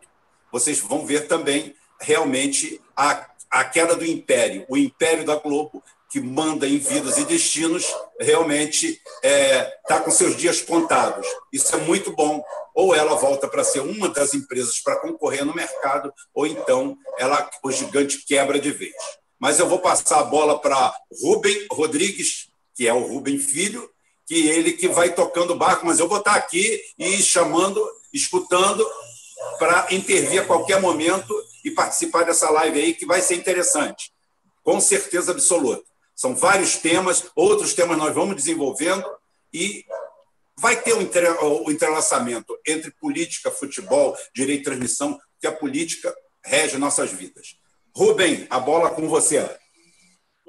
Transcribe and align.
vocês 0.51 0.79
vão 0.79 1.05
ver 1.05 1.27
também 1.27 1.75
realmente 1.99 2.81
a, 2.95 3.29
a 3.49 3.63
queda 3.63 3.95
do 3.95 4.05
império, 4.05 4.65
o 4.69 4.77
império 4.77 5.25
da 5.25 5.35
Globo, 5.35 5.83
que 6.11 6.19
manda 6.19 6.67
em 6.67 6.77
vidas 6.77 7.17
e 7.17 7.23
destinos, 7.23 7.85
realmente 8.19 9.01
está 9.23 9.27
é, 9.27 9.63
tá 9.87 9.99
com 10.01 10.11
seus 10.11 10.35
dias 10.35 10.61
contados. 10.61 11.25
Isso 11.53 11.73
é 11.73 11.79
muito 11.79 12.13
bom. 12.13 12.43
Ou 12.75 12.93
ela 12.93 13.15
volta 13.15 13.47
para 13.47 13.63
ser 13.63 13.79
uma 13.79 14.09
das 14.09 14.33
empresas 14.33 14.79
para 14.79 14.97
concorrer 14.97 15.45
no 15.45 15.55
mercado, 15.55 16.13
ou 16.33 16.45
então 16.45 16.97
ela, 17.17 17.49
o 17.63 17.71
gigante 17.71 18.25
quebra 18.25 18.59
de 18.59 18.71
vez. 18.71 18.93
Mas 19.39 19.57
eu 19.57 19.67
vou 19.67 19.79
passar 19.79 20.19
a 20.19 20.23
bola 20.23 20.59
para 20.59 20.93
Rubem 21.23 21.65
Rodrigues, 21.71 22.49
que 22.75 22.87
é 22.87 22.93
o 22.93 23.07
Rubem 23.07 23.39
Filho, 23.39 23.89
que 24.31 24.47
ele 24.47 24.71
que 24.71 24.87
vai 24.87 25.13
tocando 25.13 25.51
o 25.51 25.57
barco, 25.57 25.85
mas 25.85 25.99
eu 25.99 26.07
vou 26.07 26.19
estar 26.19 26.35
aqui 26.35 26.81
e 26.97 27.21
chamando, 27.21 27.85
escutando 28.13 28.89
para 29.59 29.87
intervir 29.91 30.41
a 30.41 30.45
qualquer 30.45 30.79
momento 30.79 31.35
e 31.65 31.71
participar 31.71 32.23
dessa 32.23 32.49
live 32.49 32.79
aí, 32.79 32.93
que 32.93 33.05
vai 33.05 33.21
ser 33.21 33.35
interessante, 33.35 34.09
com 34.63 34.79
certeza 34.79 35.33
absoluta. 35.33 35.83
São 36.15 36.33
vários 36.33 36.77
temas, 36.77 37.25
outros 37.35 37.73
temas 37.73 37.97
nós 37.97 38.15
vamos 38.15 38.37
desenvolvendo 38.37 39.03
e 39.53 39.83
vai 40.57 40.81
ter 40.81 40.93
o 40.93 41.69
entrelaçamento 41.69 42.57
entre 42.65 42.89
política, 42.89 43.51
futebol, 43.51 44.15
direito 44.33 44.59
de 44.59 44.63
transmissão, 44.63 45.19
que 45.41 45.47
a 45.47 45.51
política 45.51 46.15
rege 46.41 46.77
nossas 46.77 47.11
vidas. 47.11 47.57
Rubem, 47.93 48.47
a 48.49 48.61
bola 48.61 48.91
com 48.91 49.09
você. 49.09 49.39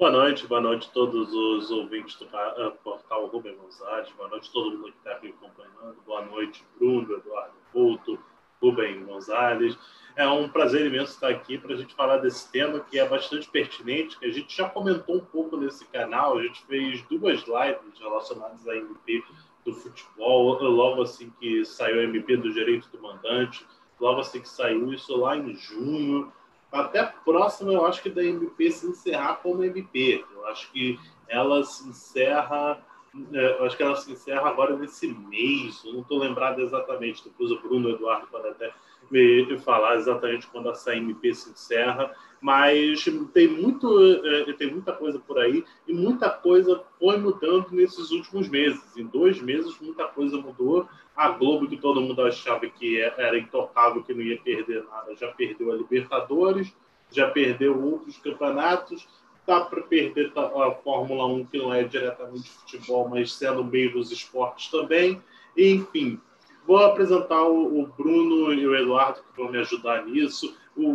Boa 0.03 0.11
noite, 0.11 0.45
boa 0.47 0.59
noite 0.59 0.89
a 0.89 0.91
todos 0.91 1.33
os 1.33 1.71
ouvintes 1.71 2.17
do 2.17 2.25
eh, 2.25 2.69
portal 2.83 3.27
Rubem 3.27 3.55
Gonzalez, 3.55 4.11
boa 4.17 4.27
noite 4.27 4.49
a 4.49 4.51
todo 4.51 4.77
mundo 4.77 4.91
que 4.91 4.97
está 4.97 5.11
aqui 5.11 5.29
acompanhando, 5.29 5.95
boa 6.05 6.25
noite, 6.25 6.61
Bruno, 6.77 7.13
Eduardo 7.13 7.53
Couto, 7.71 8.19
Rubem 8.61 9.05
Gonzalez. 9.05 9.79
É 10.17 10.27
um 10.27 10.49
prazer 10.49 10.87
imenso 10.87 11.13
estar 11.13 11.29
aqui 11.29 11.57
para 11.57 11.73
a 11.73 11.77
gente 11.77 11.95
falar 11.95 12.17
desse 12.17 12.51
tema 12.51 12.81
que 12.81 12.99
é 12.99 13.07
bastante 13.07 13.49
pertinente, 13.49 14.19
que 14.19 14.25
a 14.25 14.29
gente 14.33 14.53
já 14.53 14.67
comentou 14.67 15.15
um 15.15 15.25
pouco 15.25 15.55
nesse 15.55 15.85
canal. 15.85 16.37
A 16.37 16.43
gente 16.43 16.61
fez 16.65 17.01
duas 17.03 17.41
lives 17.45 17.97
relacionadas 17.97 18.67
à 18.67 18.75
MP 18.75 19.23
do 19.63 19.73
futebol, 19.73 20.61
logo 20.63 21.03
assim 21.03 21.31
que 21.39 21.63
saiu 21.63 22.01
a 22.01 22.03
MP 22.03 22.35
do 22.35 22.51
direito 22.51 22.89
do 22.89 23.01
mandante, 23.01 23.65
logo 23.97 24.19
assim 24.19 24.41
que 24.41 24.49
saiu 24.49 24.91
isso 24.91 25.15
lá 25.15 25.37
em 25.37 25.55
junho. 25.55 26.29
Até 26.73 27.03
próximo, 27.23 27.71
eu 27.71 27.85
acho 27.85 28.01
que 28.01 28.09
da 28.09 28.23
MP 28.23 28.71
se 28.71 28.87
encerrar 28.87 29.35
como 29.35 29.63
MP. 29.63 30.25
Eu 30.35 30.47
acho 30.47 30.71
que 30.71 30.99
ela 31.29 31.63
se 31.63 31.87
encerra 31.87 32.83
é, 33.31 33.59
eu 33.59 33.65
acho 33.65 33.77
que 33.77 33.83
ela 33.83 33.95
se 33.95 34.11
encerra 34.11 34.49
agora 34.49 34.75
nesse 34.75 35.07
mês, 35.07 35.83
eu 35.85 35.93
não 35.93 36.01
estou 36.01 36.17
lembrado 36.17 36.61
exatamente, 36.61 37.23
depois 37.23 37.51
o 37.51 37.61
Bruno 37.61 37.91
Eduardo 37.91 38.25
pode 38.25 38.47
até 38.47 38.73
me 39.11 39.59
falar 39.59 39.97
exatamente 39.97 40.47
quando 40.47 40.69
a 40.69 40.73
CMP 40.73 41.33
se 41.35 41.51
encerra, 41.51 42.11
mas 42.41 43.05
tem, 43.31 43.47
muito, 43.47 43.87
é, 44.25 44.51
tem 44.53 44.71
muita 44.71 44.93
coisa 44.93 45.19
por 45.19 45.37
aí 45.37 45.63
e 45.87 45.93
muita 45.93 46.29
coisa 46.29 46.83
foi 46.99 47.17
mudando 47.17 47.69
nesses 47.71 48.09
últimos 48.09 48.49
meses. 48.49 48.97
Em 48.97 49.05
dois 49.05 49.39
meses, 49.39 49.79
muita 49.79 50.05
coisa 50.07 50.37
mudou. 50.37 50.87
A 51.15 51.29
Globo, 51.29 51.67
que 51.67 51.77
todo 51.77 52.01
mundo 52.01 52.21
achava 52.23 52.67
que 52.67 52.99
era 52.99 53.37
intocável, 53.37 54.03
que 54.03 54.13
não 54.13 54.21
ia 54.21 54.39
perder 54.39 54.83
nada, 54.83 55.15
já 55.15 55.27
perdeu 55.29 55.71
a 55.71 55.75
Libertadores, 55.75 56.73
já 57.11 57.29
perdeu 57.29 57.79
outros 57.83 58.17
campeonatos 58.17 59.07
Dá 59.45 59.59
para 59.61 59.81
perder 59.81 60.31
a 60.37 60.71
Fórmula 60.71 61.25
1, 61.25 61.45
que 61.47 61.57
não 61.57 61.73
é 61.73 61.83
diretamente 61.83 62.49
futebol, 62.49 63.09
mas 63.09 63.33
sendo 63.33 63.63
meio 63.63 63.91
dos 63.91 64.09
esportes 64.09 64.71
também. 64.71 65.21
Enfim, 65.57 66.19
vou 66.65 66.77
apresentar 66.77 67.43
o, 67.43 67.85
Bruno 67.97 68.53
e 68.53 68.65
o 68.65 68.73
Eduardo, 68.73 69.19
que 69.21 69.41
vão 69.41 69.51
me 69.51 69.57
ajudar 69.57 70.05
nisso. 70.05 70.57
O, 70.77 70.93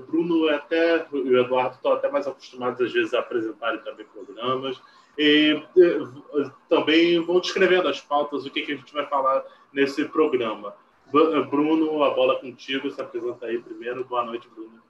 Bruno 0.00 0.48
é 0.48 0.56
até, 0.56 1.06
e 1.12 1.16
o 1.16 1.38
Eduardo 1.38 1.76
estão 1.76 1.92
até 1.92 2.10
mais 2.10 2.26
acostumados, 2.26 2.80
às 2.80 2.92
vezes, 2.92 3.14
a 3.14 3.20
apresentarem 3.20 3.80
também 3.82 4.04
programas. 4.06 4.82
E, 5.22 5.62
e 5.76 6.50
também 6.66 7.20
vão 7.20 7.40
descrevendo 7.40 7.88
as 7.88 8.00
pautas, 8.00 8.46
o 8.46 8.50
que, 8.50 8.62
que 8.62 8.72
a 8.72 8.76
gente 8.76 8.90
vai 8.90 9.04
falar 9.04 9.44
nesse 9.70 10.02
programa. 10.06 10.74
Bruno, 11.12 12.02
a 12.02 12.14
bola 12.14 12.40
contigo, 12.40 12.90
se 12.90 12.98
apresenta 13.02 13.44
aí 13.44 13.58
primeiro. 13.58 14.02
Boa 14.02 14.24
noite, 14.24 14.48
Bruno. 14.48 14.80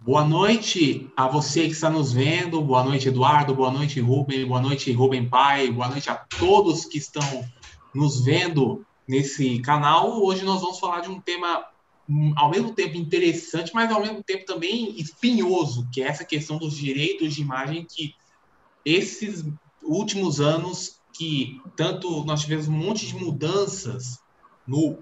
Boa 0.00 0.24
noite 0.24 1.08
a 1.16 1.28
você 1.28 1.66
que 1.66 1.74
está 1.74 1.88
nos 1.88 2.12
vendo. 2.12 2.60
Boa 2.60 2.82
noite, 2.82 3.06
Eduardo. 3.06 3.54
Boa 3.54 3.70
noite, 3.70 4.00
Rubem. 4.00 4.44
Boa 4.44 4.60
noite, 4.60 4.90
Rubem 4.90 5.28
Pai. 5.28 5.70
Boa 5.70 5.86
noite 5.86 6.10
a 6.10 6.16
todos 6.16 6.86
que 6.86 6.98
estão 6.98 7.22
nos 7.94 8.24
vendo 8.24 8.84
nesse 9.06 9.60
canal. 9.60 10.20
Hoje 10.24 10.44
nós 10.44 10.60
vamos 10.60 10.80
falar 10.80 11.02
de 11.02 11.08
um 11.08 11.20
tema 11.20 11.64
ao 12.36 12.50
mesmo 12.50 12.72
tempo 12.74 12.96
interessante, 12.96 13.72
mas 13.74 13.90
ao 13.90 14.00
mesmo 14.00 14.22
tempo 14.22 14.44
também 14.44 14.98
espinhoso, 14.98 15.88
que 15.92 16.02
é 16.02 16.08
essa 16.08 16.24
questão 16.24 16.58
dos 16.58 16.76
direitos 16.76 17.34
de 17.34 17.40
imagem 17.40 17.84
que 17.84 18.14
esses 18.84 19.44
últimos 19.82 20.40
anos 20.40 21.00
que 21.12 21.60
tanto 21.76 22.24
nós 22.24 22.42
tivemos 22.42 22.68
um 22.68 22.72
monte 22.72 23.06
de 23.06 23.16
mudanças 23.16 24.20
no, 24.66 24.98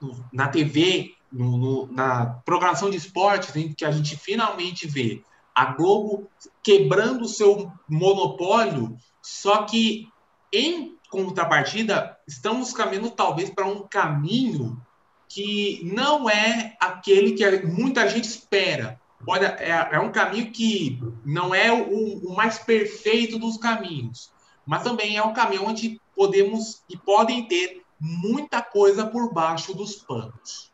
no 0.00 0.24
na 0.32 0.48
TV 0.48 1.14
no, 1.32 1.56
no, 1.56 1.86
na 1.92 2.26
programação 2.44 2.90
de 2.90 2.96
esportes, 2.96 3.54
em 3.56 3.72
que 3.72 3.84
a 3.84 3.90
gente 3.90 4.16
finalmente 4.16 4.86
vê 4.86 5.22
a 5.54 5.72
Globo 5.72 6.28
quebrando 6.62 7.22
o 7.22 7.28
seu 7.28 7.72
monopólio, 7.88 8.96
só 9.22 9.62
que 9.64 10.08
em 10.52 10.96
contrapartida, 11.08 12.16
estamos 12.26 12.72
caminhando 12.72 13.10
talvez 13.10 13.50
para 13.50 13.66
um 13.66 13.86
caminho 13.86 14.80
que 15.28 15.80
não 15.84 16.28
é 16.28 16.76
aquele 16.80 17.32
que 17.32 17.66
muita 17.66 18.08
gente 18.08 18.24
espera. 18.24 19.00
Olha, 19.26 19.56
é, 19.58 19.96
é 19.96 20.00
um 20.00 20.12
caminho 20.12 20.50
que 20.52 21.00
não 21.24 21.54
é 21.54 21.72
o, 21.72 22.28
o, 22.28 22.36
mais 22.36 22.58
perfeito 22.58 23.38
dos 23.38 23.56
caminhos, 23.56 24.32
mas 24.64 24.82
também 24.82 25.16
é 25.16 25.22
um 25.22 25.32
caminho 25.32 25.64
onde 25.64 26.00
podemos 26.14 26.82
e 26.88 26.96
podem 26.96 27.46
ter 27.46 27.82
muita 28.00 28.62
coisa 28.62 29.06
por 29.06 29.32
baixo 29.32 29.74
dos 29.74 29.96
panos. 29.96 30.70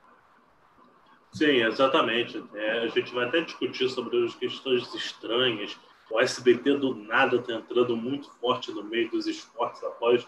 Sim, 1.33 1.63
exatamente. 1.63 2.43
É, 2.55 2.81
a 2.81 2.89
gente 2.89 3.13
vai 3.15 3.27
até 3.27 3.41
discutir 3.41 3.89
sobre 3.89 4.25
as 4.27 4.35
questões 4.35 4.93
estranhas. 4.95 5.79
O 6.11 6.21
SBT 6.21 6.77
do 6.77 6.95
nada 6.95 7.37
está 7.37 7.55
entrando 7.55 7.97
muito 7.97 8.31
forte 8.33 8.71
no 8.71 8.85
meio 8.85 9.11
dos 9.11 9.27
esportes 9.27 9.83
após 9.83 10.27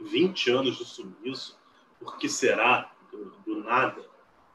20 0.00 0.50
anos 0.50 0.76
de 0.76 0.84
sumiço. 0.84 1.56
Por 2.00 2.16
que 2.18 2.28
será? 2.28 2.90
Do, 3.10 3.32
do 3.46 3.64
nada. 3.64 4.04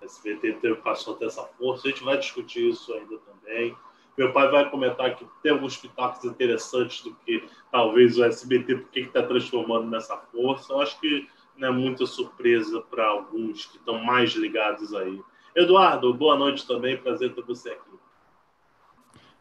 A 0.02 0.06
SBT 0.06 0.76
passou 0.84 1.16
a 1.16 1.18
ter 1.18 1.26
essa 1.26 1.44
força. 1.44 1.88
A 1.88 1.92
gente 1.92 2.04
vai 2.04 2.18
discutir 2.18 2.70
isso 2.70 2.94
ainda 2.94 3.18
também. 3.20 3.76
Meu 4.18 4.32
pai 4.32 4.50
vai 4.50 4.70
comentar 4.70 5.16
que 5.16 5.26
tem 5.44 5.52
alguns 5.52 5.76
pitacos 5.76 6.24
interessantes 6.24 7.02
do 7.02 7.14
que 7.26 7.44
talvez 7.72 8.18
o 8.18 8.24
SBT, 8.24 8.76
porque 8.78 9.02
está 9.02 9.22
transformando 9.22 9.90
nessa 9.90 10.16
força. 10.18 10.72
Eu 10.72 10.82
acho 10.82 11.00
que 11.00 11.28
não 11.58 11.68
é 11.68 11.72
muita 11.72 12.06
surpresa 12.06 12.82
para 12.82 13.06
alguns 13.08 13.66
que 13.66 13.78
estão 13.78 14.04
mais 14.04 14.34
ligados 14.34 14.94
aí. 14.94 15.20
Eduardo, 15.56 16.14
boa 16.14 16.38
noite 16.38 16.66
também, 16.68 16.98
prazer 16.98 17.34
ter 17.34 17.44
você 17.44 17.70
aqui. 17.70 17.96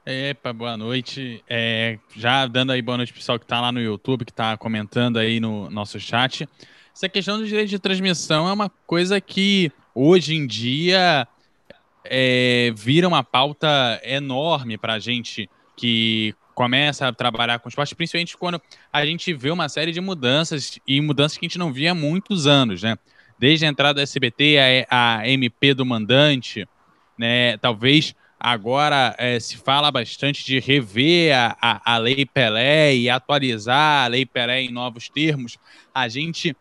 Epa, 0.07 0.53
boa 0.53 0.77
noite. 0.77 1.43
É, 1.49 1.99
já 2.15 2.47
dando 2.47 2.73
aí 2.73 2.83
boa 2.83 2.99
noite 2.99 3.13
pro 3.13 3.21
pessoal 3.21 3.39
que 3.39 3.45
está 3.45 3.61
lá 3.61 3.73
no 3.73 3.81
YouTube, 3.81 4.25
que 4.25 4.31
está 4.31 4.57
comentando 4.57 5.19
aí 5.19 5.41
no 5.41 5.71
nosso 5.71 5.99
chat. 5.99 6.49
Essa 6.95 7.09
questão 7.09 7.39
do 7.39 7.47
direito 7.47 7.71
de 7.71 7.79
transmissão 7.81 8.49
é 8.49 8.53
uma 8.53 8.71
coisa 8.87 9.21
que 9.21 9.73
hoje 9.93 10.37
em 10.37 10.47
dia 10.47 11.27
é, 12.05 12.73
vira 12.77 13.09
uma 13.09 13.25
pauta 13.25 14.01
enorme 14.05 14.79
para 14.79 14.93
a 14.93 14.99
gente 15.01 15.51
que 15.77 16.37
começa 16.55 17.09
a 17.09 17.13
trabalhar 17.13 17.59
com 17.59 17.69
esporte, 17.69 17.97
principalmente 17.97 18.37
quando 18.37 18.63
a 18.93 19.05
gente 19.05 19.35
vê 19.35 19.51
uma 19.51 19.69
série 19.69 19.91
de 19.91 20.01
mudanças 20.01 20.79
e 20.87 21.01
mudanças 21.01 21.37
que 21.37 21.45
a 21.45 21.49
gente 21.49 21.59
não 21.59 21.73
via 21.73 21.91
há 21.91 21.95
muitos 21.97 22.47
anos, 22.47 22.85
né? 22.85 22.97
Desde 23.37 23.67
a 23.67 23.69
entrada 23.69 23.95
do 23.95 24.01
SBT, 24.01 24.87
a, 24.89 25.19
a 25.19 25.29
MP 25.29 25.75
do 25.75 25.85
mandante, 25.85 26.65
né? 27.19 27.57
Talvez 27.57 28.15
agora 28.39 29.17
é, 29.19 29.41
se 29.41 29.57
fala 29.57 29.91
bastante 29.91 30.45
de 30.45 30.61
rever 30.61 31.37
a, 31.37 31.57
a, 31.61 31.95
a 31.95 31.99
Lei 31.99 32.25
Pelé 32.25 32.95
e 32.95 33.11
atualizar 33.11 34.05
a 34.05 34.07
Lei 34.07 34.25
Pelé 34.25 34.63
em 34.63 34.71
novos 34.71 35.09
termos. 35.09 35.59
A 35.93 36.07
gente 36.07 36.55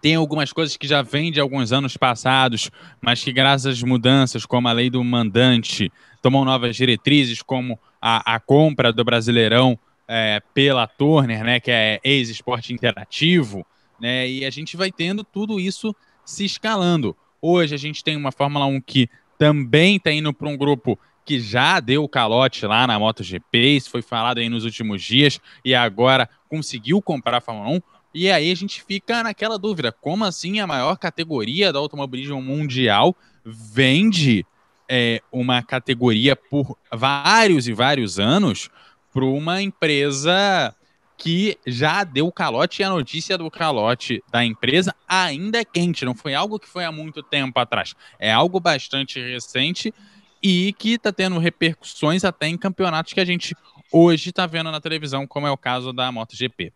tem 0.00 0.14
algumas 0.14 0.52
coisas 0.52 0.76
que 0.76 0.86
já 0.86 1.02
vêm 1.02 1.32
de 1.32 1.40
alguns 1.40 1.72
anos 1.72 1.96
passados, 1.96 2.70
mas 3.00 3.22
que, 3.22 3.32
graças 3.32 3.66
às 3.66 3.82
mudanças, 3.82 4.46
como 4.46 4.68
a 4.68 4.72
lei 4.72 4.90
do 4.90 5.02
mandante, 5.02 5.90
tomam 6.22 6.44
novas 6.44 6.76
diretrizes, 6.76 7.42
como 7.42 7.78
a, 8.00 8.34
a 8.34 8.40
compra 8.40 8.92
do 8.92 9.04
Brasileirão 9.04 9.78
é, 10.06 10.40
pela 10.54 10.86
Turner, 10.86 11.44
né, 11.44 11.60
que 11.60 11.70
é 11.70 12.00
ex-esporte 12.04 12.72
interativo, 12.72 13.66
né, 14.00 14.28
e 14.28 14.44
a 14.44 14.50
gente 14.50 14.76
vai 14.76 14.92
tendo 14.92 15.24
tudo 15.24 15.58
isso 15.58 15.94
se 16.24 16.44
escalando. 16.44 17.16
Hoje 17.40 17.74
a 17.74 17.78
gente 17.78 18.04
tem 18.04 18.16
uma 18.16 18.32
Fórmula 18.32 18.66
1 18.66 18.80
que 18.80 19.08
também 19.38 19.96
está 19.96 20.10
indo 20.10 20.32
para 20.32 20.48
um 20.48 20.56
grupo 20.56 20.98
que 21.24 21.38
já 21.38 21.78
deu 21.78 22.08
calote 22.08 22.64
lá 22.66 22.86
na 22.86 22.98
MotoGP, 22.98 23.76
isso 23.76 23.90
foi 23.90 24.00
falado 24.00 24.38
aí 24.38 24.48
nos 24.48 24.64
últimos 24.64 25.02
dias, 25.02 25.38
e 25.62 25.74
agora 25.74 26.28
conseguiu 26.48 27.02
comprar 27.02 27.36
a 27.36 27.40
Fórmula 27.40 27.68
1. 27.76 27.80
E 28.12 28.30
aí 28.30 28.50
a 28.50 28.54
gente 28.54 28.82
fica 28.82 29.22
naquela 29.22 29.58
dúvida: 29.58 29.92
como 29.92 30.24
assim 30.24 30.60
a 30.60 30.66
maior 30.66 30.96
categoria 30.96 31.72
do 31.72 31.78
automobilismo 31.78 32.40
mundial 32.40 33.16
vende 33.44 34.44
é, 34.88 35.22
uma 35.30 35.62
categoria 35.62 36.34
por 36.34 36.76
vários 36.92 37.68
e 37.68 37.72
vários 37.72 38.18
anos 38.18 38.70
para 39.12 39.24
uma 39.24 39.60
empresa 39.60 40.74
que 41.16 41.58
já 41.66 42.04
deu 42.04 42.30
calote 42.30 42.80
e 42.80 42.84
a 42.84 42.90
notícia 42.90 43.36
do 43.36 43.50
calote 43.50 44.22
da 44.30 44.44
empresa 44.44 44.94
ainda 45.06 45.58
é 45.58 45.64
quente, 45.64 46.04
não 46.04 46.14
foi 46.14 46.32
algo 46.32 46.60
que 46.60 46.68
foi 46.68 46.84
há 46.84 46.92
muito 46.92 47.22
tempo 47.24 47.58
atrás. 47.58 47.94
É 48.20 48.32
algo 48.32 48.60
bastante 48.60 49.20
recente 49.20 49.92
e 50.40 50.72
que 50.78 50.92
está 50.92 51.12
tendo 51.12 51.38
repercussões 51.38 52.24
até 52.24 52.46
em 52.46 52.56
campeonatos 52.56 53.12
que 53.12 53.20
a 53.20 53.24
gente 53.24 53.56
hoje 53.92 54.30
está 54.30 54.46
vendo 54.46 54.70
na 54.70 54.80
televisão, 54.80 55.26
como 55.26 55.46
é 55.46 55.50
o 55.50 55.56
caso 55.56 55.92
da 55.92 56.12
MotoGP. 56.12 56.72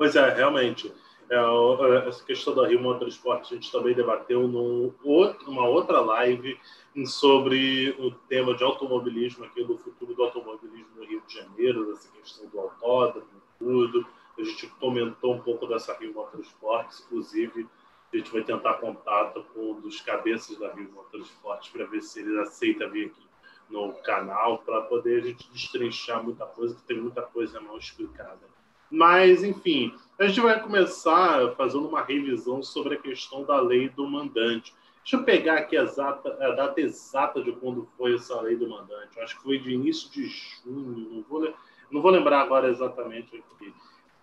Pois 0.00 0.16
é, 0.16 0.30
realmente. 0.32 0.90
É, 1.28 2.08
essa 2.08 2.24
questão 2.24 2.54
da 2.54 2.66
Rio 2.66 2.80
Motorsport 2.80 3.42
a 3.42 3.54
gente 3.54 3.70
também 3.70 3.94
debateu 3.94 4.48
numa 4.48 5.68
outra 5.68 6.00
live 6.00 6.58
sobre 7.04 7.90
o 7.98 8.10
tema 8.10 8.56
de 8.56 8.64
automobilismo 8.64 9.44
aqui 9.44 9.62
do 9.62 9.76
futuro 9.76 10.14
do 10.14 10.22
automobilismo 10.22 10.88
no 10.96 11.04
Rio 11.04 11.22
de 11.26 11.34
Janeiro, 11.34 11.92
dessa 11.92 12.10
questão 12.12 12.48
do 12.48 12.60
autódromo, 12.60 13.28
tudo. 13.58 14.06
A 14.38 14.42
gente 14.42 14.68
comentou 14.80 15.34
um 15.34 15.40
pouco 15.42 15.66
dessa 15.66 15.92
Rio 15.98 16.14
Motorsport, 16.14 16.98
inclusive 17.04 17.68
a 18.10 18.16
gente 18.16 18.32
vai 18.32 18.42
tentar 18.42 18.78
contato 18.78 19.44
com 19.52 19.72
um 19.72 19.80
dos 19.82 20.00
cabeças 20.00 20.58
da 20.58 20.72
Rio 20.72 20.90
Motorsport 20.92 21.70
para 21.72 21.84
ver 21.84 22.00
se 22.00 22.20
ele 22.20 22.40
aceita 22.40 22.88
vir 22.88 23.08
aqui 23.08 23.28
no 23.68 23.92
canal 24.02 24.60
para 24.60 24.80
poder 24.80 25.20
a 25.20 25.26
gente 25.26 25.46
destrinchar 25.52 26.24
muita 26.24 26.46
coisa, 26.46 26.74
que 26.74 26.84
tem 26.84 26.98
muita 26.98 27.20
coisa 27.20 27.60
mal 27.60 27.76
explicada. 27.76 28.59
Mas, 28.90 29.44
enfim, 29.44 29.94
a 30.18 30.26
gente 30.26 30.40
vai 30.40 30.60
começar 30.60 31.54
fazendo 31.56 31.88
uma 31.88 32.02
revisão 32.02 32.62
sobre 32.62 32.94
a 32.94 33.00
questão 33.00 33.44
da 33.44 33.60
lei 33.60 33.88
do 33.88 34.06
mandante. 34.08 34.74
Deixa 35.02 35.16
eu 35.16 35.24
pegar 35.24 35.58
aqui 35.58 35.76
a 35.76 35.84
data, 35.84 36.36
a 36.44 36.50
data 36.52 36.80
exata 36.80 37.42
de 37.42 37.52
quando 37.52 37.88
foi 37.96 38.14
essa 38.14 38.40
lei 38.40 38.56
do 38.56 38.68
mandante. 38.68 39.16
Eu 39.16 39.22
acho 39.22 39.36
que 39.36 39.42
foi 39.42 39.58
de 39.58 39.72
início 39.72 40.10
de 40.10 40.26
junho, 40.26 41.08
não 41.10 41.22
vou, 41.22 41.54
não 41.90 42.02
vou 42.02 42.10
lembrar 42.10 42.42
agora 42.42 42.68
exatamente 42.68 43.36
aqui. 43.36 43.72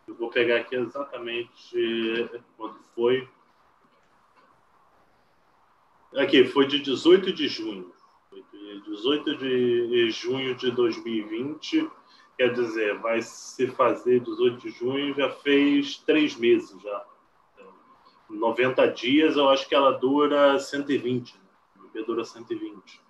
Eu 0.08 0.16
vou 0.16 0.30
pegar 0.30 0.58
aqui 0.58 0.76
exatamente 0.76 2.30
quando 2.56 2.78
foi. 2.94 3.28
Aqui, 6.16 6.46
foi 6.46 6.68
de 6.68 6.80
18 6.80 7.34
de 7.34 7.48
junho. 7.48 7.92
18 8.86 9.38
de 9.38 10.10
junho 10.12 10.56
de 10.56 10.72
2020 10.72 11.90
Quer 12.38 12.54
dizer, 12.54 13.00
vai 13.00 13.22
se 13.22 13.68
fazer 13.68 14.20
18 14.20 14.58
de 14.60 14.70
junho, 14.70 15.14
já 15.16 15.30
fez 15.30 15.98
três 15.98 16.36
meses 16.36 16.80
já. 16.82 17.06
90 18.30 18.88
dias, 18.88 19.38
eu 19.38 19.50
acho 19.50 19.68
que 19.68 19.74
ela 19.74 19.92
dura 19.92 20.60
120. 20.60 21.36
Né? 21.94 22.04
dura 22.06 22.24
120. 22.24 23.02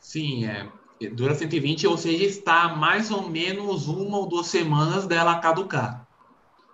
Sim, 0.00 0.46
é. 0.46 0.72
Dura 1.10 1.34
120, 1.34 1.86
ou 1.86 1.98
seja, 1.98 2.24
está 2.24 2.74
mais 2.74 3.10
ou 3.10 3.28
menos 3.28 3.86
uma 3.86 4.18
ou 4.18 4.26
duas 4.26 4.46
semanas 4.46 5.06
dela 5.06 5.38
caducar. 5.38 6.08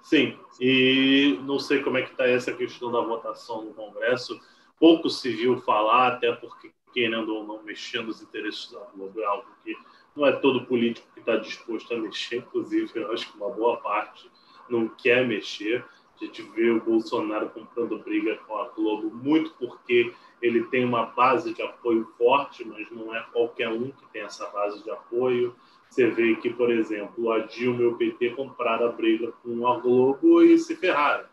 Sim, 0.03 0.39
e 0.61 1.41
não 1.43 1.59
sei 1.59 1.83
como 1.83 1.99
é 1.99 2.03
que 2.03 2.13
está 2.13 2.27
essa 2.29 2.53
questão 2.53 2.93
da 2.93 3.01
votação 3.01 3.65
no 3.65 3.75
Congresso. 3.75 4.39
Pouco 4.79 5.11
se 5.11 5.31
viu 5.31 5.61
falar, 5.63 6.13
até 6.13 6.33
porque 6.33 6.73
querendo 6.95 7.35
ou 7.35 7.45
não 7.45 7.63
mexer 7.63 8.03
nos 8.03 8.23
interesses 8.23 8.71
da 8.71 8.79
Globo, 8.95 9.21
é 9.21 9.25
algo 9.25 9.49
que 9.65 9.77
não 10.15 10.25
é 10.25 10.33
todo 10.33 10.65
político 10.65 11.07
que 11.13 11.21
está 11.21 11.37
disposto 11.37 11.93
a 11.93 11.99
mexer, 11.99 12.37
inclusive 12.37 12.89
eu 12.95 13.13
acho 13.13 13.31
que 13.31 13.37
uma 13.37 13.51
boa 13.51 13.77
parte 13.79 14.31
não 14.71 14.89
quer 14.89 15.27
mexer. 15.27 15.85
A 16.15 16.25
gente 16.25 16.43
vê 16.43 16.71
o 16.71 16.81
Bolsonaro 16.81 17.51
comprando 17.51 17.99
briga 17.99 18.37
com 18.47 18.57
a 18.57 18.69
Globo 18.69 19.11
muito 19.13 19.51
porque 19.59 20.15
ele 20.41 20.63
tem 20.67 20.85
uma 20.85 21.07
base 21.07 21.53
de 21.53 21.61
apoio 21.61 22.07
forte, 22.17 22.65
mas 22.65 22.89
não 22.93 23.13
é 23.15 23.21
qualquer 23.33 23.69
um 23.69 23.91
que 23.91 24.07
tem 24.13 24.23
essa 24.23 24.47
base 24.51 24.83
de 24.85 24.91
apoio. 24.91 25.57
Você 25.91 26.09
vê 26.09 26.37
que, 26.37 26.51
por 26.51 26.71
exemplo, 26.71 27.33
a 27.33 27.41
Dilma 27.41 27.83
e 27.83 27.87
o 27.87 27.97
PT 27.97 28.31
compraram 28.31 28.87
a 28.87 28.93
briga 28.93 29.33
com 29.43 29.67
a 29.67 29.81
Globo 29.81 30.43
e 30.43 30.57
se 30.59 30.77
ferraram. 30.77 31.27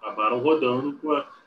Acabaram 0.00 0.38
rodando 0.38 0.96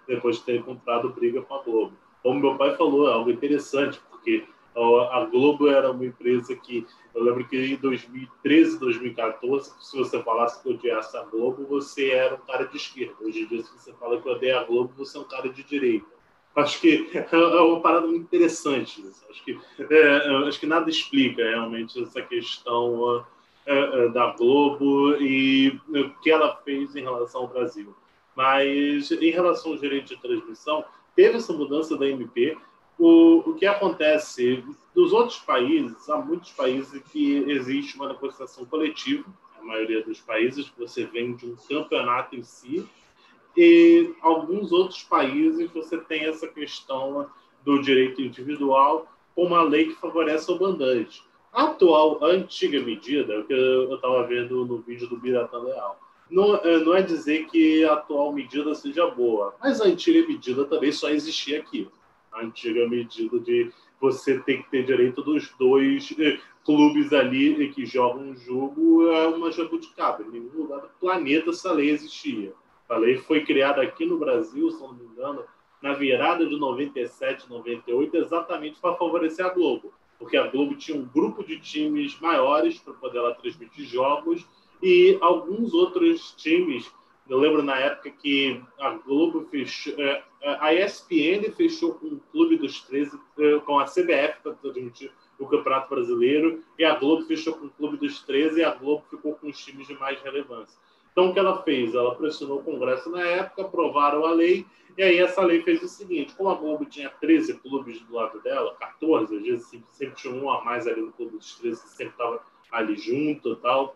depois 0.06 0.38
de 0.38 0.44
terem 0.44 0.62
comprado 0.62 1.10
briga 1.10 1.42
com 1.42 1.56
a 1.56 1.64
Globo 1.64 2.03
como 2.24 2.39
meu 2.39 2.58
pai 2.58 2.75
falou, 2.75 3.10
é 3.10 3.13
algo 3.13 3.30
interessante, 3.30 4.01
porque 4.10 4.46
a 4.75 5.27
Globo 5.30 5.68
era 5.68 5.92
uma 5.92 6.06
empresa 6.06 6.56
que 6.56 6.88
eu 7.13 7.24
lembro 7.24 7.48
que 7.48 7.56
em 7.58 7.75
2013, 7.75 8.80
2014, 8.80 9.72
se 9.80 9.96
você 9.96 10.22
falasse 10.24 10.63
que 10.63 10.70
odiasse 10.70 11.15
a 11.15 11.22
Globo, 11.22 11.65
você 11.68 12.10
era 12.10 12.34
um 12.34 12.39
cara 12.39 12.65
de 12.65 12.77
esquerda. 12.77 13.13
Hoje 13.22 13.42
em 13.42 13.46
dia, 13.46 13.62
se 13.62 13.72
você 13.72 13.94
fala 13.94 14.20
que 14.20 14.27
odeia 14.27 14.60
a 14.60 14.63
Globo, 14.63 14.92
você 14.98 15.18
é 15.18 15.22
um 15.22 15.25
cara 15.25 15.48
de 15.50 15.63
direita. 15.63 16.08
Acho 16.56 16.82
que 16.82 17.10
é 17.13 17.36
uma 17.36 17.82
parada 17.82 18.08
muito 18.08 18.24
interessante. 18.24 19.03
Acho 19.30 19.44
que, 19.44 19.60
é, 19.80 20.48
acho 20.48 20.60
que 20.60 20.65
nada 20.65 20.89
explica 20.89 21.44
realmente 21.44 22.01
essa 22.01 22.22
questão 22.22 23.24
é, 23.65 23.77
é, 23.77 24.10
da 24.10 24.32
Globo 24.32 25.15
e 25.18 25.80
o 25.89 26.10
que 26.22 26.32
ela 26.32 26.56
fez 26.63 26.96
em 26.96 27.01
relação 27.01 27.42
ao 27.42 27.48
Brasil. 27.48 27.96
Mas 28.36 29.12
em 29.12 29.30
relação 29.30 29.74
ao 29.74 29.77
direito 29.77 30.15
de 30.15 30.22
transmissão, 30.22 30.84
teve 31.15 31.38
essa 31.38 31.53
mudança 31.53 31.98
da 31.98 32.08
MP. 32.08 32.58
O, 32.98 33.50
o 33.50 33.55
que 33.55 33.65
acontece 33.65 34.63
dos 34.93 35.12
outros 35.12 35.39
países, 35.39 36.10
há 36.10 36.17
muitos 36.17 36.51
países 36.51 37.01
que 37.12 37.38
existe 37.50 37.96
uma 37.96 38.10
negociação 38.10 38.65
coletiva, 38.65 39.25
a 39.60 39.63
maioria 39.63 40.03
dos 40.03 40.20
países, 40.22 40.72
você 40.77 41.05
vem 41.05 41.36
de 41.36 41.48
um 41.48 41.55
campeonato 41.55 42.36
em 42.36 42.43
si, 42.43 42.88
e 43.55 44.13
alguns 44.22 44.72
outros 44.72 45.03
países 45.03 45.72
você 45.72 45.98
tem 45.98 46.25
essa 46.25 46.48
questão 46.48 47.29
do 47.63 47.82
direito 47.82 48.22
individual 48.22 49.08
com 49.36 49.46
uma 49.46 49.63
lei 49.63 49.88
que 49.88 49.96
favorece 49.96 50.51
o 50.51 50.58
bandante. 50.58 51.24
A 51.51 51.65
atual, 51.65 52.24
a 52.24 52.27
antiga 52.27 52.79
medida, 52.82 53.43
que 53.43 53.53
eu 53.53 53.93
estava 53.93 54.25
vendo 54.25 54.65
no 54.65 54.79
vídeo 54.79 55.08
do 55.08 55.17
Biratan 55.17 55.60
Leal, 55.60 56.00
não, 56.34 56.56
é, 56.56 56.80
não 56.80 56.96
é 56.96 57.02
dizer 57.02 57.46
que 57.46 57.86
a 57.86 57.94
atual 57.94 58.34
medida 58.34 58.74
seja 58.74 59.06
boa, 59.08 59.56
mas 59.62 59.80
a 59.80 59.86
antiga 59.86 60.28
medida 60.28 60.66
também 60.66 60.92
só 60.92 61.10
existia 61.10 61.60
aqui. 61.60 61.88
A 62.32 62.42
antiga 62.42 62.90
medida 62.90 63.40
de 63.40 63.72
você 64.02 64.40
ter 64.40 64.63
que 64.63 64.72
ter 64.72 64.84
direito 64.84 65.22
dos 65.22 65.54
dois, 65.60 66.13
é, 66.20 66.40
clubes 66.66 67.13
ali 67.13 67.72
que 67.72 67.86
jogam 67.86 68.30
um 68.30 68.36
jogo 68.36 69.08
é 69.10 69.28
uma 69.28 69.52
jabuticaba. 69.52 70.24
Em 70.24 70.32
nenhum 70.32 70.50
lugar 70.56 70.82
do 70.82 70.90
planeta 71.00 71.52
essa 71.52 71.72
lei 71.72 71.92
existia. 71.92 72.52
A 72.90 72.98
lei 72.98 73.18
foi 73.18 73.46
criada 73.46 73.82
aqui 73.82 74.04
no 74.04 74.18
Brasil, 74.18 74.72
se 74.72 74.82
não 74.82 74.94
me 74.94 75.06
engano, 75.06 75.44
na 75.82 75.94
virada 75.94 76.46
de 76.46 76.58
97, 76.58 77.48
98, 77.50 78.18
exatamente 78.18 78.80
para 78.80 78.96
favorecer 78.96 79.46
a 79.46 79.50
Globo. 79.50 79.94
Porque 80.18 80.38
a 80.38 80.48
Globo 80.48 80.75
tinha 80.75 80.98
um 80.98 81.06
grupo 81.06 81.44
de 81.44 81.60
times 81.60 82.20
maiores 82.20 82.80
para 82.80 82.94
poder 82.94 83.20
ela 83.20 83.36
transmitir 83.36 83.86
jogos 83.86 84.46
e 84.84 85.18
alguns 85.22 85.74
outros 85.74 86.34
times. 86.34 86.92
Eu 87.30 87.38
lembro 87.38 87.63
na 87.63 87.78
época 87.78 88.12
que 88.12 88.62
a 88.78 88.90
Globo 88.90 89.48
fechou, 89.50 89.94
é, 89.98 90.22
é, 90.42 90.58
a 90.60 90.74
ESPN 90.74 91.50
fechou 91.56 91.94
com 91.94 92.08
o 92.08 92.20
Clube 92.34 92.58
dos 92.58 92.82
13, 92.82 93.18
é, 93.40 93.60
com 93.60 93.80
a 93.80 93.86
CBF 93.86 94.42
para 94.44 94.54
transmitir 94.62 95.10
o 95.40 95.48
Campeonato 95.48 95.90
Brasileiro, 95.90 96.62
e 96.78 96.84
a 96.84 96.96
Globo 96.96 97.24
fechou 97.24 97.54
com 97.54 97.68
o 97.68 97.70
Clube 97.70 97.96
dos 97.96 98.20
13 98.24 98.60
e 98.60 98.63
a 98.63 98.72
Globo 98.72 99.06
ficou 99.10 99.36
com 99.36 99.48
os 99.48 99.58
times 99.58 99.88
de 99.88 99.94
mais 99.94 100.22
relevância. 100.22 100.78
Então, 101.13 101.30
o 101.30 101.34
que 101.34 101.40
ela 101.40 101.63
fez? 101.63 101.96
Ela 101.96 102.16
pressionou 102.16 102.60
o 102.60 102.63
Congresso 102.63 103.10
na 103.10 103.22
época, 103.22 103.62
aprovaram 103.62 104.25
a 104.25 104.32
lei, 104.32 104.66
e 104.98 105.02
aí 105.02 105.18
essa 105.18 105.42
lei 105.44 105.62
fez 105.62 105.82
o 105.82 105.88
seguinte: 105.88 106.36
como 106.36 106.50
a 106.50 106.56
Globo 106.56 106.86
tinha 106.86 107.10
13 107.10 107.54
clubes 107.60 108.02
do 108.02 108.16
lado 108.16 108.42
dela, 108.42 108.75
14, 108.75 109.38
às 109.38 109.44
vezes 109.44 109.84
sempre 109.92 110.16
tinha 110.16 110.34
um 110.34 110.52
a 110.52 110.63
mais 110.63 110.86
ali 110.88 111.02
no 111.02 111.13
Clube 111.13 111.38
dos 111.38 111.56
13, 111.56 111.82
que 111.84 111.90
sempre 111.90 112.13
estava 112.13 112.44
ali 112.70 112.98
junto 112.98 113.54
e 113.54 113.56
tal, 113.58 113.96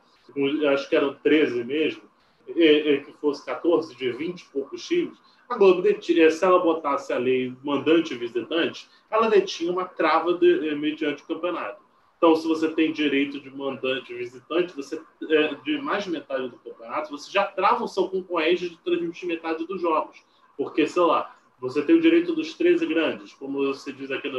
acho 0.73 0.89
que 0.89 0.95
eram 0.95 1.13
13 1.15 1.63
mesmo, 1.63 2.03
e, 2.47 2.63
e, 2.63 3.01
que 3.01 3.11
fosse 3.13 3.45
14, 3.45 3.95
de 3.95 4.11
20 4.11 4.41
e 4.41 4.45
poucos 4.45 4.85
times, 4.85 5.17
a 5.49 5.57
Globo, 5.57 5.81
detinha, 5.81 6.29
se 6.29 6.43
ela 6.43 6.59
botasse 6.59 7.13
a 7.13 7.17
lei 7.17 7.55
mandante 7.63 8.13
e 8.13 8.17
visitante, 8.17 8.89
ela 9.09 9.29
detinha 9.29 9.71
uma 9.71 9.85
trava 9.85 10.33
de, 10.33 10.75
mediante 10.75 11.23
o 11.23 11.25
campeonato. 11.25 11.81
Então, 12.17 12.35
se 12.35 12.47
você 12.47 12.69
tem 12.69 12.91
direito 12.91 13.39
de 13.39 13.49
mandante 13.49 14.11
e 14.11 14.17
visitante, 14.17 14.75
você 14.75 15.01
é, 15.29 15.55
de 15.63 15.81
mais 15.81 16.03
de 16.03 16.09
metade 16.09 16.49
do 16.49 16.57
campeonato, 16.57 17.11
você 17.11 17.31
já 17.31 17.45
trava 17.45 17.83
o 17.83 17.87
seu 17.87 18.09
concorrente 18.09 18.69
de 18.69 18.77
transmitir 18.79 19.27
metade 19.27 19.65
dos 19.65 19.79
jogos. 19.79 20.21
Porque, 20.57 20.85
sei 20.87 21.03
lá, 21.03 21.37
você 21.59 21.81
tem 21.81 21.95
o 21.95 22.01
direito 22.01 22.33
dos 22.33 22.53
13 22.55 22.85
grandes, 22.85 23.33
como 23.33 23.59
você 23.59 23.93
diz 23.93 24.11
aqui, 24.11 24.29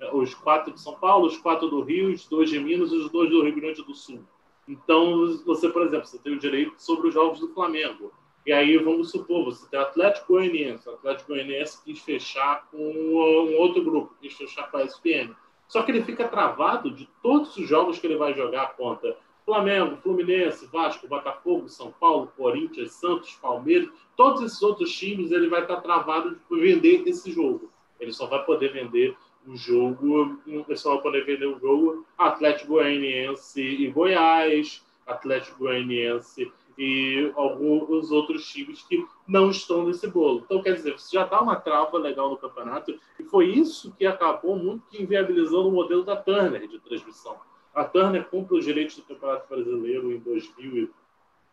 é, 0.00 0.14
os 0.14 0.34
quatro 0.34 0.72
de 0.72 0.80
São 0.80 0.96
Paulo, 0.96 1.26
os 1.26 1.38
quatro 1.38 1.68
do 1.68 1.80
Rio, 1.80 2.12
os 2.12 2.26
dois 2.26 2.50
de 2.50 2.58
Minas 2.58 2.92
e 2.92 2.96
os 2.96 3.10
dois 3.10 3.30
do 3.30 3.42
Rio 3.42 3.54
Grande 3.54 3.82
do 3.82 3.94
Sul. 3.94 4.22
Então, 4.68 5.38
você, 5.44 5.68
por 5.68 5.82
exemplo, 5.82 6.06
você 6.06 6.18
tem 6.18 6.34
o 6.34 6.38
direito 6.38 6.74
sobre 6.78 7.08
os 7.08 7.14
jogos 7.14 7.40
do 7.40 7.48
Flamengo. 7.48 8.12
E 8.46 8.52
aí, 8.52 8.76
vamos 8.78 9.10
supor, 9.10 9.46
você 9.46 9.68
tem 9.68 9.80
Atlético 9.80 10.34
Goianiense. 10.34 10.88
O 10.88 10.92
Atlético 10.92 11.32
Goianiense 11.32 11.82
quis 11.84 11.98
fechar 12.00 12.68
com 12.70 12.78
um 12.78 13.56
outro 13.58 13.82
grupo, 13.82 14.14
quis 14.20 14.34
fechar 14.34 14.70
com 14.70 14.76
a 14.76 14.84
ESPN 14.84 15.34
só 15.68 15.82
que 15.82 15.92
ele 15.92 16.02
fica 16.02 16.26
travado 16.26 16.90
de 16.90 17.06
todos 17.22 17.54
os 17.56 17.68
jogos 17.68 17.98
que 17.98 18.06
ele 18.06 18.16
vai 18.16 18.32
jogar 18.34 18.74
contra 18.74 19.16
Flamengo, 19.44 19.98
Fluminense, 19.98 20.66
Vasco, 20.66 21.06
Botafogo, 21.06 21.68
São 21.68 21.92
Paulo, 21.92 22.32
Corinthians, 22.36 22.92
Santos, 22.92 23.34
Palmeiras, 23.34 23.90
todos 24.16 24.42
esses 24.42 24.62
outros 24.62 24.90
times, 24.92 25.30
ele 25.30 25.48
vai 25.48 25.62
estar 25.62 25.80
travado 25.80 26.38
de 26.50 26.60
vender 26.60 27.06
esse 27.06 27.30
jogo. 27.30 27.70
Ele 28.00 28.12
só 28.12 28.26
vai 28.26 28.44
poder 28.44 28.72
vender 28.72 29.16
o 29.48 29.56
jogo, 29.56 30.38
só 30.76 30.94
vai 30.94 31.02
poder 31.02 31.24
vender 31.24 31.46
o 31.46 31.58
jogo 31.58 32.06
Atlético 32.16 32.74
Goianiense 32.74 33.60
e 33.60 33.90
Goiás, 33.90 34.84
Atlético 35.06 35.60
Goianiense 35.60 36.52
e 36.76 37.32
alguns 37.34 38.10
outros 38.12 38.46
times 38.48 38.82
que 38.82 39.04
não 39.26 39.50
estão 39.50 39.86
nesse 39.86 40.06
bolo. 40.06 40.42
Então, 40.44 40.62
quer 40.62 40.74
dizer, 40.74 40.92
você 40.92 41.16
já 41.16 41.24
dá 41.24 41.40
uma 41.40 41.56
trava 41.56 41.96
legal 41.98 42.30
no 42.30 42.36
campeonato, 42.36 42.96
e 43.18 43.24
foi 43.24 43.46
isso 43.46 43.92
que 43.98 44.06
acabou 44.06 44.54
muito 44.54 44.86
que 44.86 45.02
inviabilizando 45.02 45.68
o 45.68 45.72
modelo 45.72 46.04
da 46.04 46.14
Turner 46.14 46.68
de 46.68 46.78
transmissão. 46.78 47.36
A 47.74 47.84
Turner 47.84 48.26
compra 48.26 48.56
os 48.56 48.64
direitos 48.64 48.96
do 48.96 49.02
Campeonato 49.02 49.48
Brasileiro 49.48 50.12
em 50.12 50.18
2000, 50.18 50.90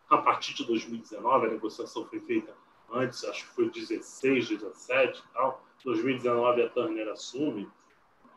a 0.09 0.17
partir 0.17 0.53
de 0.53 0.65
2019, 0.65 1.47
a 1.47 1.49
negociação 1.49 2.05
foi 2.05 2.19
feita 2.19 2.53
antes, 2.91 3.23
acho 3.23 3.47
que 3.47 3.55
foi 3.55 3.69
16, 3.69 4.49
17 4.49 5.19
e 5.19 5.33
tal. 5.33 5.63
2019 5.83 6.63
a 6.63 6.69
Turner 6.69 7.07
assume, 7.09 7.67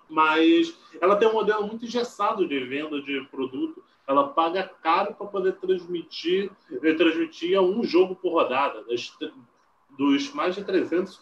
mas 0.09 0.77
ela 1.01 1.17
tem 1.17 1.29
um 1.29 1.33
modelo 1.33 1.67
muito 1.67 1.85
engessado 1.85 2.47
de 2.47 2.59
venda 2.61 3.01
de 3.03 3.21
produto 3.31 3.83
ela 4.09 4.27
paga 4.29 4.65
caro 4.83 5.15
para 5.15 5.27
poder 5.27 5.53
transmitir, 5.57 6.51
eh, 6.83 6.95
transmitir 6.95 7.61
um 7.61 7.85
jogo 7.85 8.17
por 8.17 8.33
rodada. 8.33 8.83
Dos 9.99 10.33
mais 10.33 10.55
de 10.55 10.65
300, 10.65 11.21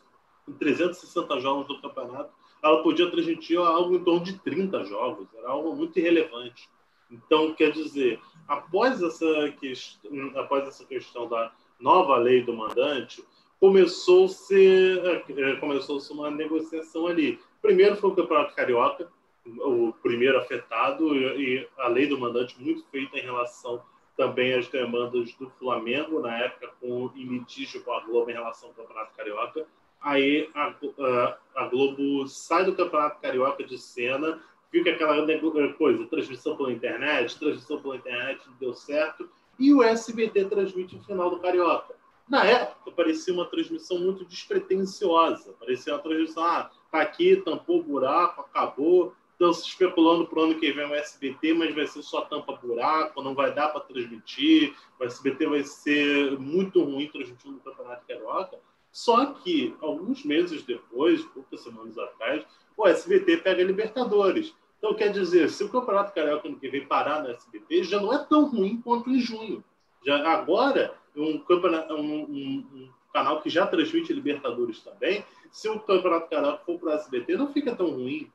360 0.57 1.40
jogos 1.40 1.66
do 1.66 1.81
campeonato, 1.83 2.33
ela 2.62 2.85
podia 2.85 3.11
transmitir 3.11 3.59
algo 3.59 3.97
em 3.97 4.05
torno 4.05 4.23
de 4.23 4.38
30 4.38 4.85
jogos. 4.85 5.26
Era 5.35 5.49
algo 5.49 5.75
muito 5.75 5.99
irrelevante. 5.99 6.69
Então, 7.11 7.52
quer 7.55 7.73
dizer, 7.73 8.21
após 8.47 9.02
essa, 9.02 9.50
questão, 9.61 10.11
após 10.37 10.69
essa 10.69 10.85
questão 10.85 11.28
da 11.28 11.52
nova 11.81 12.16
lei 12.16 12.45
do 12.45 12.52
mandante, 12.52 13.23
começou-se 13.59 14.99
eh, 15.00 15.57
começou 15.59 15.99
uma 16.12 16.31
negociação 16.31 17.09
ali. 17.09 17.40
Primeiro 17.61 17.97
foi 17.97 18.11
o 18.11 18.15
Campeonato 18.15 18.55
Carioca, 18.55 19.09
o 19.47 19.93
primeiro 20.03 20.39
afetado 20.39 21.15
e 21.15 21.69
a 21.79 21.89
lei 21.89 22.07
do 22.07 22.19
mandante 22.19 22.61
muito 22.61 22.85
feita 22.91 23.19
em 23.19 23.23
relação 23.23 23.83
também 24.17 24.55
às 24.55 24.67
demandas 24.69 25.33
do 25.35 25.49
Flamengo 25.51 26.21
na 26.21 26.37
época 26.39 26.71
com 26.81 27.11
em 27.15 27.25
litígio 27.25 27.83
com 27.85 27.93
a 27.93 28.01
Globo 28.01 28.31
em 28.31 28.35
relação 28.35 28.71
ao 28.71 28.75
Campeonato 28.75 29.15
Carioca. 29.17 29.67
Aí 30.01 30.51
a, 30.55 30.75
a, 30.99 31.39
a 31.57 31.69
Globo 31.69 32.27
sai 32.27 32.65
do 32.65 32.75
Campeonato 32.75 33.21
Carioca 33.21 33.63
de 33.63 33.79
cena, 33.79 34.41
fica 34.71 34.91
aquela 34.91 35.27
coisa, 35.75 36.07
transmissão 36.07 36.57
pela 36.57 36.73
internet, 36.73 37.39
transmissão 37.39 37.81
pela 37.81 37.97
internet 37.97 38.41
não 38.47 38.57
deu 38.57 38.75
certo, 38.75 39.29
e 39.59 39.73
o 39.73 39.83
SBT 39.83 40.47
transmite 40.47 40.97
o 40.97 41.03
final 41.03 41.31
do 41.31 41.41
Carioca. 41.41 41.95
Na 42.29 42.45
época, 42.45 42.91
parecia 42.91 43.33
uma 43.33 43.47
transmissão 43.47 43.99
muito 43.99 44.25
despretensiosa. 44.25 45.55
Parecia 45.61 45.95
uma 45.95 46.03
transmissão, 46.03 46.43
ah, 46.43 46.71
tá 46.97 47.03
aqui, 47.03 47.37
tampou 47.37 47.81
o 47.81 47.83
buraco, 47.83 48.41
acabou, 48.41 49.15
Estão 49.37 49.53
se 49.53 49.69
especulando 49.69 50.26
para 50.26 50.38
o 50.38 50.43
ano 50.45 50.59
que 50.59 50.73
vem 50.73 50.87
o 50.87 50.95
SBT, 50.95 51.53
mas 51.53 51.75
vai 51.75 51.87
ser 51.87 52.03
só 52.03 52.23
tampa-buraco, 52.23 53.23
não 53.23 53.35
vai 53.35 53.53
dar 53.53 53.69
para 53.69 53.83
transmitir, 53.83 54.75
o 54.99 55.05
SBT 55.05 55.47
vai 55.47 55.62
ser 55.62 56.38
muito 56.38 56.83
ruim 56.83 57.07
transmitindo 57.09 57.59
o 57.59 57.61
Campeonato 57.61 58.07
Carioca. 58.09 58.59
Só 58.91 59.26
que, 59.35 59.76
alguns 59.83 60.25
meses 60.25 60.62
depois, 60.62 61.23
poucas 61.26 61.61
semanas 61.61 61.99
atrás, 61.99 62.47
o 62.75 62.87
SBT 62.87 63.37
pega 63.37 63.62
Libertadores. 63.62 64.55
Então, 64.79 64.95
quer 64.95 65.12
dizer, 65.12 65.50
se 65.50 65.62
o 65.65 65.69
Campeonato 65.69 66.15
Carioca 66.15 66.49
ano 66.49 66.59
que 66.59 66.71
vem 66.71 66.87
parar 66.87 67.23
no 67.23 67.29
SBT, 67.29 67.85
já 67.85 68.00
não 68.00 68.15
é 68.15 68.25
tão 68.25 68.47
ruim 68.47 68.81
quanto 68.81 69.11
em 69.11 69.21
junho. 69.21 69.62
Já 70.03 70.26
agora, 70.33 70.95
um, 71.15 71.37
campeonato, 71.41 71.93
um, 71.93 72.23
um, 72.23 72.67
um 72.73 72.91
canal 73.17 73.41
que 73.41 73.49
já 73.49 73.67
transmite 73.67 74.13
Libertadores 74.13 74.81
também, 74.81 75.25
se 75.51 75.71
o 75.71 75.81
Campeonato 75.81 76.29
Carioca 76.29 76.63
for 76.67 76.79
para 76.79 76.91
o 76.91 76.93
SBT, 76.93 77.35
não 77.39 77.51
fica 77.51 77.75
tão 77.75 77.89
ruim 77.93 78.31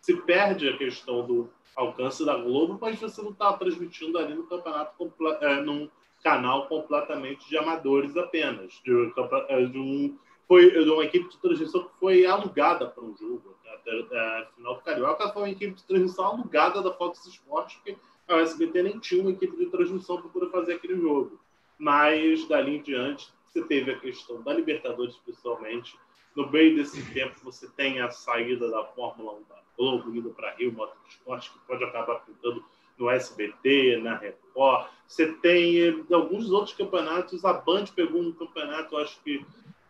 se 0.00 0.16
perde 0.22 0.68
a 0.68 0.76
questão 0.76 1.24
do 1.24 1.48
alcance 1.76 2.24
da 2.24 2.36
Globo, 2.36 2.76
mas 2.80 2.98
você 2.98 3.22
não 3.22 3.30
está 3.30 3.52
transmitindo 3.52 4.18
ali 4.18 4.34
no 4.34 4.44
campeonato, 4.44 5.12
é, 5.40 5.60
num 5.62 5.88
canal 6.24 6.66
completamente 6.66 7.48
de 7.48 7.56
amadores 7.56 8.16
apenas. 8.16 8.80
De, 8.84 9.12
é, 9.48 9.64
de, 9.64 9.78
um, 9.78 10.18
foi, 10.48 10.70
de 10.70 10.90
uma 10.90 11.04
equipe 11.04 11.28
de 11.28 11.38
transmissão 11.38 11.84
que 11.84 11.90
foi 12.00 12.26
alugada 12.26 12.88
para 12.88 13.04
um 13.04 13.16
jogo. 13.16 13.56
Até, 13.74 13.90
é, 13.90 14.40
a 14.42 14.46
final 14.56 14.74
do 14.74 14.82
Carioca 14.82 15.28
foi 15.28 15.42
uma 15.42 15.50
equipe 15.50 15.74
de 15.74 15.84
transmissão 15.84 16.26
alugada 16.26 16.82
da 16.82 16.92
Fox 16.92 17.24
Sports, 17.26 17.76
porque 17.76 17.96
a 18.26 18.40
SBT 18.40 18.82
nem 18.82 18.98
tinha 18.98 19.22
uma 19.22 19.30
equipe 19.30 19.56
de 19.56 19.66
transmissão 19.66 20.20
para 20.20 20.30
poder 20.30 20.50
fazer 20.50 20.74
aquele 20.74 21.00
jogo. 21.00 21.38
Mas, 21.78 22.46
dali 22.48 22.76
em 22.76 22.82
diante, 22.82 23.32
você 23.56 23.62
teve 23.62 23.90
a 23.90 23.98
questão 23.98 24.42
da 24.42 24.52
Libertadores, 24.52 25.16
principalmente. 25.16 25.98
No 26.34 26.50
meio 26.50 26.76
desse 26.76 27.02
tempo, 27.12 27.34
você 27.42 27.66
tem 27.70 28.00
a 28.00 28.10
saída 28.10 28.70
da 28.70 28.84
Fórmula 28.84 29.32
1 29.32 29.36
da 29.48 29.56
Globo, 29.78 30.14
indo 30.14 30.30
para 30.30 30.54
Rio 30.54 30.72
Motorsport, 30.72 31.50
que 31.50 31.58
pode 31.66 31.82
acabar 31.84 32.16
pintando 32.16 32.62
no 32.98 33.10
SBT, 33.10 33.98
na 34.02 34.16
Record. 34.16 34.88
Você 35.06 35.32
tem 35.34 35.80
eh, 35.80 35.94
alguns 36.12 36.50
outros 36.50 36.74
campeonatos. 36.76 37.44
A 37.44 37.54
Band 37.54 37.86
pegou 37.94 38.20
um 38.20 38.32
campeonato, 38.32 38.96
acho 38.98 39.22
que. 39.22 39.44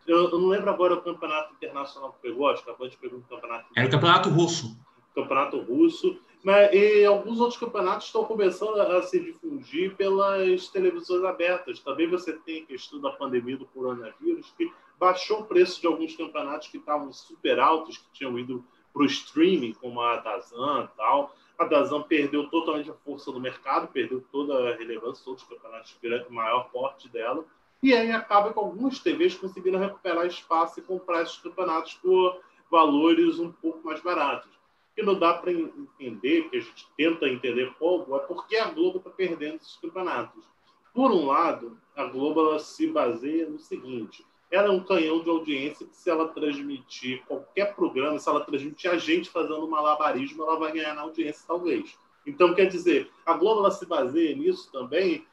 Eu, 0.05 0.29
eu 0.29 0.39
não 0.39 0.47
lembro 0.47 0.69
agora 0.69 0.93
o 0.93 1.01
campeonato 1.01 1.53
internacional 1.53 2.13
que 2.13 2.21
pegou, 2.21 2.47
acho 2.47 2.63
que 2.63 2.69
a 2.69 2.73
Band 2.73 2.91
pegou 3.01 3.19
um 3.19 3.23
campeonato. 3.23 3.65
Era 3.75 3.87
o 3.87 3.91
campeonato 3.91 4.29
russo. 4.29 4.77
Campeonato 5.13 5.59
russo. 5.59 6.17
Mas, 6.43 6.73
e 6.73 7.03
alguns 7.05 7.39
outros 7.39 7.59
campeonatos 7.59 8.05
estão 8.07 8.23
começando 8.23 8.79
a, 8.79 8.97
a 8.97 9.03
se 9.03 9.19
difundir 9.19 9.95
pelas 9.95 10.67
televisões 10.69 11.23
abertas. 11.23 11.79
Também 11.79 12.07
você 12.07 12.33
tem 12.33 12.63
a 12.63 12.65
questão 12.65 13.01
da 13.01 13.11
pandemia 13.11 13.57
do 13.57 13.65
coronavírus, 13.65 14.53
que 14.57 14.71
baixou 14.99 15.41
o 15.41 15.45
preço 15.45 15.81
de 15.81 15.87
alguns 15.87 16.15
campeonatos 16.15 16.67
que 16.67 16.77
estavam 16.77 17.11
super 17.11 17.59
altos, 17.59 17.97
que 17.97 18.11
tinham 18.13 18.37
ido 18.37 18.63
para 18.93 19.03
o 19.03 19.05
streaming, 19.05 19.73
como 19.73 20.01
a 20.01 20.17
Dazan 20.17 20.89
e 20.91 20.97
tal. 20.97 21.35
A 21.57 21.65
Dazan 21.65 22.03
perdeu 22.03 22.47
totalmente 22.49 22.89
a 22.89 22.93
força 22.93 23.31
do 23.31 23.39
mercado, 23.39 23.87
perdeu 23.87 24.23
toda 24.31 24.69
a 24.69 24.75
relevância, 24.75 25.25
todos 25.25 25.41
os 25.41 25.47
campeonatos, 25.47 25.97
o 26.29 26.33
maior 26.33 26.69
porte 26.71 27.09
dela. 27.09 27.45
E 27.81 27.93
aí 27.93 28.11
acaba 28.11 28.53
com 28.53 28.59
algumas 28.61 28.99
TVs 28.99 29.35
conseguindo 29.35 29.77
recuperar 29.77 30.25
espaço 30.25 30.79
e 30.79 30.83
comprar 30.83 31.21
esses 31.21 31.37
campeonatos 31.37 31.93
por 31.95 32.41
valores 32.71 33.39
um 33.39 33.51
pouco 33.51 33.85
mais 33.85 34.01
baratos. 34.01 34.56
Que 34.97 35.03
não 35.03 35.13
dá 35.13 35.35
para 35.35 35.51
entender, 35.51 36.49
que 36.49 36.57
a 36.57 36.59
gente 36.59 36.87
tenta 36.97 37.29
entender 37.29 37.71
pouco, 37.77 38.15
é 38.15 38.19
porque 38.21 38.57
a 38.57 38.71
Globo 38.71 38.97
está 38.97 39.11
perdendo 39.11 39.57
esses 39.57 39.77
campeonatos. 39.77 40.43
Por 40.91 41.11
um 41.11 41.27
lado, 41.27 41.77
a 41.95 42.05
Globo 42.05 42.57
se 42.57 42.87
baseia 42.87 43.47
no 43.47 43.59
seguinte: 43.59 44.25
ela 44.49 44.69
é 44.69 44.71
um 44.71 44.83
canhão 44.83 45.21
de 45.21 45.29
audiência 45.29 45.85
que, 45.85 45.95
se 45.95 46.09
ela 46.09 46.29
transmitir 46.29 47.23
qualquer 47.27 47.75
programa, 47.75 48.17
se 48.17 48.27
ela 48.27 48.43
transmitir 48.43 48.89
a 48.89 48.97
gente 48.97 49.29
fazendo 49.29 49.67
malabarismo, 49.67 50.41
ela 50.41 50.57
vai 50.57 50.71
ganhar 50.71 50.95
na 50.95 51.03
audiência, 51.03 51.45
talvez. 51.47 51.95
Então, 52.25 52.55
quer 52.55 52.65
dizer, 52.65 53.11
a 53.23 53.33
Globo 53.33 53.69
se 53.69 53.85
baseia 53.85 54.35
nisso 54.35 54.71
também, 54.71 55.23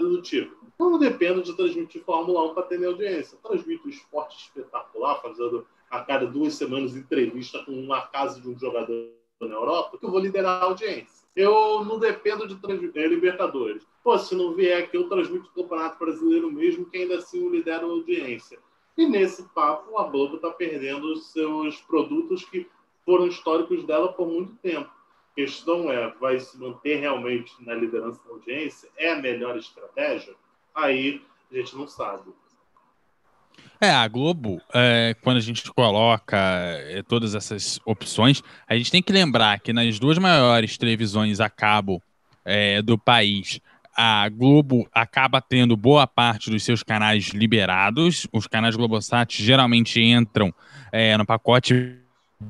do 0.00 0.22
tipo, 0.22 0.56
não 0.78 0.98
dependo 0.98 1.42
de 1.42 1.54
transmitir 1.54 2.02
Fórmula 2.04 2.50
1 2.50 2.54
para 2.54 2.62
ter 2.62 2.78
minha 2.78 2.90
audiência. 2.90 3.38
Transmito 3.42 3.86
o 3.86 3.90
esporte 3.90 4.38
espetacular, 4.38 5.20
fazendo 5.20 5.66
a 5.90 6.00
cada 6.00 6.26
duas 6.26 6.54
semanas 6.54 6.96
entrevista 6.96 7.64
com 7.64 7.72
uma 7.72 8.00
casa 8.02 8.40
de 8.40 8.48
um 8.48 8.56
jogador 8.56 9.10
na 9.40 9.54
Europa, 9.54 9.98
que 9.98 10.06
eu 10.06 10.10
vou 10.10 10.20
liderar 10.20 10.62
a 10.62 10.66
audiência. 10.66 11.26
Eu 11.34 11.84
não 11.84 11.98
dependo 11.98 12.46
de 12.46 12.98
é, 12.98 13.06
Libertadores. 13.06 13.86
Pô, 14.02 14.18
se 14.18 14.34
não 14.34 14.52
vier 14.54 14.82
aqui, 14.82 14.96
eu 14.96 15.08
transmito 15.08 15.48
o 15.48 15.62
Campeonato 15.62 15.98
Brasileiro 15.98 16.50
mesmo, 16.50 16.84
que 16.86 16.98
ainda 16.98 17.16
assim 17.16 17.44
eu 17.44 17.50
lidero 17.50 17.86
a 17.86 17.90
audiência. 17.90 18.58
E 18.96 19.06
nesse 19.06 19.42
papo, 19.54 19.98
a 19.98 20.04
Globo 20.04 20.36
está 20.36 20.50
perdendo 20.50 21.12
os 21.12 21.32
seus 21.32 21.80
produtos 21.82 22.44
que 22.44 22.68
foram 23.04 23.26
históricos 23.26 23.84
dela 23.84 24.12
por 24.12 24.28
muito 24.28 24.54
tempo. 24.56 24.90
A 25.32 25.34
questão 25.34 25.90
é, 25.90 26.10
vai 26.20 26.38
se 26.38 26.58
manter 26.58 26.96
realmente 26.96 27.52
na 27.64 27.74
liderança 27.74 28.22
da 28.24 28.30
audiência? 28.30 28.90
É 28.96 29.12
a 29.12 29.16
melhor 29.16 29.56
estratégia? 29.56 30.34
Aí 30.74 31.22
a 31.50 31.54
gente 31.54 31.76
não 31.76 31.86
sabe. 31.86 32.30
É, 33.80 33.90
a 33.90 34.06
Globo, 34.06 34.60
é, 34.74 35.16
quando 35.22 35.38
a 35.38 35.40
gente 35.40 35.64
coloca 35.72 36.36
é, 36.36 37.02
todas 37.02 37.34
essas 37.34 37.80
opções, 37.86 38.42
a 38.68 38.76
gente 38.76 38.90
tem 38.90 39.02
que 39.02 39.12
lembrar 39.12 39.58
que 39.60 39.72
nas 39.72 39.98
duas 39.98 40.18
maiores 40.18 40.76
televisões 40.76 41.40
a 41.40 41.48
cabo 41.48 42.02
é, 42.44 42.82
do 42.82 42.98
país, 42.98 43.58
a 43.96 44.28
Globo 44.28 44.88
acaba 44.92 45.40
tendo 45.40 45.76
boa 45.76 46.06
parte 46.06 46.50
dos 46.50 46.62
seus 46.62 46.82
canais 46.82 47.28
liberados. 47.28 48.26
Os 48.32 48.46
canais 48.46 48.76
Globosat 48.76 49.42
geralmente 49.42 50.00
entram 50.00 50.54
é, 50.92 51.16
no 51.16 51.24
pacote. 51.24 51.96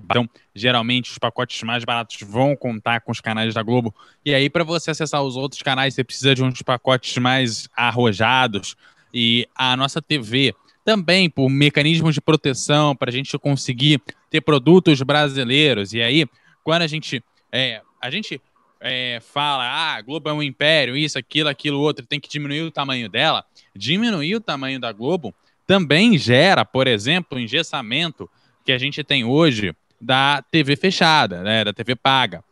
Então, 0.04 0.28
geralmente, 0.54 1.10
os 1.10 1.18
pacotes 1.18 1.60
mais 1.62 1.84
baratos 1.84 2.18
vão 2.22 2.54
contar 2.54 3.00
com 3.00 3.10
os 3.10 3.20
canais 3.20 3.54
da 3.54 3.62
Globo. 3.62 3.94
E 4.24 4.34
aí, 4.34 4.48
para 4.48 4.62
você 4.62 4.92
acessar 4.92 5.22
os 5.22 5.36
outros 5.36 5.62
canais, 5.62 5.94
você 5.94 6.04
precisa 6.04 6.34
de 6.34 6.42
uns 6.42 6.62
pacotes 6.62 7.16
mais 7.18 7.68
arrojados. 7.76 8.76
E 9.12 9.48
a 9.56 9.76
nossa 9.76 10.00
TV 10.00 10.54
também 10.84 11.28
por 11.28 11.48
mecanismos 11.48 12.14
de 12.14 12.20
proteção 12.20 12.94
para 12.96 13.10
a 13.10 13.12
gente 13.12 13.36
conseguir 13.38 14.00
ter 14.30 14.40
produtos 14.40 15.00
brasileiros. 15.02 15.92
E 15.92 16.02
aí, 16.02 16.26
quando 16.64 16.82
a 16.82 16.86
gente 16.86 17.22
é, 17.52 17.82
a 18.00 18.10
gente 18.10 18.40
é, 18.80 19.20
fala, 19.20 19.64
ah, 19.64 19.94
a 19.96 20.00
Globo 20.00 20.28
é 20.28 20.32
um 20.32 20.42
império, 20.42 20.96
isso, 20.96 21.18
aquilo, 21.18 21.48
aquilo, 21.48 21.78
outro, 21.78 22.06
tem 22.06 22.18
que 22.18 22.28
diminuir 22.28 22.62
o 22.62 22.70
tamanho 22.70 23.08
dela. 23.08 23.44
Diminuir 23.74 24.36
o 24.36 24.40
tamanho 24.40 24.80
da 24.80 24.92
Globo 24.92 25.34
também 25.66 26.16
gera, 26.16 26.64
por 26.64 26.86
exemplo, 26.86 27.38
o 27.38 27.40
engessamento 27.40 28.28
que 28.64 28.72
a 28.72 28.78
gente 28.78 29.04
tem 29.04 29.24
hoje 29.24 29.74
da 30.00 30.42
TV 30.50 30.76
fechada, 30.76 31.42
né, 31.42 31.64
da 31.64 31.72
TV 31.72 31.94
paga 31.94 32.42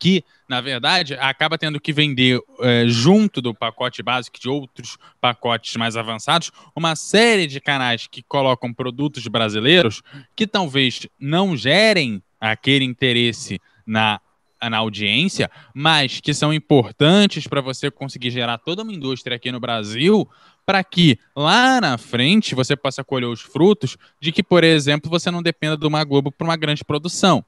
que, 0.00 0.24
na 0.48 0.62
verdade, 0.62 1.14
acaba 1.14 1.58
tendo 1.58 1.78
que 1.78 1.92
vender 1.92 2.40
é, 2.60 2.84
junto 2.88 3.42
do 3.42 3.54
pacote 3.54 4.02
básico 4.02 4.40
de 4.40 4.48
outros 4.48 4.96
pacotes 5.20 5.76
mais 5.76 5.94
avançados, 5.94 6.50
uma 6.74 6.96
série 6.96 7.46
de 7.46 7.60
canais 7.60 8.08
que 8.10 8.22
colocam 8.22 8.72
produtos 8.72 9.26
brasileiros 9.28 10.02
que 10.34 10.46
talvez 10.46 11.06
não 11.20 11.54
gerem 11.54 12.22
aquele 12.40 12.84
interesse 12.84 13.60
na 13.86 14.20
na 14.68 14.76
audiência, 14.76 15.50
mas 15.72 16.20
que 16.20 16.34
são 16.34 16.52
importantes 16.52 17.46
para 17.46 17.62
você 17.62 17.90
conseguir 17.90 18.30
gerar 18.30 18.58
toda 18.58 18.82
uma 18.82 18.92
indústria 18.92 19.36
aqui 19.36 19.50
no 19.50 19.58
Brasil, 19.58 20.28
para 20.66 20.84
que 20.84 21.18
lá 21.34 21.80
na 21.80 21.96
frente 21.96 22.54
você 22.54 22.76
possa 22.76 23.02
colher 23.02 23.24
os 23.24 23.40
frutos 23.40 23.96
de 24.20 24.30
que, 24.30 24.42
por 24.42 24.62
exemplo, 24.62 25.08
você 25.10 25.30
não 25.30 25.42
dependa 25.42 25.78
de 25.78 25.86
uma 25.86 26.04
Globo 26.04 26.30
para 26.30 26.44
uma 26.44 26.56
grande 26.56 26.84
produção. 26.84 27.42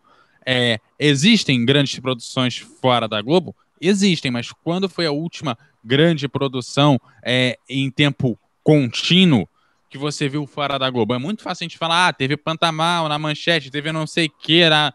É, 0.45 0.79
existem 0.99 1.65
grandes 1.65 1.99
produções 1.99 2.59
fora 2.59 3.07
da 3.09 3.21
Globo? 3.23 3.55
Existem, 3.81 4.31
mas 4.31 4.53
quando 4.53 4.89
foi 4.89 5.07
a 5.07 5.13
última 5.13 5.57
grande 5.85 6.29
produção 6.29 7.01
é, 7.25 7.59
em 7.69 7.91
tempo 7.91 8.39
contínuo 8.63 9.49
que 9.91 9.99
você 9.99 10.29
viu 10.29 10.47
fora 10.47 10.79
da 10.79 10.89
Globo? 10.89 11.15
É 11.15 11.19
muito 11.19 11.43
fácil 11.43 11.65
a 11.65 11.69
gente 11.69 11.79
falar, 11.79 12.09
ah, 12.09 12.13
teve 12.13 12.37
Pantanal 12.37 13.09
na 13.09 13.19
manchete, 13.19 13.71
teve 13.71 13.93
não 13.93 14.07
sei 14.07 14.27
o 14.27 14.31
que, 14.31 14.61
era... 14.61 14.95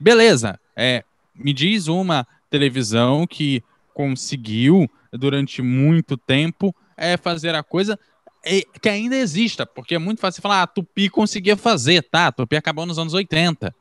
Beleza, 0.00 0.58
é, 0.74 1.04
me 1.34 1.52
diz 1.52 1.86
uma 1.86 2.26
televisão 2.50 3.26
que 3.26 3.62
conseguiu, 3.94 4.90
durante 5.12 5.62
muito 5.62 6.16
tempo, 6.16 6.74
é, 6.96 7.16
fazer 7.16 7.54
a 7.54 7.62
coisa 7.62 7.98
que 8.80 8.88
ainda 8.88 9.16
exista, 9.16 9.64
porque 9.64 9.94
é 9.94 9.98
muito 9.98 10.20
fácil 10.20 10.42
falar, 10.42 10.62
ah, 10.62 10.66
Tupi 10.66 11.08
conseguia 11.08 11.56
fazer, 11.56 12.02
tá? 12.02 12.32
Tupi 12.32 12.56
acabou 12.56 12.84
nos 12.84 12.98
anos 12.98 13.14
80. 13.14 13.72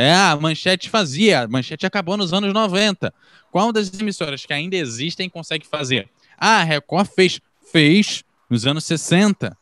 É, 0.00 0.14
a 0.14 0.34
Manchete 0.34 0.88
fazia, 0.88 1.42
a 1.42 1.46
Manchete 1.46 1.84
acabou 1.84 2.16
nos 2.16 2.32
anos 2.32 2.54
90. 2.54 3.12
Qual 3.52 3.70
das 3.70 3.92
emissoras 4.00 4.46
que 4.46 4.52
ainda 4.54 4.74
existem 4.74 5.28
consegue 5.28 5.66
fazer? 5.66 6.08
Ah, 6.38 6.60
a 6.60 6.64
Record 6.64 7.06
fez, 7.14 7.38
fez 7.70 8.24
nos 8.48 8.66
anos 8.66 8.84
60. 8.84 9.54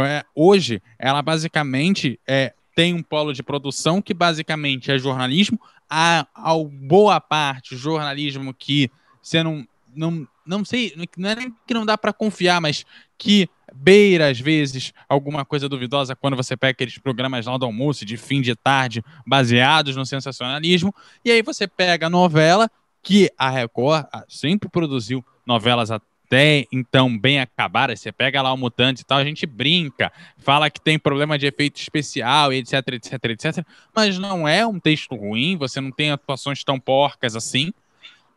É, 0.00 0.26
hoje, 0.34 0.82
ela 0.98 1.22
basicamente 1.22 2.20
é, 2.28 2.52
tem 2.74 2.92
um 2.92 3.02
polo 3.02 3.32
de 3.32 3.42
produção 3.42 4.02
que 4.02 4.12
basicamente 4.12 4.92
é 4.92 4.98
jornalismo, 4.98 5.58
a, 5.88 6.26
a 6.34 6.52
boa 6.70 7.18
parte 7.18 7.74
jornalismo 7.74 8.52
que 8.52 8.90
você 9.22 9.42
não, 9.42 9.66
não, 9.96 10.28
não 10.44 10.64
sei, 10.66 10.92
não 11.16 11.30
é 11.30 11.34
nem 11.34 11.56
que 11.66 11.72
não 11.72 11.86
dá 11.86 11.96
para 11.96 12.12
confiar, 12.12 12.60
mas 12.60 12.84
que 13.16 13.48
beira, 13.74 14.30
às 14.30 14.40
vezes, 14.40 14.92
alguma 15.08 15.44
coisa 15.44 15.68
duvidosa 15.68 16.14
quando 16.16 16.36
você 16.36 16.56
pega 16.56 16.72
aqueles 16.72 16.98
programas 16.98 17.46
lá 17.46 17.56
do 17.56 17.66
almoço, 17.66 18.04
de 18.04 18.16
fim 18.16 18.40
de 18.40 18.54
tarde, 18.54 19.02
baseados 19.26 19.96
no 19.96 20.06
sensacionalismo, 20.06 20.94
e 21.24 21.30
aí 21.30 21.42
você 21.42 21.66
pega 21.66 22.06
a 22.06 22.10
novela, 22.10 22.70
que 23.02 23.30
a 23.36 23.50
Record 23.50 24.06
ah, 24.12 24.24
sempre 24.28 24.68
produziu 24.68 25.24
novelas 25.44 25.90
até 25.90 26.66
então 26.72 27.18
bem 27.18 27.40
acabadas, 27.40 28.00
você 28.00 28.12
pega 28.12 28.40
lá 28.40 28.52
o 28.52 28.56
Mutante 28.56 29.02
e 29.02 29.04
tal, 29.04 29.18
a 29.18 29.24
gente 29.24 29.44
brinca, 29.44 30.10
fala 30.38 30.70
que 30.70 30.80
tem 30.80 30.98
problema 30.98 31.36
de 31.36 31.46
efeito 31.46 31.78
especial, 31.78 32.52
etc, 32.52 32.74
etc, 32.92 33.24
etc, 33.24 33.66
mas 33.94 34.18
não 34.18 34.46
é 34.46 34.66
um 34.66 34.78
texto 34.78 35.14
ruim, 35.14 35.56
você 35.56 35.80
não 35.80 35.90
tem 35.90 36.10
atuações 36.10 36.62
tão 36.64 36.78
porcas 36.78 37.36
assim, 37.36 37.72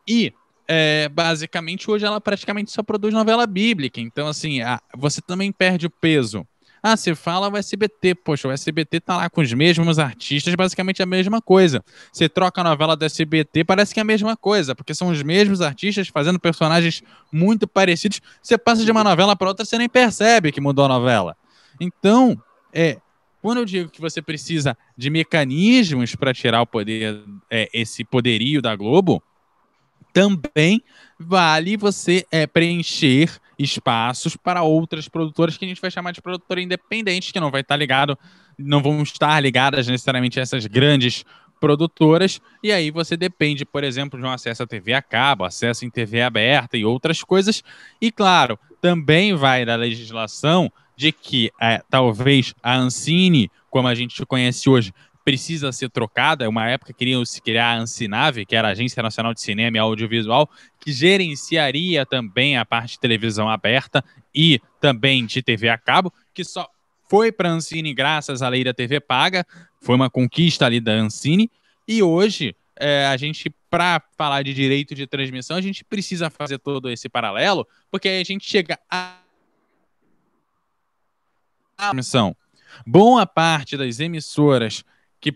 e 0.07 0.33
é, 0.67 1.09
basicamente 1.09 1.89
hoje 1.89 2.05
ela 2.05 2.19
praticamente 2.19 2.71
só 2.71 2.83
produz 2.83 3.13
novela 3.13 3.45
bíblica. 3.45 3.99
Então, 3.99 4.27
assim, 4.27 4.61
a, 4.61 4.79
você 4.95 5.21
também 5.21 5.51
perde 5.51 5.85
o 5.85 5.89
peso. 5.89 6.45
Ah, 6.87 6.95
você 6.95 7.15
fala 7.15 7.49
o 7.49 7.57
SBT, 7.57 8.13
poxa, 8.13 8.47
o 8.47 8.51
SBT 8.51 8.99
tá 8.99 9.17
lá 9.17 9.27
com 9.27 9.41
os 9.41 9.51
mesmos 9.51 9.97
artistas, 9.97 10.53
basicamente 10.53 11.01
a 11.01 11.05
mesma 11.05 11.41
coisa. 11.41 11.83
Você 12.13 12.29
troca 12.29 12.61
a 12.61 12.63
novela 12.63 12.95
do 12.95 13.03
SBT, 13.03 13.63
parece 13.63 13.91
que 13.91 13.99
é 13.99 14.01
a 14.01 14.05
mesma 14.05 14.37
coisa, 14.37 14.75
porque 14.75 14.93
são 14.93 15.07
os 15.07 15.23
mesmos 15.23 15.61
artistas 15.61 16.09
fazendo 16.09 16.39
personagens 16.39 17.01
muito 17.31 17.67
parecidos. 17.67 18.21
Você 18.39 18.55
passa 18.55 18.85
de 18.85 18.91
uma 18.91 19.03
novela 19.03 19.35
para 19.35 19.47
outra, 19.47 19.65
você 19.65 19.79
nem 19.79 19.89
percebe 19.89 20.51
que 20.51 20.61
mudou 20.61 20.85
a 20.85 20.89
novela. 20.89 21.35
Então, 21.81 22.39
é, 22.71 22.99
quando 23.41 23.57
eu 23.57 23.65
digo 23.65 23.89
que 23.89 23.99
você 23.99 24.21
precisa 24.21 24.77
de 24.95 25.09
mecanismos 25.09 26.15
para 26.15 26.35
tirar 26.35 26.61
o 26.61 26.67
poder, 26.67 27.19
é, 27.49 27.67
esse 27.73 28.03
poderio 28.03 28.61
da 28.61 28.75
Globo, 28.75 29.23
também 30.15 30.81
vale 31.19 31.75
você 31.75 32.25
é, 32.31 32.47
preencher 32.47 33.29
espaços 33.59 34.37
para 34.37 34.63
outras 34.63 35.09
produtoras 35.09 35.57
que 35.57 35.65
a 35.65 35.67
gente 35.67 35.81
vai 35.81 35.91
chamar 35.91 36.13
de 36.13 36.21
produtora 36.21 36.61
independente, 36.61 37.33
que 37.33 37.39
não 37.39 37.51
vai 37.51 37.59
estar 37.59 37.75
ligado, 37.75 38.17
não 38.57 38.81
vão 38.81 39.03
estar 39.03 39.37
ligadas 39.41 39.89
necessariamente 39.89 40.39
a 40.39 40.43
essas 40.43 40.65
grandes 40.67 41.25
produtoras, 41.59 42.39
e 42.63 42.71
aí 42.71 42.91
você 42.91 43.17
depende, 43.17 43.65
por 43.65 43.83
exemplo, 43.83 44.17
de 44.17 44.25
um 44.25 44.29
acesso 44.29 44.63
à 44.63 44.67
TV 44.67 44.93
a 44.93 45.01
cabo, 45.01 45.43
acesso 45.43 45.83
em 45.83 45.89
TV 45.89 46.21
aberta 46.21 46.77
e 46.77 46.85
outras 46.85 47.21
coisas. 47.21 47.61
E 47.99 48.09
claro, 48.09 48.57
também 48.79 49.35
vai 49.35 49.65
da 49.65 49.75
legislação 49.75 50.71
de 50.95 51.11
que 51.11 51.51
é, 51.61 51.81
talvez 51.89 52.55
a 52.63 52.77
Ancine, 52.77 53.51
como 53.69 53.89
a 53.89 53.95
gente 53.95 54.25
conhece 54.25 54.69
hoje, 54.69 54.93
precisa 55.25 55.71
ser 55.71 55.89
trocada. 55.89 56.45
É 56.45 56.47
uma 56.47 56.69
época 56.69 56.93
queriam 56.93 57.25
se 57.25 57.41
criar 57.41 57.71
a 57.71 57.79
Ancinave, 57.79 58.45
que 58.45 58.55
era 58.55 58.67
a 58.67 58.71
Agência 58.71 59.01
Nacional 59.01 59.33
de 59.33 59.41
Cinema 59.41 59.75
e 59.75 59.79
Audiovisual, 59.79 60.47
que 60.79 60.93
gerenciaria 60.93 62.05
também 62.05 62.55
a 62.55 62.63
parte 62.63 62.91
de 62.91 62.99
televisão 62.99 63.49
aberta 63.49 64.05
e 64.33 64.61
também 64.79 65.25
de 65.25 65.41
TV 65.41 65.67
a 65.67 65.77
cabo, 65.79 66.13
que 66.31 66.43
só 66.43 66.69
foi 67.09 67.31
para 67.31 67.49
a 67.49 67.51
Ancine 67.51 67.93
graças 67.93 68.43
à 68.43 68.49
lei 68.49 68.63
da 68.63 68.73
TV 68.73 68.99
paga, 68.99 69.45
foi 69.81 69.95
uma 69.95 70.09
conquista 70.09 70.65
ali 70.65 70.79
da 70.79 70.93
Ancine, 70.93 71.49
e 71.87 72.03
hoje 72.03 72.55
é, 72.75 73.07
a 73.07 73.17
gente, 73.17 73.49
para 73.69 74.01
falar 74.15 74.43
de 74.43 74.53
direito 74.53 74.93
de 74.93 75.07
transmissão, 75.07 75.57
a 75.57 75.61
gente 75.61 75.83
precisa 75.83 76.29
fazer 76.29 76.59
todo 76.59 76.89
esse 76.89 77.09
paralelo, 77.09 77.67
porque 77.89 78.07
aí 78.09 78.21
a 78.21 78.23
gente 78.23 78.47
chega 78.47 78.77
a 78.89 79.17
transmissão. 81.77 82.35
Boa 82.85 83.25
parte 83.25 83.77
das 83.77 83.99
emissoras 83.99 84.83
que 85.19 85.33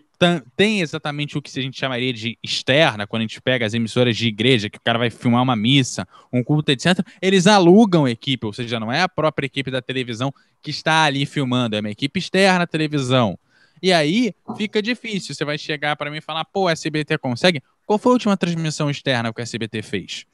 tem 0.56 0.80
exatamente 0.80 1.36
o 1.36 1.42
que 1.42 1.58
a 1.58 1.62
gente 1.62 1.78
chamaria 1.78 2.12
de 2.12 2.38
externa, 2.42 3.06
quando 3.06 3.20
a 3.20 3.24
gente 3.24 3.40
pega 3.40 3.66
as 3.66 3.74
emissoras 3.74 4.16
de 4.16 4.28
igreja, 4.28 4.70
que 4.70 4.78
o 4.78 4.80
cara 4.80 4.98
vai 4.98 5.10
filmar 5.10 5.42
uma 5.42 5.56
missa, 5.56 6.06
um 6.32 6.44
culto, 6.44 6.70
etc., 6.70 7.00
eles 7.20 7.46
alugam 7.46 8.06
equipe, 8.06 8.46
ou 8.46 8.52
seja, 8.52 8.78
não 8.78 8.92
é 8.92 9.02
a 9.02 9.08
própria 9.08 9.46
equipe 9.46 9.70
da 9.70 9.82
televisão 9.82 10.32
que 10.62 10.70
está 10.70 11.04
ali 11.04 11.26
filmando, 11.26 11.76
é 11.76 11.80
uma 11.80 11.90
equipe 11.90 12.18
externa 12.18 12.64
à 12.64 12.66
televisão. 12.66 13.38
E 13.82 13.92
aí 13.92 14.34
fica 14.56 14.82
difícil. 14.82 15.34
Você 15.34 15.44
vai 15.44 15.56
chegar 15.56 15.96
para 15.96 16.10
mim 16.10 16.18
e 16.18 16.20
falar, 16.20 16.44
pô, 16.44 16.64
o 16.64 16.68
SBT 16.68 17.18
consegue? 17.18 17.62
Qual 17.86 17.98
foi 17.98 18.10
a 18.10 18.12
última 18.12 18.36
transmissão 18.36 18.90
externa 18.90 19.32
que 19.32 19.40
o 19.40 19.42
SBT 19.42 19.82
fez? 19.82 20.26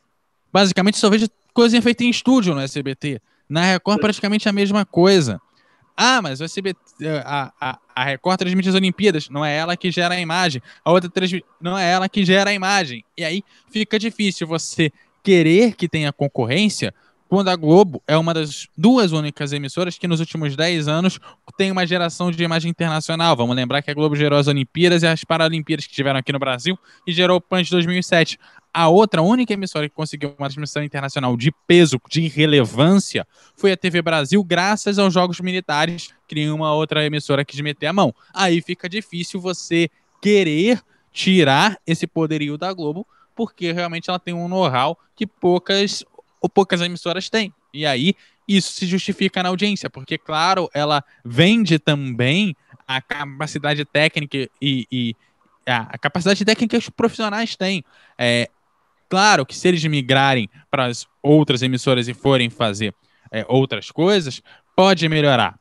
Basicamente, 0.52 0.98
só 0.98 1.08
vejo 1.08 1.28
coisa 1.54 1.80
feita 1.80 2.04
em 2.04 2.10
estúdio 2.10 2.54
no 2.54 2.60
SBT. 2.60 3.20
Na 3.48 3.64
Record, 3.72 4.00
praticamente 4.00 4.48
a 4.48 4.52
mesma 4.52 4.84
coisa. 4.84 5.40
Ah, 5.96 6.20
mas 6.20 6.40
o 6.40 6.44
SBT, 6.44 6.78
a, 7.24 7.52
a, 7.60 7.78
a 7.94 8.04
Record 8.04 8.38
transmite 8.38 8.68
as 8.68 8.74
Olimpíadas, 8.74 9.28
não 9.30 9.44
é 9.44 9.56
ela 9.56 9.76
que 9.76 9.90
gera 9.90 10.14
a 10.14 10.20
imagem. 10.20 10.60
A 10.84 10.92
outra 10.92 11.08
transmite, 11.08 11.46
não 11.60 11.76
é 11.78 11.90
ela 11.90 12.08
que 12.08 12.24
gera 12.24 12.50
a 12.50 12.52
imagem. 12.52 13.02
E 13.16 13.24
aí 13.24 13.42
fica 13.70 13.98
difícil 13.98 14.46
você 14.46 14.92
querer 15.22 15.74
que 15.74 15.88
tenha 15.88 16.12
concorrência 16.12 16.94
quando 17.28 17.48
a 17.48 17.56
Globo 17.56 18.02
é 18.06 18.16
uma 18.16 18.32
das 18.32 18.68
duas 18.76 19.12
únicas 19.12 19.52
emissoras 19.52 19.98
que 19.98 20.06
nos 20.06 20.20
últimos 20.20 20.54
10 20.54 20.88
anos 20.88 21.18
tem 21.56 21.70
uma 21.70 21.86
geração 21.86 22.30
de 22.30 22.42
imagem 22.42 22.70
internacional. 22.70 23.36
Vamos 23.36 23.56
lembrar 23.56 23.82
que 23.82 23.90
a 23.90 23.94
Globo 23.94 24.14
gerou 24.14 24.38
as 24.38 24.46
Olimpíadas 24.46 25.02
e 25.02 25.06
as 25.06 25.24
Paralimpíadas 25.24 25.86
que 25.86 25.92
tiveram 25.92 26.18
aqui 26.18 26.32
no 26.32 26.38
Brasil 26.38 26.78
e 27.06 27.12
gerou 27.12 27.38
o 27.38 27.40
PAN 27.40 27.62
de 27.62 27.70
2007. 27.70 28.38
A 28.72 28.88
outra, 28.88 29.22
única 29.22 29.52
emissora 29.54 29.88
que 29.88 29.94
conseguiu 29.94 30.34
uma 30.38 30.48
transmissão 30.48 30.82
internacional 30.82 31.36
de 31.36 31.50
peso, 31.66 31.98
de 32.08 32.28
relevância, 32.28 33.26
foi 33.56 33.72
a 33.72 33.76
TV 33.76 34.02
Brasil, 34.02 34.42
graças 34.44 34.98
aos 34.98 35.14
Jogos 35.14 35.40
Militares, 35.40 36.10
que 36.28 36.34
nenhuma 36.34 36.74
outra 36.74 37.04
emissora 37.04 37.44
quis 37.44 37.58
meter 37.60 37.86
a 37.86 37.92
mão. 37.92 38.14
Aí 38.34 38.60
fica 38.60 38.88
difícil 38.88 39.40
você 39.40 39.88
querer 40.20 40.80
tirar 41.12 41.78
esse 41.86 42.06
poderio 42.06 42.58
da 42.58 42.72
Globo, 42.72 43.06
porque 43.34 43.72
realmente 43.72 44.10
ela 44.10 44.18
tem 44.18 44.34
um 44.34 44.48
know-how 44.48 44.98
que 45.14 45.26
poucas 45.26 46.04
ou 46.46 46.48
poucas 46.48 46.80
emissoras 46.80 47.28
têm. 47.28 47.52
E 47.74 47.84
aí 47.84 48.14
isso 48.48 48.72
se 48.72 48.86
justifica 48.86 49.42
na 49.42 49.48
audiência, 49.48 49.90
porque, 49.90 50.16
claro, 50.16 50.70
ela 50.72 51.04
vende 51.24 51.78
também 51.78 52.56
a 52.86 53.02
capacidade 53.02 53.84
técnica 53.84 54.48
e, 54.62 54.86
e 54.90 55.16
a 55.66 55.98
capacidade 55.98 56.44
técnica 56.44 56.78
que 56.78 56.82
os 56.84 56.88
profissionais 56.88 57.56
têm. 57.56 57.84
É, 58.16 58.48
claro 59.08 59.44
que 59.44 59.56
se 59.56 59.66
eles 59.66 59.84
migrarem 59.84 60.48
para 60.70 60.86
as 60.86 61.08
outras 61.20 61.60
emissoras 61.62 62.06
e 62.06 62.14
forem 62.14 62.48
fazer 62.48 62.94
é, 63.32 63.44
outras 63.48 63.90
coisas, 63.90 64.40
pode 64.76 65.08
melhorar. 65.08 65.58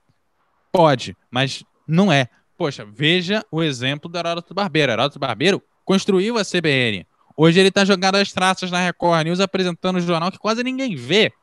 Pode, 0.72 1.18
mas 1.32 1.64
não 1.88 2.14
é. 2.14 2.30
Poxa, 2.56 2.86
veja 2.86 3.44
o 3.52 3.64
exemplo 3.64 4.10
do 4.10 4.18
Heródoto 4.18 4.54
Barbeiro. 4.54 4.92
Heródoto 4.92 5.18
Barbeiro 5.18 5.62
construiu 5.84 6.38
a 6.38 6.46
CBN. 6.46 7.06
Hoje 7.38 7.60
ele 7.60 7.68
está 7.70 7.84
jogando 7.84 8.16
as 8.16 8.32
traças 8.32 8.72
na 8.72 8.80
Record 8.80 9.26
News 9.26 9.40
apresentando 9.42 9.98
um 9.98 10.02
jornal 10.02 10.32
que 10.32 10.40
quase 10.40 10.64
ninguém 10.64 10.96
vê. 10.96 11.34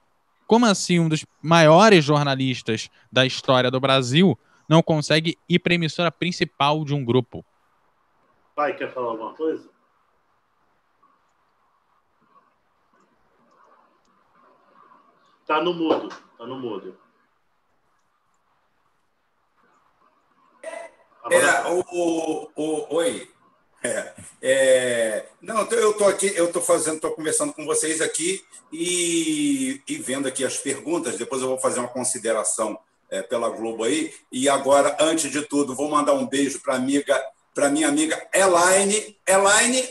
Como 0.47 0.65
assim 0.65 0.99
um 0.99 1.09
dos 1.09 1.25
maiores 1.43 2.05
jornalistas 2.05 2.89
da 3.11 3.27
história 3.27 3.71
do 3.71 3.81
Brasil 3.81 4.39
não 4.69 4.83
consegue 4.83 5.39
ir 5.49 5.59
para 5.59 5.73
a 5.73 5.77
emissora 5.77 6.11
principal 6.11 6.85
de 6.85 6.95
um 6.95 7.05
grupo? 7.05 7.45
Pai, 8.55 8.75
quer 8.77 8.93
falar 8.93 9.11
alguma 9.11 9.35
coisa? 9.35 9.69
Tá 15.47 15.61
no 15.63 15.75
mudo, 15.75 16.09
tá 16.39 16.47
no 16.47 16.59
mudo. 16.59 16.97
Era 21.31 21.73
o, 21.73 21.81
o, 21.81 22.51
o, 22.57 22.97
oi, 22.97 23.32
é, 23.83 24.13
é, 24.41 25.27
não, 25.41 25.69
eu 25.71 25.91
estou 25.91 26.07
aqui, 26.07 26.33
eu 26.37 26.47
estou 26.47 26.63
fazendo, 26.63 26.97
estou 26.97 27.13
conversando 27.13 27.53
com 27.53 27.65
vocês 27.65 28.01
aqui 28.01 28.43
e, 28.73 29.83
e, 29.89 29.97
vendo 29.97 30.29
aqui 30.29 30.45
as 30.45 30.59
perguntas. 30.59 31.17
Depois 31.19 31.43
eu 31.43 31.49
vou 31.49 31.59
fazer 31.59 31.81
uma 31.81 31.89
consideração 31.89 32.79
é, 33.11 33.23
pela 33.23 33.51
Globo 33.51 33.85
aí. 33.85 34.15
E 34.31 34.49
agora, 34.49 34.97
antes 35.01 35.31
de 35.31 35.43
tudo, 35.43 35.75
vou 35.75 35.91
mandar 35.91 36.15
um 36.15 36.27
beijo 36.27 36.61
para 36.61 36.77
amiga, 36.77 37.21
para 37.55 37.71
minha 37.71 37.89
amiga 37.89 38.29
Elaine, 38.33 39.19
Elaine 39.27 39.89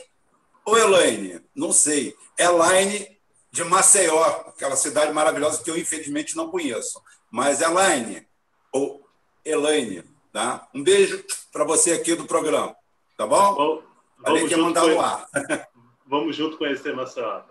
ou 0.66 0.78
Elaine, 0.78 1.42
não 1.56 1.72
sei, 1.72 2.16
Elaine 2.38 3.20
de 3.52 3.64
Maceió, 3.64 4.24
aquela 4.48 4.76
cidade 4.76 5.12
maravilhosa 5.12 5.62
que 5.62 5.70
eu 5.70 5.78
infelizmente 5.78 6.38
não 6.38 6.50
conheço. 6.50 7.02
Mas 7.30 7.62
Elaine 7.62 8.26
ou 8.72 9.06
Elaine, 9.44 10.04
tá? 10.32 10.68
Um 10.74 10.84
beijo 10.84 11.24
para 11.52 11.66
você 11.66 11.92
aqui 11.92 12.16
do 12.16 12.26
programa. 12.26 12.76
Tá 13.22 13.28
bom? 13.28 13.84
Vamos, 14.18 14.50
que 14.50 14.56
mandar 14.56 14.88
no 14.88 15.00
ar. 15.00 15.28
Vamos 16.08 16.36
junto 16.36 16.58
conhecer 16.58 16.96
Maceió. 16.96 17.42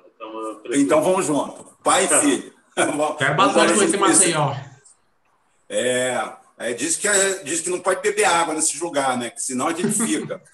Então 0.73 1.01
vamos 1.01 1.27
junto. 1.27 1.65
Pai 1.83 2.07
e 2.07 2.09
filho. 2.09 2.53
Quero 3.17 3.37
bastante 3.37 3.75
conhecer 3.75 3.97
Maceió. 3.97 4.53
É, 5.69 6.29
é, 6.59 6.73
diz, 6.73 6.97
que, 6.97 7.07
é, 7.07 7.35
diz 7.45 7.61
que 7.61 7.71
não 7.71 7.79
pode 7.79 8.03
beber 8.03 8.25
água 8.25 8.53
nesses 8.53 8.81
lugares, 8.81 9.19
né? 9.19 9.31
Que 9.31 9.41
senão 9.41 9.69
a 9.69 9.73
gente 9.73 9.93
fica. 9.93 10.43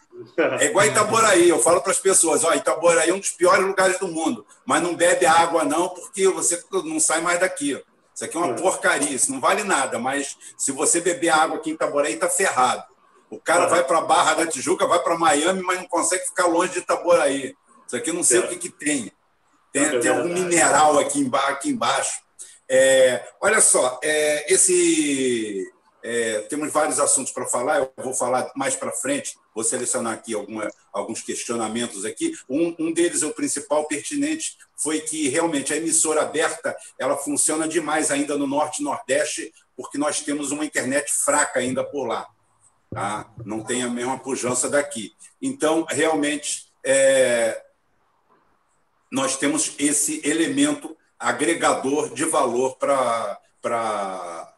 É 0.58 0.66
igual 0.66 0.86
Itaboraí. 0.86 1.46
Eu 1.46 1.58
falo 1.58 1.82
para 1.82 1.92
as 1.92 1.98
pessoas: 1.98 2.42
ó, 2.42 2.54
Itaboraí 2.54 3.10
é 3.10 3.12
um 3.12 3.18
dos 3.18 3.32
piores 3.32 3.66
lugares 3.66 3.98
do 3.98 4.08
mundo, 4.08 4.46
mas 4.64 4.82
não 4.82 4.94
bebe 4.94 5.26
água, 5.26 5.62
não, 5.62 5.90
porque 5.90 6.26
você 6.28 6.62
não 6.72 6.98
sai 6.98 7.20
mais 7.20 7.38
daqui. 7.38 7.78
Isso 8.14 8.24
aqui 8.24 8.34
é 8.34 8.40
uma 8.40 8.54
porcaria, 8.54 9.14
isso 9.14 9.30
não 9.30 9.40
vale 9.40 9.62
nada, 9.62 9.98
mas 9.98 10.38
se 10.56 10.72
você 10.72 11.02
beber 11.02 11.28
água 11.28 11.58
aqui 11.58 11.68
em 11.68 11.74
Itaboraí, 11.74 12.14
está 12.14 12.30
ferrado. 12.30 12.82
O 13.30 13.40
cara 13.40 13.66
vai 13.66 13.82
para 13.84 13.98
a 13.98 14.02
Barra 14.02 14.34
da 14.34 14.46
Tijuca, 14.46 14.86
vai 14.86 15.00
para 15.00 15.18
Miami, 15.18 15.62
mas 15.62 15.78
não 15.78 15.88
consegue 15.88 16.24
ficar 16.26 16.46
longe 16.46 16.72
de 16.72 16.78
Itaboraí. 16.78 17.54
Isso 17.86 17.96
aqui 17.96 18.10
eu 18.10 18.14
não 18.14 18.22
sei 18.22 18.38
é. 18.38 18.40
o 18.40 18.48
que, 18.48 18.56
que 18.56 18.70
tem. 18.70 19.12
Tem, 19.72 19.84
é 19.84 19.98
tem 19.98 20.10
algum 20.10 20.28
mineral 20.28 20.98
aqui, 20.98 21.20
embaixo. 21.20 21.50
Aqui 21.50 21.68
embaixo. 21.70 22.20
É, 22.68 23.24
olha 23.40 23.60
só, 23.60 24.00
é, 24.02 24.52
esse 24.52 25.72
é, 26.02 26.40
temos 26.42 26.72
vários 26.72 27.00
assuntos 27.00 27.32
para 27.32 27.46
falar. 27.46 27.78
Eu 27.78 27.92
vou 27.96 28.14
falar 28.14 28.50
mais 28.54 28.76
para 28.76 28.92
frente. 28.92 29.36
Vou 29.54 29.64
selecionar 29.64 30.12
aqui 30.12 30.34
alguma, 30.34 30.68
alguns 30.92 31.20
questionamentos 31.20 32.04
aqui. 32.04 32.32
Um, 32.48 32.74
um 32.78 32.92
deles, 32.92 33.22
o 33.22 33.32
principal 33.32 33.86
pertinente, 33.86 34.56
foi 34.76 35.00
que 35.00 35.28
realmente 35.28 35.72
a 35.72 35.76
emissora 35.76 36.22
aberta 36.22 36.76
ela 36.98 37.16
funciona 37.16 37.66
demais 37.66 38.10
ainda 38.10 38.36
no 38.38 38.46
norte 38.46 38.80
e 38.80 38.84
nordeste, 38.84 39.52
porque 39.76 39.98
nós 39.98 40.20
temos 40.20 40.52
uma 40.52 40.64
internet 40.64 41.12
fraca 41.12 41.58
ainda 41.58 41.82
por 41.82 42.06
lá 42.06 42.26
tá? 42.96 43.30
não 43.44 43.62
tem 43.62 43.82
a 43.82 43.90
mesma 43.90 44.18
pujança 44.18 44.70
daqui. 44.70 45.14
Então, 45.40 45.84
realmente, 45.86 46.72
é, 46.82 47.62
nós 49.10 49.36
temos 49.36 49.74
esse 49.78 50.26
elemento 50.26 50.96
agregador 51.18 52.14
de 52.14 52.24
valor 52.24 52.76
para 52.76 53.38
para 53.60 54.52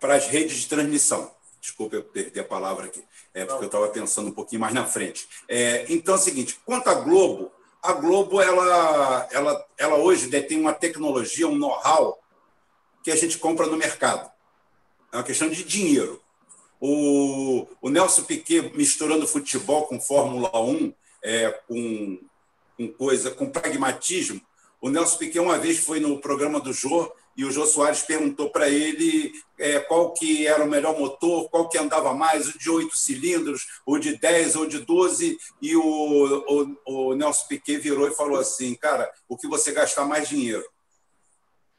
para 0.00 0.14
as 0.16 0.26
redes 0.26 0.56
de 0.56 0.68
transmissão. 0.68 1.30
Desculpa 1.60 1.96
eu 1.96 2.02
perder 2.02 2.40
a 2.40 2.44
palavra 2.44 2.86
aqui, 2.86 3.04
é 3.34 3.44
porque 3.44 3.64
eu 3.64 3.66
estava 3.66 3.88
pensando 3.88 4.28
um 4.28 4.32
pouquinho 4.32 4.62
mais 4.62 4.72
na 4.72 4.86
frente. 4.86 5.28
É, 5.46 5.84
então 5.92 6.14
é 6.14 6.18
o 6.18 6.20
seguinte: 6.20 6.58
quanto 6.64 6.88
à 6.88 6.94
Globo, 6.94 7.52
a 7.82 7.92
Globo 7.92 8.40
ela, 8.40 9.28
ela, 9.30 9.66
ela 9.76 9.96
hoje 9.96 10.28
detém 10.28 10.58
uma 10.58 10.72
tecnologia, 10.72 11.46
um 11.46 11.54
know-how 11.54 12.21
que 13.02 13.10
a 13.10 13.16
gente 13.16 13.38
compra 13.38 13.66
no 13.66 13.76
mercado. 13.76 14.30
É 15.12 15.16
uma 15.16 15.24
questão 15.24 15.48
de 15.48 15.64
dinheiro. 15.64 16.20
O, 16.80 17.66
o 17.80 17.90
Nelson 17.90 18.24
Piquet 18.24 18.72
misturando 18.74 19.28
futebol 19.28 19.86
com 19.86 20.00
Fórmula 20.00 20.60
1, 20.60 20.92
é, 21.22 21.50
com, 21.68 22.18
com 22.76 22.88
coisa, 22.92 23.30
com 23.30 23.50
pragmatismo. 23.50 24.40
O 24.80 24.88
Nelson 24.88 25.18
Piquet 25.18 25.38
uma 25.38 25.58
vez 25.58 25.78
foi 25.78 26.00
no 26.00 26.20
programa 26.20 26.58
do 26.58 26.72
Jô 26.72 27.12
e 27.36 27.44
o 27.44 27.50
Jô 27.50 27.66
Soares 27.66 28.02
perguntou 28.02 28.50
para 28.50 28.68
ele 28.68 29.32
é, 29.58 29.78
qual 29.80 30.12
que 30.12 30.46
era 30.46 30.64
o 30.64 30.68
melhor 30.68 30.98
motor, 30.98 31.48
qual 31.48 31.68
que 31.68 31.78
andava 31.78 32.12
mais, 32.12 32.48
o 32.48 32.58
de 32.58 32.68
oito 32.68 32.98
cilindros, 32.98 33.66
o 33.86 33.98
de 33.98 34.18
10 34.18 34.56
ou 34.56 34.66
de 34.66 34.80
12, 34.80 35.38
e 35.60 35.76
o, 35.76 35.82
o, 35.82 37.10
o 37.10 37.14
Nelson 37.14 37.46
Piquet 37.46 37.78
virou 37.78 38.08
e 38.08 38.14
falou 38.14 38.38
assim, 38.38 38.74
cara, 38.74 39.10
o 39.28 39.36
que 39.36 39.48
você 39.48 39.72
gastar 39.72 40.04
mais 40.04 40.28
dinheiro. 40.28 40.64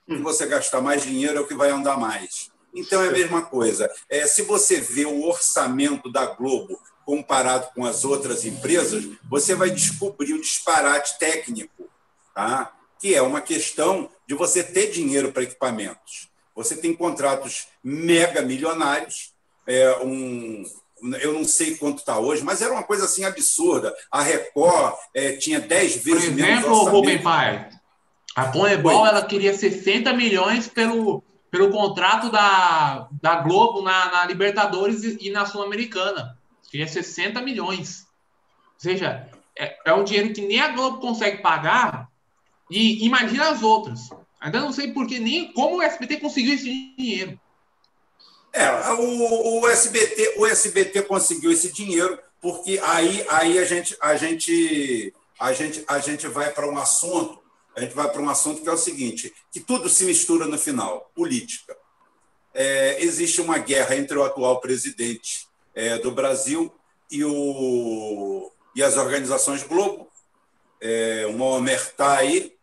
O 0.08 0.16
que 0.16 0.22
você 0.22 0.46
gastar 0.46 0.82
mais 0.82 1.04
dinheiro 1.04 1.38
é 1.38 1.42
o 1.42 1.48
que 1.48 1.56
vai 1.56 1.70
andar 1.70 1.98
mais. 1.98 2.52
Então 2.74 3.02
é 3.02 3.10
a 3.10 3.12
mesma 3.12 3.44
coisa. 3.44 3.90
É, 4.10 4.26
se 4.26 4.42
você 4.42 4.82
vê 4.82 5.06
o 5.06 5.24
orçamento 5.26 6.12
da 6.12 6.26
Globo 6.26 6.80
comparado 7.06 7.68
com 7.76 7.86
as 7.86 8.04
outras 8.04 8.46
empresas, 8.46 9.06
você 9.30 9.54
vai 9.56 9.70
descobrir 9.70 10.34
o 10.34 10.42
disparate 10.42 11.20
técnico, 11.20 11.90
tá? 12.34 12.74
que 13.04 13.14
é 13.14 13.22
uma 13.22 13.42
questão 13.42 14.10
de 14.26 14.34
você 14.34 14.64
ter 14.64 14.90
dinheiro 14.90 15.34
para 15.34 15.44
equipamentos. 15.44 16.30
Você 16.56 16.74
tem 16.78 16.94
contratos 16.94 17.68
mega 17.84 18.42
milionários, 18.42 19.34
é, 19.68 19.98
um, 20.02 20.64
eu 21.20 21.34
não 21.34 21.44
sei 21.44 21.76
quanto 21.76 21.98
está 21.98 22.18
hoje, 22.18 22.44
mas 22.44 22.62
era 22.62 22.72
uma 22.72 22.84
coisa 22.84 23.04
assim 23.04 23.26
absurda. 23.26 23.94
A 24.10 24.22
Record 24.22 24.96
é, 25.14 25.34
tinha 25.34 25.60
10 25.60 25.98
vezes 25.98 26.30
Por 26.30 26.40
exemplo, 26.40 26.84
Rubem 26.86 27.22
Pai, 27.22 27.70
a 28.36 28.46
Comebol 28.46 29.06
ela 29.06 29.24
queria 29.24 29.54
60 29.54 30.12
milhões 30.14 30.68
pelo, 30.68 31.24
pelo 31.52 31.72
contrato 31.72 32.32
da, 32.32 33.08
da 33.22 33.36
Globo 33.38 33.82
na, 33.82 34.12
na 34.12 34.26
Libertadores 34.26 35.04
e, 35.04 35.28
e 35.28 35.30
na 35.30 35.46
Sul-Americana. 35.46 36.38
Seria 36.64 36.88
60 36.88 37.42
milhões. 37.42 38.08
Ou 38.76 38.80
seja, 38.80 39.30
é, 39.58 39.78
é 39.86 39.94
um 39.94 40.04
dinheiro 40.04 40.34
que 40.34 40.42
nem 40.42 40.60
a 40.60 40.70
Globo 40.70 41.00
consegue 41.00 41.42
pagar 41.42 42.10
e 42.72 43.06
imagina 43.06 43.50
as 43.50 43.62
outras. 43.62 44.10
Ainda 44.42 44.60
não 44.60 44.74
sei 44.74 44.92
por 44.92 45.06
que 45.06 45.20
nem 45.20 45.54
como 45.54 45.78
o 45.78 45.82
SBT 45.82 46.18
conseguiu 46.18 46.56
esse 46.56 46.64
dinheiro. 46.64 47.40
É, 48.52 48.70
o, 48.94 49.62
o, 49.62 49.68
SBT, 49.68 50.36
o 50.38 50.46
SBT 50.46 51.04
conseguiu 51.04 51.52
esse 51.52 51.72
dinheiro 51.72 52.20
porque 52.42 52.80
aí, 52.84 53.26
aí 53.30 53.58
a 53.58 53.66
gente 53.66 53.96
a 54.02 54.16
gente 54.16 55.14
a 55.40 55.54
gente 55.54 55.84
a 55.88 55.98
gente 55.98 56.28
vai 56.28 56.52
para 56.52 56.70
um 56.70 56.78
assunto 56.78 57.43
a 57.76 57.82
gente 57.82 57.96
vai 57.96 58.12
para 58.12 58.22
um 58.22 58.30
assunto 58.30 58.62
que 58.62 58.70
é 58.70 58.72
o 58.72 58.78
seguinte 58.78 59.34
que 59.52 59.60
tudo 59.60 59.90
se 59.90 60.06
mistura 60.06 60.46
no 60.46 60.58
final 60.58 61.12
política 61.16 61.76
é, 62.54 63.04
existe 63.04 63.42
uma 63.42 63.58
guerra 63.58 63.96
entre 63.96 64.18
o 64.18 64.24
atual 64.24 64.60
presidente 64.60 65.48
é, 65.74 65.98
do 65.98 66.12
Brasil 66.12 66.74
e 67.12 67.24
o 67.24 68.52
e 68.76 68.82
as 68.82 68.98
organizações 68.98 69.64
Globo 69.64 70.08
é, 70.82 71.26
uma 71.28 71.46
omertá 71.46 72.18
aí 72.18 72.54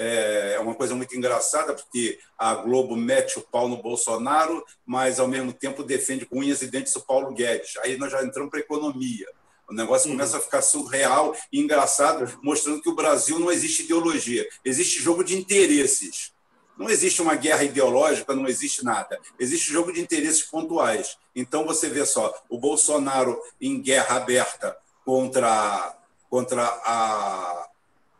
é, 0.00 0.54
é 0.54 0.60
uma 0.60 0.74
coisa 0.74 0.94
muito 0.94 1.14
engraçada, 1.14 1.74
porque 1.74 2.18
a 2.38 2.54
Globo 2.54 2.96
mete 2.96 3.38
o 3.38 3.42
pau 3.42 3.68
no 3.68 3.82
Bolsonaro, 3.82 4.64
mas, 4.86 5.20
ao 5.20 5.28
mesmo 5.28 5.52
tempo, 5.52 5.82
defende 5.82 6.24
com 6.24 6.38
unhas 6.38 6.62
e 6.62 6.68
dentes 6.68 6.96
o 6.96 7.04
Paulo 7.04 7.34
Guedes. 7.34 7.76
Aí 7.84 7.98
nós 7.98 8.10
já 8.10 8.24
entramos 8.24 8.50
para 8.50 8.60
a 8.60 8.62
economia. 8.62 9.26
O 9.70 9.74
negócio 9.74 10.08
uhum. 10.08 10.16
começa 10.16 10.36
a 10.36 10.40
ficar 10.40 10.62
surreal 10.62 11.34
e 11.52 11.60
engraçado, 11.60 12.38
mostrando 12.42 12.82
que 12.82 12.88
o 12.88 12.94
Brasil 12.94 13.38
não 13.38 13.52
existe 13.52 13.84
ideologia, 13.84 14.46
existe 14.64 15.00
jogo 15.00 15.22
de 15.22 15.38
interesses. 15.38 16.32
Não 16.76 16.88
existe 16.88 17.22
uma 17.22 17.34
guerra 17.34 17.62
ideológica, 17.62 18.34
não 18.34 18.48
existe 18.48 18.84
nada. 18.84 19.20
Existe 19.38 19.70
jogo 19.70 19.92
de 19.92 20.00
interesses 20.00 20.42
pontuais. 20.42 21.18
Então, 21.36 21.66
você 21.66 21.88
vê 21.88 22.04
só, 22.06 22.34
o 22.48 22.58
Bolsonaro 22.58 23.38
em 23.60 23.80
guerra 23.80 24.16
aberta 24.16 24.76
contra, 25.04 25.94
contra 26.30 26.64
a, 26.64 27.68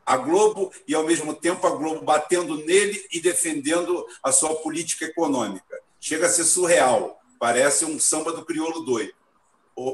a 0.04 0.16
Globo 0.18 0.70
e, 0.86 0.94
ao 0.94 1.04
mesmo 1.04 1.34
tempo, 1.34 1.66
a 1.66 1.70
Globo 1.70 2.04
batendo 2.04 2.58
nele 2.58 3.02
e 3.10 3.18
defendendo 3.18 4.06
a 4.22 4.30
sua 4.30 4.54
política 4.56 5.06
econômica. 5.06 5.80
Chega 5.98 6.26
a 6.26 6.30
ser 6.30 6.44
surreal, 6.44 7.18
parece 7.38 7.86
um 7.86 7.98
samba 7.98 8.30
do 8.30 8.44
crioulo 8.44 8.80
doido. 8.84 9.14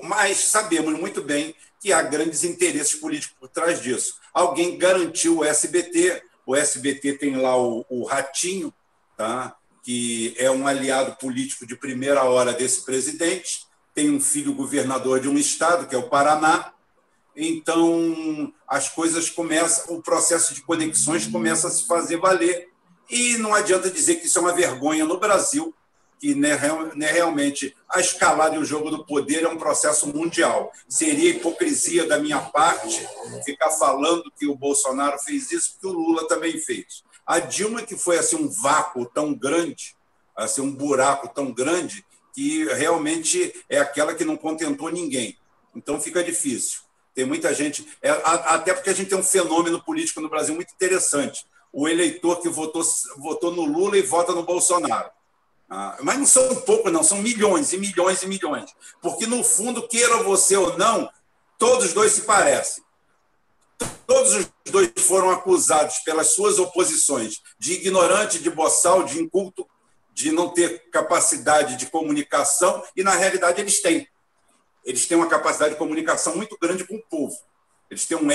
Mas 0.02 0.38
sabemos 0.38 0.98
muito 0.98 1.22
bem 1.22 1.54
que 1.80 1.92
há 1.92 2.02
grandes 2.02 2.44
interesses 2.44 2.94
políticos 2.94 3.36
por 3.38 3.48
trás 3.48 3.80
disso. 3.80 4.14
Alguém 4.32 4.76
garantiu 4.78 5.38
o 5.38 5.44
SBT, 5.44 6.22
o 6.44 6.56
SBT 6.56 7.14
tem 7.14 7.36
lá 7.36 7.56
o, 7.56 7.84
o 7.88 8.04
Ratinho, 8.04 8.72
tá? 9.16 9.56
que 9.82 10.34
é 10.36 10.50
um 10.50 10.66
aliado 10.66 11.16
político 11.16 11.64
de 11.64 11.76
primeira 11.76 12.24
hora 12.24 12.52
desse 12.52 12.84
presidente, 12.84 13.66
tem 13.94 14.10
um 14.10 14.20
filho 14.20 14.52
governador 14.52 15.20
de 15.20 15.28
um 15.28 15.38
estado, 15.38 15.86
que 15.86 15.94
é 15.94 15.98
o 15.98 16.08
Paraná, 16.08 16.72
então 17.36 18.52
as 18.66 18.88
coisas 18.88 19.30
começam, 19.30 19.94
o 19.94 20.02
processo 20.02 20.54
de 20.54 20.62
conexões 20.62 21.26
começa 21.26 21.68
a 21.68 21.70
se 21.70 21.86
fazer 21.86 22.16
valer. 22.16 22.68
E 23.08 23.36
não 23.38 23.54
adianta 23.54 23.90
dizer 23.90 24.16
que 24.16 24.26
isso 24.26 24.38
é 24.38 24.42
uma 24.42 24.54
vergonha 24.54 25.04
no 25.04 25.20
Brasil, 25.20 25.72
que 26.18 26.34
né, 26.34 26.54
realmente 26.98 27.74
a 27.88 28.00
escalada 28.00 28.56
e 28.56 28.58
o 28.58 28.64
jogo 28.64 28.90
do 28.90 29.04
poder 29.04 29.44
é 29.44 29.48
um 29.48 29.58
processo 29.58 30.06
mundial. 30.08 30.72
Seria 30.88 31.30
hipocrisia 31.30 32.06
da 32.06 32.18
minha 32.18 32.40
parte 32.40 33.06
ficar 33.44 33.70
falando 33.70 34.32
que 34.38 34.46
o 34.46 34.56
Bolsonaro 34.56 35.18
fez 35.18 35.52
isso, 35.52 35.72
porque 35.72 35.86
o 35.86 35.92
Lula 35.92 36.26
também 36.26 36.58
fez. 36.58 37.04
A 37.26 37.38
Dilma, 37.38 37.82
que 37.82 37.96
foi 37.96 38.18
assim 38.18 38.36
um 38.36 38.48
vácuo 38.48 39.04
tão 39.06 39.34
grande, 39.34 39.96
assim 40.34 40.60
um 40.60 40.72
buraco 40.72 41.28
tão 41.28 41.52
grande, 41.52 42.04
que 42.32 42.64
realmente 42.74 43.54
é 43.68 43.78
aquela 43.78 44.14
que 44.14 44.24
não 44.24 44.36
contentou 44.36 44.90
ninguém. 44.90 45.36
Então 45.74 46.00
fica 46.00 46.22
difícil. 46.22 46.80
Tem 47.14 47.24
muita 47.24 47.52
gente, 47.54 47.86
é, 48.02 48.10
até 48.10 48.74
porque 48.74 48.90
a 48.90 48.92
gente 48.92 49.08
tem 49.08 49.18
um 49.18 49.22
fenômeno 49.22 49.82
político 49.82 50.20
no 50.20 50.28
Brasil 50.28 50.54
muito 50.54 50.72
interessante. 50.72 51.46
O 51.72 51.88
eleitor 51.88 52.40
que 52.40 52.48
votou, 52.48 52.82
votou 53.16 53.50
no 53.52 53.64
Lula 53.64 53.96
e 53.96 54.02
vota 54.02 54.32
no 54.32 54.42
Bolsonaro. 54.42 55.10
Ah, 55.68 55.98
mas 56.02 56.18
não 56.18 56.26
são 56.26 56.54
poucos, 56.62 56.92
não, 56.92 57.02
são 57.02 57.18
milhões 57.18 57.72
e 57.72 57.78
milhões 57.78 58.22
e 58.22 58.26
milhões. 58.26 58.70
Porque, 59.02 59.26
no 59.26 59.42
fundo, 59.42 59.88
queira 59.88 60.22
você 60.22 60.56
ou 60.56 60.76
não, 60.78 61.10
todos 61.58 61.86
os 61.86 61.92
dois 61.92 62.12
se 62.12 62.22
parecem. 62.22 62.84
Todos 64.06 64.34
os 64.34 64.48
dois 64.70 64.92
foram 64.98 65.30
acusados 65.30 65.98
pelas 65.98 66.28
suas 66.28 66.58
oposições 66.58 67.40
de 67.58 67.74
ignorante, 67.74 68.38
de 68.38 68.48
boçal, 68.48 69.02
de 69.02 69.20
inculto, 69.20 69.66
de 70.12 70.30
não 70.30 70.48
ter 70.48 70.88
capacidade 70.90 71.76
de 71.76 71.86
comunicação, 71.86 72.82
e, 72.96 73.02
na 73.02 73.14
realidade, 73.14 73.60
eles 73.60 73.82
têm 73.82 74.08
eles 74.86 75.04
têm 75.04 75.16
uma 75.16 75.28
capacidade 75.28 75.72
de 75.72 75.78
comunicação 75.78 76.36
muito 76.36 76.56
grande 76.62 76.86
com 76.86 76.94
o 76.94 77.02
povo. 77.02 77.36
Eles 77.90 78.04
têm 78.06 78.16
um, 78.16 78.28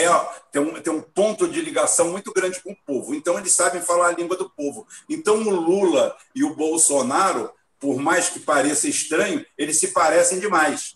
têm 0.51 0.61
um, 0.61 0.81
têm 0.81 0.93
um 0.93 1.01
ponto 1.01 1.47
de 1.47 1.61
ligação 1.61 2.09
muito 2.09 2.31
grande 2.31 2.61
com 2.61 2.71
o 2.71 2.77
povo. 2.85 3.13
Então, 3.13 3.37
eles 3.37 3.51
sabem 3.51 3.81
falar 3.81 4.07
a 4.07 4.11
língua 4.11 4.37
do 4.37 4.49
povo. 4.49 4.87
Então, 5.09 5.35
o 5.35 5.49
Lula 5.49 6.15
e 6.33 6.43
o 6.43 6.55
Bolsonaro, 6.55 7.51
por 7.79 7.97
mais 7.97 8.29
que 8.29 8.39
pareça 8.39 8.87
estranho, 8.87 9.45
eles 9.57 9.77
se 9.77 9.89
parecem 9.89 10.39
demais. 10.39 10.95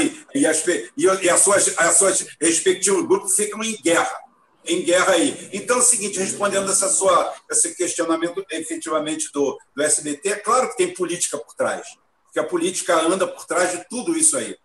E, 0.00 0.40
e, 0.40 0.46
as, 0.46 0.64
e 0.96 1.30
as, 1.30 1.40
suas, 1.40 1.78
as 1.78 1.96
suas 1.96 2.26
respectivos 2.40 3.06
grupos 3.06 3.34
ficam 3.34 3.62
em 3.62 3.76
guerra. 3.80 4.20
Em 4.64 4.82
guerra 4.82 5.12
aí. 5.12 5.48
Então, 5.52 5.76
é 5.76 5.80
o 5.80 5.82
seguinte, 5.82 6.18
respondendo 6.18 6.70
essa 6.70 6.88
sua, 6.88 7.34
esse 7.50 7.74
questionamento 7.74 8.44
efetivamente 8.50 9.32
do, 9.32 9.58
do 9.74 9.82
SBT, 9.82 10.28
é 10.28 10.36
claro 10.36 10.68
que 10.70 10.76
tem 10.76 10.94
política 10.94 11.38
por 11.38 11.54
trás 11.54 11.86
que 12.32 12.38
a 12.38 12.44
política 12.44 12.96
anda 12.96 13.26
por 13.26 13.44
trás 13.46 13.72
de 13.72 13.88
tudo 13.88 14.16
isso 14.16 14.36
aí. 14.36 14.56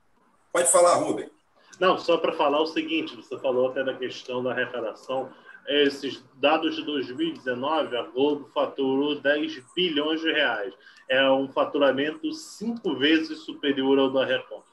Pode 0.51 0.71
falar, 0.71 0.95
Rubem. 0.95 1.29
Não, 1.79 1.97
só 1.97 2.17
para 2.17 2.33
falar 2.33 2.61
o 2.61 2.67
seguinte, 2.67 3.15
você 3.15 3.37
falou 3.39 3.69
até 3.69 3.83
da 3.83 3.93
questão 3.93 4.43
da 4.43 4.51
arrecadação. 4.51 5.29
Esses 5.67 6.23
dados 6.35 6.75
de 6.75 6.83
2019, 6.83 7.97
a 7.97 8.03
Globo 8.03 8.49
faturou 8.53 9.19
10 9.19 9.63
bilhões 9.75 10.21
de 10.21 10.31
reais. 10.31 10.73
É 11.09 11.29
um 11.29 11.47
faturamento 11.47 12.31
cinco 12.33 12.95
vezes 12.95 13.39
superior 13.39 13.97
ao 13.99 14.11
da 14.11 14.25
Record. 14.25 14.63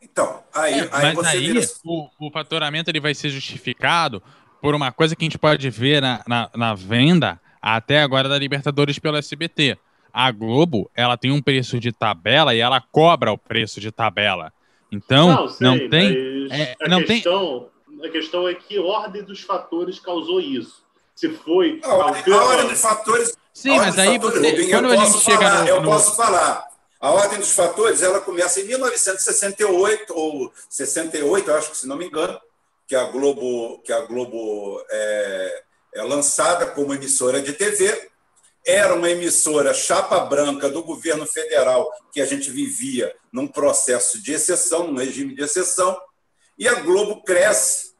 Então, 0.00 0.42
aí, 0.52 0.80
é, 0.80 0.88
aí 0.90 1.14
mas 1.14 1.26
aí 1.26 1.52
vira... 1.52 1.60
o, 1.84 2.08
o 2.18 2.30
faturamento 2.30 2.90
ele 2.90 3.00
vai 3.00 3.14
ser 3.14 3.28
justificado 3.28 4.20
por 4.60 4.74
uma 4.74 4.90
coisa 4.90 5.14
que 5.14 5.24
a 5.24 5.26
gente 5.26 5.38
pode 5.38 5.70
ver 5.70 6.02
na, 6.02 6.22
na, 6.26 6.50
na 6.54 6.74
venda 6.74 7.40
até 7.60 8.02
agora 8.02 8.28
da 8.28 8.36
Libertadores 8.36 8.98
pelo 8.98 9.16
SBT 9.16 9.78
a 10.12 10.30
Globo, 10.30 10.90
ela 10.94 11.16
tem 11.16 11.30
um 11.30 11.40
preço 11.40 11.80
de 11.80 11.90
tabela 11.90 12.54
e 12.54 12.58
ela 12.58 12.80
cobra 12.80 13.32
o 13.32 13.38
preço 13.38 13.80
de 13.80 13.90
tabela. 13.90 14.52
Então, 14.92 15.28
não, 15.28 15.48
sei, 15.48 15.66
não 15.66 15.88
tem. 15.88 16.48
É, 16.50 16.76
a, 16.82 16.88
não 16.88 17.02
questão, 17.02 17.70
tem... 17.88 18.06
a 18.06 18.12
questão 18.12 18.46
é 18.46 18.54
que 18.54 18.78
ordem 18.78 19.24
dos 19.24 19.40
fatores 19.40 19.98
causou 19.98 20.38
isso. 20.38 20.84
Se 21.14 21.30
foi. 21.30 21.80
Não, 21.82 22.02
a, 22.02 22.10
a 22.10 22.44
ordem 22.44 22.68
dos 22.68 22.80
fatores. 22.80 23.34
Sim, 23.54 23.78
mas 23.78 23.98
aí 23.98 24.20
fatores, 24.20 24.40
você. 24.40 24.70
Quando 24.70 24.86
a 24.88 24.96
gente 24.96 25.24
falar, 25.24 25.38
chega 25.38 25.62
no, 25.62 25.68
Eu 25.68 25.82
no... 25.82 25.88
posso 25.88 26.14
falar. 26.14 26.68
A 27.00 27.10
ordem 27.10 27.38
dos 27.38 27.52
fatores 27.52 28.02
ela 28.02 28.20
começa 28.20 28.60
em 28.60 28.64
1968 28.64 30.14
ou 30.14 30.52
68, 30.68 31.50
eu 31.50 31.56
acho 31.56 31.70
que 31.70 31.76
se 31.76 31.88
não 31.88 31.96
me 31.96 32.06
engano, 32.06 32.38
que 32.86 32.94
a 32.94 33.04
Globo 33.04 33.78
que 33.78 33.92
a 33.92 34.02
Globo 34.02 34.80
é, 34.88 35.62
é 35.94 36.02
lançada 36.02 36.66
como 36.66 36.94
emissora 36.94 37.42
de 37.42 37.54
TV 37.54 38.11
era 38.66 38.94
uma 38.94 39.10
emissora 39.10 39.74
chapa 39.74 40.20
branca 40.20 40.68
do 40.68 40.82
governo 40.82 41.26
federal, 41.26 41.90
que 42.12 42.20
a 42.20 42.26
gente 42.26 42.50
vivia 42.50 43.14
num 43.32 43.46
processo 43.46 44.22
de 44.22 44.32
exceção, 44.32 44.86
num 44.86 44.98
regime 44.98 45.34
de 45.34 45.42
exceção, 45.42 46.00
e 46.58 46.68
a 46.68 46.74
Globo 46.74 47.22
cresce, 47.22 47.92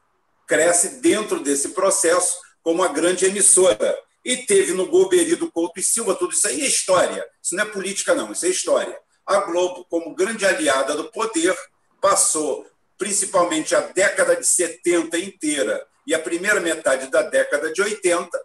cresce 0.47 1.01
dentro 1.01 1.39
desse 1.39 1.69
processo 1.69 2.37
como 2.61 2.81
uma 2.81 2.87
grande 2.87 3.25
emissora. 3.25 3.97
E 4.23 4.37
teve 4.37 4.71
no 4.71 4.85
Golbery 4.85 5.35
do 5.35 5.51
Couto 5.51 5.79
e 5.79 5.83
Silva, 5.83 6.15
tudo 6.15 6.33
isso 6.33 6.47
aí 6.47 6.61
é 6.61 6.67
história, 6.67 7.27
isso 7.41 7.55
não 7.55 7.63
é 7.63 7.67
política, 7.67 8.15
não, 8.15 8.31
isso 8.31 8.45
é 8.45 8.49
história. 8.49 8.97
A 9.25 9.39
Globo, 9.41 9.85
como 9.89 10.15
grande 10.15 10.45
aliada 10.45 10.95
do 10.95 11.11
poder, 11.11 11.57
passou 12.01 12.65
principalmente 12.97 13.75
a 13.75 13.81
década 13.81 14.35
de 14.35 14.45
70 14.45 15.17
inteira 15.17 15.85
e 16.07 16.15
a 16.15 16.19
primeira 16.19 16.61
metade 16.61 17.07
da 17.07 17.21
década 17.21 17.71
de 17.73 17.81
80 17.81 18.39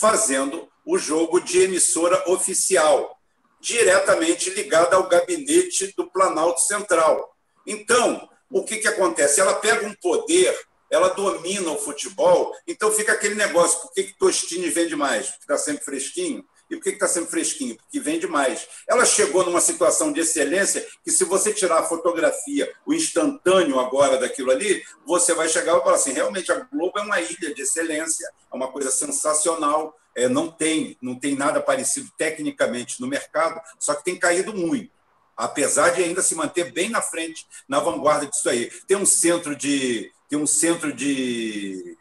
fazendo 0.00 0.66
o 0.84 0.96
jogo 0.96 1.40
de 1.40 1.60
emissora 1.60 2.24
oficial, 2.30 3.18
diretamente 3.60 4.48
ligada 4.48 4.96
ao 4.96 5.06
gabinete 5.06 5.92
do 5.94 6.10
Planalto 6.10 6.60
Central. 6.62 7.36
Então, 7.66 8.26
o 8.50 8.64
que, 8.64 8.78
que 8.78 8.88
acontece? 8.88 9.40
Ela 9.40 9.54
pega 9.54 9.86
um 9.86 9.94
poder, 9.94 10.58
ela 10.90 11.08
domina 11.08 11.70
o 11.70 11.78
futebol, 11.78 12.56
então 12.66 12.90
fica 12.90 13.12
aquele 13.12 13.34
negócio: 13.34 13.80
por 13.82 13.92
que, 13.92 14.04
que 14.04 14.18
Tostini 14.18 14.70
vende 14.70 14.96
mais? 14.96 15.28
Porque 15.28 15.42
está 15.42 15.58
sempre 15.58 15.84
fresquinho. 15.84 16.42
E 16.70 16.76
por 16.76 16.82
que 16.82 16.90
está 16.90 17.08
sempre 17.08 17.30
fresquinho? 17.30 17.76
Porque 17.76 17.98
vende 17.98 18.26
mais. 18.26 18.68
Ela 18.88 19.04
chegou 19.04 19.44
numa 19.44 19.60
situação 19.60 20.12
de 20.12 20.20
excelência 20.20 20.86
que, 21.02 21.10
se 21.10 21.24
você 21.24 21.52
tirar 21.52 21.80
a 21.80 21.82
fotografia, 21.82 22.72
o 22.86 22.94
instantâneo 22.94 23.80
agora 23.80 24.18
daquilo 24.18 24.50
ali, 24.50 24.82
você 25.04 25.34
vai 25.34 25.48
chegar 25.48 25.76
e 25.76 25.80
falar 25.80 25.96
assim: 25.96 26.12
realmente 26.12 26.52
a 26.52 26.60
Globo 26.72 26.98
é 26.98 27.02
uma 27.02 27.20
ilha 27.20 27.52
de 27.52 27.62
excelência, 27.62 28.30
é 28.52 28.56
uma 28.56 28.68
coisa 28.68 28.90
sensacional 28.90 29.96
é, 30.14 30.28
não 30.28 30.50
tem 30.50 30.96
não 31.00 31.14
tem 31.14 31.34
nada 31.36 31.60
parecido 31.60 32.10
tecnicamente 32.16 33.00
no 33.00 33.06
mercado, 33.06 33.60
só 33.78 33.94
que 33.94 34.04
tem 34.04 34.18
caído 34.18 34.54
muito, 34.54 34.90
apesar 35.36 35.90
de 35.90 36.02
ainda 36.02 36.22
se 36.22 36.34
manter 36.34 36.72
bem 36.72 36.88
na 36.88 37.00
frente, 37.00 37.46
na 37.68 37.80
vanguarda 37.80 38.26
disso 38.26 38.48
aí. 38.48 38.70
Tem 38.86 38.96
um 38.96 39.06
centro 39.06 39.54
de 39.56 40.12
tem 40.28 40.38
um 40.38 40.46
centro 40.46 40.92
de 40.92 41.96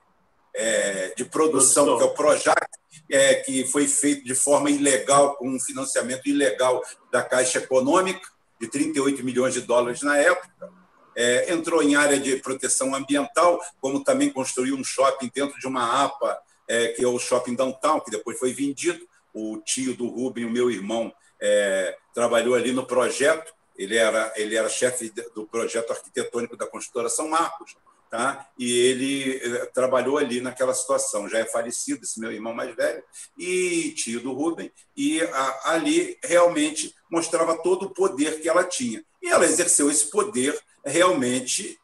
é, 0.60 1.14
de 1.16 1.24
produção, 1.24 1.86
produção, 1.86 1.98
que 1.98 2.04
é 2.04 2.06
o 2.06 2.14
Projac, 2.14 2.68
é, 3.10 3.36
que 3.36 3.66
foi 3.66 3.88
feito 3.88 4.26
de 4.26 4.36
forma 4.36 4.70
ilegal, 4.70 5.38
com 5.38 5.50
um 5.50 5.60
financiamento 5.60 6.28
ilegal 6.28 6.84
da 7.10 7.24
Caixa 7.24 7.60
Econômica, 7.60 8.28
de 8.60 8.68
38 8.68 9.24
milhões 9.24 9.54
de 9.54 9.62
dólares 9.62 10.02
na 10.02 10.18
época. 10.18 10.70
É, 11.16 11.52
entrou 11.52 11.82
em 11.82 11.96
área 11.96 12.20
de 12.20 12.36
proteção 12.38 12.94
ambiental, 12.94 13.60
como 13.80 14.04
também 14.04 14.30
construiu 14.30 14.76
um 14.76 14.84
shopping 14.84 15.32
dentro 15.34 15.58
de 15.60 15.66
uma 15.66 16.04
APA, 16.04 16.38
é, 16.68 16.90
que 16.90 17.04
é 17.04 17.08
o 17.08 17.18
Shopping 17.18 17.56
Downtown, 17.56 18.02
que 18.02 18.12
depois 18.12 18.38
foi 18.38 18.54
vendido. 18.54 19.00
O 19.34 19.58
tio 19.66 19.96
do 19.96 20.08
Rubem, 20.08 20.46
o 20.46 20.52
meu 20.52 20.70
irmão, 20.70 21.12
é, 21.42 21.98
trabalhou 22.14 22.54
ali 22.54 22.72
no 22.72 22.86
projeto. 22.86 23.54
Ele 23.78 23.96
era, 23.96 24.34
ele 24.36 24.56
era 24.56 24.68
chefe 24.68 25.12
do 25.34 25.46
projeto 25.46 25.92
arquitetônico 25.92 26.58
da 26.58 26.68
construtora 26.68 27.10
São 27.10 27.30
Marcos 27.30 27.76
tá? 28.10 28.50
e 28.58 28.72
ele 28.72 29.38
eh, 29.38 29.66
trabalhou 29.68 30.18
ali 30.18 30.42
naquela 30.42 30.74
situação. 30.74 31.30
Já 31.30 31.40
é 31.40 31.46
falecido 31.46 32.04
esse 32.04 32.20
meu 32.20 32.32
irmão 32.32 32.54
mais 32.54 32.76
velho, 32.76 33.04
e 33.38 33.92
tio 33.92 34.20
do 34.22 34.34
Rubem, 34.34 34.72
e 34.98 35.22
a, 35.22 35.72
ali 35.72 36.18
realmente 36.24 36.94
mostrava 37.10 37.58
todo 37.62 37.86
o 37.86 37.94
poder 37.94 38.42
que 38.42 38.50
ela 38.50 38.64
tinha. 38.64 39.04
E 39.22 39.30
ela 39.30 39.46
exerceu 39.46 39.90
esse 39.90 40.10
poder 40.10 40.60
realmente 40.84 41.78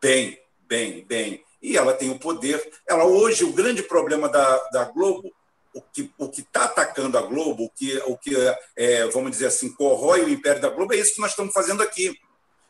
bem, 0.00 0.38
bem, 0.68 1.04
bem. 1.04 1.44
E 1.60 1.76
ela 1.76 1.92
tem 1.92 2.10
o 2.10 2.18
poder. 2.18 2.60
Ela 2.88 3.04
hoje, 3.04 3.44
o 3.44 3.52
grande 3.52 3.82
problema 3.82 4.28
da, 4.28 4.56
da 4.70 4.84
Globo 4.84 5.32
o 5.74 5.80
que 5.80 6.12
o 6.18 6.26
está 6.26 6.64
atacando 6.64 7.16
a 7.16 7.22
Globo, 7.22 7.64
o 7.64 7.70
que, 7.70 7.96
o 8.04 8.16
que 8.18 8.34
é, 8.76 9.06
vamos 9.08 9.30
dizer 9.30 9.46
assim, 9.46 9.72
corrói 9.72 10.22
o 10.22 10.28
império 10.28 10.60
da 10.60 10.68
Globo, 10.68 10.92
é 10.92 10.98
isso 10.98 11.14
que 11.14 11.20
nós 11.20 11.30
estamos 11.30 11.52
fazendo 11.52 11.82
aqui. 11.82 12.14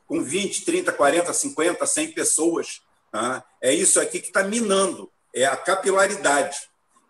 Com 0.06 0.22
20, 0.22 0.64
30, 0.64 0.92
40, 0.92 1.32
50, 1.32 1.84
100 1.84 2.12
pessoas 2.12 2.82
Tá? 3.12 3.44
É 3.60 3.72
isso 3.74 4.00
aqui 4.00 4.20
que 4.20 4.28
está 4.28 4.42
minando, 4.42 5.12
é 5.34 5.44
a 5.44 5.54
capilaridade. 5.54 6.56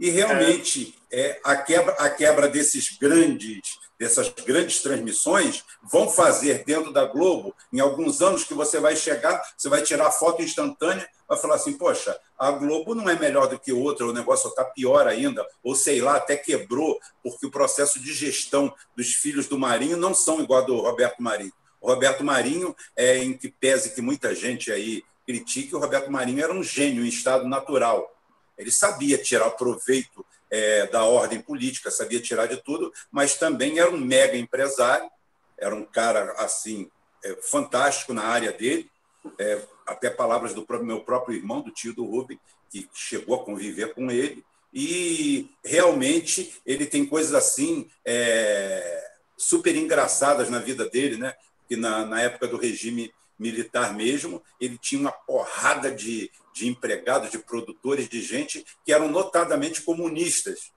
E 0.00 0.10
realmente 0.10 0.98
é, 1.12 1.40
a, 1.44 1.56
quebra, 1.56 1.92
a 1.92 2.10
quebra 2.10 2.48
desses 2.48 2.98
grandes, 2.98 3.60
dessas 4.00 4.28
grandes 4.30 4.82
transmissões 4.82 5.62
vão 5.92 6.10
fazer 6.10 6.64
dentro 6.64 6.92
da 6.92 7.04
Globo, 7.04 7.54
em 7.72 7.78
alguns 7.78 8.20
anos 8.20 8.42
que 8.42 8.52
você 8.52 8.80
vai 8.80 8.96
chegar, 8.96 9.40
você 9.56 9.68
vai 9.68 9.80
tirar 9.82 10.10
foto 10.10 10.42
instantânea, 10.42 11.08
vai 11.28 11.38
falar 11.38 11.54
assim, 11.54 11.74
poxa, 11.74 12.18
a 12.36 12.50
Globo 12.50 12.96
não 12.96 13.08
é 13.08 13.16
melhor 13.16 13.46
do 13.46 13.60
que 13.60 13.72
outra, 13.72 14.04
o 14.04 14.12
negócio 14.12 14.48
está 14.48 14.64
pior 14.64 15.06
ainda, 15.06 15.46
ou 15.62 15.76
sei 15.76 16.00
lá, 16.00 16.16
até 16.16 16.36
quebrou, 16.36 16.98
porque 17.22 17.46
o 17.46 17.50
processo 17.50 18.00
de 18.00 18.12
gestão 18.12 18.74
dos 18.96 19.14
filhos 19.14 19.46
do 19.46 19.56
Marinho 19.56 19.96
não 19.96 20.12
são 20.12 20.40
igual 20.40 20.62
ao 20.62 20.66
do 20.66 20.80
Roberto 20.80 21.22
Marinho. 21.22 21.52
O 21.80 21.86
Roberto 21.86 22.24
Marinho, 22.24 22.74
é, 22.96 23.18
em 23.18 23.36
que 23.36 23.48
pese 23.48 23.94
que 23.94 24.00
muita 24.00 24.34
gente 24.34 24.72
aí 24.72 25.04
critique, 25.26 25.74
o 25.74 25.78
Roberto 25.78 26.10
Marinho 26.10 26.42
era 26.42 26.52
um 26.52 26.62
gênio 26.62 27.04
em 27.04 27.08
estado 27.08 27.46
natural. 27.46 28.12
Ele 28.56 28.70
sabia 28.70 29.18
tirar 29.18 29.50
proveito 29.52 30.24
é, 30.50 30.86
da 30.86 31.04
ordem 31.04 31.40
política, 31.40 31.90
sabia 31.90 32.20
tirar 32.20 32.46
de 32.46 32.58
tudo, 32.58 32.92
mas 33.10 33.36
também 33.36 33.78
era 33.78 33.90
um 33.90 33.98
mega 33.98 34.36
empresário, 34.36 35.10
era 35.58 35.74
um 35.74 35.84
cara 35.84 36.32
assim 36.38 36.90
é, 37.24 37.34
fantástico 37.42 38.12
na 38.12 38.24
área 38.24 38.52
dele. 38.52 38.90
É, 39.38 39.62
até 39.86 40.10
palavras 40.10 40.52
do 40.52 40.66
meu 40.82 41.00
próprio 41.00 41.36
irmão, 41.36 41.60
do 41.60 41.70
tio 41.70 41.94
do 41.94 42.04
Rubem, 42.04 42.38
que 42.70 42.88
chegou 42.92 43.36
a 43.36 43.44
conviver 43.44 43.94
com 43.94 44.10
ele. 44.10 44.44
E 44.72 45.50
realmente 45.64 46.60
ele 46.64 46.86
tem 46.86 47.04
coisas 47.04 47.34
assim 47.34 47.90
é, 48.04 49.10
super 49.36 49.76
engraçadas 49.76 50.48
na 50.48 50.58
vida 50.58 50.88
dele, 50.88 51.16
né? 51.16 51.34
Que 51.68 51.76
na, 51.76 52.06
na 52.06 52.20
época 52.22 52.48
do 52.48 52.56
regime 52.56 53.12
militar 53.38 53.94
mesmo, 53.94 54.42
ele 54.60 54.78
tinha 54.78 55.00
uma 55.00 55.12
porrada 55.12 55.90
de, 55.90 56.30
de 56.52 56.68
empregados, 56.68 57.30
de 57.30 57.38
produtores, 57.38 58.08
de 58.08 58.22
gente 58.22 58.64
que 58.84 58.92
eram 58.92 59.08
notadamente 59.08 59.82
comunistas. 59.82 60.72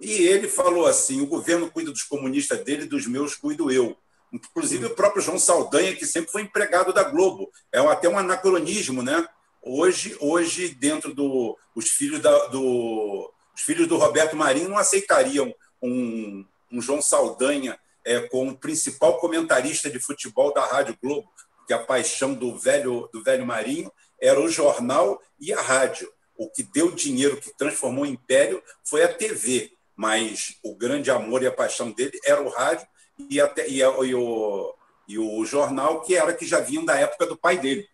E 0.00 0.12
ele 0.12 0.48
falou 0.48 0.86
assim: 0.86 1.20
o 1.20 1.26
governo 1.26 1.70
cuida 1.70 1.90
dos 1.90 2.02
comunistas 2.02 2.64
dele, 2.64 2.86
dos 2.86 3.06
meus 3.06 3.34
cuido 3.34 3.70
eu. 3.70 3.96
Inclusive 4.32 4.86
o 4.86 4.94
próprio 4.94 5.22
João 5.22 5.38
Saldanha, 5.38 5.94
que 5.94 6.06
sempre 6.06 6.30
foi 6.30 6.42
empregado 6.42 6.92
da 6.92 7.02
Globo. 7.02 7.50
É 7.72 7.80
até 7.80 8.08
um 8.08 8.18
anacronismo, 8.18 9.02
né? 9.02 9.26
Hoje, 9.62 10.16
hoje 10.20 10.68
dentro 10.68 11.12
do 11.12 11.58
os 11.74 11.88
filhos 11.90 12.20
da, 12.20 12.46
do 12.46 13.30
os 13.54 13.62
filhos 13.62 13.86
do 13.86 13.98
Roberto 13.98 14.36
Marinho 14.36 14.70
não 14.70 14.78
aceitariam 14.78 15.54
um, 15.82 16.44
um 16.70 16.80
João 16.80 17.02
Saldanha 17.02 17.78
é, 18.04 18.20
como 18.20 18.56
principal 18.56 19.18
comentarista 19.18 19.90
de 19.90 19.98
futebol 19.98 20.52
da 20.54 20.64
Rádio 20.64 20.96
Globo, 21.02 21.28
que 21.66 21.72
a 21.72 21.78
paixão 21.78 22.34
do 22.34 22.56
velho, 22.56 23.08
do 23.12 23.22
velho 23.22 23.46
Marinho 23.46 23.90
era 24.20 24.40
o 24.40 24.48
jornal 24.48 25.20
e 25.40 25.52
a 25.52 25.60
rádio. 25.60 26.10
O 26.36 26.50
que 26.50 26.62
deu 26.62 26.90
dinheiro, 26.90 27.40
que 27.40 27.56
transformou 27.56 28.04
o 28.04 28.06
império, 28.06 28.62
foi 28.84 29.02
a 29.02 29.12
TV, 29.12 29.72
mas 29.94 30.58
o 30.64 30.74
grande 30.74 31.10
amor 31.10 31.42
e 31.42 31.46
a 31.46 31.52
paixão 31.52 31.90
dele 31.90 32.18
era 32.24 32.40
o 32.40 32.48
rádio 32.48 32.86
e, 33.28 33.40
até, 33.40 33.68
e, 33.68 33.82
a, 33.82 33.88
e, 34.04 34.14
o, 34.14 34.74
e 35.06 35.18
o 35.18 35.44
jornal, 35.44 36.02
que 36.02 36.14
era 36.14 36.32
que 36.32 36.46
já 36.46 36.60
vinham 36.60 36.84
da 36.84 36.96
época 36.96 37.26
do 37.26 37.36
pai 37.36 37.58
dele. 37.58 37.86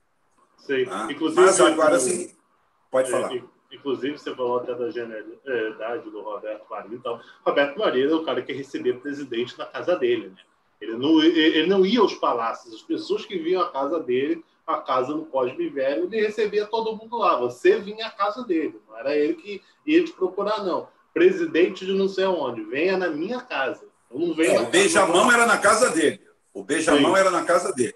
Sim. 0.59 0.87
Ah, 0.91 1.09
Inclusive, 1.11 1.41
mas 1.41 1.61
agora 1.61 1.99
sim, 1.99 2.35
pode 2.91 3.09
é, 3.09 3.11
falar. 3.11 3.33
Inclusive, 3.73 4.19
você 4.19 4.35
falou 4.35 4.59
até 4.59 4.75
da 4.75 4.91
genialidade 4.91 6.11
do 6.11 6.23
Roberto 6.23 6.67
Marinho. 6.71 6.97
Então, 6.97 7.21
Roberto 7.45 7.79
Marinho 7.79 8.11
é 8.11 8.15
o 8.15 8.25
cara 8.25 8.43
que 8.43 8.53
recebia 8.53 8.99
presidente 8.99 9.59
na 9.59 9.67
casa 9.67 9.97
dele, 9.97 10.29
né? 10.29 10.37
Ele 10.81 10.97
não, 10.97 11.23
ele 11.23 11.67
não 11.67 11.87
ia 11.87 12.01
aos 12.01 12.15
palácios, 12.15 12.75
as 12.75 12.83
pessoas 12.83 13.25
que 13.25 13.39
vinham 13.39 13.63
à 13.63 13.71
casa 13.71 13.99
dele, 14.01 14.45
a 14.67 14.79
casa 14.79 15.15
no 15.15 15.25
Cosme 15.25 15.69
Velho, 15.69 16.05
ele 16.05 16.21
recebia 16.21 16.67
todo 16.67 16.97
mundo 16.97 17.17
lá. 17.17 17.39
Você 17.39 17.79
vinha 17.79 18.07
à 18.07 18.11
casa 18.11 18.45
dele, 18.45 18.81
não 18.87 18.99
era 18.99 19.17
ele 19.17 19.35
que 19.35 19.63
ia 19.87 20.05
te 20.05 20.13
procurar, 20.13 20.65
não. 20.65 20.89
Presidente 21.15 21.87
de 21.87 21.93
não 21.93 22.09
sei 22.09 22.27
onde, 22.27 22.63
venha 22.65 22.97
na 22.99 23.09
minha 23.09 23.41
casa. 23.41 23.87
Eu 24.11 24.19
não 24.19 24.35
venho 24.35 24.53
é, 24.53 24.61
o 24.61 24.67
beijamão 24.67 25.31
era 25.33 25.47
na 25.47 25.59
casa 25.59 25.91
dele. 25.91 26.21
O 26.53 26.63
beijamão 26.63 27.15
Sim. 27.15 27.21
era 27.21 27.31
na 27.31 27.45
casa 27.45 27.73
dele. 27.73 27.95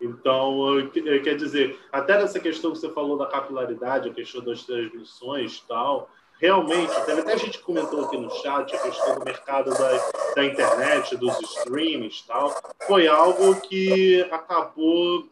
Então, 0.00 0.90
quer 1.22 1.36
dizer, 1.36 1.78
até 1.92 2.18
nessa 2.18 2.40
questão 2.40 2.72
que 2.72 2.78
você 2.78 2.90
falou 2.90 3.16
da 3.16 3.26
capilaridade, 3.26 4.08
a 4.08 4.12
questão 4.12 4.42
das 4.42 4.64
transmissões 4.64 5.58
e 5.58 5.68
tal, 5.68 6.10
realmente, 6.42 6.90
até 6.90 7.12
a 7.32 7.36
gente 7.36 7.60
comentou 7.60 8.04
aqui 8.04 8.16
no 8.16 8.28
chat 8.28 8.74
a 8.74 8.78
questão 8.80 9.16
do 9.16 9.24
mercado 9.24 9.70
da, 9.70 10.34
da 10.34 10.44
internet, 10.44 11.16
dos 11.16 11.38
streams 11.40 12.26
tal, 12.26 12.52
foi 12.84 13.06
algo 13.06 13.60
que 13.60 14.20
acabou 14.22 15.24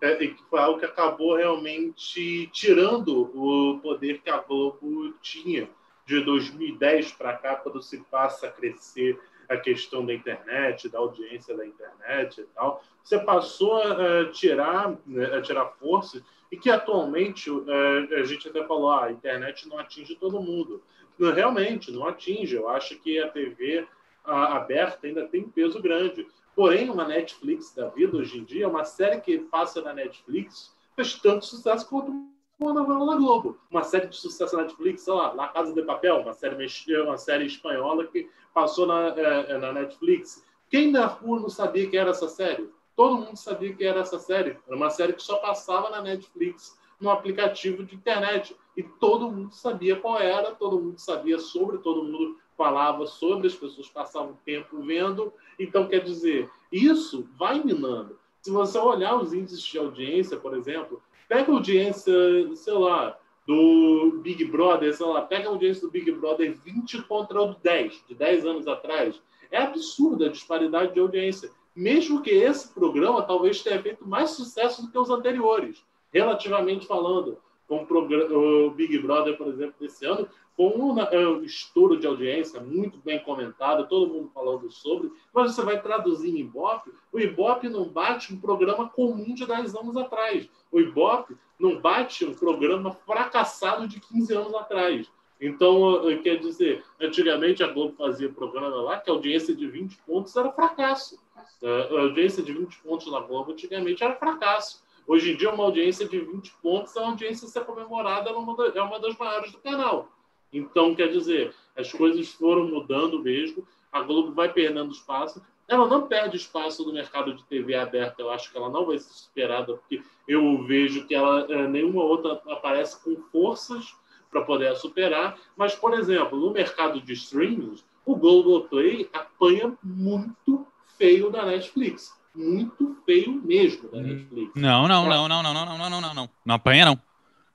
é, 0.00 0.24
é 0.24 0.34
foi 0.48 0.58
algo 0.58 0.78
que 0.78 0.86
acabou 0.86 1.36
realmente 1.36 2.46
tirando 2.54 3.30
o 3.34 3.80
poder 3.80 4.22
que 4.22 4.30
a 4.30 4.38
Globo 4.38 5.12
tinha 5.20 5.68
de 6.06 6.24
2010 6.24 7.12
para 7.12 7.34
cá, 7.34 7.56
quando 7.56 7.82
se 7.82 7.98
passa 8.10 8.46
a 8.46 8.50
crescer 8.50 9.20
a 9.46 9.58
questão 9.58 10.06
da 10.06 10.14
internet, 10.14 10.88
da 10.88 11.00
audiência 11.00 11.54
da 11.54 11.66
internet 11.66 12.40
e 12.40 12.44
tal, 12.54 12.82
você 13.02 13.18
passou 13.18 13.76
a 13.82 14.30
tirar, 14.30 14.96
né, 15.06 15.26
a 15.36 15.42
tirar 15.42 15.66
força 15.78 16.22
e 16.50 16.56
que 16.56 16.70
atualmente 16.70 17.50
é, 17.50 18.20
a 18.20 18.24
gente 18.24 18.48
até 18.48 18.66
falou, 18.66 18.90
ah, 18.90 19.04
a 19.04 19.12
internet 19.12 19.68
não 19.68 19.78
atinge 19.78 20.16
todo 20.16 20.42
mundo. 20.42 20.82
Realmente, 21.18 21.92
não 21.92 22.06
atinge. 22.06 22.56
Eu 22.56 22.68
acho 22.68 22.98
que 22.98 23.18
a 23.18 23.28
TV 23.28 23.86
aberta 24.24 25.06
ainda 25.06 25.28
tem 25.28 25.48
peso 25.48 25.80
grande. 25.80 26.26
Porém, 26.54 26.90
uma 26.90 27.06
Netflix 27.06 27.74
da 27.74 27.88
vida 27.88 28.16
hoje 28.16 28.38
em 28.38 28.44
dia, 28.44 28.68
uma 28.68 28.84
série 28.84 29.20
que 29.20 29.38
passa 29.38 29.80
na 29.80 29.92
Netflix, 29.92 30.74
fez 30.96 31.14
tanto 31.14 31.46
sucesso 31.46 31.88
quanto 31.88 32.12
uma 32.58 32.74
novela 32.74 33.06
da 33.06 33.16
Globo. 33.16 33.58
Uma 33.70 33.82
série 33.82 34.08
de 34.08 34.16
sucesso 34.16 34.56
na 34.56 34.62
Netflix, 34.62 35.02
sei 35.02 35.14
lá, 35.14 35.32
La 35.32 35.48
Casa 35.48 35.72
de 35.72 35.82
Papel, 35.82 36.18
uma 36.18 36.32
série, 36.32 36.68
uma 37.02 37.16
série 37.16 37.46
espanhola 37.46 38.06
que 38.06 38.28
passou 38.52 38.86
na, 38.86 39.08
é, 39.08 39.58
na 39.58 39.72
Netflix. 39.72 40.44
Quem 40.68 40.90
na 40.90 41.06
rua 41.06 41.40
não 41.40 41.48
sabia 41.48 41.88
que 41.88 41.96
era 41.96 42.10
essa 42.10 42.28
série? 42.28 42.68
Todo 43.00 43.16
mundo 43.16 43.36
sabia 43.36 43.72
que 43.72 43.82
era 43.82 44.00
essa 44.00 44.18
série. 44.18 44.58
Era 44.66 44.76
uma 44.76 44.90
série 44.90 45.14
que 45.14 45.22
só 45.22 45.36
passava 45.36 45.88
na 45.88 46.02
Netflix, 46.02 46.78
no 47.00 47.08
aplicativo 47.08 47.82
de 47.82 47.96
internet. 47.96 48.54
E 48.76 48.82
todo 48.82 49.32
mundo 49.32 49.54
sabia 49.54 49.96
qual 49.96 50.18
era, 50.18 50.54
todo 50.54 50.78
mundo 50.78 50.98
sabia 50.98 51.38
sobre, 51.38 51.78
todo 51.78 52.04
mundo 52.04 52.36
falava 52.58 53.06
sobre, 53.06 53.46
as 53.46 53.54
pessoas 53.54 53.88
passavam 53.88 54.36
tempo 54.44 54.82
vendo. 54.82 55.32
Então, 55.58 55.88
quer 55.88 56.00
dizer, 56.00 56.50
isso 56.70 57.26
vai 57.38 57.64
minando. 57.64 58.18
Se 58.42 58.50
você 58.50 58.76
olhar 58.76 59.16
os 59.16 59.32
índices 59.32 59.62
de 59.62 59.78
audiência, 59.78 60.36
por 60.36 60.54
exemplo, 60.54 61.02
pega 61.26 61.50
a 61.50 61.54
audiência, 61.54 62.12
sei 62.54 62.74
lá, 62.74 63.18
do 63.46 64.20
Big 64.22 64.44
Brother, 64.44 64.94
sei 64.94 65.06
lá, 65.06 65.22
pega 65.22 65.48
a 65.48 65.52
audiência 65.52 65.80
do 65.80 65.90
Big 65.90 66.12
Brother 66.12 66.54
20 66.54 67.00
contra 67.04 67.40
o 67.40 67.54
10, 67.54 68.04
de 68.08 68.14
10 68.14 68.44
anos 68.44 68.68
atrás. 68.68 69.18
É 69.50 69.56
absurda 69.56 70.26
a 70.26 70.30
disparidade 70.30 70.92
de 70.92 71.00
audiência 71.00 71.50
mesmo 71.74 72.22
que 72.22 72.30
esse 72.30 72.72
programa 72.72 73.22
talvez 73.22 73.62
tenha 73.62 73.82
feito 73.82 74.06
mais 74.06 74.30
sucesso 74.30 74.82
do 74.82 74.90
que 74.90 74.98
os 74.98 75.10
anteriores, 75.10 75.84
relativamente 76.12 76.86
falando. 76.86 77.38
como 77.68 77.86
o 77.92 78.70
Big 78.72 78.98
Brother, 78.98 79.36
por 79.36 79.46
exemplo, 79.46 79.74
desse 79.78 80.04
ano, 80.04 80.28
com 80.56 80.68
um, 80.68 81.00
é, 81.00 81.26
um 81.26 81.42
estouro 81.42 81.98
de 81.98 82.06
audiência 82.06 82.60
muito 82.60 82.98
bem 82.98 83.18
comentado, 83.20 83.88
todo 83.88 84.12
mundo 84.12 84.30
falando 84.34 84.70
sobre, 84.70 85.10
mas 85.32 85.54
você 85.54 85.62
vai 85.62 85.80
traduzir 85.80 86.28
em 86.28 86.40
Ibope, 86.40 86.92
o 87.12 87.18
Ibope 87.18 87.68
não 87.68 87.88
bate 87.88 88.34
um 88.34 88.38
programa 88.38 88.88
comum 88.90 89.32
de 89.32 89.46
10 89.46 89.74
anos 89.74 89.96
atrás. 89.96 90.50
O 90.70 90.78
Ibope 90.78 91.34
não 91.58 91.80
bate 91.80 92.26
um 92.26 92.34
programa 92.34 92.92
fracassado 92.92 93.88
de 93.88 94.00
15 94.00 94.34
anos 94.34 94.54
atrás. 94.54 95.10
Então, 95.40 96.00
quer 96.22 96.36
dizer, 96.38 96.84
antigamente 97.00 97.62
a 97.62 97.68
Globo 97.68 97.94
fazia 97.96 98.28
programa 98.28 98.68
lá 98.76 99.00
que 99.00 99.08
a 99.08 99.12
audiência 99.14 99.54
de 99.54 99.66
20 99.66 99.96
pontos 100.06 100.36
era 100.36 100.52
fracasso. 100.52 101.18
É, 101.62 101.96
a 101.96 102.00
audiência 102.02 102.42
de 102.42 102.52
20 102.52 102.78
pontos 102.78 103.10
na 103.10 103.20
Globo 103.20 103.52
antigamente 103.52 104.04
era 104.04 104.14
fracasso. 104.16 104.82
Hoje 105.06 105.32
em 105.32 105.36
dia, 105.36 105.50
uma 105.50 105.64
audiência 105.64 106.06
de 106.06 106.18
20 106.18 106.52
pontos 106.62 106.94
é 106.94 107.00
uma 107.00 107.10
audiência 107.10 107.48
ser 107.48 107.64
comemorada, 107.64 108.30
é 108.30 108.82
uma 108.82 109.00
das 109.00 109.16
maiores 109.16 109.50
do 109.50 109.58
canal. 109.58 110.08
Então, 110.52 110.94
quer 110.94 111.08
dizer, 111.08 111.54
as 111.76 111.90
coisas 111.92 112.28
foram 112.28 112.66
mudando 112.66 113.22
mesmo, 113.22 113.66
a 113.90 114.02
Globo 114.02 114.32
vai 114.32 114.52
perdendo 114.52 114.92
espaço. 114.92 115.42
Ela 115.66 115.86
não 115.86 116.06
perde 116.06 116.36
espaço 116.36 116.84
no 116.84 116.92
mercado 116.92 117.32
de 117.32 117.44
TV 117.44 117.74
aberta, 117.76 118.20
eu 118.20 118.30
acho 118.30 118.50
que 118.50 118.58
ela 118.58 118.68
não 118.68 118.84
vai 118.84 118.98
ser 118.98 119.12
superada, 119.12 119.74
porque 119.74 120.02
eu 120.26 120.64
vejo 120.64 121.06
que 121.06 121.14
ela 121.14 121.46
eh, 121.48 121.68
nenhuma 121.68 122.02
outra 122.02 122.40
aparece 122.52 123.02
com 123.02 123.16
forças 123.30 123.94
para 124.30 124.42
poder 124.42 124.74
superar. 124.76 125.36
Mas, 125.56 125.74
por 125.74 125.94
exemplo, 125.94 126.38
no 126.38 126.52
mercado 126.52 127.00
de 127.00 127.12
streaming, 127.12 127.76
o 128.04 128.16
Globoplay 128.16 129.08
apanha 129.12 129.72
muito 129.82 130.66
feio 130.96 131.30
da 131.30 131.44
Netflix. 131.44 132.12
Muito 132.34 132.96
feio 133.04 133.42
mesmo 133.44 133.90
da 133.90 134.00
Netflix. 134.00 134.52
Não, 134.54 134.86
não, 134.86 135.08
não, 135.08 135.28
não, 135.28 135.42
não, 135.42 135.54
não, 135.54 135.66
não, 135.66 135.90
não, 135.90 136.00
não, 136.00 136.14
não. 136.14 136.30
Não 136.44 136.54
apanha, 136.54 136.84
não. 136.84 137.00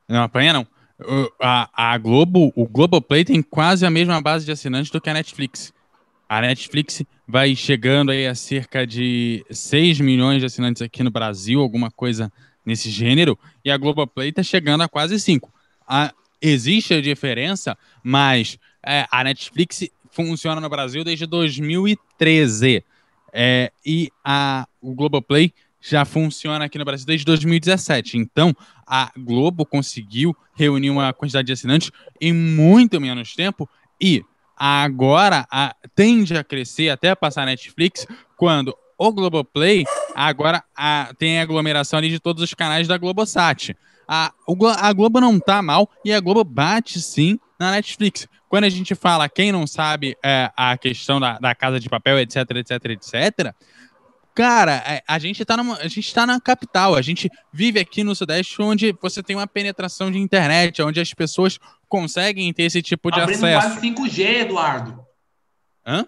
Não 0.07 0.23
apanha, 0.23 0.53
não 0.53 0.67
a, 1.41 1.93
a 1.93 1.97
Globo, 1.97 2.53
o 2.55 2.67
Globoplay 2.67 3.25
tem 3.25 3.41
quase 3.41 3.85
a 3.85 3.89
mesma 3.89 4.21
base 4.21 4.45
de 4.45 4.51
assinantes 4.51 4.91
do 4.91 5.01
que 5.01 5.09
a 5.09 5.13
Netflix. 5.13 5.73
A 6.27 6.41
Netflix 6.41 7.03
vai 7.27 7.55
chegando 7.55 8.11
aí 8.11 8.25
a 8.25 8.35
cerca 8.35 8.85
de 8.85 9.45
6 9.49 9.99
milhões 9.99 10.39
de 10.39 10.45
assinantes 10.45 10.81
aqui 10.81 11.03
no 11.03 11.11
Brasil, 11.11 11.59
alguma 11.59 11.91
coisa 11.91 12.31
nesse 12.65 12.89
gênero, 12.89 13.37
e 13.63 13.69
a 13.69 13.77
Globoplay 13.77 14.29
está 14.29 14.41
chegando 14.41 14.81
a 14.81 14.87
quase 14.87 15.19
5. 15.19 15.51
A, 15.87 16.11
existe 16.49 16.93
a 16.93 17.01
diferença, 17.01 17.77
mas 18.03 18.57
é, 18.85 19.05
a 19.11 19.23
Netflix 19.23 19.89
funciona 20.11 20.61
no 20.61 20.69
Brasil 20.69 21.03
desde 21.03 21.25
2013. 21.25 22.83
É, 23.33 23.71
e 23.85 24.09
a, 24.23 24.65
o 24.81 24.93
Globoplay 24.93 25.53
já 25.81 26.05
funciona 26.05 26.65
aqui 26.65 26.77
no 26.77 26.85
Brasil 26.85 27.05
desde 27.05 27.25
2017. 27.25 28.17
Então, 28.17 28.55
a 28.87 29.11
Globo 29.17 29.65
conseguiu 29.65 30.35
reunir 30.55 30.89
uma 30.89 31.13
quantidade 31.13 31.45
de 31.45 31.53
assinantes 31.53 31.91
em 32.19 32.33
muito 32.33 32.99
menos 32.99 33.35
tempo 33.35 33.69
e 34.01 34.23
agora 34.55 35.45
a, 35.51 35.75
tende 35.93 36.35
a 36.35 36.43
crescer 36.43 36.89
até 36.89 37.13
passar 37.13 37.43
a 37.43 37.47
Netflix 37.47 38.07
quando 38.37 38.75
o 38.97 39.11
Globoplay 39.11 39.83
agora 40.15 40.63
a, 40.75 41.13
tem 41.17 41.39
a 41.39 41.43
aglomeração 41.43 42.01
de 42.01 42.19
todos 42.19 42.41
os 42.41 42.53
canais 42.53 42.87
da 42.87 42.97
Globosat. 42.97 43.75
A, 44.07 44.31
a 44.79 44.93
Globo 44.93 45.19
não 45.19 45.39
tá 45.39 45.61
mal 45.61 45.89
e 46.03 46.13
a 46.13 46.19
Globo 46.19 46.43
bate 46.43 47.01
sim 47.01 47.39
na 47.59 47.71
Netflix. 47.71 48.27
Quando 48.47 48.65
a 48.65 48.69
gente 48.69 48.95
fala, 48.95 49.27
quem 49.27 49.51
não 49.51 49.65
sabe 49.65 50.15
é, 50.23 50.51
a 50.55 50.77
questão 50.77 51.19
da, 51.19 51.39
da 51.39 51.55
casa 51.55 51.79
de 51.79 51.89
papel, 51.89 52.19
etc, 52.19 52.37
etc, 52.51 52.85
etc, 52.85 53.53
Cara, 54.35 54.83
é, 54.85 55.01
a, 55.07 55.17
gente 55.17 55.45
tá 55.45 55.55
numa, 55.55 55.77
a 55.77 55.87
gente 55.87 56.13
tá 56.13 56.25
na 56.25 56.41
capital, 56.41 56.93
a 56.93 57.01
gente 57.01 57.31
vive 57.53 57.79
aqui 57.79 58.03
no 58.03 58.13
Sudeste 58.13 58.61
onde 58.61 58.93
você 59.01 59.23
tem 59.23 59.33
uma 59.33 59.47
penetração 59.47 60.11
de 60.11 60.19
internet, 60.19 60.81
onde 60.81 60.99
as 60.99 61.13
pessoas 61.13 61.57
conseguem 61.87 62.51
ter 62.51 62.63
esse 62.63 62.81
tipo 62.81 63.09
de 63.09 63.21
abrindo 63.21 63.45
acesso. 63.45 63.79
quase 63.79 63.87
5G, 63.87 64.41
Eduardo. 64.41 64.99
Hã? 65.87 66.05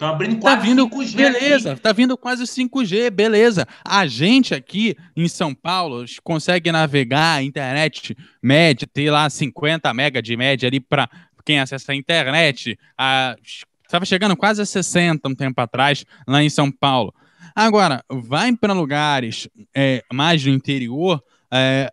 Tá 0.00 0.08
abrindo 0.08 0.36
tá 0.36 0.40
quase 0.40 0.56
tá 0.56 0.62
vindo, 0.62 0.88
5G. 0.88 1.14
Beleza, 1.14 1.72
aqui. 1.72 1.80
tá 1.82 1.92
vindo 1.92 2.16
quase 2.16 2.44
5G, 2.44 3.10
beleza. 3.10 3.68
A 3.84 4.06
gente 4.06 4.54
aqui 4.54 4.96
em 5.14 5.28
São 5.28 5.54
Paulo 5.54 6.06
consegue 6.24 6.72
navegar 6.72 7.34
a 7.34 7.42
internet 7.42 8.16
média, 8.42 8.88
ter 8.90 9.10
lá 9.10 9.28
50 9.28 9.92
mega 9.92 10.22
de 10.22 10.34
média 10.38 10.66
ali 10.66 10.80
para 10.80 11.06
quem 11.44 11.60
acessa 11.60 11.92
a 11.92 11.94
internet. 11.94 12.78
Estava 13.84 14.06
chegando 14.06 14.34
quase 14.38 14.62
a 14.62 14.64
60 14.64 15.28
um 15.28 15.34
tempo 15.34 15.60
atrás 15.60 16.06
lá 16.26 16.42
em 16.42 16.48
São 16.48 16.72
Paulo. 16.72 17.12
Agora, 17.54 18.02
vai 18.08 18.56
para 18.56 18.72
lugares 18.72 19.50
é, 19.76 20.02
mais 20.10 20.42
do 20.42 20.48
interior, 20.48 21.22
é, 21.52 21.92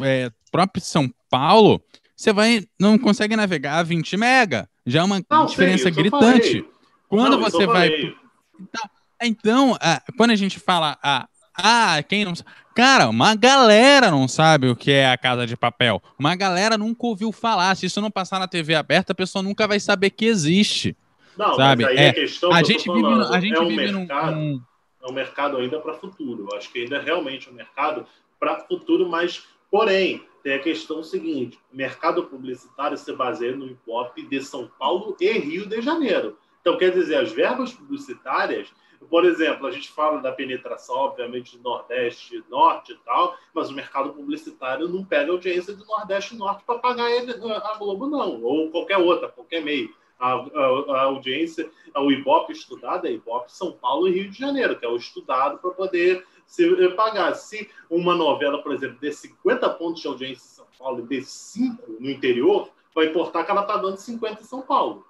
é, 0.00 0.30
próprio 0.52 0.80
São 0.80 1.12
Paulo, 1.28 1.82
você 2.14 2.32
vai 2.32 2.64
não 2.78 2.96
consegue 2.96 3.34
navegar 3.34 3.78
a 3.78 3.82
20 3.82 4.16
mega. 4.16 4.68
Já 4.86 5.00
é 5.00 5.02
uma 5.02 5.20
não, 5.28 5.46
diferença 5.46 5.88
sim, 5.88 5.94
gritante. 5.94 6.64
Quando 7.12 7.36
não, 7.36 7.40
você 7.40 7.66
vai. 7.66 8.14
Então, 8.58 8.90
então 9.20 9.78
quando 10.16 10.30
a 10.30 10.36
gente 10.36 10.58
fala. 10.58 10.96
Ah, 11.02 11.28
ah, 11.54 12.02
quem 12.02 12.24
não 12.24 12.32
Cara, 12.74 13.10
uma 13.10 13.34
galera 13.34 14.10
não 14.10 14.26
sabe 14.26 14.70
o 14.70 14.74
que 14.74 14.90
é 14.90 15.10
a 15.10 15.18
Casa 15.18 15.46
de 15.46 15.54
Papel. 15.54 16.02
Uma 16.18 16.34
galera 16.34 16.78
nunca 16.78 17.06
ouviu 17.06 17.30
falar. 17.30 17.74
Se 17.74 17.84
isso 17.84 18.00
não 18.00 18.10
passar 18.10 18.38
na 18.38 18.48
TV 18.48 18.74
aberta, 18.74 19.12
a 19.12 19.14
pessoa 19.14 19.42
nunca 19.42 19.68
vai 19.68 19.78
saber 19.78 20.08
que 20.08 20.24
existe. 20.24 20.96
Não, 21.36 21.54
sabe? 21.54 21.84
mas 21.84 21.92
aí 21.92 21.98
é, 21.98 22.08
a 22.08 22.14
questão 22.14 22.50
a 22.50 22.62
gente 22.62 22.90
vive, 22.90 23.06
a 23.30 23.40
gente 23.40 23.56
é 23.56 23.60
um 23.60 23.68
vive 23.68 23.92
mercado. 23.92 24.34
num, 24.34 24.62
é 25.02 25.10
um 25.10 25.12
mercado 25.12 25.58
ainda 25.58 25.78
para 25.80 25.92
futuro. 25.92 26.48
Eu 26.50 26.56
acho 26.56 26.72
que 26.72 26.78
ainda 26.78 26.96
é 26.96 27.02
realmente 27.02 27.50
um 27.50 27.52
mercado 27.52 28.06
para 28.40 28.60
futuro, 28.60 29.06
mas, 29.06 29.44
porém, 29.70 30.24
tem 30.42 30.54
a 30.54 30.58
questão 30.58 31.02
seguinte: 31.02 31.58
mercado 31.70 32.24
publicitário 32.24 32.96
se 32.96 33.12
baseia 33.12 33.54
no 33.54 33.66
IPOP 33.66 34.22
de 34.22 34.40
São 34.42 34.70
Paulo 34.78 35.14
e 35.20 35.30
Rio 35.32 35.66
de 35.66 35.82
Janeiro. 35.82 36.38
Então, 36.62 36.78
quer 36.78 36.92
dizer, 36.92 37.16
as 37.16 37.32
verbas 37.32 37.74
publicitárias, 37.74 38.72
por 39.10 39.24
exemplo, 39.24 39.66
a 39.66 39.70
gente 39.72 39.90
fala 39.90 40.22
da 40.22 40.30
penetração, 40.30 40.94
obviamente, 40.94 41.58
do 41.58 41.62
Nordeste 41.64 42.36
e 42.36 42.44
Norte 42.48 42.92
e 42.92 42.96
tal, 42.98 43.36
mas 43.52 43.68
o 43.68 43.74
mercado 43.74 44.12
publicitário 44.14 44.88
não 44.88 45.04
pega 45.04 45.32
audiência 45.32 45.74
do 45.74 45.84
Nordeste 45.84 46.34
e 46.34 46.38
Norte 46.38 46.62
para 46.64 46.78
pagar 46.78 47.10
a 47.10 47.76
Globo, 47.76 48.06
não, 48.06 48.40
ou 48.42 48.70
qualquer 48.70 48.98
outra, 48.98 49.28
qualquer 49.28 49.60
meio 49.60 49.92
a, 50.20 50.34
a, 50.34 50.96
a 50.98 51.02
audiência, 51.02 51.68
o 51.96 52.12
Ibope 52.12 52.52
estudado 52.52 53.08
é 53.08 53.12
Ibope 53.12 53.52
São 53.52 53.72
Paulo 53.72 54.06
e 54.06 54.12
Rio 54.12 54.30
de 54.30 54.38
Janeiro, 54.38 54.78
que 54.78 54.86
é 54.86 54.88
o 54.88 54.96
estudado 54.96 55.58
para 55.58 55.72
poder 55.72 56.24
se 56.46 56.64
eh, 56.64 56.88
pagar. 56.90 57.34
Se 57.34 57.68
uma 57.90 58.14
novela, 58.14 58.62
por 58.62 58.72
exemplo, 58.72 58.98
dê 59.00 59.10
50 59.10 59.68
pontos 59.70 60.00
de 60.00 60.06
audiência 60.06 60.44
em 60.44 60.56
São 60.56 60.66
Paulo 60.78 61.00
e 61.00 61.06
dê 61.08 61.22
5 61.22 61.96
no 61.98 62.08
interior, 62.08 62.70
vai 62.94 63.06
importar 63.06 63.42
que 63.44 63.50
ela 63.50 63.62
está 63.62 63.76
dando 63.76 63.96
50 63.96 64.40
em 64.40 64.44
São 64.44 64.62
Paulo. 64.62 65.04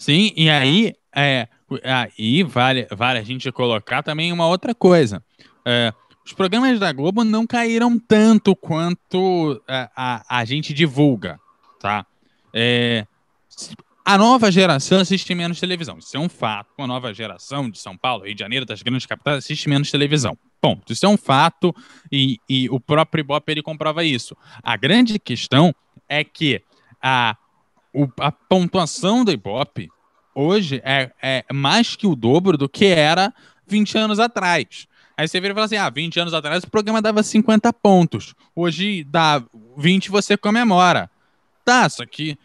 Sim, 0.00 0.32
e 0.34 0.48
aí, 0.48 0.94
é, 1.14 1.46
aí 1.84 2.42
vale, 2.42 2.88
vale 2.90 3.18
a 3.18 3.22
gente 3.22 3.52
colocar 3.52 4.02
também 4.02 4.32
uma 4.32 4.46
outra 4.46 4.74
coisa. 4.74 5.22
É, 5.62 5.92
os 6.24 6.32
programas 6.32 6.80
da 6.80 6.90
Globo 6.90 7.22
não 7.22 7.46
caíram 7.46 7.98
tanto 7.98 8.56
quanto 8.56 9.62
a, 9.68 9.74
é, 9.74 9.90
a, 9.94 10.38
a 10.38 10.44
gente 10.46 10.72
divulga, 10.72 11.38
tá? 11.78 12.06
É, 12.50 13.06
a 14.02 14.16
nova 14.16 14.50
geração 14.50 15.00
assiste 15.00 15.34
menos 15.34 15.60
televisão. 15.60 15.98
Isso 15.98 16.16
é 16.16 16.20
um 16.20 16.30
fato. 16.30 16.70
A 16.78 16.86
nova 16.86 17.12
geração 17.12 17.68
de 17.68 17.78
São 17.78 17.94
Paulo, 17.94 18.24
Rio 18.24 18.34
de 18.34 18.40
Janeiro, 18.40 18.64
das 18.64 18.80
grandes 18.80 19.04
capitais, 19.04 19.36
assiste 19.36 19.68
menos 19.68 19.90
televisão. 19.90 20.34
Ponto. 20.62 20.94
Isso 20.94 21.04
é 21.04 21.08
um 21.10 21.18
fato 21.18 21.76
e, 22.10 22.38
e 22.48 22.70
o 22.70 22.80
próprio 22.80 23.20
Ibope 23.20 23.52
ele 23.52 23.62
comprova 23.62 24.02
isso. 24.02 24.34
A 24.62 24.78
grande 24.78 25.18
questão 25.18 25.74
é 26.08 26.24
que 26.24 26.62
a, 27.02 27.36
o, 27.92 28.08
a 28.20 28.30
pontuação 28.30 29.24
do 29.24 29.32
Ibope 29.32 29.88
hoje 30.34 30.80
é, 30.84 31.10
é 31.20 31.44
mais 31.52 31.96
que 31.96 32.06
o 32.06 32.14
dobro 32.14 32.56
do 32.56 32.68
que 32.68 32.86
era 32.86 33.32
20 33.66 33.98
anos 33.98 34.18
atrás. 34.18 34.86
Aí 35.16 35.28
você 35.28 35.40
vira 35.40 35.52
e 35.52 35.54
fala 35.54 35.66
assim: 35.66 35.76
ah, 35.76 35.90
20 35.90 36.20
anos 36.20 36.34
atrás 36.34 36.64
o 36.64 36.70
programa 36.70 37.02
dava 37.02 37.22
50 37.22 37.72
pontos. 37.74 38.34
Hoje 38.54 39.04
dá 39.04 39.42
20 39.76 40.10
você 40.10 40.36
comemora. 40.36 41.10
Tá, 41.64 41.88
só 41.88 42.06
que 42.06 42.38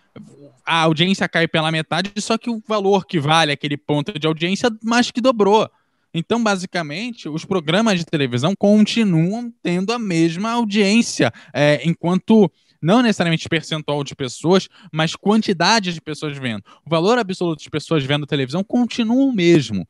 a 0.65 0.81
audiência 0.81 1.27
cai 1.29 1.47
pela 1.47 1.71
metade, 1.71 2.11
só 2.17 2.37
que 2.37 2.49
o 2.49 2.61
valor 2.67 3.05
que 3.05 3.19
vale 3.19 3.51
aquele 3.51 3.77
ponto 3.77 4.17
de 4.19 4.27
audiência 4.27 4.69
mais 4.83 5.09
que 5.09 5.21
dobrou. 5.21 5.69
Então, 6.13 6.41
basicamente, 6.41 7.27
os 7.27 7.43
programas 7.43 7.99
de 7.99 8.05
televisão 8.05 8.53
continuam 8.57 9.53
tendo 9.61 9.91
a 9.91 9.99
mesma 9.99 10.51
audiência, 10.51 11.31
é, 11.53 11.81
enquanto 11.83 12.49
não 12.85 13.01
necessariamente 13.01 13.49
percentual 13.49 14.03
de 14.03 14.15
pessoas, 14.15 14.69
mas 14.91 15.15
quantidade 15.15 15.91
de 15.91 15.99
pessoas 15.99 16.37
vendo. 16.37 16.63
O 16.85 16.89
valor 16.89 17.17
absoluto 17.17 17.63
de 17.63 17.69
pessoas 17.69 18.03
vendo 18.03 18.27
televisão 18.27 18.63
continua 18.63 19.25
o 19.25 19.33
mesmo. 19.33 19.87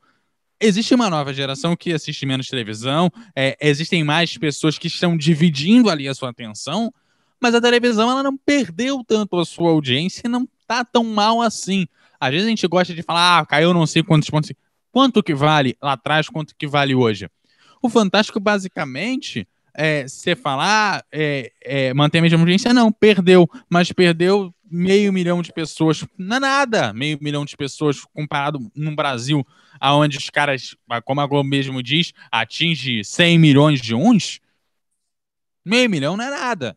Existe 0.58 0.94
uma 0.94 1.10
nova 1.10 1.34
geração 1.34 1.76
que 1.76 1.92
assiste 1.92 2.24
menos 2.24 2.48
televisão, 2.48 3.10
é, 3.36 3.54
existem 3.60 4.02
mais 4.02 4.38
pessoas 4.38 4.78
que 4.78 4.86
estão 4.86 5.14
dividindo 5.14 5.90
ali 5.90 6.08
a 6.08 6.14
sua 6.14 6.30
atenção, 6.30 6.90
mas 7.38 7.54
a 7.54 7.60
televisão 7.60 8.10
ela 8.10 8.22
não 8.22 8.34
perdeu 8.34 9.04
tanto 9.06 9.38
a 9.38 9.44
sua 9.44 9.72
audiência 9.72 10.22
e 10.24 10.28
não 10.28 10.48
tá 10.66 10.82
tão 10.82 11.04
mal 11.04 11.42
assim. 11.42 11.86
Às 12.18 12.30
vezes 12.30 12.46
a 12.46 12.48
gente 12.48 12.66
gosta 12.66 12.94
de 12.94 13.02
falar, 13.02 13.40
ah, 13.40 13.44
caiu 13.44 13.74
não 13.74 13.86
sei 13.86 14.02
quantos 14.02 14.30
pontos. 14.30 14.50
Quanto 14.90 15.22
que 15.22 15.34
vale 15.34 15.76
lá 15.82 15.92
atrás, 15.92 16.30
quanto 16.30 16.56
que 16.56 16.66
vale 16.66 16.94
hoje? 16.94 17.28
O 17.82 17.90
Fantástico, 17.90 18.40
basicamente, 18.40 19.46
é, 19.76 20.08
você 20.08 20.34
falar, 20.34 21.04
é, 21.12 21.52
é, 21.62 21.94
manter 21.94 22.18
a 22.18 22.22
mesma 22.22 22.38
audiência, 22.38 22.72
não, 22.72 22.90
perdeu, 22.90 23.48
mas 23.68 23.92
perdeu 23.92 24.52
meio 24.68 25.12
milhão 25.12 25.42
de 25.42 25.52
pessoas, 25.52 26.04
não 26.18 26.36
é 26.38 26.40
nada, 26.40 26.92
meio 26.92 27.18
milhão 27.20 27.44
de 27.44 27.56
pessoas 27.56 28.02
comparado 28.04 28.58
no 28.74 28.96
Brasil, 28.96 29.46
aonde 29.78 30.16
os 30.16 30.30
caras, 30.30 30.74
como 31.04 31.20
a 31.20 31.26
Globo 31.26 31.48
mesmo 31.48 31.82
diz, 31.82 32.12
atinge 32.32 33.04
100 33.04 33.38
milhões 33.38 33.80
de 33.80 33.94
uns, 33.94 34.40
meio 35.64 35.88
milhão 35.90 36.16
não 36.16 36.24
é 36.24 36.30
nada. 36.30 36.76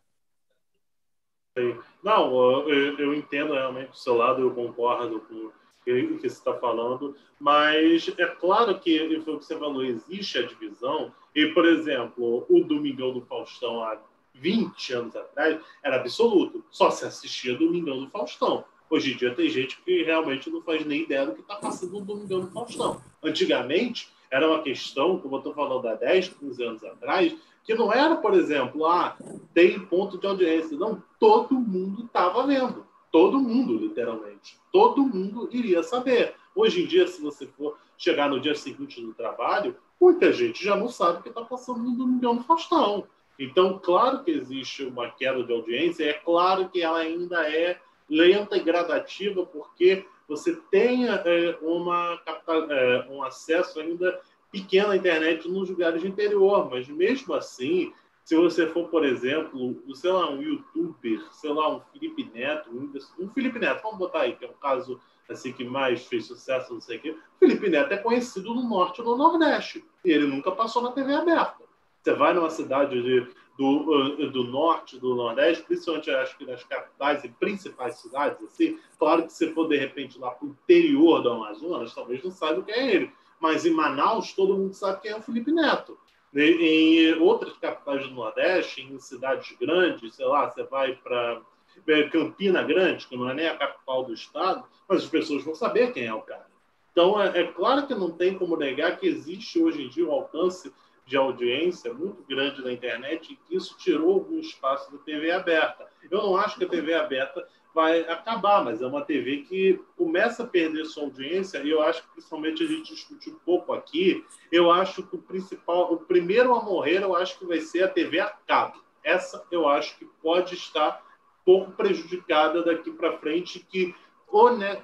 Não, 2.04 2.70
eu, 2.70 2.98
eu 3.00 3.14
entendo 3.14 3.54
realmente 3.54 3.92
o 3.92 3.96
seu 3.96 4.16
lado, 4.16 4.42
eu 4.42 4.52
concordo 4.52 5.22
com 5.22 5.52
o 5.92 6.18
que, 6.18 6.30
você 6.30 6.38
está 6.38 6.54
falando, 6.54 7.16
mas 7.40 8.12
é 8.18 8.26
claro 8.26 8.80
que, 8.80 9.22
foi 9.24 9.34
o 9.34 9.40
que 9.40 9.46
você 9.46 9.58
falou, 9.58 9.84
existe 9.84 10.38
a 10.38 10.46
divisão, 10.46 11.12
e, 11.36 11.48
por 11.48 11.66
exemplo, 11.66 12.46
o 12.50 12.64
Domingão 12.64 13.14
do 13.14 13.22
Faustão 13.22 13.84
há 13.84 13.98
20 14.34 14.94
anos 14.94 15.16
atrás 15.16 15.60
era 15.84 15.98
absoluto, 15.98 16.64
só 16.70 16.90
se 16.90 17.06
assistia 17.06 17.58
Domingão 17.58 18.00
do 18.00 18.10
Faustão. 18.10 18.64
Hoje 18.90 19.14
em 19.14 19.18
dia 19.18 19.36
tem 19.36 19.50
gente 19.50 19.80
que 19.82 20.04
realmente 20.04 20.50
não 20.50 20.62
faz 20.64 20.84
nem 20.84 21.04
ideia 21.04 21.26
do 21.26 21.34
que 21.34 21.42
está 21.42 21.56
passando 21.56 22.00
no 22.00 22.02
Domingão 22.02 22.42
do 22.42 22.52
Faustão. 22.52 23.02
Antigamente, 23.24 24.10
era 24.32 24.48
uma 24.48 24.62
questão, 24.62 25.20
como 25.20 25.36
eu 25.36 25.40
estou 25.40 25.54
falando 25.54 25.88
há 25.88 25.96
10, 25.96 26.30
15 26.30 26.64
anos 26.64 26.84
atrás, 26.84 27.36
que 27.64 27.76
não 27.76 27.94
era, 27.94 28.16
por 28.16 28.34
exemplo, 28.34 28.86
ah, 28.86 29.16
tem 29.54 29.80
ponto 29.80 30.18
de 30.18 30.26
audiência. 30.26 30.78
Não, 30.78 31.04
todo 31.20 31.54
mundo 31.54 32.06
estava 32.06 32.46
vendo. 32.48 32.86
Todo 33.12 33.40
mundo, 33.40 33.76
literalmente. 33.78 34.58
Todo 34.72 35.04
mundo 35.04 35.50
iria 35.52 35.82
saber. 35.84 36.36
Hoje 36.56 36.84
em 36.84 36.88
dia, 36.88 37.08
se 37.08 37.22
você 37.22 37.48
for 37.48 37.78
chegar 37.98 38.30
no 38.30 38.40
dia 38.40 38.56
seguinte 38.56 39.02
do 39.02 39.14
trabalho, 39.14 39.76
muita 40.00 40.32
gente 40.32 40.64
já 40.64 40.76
não 40.76 40.88
sabe 40.88 41.20
o 41.20 41.24
que 41.24 41.30
está 41.30 41.42
passando 41.42 41.80
no 41.80 41.98
Domingão 41.98 42.36
do 42.36 42.44
Faustão. 42.44 43.08
Então, 43.38 43.80
claro 43.80 44.24
que 44.24 44.32
existe 44.32 44.84
uma 44.84 45.10
queda 45.10 45.44
de 45.44 45.54
audiência, 45.54 46.04
é 46.04 46.14
claro 46.14 46.70
que 46.70 46.82
ela 46.82 47.00
ainda 47.00 47.50
é 47.50 47.80
lenta 48.10 48.58
e 48.58 48.60
gradativa, 48.60 49.46
porque 49.46 50.06
você 50.28 50.56
tem 50.70 51.08
é, 51.08 51.58
uma, 51.62 52.22
é, 52.70 53.08
um 53.10 53.24
acesso 53.24 53.80
ainda 53.80 54.20
pequena 54.52 54.96
internet 54.96 55.48
nos 55.48 55.70
lugares 55.70 56.02
de 56.02 56.08
interior, 56.08 56.70
mas 56.70 56.88
mesmo 56.88 57.34
assim, 57.34 57.94
se 58.30 58.36
você 58.36 58.68
for, 58.68 58.88
por 58.90 59.04
exemplo, 59.04 59.76
sei 59.96 60.12
lá, 60.12 60.30
um 60.30 60.40
youtuber, 60.40 61.20
sei 61.32 61.52
lá, 61.52 61.68
um 61.68 61.82
Felipe 61.92 62.30
Neto, 62.32 62.70
um 63.18 63.28
Felipe 63.30 63.58
Neto, 63.58 63.82
vamos 63.82 63.98
botar 63.98 64.20
aí, 64.20 64.36
que 64.36 64.46
é 64.46 64.48
um 64.48 64.62
caso 64.62 65.00
assim 65.28 65.52
que 65.52 65.64
mais 65.64 66.06
fez 66.06 66.28
sucesso, 66.28 66.72
não 66.72 66.80
sei 66.80 66.98
o 66.98 67.02
quê. 67.02 67.18
Felipe 67.40 67.68
Neto 67.68 67.92
é 67.92 67.98
conhecido 67.98 68.54
no 68.54 68.70
norte 68.70 69.02
e 69.02 69.04
no 69.04 69.18
nordeste, 69.18 69.84
e 70.06 70.12
ele 70.12 70.28
nunca 70.28 70.52
passou 70.52 70.84
na 70.84 70.92
TV 70.92 71.12
aberta. 71.12 71.64
Você 72.04 72.14
vai 72.14 72.32
numa 72.36 72.52
cidade 72.52 73.02
de, 73.02 73.28
do, 73.58 74.30
do 74.30 74.44
norte, 74.44 75.00
do 75.00 75.16
nordeste, 75.16 75.64
principalmente 75.64 76.12
acho 76.12 76.38
que 76.38 76.46
nas 76.46 76.64
capitais 76.64 77.24
e 77.24 77.30
principais 77.30 77.96
cidades, 77.96 78.38
assim, 78.44 78.78
claro 79.00 79.24
que 79.24 79.34
se 79.34 79.52
for 79.54 79.68
de 79.68 79.76
repente 79.76 80.20
lá 80.20 80.30
para 80.30 80.46
o 80.46 80.52
interior 80.52 81.24
do 81.24 81.32
Amazonas, 81.32 81.96
talvez 81.96 82.24
não 82.24 82.30
saiba 82.30 82.60
o 82.60 82.64
que 82.64 82.72
é 82.72 82.94
ele 82.94 83.12
mas 83.40 83.66
em 83.66 83.72
Manaus 83.72 84.34
todo 84.34 84.56
mundo 84.56 84.74
sabe 84.74 85.02
quem 85.02 85.12
é 85.12 85.16
o 85.16 85.22
Felipe 85.22 85.52
Neto. 85.52 85.98
Em 86.36 87.14
outras 87.16 87.58
capitais 87.58 88.08
do 88.08 88.14
Nordeste, 88.14 88.82
em 88.82 89.00
cidades 89.00 89.56
grandes, 89.60 90.16
sei 90.16 90.26
lá, 90.26 90.50
você 90.50 90.64
vai 90.64 90.96
para 90.96 91.42
é, 91.88 92.04
Campina 92.04 92.62
Grande, 92.62 93.08
que 93.08 93.18
não 93.18 93.30
é 93.30 93.34
nem 93.34 93.48
a 93.48 93.58
capital 93.58 94.04
do 94.04 94.14
estado, 94.14 94.64
mas 94.88 95.04
as 95.04 95.10
pessoas 95.10 95.44
vão 95.44 95.56
saber 95.56 95.92
quem 95.92 96.06
é 96.06 96.14
o 96.14 96.22
cara. 96.22 96.48
Então, 96.92 97.22
é, 97.22 97.42
é 97.42 97.48
claro 97.48 97.88
que 97.88 97.96
não 97.96 98.12
tem 98.12 98.38
como 98.38 98.58
negar 98.58 98.98
que 98.98 99.08
existe 99.08 99.60
hoje 99.62 99.84
em 99.84 99.90
dia 99.90 100.08
um 100.08 100.12
alcance 100.12 100.72
de 101.06 101.18
audiência 101.18 101.92
muito 101.92 102.24
grande 102.24 102.64
na 102.64 102.72
internet 102.72 103.34
e 103.34 103.36
que 103.36 103.56
isso 103.56 103.76
tirou 103.78 104.14
algum 104.14 104.40
espaço 104.40 104.92
da 104.92 105.00
TV 105.00 105.32
aberta. 105.32 105.88
Eu 106.10 106.22
não 106.22 106.38
acho 106.38 106.58
que 106.58 106.66
a 106.66 106.70
TV 106.70 106.94
aberta 106.94 107.48
vai 107.80 108.02
acabar, 108.02 108.62
mas 108.62 108.82
é 108.82 108.86
uma 108.86 109.06
TV 109.06 109.44
que 109.44 109.80
começa 109.96 110.44
a 110.44 110.46
perder 110.48 110.84
sua 110.84 111.04
audiência 111.04 111.60
e 111.60 111.70
eu 111.70 111.82
acho 111.82 112.04
que 112.04 112.10
principalmente 112.10 112.62
a 112.62 112.68
gente 112.68 112.94
discutiu 112.94 113.32
um 113.32 113.40
pouco 113.40 113.72
aqui, 113.72 114.22
eu 114.52 114.70
acho 114.70 115.02
que 115.04 115.16
o 115.16 115.22
principal, 115.22 115.94
o 115.94 115.98
primeiro 115.98 116.54
a 116.54 116.62
morrer, 116.62 117.02
eu 117.02 117.16
acho 117.16 117.40
que 117.40 117.46
vai 117.46 117.62
ser 117.62 117.84
a 117.84 117.88
TV 117.88 118.20
a 118.20 118.28
cabo. 118.28 118.84
Essa 119.02 119.46
eu 119.50 119.66
acho 119.66 119.98
que 119.98 120.04
pode 120.22 120.56
estar 120.56 121.02
pouco 121.46 121.72
prejudicada 121.72 122.62
daqui 122.64 122.92
para 122.92 123.18
frente, 123.18 123.60
que 123.60 123.96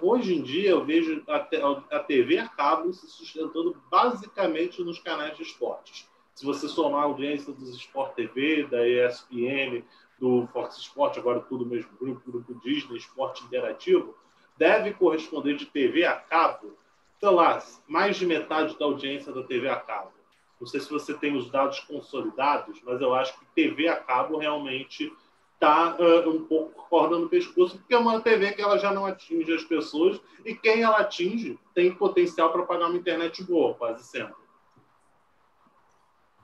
hoje 0.02 0.34
em 0.34 0.42
dia 0.42 0.70
eu 0.70 0.86
vejo 0.86 1.22
a 1.28 2.00
TV 2.00 2.38
a 2.38 2.48
cabo 2.48 2.94
se 2.94 3.10
sustentando 3.10 3.76
basicamente 3.92 4.82
nos 4.82 5.00
canais 5.00 5.36
de 5.36 5.44
esportes. 5.44 6.10
Se 6.34 6.46
você 6.46 6.70
somar 6.70 7.02
a 7.02 7.06
audiência 7.06 7.52
dos 7.52 7.76
Sport 7.76 8.14
TV, 8.14 8.68
da 8.68 8.88
ESPN, 8.88 9.84
do 10.26 10.48
Fox 10.48 10.78
Sport, 10.78 11.20
agora 11.20 11.40
tudo 11.42 11.68
mesmo 11.68 11.92
grupo, 12.00 12.32
grupo 12.32 12.56
Disney, 12.56 12.98
esporte 12.98 13.44
interativo, 13.44 14.16
deve 14.58 14.92
corresponder 14.94 15.56
de 15.56 15.68
TV 15.68 16.04
a 16.04 16.16
cabo, 16.16 16.76
sei 17.20 17.30
lá, 17.30 17.64
mais 17.88 18.18
de 18.18 18.26
metade 18.26 18.76
da 18.80 18.86
audiência 18.86 19.32
da 19.32 19.44
TV 19.44 19.70
a 19.70 19.76
cabo. 19.76 20.12
Não 20.60 20.66
sei 20.66 20.80
se 20.80 20.90
você 20.90 21.14
tem 21.14 21.38
os 21.38 21.52
dados 21.52 21.80
consolidados, 21.82 22.82
mas 22.84 23.00
eu 23.02 23.14
acho 23.14 23.38
que 23.38 23.46
TV 23.54 23.88
a 23.88 23.98
cabo 23.98 24.38
realmente 24.38 25.14
está 25.54 25.96
uh, 25.96 26.28
um 26.28 26.44
pouco 26.46 26.88
corda 26.90 27.20
no 27.20 27.30
pescoço, 27.30 27.78
porque 27.78 27.94
é 27.94 27.98
uma 27.98 28.20
TV 28.20 28.54
que 28.54 28.62
ela 28.64 28.80
já 28.80 28.92
não 28.92 29.06
atinge 29.06 29.54
as 29.54 29.64
pessoas 29.64 30.20
e 30.44 30.56
quem 30.56 30.82
ela 30.82 30.98
atinge 30.98 31.60
tem 31.76 31.94
potencial 31.94 32.52
para 32.52 32.64
pagar 32.64 32.88
uma 32.88 32.98
internet 32.98 33.44
boa, 33.44 33.76
quase 33.76 34.04
sempre. 34.04 34.34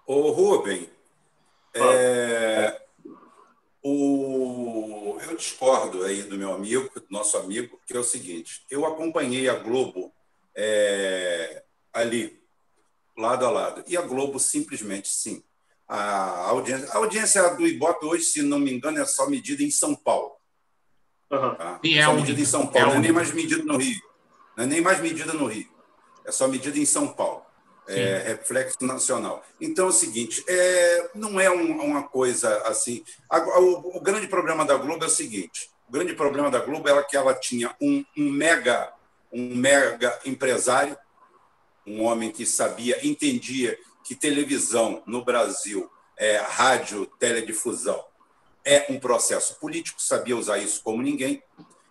Ô, 0.05 0.29
Rubem, 0.29 0.87
é, 1.73 2.81
o... 3.83 5.17
Eu 5.27 5.35
discordo 5.35 6.03
aí 6.03 6.23
do 6.23 6.37
meu 6.37 6.53
amigo, 6.53 6.89
do 6.93 7.05
nosso 7.09 7.37
amigo, 7.37 7.79
que 7.85 7.95
é 7.95 7.99
o 7.99 8.03
seguinte: 8.03 8.65
eu 8.69 8.85
acompanhei 8.85 9.49
a 9.49 9.55
Globo 9.55 10.13
é... 10.55 11.63
ali, 11.93 12.39
lado 13.17 13.45
a 13.45 13.51
lado, 13.51 13.83
e 13.87 13.97
a 13.97 14.01
Globo 14.01 14.39
simplesmente 14.39 15.07
sim. 15.07 15.43
A 15.87 16.49
audiência, 16.49 16.89
a 16.91 16.97
audiência 16.97 17.49
do 17.55 17.67
Ibope 17.67 18.05
hoje, 18.05 18.23
se 18.23 18.41
não 18.41 18.59
me 18.59 18.71
engano, 18.71 18.99
é 18.99 19.05
só 19.05 19.29
medida 19.29 19.61
em 19.61 19.71
São 19.71 19.93
Paulo. 19.93 20.31
Uhum. 21.29 21.55
Tá? 21.55 21.79
é 21.83 22.03
só 22.05 22.13
medida 22.13 22.39
em 22.39 22.45
São 22.45 22.67
Paulo, 22.67 22.89
é 22.89 22.93
não 22.93 22.99
é 22.99 22.99
nem 22.99 23.11
mais 23.11 23.33
medida 23.33 23.63
no 23.63 23.77
Rio. 23.77 24.01
Não 24.55 24.63
é 24.63 24.67
nem 24.67 24.81
mais 24.81 24.99
medida 25.01 25.33
no 25.33 25.47
Rio. 25.47 25.69
É 26.25 26.31
só 26.31 26.47
medida 26.47 26.77
em 26.77 26.85
São 26.85 27.07
Paulo 27.07 27.45
é, 27.87 28.19
reflexo 28.19 28.85
nacional. 28.85 29.43
Então 29.59 29.87
é 29.87 29.89
o 29.89 29.93
seguinte, 29.93 30.43
é, 30.47 31.09
não 31.15 31.39
é 31.39 31.49
um, 31.49 31.81
uma 31.81 32.03
coisa 32.03 32.61
assim. 32.63 33.03
A, 33.29 33.39
o, 33.59 33.97
o, 33.97 34.01
grande 34.01 34.27
problema 34.27 34.65
da 34.65 34.75
Globo 34.77 35.03
é 35.03 35.07
o 35.07 35.09
seguinte: 35.09 35.69
o 35.87 35.91
grande 35.91 36.13
problema 36.13 36.49
da 36.49 36.59
Globo 36.59 36.87
é 36.87 37.03
que 37.03 37.17
ela 37.17 37.33
tinha 37.33 37.75
um, 37.81 38.03
um 38.17 38.31
mega 38.31 38.93
um 39.31 39.55
mega 39.55 40.19
empresário, 40.25 40.97
um 41.87 42.03
homem 42.03 42.31
que 42.31 42.45
sabia, 42.45 43.05
entendia 43.05 43.77
que 44.03 44.13
televisão 44.13 45.01
no 45.05 45.23
Brasil, 45.23 45.89
é, 46.17 46.37
rádio, 46.37 47.05
teledifusão, 47.17 48.03
é 48.63 48.87
um 48.89 48.99
processo 48.99 49.55
político, 49.55 50.01
sabia 50.01 50.35
usar 50.35 50.57
isso 50.57 50.83
como 50.83 51.01
ninguém. 51.01 51.41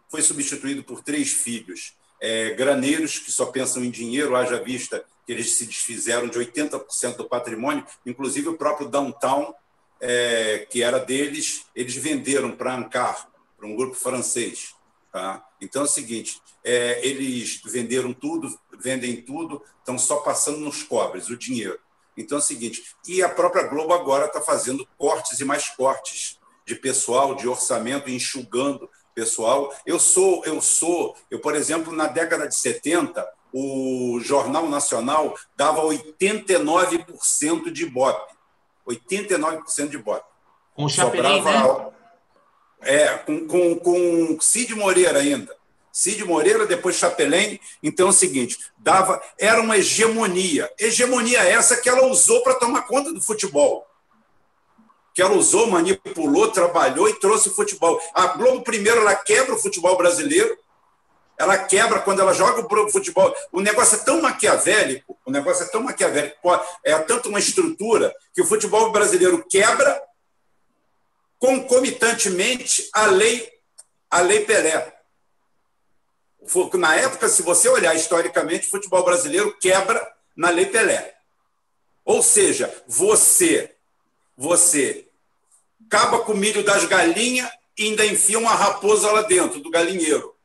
Foi 0.08 0.22
substituído 0.22 0.84
por 0.84 1.02
três 1.02 1.30
filhos 1.30 1.96
é, 2.20 2.50
graneiros 2.50 3.18
que 3.18 3.32
só 3.32 3.46
pensam 3.46 3.82
em 3.82 3.90
dinheiro, 3.90 4.36
haja 4.36 4.62
vista 4.62 5.04
que 5.30 5.34
eles 5.34 5.52
se 5.52 5.64
desfizeram 5.64 6.26
de 6.26 6.36
80% 6.36 7.14
do 7.14 7.28
patrimônio, 7.28 7.86
inclusive 8.04 8.48
o 8.48 8.56
próprio 8.56 8.88
downtown, 8.88 9.54
é, 10.00 10.66
que 10.68 10.82
era 10.82 10.98
deles, 10.98 11.66
eles 11.72 11.94
venderam 11.94 12.50
para 12.50 12.74
Ancar, 12.74 13.30
para 13.56 13.64
um 13.64 13.76
grupo 13.76 13.94
francês. 13.94 14.74
Tá? 15.12 15.46
Então 15.60 15.82
é 15.82 15.84
o 15.84 15.88
seguinte: 15.88 16.42
é, 16.64 17.06
eles 17.06 17.62
venderam 17.64 18.12
tudo, 18.12 18.58
vendem 18.76 19.22
tudo, 19.22 19.62
estão 19.78 19.96
só 19.96 20.16
passando 20.16 20.58
nos 20.58 20.82
cobres 20.82 21.28
o 21.28 21.36
dinheiro. 21.36 21.78
Então 22.16 22.38
é 22.38 22.40
o 22.40 22.44
seguinte: 22.44 22.82
e 23.06 23.22
a 23.22 23.28
própria 23.28 23.68
Globo 23.68 23.94
agora 23.94 24.26
está 24.26 24.40
fazendo 24.40 24.84
cortes 24.98 25.38
e 25.38 25.44
mais 25.44 25.68
cortes 25.68 26.40
de 26.66 26.74
pessoal, 26.74 27.36
de 27.36 27.46
orçamento, 27.46 28.10
enxugando 28.10 28.90
pessoal. 29.14 29.72
Eu 29.86 30.00
sou, 30.00 30.44
eu 30.44 30.60
sou, 30.60 31.16
eu 31.30 31.38
por 31.38 31.54
exemplo, 31.54 31.92
na 31.92 32.08
década 32.08 32.48
de 32.48 32.56
70, 32.56 33.24
o 33.52 34.20
Jornal 34.20 34.68
Nacional 34.68 35.34
dava 35.56 35.82
89% 35.82 37.70
de 37.70 37.84
Ibope. 37.84 38.34
89% 38.86 39.88
de 39.88 39.96
Ibope. 39.96 40.24
Com 40.74 40.84
o 40.84 40.88
Chapelin, 40.88 41.42
né? 41.42 41.90
É, 42.82 43.08
com, 43.18 43.46
com, 43.46 43.76
com 43.76 44.40
Cid 44.40 44.74
Moreira 44.74 45.18
ainda. 45.18 45.54
Cid 45.92 46.24
Moreira, 46.24 46.66
depois 46.66 46.96
Chapelin. 46.96 47.58
Então 47.82 48.06
é 48.06 48.10
o 48.10 48.14
seguinte, 48.14 48.58
dava, 48.78 49.20
era 49.38 49.60
uma 49.60 49.76
hegemonia. 49.76 50.70
Hegemonia 50.78 51.40
essa 51.40 51.76
que 51.76 51.88
ela 51.88 52.06
usou 52.06 52.42
para 52.42 52.54
tomar 52.54 52.82
conta 52.82 53.12
do 53.12 53.20
futebol. 53.20 53.86
Que 55.14 55.22
ela 55.22 55.34
usou, 55.34 55.66
manipulou, 55.66 56.48
trabalhou 56.48 57.08
e 57.08 57.18
trouxe 57.18 57.48
o 57.48 57.54
futebol. 57.54 58.00
A 58.14 58.28
Globo, 58.28 58.62
primeiro, 58.62 59.00
ela 59.00 59.14
quebra 59.14 59.54
o 59.54 59.58
futebol 59.58 59.96
brasileiro, 59.96 60.56
ela 61.40 61.56
quebra 61.56 62.00
quando 62.00 62.20
ela 62.20 62.34
joga 62.34 62.60
o 62.60 62.90
futebol. 62.90 63.34
O 63.50 63.62
negócio 63.62 63.96
é 63.96 64.04
tão 64.04 64.20
maquiavélico, 64.20 65.18
o 65.24 65.30
negócio 65.30 65.64
é 65.64 65.68
tão 65.68 65.82
maquiavélico, 65.82 66.36
é 66.84 66.98
tanto 66.98 67.30
uma 67.30 67.38
estrutura 67.38 68.14
que 68.34 68.42
o 68.42 68.46
futebol 68.46 68.92
brasileiro 68.92 69.42
quebra 69.48 70.02
concomitantemente 71.38 72.90
à 72.92 73.06
lei, 73.06 73.50
à 74.10 74.20
lei 74.20 74.44
Pelé. 74.44 74.94
Na 76.74 76.94
época, 76.94 77.26
se 77.26 77.40
você 77.40 77.70
olhar 77.70 77.94
historicamente, 77.94 78.66
o 78.66 78.70
futebol 78.70 79.02
brasileiro 79.02 79.56
quebra 79.58 80.14
na 80.36 80.50
lei 80.50 80.66
Pelé. 80.66 81.14
Ou 82.04 82.22
seja, 82.22 82.70
você, 82.86 83.74
você 84.36 85.08
acaba 85.86 86.18
com 86.18 86.32
o 86.32 86.36
milho 86.36 86.62
das 86.62 86.84
galinhas 86.84 87.50
e 87.78 87.84
ainda 87.84 88.04
enfia 88.04 88.38
uma 88.38 88.54
raposa 88.54 89.10
lá 89.10 89.22
dentro 89.22 89.60
do 89.60 89.70
galinheiro. 89.70 90.38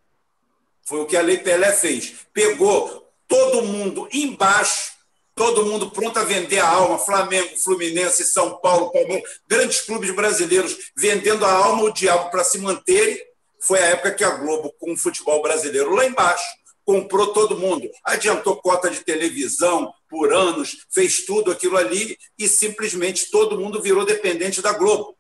Foi 0.86 1.02
o 1.02 1.06
que 1.06 1.18
a 1.18 1.22
Lei 1.22 1.38
Pelé 1.38 1.72
fez. 1.72 2.14
Pegou 2.32 3.12
todo 3.28 3.64
mundo 3.64 4.08
embaixo, 4.14 4.94
todo 5.34 5.66
mundo 5.66 5.90
pronto 5.90 6.18
a 6.20 6.24
vender 6.24 6.60
a 6.60 6.68
alma, 6.68 7.00
Flamengo, 7.00 7.58
Fluminense, 7.58 8.24
São 8.24 8.58
Paulo, 8.60 8.92
Palmeiras, 8.92 9.30
grandes 9.48 9.82
clubes 9.82 10.16
brasileiros 10.16 10.78
vendendo 10.96 11.46
a 11.46 11.52
alma 11.52 11.82
ao 11.82 11.92
diabo 11.92 12.30
para 12.30 12.44
se 12.44 12.60
manterem. 12.60 13.20
Foi 13.60 13.80
a 13.80 13.88
época 13.88 14.12
que 14.12 14.24
a 14.24 14.30
Globo, 14.30 14.72
com 14.80 14.94
o 14.94 14.98
futebol 14.98 15.42
brasileiro 15.42 15.94
lá 15.96 16.06
embaixo, 16.06 16.46
comprou 16.86 17.34
todo 17.34 17.58
mundo, 17.58 17.90
adiantou 18.04 18.58
cota 18.58 18.92
de 18.92 19.00
televisão 19.00 19.92
por 20.08 20.32
anos, 20.32 20.86
fez 20.92 21.26
tudo 21.26 21.52
aquilo 21.52 21.76
ali 21.76 22.16
e 22.38 22.48
simplesmente 22.48 23.32
todo 23.32 23.60
mundo 23.60 23.82
virou 23.82 24.06
dependente 24.06 24.62
da 24.62 24.72
Globo. 24.72 25.15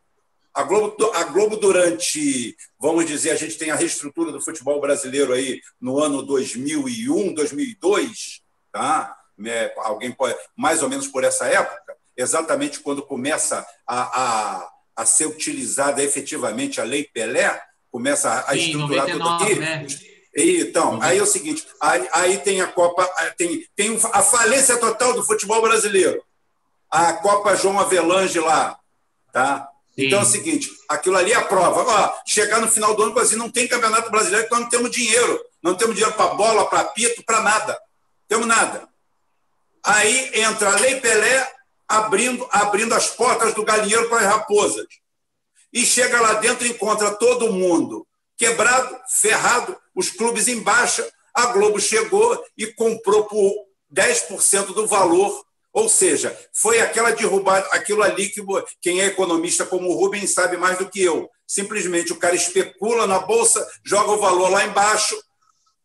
A 0.55 0.63
Globo, 0.63 1.11
a 1.13 1.23
Globo, 1.25 1.57
durante, 1.57 2.55
vamos 2.79 3.05
dizer, 3.05 3.31
a 3.31 3.35
gente 3.35 3.57
tem 3.57 3.71
a 3.71 3.75
reestrutura 3.75 4.31
do 4.31 4.41
futebol 4.41 4.79
brasileiro 4.79 5.33
aí 5.33 5.59
no 5.81 5.99
ano 5.99 6.21
2001, 6.21 7.33
2002, 7.33 8.41
tá? 8.71 9.17
É, 9.45 9.73
alguém 9.79 10.13
pode, 10.13 10.33
mais 10.55 10.81
ou 10.81 10.87
menos 10.87 11.07
por 11.09 11.25
essa 11.25 11.45
época, 11.45 11.97
exatamente 12.15 12.79
quando 12.79 13.05
começa 13.05 13.67
a, 13.85 14.21
a, 14.21 14.69
a 14.95 15.05
ser 15.05 15.25
utilizada 15.25 16.01
efetivamente 16.01 16.79
a 16.79 16.85
Lei 16.85 17.03
Pelé, 17.03 17.61
começa 17.91 18.31
a 18.47 18.53
Sim, 18.53 18.59
estruturar 18.59 19.09
99, 19.09 19.11
tudo 19.11 19.43
aqui. 19.43 19.59
Né? 19.59 19.87
Então, 20.37 21.01
aí 21.01 21.17
é 21.17 21.21
o 21.21 21.25
seguinte, 21.25 21.67
aí, 21.81 22.07
aí 22.13 22.37
tem 22.37 22.61
a 22.61 22.67
Copa, 22.67 23.05
tem, 23.37 23.67
tem 23.75 23.99
a 24.13 24.21
falência 24.21 24.77
total 24.77 25.11
do 25.11 25.23
futebol 25.23 25.61
brasileiro. 25.61 26.23
A 26.89 27.11
Copa 27.11 27.57
João 27.57 27.77
Avelange 27.77 28.39
lá, 28.39 28.79
tá? 29.33 29.69
Então 29.97 30.19
é 30.19 30.23
o 30.23 30.25
seguinte, 30.25 30.69
aquilo 30.89 31.15
ali 31.15 31.31
é 31.31 31.35
a 31.35 31.45
prova. 31.45 31.83
Ó, 31.83 32.13
chegar 32.25 32.59
no 32.59 32.67
final 32.69 32.93
do 32.95 33.03
ano, 33.03 33.19
assim, 33.19 33.35
não 33.35 33.49
tem 33.49 33.67
campeonato 33.67 34.11
brasileiro 34.11 34.43
porque 34.47 34.55
nós 34.55 34.63
não 34.63 34.69
temos 34.69 34.91
dinheiro. 34.91 35.41
Não 35.63 35.75
temos 35.75 35.95
dinheiro 35.95 36.15
para 36.15 36.33
bola, 36.33 36.67
para 36.67 36.83
pito, 36.83 37.23
para 37.23 37.41
nada. 37.41 37.73
Não 37.73 38.27
temos 38.27 38.47
nada. 38.47 38.87
Aí 39.83 40.31
entra 40.33 40.73
a 40.73 40.79
Lei 40.79 40.99
Pelé 40.99 41.51
abrindo, 41.87 42.47
abrindo 42.51 42.93
as 42.93 43.07
portas 43.07 43.53
do 43.53 43.63
galinheiro 43.63 44.09
para 44.09 44.19
as 44.19 44.25
raposas. 44.25 44.85
E 45.71 45.85
chega 45.85 46.21
lá 46.21 46.33
dentro 46.33 46.65
e 46.65 46.71
encontra 46.71 47.11
todo 47.11 47.53
mundo 47.53 48.05
quebrado, 48.37 48.97
ferrado, 49.09 49.77
os 49.93 50.09
clubes 50.09 50.47
em 50.47 50.61
baixa. 50.61 51.07
A 51.33 51.47
Globo 51.47 51.79
chegou 51.79 52.43
e 52.57 52.67
comprou 52.67 53.25
por 53.25 53.53
10% 53.93 54.73
do 54.73 54.87
valor 54.87 55.45
ou 55.75 55.89
seja, 55.89 56.33
foi 56.53 56.79
aquela 56.79 57.11
derrubada, 57.11 57.67
aquilo 57.71 58.01
ali 58.01 58.29
que 58.29 58.41
quem 58.81 59.01
é 59.01 59.07
economista 59.07 59.65
como 59.65 59.89
o 59.89 59.93
Rubens 59.93 60.33
sabe 60.33 60.55
mais 60.55 60.77
do 60.77 60.89
que 60.89 61.01
eu. 61.01 61.29
Simplesmente 61.45 62.13
o 62.13 62.15
cara 62.15 62.33
especula 62.33 63.05
na 63.05 63.19
bolsa, 63.19 63.67
joga 63.83 64.13
o 64.13 64.17
valor 64.17 64.49
lá 64.49 64.63
embaixo, 64.65 65.21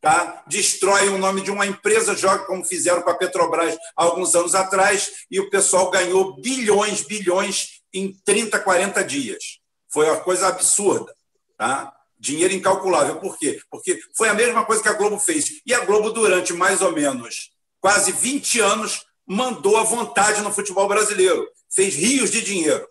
tá? 0.01 0.45
destrói 0.47 1.09
o 1.09 1.19
nome 1.19 1.41
de 1.41 1.51
uma 1.51 1.67
empresa, 1.67 2.15
joga 2.15 2.45
como 2.45 2.65
fizeram 2.65 3.03
com 3.03 3.11
a 3.11 3.17
Petrobras 3.17 3.77
há 3.97 4.05
alguns 4.05 4.33
anos 4.37 4.55
atrás, 4.55 5.11
e 5.29 5.41
o 5.41 5.51
pessoal 5.51 5.91
ganhou 5.91 6.41
bilhões, 6.41 7.03
bilhões 7.03 7.81
em 7.93 8.17
30, 8.25 8.61
40 8.61 9.03
dias. 9.03 9.59
Foi 9.93 10.07
uma 10.07 10.21
coisa 10.21 10.47
absurda. 10.47 11.13
Tá? 11.59 11.93
Dinheiro 12.17 12.55
incalculável. 12.55 13.17
Por 13.17 13.37
quê? 13.37 13.61
Porque 13.69 13.99
foi 14.17 14.29
a 14.29 14.35
mesma 14.35 14.65
coisa 14.65 14.81
que 14.81 14.89
a 14.89 14.93
Globo 14.93 15.19
fez. 15.19 15.61
E 15.67 15.75
a 15.75 15.85
Globo, 15.85 16.11
durante 16.11 16.53
mais 16.53 16.81
ou 16.81 16.93
menos 16.93 17.51
quase 17.81 18.13
20 18.13 18.61
anos, 18.61 19.10
mandou 19.31 19.77
à 19.77 19.85
vontade 19.85 20.43
no 20.43 20.53
futebol 20.53 20.89
brasileiro, 20.89 21.49
fez 21.69 21.95
rios 21.95 22.33
de 22.33 22.43
dinheiro. 22.43 22.85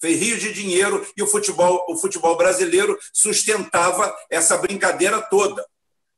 Fez 0.00 0.18
rios 0.18 0.40
de 0.40 0.52
dinheiro 0.52 1.06
e 1.16 1.22
o 1.22 1.28
futebol, 1.28 1.86
o 1.88 1.96
futebol 1.96 2.36
brasileiro 2.36 2.98
sustentava 3.12 4.12
essa 4.28 4.58
brincadeira 4.58 5.22
toda. 5.22 5.64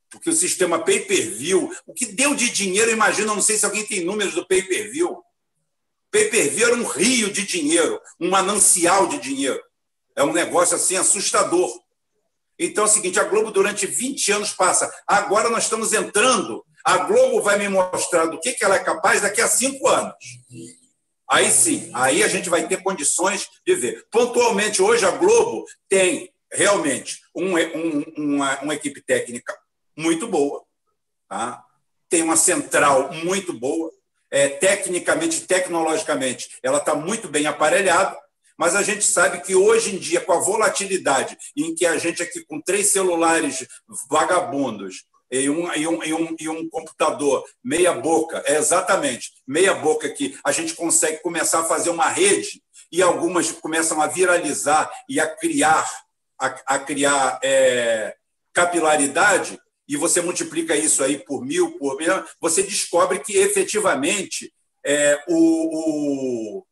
Porque 0.09 0.31
o 0.31 0.33
sistema 0.33 0.79
pay-per-view, 0.79 1.71
o 1.87 1.93
que 1.93 2.07
deu 2.07 2.35
de 2.35 2.49
dinheiro, 2.49 2.93
imagina, 2.93 3.35
não 3.35 3.43
sei 3.43 3.59
se 3.59 3.67
alguém 3.67 3.85
tem 3.85 4.03
números 4.03 4.33
do 4.33 4.47
pay-per-view. 4.47 5.23
Pay-per-view 6.11 6.69
era 6.69 6.77
um 6.77 6.87
rio 6.87 7.31
de 7.31 7.45
dinheiro, 7.45 8.01
um 8.19 8.31
manancial 8.31 9.07
de 9.09 9.19
dinheiro. 9.19 9.63
É 10.17 10.25
um 10.25 10.33
negócio 10.33 10.77
assim 10.77 10.97
assustador. 10.97 11.79
Então 12.59 12.85
é 12.85 12.87
o 12.87 12.91
seguinte: 12.91 13.21
a 13.21 13.25
Globo 13.25 13.51
durante 13.51 13.87
20 13.87 14.33
anos 14.33 14.53
passa. 14.53 14.91
Agora 15.07 15.51
nós 15.51 15.65
estamos 15.65 15.93
entrando 15.93 16.65
a 16.85 16.99
Globo 16.99 17.43
vai 17.43 17.59
me 17.59 17.69
mostrar 17.69 18.27
do 18.27 18.41
que, 18.41 18.57
ela 18.61 18.77
é 18.77 18.85
capaz 18.85 19.23
daqui 19.23 19.41
a 19.41 19.49
cinco 19.49 19.89
anos. 19.89 20.15
Aí 21.31 21.51
sim, 21.51 21.91
aí 21.95 22.23
a 22.23 22.29
gente 22.29 22.51
vai 22.51 22.67
ter 22.67 22.83
condições 22.83 23.49
de 23.67 23.75
ver. 23.75 24.07
Pontualmente, 24.11 24.83
hoje 24.83 25.05
a 25.07 25.11
Globo 25.11 25.65
tem 25.89 26.33
realmente 26.53 27.21
um, 27.35 27.57
um, 27.57 28.05
uma, 28.17 28.61
uma 28.61 28.75
equipe 28.75 29.01
técnica 29.01 29.57
muito 29.97 30.27
boa, 30.27 30.63
tá? 31.29 31.65
tem 32.13 32.23
uma 32.23 32.37
central 32.37 33.11
muito 33.15 33.55
boa, 33.55 33.91
é, 34.31 34.49
tecnicamente, 34.49 35.47
tecnologicamente, 35.47 36.51
ela 36.63 36.77
está 36.77 36.95
muito 36.95 37.27
bem 37.27 37.47
aparelhada, 37.47 38.19
mas 38.59 38.75
a 38.75 38.83
gente 38.83 39.03
sabe 39.03 39.41
que 39.41 39.55
hoje 39.55 39.95
em 39.95 39.99
dia, 39.99 40.21
com 40.21 40.33
a 40.33 40.41
volatilidade 40.41 41.39
em 41.57 41.75
que 41.75 41.87
a 41.87 41.97
gente 41.97 42.23
aqui 42.23 42.45
com 42.45 42.61
três 42.61 42.89
celulares 42.89 43.67
vagabundos 44.11 45.05
e 45.41 45.49
um, 45.49 45.73
e 45.73 45.89
um, 45.89 46.05
e 46.05 46.15
um, 46.15 46.37
e 46.41 46.49
um 46.49 46.69
computador 46.69 47.45
meia 47.65 47.95
boca, 47.95 48.43
é 48.47 48.57
exatamente 48.57 49.33
meia 49.47 49.75
boca 49.75 50.09
que 50.11 50.39
a 50.45 50.53
gente 50.53 50.75
consegue 50.75 51.23
começar 51.23 51.61
a 51.61 51.65
fazer 51.65 51.89
uma 51.89 52.09
rede 52.09 52.63
e 52.91 53.01
algumas 53.01 53.51
começam 53.51 54.03
a 54.03 54.07
viralizar 54.07 54.91
e 55.09 55.19
a 55.19 55.27
criar 55.27 55.91
a, 56.39 56.75
a 56.75 56.79
criar 56.79 57.41
é, 57.43 58.15
capilaridade 58.53 59.59
e 59.89 59.97
você 59.97 60.21
multiplica 60.21 60.77
isso 60.77 61.03
aí 61.03 61.19
por 61.19 61.45
mil, 61.45 61.79
por 61.79 61.97
mil, 61.97 62.13
você 62.41 62.63
descobre 62.63 63.19
que 63.21 63.37
efetivamente 63.39 64.53
é, 64.85 65.23
o, 65.29 66.59
o, 66.59 66.67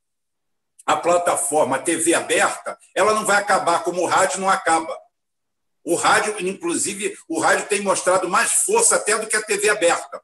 a 0.85 0.97
plataforma 0.97 1.79
TV 1.79 2.13
aberta 2.15 2.77
ela 2.95 3.15
não 3.15 3.25
vai 3.25 3.39
acabar 3.39 3.83
como 3.85 4.03
o 4.03 4.07
rádio 4.07 4.41
não 4.41 4.51
acaba 4.51 4.95
o 5.85 5.95
rádio, 5.95 6.35
inclusive, 6.41 7.17
o 7.29 7.41
rádio 7.41 7.67
tem 7.67 7.81
mostrado 7.81 8.29
mais 8.29 8.53
força 8.65 8.97
até 8.97 9.17
do 9.19 9.27
que 9.27 9.37
a 9.37 9.43
TV 9.43 9.69
aberta. 9.69 10.21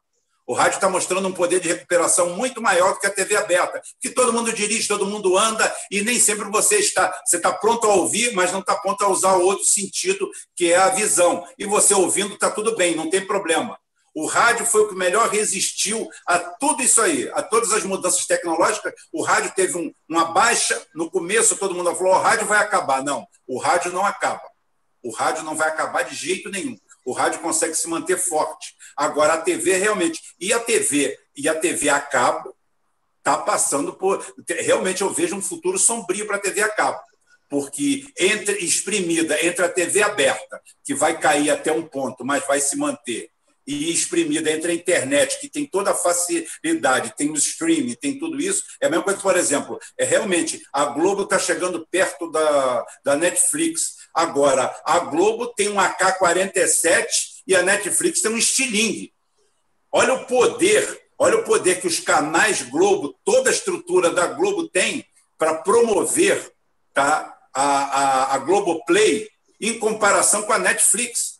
O 0.47 0.53
rádio 0.53 0.75
está 0.75 0.87
mostrando 0.87 1.27
um 1.27 1.33
poder 1.33 1.59
de 1.59 1.67
recuperação 1.67 2.29
muito 2.29 2.61
maior 2.61 2.93
do 2.93 2.99
que 3.01 3.07
a 3.07 3.13
TV 3.13 3.35
aberta, 3.35 3.81
que 3.99 4.09
todo 4.09 4.31
mundo 4.31 4.53
dirige, 4.53 4.87
todo 4.87 5.05
mundo 5.05 5.37
anda 5.37 5.75
e 5.91 6.01
nem 6.01 6.17
sempre 6.17 6.49
você 6.49 6.77
está 6.77 7.13
você 7.25 7.35
está 7.35 7.51
pronto 7.51 7.85
a 7.85 7.93
ouvir, 7.93 8.33
mas 8.33 8.53
não 8.53 8.61
está 8.61 8.73
pronto 8.73 9.03
a 9.03 9.09
usar 9.09 9.33
outro 9.33 9.65
sentido 9.65 10.31
que 10.55 10.71
é 10.71 10.77
a 10.77 10.87
visão. 10.87 11.45
E 11.59 11.65
você 11.65 11.93
ouvindo 11.93 12.33
está 12.33 12.49
tudo 12.49 12.77
bem, 12.77 12.95
não 12.95 13.09
tem 13.09 13.27
problema. 13.27 13.77
O 14.15 14.25
rádio 14.25 14.65
foi 14.65 14.83
o 14.83 14.87
que 14.87 14.95
melhor 14.95 15.27
resistiu 15.29 16.09
a 16.25 16.39
tudo 16.39 16.81
isso 16.81 17.01
aí, 17.01 17.29
a 17.33 17.43
todas 17.43 17.73
as 17.73 17.83
mudanças 17.83 18.25
tecnológicas. 18.25 18.93
O 19.11 19.21
rádio 19.21 19.51
teve 19.53 19.77
um, 19.77 19.91
uma 20.09 20.31
baixa 20.31 20.81
no 20.95 21.11
começo, 21.11 21.57
todo 21.57 21.75
mundo 21.75 21.93
falou: 21.93 22.13
o 22.13 22.19
rádio 22.19 22.47
vai 22.47 22.59
acabar. 22.59 23.03
Não, 23.03 23.27
o 23.45 23.59
rádio 23.59 23.91
não 23.91 24.05
acaba. 24.05 24.41
O 25.03 25.11
rádio 25.11 25.43
não 25.43 25.55
vai 25.55 25.67
acabar 25.69 26.03
de 26.03 26.15
jeito 26.15 26.49
nenhum. 26.49 26.77
O 27.05 27.13
rádio 27.13 27.39
consegue 27.39 27.75
se 27.75 27.87
manter 27.87 28.17
forte. 28.17 28.75
Agora 28.95 29.33
a 29.33 29.41
TV 29.41 29.77
realmente 29.77 30.21
e 30.39 30.51
a 30.51 30.59
TV 30.59 31.17
e 31.35 31.47
a 31.47 31.55
TV 31.55 31.89
a 31.89 31.99
cabo 31.99 32.55
está 33.19 33.37
passando 33.37 33.93
por 33.93 34.25
realmente 34.49 35.01
eu 35.01 35.13
vejo 35.13 35.35
um 35.35 35.41
futuro 35.41 35.77
sombrio 35.77 36.25
para 36.25 36.37
a 36.37 36.39
TV 36.39 36.61
a 36.61 36.69
cabo, 36.69 36.99
porque 37.49 38.05
entre 38.17 38.57
exprimida 38.59 39.37
entre 39.45 39.65
a 39.65 39.69
TV 39.69 40.01
aberta 40.01 40.61
que 40.83 40.95
vai 40.95 41.19
cair 41.19 41.49
até 41.49 41.71
um 41.71 41.85
ponto, 41.85 42.23
mas 42.23 42.47
vai 42.47 42.59
se 42.61 42.77
manter 42.77 43.29
e 43.67 43.91
exprimida 43.91 44.49
entre 44.49 44.71
a 44.71 44.73
internet, 44.75 45.41
que 45.41 45.49
tem 45.49 45.65
toda 45.65 45.91
a 45.91 45.93
facilidade, 45.93 47.13
tem 47.17 47.29
o 47.29 47.35
streaming, 47.35 47.95
tem 47.95 48.17
tudo 48.17 48.39
isso, 48.39 48.63
é 48.79 48.87
a 48.87 48.89
mesma 48.89 49.03
coisa, 49.03 49.19
por 49.19 49.35
exemplo, 49.35 49.77
é 49.99 50.05
realmente 50.05 50.61
a 50.71 50.85
Globo 50.85 51.23
está 51.23 51.37
chegando 51.37 51.85
perto 51.91 52.31
da, 52.31 52.85
da 53.03 53.15
Netflix, 53.17 53.96
Agora, 54.17 54.75
a 54.83 54.97
Globo 54.97 55.45
tem 55.45 55.69
um 55.69 55.79
AK-47 55.79 57.05
e 57.45 57.55
a 57.55 57.61
Netflix 57.61 58.19
tem 58.19 58.31
um 58.31 58.37
estilingue. 58.37 59.13
Olha 59.91 60.15
o 60.15 60.25
poder, 60.25 61.03
olha 61.19 61.37
o 61.37 61.43
poder 61.43 61.79
que 61.79 61.85
os 61.85 61.99
canais 61.99 62.63
Globo, 62.63 63.15
toda 63.23 63.51
a 63.51 63.53
estrutura 63.53 64.09
da 64.09 64.25
Globo 64.25 64.67
tem 64.69 65.05
para 65.37 65.53
promover 65.53 66.51
tá, 66.95 67.31
a, 67.53 67.61
a, 67.61 68.33
a 68.33 68.37
Globoplay 68.39 69.29
em 69.61 69.77
comparação 69.77 70.41
com 70.41 70.53
a 70.53 70.57
Netflix. 70.57 71.36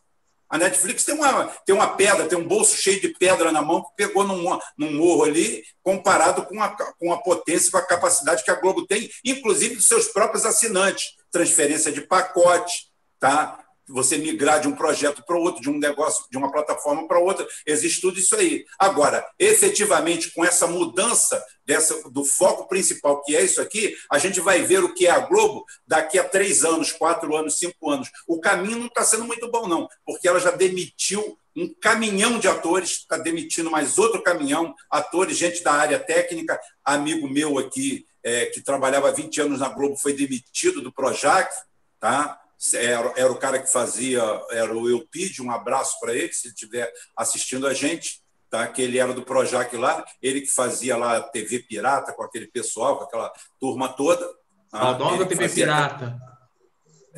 A 0.50 0.58
Netflix 0.58 1.04
tem 1.04 1.16
uma, 1.16 1.46
tem 1.66 1.76
uma 1.76 1.96
pedra, 1.96 2.28
tem 2.28 2.38
um 2.38 2.48
bolso 2.48 2.78
cheio 2.78 3.02
de 3.02 3.10
pedra 3.10 3.52
na 3.52 3.62
mão 3.62 3.84
que 3.84 3.90
pegou 3.98 4.24
num, 4.24 4.58
num 4.78 4.94
morro 4.94 5.24
ali, 5.24 5.64
comparado 5.84 6.46
com 6.46 6.62
a, 6.62 6.70
com 6.70 7.12
a 7.12 7.18
potência, 7.18 7.72
com 7.72 7.78
a 7.78 7.86
capacidade 7.86 8.44
que 8.44 8.52
a 8.52 8.56
Globo 8.56 8.88
tem, 8.88 9.10
inclusive 9.26 9.76
dos 9.76 9.88
seus 9.88 10.08
próprios 10.08 10.46
assinantes. 10.46 11.16
Transferência 11.30 11.92
de 11.92 12.02
pacote, 12.02 12.88
tá? 13.20 13.67
Você 13.88 14.18
migrar 14.18 14.60
de 14.60 14.68
um 14.68 14.76
projeto 14.76 15.24
para 15.26 15.38
outro, 15.38 15.62
de 15.62 15.70
um 15.70 15.78
negócio, 15.78 16.26
de 16.30 16.38
uma 16.38 16.52
plataforma 16.52 17.08
para 17.08 17.20
outra, 17.20 17.48
existe 17.66 18.02
tudo 18.02 18.20
isso 18.20 18.36
aí. 18.36 18.66
Agora, 18.78 19.26
efetivamente, 19.40 20.32
com 20.32 20.44
essa 20.44 20.68
mudança 20.68 21.44
dessa, 21.66 22.10
do 22.10 22.24
foco 22.24 22.68
principal, 22.68 23.22
que 23.24 23.36
é 23.36 23.44
isso 23.44 23.62
aqui, 23.62 23.96
a 24.10 24.18
gente 24.18 24.40
vai 24.40 24.62
ver 24.62 24.84
o 24.84 24.94
que 24.94 25.08
é 25.08 25.12
a 25.12 25.20
Globo 25.20 25.66
daqui 25.86 26.18
a 26.18 26.24
três 26.24 26.64
anos, 26.64 26.92
quatro 26.92 27.36
anos, 27.36 27.58
cinco 27.58 27.90
anos. 27.90 28.10
O 28.28 28.40
caminho 28.40 28.80
não 28.80 28.88
está 28.88 29.04
sendo 29.04 29.26
muito 29.26 29.50
bom, 29.50 29.68
não, 29.68 29.88
porque 30.06 30.28
ela 30.28 30.40
já 30.40 30.52
demitiu 30.52 31.38
um 31.56 31.74
caminhão 31.82 32.40
de 32.40 32.48
atores, 32.48 32.92
está 32.92 33.18
demitindo 33.18 33.72
mais 33.72 33.98
outro 33.98 34.22
caminhão, 34.22 34.76
atores, 34.92 35.38
gente 35.38 35.64
da 35.64 35.74
área 35.74 35.98
técnica, 35.98 36.60
amigo 36.86 37.28
meu 37.28 37.58
aqui, 37.58 38.06
é, 38.24 38.46
que 38.46 38.62
trabalhava 38.62 39.12
20 39.12 39.42
anos 39.42 39.60
na 39.60 39.70
Globo, 39.70 39.96
foi 39.96 40.14
demitido 40.14 40.82
do 40.82 40.92
Projac, 40.92 41.52
tá? 42.00 42.40
Era, 42.74 43.14
era 43.16 43.32
o 43.32 43.38
cara 43.38 43.60
que 43.60 43.72
fazia, 43.72 44.22
era 44.52 44.76
o 44.76 44.90
Eupídio, 44.90 45.46
um 45.46 45.52
abraço 45.52 46.00
para 46.00 46.14
ele, 46.14 46.34
se 46.34 46.48
ele 46.48 46.54
estiver 46.54 46.92
assistindo 47.16 47.68
a 47.68 47.74
gente, 47.74 48.22
tá? 48.50 48.68
que 48.68 48.82
ele 48.82 48.98
era 48.98 49.14
do 49.14 49.24
Projac 49.24 49.76
lá, 49.76 50.04
ele 50.22 50.42
que 50.42 50.52
fazia 50.52 50.98
lá 50.98 51.22
TV 51.22 51.60
Pirata 51.60 52.14
com 52.14 52.24
aquele 52.24 52.48
pessoal, 52.48 52.98
com 52.98 53.04
aquela 53.04 53.32
turma 53.60 53.90
toda. 53.90 54.28
Tá? 54.72 54.90
A 54.90 54.94
dona 54.94 55.18
da 55.18 55.26
TV 55.26 55.48
Pirata. 55.50 56.18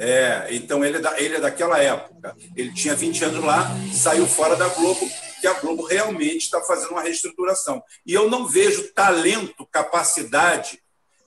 É, 0.01 0.47
então 0.51 0.83
ele 0.83 0.97
é, 0.97 1.01
da, 1.01 1.19
ele 1.19 1.35
é 1.35 1.41
daquela 1.41 1.77
época. 1.77 2.35
Ele 2.55 2.73
tinha 2.73 2.95
20 2.95 3.25
anos 3.25 3.43
lá, 3.43 3.69
saiu 3.93 4.25
fora 4.25 4.55
da 4.55 4.69
Globo, 4.69 5.05
que 5.41 5.47
a 5.47 5.59
Globo 5.59 5.83
realmente 5.83 6.43
está 6.43 6.61
fazendo 6.61 6.91
uma 6.91 7.01
reestruturação. 7.01 7.83
E 8.05 8.13
eu 8.13 8.29
não 8.29 8.47
vejo 8.47 8.93
talento, 8.93 9.67
capacidade 9.69 10.81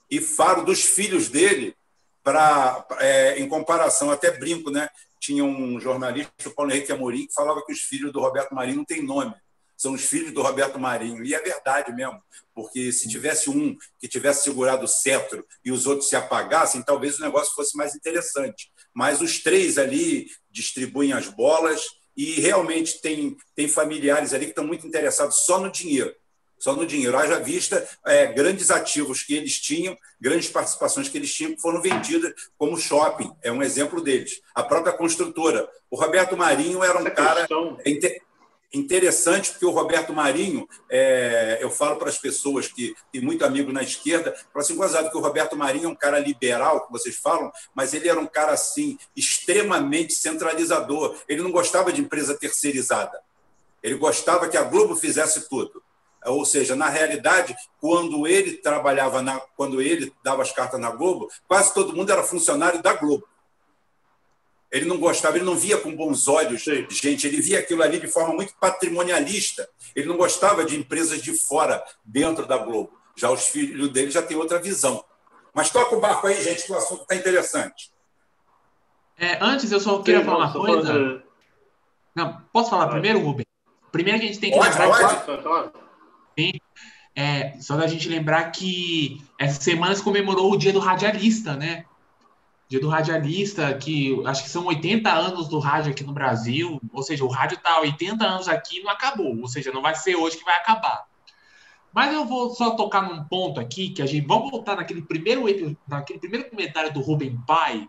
e 0.09 0.19
faro 0.19 0.65
dos 0.65 0.83
filhos 0.83 1.29
dele 1.29 1.75
para, 2.23 2.85
é, 2.99 3.39
em 3.39 3.47
comparação, 3.47 4.09
até 4.09 4.31
brinco, 4.31 4.71
né? 4.71 4.89
Tinha 5.19 5.43
um 5.43 5.79
jornalista, 5.79 6.31
o 6.47 6.51
Paulo 6.51 6.71
Henrique 6.71 6.91
Amorim, 6.91 7.27
que 7.27 7.33
falava 7.33 7.63
que 7.65 7.71
os 7.71 7.79
filhos 7.79 8.11
do 8.11 8.19
Roberto 8.19 8.55
Marinho 8.55 8.77
não 8.77 8.85
têm 8.85 9.03
nome. 9.03 9.33
São 9.75 9.93
os 9.93 10.03
filhos 10.03 10.33
do 10.33 10.41
Roberto 10.41 10.79
Marinho. 10.79 11.23
E 11.23 11.33
é 11.33 11.41
verdade 11.41 11.91
mesmo, 11.91 12.21
porque 12.53 12.91
se 12.91 13.09
tivesse 13.09 13.49
um 13.49 13.75
que 13.99 14.07
tivesse 14.07 14.43
segurado 14.43 14.85
o 14.85 14.87
cetro 14.87 15.45
e 15.63 15.71
os 15.71 15.85
outros 15.85 16.07
se 16.07 16.15
apagassem, 16.15 16.81
talvez 16.81 17.19
o 17.19 17.21
negócio 17.21 17.53
fosse 17.53 17.75
mais 17.75 17.95
interessante. 17.95 18.71
Mas 18.93 19.21
os 19.21 19.41
três 19.41 19.77
ali 19.77 20.27
distribuem 20.49 21.13
as 21.13 21.27
bolas 21.27 21.81
e 22.15 22.39
realmente 22.39 23.01
tem, 23.01 23.35
tem 23.55 23.67
familiares 23.67 24.33
ali 24.33 24.45
que 24.45 24.51
estão 24.51 24.65
muito 24.65 24.87
interessados 24.87 25.45
só 25.45 25.59
no 25.59 25.71
dinheiro 25.71 26.13
só 26.63 26.73
no 26.73 26.85
dinheiro. 26.85 27.17
Haja 27.17 27.41
vista 27.41 27.85
é, 28.05 28.25
grandes 28.27 28.71
ativos 28.71 29.21
que 29.21 29.35
eles 29.35 29.59
tinham, 29.59 29.97
grandes 30.19 30.47
participações 30.47 31.09
que 31.09 31.17
eles 31.17 31.33
tinham, 31.33 31.53
que 31.53 31.61
foram 31.61 31.81
vendidas 31.81 32.33
como 32.57 32.77
shopping. 32.77 33.29
É 33.41 33.51
um 33.51 33.61
exemplo 33.61 33.99
deles. 33.99 34.41
A 34.55 34.63
própria 34.63 34.93
construtora. 34.93 35.67
O 35.91 35.97
Roberto 35.97 36.37
Marinho 36.37 36.81
era 36.81 36.97
um 36.97 37.01
Essa 37.05 37.11
cara 37.11 37.39
questão... 37.41 37.77
interessante, 38.73 39.51
porque 39.51 39.65
o 39.65 39.71
Roberto 39.71 40.13
Marinho, 40.13 40.65
é, 40.89 41.57
eu 41.61 41.69
falo 41.69 41.97
para 41.97 42.07
as 42.07 42.17
pessoas 42.17 42.69
que 42.69 42.95
têm 43.11 43.21
muito 43.21 43.43
amigo 43.43 43.73
na 43.73 43.83
esquerda, 43.83 44.33
falo 44.33 44.63
assim, 44.63 44.77
gozado, 44.77 45.11
que 45.11 45.17
o 45.17 45.21
Roberto 45.21 45.57
Marinho 45.57 45.87
é 45.87 45.89
um 45.89 45.95
cara 45.95 46.17
liberal, 46.17 46.85
que 46.85 46.91
vocês 46.93 47.17
falam, 47.17 47.51
mas 47.75 47.93
ele 47.93 48.07
era 48.07 48.19
um 48.19 48.25
cara 48.25 48.53
assim, 48.53 48.97
extremamente 49.17 50.13
centralizador. 50.13 51.17
Ele 51.27 51.41
não 51.41 51.51
gostava 51.51 51.91
de 51.91 51.99
empresa 51.99 52.37
terceirizada. 52.37 53.19
Ele 53.83 53.95
gostava 53.95 54.47
que 54.47 54.55
a 54.55 54.63
Globo 54.63 54.95
fizesse 54.95 55.49
tudo. 55.49 55.83
Ou 56.25 56.45
seja, 56.45 56.75
na 56.75 56.89
realidade, 56.89 57.55
quando 57.79 58.27
ele 58.27 58.53
trabalhava, 58.53 59.21
na, 59.21 59.39
quando 59.55 59.81
ele 59.81 60.13
dava 60.23 60.41
as 60.41 60.51
cartas 60.51 60.79
na 60.79 60.91
Globo, 60.91 61.29
quase 61.47 61.73
todo 61.73 61.95
mundo 61.95 62.11
era 62.11 62.23
funcionário 62.23 62.81
da 62.81 62.93
Globo. 62.93 63.27
Ele 64.71 64.85
não 64.85 64.97
gostava, 64.97 65.37
ele 65.37 65.45
não 65.45 65.55
via 65.55 65.77
com 65.77 65.95
bons 65.95 66.27
olhos 66.27 66.63
Sim. 66.63 66.87
gente, 66.89 67.27
ele 67.27 67.39
via 67.39 67.59
aquilo 67.59 67.83
ali 67.83 67.99
de 67.99 68.07
forma 68.07 68.33
muito 68.33 68.55
patrimonialista. 68.59 69.69
Ele 69.95 70.07
não 70.07 70.17
gostava 70.17 70.65
de 70.65 70.75
empresas 70.75 71.21
de 71.21 71.37
fora, 71.37 71.83
dentro 72.03 72.47
da 72.47 72.57
Globo. 72.57 72.91
Já 73.15 73.29
os 73.29 73.47
filhos 73.49 73.89
dele 73.89 74.09
já 74.09 74.23
têm 74.23 74.35
outra 74.35 74.59
visão. 74.59 75.03
Mas 75.53 75.69
toca 75.69 75.95
o 75.95 75.99
barco 75.99 76.25
aí, 76.25 76.41
gente, 76.43 76.63
que 76.63 76.71
o 76.71 76.75
assunto 76.75 77.03
está 77.03 77.15
interessante. 77.15 77.91
É, 79.15 79.37
antes, 79.39 79.71
eu 79.71 79.79
só 79.79 80.01
queria 80.01 80.21
Sim, 80.21 80.25
falar 80.25 80.37
uma 80.45 80.53
coisa. 80.53 81.23
Não, 82.15 82.41
posso 82.51 82.71
falar 82.71 82.87
pode. 82.87 82.99
primeiro, 82.99 83.19
Rubem? 83.19 83.45
Primeiro 83.91 84.19
que 84.19 84.25
a 84.25 84.27
gente 84.27 84.39
tem 84.39 84.51
que 84.51 84.57
pode, 84.57 84.71
lembrar. 84.71 85.25
Pode, 85.25 85.82
pode. 86.35 86.61
É, 87.15 87.59
só 87.59 87.77
da 87.77 87.85
gente 87.85 88.09
lembrar 88.09 88.51
que 88.51 89.23
essa 89.39 89.61
semana 89.61 89.95
se 89.95 90.03
comemorou 90.03 90.51
o 90.51 90.57
dia 90.57 90.73
do 90.73 90.79
radialista, 90.79 91.55
né? 91.55 91.85
Dia 92.67 92.79
do 92.79 92.89
radialista, 92.89 93.71
que 93.75 94.19
acho 94.25 94.43
que 94.43 94.49
são 94.49 94.65
80 94.65 95.11
anos 95.11 95.47
do 95.47 95.59
rádio 95.59 95.91
aqui 95.91 96.03
no 96.03 96.13
Brasil, 96.13 96.81
ou 96.91 97.03
seja, 97.03 97.23
o 97.23 97.27
rádio 97.27 97.55
está 97.55 97.79
80 97.79 98.25
anos 98.25 98.47
aqui 98.47 98.79
e 98.79 98.83
não 98.83 98.89
acabou, 98.89 99.39
ou 99.39 99.47
seja, 99.47 99.71
não 99.71 99.81
vai 99.81 99.93
ser 99.93 100.15
hoje 100.15 100.37
que 100.37 100.45
vai 100.45 100.55
acabar. 100.55 101.05
Mas 101.93 102.11
eu 102.11 102.25
vou 102.25 102.49
só 102.49 102.71
tocar 102.71 103.03
num 103.03 103.23
ponto 103.25 103.59
aqui, 103.59 103.89
que 103.89 104.01
a 104.01 104.07
gente 104.07 104.25
vamos 104.25 104.49
voltar 104.49 104.75
naquele 104.75 105.03
primeiro, 105.03 105.45
naquele 105.87 106.17
primeiro 106.17 106.49
comentário 106.49 106.91
do 106.91 107.01
Rubem 107.01 107.39
Pai, 107.45 107.87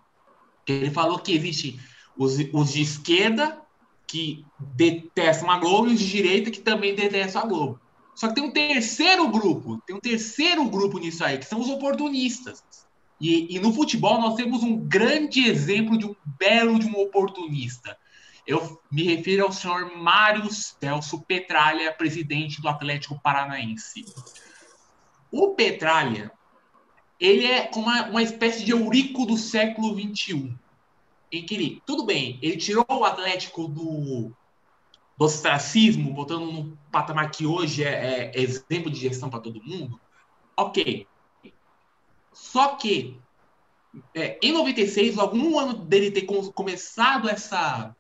que 0.66 0.72
ele 0.72 0.90
falou 0.90 1.18
que 1.18 1.34
existe 1.34 1.80
os, 2.14 2.36
os 2.52 2.72
de 2.72 2.82
esquerda 2.82 3.58
que 4.06 4.44
detestam 4.58 5.50
a 5.50 5.58
Globo 5.58 5.88
e 5.88 5.94
os 5.94 6.00
de 6.00 6.10
direita 6.10 6.50
que 6.50 6.60
também 6.60 6.94
detestam 6.94 7.42
a 7.42 7.46
Globo. 7.46 7.80
Só 8.14 8.28
que 8.28 8.34
tem 8.34 8.44
um 8.44 8.52
terceiro 8.52 9.28
grupo, 9.28 9.80
tem 9.86 9.96
um 9.96 10.00
terceiro 10.00 10.64
grupo 10.66 10.98
nisso 10.98 11.24
aí, 11.24 11.38
que 11.38 11.46
são 11.46 11.60
os 11.60 11.68
oportunistas. 11.68 12.62
E, 13.20 13.56
e, 13.56 13.58
no 13.58 13.72
futebol 13.72 14.20
nós 14.20 14.34
temos 14.34 14.62
um 14.62 14.76
grande 14.76 15.48
exemplo 15.48 15.96
de 15.96 16.04
um 16.04 16.14
belo 16.38 16.78
de 16.78 16.86
um 16.86 17.00
oportunista. 17.00 17.96
Eu 18.46 18.80
me 18.90 19.02
refiro 19.04 19.44
ao 19.44 19.52
senhor 19.52 19.96
Mário 19.96 20.50
Celso 20.52 21.22
Petralha, 21.22 21.92
presidente 21.92 22.60
do 22.60 22.68
Atlético 22.68 23.18
Paranaense. 23.20 24.04
O 25.30 25.54
Petralha, 25.54 26.30
ele 27.18 27.46
é 27.46 27.70
uma, 27.74 28.08
uma 28.08 28.22
espécie 28.22 28.64
de 28.64 28.72
Eurico 28.72 29.24
do 29.24 29.36
século 29.36 29.98
XXI. 29.98 30.54
Em 31.32 31.44
que 31.44 31.54
ele, 31.54 31.82
tudo 31.86 32.04
bem, 32.04 32.38
ele 32.42 32.56
tirou 32.56 32.84
o 32.88 33.04
Atlético 33.04 33.66
do, 33.66 34.30
do 35.16 35.24
ostracismo, 35.24 36.12
botando 36.12 36.52
no 36.52 36.78
patamar 36.94 37.28
que 37.32 37.44
hoje 37.44 37.82
é, 37.82 38.30
é 38.32 38.40
exemplo 38.40 38.88
de 38.88 39.00
gestão 39.00 39.28
para 39.28 39.40
todo 39.40 39.62
mundo, 39.62 40.00
ok. 40.56 41.08
Só 42.32 42.76
que 42.76 43.18
é, 44.14 44.38
em 44.40 44.52
96, 44.52 45.18
algum 45.18 45.58
ano 45.58 45.74
dele 45.74 46.12
ter 46.12 46.22
começado 46.22 47.28
essa 47.28 47.94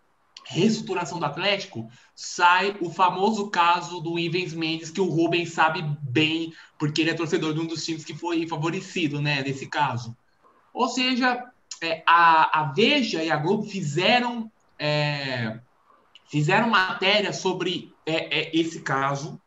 reestruturação 0.46 1.18
do 1.18 1.24
Atlético, 1.24 1.88
sai 2.14 2.76
o 2.80 2.90
famoso 2.90 3.50
caso 3.50 4.00
do 4.00 4.16
Ivens 4.18 4.54
Mendes, 4.54 4.90
que 4.90 5.00
o 5.00 5.08
Rubens 5.08 5.52
sabe 5.52 5.82
bem, 6.02 6.52
porque 6.78 7.00
ele 7.00 7.10
é 7.10 7.14
torcedor 7.14 7.52
de 7.52 7.60
um 7.60 7.66
dos 7.66 7.84
times 7.84 8.04
que 8.04 8.14
foi 8.14 8.46
favorecido, 8.46 9.20
né, 9.20 9.42
nesse 9.42 9.66
caso. 9.66 10.16
Ou 10.72 10.86
seja, 10.88 11.42
é, 11.82 12.02
a, 12.06 12.60
a 12.60 12.72
Veja 12.72 13.24
e 13.24 13.30
a 13.30 13.36
Globo 13.36 13.64
fizeram 13.64 14.50
é, 14.78 15.58
fizeram 16.26 16.68
matéria 16.68 17.32
sobre 17.32 17.93
é, 18.06 18.40
é, 18.40 18.56
esse 18.56 18.80
caso, 18.80 19.40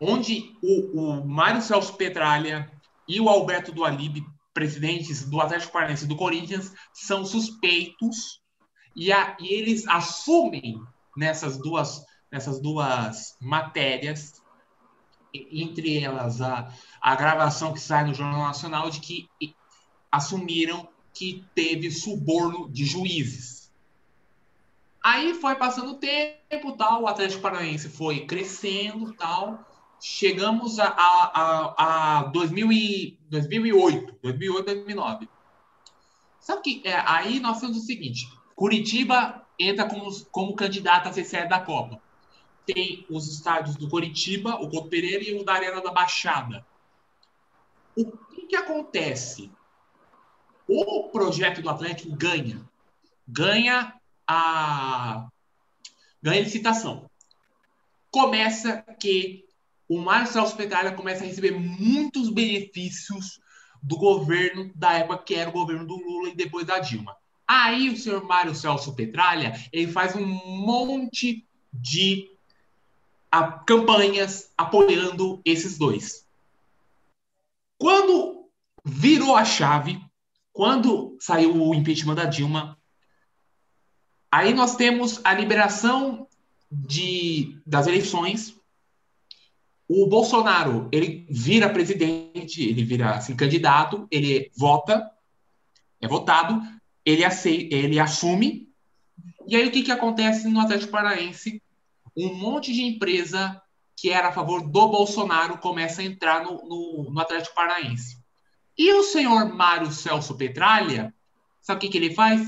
onde 0.00 0.56
o, 0.62 1.00
o 1.00 1.26
Mário 1.26 1.62
Celso 1.62 1.94
Petralha 1.96 2.70
e 3.06 3.20
o 3.20 3.28
Alberto 3.28 3.72
Dualib, 3.72 4.24
presidentes 4.52 5.28
do 5.28 5.40
Atlético 5.40 5.72
Paranaense 5.72 6.04
e 6.04 6.08
do 6.08 6.16
Corinthians, 6.16 6.72
são 6.92 7.24
suspeitos 7.24 8.40
e, 8.94 9.12
a, 9.12 9.36
e 9.40 9.54
eles 9.54 9.86
assumem 9.86 10.80
nessas 11.16 11.58
duas, 11.58 12.04
nessas 12.30 12.60
duas 12.60 13.36
matérias, 13.40 14.40
entre 15.32 16.02
elas 16.02 16.40
a, 16.40 16.72
a 17.00 17.14
gravação 17.14 17.72
que 17.72 17.80
sai 17.80 18.04
no 18.04 18.14
Jornal 18.14 18.42
Nacional, 18.42 18.90
de 18.90 19.00
que 19.00 19.28
assumiram 20.10 20.88
que 21.12 21.44
teve 21.54 21.90
suborno 21.90 22.70
de 22.70 22.84
juízes. 22.84 23.59
Aí 25.02 25.34
foi 25.34 25.54
passando 25.54 25.92
o 25.92 25.98
tempo, 25.98 26.72
tal, 26.76 27.02
o 27.02 27.06
Atlético 27.06 27.40
Paranaense 27.40 27.88
foi 27.88 28.26
crescendo, 28.26 29.12
tal. 29.14 29.66
Chegamos 29.98 30.78
a, 30.78 30.86
a, 30.86 32.18
a 32.18 32.22
2000 32.24 32.72
e, 32.72 33.18
2008, 33.30 34.18
2008, 34.22 34.64
2009. 34.64 35.28
Só 36.38 36.60
que 36.60 36.82
é, 36.84 37.02
aí 37.06 37.40
nós 37.40 37.60
temos 37.60 37.76
o 37.76 37.80
seguinte: 37.80 38.30
Curitiba 38.54 39.46
entra 39.58 39.86
como, 39.86 40.10
como 40.26 40.56
candidato 40.56 41.08
a 41.08 41.12
ser 41.12 41.24
sede 41.24 41.48
da 41.48 41.60
Copa. 41.60 42.00
Tem 42.66 43.06
os 43.10 43.28
estádios 43.28 43.76
do 43.76 43.88
Curitiba, 43.88 44.54
o 44.56 44.68
Couto 44.68 44.88
Pereira 44.88 45.24
e 45.24 45.34
o 45.34 45.44
da 45.44 45.54
Arena 45.54 45.80
da 45.82 45.90
Baixada. 45.90 46.64
O 47.96 48.04
que, 48.04 48.46
que 48.46 48.56
acontece? 48.56 49.50
O 50.66 51.08
projeto 51.08 51.60
do 51.60 51.68
Atlético 51.68 52.14
ganha. 52.14 52.60
Ganha 53.26 53.99
a, 54.30 55.28
ganha 56.22 56.42
licitação. 56.42 57.10
Começa 58.12 58.82
que 59.00 59.44
o 59.88 59.98
Mário 59.98 60.28
Celso 60.28 60.56
Petralha 60.56 60.92
começa 60.92 61.24
a 61.24 61.26
receber 61.26 61.50
muitos 61.50 62.30
benefícios 62.30 63.40
do 63.82 63.96
governo 63.96 64.70
da 64.76 64.92
época 64.92 65.24
que 65.24 65.34
era 65.34 65.50
o 65.50 65.52
governo 65.52 65.84
do 65.84 65.96
Lula 65.96 66.28
e 66.28 66.36
depois 66.36 66.64
da 66.64 66.78
Dilma. 66.78 67.16
Aí 67.46 67.90
o 67.90 67.96
senhor 67.96 68.22
Mário 68.22 68.54
Celso 68.54 68.94
Petralha, 68.94 69.52
ele 69.72 69.90
faz 69.90 70.14
um 70.14 70.24
monte 70.24 71.44
de 71.72 72.30
campanhas 73.66 74.52
apoiando 74.56 75.40
esses 75.44 75.76
dois. 75.76 76.24
Quando 77.78 78.48
virou 78.84 79.34
a 79.34 79.44
chave, 79.44 80.00
quando 80.52 81.16
saiu 81.18 81.56
o 81.56 81.74
impeachment 81.74 82.14
da 82.14 82.26
Dilma, 82.26 82.79
aí 84.30 84.54
nós 84.54 84.76
temos 84.76 85.20
a 85.24 85.34
liberação 85.34 86.26
de, 86.70 87.58
das 87.66 87.86
eleições. 87.86 88.56
O 89.88 90.06
Bolsonaro, 90.06 90.88
ele 90.92 91.26
vira 91.28 91.68
presidente, 91.68 92.62
ele 92.62 92.84
vira 92.84 93.16
assim, 93.16 93.34
candidato, 93.34 94.06
ele 94.10 94.50
vota, 94.56 95.10
é 96.00 96.06
votado, 96.06 96.62
ele, 97.04 97.24
aceita, 97.24 97.74
ele 97.74 97.98
assume. 97.98 98.68
E 99.48 99.56
aí 99.56 99.66
o 99.66 99.70
que, 99.72 99.82
que 99.82 99.90
acontece 99.90 100.48
no 100.48 100.60
Atlético 100.60 100.92
Paranaense? 100.92 101.60
Um 102.16 102.32
monte 102.34 102.72
de 102.72 102.82
empresa 102.82 103.60
que 103.96 104.10
era 104.10 104.28
a 104.28 104.32
favor 104.32 104.62
do 104.62 104.88
Bolsonaro 104.88 105.58
começa 105.58 106.00
a 106.00 106.04
entrar 106.04 106.42
no, 106.44 106.62
no, 106.66 107.10
no 107.10 107.20
Atlético 107.20 107.54
Paranaense. 107.54 108.18
E 108.78 108.92
o 108.94 109.02
senhor 109.02 109.52
Mário 109.52 109.92
Celso 109.92 110.36
Petralha, 110.36 111.12
sabe 111.60 111.78
o 111.78 111.80
que, 111.80 111.88
que 111.90 111.98
ele 111.98 112.14
faz? 112.14 112.40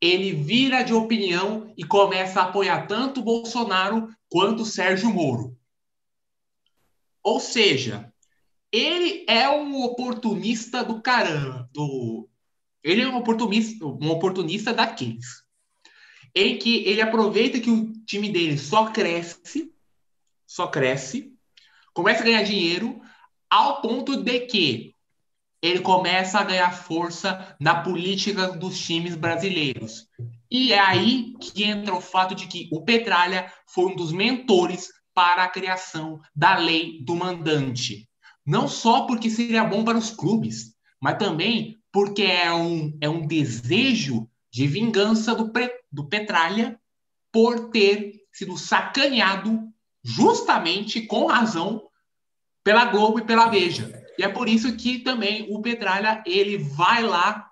Ele 0.00 0.32
vira 0.32 0.82
de 0.82 0.94
opinião 0.94 1.72
e 1.76 1.84
começa 1.84 2.40
a 2.40 2.44
apoiar 2.44 2.86
tanto 2.86 3.22
Bolsonaro 3.22 4.08
quanto 4.28 4.64
Sérgio 4.64 5.10
Moro. 5.10 5.56
Ou 7.22 7.38
seja, 7.38 8.10
ele 8.72 9.24
é 9.28 9.48
um 9.48 9.82
oportunista 9.82 10.82
do 10.82 11.02
caramba. 11.02 11.68
Do... 11.72 12.28
Ele 12.82 13.02
é 13.02 13.08
um 13.08 13.16
oportunista, 13.16 13.84
um 13.84 14.10
oportunista 14.10 14.72
daqueles. 14.72 15.44
Em 16.34 16.56
que 16.58 16.84
ele 16.86 17.02
aproveita 17.02 17.60
que 17.60 17.70
o 17.70 17.92
time 18.06 18.30
dele 18.30 18.56
só 18.56 18.90
cresce, 18.90 19.74
só 20.46 20.68
cresce, 20.68 21.34
começa 21.92 22.22
a 22.22 22.24
ganhar 22.24 22.42
dinheiro, 22.42 23.00
ao 23.50 23.82
ponto 23.82 24.16
de 24.22 24.40
que 24.40 24.89
ele 25.62 25.80
começa 25.80 26.38
a 26.38 26.44
ganhar 26.44 26.72
força 26.72 27.54
na 27.60 27.82
política 27.82 28.48
dos 28.48 28.78
times 28.78 29.14
brasileiros. 29.14 30.06
E 30.50 30.72
é 30.72 30.80
aí 30.80 31.34
que 31.40 31.64
entra 31.64 31.94
o 31.94 32.00
fato 32.00 32.34
de 32.34 32.46
que 32.46 32.68
o 32.72 32.82
Petralha 32.82 33.52
foi 33.66 33.92
um 33.92 33.96
dos 33.96 34.10
mentores 34.10 34.88
para 35.14 35.44
a 35.44 35.48
criação 35.48 36.20
da 36.34 36.56
lei 36.56 37.02
do 37.04 37.14
mandante. 37.14 38.08
Não 38.44 38.66
só 38.66 39.02
porque 39.02 39.28
seria 39.28 39.64
bom 39.64 39.84
para 39.84 39.98
os 39.98 40.10
clubes, 40.10 40.74
mas 41.00 41.18
também 41.18 41.78
porque 41.92 42.22
é 42.22 42.52
um, 42.52 42.96
é 43.00 43.08
um 43.08 43.26
desejo 43.26 44.28
de 44.50 44.66
vingança 44.66 45.34
do, 45.34 45.52
do 45.92 46.08
Petralha 46.08 46.80
por 47.30 47.70
ter 47.70 48.20
sido 48.32 48.56
sacaneado 48.56 49.68
justamente 50.02 51.02
com 51.02 51.26
razão 51.26 51.82
pela 52.64 52.86
Globo 52.86 53.18
e 53.18 53.24
pela 53.24 53.48
Veja. 53.48 53.99
E 54.20 54.22
é 54.22 54.28
por 54.28 54.50
isso 54.50 54.76
que 54.76 54.98
também 54.98 55.46
o 55.48 55.62
Petralha 55.62 56.22
ele 56.26 56.58
vai 56.58 57.02
lá 57.02 57.50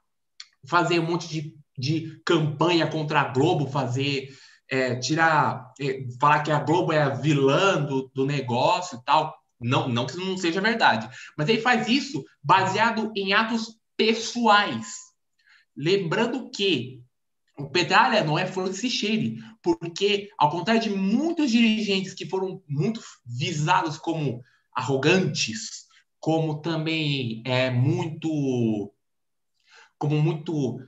fazer 0.67 0.99
um 0.99 1.07
monte 1.07 1.27
de, 1.27 1.55
de 1.79 2.21
campanha 2.27 2.87
contra 2.87 3.23
a 3.23 3.29
Globo, 3.33 3.71
fazer 3.71 4.29
é, 4.71 4.95
tirar, 4.97 5.73
é, 5.81 6.07
falar 6.21 6.43
que 6.43 6.51
a 6.51 6.59
Globo 6.59 6.93
é 6.93 7.01
a 7.01 7.09
vilã 7.09 7.83
do, 7.83 8.11
do 8.15 8.27
negócio 8.27 8.99
e 8.99 9.03
tal. 9.03 9.35
Não, 9.59 9.89
não 9.89 10.05
que 10.05 10.13
isso 10.13 10.21
não 10.23 10.37
seja 10.37 10.61
verdade, 10.61 11.09
mas 11.39 11.49
ele 11.49 11.63
faz 11.63 11.89
isso 11.89 12.23
baseado 12.43 13.11
em 13.17 13.33
atos 13.33 13.79
pessoais. 13.97 14.89
Lembrando 15.75 16.51
que 16.51 17.03
o 17.59 17.71
Petralha 17.71 18.23
não 18.23 18.39
é 18.39 18.45
flor 18.45 18.75
se 18.75 18.91
cheire, 18.91 19.39
porque, 19.63 20.29
ao 20.37 20.51
contrário 20.51 20.83
de 20.83 20.91
muitos 20.91 21.51
dirigentes 21.51 22.13
que 22.13 22.29
foram 22.29 22.63
muito 22.69 23.01
visados 23.25 23.97
como 23.97 24.43
arrogantes, 24.77 25.88
como 26.21 26.61
também 26.61 27.43
é 27.45 27.71
muito 27.71 28.93
como 29.99 30.21
muito 30.23 30.81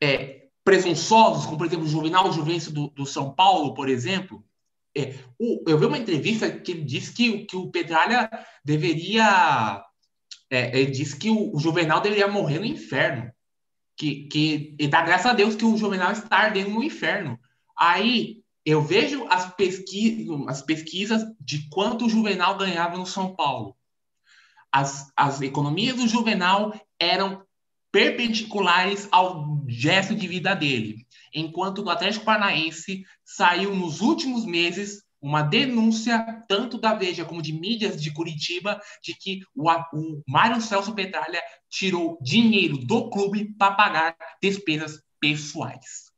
é, 0.00 0.48
presunçosos, 0.64 1.46
como 1.46 1.58
por 1.58 1.66
exemplo 1.66 1.86
o 1.86 1.88
Juvenal 1.88 2.32
Juvencio 2.32 2.72
do, 2.72 2.88
do 2.88 3.06
São 3.06 3.34
Paulo, 3.34 3.74
por 3.74 3.88
exemplo. 3.88 4.44
É, 4.94 5.14
o, 5.38 5.64
eu 5.66 5.78
vi 5.78 5.86
uma 5.86 5.98
entrevista 5.98 6.50
que 6.50 6.72
ele 6.72 6.84
disse 6.84 7.14
que, 7.14 7.44
que 7.46 7.56
o 7.56 7.70
Petralha 7.70 8.30
deveria. 8.64 9.82
É, 10.50 10.78
ele 10.78 10.90
disse 10.90 11.16
que 11.16 11.30
o, 11.30 11.56
o, 11.56 11.58
Juvenal 11.58 12.00
deveria 12.00 12.28
morrer 12.28 12.58
no 12.58 12.66
inferno. 12.66 13.32
Que, 13.96 14.26
que 14.28 14.76
e 14.78 14.88
dá 14.88 15.02
graças 15.02 15.26
a 15.26 15.34
Deus 15.34 15.56
que 15.56 15.64
o 15.64 15.76
Juvenal 15.76 16.12
está 16.12 16.36
ardendo 16.36 16.70
no 16.70 16.82
inferno. 16.82 17.38
Aí 17.78 18.42
eu 18.66 18.82
vejo 18.82 19.26
as, 19.28 19.52
as 20.48 20.62
pesquisas 20.62 21.24
de 21.40 21.68
quanto 21.70 22.06
o 22.06 22.08
Juvenal 22.08 22.56
ganhava 22.58 22.98
no 22.98 23.06
São 23.06 23.34
Paulo 23.34 23.76
as, 24.72 25.12
as 25.16 25.40
economias 25.42 25.96
do 25.96 26.08
Juvenal 26.08 26.74
eram 26.98 27.44
perpendiculares 27.92 29.06
ao 29.12 29.62
gesto 29.68 30.14
de 30.14 30.26
vida 30.26 30.54
dele, 30.54 31.06
enquanto 31.34 31.82
no 31.82 31.90
Atlético 31.90 32.24
Paranaense 32.24 33.04
saiu 33.22 33.76
nos 33.76 34.00
últimos 34.00 34.46
meses 34.46 35.02
uma 35.20 35.42
denúncia 35.42 36.42
tanto 36.48 36.78
da 36.78 36.94
Veja 36.94 37.24
como 37.24 37.42
de 37.42 37.52
mídias 37.52 38.02
de 38.02 38.12
Curitiba 38.12 38.80
de 39.02 39.14
que 39.14 39.42
o, 39.54 39.70
o 39.70 40.22
Mário 40.26 40.60
Celso 40.60 40.94
Petralha 40.94 41.40
tirou 41.70 42.18
dinheiro 42.20 42.76
do 42.78 43.08
clube 43.08 43.54
para 43.56 43.74
pagar 43.74 44.16
despesas 44.42 45.00
pessoais. 45.20 46.10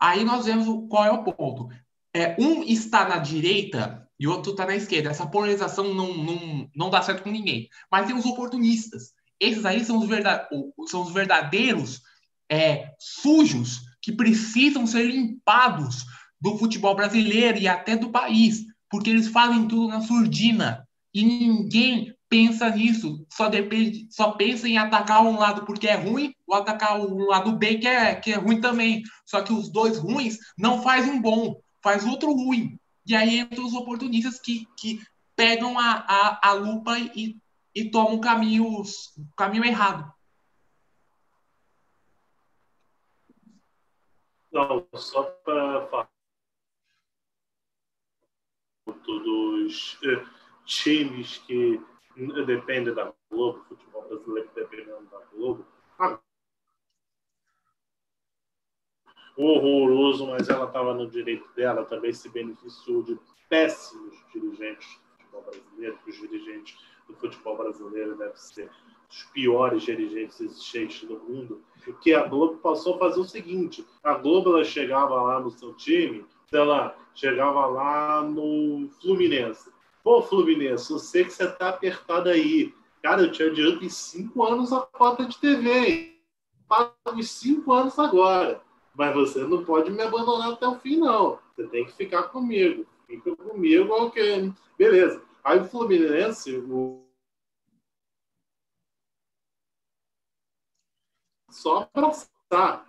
Aí 0.00 0.24
nós 0.24 0.46
vemos 0.46 0.88
qual 0.88 1.04
é 1.04 1.10
o 1.10 1.24
ponto. 1.24 1.68
É, 2.14 2.36
um 2.38 2.62
está 2.62 3.08
na 3.08 3.18
direita 3.18 4.08
e 4.22 4.26
o 4.28 4.30
outro 4.30 4.52
está 4.52 4.64
na 4.64 4.76
esquerda. 4.76 5.10
Essa 5.10 5.26
polarização 5.26 5.92
não, 5.92 6.14
não, 6.14 6.70
não 6.76 6.88
dá 6.88 7.02
certo 7.02 7.24
com 7.24 7.30
ninguém. 7.32 7.68
Mas 7.90 8.06
tem 8.06 8.14
os 8.14 8.24
oportunistas. 8.24 9.14
Esses 9.40 9.64
aí 9.64 9.84
são 9.84 9.98
os, 9.98 10.08
verdade, 10.08 10.46
são 10.86 11.02
os 11.02 11.12
verdadeiros 11.12 12.00
é, 12.48 12.92
sujos 13.00 13.80
que 14.00 14.12
precisam 14.12 14.86
ser 14.86 15.06
limpados 15.06 16.04
do 16.40 16.56
futebol 16.56 16.94
brasileiro 16.94 17.58
e 17.58 17.66
até 17.66 17.96
do 17.96 18.10
país, 18.12 18.62
porque 18.88 19.10
eles 19.10 19.26
fazem 19.26 19.66
tudo 19.66 19.88
na 19.88 20.00
surdina. 20.00 20.86
E 21.12 21.24
ninguém 21.24 22.14
pensa 22.28 22.70
nisso, 22.70 23.26
só 23.28 23.48
depende, 23.48 24.06
só 24.08 24.30
pensa 24.30 24.68
em 24.68 24.78
atacar 24.78 25.26
um 25.26 25.36
lado 25.36 25.64
porque 25.64 25.88
é 25.88 25.96
ruim, 25.96 26.32
ou 26.46 26.54
atacar 26.54 27.00
o 27.00 27.26
lado 27.26 27.56
B 27.56 27.78
que 27.78 27.88
é, 27.88 28.14
que 28.14 28.30
é 28.30 28.36
ruim 28.36 28.60
também. 28.60 29.02
Só 29.26 29.42
que 29.42 29.52
os 29.52 29.68
dois 29.68 29.98
ruins 29.98 30.38
não 30.56 30.80
faz 30.80 31.08
um 31.08 31.20
bom, 31.20 31.56
faz 31.82 32.04
outro 32.06 32.32
ruim. 32.32 32.78
E 33.06 33.14
aí 33.14 33.40
entram 33.40 33.64
os 33.64 33.74
oportunistas 33.74 34.38
que, 34.40 34.66
que 34.76 35.00
pegam 35.34 35.78
a, 35.78 36.04
a, 36.08 36.50
a 36.50 36.52
lupa 36.52 36.98
e, 36.98 37.40
e 37.74 37.90
tomam 37.90 38.20
caminhos, 38.20 39.16
o 39.16 39.34
caminho 39.36 39.64
errado. 39.64 40.12
Não, 44.52 44.86
só 44.94 45.22
para 45.22 45.86
falar 45.88 46.10
dos 49.04 49.98
eh, 50.04 50.24
times 50.66 51.38
que 51.38 51.80
dependem 52.46 52.94
da 52.94 53.12
Globo, 53.30 53.64
futebol 53.64 54.06
brasileiro 54.08 54.50
dependendo 54.54 55.08
da 55.08 55.18
Globo, 55.32 55.66
horroroso, 59.36 60.26
mas 60.26 60.48
ela 60.48 60.66
estava 60.66 60.94
no 60.94 61.08
direito 61.08 61.48
dela, 61.54 61.84
também 61.84 62.12
se 62.12 62.28
beneficiou 62.28 63.02
de 63.02 63.18
péssimos 63.48 64.14
dirigentes 64.32 64.98
do 65.18 65.18
futebol 65.18 65.42
brasileiro, 65.42 65.98
que 66.04 66.10
os 66.10 66.16
dirigentes 66.16 66.78
do 67.08 67.14
futebol 67.14 67.56
brasileiro 67.56 68.16
devem 68.16 68.36
ser 68.36 68.70
os 69.10 69.24
piores 69.24 69.82
dirigentes 69.82 70.40
existentes 70.40 71.06
do 71.06 71.18
mundo, 71.18 71.62
que 72.00 72.14
a 72.14 72.26
Globo 72.26 72.56
passou 72.58 72.94
a 72.94 72.98
fazer 72.98 73.20
o 73.20 73.24
seguinte, 73.24 73.86
a 74.02 74.14
Globo 74.14 74.54
ela 74.54 74.64
chegava 74.64 75.20
lá 75.20 75.38
no 75.38 75.50
seu 75.50 75.74
time, 75.74 76.24
lá, 76.50 76.96
chegava 77.14 77.66
lá 77.66 78.22
no 78.22 78.88
Fluminense. 79.00 79.70
Pô, 80.02 80.22
Fluminense, 80.22 80.90
eu 80.90 80.98
sei 80.98 81.24
que 81.24 81.32
você 81.32 81.46
tá 81.46 81.68
apertado 81.68 82.28
aí. 82.28 82.74
Cara, 83.02 83.22
eu 83.22 83.32
te 83.32 83.42
adianto 83.42 83.84
em 83.84 83.88
cinco 83.88 84.44
anos 84.44 84.72
a 84.72 84.80
cota 84.80 85.24
de 85.24 85.38
TV. 85.38 86.16
Pago 86.68 86.92
os 87.16 87.30
cinco 87.30 87.72
anos 87.72 87.98
agora. 87.98 88.60
Mas 88.94 89.14
você 89.14 89.44
não 89.44 89.64
pode 89.64 89.90
me 89.90 90.02
abandonar 90.02 90.52
até 90.52 90.66
o 90.66 90.78
fim, 90.78 90.96
não. 90.96 91.38
Você 91.56 91.66
tem 91.68 91.86
que 91.86 91.92
ficar 91.92 92.24
comigo. 92.24 92.86
Fica 93.06 93.34
comigo, 93.36 93.92
ok. 93.92 94.52
Beleza. 94.76 95.22
Aí 95.42 95.58
o 95.58 95.64
Fluminense, 95.64 96.56
o... 96.56 97.02
só 101.50 101.84
para 101.86 102.12
citar. 102.12 102.86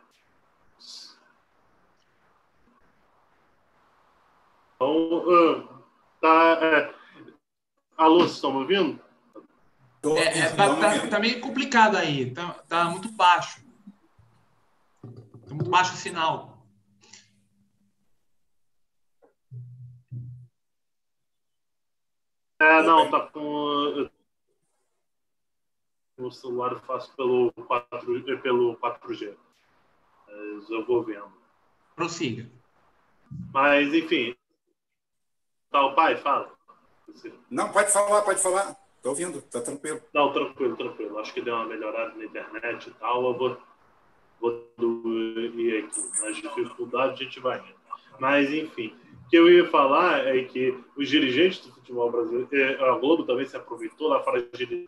uh, 4.81 5.67
tá, 6.19 6.59
é... 6.61 6.93
Alô, 7.97 8.19
vocês 8.19 8.33
estão 8.33 8.51
me 8.51 8.59
ouvindo? 8.59 8.99
É, 10.17 10.39
é, 10.39 10.55
tá, 10.55 10.75
tá, 10.75 11.07
tá, 11.07 11.19
meio 11.19 11.39
complicado 11.39 11.95
aí, 11.95 12.31
tá, 12.31 12.49
tá 12.67 12.85
muito 12.85 13.09
baixo. 13.09 13.63
Muito 15.53 15.69
baixo 15.69 15.93
o 15.93 15.97
sinal. 15.97 16.57
É, 22.59 22.81
não, 22.81 23.11
tá 23.11 23.19
com. 23.27 24.09
O 26.17 26.31
celular 26.31 26.71
eu 26.71 26.79
faço 26.79 27.15
pelo, 27.15 27.51
4, 27.51 28.41
pelo 28.41 28.77
4G. 28.77 29.35
Mas 30.27 30.69
eu 30.69 30.85
vou 30.85 31.03
vendo. 31.03 31.31
Prossiga. 31.95 32.49
Mas, 33.53 33.93
enfim. 33.93 34.35
Tá, 35.69 35.85
o 35.85 35.93
pai, 35.93 36.17
fala. 36.17 36.51
Não, 37.49 37.71
pode 37.71 37.91
falar, 37.91 38.21
pode 38.23 38.41
falar. 38.41 38.75
Tô 39.03 39.09
ouvindo, 39.09 39.41
tá 39.41 39.61
tranquilo. 39.61 40.01
Não, 40.13 40.31
tranquilo, 40.31 40.77
tranquilo. 40.77 41.19
Acho 41.19 41.33
que 41.33 41.41
deu 41.41 41.53
uma 41.53 41.65
melhorada 41.65 42.15
na 42.15 42.25
internet 42.25 42.89
e 42.89 42.93
tal. 42.93 43.25
Eu 43.25 43.37
vou, 43.37 43.57
vou 44.77 45.09
ir 45.57 45.85
aqui. 45.85 46.21
Nas 46.21 46.35
dificuldades 46.35 47.19
a 47.19 47.23
gente 47.23 47.39
vai. 47.39 47.63
Mas, 48.19 48.51
enfim. 48.51 48.93
O 49.25 49.29
que 49.29 49.37
eu 49.37 49.49
ia 49.49 49.67
falar 49.69 50.27
é 50.27 50.43
que 50.43 50.77
os 50.95 51.09
dirigentes 51.09 51.65
do 51.65 51.71
futebol 51.73 52.11
brasileiro, 52.11 52.47
é, 52.51 52.89
a 52.89 52.97
Globo 52.97 53.23
também 53.23 53.47
se 53.47 53.55
aproveitou 53.55 54.09
da 54.09 54.19
fragilidade 54.19 54.87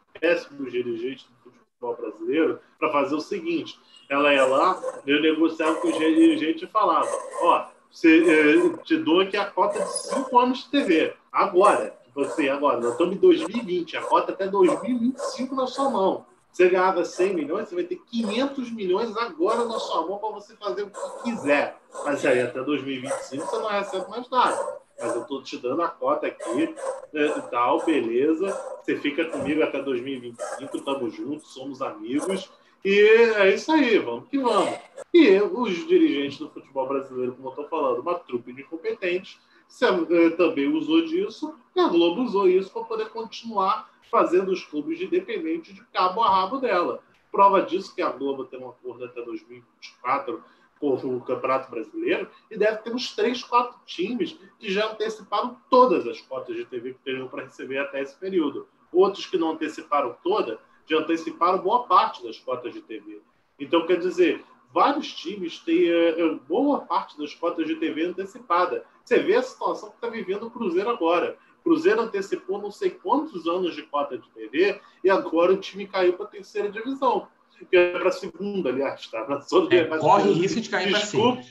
dos 0.52 0.72
dirigentes 0.72 1.26
do 1.44 1.52
futebol 1.52 1.96
brasileiro 1.96 2.60
para 2.78 2.92
fazer 2.92 3.16
o 3.16 3.22
seguinte: 3.22 3.80
ela 4.10 4.34
ia 4.34 4.46
lá, 4.46 4.80
eu 5.08 5.22
negociava 5.22 5.76
com 5.78 5.88
os 5.88 5.98
dirigentes 5.98 6.64
e 6.64 6.68
falava: 6.68 7.10
Ó, 7.42 7.68
você, 7.90 8.24
é, 8.24 8.78
te 8.84 8.98
dou 8.98 9.22
aqui 9.22 9.38
a 9.38 9.46
cota 9.46 9.80
de 9.80 9.90
cinco 9.90 10.38
anos 10.38 10.66
de 10.66 10.70
TV, 10.70 11.14
agora. 11.32 11.98
Você, 12.14 12.48
agora, 12.48 12.80
nós 12.80 12.92
estamos 12.94 13.16
em 13.16 13.20
2020, 13.20 13.98
a 13.98 14.02
cota 14.02 14.32
até 14.32 14.48
2025 14.48 15.54
na 15.54 15.68
sua 15.68 15.90
mão. 15.90 16.26
Você 16.56 16.70
ganhava 16.70 17.04
100 17.04 17.34
milhões, 17.34 17.68
você 17.68 17.76
vai 17.76 17.84
ter 17.84 17.98
500 17.98 18.72
milhões 18.72 19.18
agora 19.18 19.66
na 19.66 19.78
sua 19.78 20.08
mão 20.08 20.18
para 20.20 20.30
você 20.30 20.56
fazer 20.56 20.84
o 20.84 20.90
que 20.90 21.24
quiser. 21.26 21.78
Mas 22.06 22.26
aí 22.26 22.42
até 22.42 22.64
2025 22.64 23.46
você 23.46 23.58
não 23.58 23.68
recebe 23.68 24.10
mais 24.10 24.30
nada. 24.30 24.80
Mas 24.98 25.14
eu 25.14 25.24
estou 25.24 25.44
te 25.44 25.58
dando 25.58 25.82
a 25.82 25.90
cota 25.90 26.28
aqui, 26.28 26.74
né, 27.12 27.28
tal, 27.52 27.84
beleza. 27.84 28.58
Você 28.82 28.96
fica 28.96 29.26
comigo 29.26 29.62
até 29.62 29.82
2025, 29.82 30.78
estamos 30.78 31.14
juntos, 31.14 31.54
somos 31.54 31.82
amigos. 31.82 32.50
E 32.86 33.00
é 33.36 33.54
isso 33.54 33.70
aí, 33.74 34.00
vamos 34.00 34.30
que 34.30 34.38
vamos. 34.38 34.80
E 35.14 35.38
os 35.38 35.86
dirigentes 35.86 36.38
do 36.40 36.50
futebol 36.50 36.88
brasileiro, 36.88 37.34
como 37.34 37.50
eu 37.50 37.50
estou 37.50 37.68
falando, 37.68 38.00
uma 38.00 38.16
trupe 38.16 38.54
de 38.54 38.62
incompetentes, 38.62 39.38
eh, 39.82 40.30
também 40.38 40.74
usou 40.74 41.04
disso, 41.04 41.54
e 41.76 41.82
a 41.82 41.90
Globo 41.90 42.22
usou 42.22 42.48
isso 42.48 42.72
para 42.72 42.84
poder 42.86 43.10
continuar 43.10 43.94
fazendo 44.10 44.52
os 44.52 44.64
clubes 44.64 44.98
de 44.98 45.06
independente 45.06 45.74
de 45.74 45.84
cabo 45.86 46.22
a 46.22 46.30
rabo 46.30 46.58
dela. 46.58 47.02
Prova 47.32 47.62
disso 47.62 47.94
que 47.94 48.02
a 48.02 48.10
Globo 48.10 48.46
tem 48.46 48.60
um 48.60 48.70
acordo 48.70 49.06
até 49.06 49.22
2024 49.22 50.44
com 50.80 50.94
o 50.94 51.22
Campeonato 51.22 51.70
Brasileiro 51.70 52.30
e 52.50 52.58
deve 52.58 52.78
ter 52.78 52.94
uns 52.94 53.16
três, 53.16 53.44
quatro 53.44 53.78
times 53.86 54.38
que 54.60 54.72
já 54.72 54.92
anteciparam 54.92 55.58
todas 55.70 56.06
as 56.08 56.22
cotas 56.22 56.56
de 56.56 56.66
TV 56.66 56.94
que 56.94 57.00
teriam 57.00 57.28
para 57.28 57.44
receber 57.44 57.78
até 57.78 58.02
esse 58.02 58.16
período. 58.16 58.68
Outros 58.92 59.26
que 59.26 59.38
não 59.38 59.52
anteciparam 59.52 60.16
toda, 60.24 60.60
já 60.86 60.98
anteciparam 61.00 61.60
boa 61.60 61.84
parte 61.88 62.24
das 62.24 62.38
cotas 62.38 62.74
de 62.74 62.82
TV. 62.82 63.22
Então, 63.60 63.86
quer 63.86 63.98
dizer, 64.00 64.44
vários 64.74 65.14
times 65.14 65.60
têm 65.60 65.90
é, 65.90 66.30
boa 66.48 66.82
parte 66.82 67.18
das 67.18 67.34
cotas 67.34 67.66
de 67.66 67.76
TV 67.76 68.06
antecipada. 68.06 68.86
Você 69.04 69.20
vê 69.20 69.36
a 69.36 69.42
situação 69.42 69.90
que 69.90 69.96
está 69.96 70.10
vivendo 70.10 70.48
o 70.48 70.52
Cruzeiro 70.52 70.90
agora. 70.90 71.38
Cruzeiro 71.66 72.02
antecipou 72.02 72.62
não 72.62 72.70
sei 72.70 72.92
quantos 72.92 73.48
anos 73.48 73.76
de 73.76 73.82
cota 73.82 74.16
de 74.16 74.30
TV 74.30 74.80
e 75.04 75.10
agora 75.10 75.52
o 75.52 75.58
time 75.58 75.88
caiu 75.88 76.14
para 76.14 76.28
a 76.28 76.30
terceira 76.30 76.70
divisão. 76.70 77.28
Que 77.72 77.76
é 77.76 77.98
para 77.98 78.10
a 78.10 78.12
segunda, 78.12 78.70
aliás, 78.70 79.08
tá? 79.08 79.28
Na 79.28 79.40
zona, 79.40 79.74
é, 79.74 79.86
corre 79.86 80.32
risco 80.34 80.62
de 80.62 80.70
cair 80.70 80.92
para 80.92 81.00
cima. 81.00 81.42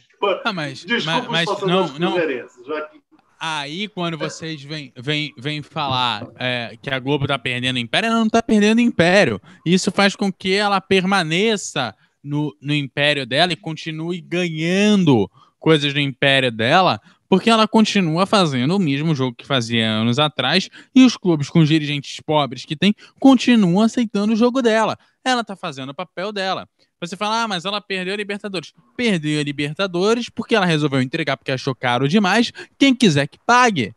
Ah, 0.44 0.52
mas, 0.52 0.84
desculpa 0.84 1.30
mas, 1.30 1.46
mas 1.46 1.60
não, 1.62 1.88
não. 1.98 2.12
Que... 2.14 3.02
Aí, 3.40 3.88
quando 3.88 4.16
vocês 4.16 4.62
vêm, 4.62 4.92
vêm, 4.96 5.34
vêm 5.36 5.62
falar 5.62 6.28
é, 6.36 6.76
que 6.80 6.90
a 6.90 6.98
Globo 7.00 7.24
está 7.24 7.38
perdendo 7.38 7.78
império, 7.78 8.06
ela 8.06 8.18
não 8.18 8.26
está 8.26 8.42
perdendo 8.42 8.80
império. 8.80 9.40
Isso 9.66 9.90
faz 9.90 10.14
com 10.14 10.32
que 10.32 10.54
ela 10.54 10.80
permaneça 10.80 11.94
no, 12.22 12.56
no 12.62 12.72
império 12.72 13.26
dela 13.26 13.52
e 13.52 13.56
continue 13.56 14.20
ganhando 14.20 15.28
coisas 15.58 15.94
do 15.94 15.98
império 15.98 16.52
dela, 16.52 17.00
porque 17.34 17.50
ela 17.50 17.66
continua 17.66 18.26
fazendo 18.26 18.76
o 18.76 18.78
mesmo 18.78 19.12
jogo 19.12 19.34
que 19.34 19.44
fazia 19.44 19.90
anos 19.90 20.20
atrás 20.20 20.70
e 20.94 21.04
os 21.04 21.16
clubes 21.16 21.50
com 21.50 21.64
dirigentes 21.64 22.20
pobres 22.20 22.64
que 22.64 22.76
tem 22.76 22.94
continuam 23.18 23.82
aceitando 23.82 24.34
o 24.34 24.36
jogo 24.36 24.62
dela. 24.62 24.96
Ela 25.24 25.42
tá 25.42 25.56
fazendo 25.56 25.88
o 25.88 25.94
papel 25.94 26.30
dela. 26.30 26.68
Você 27.00 27.16
fala, 27.16 27.42
ah, 27.42 27.48
mas 27.48 27.64
ela 27.64 27.80
perdeu 27.80 28.14
a 28.14 28.16
Libertadores. 28.16 28.72
Perdeu 28.96 29.40
a 29.40 29.42
Libertadores 29.42 30.28
porque 30.28 30.54
ela 30.54 30.64
resolveu 30.64 31.02
entregar 31.02 31.36
porque 31.36 31.50
achou 31.50 31.74
caro 31.74 32.08
demais. 32.08 32.52
Quem 32.78 32.94
quiser 32.94 33.26
que 33.26 33.38
pague. 33.44 33.92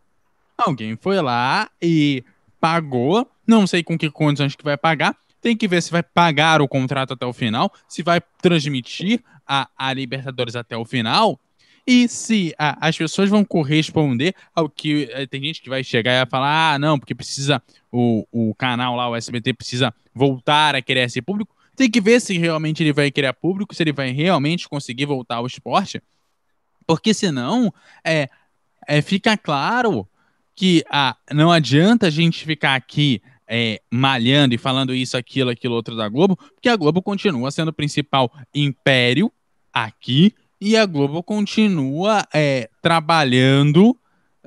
Alguém 0.57 0.97
foi 0.99 1.21
lá 1.21 1.69
e 1.79 2.23
pagou. 2.59 3.29
Não 3.45 3.67
sei 3.67 3.83
com 3.83 3.95
que 3.95 4.09
condições 4.09 4.55
que 4.55 4.63
vai 4.63 4.77
pagar. 4.77 5.15
Tem 5.39 5.55
que 5.55 5.67
ver 5.67 5.83
se 5.83 5.91
vai 5.91 6.01
pagar 6.01 6.59
o 6.59 6.67
contrato 6.67 7.13
até 7.13 7.25
o 7.27 7.33
final, 7.33 7.71
se 7.88 8.01
vai 8.01 8.19
transmitir 8.41 9.21
a, 9.45 9.69
a 9.77 9.93
Libertadores 9.93 10.55
até 10.55 10.75
o 10.75 10.83
final 10.83 11.39
e 11.88 12.09
se 12.09 12.53
as 12.57 12.97
pessoas 12.97 13.29
vão 13.29 13.45
corresponder 13.45 14.35
ao 14.53 14.67
que. 14.67 15.09
Eh, 15.09 15.25
tem 15.25 15.41
gente 15.41 15.61
que 15.61 15.69
vai 15.69 15.85
chegar 15.85 16.27
e 16.27 16.29
falar: 16.29 16.73
ah, 16.73 16.79
não, 16.79 16.99
porque 16.99 17.15
precisa. 17.15 17.63
O, 17.89 18.27
o 18.29 18.53
canal 18.55 18.93
lá, 18.97 19.09
o 19.09 19.15
SBT, 19.15 19.53
precisa 19.53 19.95
voltar 20.13 20.75
a 20.75 20.81
querer 20.81 21.09
ser 21.09 21.21
público. 21.21 21.55
Tem 21.77 21.89
que 21.89 22.01
ver 22.01 22.19
se 22.19 22.38
realmente 22.38 22.83
ele 22.83 22.91
vai 22.91 23.09
querer 23.09 23.31
público, 23.33 23.73
se 23.73 23.81
ele 23.81 23.93
vai 23.93 24.11
realmente 24.11 24.67
conseguir 24.67 25.05
voltar 25.05 25.35
ao 25.35 25.47
esporte. 25.47 26.01
Porque 26.85 27.13
senão, 27.13 27.73
é, 28.03 28.29
é, 28.85 29.01
fica 29.01 29.38
claro 29.38 30.05
que 30.53 30.83
ah, 30.89 31.15
não 31.31 31.51
adianta 31.51 32.07
a 32.07 32.09
gente 32.09 32.43
ficar 32.43 32.75
aqui 32.75 33.21
é, 33.47 33.81
malhando 33.89 34.53
e 34.53 34.57
falando 34.57 34.93
isso, 34.93 35.15
aquilo, 35.15 35.49
aquilo, 35.49 35.75
outro 35.75 35.95
da 35.95 36.09
Globo, 36.09 36.35
porque 36.35 36.67
a 36.67 36.75
Globo 36.75 37.01
continua 37.01 37.49
sendo 37.51 37.69
o 37.69 37.73
principal 37.73 38.31
império 38.53 39.31
aqui 39.71 40.33
e 40.60 40.76
a 40.76 40.86
Globo 40.86 41.22
continua 41.22 42.26
é, 42.34 42.70
trabalhando 42.82 43.97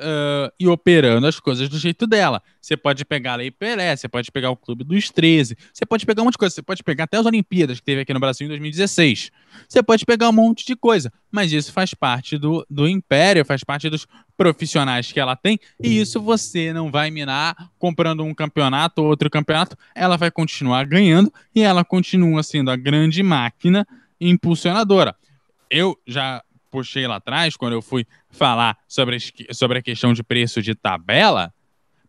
uh, 0.01 0.53
e 0.59 0.67
operando 0.67 1.27
as 1.27 1.39
coisas 1.39 1.69
do 1.69 1.79
jeito 1.79 2.07
dela. 2.07 2.43
Você 2.61 2.77
pode 2.77 3.05
pegar 3.05 3.35
a 3.35 3.37
Lei 3.37 3.51
Pelé, 3.51 3.95
você 3.95 4.09
pode 4.09 4.31
pegar 4.33 4.51
o 4.51 4.57
Clube 4.57 4.83
dos 4.83 5.11
13, 5.11 5.57
você 5.73 5.87
pode 5.87 6.05
pegar 6.05 6.23
um 6.23 6.25
monte 6.25 6.35
de 6.35 6.39
coisa, 6.39 6.55
você 6.55 6.63
pode 6.63 6.83
pegar 6.83 7.05
até 7.05 7.19
as 7.19 7.27
Olimpíadas 7.27 7.79
que 7.79 7.85
teve 7.85 8.01
aqui 8.01 8.13
no 8.13 8.21
Brasil 8.21 8.47
em 8.47 8.49
2016. 8.49 9.31
Você 9.69 9.83
pode 9.83 10.05
pegar 10.05 10.29
um 10.29 10.33
monte 10.33 10.67
de 10.67 10.75
coisa, 10.75 11.13
mas 11.31 11.53
isso 11.53 11.73
faz 11.73 11.95
parte 11.95 12.39
do, 12.39 12.67
do 12.69 12.89
império, 12.89 13.45
faz 13.45 13.63
parte 13.63 13.89
dos 13.89 14.07
profissionais 14.37 15.13
que 15.13 15.21
ela 15.21 15.37
tem, 15.37 15.59
e 15.83 16.01
isso 16.01 16.21
você 16.21 16.73
não 16.73 16.91
vai 16.91 17.11
minar 17.11 17.71
comprando 17.79 18.25
um 18.25 18.35
campeonato 18.35 19.03
ou 19.03 19.09
outro 19.09 19.29
campeonato, 19.29 19.77
ela 19.95 20.17
vai 20.17 20.31
continuar 20.31 20.87
ganhando 20.87 21.33
e 21.55 21.63
ela 21.63 21.85
continua 21.85 22.43
sendo 22.43 22.71
a 22.71 22.77
grande 22.77 23.23
máquina 23.23 23.87
impulsionadora 24.21 25.15
eu 25.71 25.99
já 26.07 26.43
puxei 26.71 27.07
lá 27.07 27.17
atrás, 27.17 27.57
quando 27.57 27.73
eu 27.73 27.83
fui 27.83 28.07
falar 28.31 28.79
sobre, 28.87 29.19
sobre 29.53 29.79
a 29.79 29.83
questão 29.83 30.13
de 30.13 30.23
preço 30.23 30.63
de 30.63 30.75
tabela. 30.75 31.53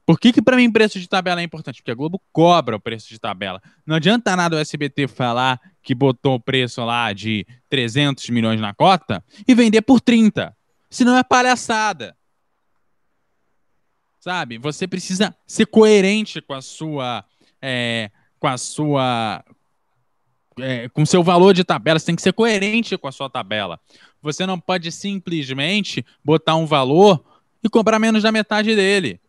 Por 0.05 0.19
que, 0.19 0.33
que 0.33 0.41
para 0.41 0.57
mim 0.57 0.71
preço 0.71 0.99
de 0.99 1.07
tabela 1.07 1.41
é 1.41 1.43
importante? 1.43 1.81
Porque 1.81 1.91
a 1.91 1.95
Globo 1.95 2.21
cobra 2.31 2.75
o 2.75 2.79
preço 2.79 3.09
de 3.09 3.19
tabela. 3.19 3.61
Não 3.85 3.95
adianta 3.95 4.35
nada 4.35 4.55
o 4.55 4.59
SBT 4.59 5.07
falar 5.07 5.59
que 5.81 5.95
botou 5.95 6.35
o 6.35 6.39
preço 6.39 6.83
lá 6.83 7.13
de 7.13 7.45
300 7.69 8.29
milhões 8.29 8.59
na 8.59 8.73
cota 8.73 9.23
e 9.47 9.55
vender 9.55 9.81
por 9.81 10.01
30. 10.01 10.55
Senão 10.89 11.17
é 11.17 11.23
palhaçada. 11.23 12.15
Sabe? 14.19 14.57
Você 14.57 14.87
precisa 14.87 15.35
ser 15.47 15.65
coerente 15.65 16.41
com 16.41 16.53
a 16.53 16.61
sua. 16.61 17.23
É, 17.61 18.11
com 18.39 18.47
a 18.47 18.57
sua 18.57 19.45
é, 20.61 20.89
com 20.89 21.05
seu 21.05 21.23
valor 21.23 21.53
de 21.53 21.63
tabela, 21.63 21.99
você 21.99 22.05
tem 22.05 22.15
que 22.15 22.21
ser 22.21 22.33
coerente 22.33 22.97
com 22.97 23.07
a 23.07 23.11
sua 23.11 23.29
tabela. 23.29 23.79
Você 24.21 24.45
não 24.45 24.59
pode 24.59 24.91
simplesmente 24.91 26.05
botar 26.23 26.55
um 26.55 26.65
valor 26.65 27.23
e 27.63 27.69
cobrar 27.69 27.99
menos 27.99 28.23
da 28.23 28.31
metade 28.31 28.75
dele. 28.75 29.19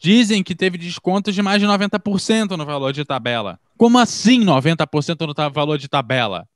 Dizem 0.00 0.42
que 0.42 0.54
teve 0.54 0.78
descontos 0.78 1.34
de 1.34 1.42
mais 1.42 1.60
de 1.60 1.66
90% 1.66 2.56
no 2.56 2.64
valor 2.64 2.92
de 2.92 3.04
tabela. 3.04 3.58
Como 3.76 3.98
assim 3.98 4.44
90% 4.44 5.26
no 5.26 5.52
valor 5.52 5.78
de 5.78 5.88
tabela? 5.88 6.48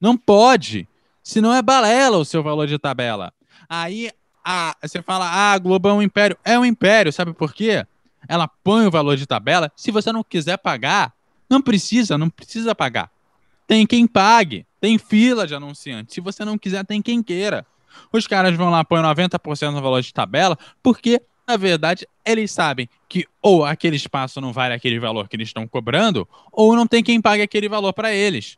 Não 0.00 0.16
pode. 0.16 0.88
Senão 1.22 1.54
é 1.54 1.60
balela 1.60 2.16
o 2.16 2.24
seu 2.24 2.42
valor 2.42 2.66
de 2.66 2.78
tabela. 2.78 3.32
Aí 3.68 4.10
a, 4.44 4.74
você 4.82 5.02
fala, 5.02 5.26
ah, 5.26 5.52
a 5.52 5.58
Globo 5.58 5.88
é 5.88 5.92
um 5.92 6.02
império. 6.02 6.38
É 6.42 6.58
um 6.58 6.64
império, 6.64 7.12
sabe 7.12 7.34
por 7.34 7.52
quê? 7.52 7.86
Ela 8.26 8.48
põe 8.48 8.86
o 8.86 8.90
valor 8.90 9.16
de 9.16 9.26
tabela. 9.26 9.70
Se 9.76 9.90
você 9.90 10.10
não 10.10 10.24
quiser 10.24 10.56
pagar, 10.56 11.12
não 11.48 11.62
precisa, 11.62 12.18
não 12.18 12.28
precisa 12.28 12.74
pagar. 12.74 13.10
Tem 13.66 13.86
quem 13.86 14.06
pague. 14.06 14.66
Tem 14.80 14.98
fila 14.98 15.46
de 15.46 15.54
anunciantes. 15.54 16.14
Se 16.14 16.20
você 16.20 16.44
não 16.44 16.56
quiser, 16.56 16.84
tem 16.84 17.02
quem 17.02 17.22
queira. 17.22 17.66
Os 18.12 18.26
caras 18.26 18.56
vão 18.56 18.70
lá, 18.70 18.84
põem 18.84 19.02
90% 19.02 19.72
no 19.72 19.82
valor 19.82 20.00
de 20.00 20.12
tabela, 20.12 20.56
porque, 20.82 21.20
na 21.46 21.56
verdade, 21.56 22.06
eles 22.24 22.50
sabem 22.50 22.88
que 23.08 23.26
ou 23.42 23.64
aquele 23.64 23.96
espaço 23.96 24.40
não 24.40 24.52
vale 24.52 24.74
aquele 24.74 24.98
valor 24.98 25.28
que 25.28 25.36
eles 25.36 25.48
estão 25.48 25.66
cobrando, 25.66 26.28
ou 26.52 26.76
não 26.76 26.86
tem 26.86 27.02
quem 27.02 27.20
pague 27.20 27.42
aquele 27.42 27.68
valor 27.68 27.92
para 27.92 28.12
eles. 28.12 28.56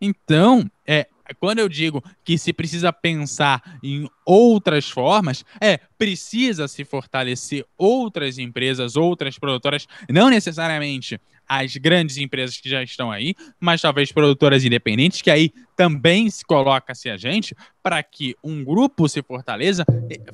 Então, 0.00 0.70
é, 0.86 1.06
quando 1.38 1.58
eu 1.58 1.68
digo 1.68 2.02
que 2.24 2.36
se 2.38 2.52
precisa 2.52 2.92
pensar 2.92 3.78
em 3.82 4.08
outras 4.24 4.88
formas, 4.88 5.44
é 5.60 5.78
precisa 5.98 6.68
se 6.68 6.84
fortalecer 6.84 7.64
outras 7.76 8.38
empresas, 8.38 8.96
outras 8.96 9.38
produtoras, 9.38 9.86
não 10.08 10.28
necessariamente 10.28 11.20
as 11.54 11.76
grandes 11.76 12.16
empresas 12.16 12.56
que 12.56 12.66
já 12.66 12.82
estão 12.82 13.12
aí, 13.12 13.34
mas 13.60 13.82
talvez 13.82 14.10
produtoras 14.10 14.64
independentes, 14.64 15.20
que 15.20 15.30
aí 15.30 15.52
também 15.76 16.30
se 16.30 16.42
coloca-se 16.42 17.10
a 17.10 17.18
gente 17.18 17.54
para 17.82 18.02
que 18.02 18.34
um 18.42 18.64
grupo 18.64 19.06
se 19.06 19.22
fortaleça, 19.22 19.84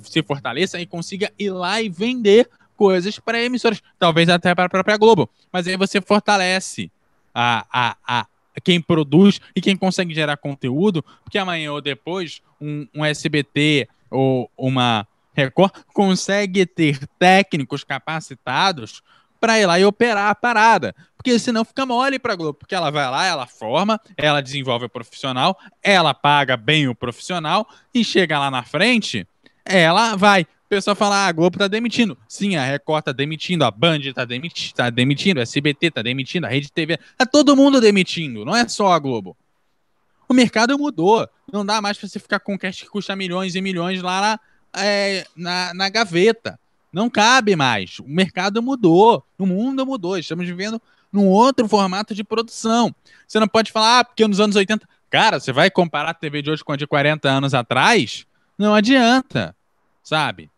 se 0.03 0.23
fortaleça 0.23 0.81
e 0.81 0.87
consiga 0.87 1.33
ir 1.37 1.51
lá 1.51 1.83
e 1.83 1.89
vender 1.89 2.49
coisas 2.77 3.19
para 3.19 3.43
emissoras, 3.43 3.83
talvez 3.99 4.29
até 4.29 4.55
para 4.55 4.67
a 4.67 4.69
própria 4.69 4.97
Globo. 4.97 5.29
Mas 5.53 5.67
aí 5.67 5.77
você 5.77 6.01
fortalece 6.01 6.89
a, 7.35 7.67
a, 7.73 7.97
a, 8.07 8.27
quem 8.63 8.81
produz 8.81 9.41
e 9.57 9.61
quem 9.61 9.77
consegue 9.77 10.15
gerar 10.15 10.37
conteúdo, 10.37 11.05
porque 11.25 11.37
amanhã 11.37 11.73
ou 11.73 11.81
depois 11.81 12.41
um, 12.61 12.87
um 12.95 13.05
SBT 13.05 13.89
ou 14.09 14.49
uma 14.57 15.05
Record 15.35 15.73
consegue 15.93 16.65
ter 16.65 17.05
técnicos 17.19 17.83
capacitados 17.83 19.03
para 19.41 19.59
ir 19.59 19.67
lá 19.67 19.79
e 19.79 19.85
operar 19.85 20.31
a 20.31 20.35
parada. 20.35 20.95
Porque 21.17 21.39
senão 21.39 21.65
fica 21.65 21.85
mole 21.85 22.19
para 22.19 22.35
Globo, 22.37 22.55
porque 22.55 22.75
ela 22.75 22.91
vai 22.91 23.11
lá, 23.11 23.27
ela 23.27 23.47
forma, 23.47 24.01
ela 24.17 24.41
desenvolve 24.41 24.87
o 24.87 24.89
profissional, 24.89 25.59
ela 25.83 26.15
paga 26.15 26.57
bem 26.57 26.89
o 26.89 26.95
profissional 26.95 27.69
e 27.93 28.05
chega 28.05 28.39
lá 28.39 28.51
na 28.51 28.63
frente, 28.63 29.27
ela 29.65 30.17
vai 30.17 30.43
o 30.43 30.69
pessoal 30.69 30.95
fala, 30.95 31.25
ah, 31.25 31.29
a 31.29 31.33
Globo 31.33 31.57
tá 31.57 31.67
demitindo. 31.67 32.17
Sim, 32.29 32.57
a 32.57 32.63
Record 32.63 33.03
tá 33.03 33.11
demitindo, 33.11 33.65
a 33.65 33.71
Band 33.71 34.01
tá, 34.15 34.27
tá 34.75 34.91
demitindo, 34.91 35.41
a 35.41 35.43
SBT 35.43 35.91
tá 35.91 36.03
demitindo, 36.03 36.47
a 36.47 36.51
Rede 36.51 36.71
TV. 36.71 36.99
Tá 37.17 37.25
todo 37.25 37.57
mundo 37.57 37.81
demitindo, 37.81 38.45
não 38.45 38.55
é 38.55 38.69
só 38.69 38.93
a 38.93 38.99
Globo. 38.99 39.35
O 40.29 40.35
mercado 40.35 40.79
mudou. 40.79 41.27
Não 41.51 41.65
dá 41.65 41.81
mais 41.81 41.97
para 41.97 42.07
você 42.07 42.19
ficar 42.19 42.39
com 42.41 42.59
cash 42.59 42.83
que 42.83 42.87
custa 42.87 43.17
milhões 43.17 43.55
e 43.55 43.63
milhões 43.63 44.03
lá 44.03 44.21
na, 44.21 44.41
é, 44.83 45.27
na, 45.35 45.73
na 45.73 45.89
gaveta. 45.89 46.61
Não 46.93 47.11
cabe 47.11 47.55
mais. 47.55 47.99
O 47.99 48.09
mercado 48.09 48.63
mudou. 48.63 49.25
O 49.39 49.47
mundo 49.47 49.85
mudou. 49.85 50.19
Estamos 50.19 50.47
vivendo 50.47 50.81
num 51.13 51.27
outro 51.27 51.69
formato 51.69 52.15
de 52.15 52.25
produção. 52.25 52.95
Você 53.27 53.39
não 53.39 53.49
pode 53.49 53.73
falar, 53.73 54.01
ah, 54.01 54.05
porque 54.05 54.27
nos 54.27 54.41
anos 54.41 54.57
80. 54.57 54.89
Cara, 55.11 55.41
você 55.41 55.53
vai 55.53 55.71
comparar 55.71 56.11
a 56.11 56.15
TV 56.15 56.43
de 56.43 56.51
hoje 56.51 56.65
com 56.65 56.73
a 56.73 56.77
de 56.77 56.87
40 56.87 57.29
anos 57.29 57.55
atrás? 57.55 58.27
Não 58.59 58.75
adianta, 58.75 59.55
sabe? 60.03 60.51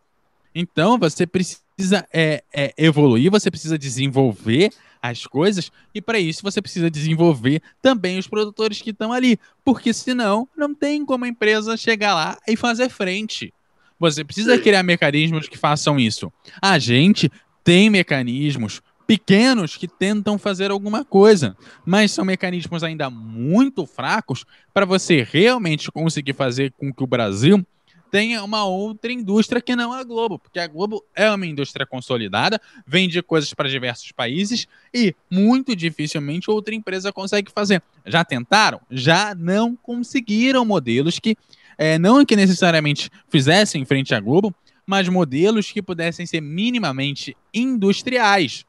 Então, 0.55 0.99
você 0.99 1.27
precisa 1.27 2.07
é, 2.13 2.43
é, 2.53 2.75
evoluir, 2.77 3.31
você 3.31 3.51
precisa 3.51 3.79
desenvolver 3.79 4.73
as 5.03 5.27
coisas, 5.27 5.73
e 5.95 6.01
para 6.03 6.19
isso 6.19 6.43
você 6.43 6.61
precisa 6.61 6.91
desenvolver 6.91 7.63
também 7.81 8.19
os 8.19 8.27
produtores 8.27 8.83
que 8.83 8.91
estão 8.91 9.13
ali, 9.13 9.39
porque 9.65 9.95
senão 9.95 10.47
não 10.57 10.75
tem 10.75 11.07
como 11.07 11.25
a 11.25 11.29
empresa 11.29 11.77
chegar 11.77 12.15
lá 12.15 12.39
e 12.47 12.57
fazer 12.57 12.91
frente. 12.91 13.53
Você 14.01 14.25
precisa 14.25 14.59
criar 14.59 14.83
mecanismos 14.83 15.47
que 15.47 15.59
façam 15.59 16.01
isso. 16.01 16.33
A 16.61 16.79
gente 16.79 17.31
tem 17.63 17.91
mecanismos 17.91 18.81
pequenos 19.07 19.77
que 19.77 19.87
tentam 19.87 20.39
fazer 20.39 20.71
alguma 20.71 21.05
coisa, 21.05 21.55
mas 21.85 22.11
são 22.11 22.25
mecanismos 22.25 22.83
ainda 22.83 23.11
muito 23.11 23.85
fracos 23.85 24.47
para 24.73 24.87
você 24.87 25.27
realmente 25.31 25.93
conseguir 25.93 26.33
fazer 26.33 26.73
com 26.79 26.91
que 26.93 27.03
o 27.03 27.07
Brasil 27.07 27.63
tenha 28.11 28.43
uma 28.43 28.65
outra 28.65 29.13
indústria 29.13 29.61
que 29.61 29.77
não 29.77 29.93
a 29.93 30.03
Globo, 30.03 30.39
porque 30.39 30.59
a 30.59 30.67
Globo 30.67 31.05
é 31.15 31.31
uma 31.31 31.47
indústria 31.47 31.87
consolidada, 31.87 32.61
vende 32.87 33.23
coisas 33.23 33.53
para 33.55 33.69
diversos 33.69 34.11
países 34.13 34.67
e 34.93 35.15
muito 35.31 35.77
dificilmente 35.77 36.51
outra 36.51 36.75
empresa 36.75 37.13
consegue 37.13 37.53
fazer. 37.53 37.83
Já 38.05 38.25
tentaram? 38.25 38.81
Já 38.91 39.35
não 39.35 39.77
conseguiram 39.77 40.65
modelos 40.65 41.19
que 41.19 41.37
é, 41.77 41.99
não 41.99 42.25
que 42.25 42.37
necessariamente 42.37 43.11
fizessem 43.29 43.85
frente 43.85 44.15
à 44.15 44.21
Globo, 44.21 44.55
mas 44.87 45.09
modelos 45.09 45.71
que 45.71 45.81
pudessem 45.81 46.27
ser 46.27 46.41
minimamente 46.41 47.37
industriais. 47.55 48.65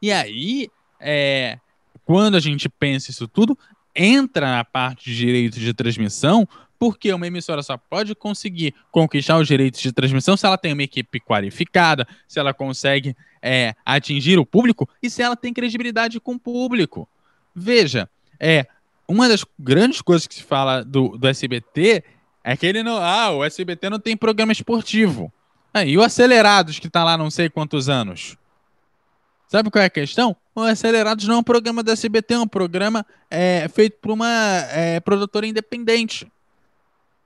E 0.00 0.10
aí, 0.10 0.68
é, 0.98 1.58
quando 2.04 2.36
a 2.36 2.40
gente 2.40 2.68
pensa 2.68 3.10
isso 3.10 3.28
tudo, 3.28 3.56
entra 3.94 4.50
na 4.50 4.64
parte 4.64 5.10
de 5.10 5.16
direitos 5.16 5.60
de 5.60 5.74
transmissão, 5.74 6.48
porque 6.78 7.12
uma 7.12 7.26
emissora 7.26 7.62
só 7.62 7.76
pode 7.76 8.14
conseguir 8.14 8.74
conquistar 8.90 9.38
os 9.38 9.46
direitos 9.46 9.80
de 9.80 9.92
transmissão 9.92 10.36
se 10.36 10.44
ela 10.44 10.58
tem 10.58 10.72
uma 10.72 10.82
equipe 10.82 11.20
qualificada, 11.20 12.06
se 12.26 12.40
ela 12.40 12.52
consegue 12.52 13.16
é, 13.40 13.74
atingir 13.84 14.38
o 14.38 14.46
público 14.46 14.88
e 15.00 15.08
se 15.08 15.22
ela 15.22 15.36
tem 15.36 15.52
credibilidade 15.52 16.18
com 16.18 16.34
o 16.34 16.40
público. 16.40 17.08
Veja, 17.54 18.08
é 18.40 18.66
uma 19.12 19.28
das 19.28 19.44
grandes 19.58 20.00
coisas 20.00 20.26
que 20.26 20.34
se 20.34 20.42
fala 20.42 20.82
do, 20.82 21.18
do 21.18 21.28
SBT 21.28 22.02
é 22.42 22.56
que 22.56 22.66
ele 22.66 22.82
não. 22.82 22.96
Ah, 22.96 23.30
o 23.30 23.44
SBT 23.44 23.90
não 23.90 24.00
tem 24.00 24.16
programa 24.16 24.52
esportivo. 24.52 25.30
Ah, 25.72 25.84
e 25.84 25.98
o 25.98 26.02
Acelerados, 26.02 26.78
que 26.78 26.86
está 26.86 27.04
lá 27.04 27.16
não 27.16 27.30
sei 27.30 27.50
quantos 27.50 27.88
anos? 27.88 28.36
Sabe 29.46 29.70
qual 29.70 29.82
é 29.82 29.86
a 29.86 29.90
questão? 29.90 30.34
O 30.54 30.62
Acelerados 30.62 31.28
não 31.28 31.36
é 31.36 31.38
um 31.38 31.42
programa 31.42 31.82
da 31.82 31.92
SBT, 31.92 32.34
é 32.34 32.38
um 32.38 32.48
programa 32.48 33.04
é, 33.30 33.68
feito 33.68 33.98
por 34.00 34.10
uma 34.10 34.28
é, 34.70 34.98
produtora 35.00 35.46
independente. 35.46 36.26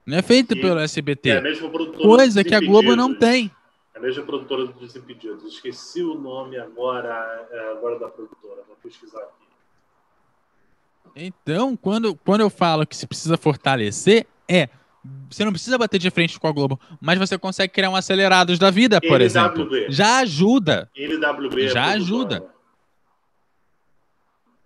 Não 0.04 0.18
é 0.18 0.22
feito 0.22 0.56
e 0.56 0.60
pelo 0.60 0.80
SBT. 0.80 1.30
É 1.30 1.38
a 1.38 1.42
mesma 1.42 1.70
produtora 1.70 2.04
Coisa 2.04 2.44
que 2.44 2.54
a 2.54 2.60
Globo 2.60 2.96
não 2.96 3.14
tem. 3.14 3.50
É 3.94 3.98
a 3.98 4.00
mesma 4.02 4.24
produtora 4.24 4.66
dos 4.66 4.92
Desimpedidos. 4.92 5.44
Esqueci 5.54 6.02
o 6.02 6.14
nome 6.14 6.58
agora, 6.58 7.46
é, 7.50 7.70
agora 7.70 7.98
da 7.98 8.08
produtora. 8.08 8.62
Vou 8.66 8.76
pesquisar 8.82 9.20
aqui. 9.20 9.45
Então, 11.14 11.76
quando, 11.76 12.14
quando 12.14 12.40
eu 12.40 12.50
falo 12.50 12.86
que 12.86 12.96
se 12.96 13.06
precisa 13.06 13.36
fortalecer, 13.36 14.26
é. 14.48 14.68
Você 15.30 15.44
não 15.44 15.52
precisa 15.52 15.78
bater 15.78 16.00
de 16.00 16.10
frente 16.10 16.38
com 16.38 16.48
a 16.48 16.52
Globo, 16.52 16.80
mas 17.00 17.16
você 17.16 17.38
consegue 17.38 17.72
criar 17.72 17.90
um 17.90 17.94
acelerados 17.94 18.58
da 18.58 18.72
vida, 18.72 19.00
por 19.00 19.20
LWB. 19.20 19.24
exemplo. 19.24 19.68
Já 19.88 20.18
ajuda. 20.18 20.90
LWB 20.96 21.66
é 21.66 21.68
Já 21.68 21.84
ajuda. 21.92 22.44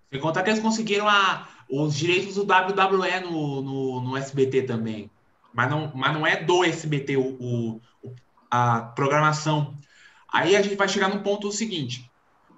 Sem 0.09 0.19
contar 0.19 0.41
que 0.41 0.49
eles 0.49 0.59
conseguiram 0.61 1.07
a, 1.07 1.47
os 1.69 1.95
direitos 1.95 2.33
do 2.35 2.41
WWE 2.41 3.19
no, 3.19 3.61
no, 3.61 4.01
no 4.01 4.17
SBT 4.17 4.63
também 4.63 5.11
mas 5.53 5.69
não, 5.69 5.91
mas 5.93 6.13
não 6.13 6.25
é 6.25 6.43
do 6.43 6.63
SBT 6.63 7.17
o, 7.17 7.37
o, 7.39 7.81
a 8.49 8.81
programação. 8.81 9.77
Aí 10.31 10.55
a 10.55 10.61
gente 10.61 10.75
vai 10.75 10.87
chegar 10.87 11.09
no 11.09 11.21
ponto 11.21 11.51
seguinte: 11.51 12.09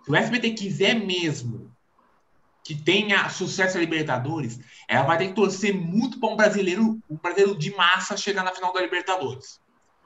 se 0.04 0.12
o 0.12 0.16
SBT 0.16 0.52
quiser 0.52 0.96
mesmo 0.96 1.72
que 2.64 2.76
tenha 2.76 3.30
sucesso 3.30 3.78
a 3.78 3.82
Libertadores, 3.82 4.60
ela 4.88 5.04
vai 5.04 5.18
ter 5.18 5.28
que 5.28 5.34
torcer 5.34 5.74
muito 5.74 6.20
para 6.20 6.30
um 6.30 6.36
brasileiro, 6.36 7.02
um 7.10 7.18
brasileiro 7.18 7.58
de 7.58 7.76
massa 7.76 8.16
chegar 8.16 8.44
na 8.44 8.54
final 8.54 8.72
da 8.72 8.82
Libertadores. 8.82 9.62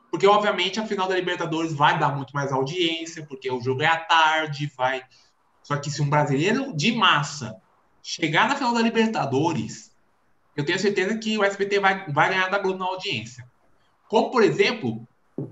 Porque, 0.09 0.25
obviamente, 0.25 0.79
a 0.79 0.87
final 0.87 1.07
da 1.07 1.15
Libertadores 1.15 1.73
vai 1.73 1.99
dar 1.99 2.15
muito 2.15 2.33
mais 2.33 2.51
audiência, 2.51 3.25
porque 3.25 3.51
o 3.51 3.61
jogo 3.61 3.83
é 3.83 3.87
à 3.87 3.97
tarde, 3.97 4.71
vai. 4.75 5.03
Só 5.61 5.77
que 5.77 5.91
se 5.91 6.01
um 6.01 6.09
brasileiro 6.09 6.75
de 6.75 6.91
massa 6.93 7.55
chegar 8.01 8.47
na 8.47 8.55
final 8.55 8.73
da 8.73 8.81
Libertadores, 8.81 9.91
eu 10.55 10.65
tenho 10.65 10.79
certeza 10.79 11.17
que 11.17 11.37
o 11.37 11.43
SBT 11.43 11.79
vai, 11.79 12.11
vai 12.11 12.29
ganhar 12.29 12.49
da 12.49 12.57
Globo 12.57 12.79
na 12.79 12.85
audiência. 12.85 13.45
Como, 14.07 14.31
por 14.31 14.41
exemplo, 14.41 15.05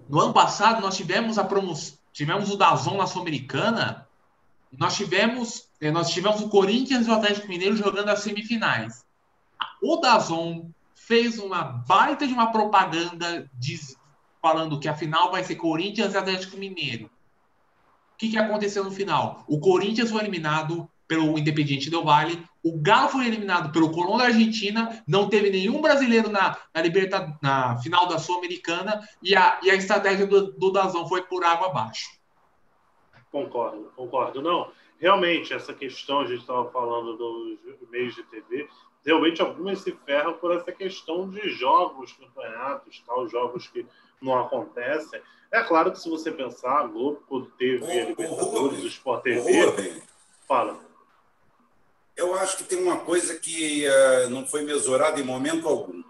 no 0.09 0.19
ano 0.19 0.33
passado 0.33 0.81
nós 0.81 0.95
tivemos 0.95 1.37
a 1.37 1.43
promoção, 1.43 1.97
tivemos 2.11 2.49
o 2.49 2.57
Dazon 2.57 2.97
na 2.97 3.05
Sul-Americana, 3.05 4.07
nós 4.71 4.95
tivemos, 4.95 5.64
nós 5.81 6.09
tivemos 6.09 6.41
o 6.41 6.49
Corinthians 6.49 7.07
e 7.07 7.09
o 7.09 7.13
Atlético 7.13 7.47
Mineiro 7.47 7.75
jogando 7.75 8.09
as 8.09 8.19
semifinais. 8.19 9.05
O 9.81 9.97
Dazon 9.97 10.69
fez 10.93 11.37
uma 11.37 11.63
baita 11.63 12.25
de 12.25 12.33
uma 12.33 12.51
propaganda 12.51 13.49
diz, 13.53 13.95
falando 14.41 14.79
que 14.79 14.87
a 14.87 14.95
final 14.95 15.31
vai 15.31 15.43
ser 15.43 15.55
Corinthians 15.55 16.13
e 16.13 16.17
Atlético 16.17 16.57
Mineiro. 16.57 17.05
O 17.05 18.17
que, 18.17 18.29
que 18.29 18.37
aconteceu 18.37 18.83
no 18.83 18.91
final? 18.91 19.43
O 19.47 19.59
Corinthians 19.59 20.09
foi 20.09 20.21
eliminado 20.21 20.89
pelo 21.07 21.37
Independiente 21.37 21.89
Del 21.89 22.03
Valle, 22.03 22.43
o 22.63 22.79
Galo 22.81 23.09
foi 23.09 23.27
eliminado 23.27 23.71
pelo 23.71 23.91
Colón 23.91 24.17
da 24.17 24.25
Argentina, 24.25 25.03
não 25.07 25.29
teve 25.29 25.51
nenhum 25.51 25.81
brasileiro 25.81 26.29
na, 26.29 26.57
na, 26.73 26.81
liberta, 26.81 27.37
na 27.41 27.77
final 27.77 28.07
da 28.07 28.17
Sul-Americana 28.17 29.07
e 29.21 29.35
a, 29.35 29.59
e 29.61 29.69
a 29.69 29.75
estratégia 29.75 30.25
do, 30.25 30.51
do 30.53 30.71
Dazão 30.71 31.07
foi 31.07 31.21
por 31.21 31.43
água 31.43 31.67
abaixo. 31.67 32.09
Concordo, 33.31 33.91
concordo. 33.95 34.41
Não, 34.41 34.71
realmente, 35.05 35.53
essa 35.53 35.71
questão, 35.71 36.21
a 36.21 36.25
gente 36.25 36.39
estava 36.41 36.67
falando 36.71 37.15
dos 37.15 37.89
meios 37.91 38.15
de 38.15 38.23
TV, 38.23 38.67
realmente 39.05 39.39
algumas 39.39 39.79
se 39.79 39.91
ferram 40.03 40.33
por 40.33 40.51
essa 40.51 40.71
questão 40.71 41.29
de 41.29 41.47
jogos, 41.51 42.11
campeonatos, 42.13 43.03
tal, 43.05 43.29
jogos 43.29 43.67
que 43.67 43.85
não 44.19 44.39
acontecem. 44.39 45.21
É 45.51 45.61
claro 45.61 45.91
que 45.91 45.99
se 45.99 46.09
você 46.09 46.31
pensar, 46.31 46.79
a 46.79 46.87
Globo, 46.87 47.23
quando 47.29 47.51
teve 47.51 47.85
a 47.85 48.05
Libertadores, 48.05 48.83
o 48.83 48.87
Sport 48.87 49.21
TV, 49.21 50.01
fala 50.47 50.79
eu 52.15 52.33
acho 52.35 52.55
que 52.55 52.63
tem 52.63 52.81
uma 52.81 52.99
coisa 52.99 53.37
que 53.37 53.85
uh, 53.85 54.29
não 54.29 54.47
foi 54.47 54.61
mesurada 54.63 55.19
em 55.19 55.23
momento 55.23 55.67
algum. 55.67 56.01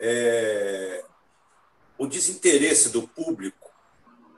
é, 0.00 1.04
o 1.96 2.04
desinteresse 2.04 2.90
do 2.90 3.06
público 3.06 3.70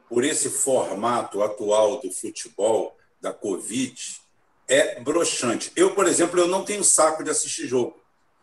por 0.07 0.23
esse 0.23 0.51
formato 0.51 1.43
atual 1.43 1.99
do 1.99 2.13
futebol, 2.13 2.98
da 3.21 3.33
Covid, 3.33 4.21
é 4.67 5.01
broxante. 5.01 5.73
Eu, 5.75 5.95
por 5.95 6.07
exemplo, 6.07 6.39
eu 6.39 6.47
não 6.47 6.65
tenho 6.65 6.85
saco 6.85 7.25
de 7.25 7.31
assistir 7.31 7.67
jogo 7.67 7.99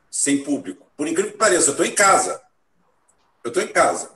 sem 0.10 0.44
público. 0.44 0.90
Por 0.98 1.08
incrível 1.08 1.32
que 1.32 1.38
pareça, 1.38 1.68
eu 1.68 1.72
estou 1.72 1.86
em 1.86 1.94
casa. 1.94 2.42
Eu 3.44 3.50
estou 3.50 3.62
em 3.62 3.68
casa. 3.68 4.12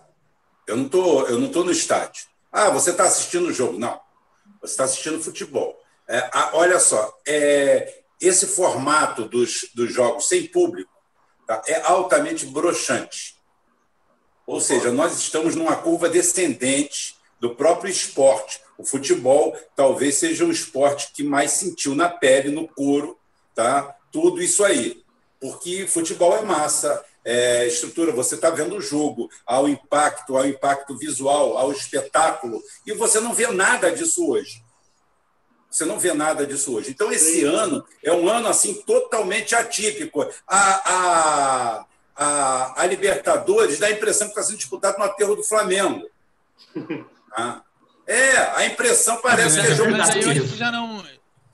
Eu 0.66 0.78
não 0.78 0.90
tô, 0.90 1.26
eu 1.28 1.38
não 1.38 1.48
estou 1.48 1.64
no 1.64 1.72
estádio. 1.72 2.26
Ah, 2.52 2.70
você 2.70 2.92
está 2.92 3.04
assistindo 3.04 3.48
o 3.48 3.54
jogo. 3.54 3.78
Não. 3.78 4.00
Você 4.62 4.74
está 4.74 4.84
assistindo 4.86 5.22
futebol. 5.22 5.80
É, 6.08 6.30
a, 6.34 6.52
olha 6.54 6.80
só, 6.80 7.16
é, 7.28 8.02
esse 8.20 8.48
formato 8.48 9.26
dos, 9.26 9.70
dos 9.76 9.94
jogos 9.94 10.28
sem 10.28 10.48
público 10.48 10.92
tá, 11.46 11.62
é 11.68 11.82
altamente 11.82 12.46
broxante. 12.48 13.36
Ou 14.48 14.60
seja, 14.60 14.92
nós 14.92 15.18
estamos 15.20 15.56
numa 15.56 15.76
curva 15.76 16.10
descendente 16.10 17.16
do 17.40 17.56
próprio 17.56 17.92
esporte. 17.92 18.60
O 18.80 18.86
futebol 18.86 19.56
talvez 19.76 20.16
seja 20.16 20.46
o 20.46 20.52
esporte 20.52 21.12
que 21.14 21.22
mais 21.24 21.52
sentiu 21.52 21.94
na 21.94 22.10
pele, 22.10 22.50
no 22.50 22.68
couro, 22.68 23.20
tá? 23.54 23.96
tudo 24.12 24.42
isso 24.42 24.64
aí. 24.64 25.04
Porque 25.40 25.88
futebol 25.88 26.36
é 26.36 26.42
massa, 26.42 27.04
é 27.24 27.68
estrutura, 27.68 28.12
você 28.12 28.36
está 28.36 28.50
vendo 28.50 28.76
o 28.76 28.82
jogo, 28.82 29.30
ao 29.46 29.70
impacto, 29.70 30.38
ao 30.38 30.46
impacto 30.46 30.98
visual, 30.98 31.58
ao 31.58 31.72
espetáculo, 31.72 32.62
e 32.86 32.94
você 32.94 33.20
não 33.20 33.34
vê 33.34 33.48
nada 33.48 33.92
disso 33.92 34.30
hoje. 34.30 34.64
Você 35.70 35.86
não 35.86 36.00
vê 36.00 36.14
nada 36.14 36.48
disso 36.48 36.76
hoje. 36.76 36.90
Então, 36.90 37.12
esse 37.12 37.42
Sim. 37.42 37.46
ano 37.46 37.86
é 38.04 38.12
um 38.12 38.28
ano 38.28 38.48
assim 38.48 38.74
totalmente 38.82 39.54
atípico. 39.54 40.28
A, 40.48 40.58
a, 40.58 41.86
a, 42.16 42.82
a 42.82 42.86
Libertadores 42.88 43.78
dá 43.78 43.86
a 43.86 43.92
impressão 43.92 44.28
que 44.28 44.34
está 44.34 44.42
sendo 44.42 44.58
disputado 44.58 44.98
no 44.98 45.04
aterro 45.04 45.36
do 45.36 45.44
Flamengo. 45.44 46.10
Ah. 47.32 47.62
É, 48.10 48.38
a 48.56 48.66
impressão 48.66 49.18
parece 49.22 49.62
que 49.62 49.68
é 49.68 49.76
jogo 49.76 49.92
Mas 49.92 50.10
aí 50.10 50.24
eu 50.24 50.32
acho 50.32 50.42
que 50.42 50.58
já 50.58 50.72
não. 50.72 51.04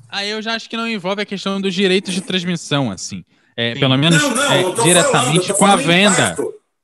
Aí 0.08 0.30
eu 0.30 0.42
já 0.42 0.54
acho 0.54 0.70
que 0.70 0.78
não 0.78 0.88
envolve 0.88 1.22
a 1.22 1.26
questão 1.26 1.60
dos 1.60 1.74
direitos 1.74 2.14
de 2.14 2.22
transmissão, 2.22 2.90
assim. 2.90 3.26
É, 3.58 3.74
pelo 3.76 3.98
menos 3.98 4.22
não, 4.22 4.30
não, 4.30 4.54
é, 4.54 4.84
diretamente 4.84 5.48
falando, 5.48 5.58
com 5.58 5.66
a 5.66 5.76
venda. 5.76 6.36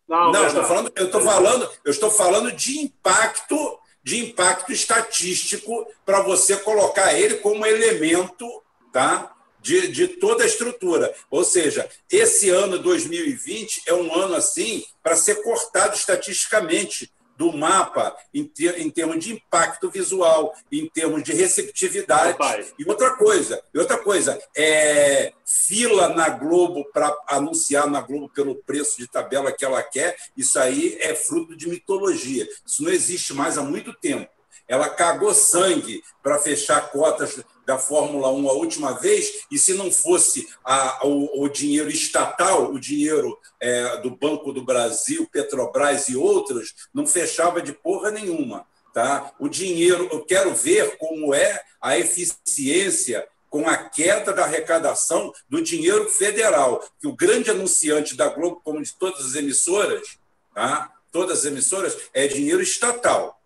Não, 0.10 0.32
não, 0.34 0.42
eu 0.42 0.48
estou 0.48 0.64
falando, 0.66 0.92
eu 0.94 1.06
estou 1.06 1.22
falando, 1.22 1.70
eu 1.86 1.92
estou 1.92 2.12
falando 2.12 2.52
de 2.52 2.80
impacto 2.80 3.80
de 4.04 4.18
impacto 4.18 4.72
estatístico 4.72 5.88
para 6.06 6.22
você 6.22 6.58
colocar 6.58 7.14
ele 7.14 7.36
como 7.36 7.66
elemento 7.66 8.46
tá? 8.92 9.32
de, 9.62 9.88
de 9.90 10.08
toda 10.08 10.44
a 10.44 10.48
estrutura. 10.48 11.14
Ou 11.30 11.44
seja, 11.44 11.88
esse 12.10 12.50
ano 12.50 12.80
2020 12.80 13.84
é 13.86 13.94
um 13.94 14.14
ano 14.14 14.36
assim 14.36 14.84
para 15.04 15.16
ser 15.16 15.44
cortado 15.44 15.96
estatisticamente 15.96 17.12
do 17.42 17.52
mapa 17.52 18.16
em, 18.32 18.46
ter, 18.46 18.80
em 18.80 18.88
termos 18.88 19.18
de 19.26 19.34
impacto 19.34 19.90
visual, 19.90 20.54
em 20.72 20.88
termos 20.88 21.24
de 21.24 21.34
receptividade. 21.34 22.34
Rapaz. 22.34 22.72
E 22.78 22.88
outra 22.88 23.16
coisa, 23.16 23.60
e 23.74 23.80
outra 23.80 23.98
coisa, 23.98 24.40
é 24.56 25.34
fila 25.44 26.10
na 26.10 26.30
Globo 26.30 26.86
para 26.94 27.12
anunciar 27.28 27.90
na 27.90 28.00
Globo 28.00 28.30
pelo 28.30 28.54
preço 28.54 29.00
de 29.00 29.08
tabela 29.08 29.52
que 29.52 29.66
ela 29.66 29.82
quer, 29.82 30.16
isso 30.38 30.60
aí 30.60 31.00
é 31.02 31.16
fruto 31.16 31.56
de 31.58 31.68
mitologia. 31.68 32.48
Isso 32.64 32.84
não 32.84 32.92
existe 32.92 33.34
mais 33.34 33.58
há 33.58 33.64
muito 33.64 33.92
tempo. 33.92 34.30
Ela 34.72 34.88
cagou 34.88 35.34
sangue 35.34 36.02
para 36.24 36.40
fechar 36.40 36.92
cotas 36.92 37.44
da 37.66 37.78
Fórmula 37.78 38.32
1 38.32 38.50
a 38.50 38.54
última 38.54 38.94
vez, 38.94 39.46
e 39.52 39.60
se 39.60 39.74
não 39.74 39.92
fosse 39.92 40.48
a, 40.64 41.06
o, 41.06 41.44
o, 41.44 41.50
dinheiro 41.50 41.90
estatal, 41.90 42.72
o 42.72 42.80
dinheiro 42.80 43.38
é, 43.60 43.98
do 43.98 44.10
Banco 44.12 44.54
do 44.54 44.64
Brasil, 44.64 45.28
Petrobras 45.30 46.08
e 46.08 46.16
outros, 46.16 46.74
não 46.94 47.06
fechava 47.06 47.62
de 47.62 47.74
porra 47.74 48.12
nenhuma. 48.12 48.66
Tá? 48.94 49.34
O 49.38 49.50
dinheiro, 49.50 50.08
eu 50.10 50.24
quero 50.24 50.56
ver 50.56 50.98
como 50.98 51.34
é 51.34 51.62
a 51.82 52.00
eficiência 52.00 53.28
com 53.50 53.68
a 53.68 53.76
queda 53.76 54.32
da 54.32 54.46
arrecadação 54.46 55.34
do 55.50 55.62
dinheiro 55.62 56.10
federal, 56.10 56.82
que 56.98 57.10
o 57.10 57.16
grande 57.16 57.52
anunciante 57.52 58.16
da 58.16 58.30
Globo, 58.30 58.62
como 58.64 58.82
de 58.82 58.94
todas 58.98 59.26
as 59.26 59.36
emissoras, 59.36 60.18
tá? 60.56 60.94
todas 61.12 61.40
as 61.40 61.46
emissoras, 61.46 61.98
é 62.14 62.26
dinheiro 62.26 62.62
estatal. 62.62 63.41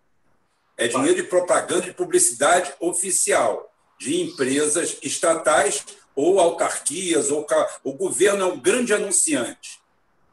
É 0.76 0.88
dinheiro 0.88 1.16
de 1.16 1.22
propaganda 1.22 1.86
e 1.86 1.94
publicidade 1.94 2.72
oficial 2.80 3.72
de 3.98 4.20
empresas 4.20 4.98
estatais 5.02 5.84
ou 6.14 6.40
autarquias, 6.40 7.30
ou 7.30 7.46
o 7.84 7.92
governo 7.92 8.42
é 8.42 8.46
um 8.46 8.60
grande 8.60 8.92
anunciante. 8.92 9.80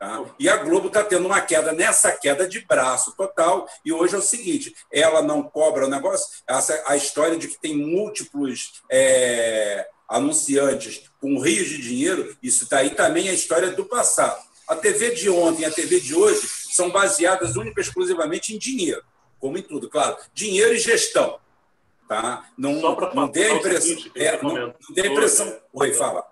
Tá? 0.04 0.22
E 0.38 0.50
a 0.50 0.58
Globo 0.58 0.88
está 0.88 1.02
tendo 1.02 1.26
uma 1.26 1.40
queda 1.40 1.72
nessa 1.72 2.12
queda 2.12 2.46
de 2.46 2.60
braço 2.60 3.16
total. 3.16 3.68
E 3.86 3.94
hoje 3.94 4.16
é 4.16 4.18
o 4.18 4.22
seguinte: 4.22 4.76
ela 4.92 5.22
não 5.22 5.44
cobra 5.44 5.86
o 5.86 5.90
negócio. 5.90 6.28
Essa, 6.46 6.84
a 6.86 6.98
história 6.98 7.38
de 7.38 7.48
que 7.48 7.60
tem 7.60 7.76
múltiplos 7.76 8.82
é, 8.92 9.88
anunciantes 10.10 11.04
com 11.22 11.40
rios 11.40 11.70
de 11.70 11.78
dinheiro, 11.82 12.36
isso 12.44 12.68
daí 12.70 12.90
também 12.90 13.28
é 13.28 13.32
a 13.32 13.36
história 13.36 13.72
do 13.72 13.86
passado. 13.86 14.42
A 14.68 14.76
TV 14.76 15.12
de 15.12 15.30
ontem 15.30 15.62
e 15.62 15.66
a 15.66 15.72
TV 15.72 16.00
de 16.00 16.14
hoje 16.14 16.48
são 16.48 16.90
baseadas 16.90 17.56
única 17.56 17.80
e 17.80 17.84
exclusivamente 17.84 18.54
em 18.54 18.58
dinheiro, 18.58 19.04
como 19.44 19.58
em 19.58 19.62
tudo, 19.62 19.90
claro. 19.90 20.16
Dinheiro 20.34 20.74
e 20.74 20.78
gestão. 20.78 21.38
Tá? 22.08 22.50
Não, 22.58 22.76
não 23.14 23.28
dê 23.28 23.44
a 23.44 23.56
impressão. 23.56 24.12
É, 24.16 24.42
não, 24.42 24.54
não 24.56 24.74
dê 24.92 25.02
a 25.02 25.08
impressão. 25.08 25.60
Oi, 25.74 25.94
fala. 25.94 26.26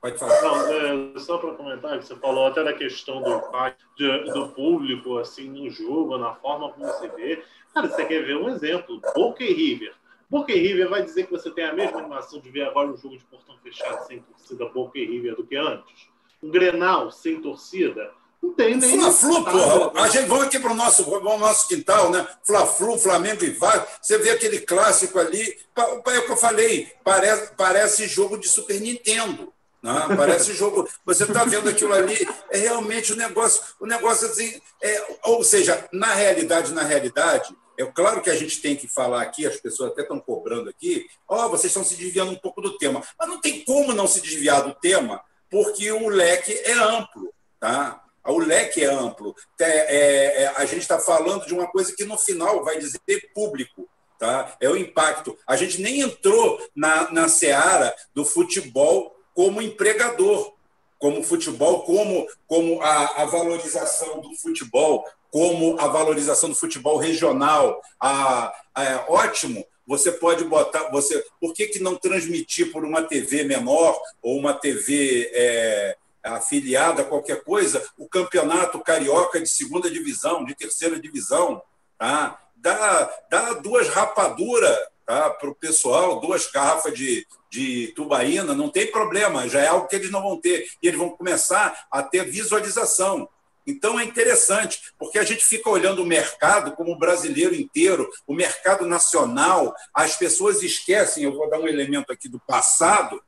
Pode 0.00 0.18
falar. 0.18 0.42
Não, 0.42 1.14
é, 1.14 1.18
só 1.20 1.38
para 1.38 1.54
comentar, 1.54 2.02
você 2.02 2.16
falou 2.16 2.46
até 2.48 2.64
da 2.64 2.72
questão 2.72 3.22
do 3.22 3.32
impacto 3.32 3.84
do 4.32 4.48
público 4.48 5.16
assim, 5.18 5.48
no 5.48 5.70
jogo, 5.70 6.18
na 6.18 6.34
forma 6.34 6.72
como 6.72 6.88
se 6.94 7.06
vê. 7.10 7.44
Cara, 7.72 7.86
você 7.86 8.04
quer 8.04 8.24
ver 8.24 8.36
um 8.36 8.48
exemplo? 8.48 9.00
Boca 9.14 9.44
e 9.44 9.52
River. 9.52 9.94
Boca 10.28 10.52
e 10.52 10.58
River 10.58 10.88
vai 10.88 11.04
dizer 11.04 11.26
que 11.26 11.30
você 11.30 11.52
tem 11.52 11.66
a 11.66 11.72
mesma 11.72 12.00
animação 12.00 12.40
de 12.40 12.50
ver 12.50 12.62
agora 12.62 12.88
um 12.88 12.96
jogo 12.96 13.16
de 13.16 13.24
portão 13.26 13.56
fechado 13.62 14.04
sem 14.08 14.20
torcida 14.22 14.66
Boca 14.70 14.98
e 14.98 15.06
River 15.06 15.36
do 15.36 15.46
que 15.46 15.54
antes? 15.54 16.08
Um 16.42 16.50
Grenal 16.50 17.12
sem 17.12 17.40
torcida? 17.40 18.10
Não 18.46 18.54
tem 18.54 18.76
nem. 18.76 18.98
Fla-Flu, 18.98 19.44
porra. 19.44 20.02
A 20.02 20.08
gente 20.08 20.28
vai 20.28 20.40
aqui 20.42 20.58
para 20.58 20.72
o 20.72 20.74
nosso, 20.74 21.20
nosso 21.20 21.68
quintal, 21.68 22.10
né? 22.10 22.26
Fla-Flu, 22.44 22.98
Flamengo 22.98 23.44
e 23.44 23.50
Vasco. 23.50 23.88
Você 24.00 24.18
vê 24.18 24.30
aquele 24.30 24.60
clássico 24.60 25.18
ali. 25.18 25.58
É 25.76 26.18
o 26.18 26.26
que 26.26 26.32
eu 26.32 26.36
falei. 26.36 26.92
Parece, 27.02 27.52
parece 27.56 28.06
jogo 28.06 28.38
de 28.38 28.48
Super 28.48 28.80
Nintendo. 28.80 29.52
Né? 29.82 29.92
Parece 30.16 30.52
jogo. 30.54 30.88
Você 31.04 31.24
está 31.24 31.44
vendo 31.44 31.68
aquilo 31.68 31.92
ali. 31.92 32.16
É 32.50 32.58
realmente 32.58 33.12
o 33.12 33.14
um 33.16 33.18
negócio. 33.18 33.62
O 33.80 33.84
um 33.84 33.88
negócio 33.88 34.28
assim. 34.28 34.60
É, 34.82 35.06
ou 35.24 35.42
seja, 35.42 35.88
na 35.92 36.14
realidade, 36.14 36.72
na 36.72 36.82
realidade. 36.82 37.54
É 37.78 37.84
claro 37.84 38.22
que 38.22 38.30
a 38.30 38.34
gente 38.34 38.62
tem 38.62 38.74
que 38.74 38.88
falar 38.88 39.20
aqui, 39.20 39.44
as 39.44 39.56
pessoas 39.56 39.92
até 39.92 40.00
estão 40.00 40.18
cobrando 40.18 40.70
aqui, 40.70 41.04
ó, 41.28 41.44
oh, 41.44 41.50
vocês 41.50 41.66
estão 41.66 41.84
se 41.84 41.94
desviando 41.94 42.32
um 42.32 42.36
pouco 42.36 42.62
do 42.62 42.78
tema. 42.78 43.02
Mas 43.18 43.28
não 43.28 43.38
tem 43.38 43.62
como 43.66 43.92
não 43.92 44.06
se 44.06 44.22
desviar 44.22 44.62
do 44.62 44.72
tema, 44.72 45.22
porque 45.50 45.92
o 45.92 46.08
leque 46.08 46.54
é 46.64 46.72
amplo. 46.72 47.30
Tá? 47.60 48.02
O 48.26 48.38
leque 48.38 48.82
é 48.82 48.86
amplo. 48.86 49.34
É, 49.60 50.42
é, 50.42 50.52
a 50.56 50.64
gente 50.64 50.82
está 50.82 50.98
falando 50.98 51.46
de 51.46 51.54
uma 51.54 51.66
coisa 51.66 51.94
que 51.96 52.04
no 52.04 52.18
final 52.18 52.64
vai 52.64 52.78
dizer 52.78 53.00
público. 53.34 53.88
Tá? 54.18 54.56
É 54.60 54.68
o 54.68 54.76
impacto. 54.76 55.36
A 55.46 55.56
gente 55.56 55.80
nem 55.80 56.00
entrou 56.00 56.60
na, 56.74 57.10
na 57.12 57.28
seara 57.28 57.94
do 58.14 58.24
futebol 58.24 59.14
como 59.34 59.60
empregador, 59.60 60.54
como 60.98 61.22
futebol, 61.22 61.82
como, 61.82 62.26
como 62.46 62.80
a, 62.80 63.22
a 63.22 63.24
valorização 63.26 64.20
do 64.20 64.34
futebol, 64.36 65.04
como 65.30 65.78
a 65.78 65.86
valorização 65.86 66.48
do 66.48 66.54
futebol 66.54 66.96
regional. 66.96 67.82
A, 68.00 68.54
a, 68.74 68.84
é 68.84 69.04
ótimo, 69.08 69.66
você 69.86 70.10
pode 70.10 70.44
botar. 70.44 70.90
você 70.90 71.24
Por 71.40 71.52
que, 71.52 71.66
que 71.66 71.78
não 71.78 71.96
transmitir 71.96 72.72
por 72.72 72.84
uma 72.84 73.02
TV 73.02 73.44
menor 73.44 74.00
ou 74.22 74.36
uma 74.38 74.54
TV. 74.54 75.30
É, 75.32 75.96
afiliada 76.34 77.02
a 77.02 77.04
qualquer 77.04 77.42
coisa, 77.44 77.84
o 77.96 78.08
campeonato 78.08 78.80
carioca 78.80 79.40
de 79.40 79.48
segunda 79.48 79.90
divisão, 79.90 80.44
de 80.44 80.54
terceira 80.54 80.98
divisão, 80.98 81.62
tá? 81.98 82.40
dá, 82.56 83.10
dá 83.30 83.52
duas 83.54 83.88
rapaduras 83.88 84.76
tá? 85.06 85.30
para 85.30 85.48
o 85.48 85.54
pessoal, 85.54 86.20
duas 86.20 86.50
garrafas 86.50 86.92
de, 86.94 87.26
de 87.50 87.92
tubaína, 87.94 88.54
não 88.54 88.68
tem 88.68 88.90
problema, 88.90 89.48
já 89.48 89.60
é 89.60 89.68
algo 89.68 89.86
que 89.86 89.96
eles 89.96 90.10
não 90.10 90.22
vão 90.22 90.40
ter. 90.40 90.66
E 90.82 90.88
eles 90.88 90.98
vão 90.98 91.10
começar 91.10 91.86
a 91.90 92.02
ter 92.02 92.24
visualização. 92.24 93.28
Então 93.66 93.98
é 93.98 94.04
interessante, 94.04 94.92
porque 94.96 95.18
a 95.18 95.24
gente 95.24 95.44
fica 95.44 95.68
olhando 95.68 96.00
o 96.00 96.06
mercado 96.06 96.72
como 96.76 96.92
o 96.92 96.98
brasileiro 96.98 97.54
inteiro, 97.54 98.08
o 98.24 98.32
mercado 98.32 98.86
nacional, 98.86 99.74
as 99.92 100.16
pessoas 100.16 100.62
esquecem, 100.62 101.24
eu 101.24 101.34
vou 101.34 101.50
dar 101.50 101.58
um 101.58 101.66
elemento 101.66 102.12
aqui 102.12 102.28
do 102.28 102.38
passado, 102.38 103.20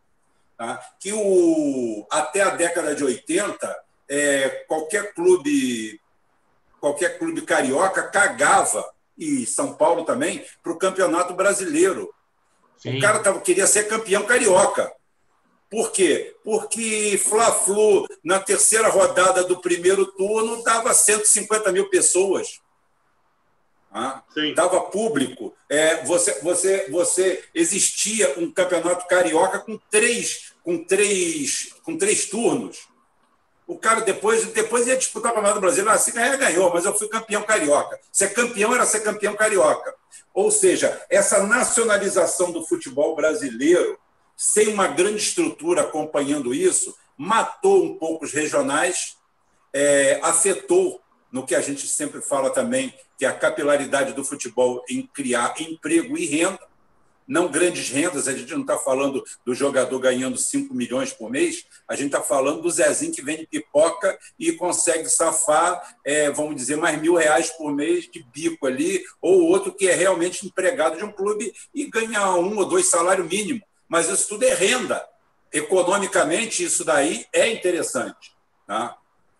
tá? 0.58 0.78
que 1.00 1.12
o, 1.12 2.06
até 2.10 2.42
a 2.42 2.50
década 2.50 2.94
de 2.94 3.02
80, 3.02 3.78
é, 4.10 4.48
qualquer 4.66 5.14
clube 5.14 5.98
qualquer 6.80 7.18
clube 7.18 7.42
carioca 7.42 8.04
cagava, 8.04 8.88
e 9.16 9.44
São 9.46 9.74
Paulo 9.74 10.04
também, 10.04 10.44
para 10.62 10.72
o 10.72 10.78
campeonato 10.78 11.34
brasileiro. 11.34 12.14
Sim. 12.76 12.98
O 12.98 13.00
cara 13.00 13.18
tava, 13.18 13.40
queria 13.40 13.66
ser 13.66 13.88
campeão 13.88 14.24
carioca. 14.24 14.92
Por 15.68 15.90
quê? 15.90 16.36
Porque 16.44 17.20
Fla-Flu, 17.22 18.06
na 18.24 18.38
terceira 18.38 18.88
rodada 18.88 19.42
do 19.44 19.60
primeiro 19.60 20.06
turno, 20.06 20.62
dava 20.62 20.94
150 20.94 21.72
mil 21.72 21.90
pessoas. 21.90 22.60
Ah, 23.90 24.22
dava 24.54 24.82
público. 24.82 25.54
É, 25.68 26.04
você, 26.04 26.40
você, 26.40 26.88
você 26.90 27.44
existia 27.54 28.38
um 28.38 28.50
campeonato 28.50 29.06
carioca 29.08 29.58
com 29.58 29.78
três, 29.90 30.47
com 30.68 30.84
três, 30.84 31.74
com 31.82 31.96
três 31.96 32.26
turnos. 32.26 32.88
O 33.66 33.78
cara 33.78 34.02
depois, 34.02 34.44
depois 34.52 34.86
ia 34.86 34.98
disputar 34.98 35.32
o 35.32 35.34
Campeonato 35.34 35.62
Brasileiro. 35.62 35.90
Ah, 35.90 35.96
se 35.96 36.12
ganhar, 36.12 36.36
ganhou, 36.36 36.70
mas 36.74 36.84
eu 36.84 36.92
fui 36.94 37.08
campeão 37.08 37.42
carioca. 37.42 37.98
Ser 38.12 38.34
campeão 38.34 38.74
era 38.74 38.84
ser 38.84 39.00
campeão 39.00 39.34
carioca. 39.34 39.94
Ou 40.34 40.50
seja, 40.50 41.02
essa 41.08 41.42
nacionalização 41.42 42.52
do 42.52 42.66
futebol 42.66 43.16
brasileiro 43.16 43.98
sem 44.36 44.68
uma 44.68 44.88
grande 44.88 45.22
estrutura 45.22 45.80
acompanhando 45.80 46.52
isso, 46.52 46.94
matou 47.16 47.82
um 47.82 47.96
pouco 47.96 48.26
os 48.26 48.32
regionais, 48.34 49.16
é, 49.72 50.20
afetou 50.22 51.00
no 51.32 51.46
que 51.46 51.54
a 51.54 51.62
gente 51.62 51.88
sempre 51.88 52.20
fala 52.20 52.50
também, 52.50 52.92
que 53.16 53.24
é 53.24 53.28
a 53.28 53.32
capilaridade 53.32 54.12
do 54.12 54.22
futebol 54.22 54.84
em 54.86 55.06
criar 55.06 55.54
emprego 55.62 56.18
e 56.18 56.26
renda, 56.26 56.60
não 57.28 57.48
grandes 57.48 57.90
rendas, 57.90 58.26
a 58.26 58.32
gente 58.32 58.52
não 58.54 58.62
está 58.62 58.78
falando 58.78 59.22
do 59.44 59.54
jogador 59.54 59.98
ganhando 59.98 60.38
5 60.38 60.74
milhões 60.74 61.12
por 61.12 61.30
mês, 61.30 61.66
a 61.86 61.94
gente 61.94 62.06
está 62.06 62.22
falando 62.22 62.62
do 62.62 62.70
Zezinho 62.70 63.12
que 63.12 63.22
vende 63.22 63.46
pipoca 63.46 64.18
e 64.38 64.52
consegue 64.52 65.08
safar, 65.08 65.96
é, 66.04 66.30
vamos 66.30 66.56
dizer, 66.56 66.76
mais 66.76 67.00
mil 67.00 67.14
reais 67.14 67.50
por 67.50 67.72
mês 67.72 68.08
de 68.10 68.24
bico 68.32 68.66
ali, 68.66 69.04
ou 69.20 69.42
outro 69.42 69.72
que 69.72 69.86
é 69.86 69.94
realmente 69.94 70.46
empregado 70.46 70.96
de 70.96 71.04
um 71.04 71.12
clube 71.12 71.52
e 71.74 71.84
ganha 71.86 72.34
um 72.36 72.56
ou 72.56 72.64
dois 72.64 72.88
salários 72.88 73.28
mínimos 73.28 73.68
mas 73.88 74.08
isso 74.08 74.28
tudo 74.28 74.44
é 74.44 74.54
renda. 74.54 75.04
Economicamente, 75.50 76.62
isso 76.62 76.84
daí 76.84 77.26
é 77.32 77.50
interessante. 77.50 78.36
Tá? 78.66 78.98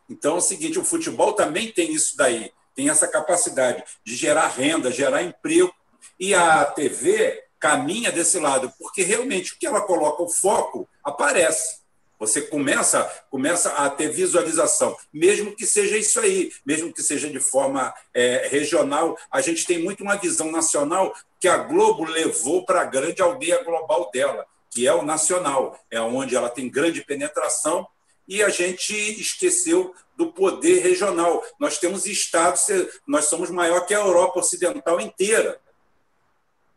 Então, 0.09 0.36
é 0.36 0.39
o 0.39 0.40
seguinte: 0.40 0.78
o 0.78 0.85
futebol 0.85 1.35
também 1.35 1.70
tem 1.70 1.93
isso 1.93 2.16
daí, 2.16 2.51
tem 2.74 2.89
essa 2.89 3.06
capacidade 3.06 3.85
de 4.02 4.16
gerar 4.16 4.48
renda, 4.48 4.90
gerar 4.90 5.23
emprego. 5.23 5.73
E 6.19 6.35
a 6.35 6.65
TV 6.65 7.44
caminha 7.59 8.13
desse 8.13 8.39
lado, 8.39 8.73
porque 8.79 9.03
realmente 9.03 9.53
o 9.53 9.59
que 9.59 9.67
ela 9.67 9.81
coloca 9.81 10.23
o 10.23 10.29
foco 10.29 10.89
aparece. 11.03 11.79
Você 12.19 12.43
começa, 12.43 13.05
começa 13.31 13.71
a 13.71 13.89
ter 13.89 14.09
visualização, 14.09 14.97
mesmo 15.13 15.55
que 15.55 15.65
seja 15.65 15.97
isso 15.97 16.19
aí, 16.19 16.53
mesmo 16.67 16.93
que 16.93 17.03
seja 17.03 17.31
de 17.31 17.39
forma 17.39 17.95
é, 18.13 18.49
regional. 18.51 19.17
A 19.31 19.41
gente 19.41 19.65
tem 19.65 19.81
muito 19.81 20.03
uma 20.03 20.17
visão 20.17 20.51
nacional 20.51 21.15
que 21.39 21.47
a 21.47 21.59
Globo 21.59 22.05
levou 22.05 22.65
para 22.65 22.81
a 22.81 22.85
grande 22.85 23.23
aldeia 23.23 23.63
global 23.63 24.11
dela, 24.13 24.45
que 24.69 24.87
é 24.87 24.93
o 24.93 25.03
nacional, 25.03 25.79
é 25.91 26.01
onde 26.01 26.35
ela 26.35 26.51
tem 26.51 26.69
grande 26.69 27.05
penetração, 27.05 27.87
e 28.27 28.43
a 28.43 28.49
gente 28.49 28.93
esqueceu 29.21 29.95
do 30.17 30.33
poder 30.33 30.83
regional. 30.83 31.43
Nós 31.59 31.79
temos 31.79 32.05
estados, 32.05 32.67
nós 33.07 33.27
somos 33.27 33.49
maior 33.49 33.87
que 33.87 33.95
a 33.95 34.01
Europa 34.01 34.41
Ocidental 34.41 35.01
inteira. 35.01 35.59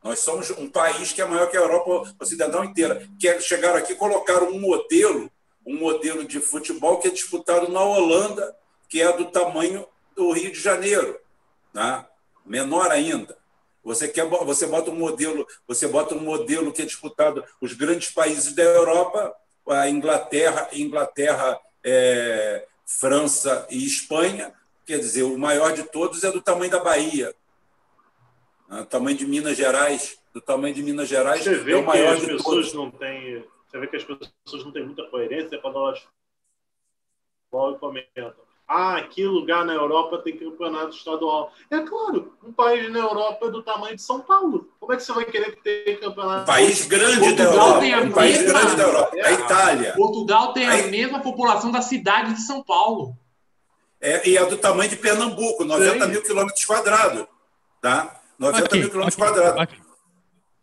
Nós 0.03 0.19
somos 0.19 0.49
um 0.51 0.67
país 0.67 1.13
que 1.13 1.21
é 1.21 1.25
maior 1.25 1.49
que 1.49 1.57
a 1.57 1.61
Europa 1.61 2.13
Ocidental 2.19 2.65
inteira. 2.65 3.07
Que 3.19 3.27
é, 3.27 3.39
chegaram 3.39 3.77
aqui 3.77 3.93
e 3.93 3.95
colocaram 3.95 4.47
um 4.47 4.59
modelo, 4.59 5.31
um 5.65 5.77
modelo 5.77 6.25
de 6.25 6.39
futebol 6.39 6.97
que 6.99 7.07
é 7.07 7.11
disputado 7.11 7.71
na 7.71 7.81
Holanda, 7.81 8.55
que 8.89 9.01
é 9.01 9.15
do 9.15 9.25
tamanho 9.25 9.85
do 10.15 10.31
Rio 10.31 10.51
de 10.51 10.59
Janeiro, 10.59 11.19
né? 11.73 12.05
menor 12.45 12.91
ainda. 12.91 13.37
Você 13.83 14.07
quer, 14.07 14.25
você 14.27 14.67
bota 14.67 14.91
um 14.91 14.95
modelo, 14.95 15.47
você 15.67 15.87
bota 15.87 16.13
um 16.13 16.19
modelo 16.19 16.71
que 16.71 16.81
é 16.81 16.85
disputado 16.85 17.43
os 17.59 17.73
grandes 17.73 18.11
países 18.11 18.53
da 18.53 18.63
Europa, 18.63 19.33
a 19.67 19.89
Inglaterra, 19.89 20.69
Inglaterra, 20.73 21.59
é, 21.83 22.65
França 22.85 23.65
e 23.69 23.85
Espanha. 23.85 24.53
Quer 24.85 24.99
dizer, 24.99 25.23
o 25.23 25.37
maior 25.37 25.73
de 25.73 25.83
todos 25.83 26.23
é 26.23 26.31
do 26.31 26.41
tamanho 26.41 26.71
da 26.71 26.79
Bahia, 26.79 27.33
né? 28.71 28.83
tamanho 28.89 29.17
de 29.17 29.25
Minas 29.27 29.57
Gerais, 29.57 30.17
do 30.33 30.41
tamanho 30.41 30.73
de 30.73 30.81
Minas 30.81 31.07
Gerais 31.07 31.43
você 31.43 31.55
vê 31.55 31.73
é 31.73 31.77
o 31.77 31.85
maior 31.85 32.09
que 32.09 32.13
as 32.13 32.21
de 32.21 32.27
pessoas 32.27 32.43
todos. 32.71 32.73
Não 32.73 32.91
têm, 32.91 33.43
você 33.67 33.79
vê 33.79 33.87
que 33.87 33.95
as 33.97 34.03
pessoas 34.03 34.63
não 34.65 34.71
têm 34.71 34.85
muita 34.85 35.03
coerência 35.05 35.57
quando 35.59 35.77
elas 35.77 36.01
falam 37.51 37.75
e 37.75 37.79
comentam 37.79 38.33
ah, 38.73 38.95
aqui 38.95 39.25
lugar 39.25 39.65
na 39.65 39.73
Europa 39.73 40.19
tem 40.19 40.37
campeonato 40.37 40.95
estadual. 40.95 41.51
É 41.69 41.81
claro, 41.81 42.31
um 42.41 42.53
país 42.53 42.89
na 42.89 42.99
Europa 42.99 43.47
é 43.47 43.51
do 43.51 43.61
tamanho 43.61 43.97
de 43.97 44.01
São 44.01 44.21
Paulo. 44.21 44.69
Como 44.79 44.93
é 44.93 44.95
que 44.95 45.03
você 45.03 45.11
vai 45.11 45.25
querer 45.25 45.57
ter 45.57 45.99
campeonato? 45.99 46.43
Um 46.43 46.45
país 46.45 46.85
grande 46.85 47.19
Portugal 47.19 47.35
da 47.35 47.53
Europa. 47.53 47.79
tem 47.81 47.93
a 47.93 47.99
Um 47.99 48.11
país 48.13 48.37
mesma- 48.41 48.59
grande 48.59 48.75
da 48.77 48.83
Europa. 48.83 49.17
A 49.21 49.31
Itália. 49.33 49.93
Portugal 49.93 50.53
tem 50.53 50.65
a 50.67 50.71
Aí- 50.71 50.89
mesma 50.89 51.19
população 51.19 51.69
da 51.69 51.81
cidade 51.81 52.33
de 52.33 52.41
São 52.43 52.63
Paulo. 52.63 53.13
É, 53.99 54.25
e 54.29 54.37
é 54.37 54.45
do 54.45 54.55
tamanho 54.57 54.89
de 54.89 54.95
Pernambuco, 54.95 55.65
90 55.65 56.05
Sim. 56.05 56.11
mil 56.11 56.23
quilômetros 56.23 56.63
quadrados. 56.63 57.27
Tá? 57.81 58.20
90 58.41 58.65
Ok, 58.65 58.79
mil 58.79 58.89
quilômetros 58.89 59.15
quadrados. 59.15 59.75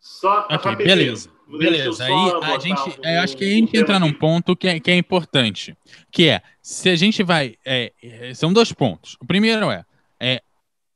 Só 0.01 0.49
beleza. 0.77 1.31
Beleza. 1.49 2.05
Aí 2.05 2.13
a 2.43 2.59
gente, 2.59 2.81
um- 2.81 3.05
é, 3.05 3.19
acho 3.19 3.37
que 3.37 3.45
a 3.45 3.47
um 3.47 3.51
gente 3.51 3.71
tema 3.71 3.83
entra 3.85 3.99
num 3.99 4.13
ponto 4.13 4.55
que 4.55 4.69
é, 4.69 4.79
que 4.79 4.91
é 4.91 4.97
importante, 4.97 5.77
que 6.13 6.29
é 6.29 6.43
se 6.61 6.91
a 6.91 6.97
gente 6.97 7.23
vai, 7.23 7.55
é, 7.65 7.93
é, 8.03 8.35
são 8.35 8.53
dois 8.53 8.73
pontos. 8.73 9.17
O 9.21 9.25
primeiro 9.25 9.71
é, 9.71 9.85
é, 10.21 10.43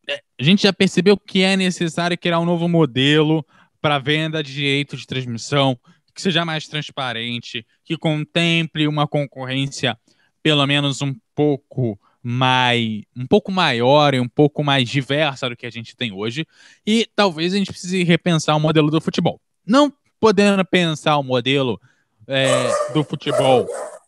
é, 0.09 0.21
a 0.39 0.43
gente 0.43 0.65
já 0.65 0.73
percebeu 0.73 1.17
que 1.17 1.43
é 1.43 1.57
necessário 1.57 2.19
criar 2.19 2.39
um 2.39 2.45
novo 2.45 2.69
modelo 2.69 3.47
para 3.81 3.99
venda 3.99 4.43
de 4.43 4.53
direitos 4.53 5.01
de 5.01 5.07
transmissão 5.07 5.79
que 6.15 6.21
seja 6.21 6.45
mais 6.45 6.69
transparente, 6.69 7.67
que 7.85 7.97
contemple 7.97 8.87
uma 8.87 9.09
concorrência 9.09 9.99
pelo 10.43 10.67
menos 10.67 11.01
um 11.01 11.15
pouco 11.35 11.99
mais, 12.23 13.03
um 13.17 13.27
pouco 13.27 13.51
maior 13.51 14.15
e 14.15 14.21
um 14.21 14.29
pouco 14.29 14.63
mais 14.63 14.89
diversa 14.89 15.49
do 15.49 15.57
que 15.57 15.67
a 15.67 15.71
gente 15.71 15.97
tem 15.97 16.13
hoje. 16.13 16.47
E 16.87 17.09
talvez 17.17 17.53
a 17.53 17.57
gente 17.57 17.73
precise 17.73 18.05
repensar 18.05 18.57
o 18.57 18.61
modelo 18.61 18.91
do 18.91 19.01
futebol. 19.01 19.41
Não 19.67 19.93
podendo 20.21 20.65
pensar 20.65 21.19
o 21.19 21.23
modelo 21.23 21.81
é, 22.29 22.93
do 22.93 23.03
futebol 23.03 23.67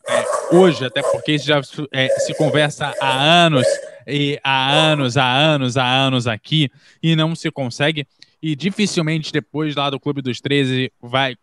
é, 0.09 0.55
hoje, 0.55 0.85
até 0.85 1.03
porque 1.03 1.33
isso 1.33 1.47
já 1.47 1.61
é, 1.93 2.09
se 2.21 2.35
conversa 2.35 2.95
há 3.01 3.21
anos 3.21 3.67
e 4.07 4.39
há 4.45 4.71
anos, 4.71 5.17
há 5.17 5.33
anos, 5.33 5.77
há 5.77 5.85
anos 5.85 6.27
aqui 6.29 6.71
e 7.03 7.17
não 7.17 7.35
se 7.35 7.51
consegue. 7.51 8.07
E 8.41 8.55
dificilmente 8.55 9.33
depois 9.33 9.75
lá 9.75 9.91
do 9.91 9.99
Clube 9.99 10.23
dos 10.23 10.41
13 10.41 10.93
vai, 11.01 11.35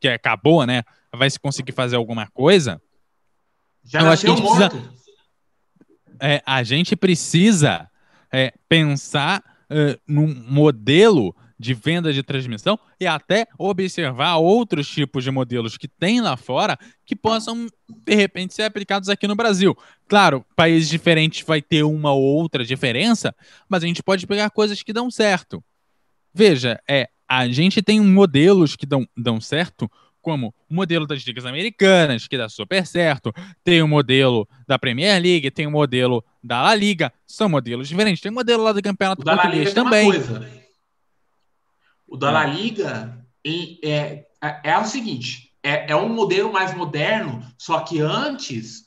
que 0.00 0.08
acabou, 0.08 0.66
né? 0.66 0.82
Vai 1.14 1.30
se 1.30 1.38
conseguir 1.38 1.72
fazer 1.72 1.96
alguma 1.96 2.26
coisa. 2.28 2.80
Já 3.84 4.00
Eu 4.00 4.08
acho 4.08 4.24
que 4.24 4.30
a 4.30 4.34
gente 4.34 4.42
precisa-. 4.42 4.97
É, 6.20 6.42
a 6.44 6.62
gente 6.62 6.96
precisa 6.96 7.88
é, 8.32 8.52
pensar 8.68 9.42
é, 9.70 9.98
num 10.06 10.34
modelo 10.48 11.34
de 11.58 11.74
venda 11.74 12.12
de 12.12 12.22
transmissão 12.22 12.78
e 13.00 13.06
até 13.06 13.46
observar 13.58 14.36
outros 14.36 14.88
tipos 14.88 15.24
de 15.24 15.30
modelos 15.30 15.76
que 15.76 15.88
tem 15.88 16.20
lá 16.20 16.36
fora 16.36 16.78
que 17.04 17.16
possam, 17.16 17.66
de 17.88 18.14
repente, 18.14 18.54
ser 18.54 18.62
aplicados 18.62 19.08
aqui 19.08 19.26
no 19.26 19.34
Brasil. 19.34 19.76
Claro, 20.06 20.44
países 20.54 20.88
diferentes 20.88 21.44
vai 21.44 21.60
ter 21.60 21.82
uma 21.82 22.12
ou 22.12 22.22
outra 22.22 22.64
diferença, 22.64 23.34
mas 23.68 23.82
a 23.82 23.86
gente 23.86 24.02
pode 24.02 24.26
pegar 24.26 24.50
coisas 24.50 24.82
que 24.82 24.92
dão 24.92 25.10
certo. 25.10 25.62
Veja, 26.32 26.80
é, 26.88 27.08
a 27.28 27.48
gente 27.48 27.82
tem 27.82 28.00
modelos 28.00 28.76
que 28.76 28.86
dão, 28.86 29.06
dão 29.16 29.40
certo, 29.40 29.90
como 30.28 30.54
o 30.68 30.74
modelo 30.74 31.06
das 31.06 31.22
ligas 31.22 31.46
americanas, 31.46 32.28
que 32.28 32.36
dá 32.36 32.50
super 32.50 32.86
certo, 32.86 33.32
tem 33.64 33.80
o 33.80 33.88
modelo 33.88 34.46
da 34.66 34.78
Premier 34.78 35.18
League, 35.22 35.50
tem 35.50 35.66
o 35.66 35.70
modelo 35.70 36.22
da 36.44 36.60
La 36.60 36.74
Liga, 36.74 37.10
são 37.26 37.48
modelos 37.48 37.88
diferentes. 37.88 38.20
Tem 38.20 38.30
o 38.30 38.34
modelo 38.34 38.62
lá 38.62 38.72
do 38.72 38.82
Campeonato 38.82 39.22
O 39.22 39.24
da 39.24 39.32
La 39.34 39.42
Português 39.42 39.68
Liga 39.70 39.82
também. 39.84 40.04
coisa. 40.10 40.50
O 42.06 42.14
da 42.18 42.30
La 42.30 42.44
Liga 42.44 43.18
em- 43.42 43.78
é, 43.82 44.26
é, 44.42 44.60
é 44.64 44.78
o 44.78 44.84
seguinte: 44.84 45.50
é, 45.62 45.92
é 45.92 45.96
um 45.96 46.10
modelo 46.10 46.52
mais 46.52 46.74
moderno, 46.76 47.42
só 47.56 47.80
que 47.80 48.00
antes 48.00 48.84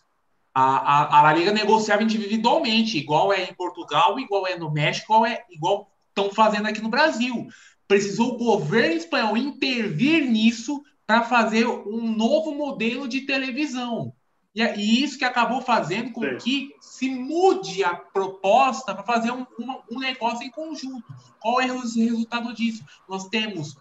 a, 0.54 0.62
a, 0.62 1.20
a 1.20 1.22
La 1.24 1.34
Liga 1.34 1.52
negociava 1.52 2.04
individualmente, 2.04 3.00
igual 3.00 3.34
é 3.34 3.46
em 3.50 3.54
Portugal, 3.56 4.20
igual 4.20 4.46
é 4.46 4.56
no 4.60 4.70
México, 4.72 5.06
igual 5.12 5.26
é 5.26 5.42
igual 5.50 5.92
estão 6.10 6.30
fazendo 6.30 6.68
aqui 6.68 6.82
no 6.82 6.90
Brasil. 6.90 7.48
Precisou 7.88 8.36
o 8.36 8.38
governo 8.38 8.94
espanhol 8.96 9.36
intervir 9.36 10.24
nisso 10.30 10.84
para 11.12 11.24
fazer 11.24 11.68
um 11.68 12.16
novo 12.16 12.56
modelo 12.56 13.06
de 13.06 13.22
televisão. 13.22 14.14
E 14.56 14.62
é 14.62 14.78
e 14.80 15.04
isso 15.04 15.18
que 15.18 15.26
acabou 15.26 15.62
fazendo 15.62 16.12
com 16.14 16.22
Sim. 16.22 16.38
que 16.38 16.76
se 16.80 17.10
mude 17.10 17.84
a 17.84 17.94
proposta 17.94 18.96
para 18.96 19.04
fazer 19.04 19.30
um, 19.32 19.46
uma- 19.60 19.82
um 19.92 20.00
negócio 20.00 20.46
em 20.48 20.50
conjunto. 20.50 21.04
Qual 21.38 21.60
é 21.60 21.70
o 21.70 21.82
resultado 21.82 22.54
disso? 22.54 22.86
Nós 23.10 23.28
temos 23.28 23.76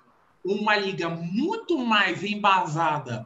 uma 0.45 0.75
liga 0.75 1.09
muito 1.09 1.79
mais 1.79 2.25
embasada 2.25 3.25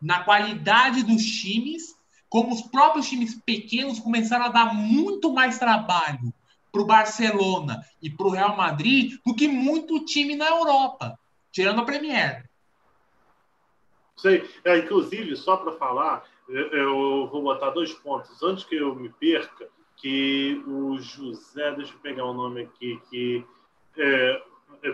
na 0.00 0.24
qualidade 0.24 1.02
dos 1.02 1.22
times, 1.22 1.94
como 2.30 2.54
os 2.54 2.62
próprios 2.62 3.06
times 3.06 3.34
pequenos 3.34 4.00
começaram 4.00 4.46
a 4.46 4.48
dar 4.48 4.74
muito 4.74 5.30
mais 5.30 5.58
trabalho 5.58 6.32
para 6.72 6.80
o 6.80 6.86
Barcelona 6.86 7.84
e 8.00 8.08
para 8.08 8.26
o 8.26 8.30
Real 8.30 8.56
Madrid 8.56 9.18
do 9.26 9.34
que 9.34 9.46
muito 9.46 10.06
time 10.06 10.36
na 10.36 10.46
Europa, 10.46 11.18
tirando 11.50 11.82
a 11.82 11.84
Premier. 11.84 12.50
Sei. 14.22 14.48
É, 14.64 14.78
inclusive, 14.78 15.34
só 15.34 15.56
para 15.56 15.72
falar, 15.72 16.24
eu 16.48 17.26
vou 17.26 17.42
botar 17.42 17.70
dois 17.70 17.92
pontos 17.92 18.40
antes 18.40 18.62
que 18.64 18.76
eu 18.76 18.94
me 18.94 19.08
perca, 19.08 19.68
que 19.96 20.62
o 20.64 20.96
José, 20.98 21.72
deixa 21.72 21.92
eu 21.92 21.98
pegar 21.98 22.24
o 22.24 22.32
nome 22.32 22.62
aqui, 22.62 23.00
que 23.10 23.44
é, 23.98 24.42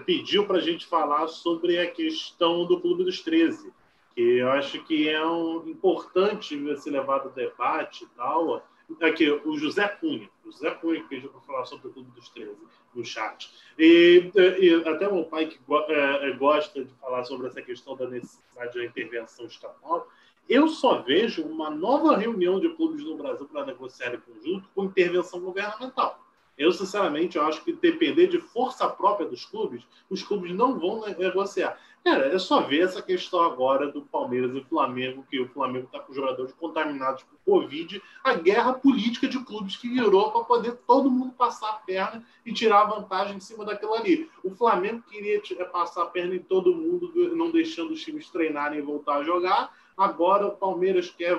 pediu 0.07 0.47
para 0.47 0.57
a 0.57 0.63
gente 0.63 0.87
falar 0.87 1.29
sobre 1.29 1.79
a 1.79 1.91
questão 1.91 2.65
do 2.65 2.81
Clube 2.81 3.05
dos 3.05 3.21
13, 3.21 3.71
que 4.15 4.39
eu 4.39 4.51
acho 4.51 4.83
que 4.85 5.07
é 5.11 5.23
um, 5.25 5.69
importante 5.69 6.59
ser 6.79 6.91
levado 6.91 7.29
a 7.29 7.33
debate 7.33 8.05
e 8.05 8.09
tal. 8.17 8.67
Aqui, 9.03 9.31
o 9.31 9.59
José 9.59 9.87
Cunha, 9.89 10.31
José 10.43 10.71
Cunha 10.71 11.05
pediu 11.07 11.29
para 11.29 11.41
falar 11.43 11.67
sobre 11.67 11.89
o 11.89 11.93
Clube 11.93 12.11
dos 12.13 12.31
13 12.31 12.57
no 12.99 13.05
chat. 13.05 13.51
E, 13.79 14.31
e 14.59 14.75
até 14.89 15.11
meu 15.11 15.25
pai 15.25 15.47
que 15.47 15.59
é, 15.89 16.33
gosta 16.33 16.85
de 16.85 16.93
falar 16.95 17.25
sobre 17.25 17.47
essa 17.47 17.62
questão 17.62 17.97
da 17.97 18.09
necessidade 18.09 18.77
da 18.77 18.85
intervenção 18.85 19.47
estatal, 19.47 20.09
eu 20.49 20.66
só 20.69 21.03
vejo 21.03 21.43
uma 21.43 21.70
nova 21.70 22.16
reunião 22.16 22.59
de 22.59 22.69
clubes 22.70 23.05
no 23.05 23.16
Brasil 23.16 23.47
para 23.47 23.66
negociar 23.66 24.15
em 24.15 24.20
conjunto 24.20 24.69
com 24.75 24.85
intervenção 24.85 25.41
governamental. 25.41 26.25
Eu, 26.57 26.73
sinceramente, 26.73 27.37
eu 27.37 27.45
acho 27.45 27.62
que 27.62 27.73
depender 27.73 28.27
de 28.27 28.41
força 28.41 28.89
própria 28.89 29.29
dos 29.29 29.45
clubes, 29.45 29.85
os 30.11 30.25
clubes 30.25 30.53
não 30.53 30.77
vão 30.77 31.07
negociar. 31.16 31.79
Cara, 32.05 32.35
é 32.35 32.39
só 32.39 32.62
ver 32.62 32.81
essa 32.81 33.03
questão 33.03 33.41
agora 33.41 33.93
do 33.93 34.03
Palmeiras 34.03 34.55
e 34.55 34.65
Flamengo, 34.65 35.27
que 35.29 35.41
o 35.41 35.49
Flamengo 35.49 35.87
está 35.87 36.01
com 36.01 36.15
jogadores 36.15 36.53
contaminados 36.55 37.23
por 37.23 37.39
Covid, 37.45 38.03
a 38.25 38.35
guerra 38.35 38.73
política 38.73 39.29
de 39.29 39.39
clubes 39.45 39.77
que 39.77 39.89
virou 39.89 40.31
para 40.31 40.45
poder 40.45 40.73
todo 40.87 41.11
mundo 41.11 41.33
passar 41.33 41.69
a 41.69 41.75
perna 41.75 42.25
e 42.47 42.53
tirar 42.53 42.83
a 42.83 42.85
vantagem 42.85 43.37
em 43.37 43.41
cima 43.41 43.65
daquilo 43.65 43.95
ali. 43.95 44.31
O 44.43 44.51
Flamengo 44.51 45.03
queria 45.03 45.41
passar 45.66 46.03
a 46.03 46.07
perna 46.07 46.35
em 46.35 46.41
todo 46.41 46.75
mundo, 46.75 47.12
não 47.35 47.51
deixando 47.51 47.93
os 47.93 48.03
times 48.03 48.31
treinarem 48.31 48.79
e 48.79 48.83
voltar 48.83 49.16
a 49.16 49.25
jogar. 49.25 49.70
Agora 49.97 50.47
o 50.47 50.53
Palmeiras 50.53 51.11
quer, 51.11 51.33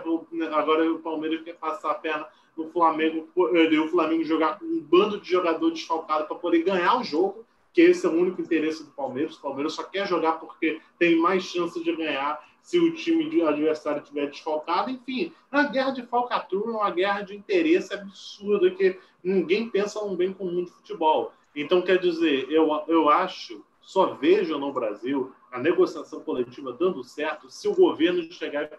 agora 0.54 0.92
o 0.92 1.00
Palmeiras 1.00 1.42
quer 1.42 1.56
passar 1.56 1.92
a 1.92 1.96
perna 1.96 2.28
no 2.56 2.70
Flamengo 2.70 3.28
e 3.36 3.80
o 3.80 3.88
Flamengo 3.88 4.24
jogar 4.24 4.60
com 4.60 4.66
um 4.66 4.82
bando 4.82 5.20
de 5.20 5.32
jogadores 5.32 5.80
desfalcados 5.80 6.28
para 6.28 6.36
poder 6.36 6.64
ganhar 6.64 7.00
o 7.00 7.04
jogo, 7.04 7.46
que 7.74 7.82
esse 7.82 8.06
é 8.06 8.10
o 8.10 8.14
único 8.14 8.42
interesse 8.42 8.84
do 8.84 8.92
Palmeiras. 8.92 9.36
O 9.36 9.42
Palmeiras 9.42 9.74
só 9.74 9.84
quer 9.84 10.08
jogar 10.08 10.34
porque 10.34 10.82
tem 10.98 11.16
mais 11.18 11.44
chance 11.44 11.82
de 11.84 11.96
ganhar 11.96 12.44
se 12.62 12.80
o 12.80 12.94
time 12.94 13.30
de 13.30 13.42
adversário 13.42 14.02
estiver 14.02 14.30
desfalcado. 14.30 14.90
Enfim, 14.90 15.34
é 15.52 15.56
uma 15.56 15.70
guerra 15.70 15.92
de 15.92 16.06
falcatrua, 16.06 16.72
uma 16.72 16.92
guerra 16.92 17.22
de 17.22 17.36
interesse 17.36 17.94
absurda 17.94 18.72
que 18.72 19.00
ninguém 19.24 19.70
pensa 19.70 20.00
num 20.02 20.16
bem 20.16 20.34
comum 20.34 20.64
de 20.66 20.72
futebol. 20.72 21.34
Então, 21.56 21.82
quer 21.82 21.98
dizer, 22.00 22.50
eu, 22.52 22.70
eu 22.88 23.10
acho, 23.10 23.66
só 23.82 24.14
vejo 24.14 24.58
no 24.58 24.72
Brasil 24.72 25.34
a 25.52 25.60
negociação 25.60 26.22
coletiva 26.22 26.72
dando 26.74 27.04
certo 27.04 27.50
se 27.50 27.68
o 27.68 27.76
governo 27.76 28.22
chegar 28.32 28.66
a 28.66 28.78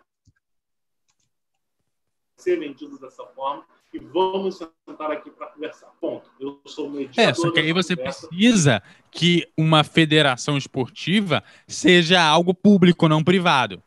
ser 2.36 2.58
vendido 2.58 2.98
dessa 2.98 3.26
forma 3.26 3.66
e 3.92 3.98
vamos 3.98 4.58
sentar 4.58 5.10
aqui 5.10 5.30
para 5.30 5.48
conversar. 5.48 5.88
Ponto. 6.00 6.30
Eu 6.38 6.60
sou 6.66 6.88
mediador. 6.88 7.30
É, 7.30 7.34
só 7.34 7.50
que 7.50 7.60
aí 7.60 7.72
você 7.72 7.96
conversa. 7.96 8.28
precisa 8.28 8.82
que 9.10 9.46
uma 9.56 9.82
federação 9.82 10.56
esportiva 10.56 11.42
seja 11.66 12.22
algo 12.22 12.54
público, 12.54 13.08
não 13.08 13.24
privado. 13.24 13.82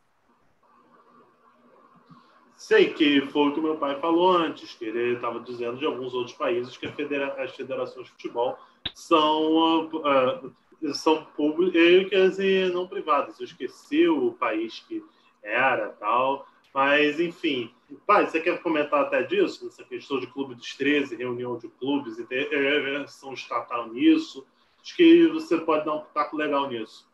Sei 2.58 2.94
que 2.94 3.22
foi 3.28 3.50
o 3.50 3.54
que 3.54 3.62
meu 3.62 3.78
pai 3.78 4.00
falou 4.00 4.32
antes, 4.32 4.74
que 4.74 4.86
ele 4.86 5.16
estava 5.16 5.40
dizendo 5.42 5.78
de 5.78 5.86
alguns 5.86 6.14
outros 6.14 6.36
países 6.36 6.78
que 6.78 6.88
federa 6.90 7.34
as 7.44 7.54
federações 7.56 8.06
de 8.06 8.12
futebol 8.12 8.58
são 8.94 9.88
uh, 9.96 10.54
são 10.94 11.26
públicas 11.36 12.40
e 12.40 12.70
não 12.74 12.88
privadas. 12.88 13.40
Eu 13.40 13.46
esqueci 13.46 14.08
o 14.08 14.32
país 14.34 14.80
que 14.88 15.04
era 15.42 15.90
tal. 15.90 16.48
Mas, 16.74 17.20
enfim. 17.20 17.70
Pai, 18.06 18.28
você 18.28 18.40
quer 18.40 18.62
comentar 18.62 19.02
até 19.02 19.24
disso? 19.24 19.68
Essa 19.68 19.84
questão 19.84 20.20
de 20.20 20.28
Clube 20.28 20.56
dos 20.56 20.76
13, 20.76 21.16
reunião 21.16 21.58
de 21.58 21.68
clubes 21.68 22.20
intervenção 22.20 23.34
estatal 23.34 23.92
nisso? 23.92 24.46
Acho 24.82 24.96
que 24.96 25.28
você 25.28 25.58
pode 25.58 25.86
dar 25.86 25.96
um 25.96 26.02
pitaco 26.02 26.36
legal 26.36 26.70
nisso. 26.70 27.08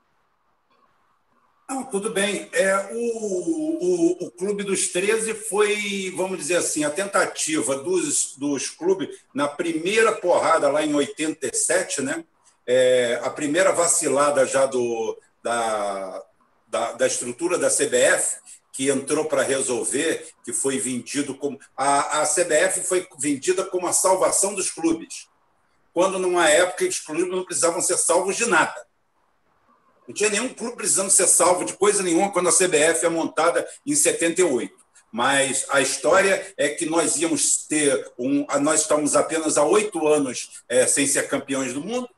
Não, 1.69 1.83
tudo 1.83 2.09
bem. 2.09 2.49
É, 2.51 2.89
o, 2.91 4.23
o, 4.23 4.25
o 4.25 4.31
Clube 4.31 4.63
dos 4.63 4.87
13 4.87 5.35
foi, 5.35 6.11
vamos 6.15 6.37
dizer 6.39 6.55
assim, 6.55 6.83
a 6.83 6.89
tentativa 6.89 7.75
dos, 7.77 8.35
dos 8.35 8.69
clubes, 8.69 9.23
na 9.33 9.47
primeira 9.47 10.11
porrada 10.13 10.69
lá 10.71 10.83
em 10.83 10.95
87, 10.95 12.01
né? 12.01 12.25
é, 12.69 13.19
a 13.23 13.31
primeira 13.31 13.71
vacilada 13.71 14.45
já 14.45 14.67
do, 14.67 15.17
da, 15.41 16.23
da, 16.67 16.91
da 16.91 17.07
estrutura 17.07 17.57
da 17.57 17.67
CBF, 17.67 18.37
que 18.79 18.89
entrou 18.89 19.25
para 19.25 19.43
resolver, 19.43 20.29
que 20.41 20.53
foi 20.53 20.79
vendido 20.79 21.35
como. 21.35 21.59
A, 21.75 22.21
a 22.21 22.25
CBF 22.25 22.79
foi 22.81 23.05
vendida 23.19 23.65
como 23.65 23.85
a 23.85 23.91
salvação 23.91 24.55
dos 24.55 24.71
clubes, 24.71 25.27
quando 25.93 26.17
numa 26.17 26.47
época 26.49 26.85
os 26.85 26.97
clubes 26.97 27.27
não 27.27 27.43
precisavam 27.43 27.81
ser 27.81 27.97
salvos 27.97 28.37
de 28.37 28.45
nada. 28.45 28.73
Não 30.07 30.15
tinha 30.15 30.29
nenhum 30.29 30.47
clube 30.47 30.77
precisando 30.77 31.09
ser 31.09 31.27
salvo 31.27 31.65
de 31.65 31.73
coisa 31.73 32.01
nenhuma 32.01 32.31
quando 32.31 32.47
a 32.47 32.53
CBF 32.53 33.05
é 33.05 33.09
montada 33.09 33.67
em 33.85 33.93
78. 33.93 34.73
Mas 35.11 35.65
a 35.67 35.81
história 35.81 36.53
é 36.55 36.69
que 36.69 36.85
nós 36.85 37.17
íamos 37.17 37.67
ter 37.67 38.09
um. 38.17 38.45
Nós 38.61 38.83
estamos 38.83 39.13
apenas 39.13 39.57
há 39.57 39.65
oito 39.65 40.07
anos 40.07 40.63
é, 40.69 40.87
sem 40.87 41.05
ser 41.05 41.27
campeões 41.27 41.73
do 41.73 41.83
mundo 41.83 42.09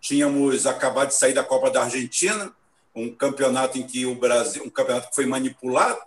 tínhamos 0.00 0.66
acabado 0.66 1.08
de 1.08 1.14
sair 1.14 1.32
da 1.32 1.44
Copa 1.44 1.70
da 1.70 1.84
Argentina, 1.84 2.52
um 2.94 3.14
campeonato 3.14 3.78
em 3.78 3.86
que 3.86 4.04
o 4.06 4.14
Brasil, 4.14 4.62
um 4.64 4.70
campeonato 4.70 5.08
que 5.08 5.14
foi 5.14 5.26
manipulado, 5.26 6.00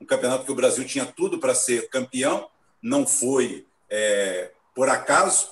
um 0.00 0.06
campeonato 0.06 0.44
que 0.44 0.52
o 0.52 0.56
Brasil 0.56 0.84
tinha 0.84 1.06
tudo 1.06 1.38
para 1.38 1.54
ser 1.54 1.88
campeão, 1.88 2.48
não 2.82 3.06
foi 3.06 3.66
é, 3.88 4.50
por 4.74 4.88
acaso, 4.88 5.48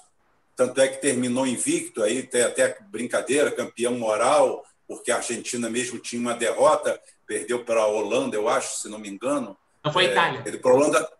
tanto 0.57 0.81
é 0.81 0.89
que 0.89 1.01
terminou 1.01 1.47
invicto, 1.47 2.03
aí 2.03 2.23
tem 2.23 2.43
até 2.43 2.77
brincadeira, 2.91 3.51
campeão 3.51 3.99
moral, 3.99 4.65
porque 4.87 5.11
a 5.11 5.17
Argentina 5.17 5.71
mesmo 5.71 5.99
tinha 5.99 6.21
uma 6.21 6.35
derrota, 6.35 7.01
perdeu 7.27 7.65
para 7.65 7.81
a 7.81 7.87
Holanda, 7.87 8.37
eu 8.37 8.49
acho, 8.49 8.79
se 8.79 8.89
não 8.89 8.99
me 8.99 9.09
engano. 9.09 9.57
Não 9.85 9.93
foi 9.93 10.07
é, 10.07 10.11
Itália. 10.13 10.43
Perdeu 10.43 10.61
para 10.61 10.71
a 10.71 10.75
Holanda. 10.75 11.13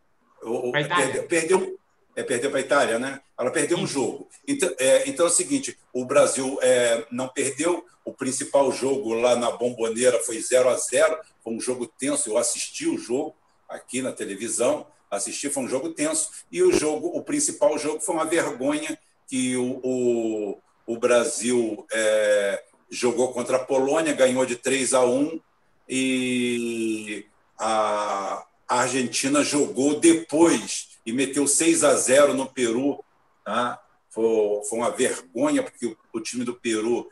Perdeu, 0.73 1.23
perdeu, 1.27 1.81
é 2.17 2.23
perder 2.23 2.51
para 2.51 2.59
a 2.59 2.63
Itália, 2.63 2.99
né? 2.99 3.21
Ela 3.39 3.51
perdeu 3.51 3.79
um 3.79 3.87
jogo. 3.87 4.29
Então 4.47 4.71
é, 4.79 5.09
então 5.09 5.27
é 5.27 5.29
o 5.29 5.33
seguinte: 5.33 5.79
o 5.93 6.05
Brasil 6.05 6.59
é, 6.63 7.07
não 7.11 7.29
perdeu. 7.29 7.85
O 8.05 8.13
principal 8.13 8.71
jogo 8.71 9.15
lá 9.15 9.35
na 9.35 9.51
Bomboneira 9.51 10.19
foi 10.21 10.39
0 10.39 10.69
a 10.69 10.77
0 10.77 11.19
Foi 11.43 11.55
um 11.55 11.61
jogo 11.61 11.87
tenso. 11.87 12.29
Eu 12.29 12.37
assisti 12.37 12.87
o 12.87 12.99
jogo 12.99 13.35
aqui 13.69 14.03
na 14.03 14.13
televisão. 14.13 14.87
Assisti, 15.11 15.49
foi 15.49 15.63
um 15.63 15.69
jogo 15.69 15.91
tenso. 15.91 16.31
E 16.51 16.63
o 16.63 16.73
jogo, 16.73 17.09
o 17.09 17.23
principal 17.23 17.79
jogo 17.79 18.01
foi 18.01 18.15
uma 18.15 18.25
vergonha 18.25 18.99
que 19.27 19.57
o, 19.57 19.81
o, 19.83 20.59
o 20.87 20.99
Brasil 20.99 21.87
é, 21.91 22.63
jogou 22.91 23.33
contra 23.33 23.57
a 23.57 23.65
Polônia, 23.65 24.13
ganhou 24.13 24.45
de 24.45 24.57
3 24.57 24.93
a 24.95 25.05
1 25.05 25.41
e 25.89 27.27
a 27.59 28.45
Argentina 28.69 29.43
jogou 29.43 29.99
depois 29.99 30.94
e 31.05 31.13
meteu 31.13 31.47
6 31.47 31.85
a 31.85 31.95
0 31.95 32.35
no 32.35 32.47
Peru. 32.47 33.05
Tá? 33.45 33.83
Foi, 34.11 34.63
foi 34.69 34.79
uma 34.79 34.91
vergonha, 34.91 35.63
porque 35.63 35.87
o, 35.87 35.97
o 36.13 36.21
time 36.21 36.45
do 36.45 36.55
Peru 36.55 37.09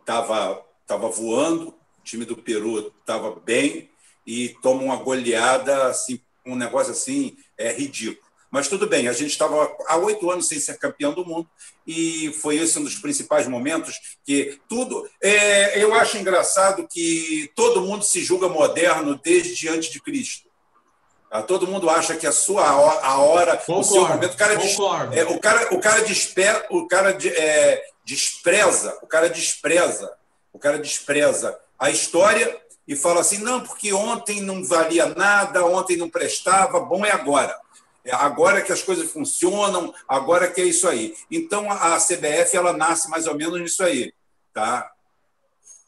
estava 0.00 0.44
é, 0.44 0.62
tava 0.86 1.08
voando, 1.08 1.68
o 1.68 2.02
time 2.04 2.24
do 2.24 2.36
Peru 2.36 2.92
estava 3.00 3.34
bem 3.34 3.90
e 4.26 4.50
toma 4.62 4.82
uma 4.82 4.96
goleada, 4.96 5.86
assim, 5.86 6.20
um 6.46 6.54
negócio 6.54 6.92
assim 6.92 7.36
é 7.56 7.72
ridículo. 7.72 8.32
Mas 8.50 8.68
tudo 8.68 8.86
bem, 8.86 9.08
a 9.08 9.14
gente 9.14 9.30
estava 9.30 9.74
há 9.86 9.96
oito 9.96 10.30
anos 10.30 10.46
sem 10.46 10.60
ser 10.60 10.78
campeão 10.78 11.14
do 11.14 11.24
mundo 11.24 11.48
e 11.86 12.30
foi 12.42 12.58
esse 12.58 12.78
um 12.78 12.84
dos 12.84 12.96
principais 12.96 13.48
momentos 13.48 14.18
que 14.26 14.60
tudo. 14.68 15.08
É, 15.22 15.82
eu 15.82 15.94
acho 15.94 16.18
engraçado 16.18 16.86
que 16.86 17.50
todo 17.56 17.80
mundo 17.80 18.04
se 18.04 18.22
julga 18.22 18.50
moderno 18.50 19.18
desde 19.24 19.68
antes 19.68 19.90
de 19.90 20.02
Cristo. 20.02 20.51
Ah, 21.34 21.42
todo 21.42 21.66
mundo 21.66 21.88
acha 21.88 22.14
que 22.14 22.26
a 22.26 22.32
sua 22.32 22.62
a 22.62 23.18
hora, 23.18 23.56
concordo, 23.56 23.80
o 23.80 23.84
seu 23.84 24.06
momento, 24.06 24.34
o 24.34 24.36
cara, 24.36 24.52
é, 24.52 25.24
o 25.24 25.40
cara, 25.40 25.74
o 25.74 25.80
cara, 25.80 26.00
despe, 26.02 26.44
o 26.68 26.86
cara 26.86 27.12
de, 27.12 27.30
é, 27.30 27.82
despreza, 28.04 28.98
o 29.00 29.06
cara 29.06 29.30
despreza, 29.30 30.12
o 30.52 30.58
cara 30.58 30.78
despreza 30.78 31.58
a 31.78 31.88
história 31.88 32.60
e 32.86 32.94
fala 32.94 33.20
assim, 33.20 33.38
não, 33.38 33.62
porque 33.62 33.94
ontem 33.94 34.42
não 34.42 34.62
valia 34.62 35.06
nada, 35.06 35.64
ontem 35.64 35.96
não 35.96 36.10
prestava, 36.10 36.78
bom 36.80 37.02
é 37.02 37.12
agora. 37.12 37.58
É 38.04 38.14
agora 38.14 38.60
que 38.60 38.72
as 38.72 38.82
coisas 38.82 39.10
funcionam, 39.10 39.94
agora 40.06 40.50
que 40.50 40.60
é 40.60 40.64
isso 40.64 40.86
aí. 40.86 41.14
Então 41.30 41.70
a 41.70 41.96
CBF 41.96 42.54
ela 42.54 42.74
nasce 42.74 43.08
mais 43.08 43.26
ou 43.26 43.34
menos 43.34 43.58
nisso 43.58 43.82
aí, 43.82 44.12
tá? 44.52 44.92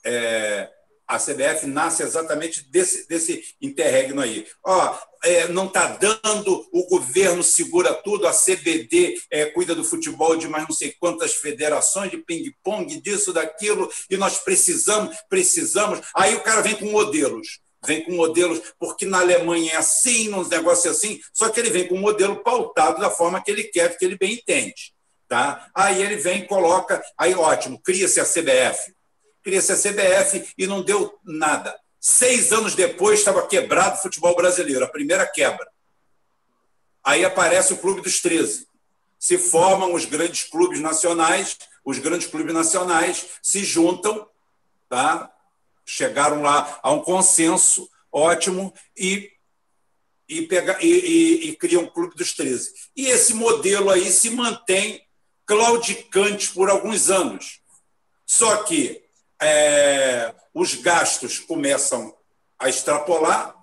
É, 0.03 0.71
A 1.07 1.19
CBF 1.19 1.67
nasce 1.67 2.03
exatamente 2.03 2.63
desse, 2.71 3.07
desse 3.07 3.55
interregno 3.61 4.23
aí. 4.23 4.47
Ó, 4.65 4.97
é, 5.25 5.49
não 5.49 5.67
está 5.67 5.87
dando, 5.89 6.67
o 6.73 6.87
governo 6.87 7.43
segura 7.43 7.93
tudo, 7.95 8.27
a 8.27 8.33
CBD 8.33 9.21
é, 9.31 9.47
cuida 9.47 9.75
do 9.75 9.85
futebol 9.85 10.37
de 10.37 10.49
mais 10.49 10.69
não 10.69 10.75
sei 10.75 10.95
quantas 10.99 11.35
federações, 11.35 12.11
de 12.11 12.19
ping-pong, 12.19 13.01
disso, 13.01 13.33
daquilo, 13.33 13.91
e 14.11 14.17
nós 14.17 14.39
precisamos, 14.39 15.17
precisamos. 15.29 16.01
Aí 16.15 16.35
o 16.35 16.43
cara 16.43 16.61
vem 16.61 16.77
com 16.77 16.87
modelos 16.87 17.65
vem 17.87 18.03
com 18.03 18.13
modelos, 18.13 18.63
porque 18.79 19.05
na 19.05 19.21
Alemanha 19.21 19.73
é 19.73 19.77
assim, 19.77 20.29
nos 20.29 20.49
negócios 20.49 20.97
assim, 20.97 21.21
só 21.35 21.51
que 21.51 21.61
ele 21.61 21.69
vem 21.69 21.87
com 21.87 21.97
um 21.97 22.01
modelo 22.01 22.43
pautado 22.43 22.99
da 22.99 23.11
forma 23.11 23.43
que 23.43 23.51
ele 23.51 23.65
quer, 23.65 23.99
que 23.99 24.05
ele 24.05 24.17
bem 24.17 24.35
entende. 24.35 24.95
Tá? 25.29 25.69
Aí 25.75 26.03
ele 26.03 26.17
vem 26.17 26.41
e 26.41 26.47
coloca, 26.47 27.03
aí 27.19 27.35
ótimo, 27.35 27.81
cria-se 27.83 28.21
a 28.21 28.25
CBF. 28.25 28.95
Cria-se 29.43 29.73
a 29.73 29.77
CBF 29.77 30.55
e 30.57 30.67
não 30.67 30.83
deu 30.83 31.19
nada. 31.23 31.79
Seis 32.07 32.53
anos 32.53 32.75
depois 32.75 33.21
estava 33.21 33.47
quebrado 33.47 33.97
o 33.97 34.03
futebol 34.03 34.37
brasileiro, 34.37 34.85
a 34.85 34.89
primeira 34.89 35.27
quebra. 35.27 35.67
Aí 37.03 37.25
aparece 37.25 37.73
o 37.73 37.79
Clube 37.79 38.03
dos 38.03 38.21
13. 38.21 38.69
Se 39.19 39.39
formam 39.39 39.95
os 39.95 40.05
grandes 40.05 40.43
clubes 40.43 40.81
nacionais, 40.81 41.57
os 41.83 41.99
grandes 41.99 42.27
clubes 42.27 42.53
nacionais 42.53 43.25
se 43.43 43.65
juntam, 43.65 44.29
tá? 44.87 45.33
chegaram 45.83 46.43
lá 46.43 46.79
a 46.83 46.93
um 46.93 47.01
consenso 47.01 47.89
ótimo 48.13 48.75
e, 48.95 49.33
e, 50.29 50.43
pega, 50.43 50.77
e, 50.83 50.87
e, 50.87 51.49
e 51.49 51.57
criam 51.57 51.85
o 51.85 51.91
Clube 51.91 52.15
dos 52.17 52.35
13. 52.35 52.71
E 52.95 53.07
esse 53.07 53.33
modelo 53.33 53.89
aí 53.89 54.13
se 54.13 54.29
mantém 54.29 55.03
claudicante 55.47 56.51
por 56.51 56.69
alguns 56.69 57.09
anos. 57.09 57.61
Só 58.27 58.63
que 58.65 59.03
é, 59.41 60.35
os 60.55 60.77
gastos 60.77 61.41
começam 61.41 62.17
a 62.59 62.69
extrapolar, 62.69 63.55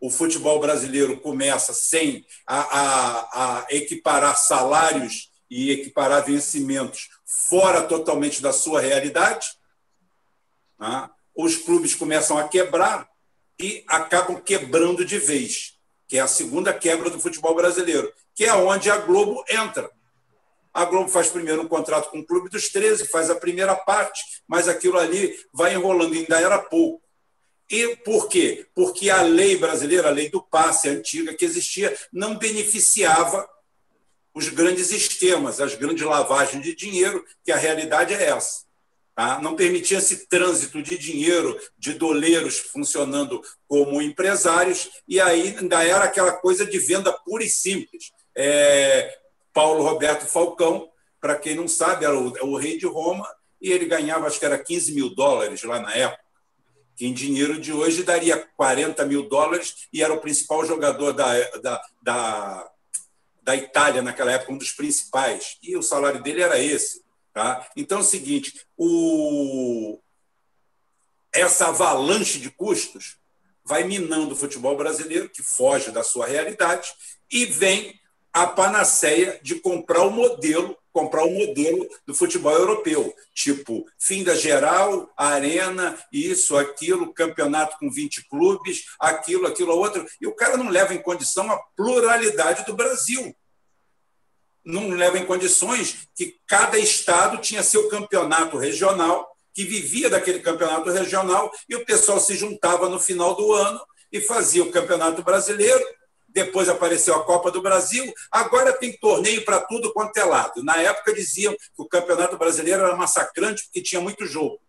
o 0.00 0.08
futebol 0.08 0.60
brasileiro 0.60 1.18
começa 1.20 1.74
sem 1.74 2.24
a, 2.46 2.60
a, 2.60 3.60
a 3.62 3.66
equiparar 3.70 4.38
salários 4.38 5.32
e 5.50 5.70
equiparar 5.70 6.24
vencimentos 6.24 7.08
fora 7.24 7.82
totalmente 7.82 8.40
da 8.40 8.52
sua 8.52 8.80
realidade. 8.80 9.48
Né? 10.78 11.10
Os 11.34 11.56
clubes 11.56 11.94
começam 11.94 12.38
a 12.38 12.48
quebrar 12.48 13.08
e 13.58 13.82
acabam 13.88 14.40
quebrando 14.40 15.04
de 15.04 15.18
vez, 15.18 15.78
que 16.06 16.18
é 16.18 16.20
a 16.20 16.28
segunda 16.28 16.72
quebra 16.72 17.10
do 17.10 17.20
futebol 17.20 17.54
brasileiro, 17.54 18.12
que 18.34 18.44
é 18.44 18.54
onde 18.54 18.90
a 18.90 18.98
Globo 18.98 19.44
entra. 19.48 19.90
A 20.76 20.84
Globo 20.84 21.08
faz 21.08 21.28
primeiro 21.28 21.62
um 21.62 21.68
contrato 21.68 22.10
com 22.10 22.18
o 22.18 22.26
Clube 22.26 22.50
dos 22.50 22.68
13, 22.68 23.06
faz 23.06 23.30
a 23.30 23.34
primeira 23.34 23.74
parte, 23.74 24.20
mas 24.46 24.68
aquilo 24.68 24.98
ali 24.98 25.34
vai 25.50 25.72
enrolando, 25.72 26.12
ainda 26.12 26.38
era 26.38 26.58
pouco. 26.58 27.02
E 27.70 27.96
por 28.04 28.28
quê? 28.28 28.66
Porque 28.74 29.08
a 29.08 29.22
lei 29.22 29.56
brasileira, 29.56 30.08
a 30.08 30.10
lei 30.10 30.28
do 30.28 30.42
passe 30.42 30.90
antiga 30.90 31.32
que 31.32 31.46
existia, 31.46 31.96
não 32.12 32.36
beneficiava 32.36 33.48
os 34.34 34.50
grandes 34.50 34.88
sistemas, 34.88 35.62
as 35.62 35.74
grandes 35.74 36.04
lavagens 36.04 36.62
de 36.62 36.76
dinheiro, 36.76 37.24
que 37.42 37.50
a 37.50 37.56
realidade 37.56 38.12
é 38.12 38.24
essa. 38.24 38.66
Tá? 39.14 39.40
Não 39.40 39.56
permitia 39.56 39.96
esse 39.96 40.28
trânsito 40.28 40.82
de 40.82 40.98
dinheiro 40.98 41.58
de 41.78 41.94
doleiros 41.94 42.58
funcionando 42.58 43.40
como 43.66 44.02
empresários, 44.02 44.90
e 45.08 45.18
aí 45.18 45.56
ainda 45.58 45.82
era 45.82 46.04
aquela 46.04 46.32
coisa 46.32 46.66
de 46.66 46.78
venda 46.78 47.14
pura 47.24 47.42
e 47.42 47.48
simples. 47.48 48.12
É, 48.36 49.25
Paulo 49.56 49.82
Roberto 49.82 50.26
Falcão, 50.26 50.86
para 51.18 51.34
quem 51.34 51.54
não 51.54 51.66
sabe, 51.66 52.04
era 52.04 52.14
o, 52.14 52.30
o, 52.42 52.58
rei 52.58 52.76
de 52.76 52.84
Roma 52.84 53.26
e 53.58 53.72
ele 53.72 53.86
ganhava, 53.86 54.26
acho 54.26 54.38
que 54.38 54.44
era 54.44 54.62
15 54.62 54.92
mil 54.92 55.14
dólares 55.14 55.62
lá 55.62 55.80
na 55.80 55.94
época, 55.94 56.22
que 56.94 57.06
em 57.06 57.14
dinheiro 57.14 57.58
de 57.58 57.72
hoje 57.72 58.02
daria 58.02 58.36
40 58.54 59.02
mil 59.06 59.26
dólares 59.30 59.88
e 59.90 60.02
era 60.02 60.12
o 60.12 60.20
principal 60.20 60.62
jogador 60.66 61.14
da, 61.14 61.32
da, 61.60 61.82
da, 62.02 62.70
da 63.42 63.56
Itália 63.56 64.02
naquela 64.02 64.32
época, 64.32 64.52
um 64.52 64.58
dos 64.58 64.72
principais. 64.72 65.56
E 65.62 65.74
o 65.74 65.82
salário 65.82 66.22
dele 66.22 66.42
era 66.42 66.60
esse. 66.60 67.02
Tá? 67.32 67.66
Então 67.74 67.96
é 67.96 68.00
o 68.02 68.04
seguinte: 68.04 68.66
o... 68.76 69.98
essa 71.32 71.68
avalanche 71.68 72.38
de 72.38 72.50
custos 72.50 73.16
vai 73.64 73.84
minando 73.84 74.34
o 74.34 74.36
futebol 74.36 74.76
brasileiro, 74.76 75.30
que 75.30 75.42
foge 75.42 75.90
da 75.90 76.04
sua 76.04 76.26
realidade, 76.26 76.90
e 77.32 77.46
vem 77.46 77.98
a 78.36 78.46
panaceia 78.46 79.40
de 79.42 79.54
comprar 79.54 80.02
o 80.02 80.10
modelo, 80.10 80.76
comprar 80.92 81.24
o 81.24 81.30
modelo 81.30 81.88
do 82.06 82.14
futebol 82.14 82.52
europeu, 82.52 83.14
tipo 83.32 83.86
fim 83.98 84.22
da 84.22 84.34
geral, 84.34 85.10
arena, 85.16 85.98
isso, 86.12 86.54
aquilo, 86.54 87.14
campeonato 87.14 87.78
com 87.78 87.90
20 87.90 88.28
clubes, 88.28 88.84
aquilo, 89.00 89.46
aquilo, 89.46 89.74
outro, 89.74 90.06
e 90.20 90.26
o 90.26 90.34
cara 90.34 90.58
não 90.58 90.68
leva 90.68 90.92
em 90.92 91.00
condição 91.00 91.50
a 91.50 91.56
pluralidade 91.74 92.66
do 92.66 92.74
Brasil. 92.74 93.34
Não 94.62 94.90
leva 94.90 95.18
em 95.18 95.24
condições 95.24 96.06
que 96.14 96.38
cada 96.46 96.78
estado 96.78 97.38
tinha 97.38 97.62
seu 97.62 97.88
campeonato 97.88 98.58
regional, 98.58 99.34
que 99.54 99.64
vivia 99.64 100.10
daquele 100.10 100.40
campeonato 100.40 100.90
regional, 100.90 101.50
e 101.66 101.74
o 101.74 101.86
pessoal 101.86 102.20
se 102.20 102.34
juntava 102.34 102.86
no 102.90 103.00
final 103.00 103.34
do 103.34 103.50
ano 103.54 103.80
e 104.12 104.20
fazia 104.20 104.62
o 104.62 104.70
campeonato 104.70 105.22
brasileiro, 105.22 105.82
depois 106.36 106.68
apareceu 106.68 107.14
a 107.14 107.24
Copa 107.24 107.50
do 107.50 107.62
Brasil, 107.62 108.12
agora 108.30 108.70
tem 108.70 108.94
torneio 108.98 109.42
para 109.42 109.58
tudo 109.58 109.90
quanto 109.94 110.14
é 110.18 110.24
lado. 110.24 110.62
Na 110.62 110.76
época 110.76 111.14
diziam 111.14 111.54
que 111.54 111.60
o 111.78 111.88
Campeonato 111.88 112.36
Brasileiro 112.36 112.82
era 112.82 112.94
massacrante 112.94 113.64
porque 113.64 113.80
tinha 113.80 114.02
muito 114.02 114.26
jogo. 114.26 114.60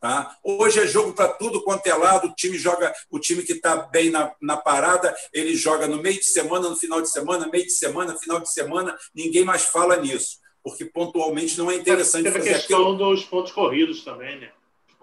Tá? 0.00 0.36
Hoje 0.44 0.78
é 0.78 0.86
jogo 0.86 1.12
para 1.14 1.26
tudo 1.26 1.64
quanto 1.64 1.84
é 1.88 1.94
lado, 1.94 2.28
o 2.28 2.34
time 2.36 2.56
joga, 2.56 2.94
o 3.10 3.18
time 3.18 3.42
que 3.42 3.54
está 3.54 3.74
bem 3.74 4.08
na, 4.08 4.32
na 4.40 4.56
parada, 4.56 5.12
ele 5.32 5.56
joga 5.56 5.88
no 5.88 6.00
meio 6.00 6.16
de 6.16 6.26
semana, 6.26 6.68
no 6.68 6.76
final 6.76 7.02
de 7.02 7.10
semana, 7.10 7.48
meio 7.48 7.64
de 7.64 7.72
semana, 7.72 8.16
final 8.16 8.38
de 8.38 8.52
semana, 8.52 8.96
ninguém 9.12 9.44
mais 9.44 9.64
fala 9.64 9.96
nisso, 9.96 10.38
porque 10.62 10.84
pontualmente 10.84 11.58
não 11.58 11.68
é 11.68 11.74
interessante 11.74 12.22
Teve 12.22 12.38
fazer 12.38 12.50
a 12.50 12.54
questão 12.54 12.82
aquilo. 12.82 12.96
dos 12.98 13.24
pontos 13.24 13.50
corridos 13.50 14.04
também, 14.04 14.38
né? 14.38 14.52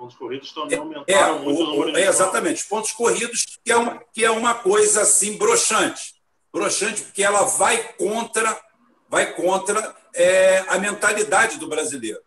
pontos 0.04 0.16
corridos 0.18 0.52
também 0.52 0.78
aumentaram 0.78 1.38
é, 1.38 1.40
muito 1.40 1.64
o, 1.64 1.80
o 1.80 1.98
é, 1.98 2.08
Exatamente, 2.08 2.62
os 2.62 2.68
pontos 2.68 2.92
corridos, 2.92 3.46
que 3.64 3.72
é, 3.72 3.76
uma, 3.76 4.04
que 4.14 4.26
é 4.26 4.32
uma 4.32 4.54
coisa 4.54 5.02
assim 5.02 5.38
broxante. 5.38 6.13
Broxante, 6.54 7.02
porque 7.02 7.24
ela 7.24 7.44
vai 7.44 7.94
contra, 7.94 8.62
vai 9.10 9.34
contra 9.34 9.96
é, 10.14 10.60
a 10.68 10.78
mentalidade 10.78 11.58
do 11.58 11.68
brasileiro. 11.68 12.22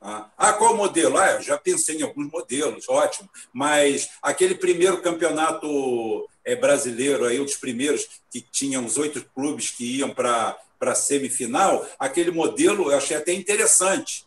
Ah, 0.00 0.30
ah 0.36 0.52
qual 0.54 0.74
modelo? 0.74 1.18
Ah, 1.18 1.32
eu 1.32 1.42
já 1.42 1.58
pensei 1.58 1.98
em 1.98 2.02
alguns 2.02 2.30
modelos, 2.30 2.88
ótimo. 2.88 3.28
Mas 3.52 4.08
aquele 4.22 4.54
primeiro 4.54 5.02
campeonato 5.02 6.26
é, 6.44 6.56
brasileiro, 6.56 7.26
aí, 7.26 7.38
um 7.38 7.44
dos 7.44 7.56
primeiros 7.56 8.08
que 8.30 8.40
tinham 8.40 8.84
os 8.86 8.96
oito 8.96 9.24
clubes 9.34 9.70
que 9.70 9.98
iam 9.98 10.10
para 10.10 10.58
a 10.80 10.94
semifinal, 10.94 11.86
aquele 11.98 12.30
modelo 12.30 12.90
eu 12.90 12.96
achei 12.96 13.16
até 13.16 13.32
interessante. 13.32 14.26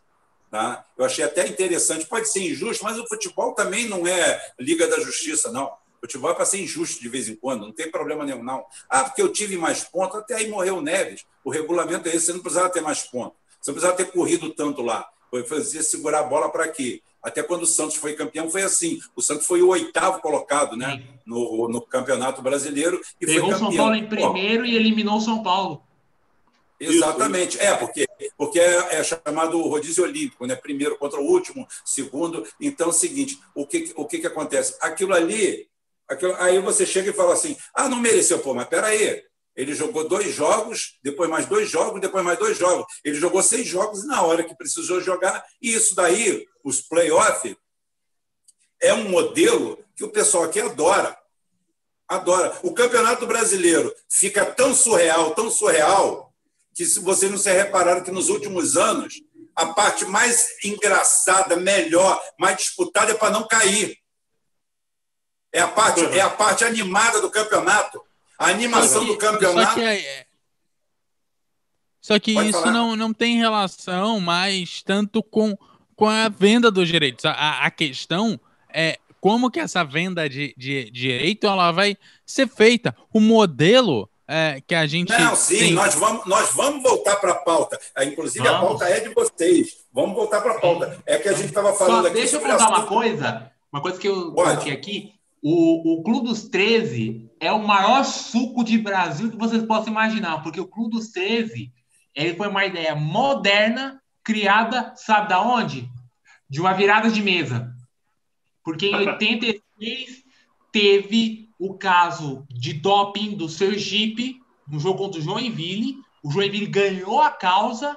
Tá? 0.51 0.85
Eu 0.97 1.03
achei 1.03 1.25
até 1.25 1.47
interessante. 1.47 2.05
Pode 2.05 2.31
ser 2.31 2.39
injusto, 2.39 2.83
mas 2.83 2.97
o 2.97 3.07
futebol 3.07 3.53
também 3.53 3.89
não 3.89 4.07
é 4.07 4.53
Liga 4.59 4.87
da 4.87 4.99
Justiça, 4.99 5.51
não. 5.51 5.73
Futebol 6.05 6.29
é 6.29 6.33
para 6.35 6.45
ser 6.45 6.61
injusto 6.61 7.01
de 7.01 7.09
vez 7.09 7.27
em 7.27 7.35
quando, 7.35 7.65
não 7.65 7.71
tem 7.71 7.89
problema 7.89 8.23
nenhum, 8.23 8.43
não. 8.43 8.63
Ah, 8.87 9.05
porque 9.05 9.21
eu 9.21 9.31
tive 9.31 9.57
mais 9.57 9.83
pontos, 9.83 10.19
até 10.19 10.35
aí 10.35 10.47
morreu 10.47 10.77
o 10.77 10.81
Neves. 10.81 11.25
O 11.43 11.49
regulamento 11.49 12.07
é 12.07 12.15
esse, 12.15 12.27
você 12.27 12.33
não 12.33 12.41
precisava 12.41 12.69
ter 12.69 12.81
mais 12.81 13.01
pontos. 13.01 13.37
Você 13.59 13.71
não 13.71 13.75
precisava 13.75 13.97
ter 13.97 14.11
corrido 14.11 14.51
tanto 14.51 14.83
lá. 14.83 15.09
Foi 15.31 15.43
fazer 15.43 15.81
segurar 15.81 16.19
a 16.19 16.23
bola 16.23 16.49
para 16.49 16.67
quê? 16.67 17.01
Até 17.23 17.41
quando 17.41 17.63
o 17.63 17.65
Santos 17.65 17.95
foi 17.95 18.13
campeão, 18.13 18.51
foi 18.51 18.61
assim. 18.61 18.99
O 19.15 19.21
Santos 19.21 19.47
foi 19.47 19.63
o 19.63 19.69
oitavo 19.69 20.21
colocado 20.21 20.77
né, 20.77 21.03
no, 21.25 21.67
no 21.67 21.81
Campeonato 21.81 22.39
Brasileiro. 22.39 23.01
E 23.19 23.25
Pegou 23.25 23.49
o 23.49 23.57
São 23.57 23.75
Paulo 23.75 23.95
em 23.95 24.07
primeiro 24.07 24.61
Ó, 24.61 24.65
e 24.65 24.75
eliminou 24.75 25.17
o 25.17 25.21
São 25.21 25.41
Paulo. 25.41 25.81
Exatamente. 26.79 27.59
É, 27.59 27.73
porque, 27.75 28.07
porque 28.37 28.59
é, 28.59 28.99
é, 28.99 29.03
chamado 29.03 29.59
rodízio 29.63 30.03
olímpico, 30.03 30.45
né? 30.45 30.55
Primeiro 30.55 30.97
contra 30.97 31.19
o 31.19 31.25
último, 31.25 31.67
segundo. 31.83 32.45
Então, 32.61 32.87
é 32.87 32.89
o 32.91 32.93
seguinte: 32.93 33.39
o 33.55 33.65
que, 33.65 33.91
o 33.95 34.05
que, 34.05 34.19
que 34.19 34.27
acontece? 34.27 34.77
Aquilo 34.79 35.13
ali, 35.13 35.67
aquilo, 36.07 36.35
aí 36.35 36.59
você 36.59 36.85
chega 36.85 37.09
e 37.09 37.13
fala 37.13 37.33
assim: 37.33 37.57
ah, 37.73 37.89
não 37.89 37.97
mereceu, 37.97 38.39
pô, 38.39 38.53
mas 38.53 38.67
peraí. 38.67 39.23
Ele 39.55 39.73
jogou 39.73 40.07
dois 40.07 40.33
jogos, 40.33 40.99
depois 41.01 41.29
mais 41.29 41.45
dois 41.45 41.69
jogos, 41.69 42.01
depois 42.01 42.23
mais 42.25 42.37
dois 42.37 42.57
jogos. 42.57 42.85
Ele 43.05 43.15
jogou 43.15 43.41
seis 43.41 43.65
jogos 43.65 44.05
na 44.05 44.21
hora 44.21 44.43
que 44.43 44.55
precisou 44.55 44.99
jogar. 44.99 45.45
E 45.61 45.73
isso 45.73 45.95
daí, 45.95 46.45
os 46.61 46.81
playoffs, 46.81 47.55
é 48.81 48.93
um 48.93 49.07
modelo 49.07 49.79
que 49.95 50.03
o 50.03 50.09
pessoal 50.09 50.43
aqui 50.43 50.59
adora. 50.59 51.17
Adora. 52.05 52.59
O 52.63 52.73
Campeonato 52.73 53.25
Brasileiro 53.25 53.95
fica 54.09 54.45
tão 54.45 54.75
surreal, 54.75 55.33
tão 55.33 55.49
surreal, 55.49 56.33
que 56.73 56.85
se 56.85 56.99
vocês 56.99 57.31
não 57.31 57.37
se 57.37 57.51
repararam 57.51 58.03
que 58.03 58.11
nos 58.11 58.27
últimos 58.27 58.75
anos 58.75 59.21
a 59.55 59.67
parte 59.67 60.03
mais 60.03 60.47
engraçada, 60.65 61.55
melhor, 61.55 62.21
mais 62.37 62.57
disputada 62.57 63.13
é 63.13 63.15
para 63.15 63.31
não 63.31 63.47
cair. 63.47 63.97
É 65.55 65.61
a 65.61 65.69
parte, 65.69 66.03
é 66.03 66.19
a 66.19 66.29
parte 66.29 66.65
animada 66.65 67.21
do 67.21 67.31
campeonato. 67.31 68.01
A 68.37 68.47
animação 68.47 69.05
que, 69.05 69.07
do 69.07 69.17
campeonato. 69.17 69.69
Só 69.69 69.73
que, 69.73 69.81
é... 69.81 70.25
só 72.01 72.19
que 72.19 72.31
isso 72.33 72.65
não, 72.65 72.93
não 72.93 73.13
tem 73.13 73.37
relação 73.37 74.19
mais 74.19 74.83
tanto 74.83 75.23
com, 75.23 75.57
com 75.95 76.09
a 76.09 76.27
venda 76.27 76.69
dos 76.69 76.89
direitos. 76.89 77.23
A, 77.23 77.65
a 77.65 77.71
questão 77.71 78.37
é 78.69 78.99
como 79.21 79.49
que 79.49 79.61
essa 79.61 79.81
venda 79.81 80.27
de, 80.27 80.53
de, 80.57 80.83
de 80.83 80.91
direito 80.91 81.47
ela 81.47 81.71
vai 81.71 81.95
ser 82.25 82.49
feita. 82.49 82.93
O 83.13 83.21
modelo 83.21 84.09
é, 84.27 84.61
que 84.67 84.75
a 84.75 84.85
gente. 84.85 85.17
Não, 85.17 85.37
sim, 85.37 85.57
tem... 85.57 85.73
nós, 85.73 85.95
vamos, 85.95 86.25
nós 86.25 86.51
vamos 86.53 86.83
voltar 86.83 87.15
para 87.15 87.31
a 87.31 87.35
pauta. 87.35 87.79
É, 87.95 88.03
inclusive, 88.03 88.45
vamos. 88.45 88.61
a 88.61 88.67
pauta 88.67 88.89
é 88.89 88.99
de 88.99 89.13
vocês. 89.13 89.77
Vamos 89.93 90.17
voltar 90.17 90.41
para 90.41 90.51
a 90.51 90.59
pauta. 90.59 91.01
É 91.05 91.17
que 91.17 91.29
a 91.29 91.33
gente 91.33 91.45
estava 91.45 91.71
falando 91.71 92.01
Só 92.01 92.07
aqui. 92.07 92.17
Deixa 92.17 92.35
eu 92.35 92.41
contar 92.41 92.67
uma 92.67 92.85
coisa. 92.85 93.51
Uma 93.71 93.81
coisa 93.81 93.97
que 93.97 94.07
eu 94.09 94.33
coloquei 94.33 94.73
aqui. 94.73 95.14
O, 95.47 95.99
o 95.99 96.01
Clube 96.01 96.29
dos 96.29 96.49
13 96.49 97.29
é 97.39 97.51
o 97.51 97.63
maior 97.63 98.03
suco 98.03 98.63
de 98.63 98.79
Brasil 98.79 99.29
que 99.29 99.37
vocês 99.37 99.61
possam 99.61 99.89
imaginar, 99.89 100.41
porque 100.41 100.59
o 100.59 100.67
Clube 100.67 100.95
dos 100.95 101.09
13 101.09 101.71
ele 102.15 102.33
foi 102.33 102.47
uma 102.47 102.65
ideia 102.65 102.95
moderna, 102.95 104.01
criada, 104.23 104.95
sabe 104.95 105.29
da 105.29 105.39
onde? 105.39 105.87
De 106.49 106.59
uma 106.59 106.73
virada 106.73 107.11
de 107.11 107.21
mesa. 107.21 107.71
Porque 108.63 108.87
em 108.87 108.95
86 109.07 110.23
teve 110.71 111.47
o 111.59 111.75
caso 111.75 112.43
de 112.49 112.73
doping 112.73 113.37
do 113.37 113.47
Sergipe 113.47 114.39
no 114.67 114.79
jogo 114.79 114.97
contra 114.97 115.19
o 115.19 115.23
Joinville. 115.23 115.97
O 116.23 116.31
Joinville 116.31 116.65
ganhou 116.65 117.21
a 117.21 117.29
causa, 117.29 117.95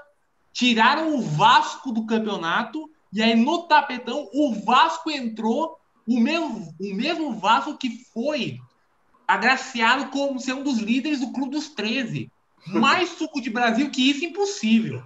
tiraram 0.53 1.16
o 1.16 1.23
Vasco 1.23 1.93
do 1.93 2.05
campeonato 2.05 2.91
e 3.11 3.23
aí 3.23 3.35
no 3.35 3.66
tapetão 3.66 4.29
o 4.35 4.53
Vasco 4.66 5.11
entrou, 5.11 5.78
o 6.09 6.18
mesmo, 6.18 6.74
o 6.80 6.94
mesmo 6.94 7.35
Vasco 7.35 7.76
que 7.76 8.02
foi 8.14 8.59
agraciado 9.26 10.06
como 10.06 10.40
ser 10.40 10.55
um 10.55 10.62
dos 10.62 10.78
líderes 10.78 11.20
do 11.20 11.32
Clube 11.32 11.51
dos 11.51 11.68
13. 11.68 12.32
Mais 12.66 13.10
suco 13.10 13.43
de 13.43 13.51
Brasil 13.51 13.90
que 13.90 14.10
isso, 14.10 14.24
impossível. 14.24 15.02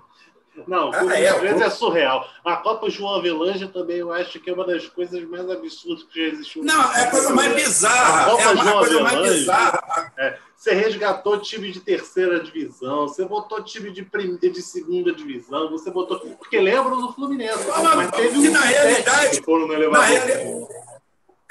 Não, 0.69 0.91
o 0.91 0.93
Clube 0.93 1.13
ah, 1.15 1.19
é, 1.19 1.33
dos 1.33 1.41
13 1.41 1.63
é 1.63 1.71
surreal. 1.71 2.29
A 2.45 2.57
Copa 2.57 2.91
João 2.91 3.17
Avelange 3.17 3.67
também 3.69 3.97
eu 3.97 4.13
acho 4.13 4.39
que 4.39 4.51
é 4.51 4.53
uma 4.53 4.67
das 4.67 4.87
coisas 4.87 5.25
mais 5.25 5.51
absurdas 5.51 6.05
que 6.05 6.21
já 6.21 6.35
existiu. 6.35 6.63
Não, 6.63 6.93
é 6.93 7.05
a 7.05 7.11
coisa 7.11 7.35
mais 7.35 7.55
bizarra. 7.55 8.23
A 8.23 8.31
Copa 8.31 8.43
é 8.43 8.47
a 8.47 8.55
João 8.57 8.79
coisa 8.79 9.01
mais 9.01 9.33
bizarra. 9.33 10.13
É, 10.19 10.39
você 10.55 10.75
resgatou 10.75 11.41
time 11.41 11.73
de 11.73 11.81
terceira 11.81 12.39
divisão, 12.39 13.09
você 13.09 13.25
botou 13.25 13.65
time 13.65 13.91
de, 13.91 14.05
primeira, 14.05 14.51
de 14.51 14.63
segunda 14.63 15.13
divisão, 15.13 15.71
você 15.71 15.91
botou. 15.91 16.21
Porque 16.21 16.61
lembram 16.61 17.01
do 17.01 17.13
Fluminense. 17.13 17.67
Mas, 17.67 17.97
mas 17.97 18.11
teve 18.13 18.39
um 18.39 18.53
na 18.53 18.61
realidade. 18.61 19.43
Foram 19.43 19.67
no 19.67 19.73
elevador. 19.73 20.01
Na 20.01 20.07
realidade, 20.07 20.92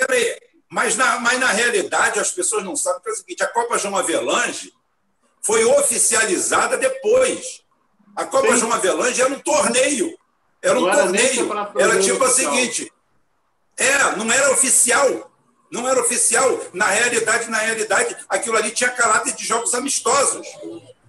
peraí, 0.05 0.39
mas 0.69 0.95
na, 0.95 1.19
mas 1.19 1.39
na 1.39 1.47
realidade 1.47 2.19
as 2.19 2.31
pessoas 2.31 2.63
não 2.63 2.75
sabem 2.75 3.01
que 3.01 3.09
é 3.09 3.11
o 3.11 3.15
seguinte: 3.15 3.43
a 3.43 3.47
Copa 3.47 3.77
João 3.77 3.97
Avelange 3.97 4.73
foi 5.41 5.63
oficializada 5.65 6.77
depois. 6.77 7.61
A 8.15 8.25
Copa 8.25 8.53
Sim. 8.53 8.57
João 8.57 8.73
Avelange 8.73 9.21
era 9.21 9.33
um 9.33 9.39
torneio. 9.39 10.17
Era 10.61 10.77
um 10.77 10.85
não 10.85 10.91
torneio. 10.91 11.51
Era, 11.51 11.93
era 11.93 11.99
tipo 11.99 12.23
o 12.23 12.29
seguinte: 12.29 12.91
é, 13.77 14.15
não 14.15 14.31
era 14.31 14.51
oficial. 14.51 15.31
Não 15.71 15.87
era 15.87 16.01
oficial. 16.01 16.59
Na 16.73 16.87
realidade, 16.87 17.49
na 17.49 17.59
realidade, 17.59 18.15
aquilo 18.27 18.57
ali 18.57 18.71
tinha 18.71 18.89
caráter 18.89 19.33
de 19.33 19.45
jogos 19.45 19.73
amistosos. 19.73 20.45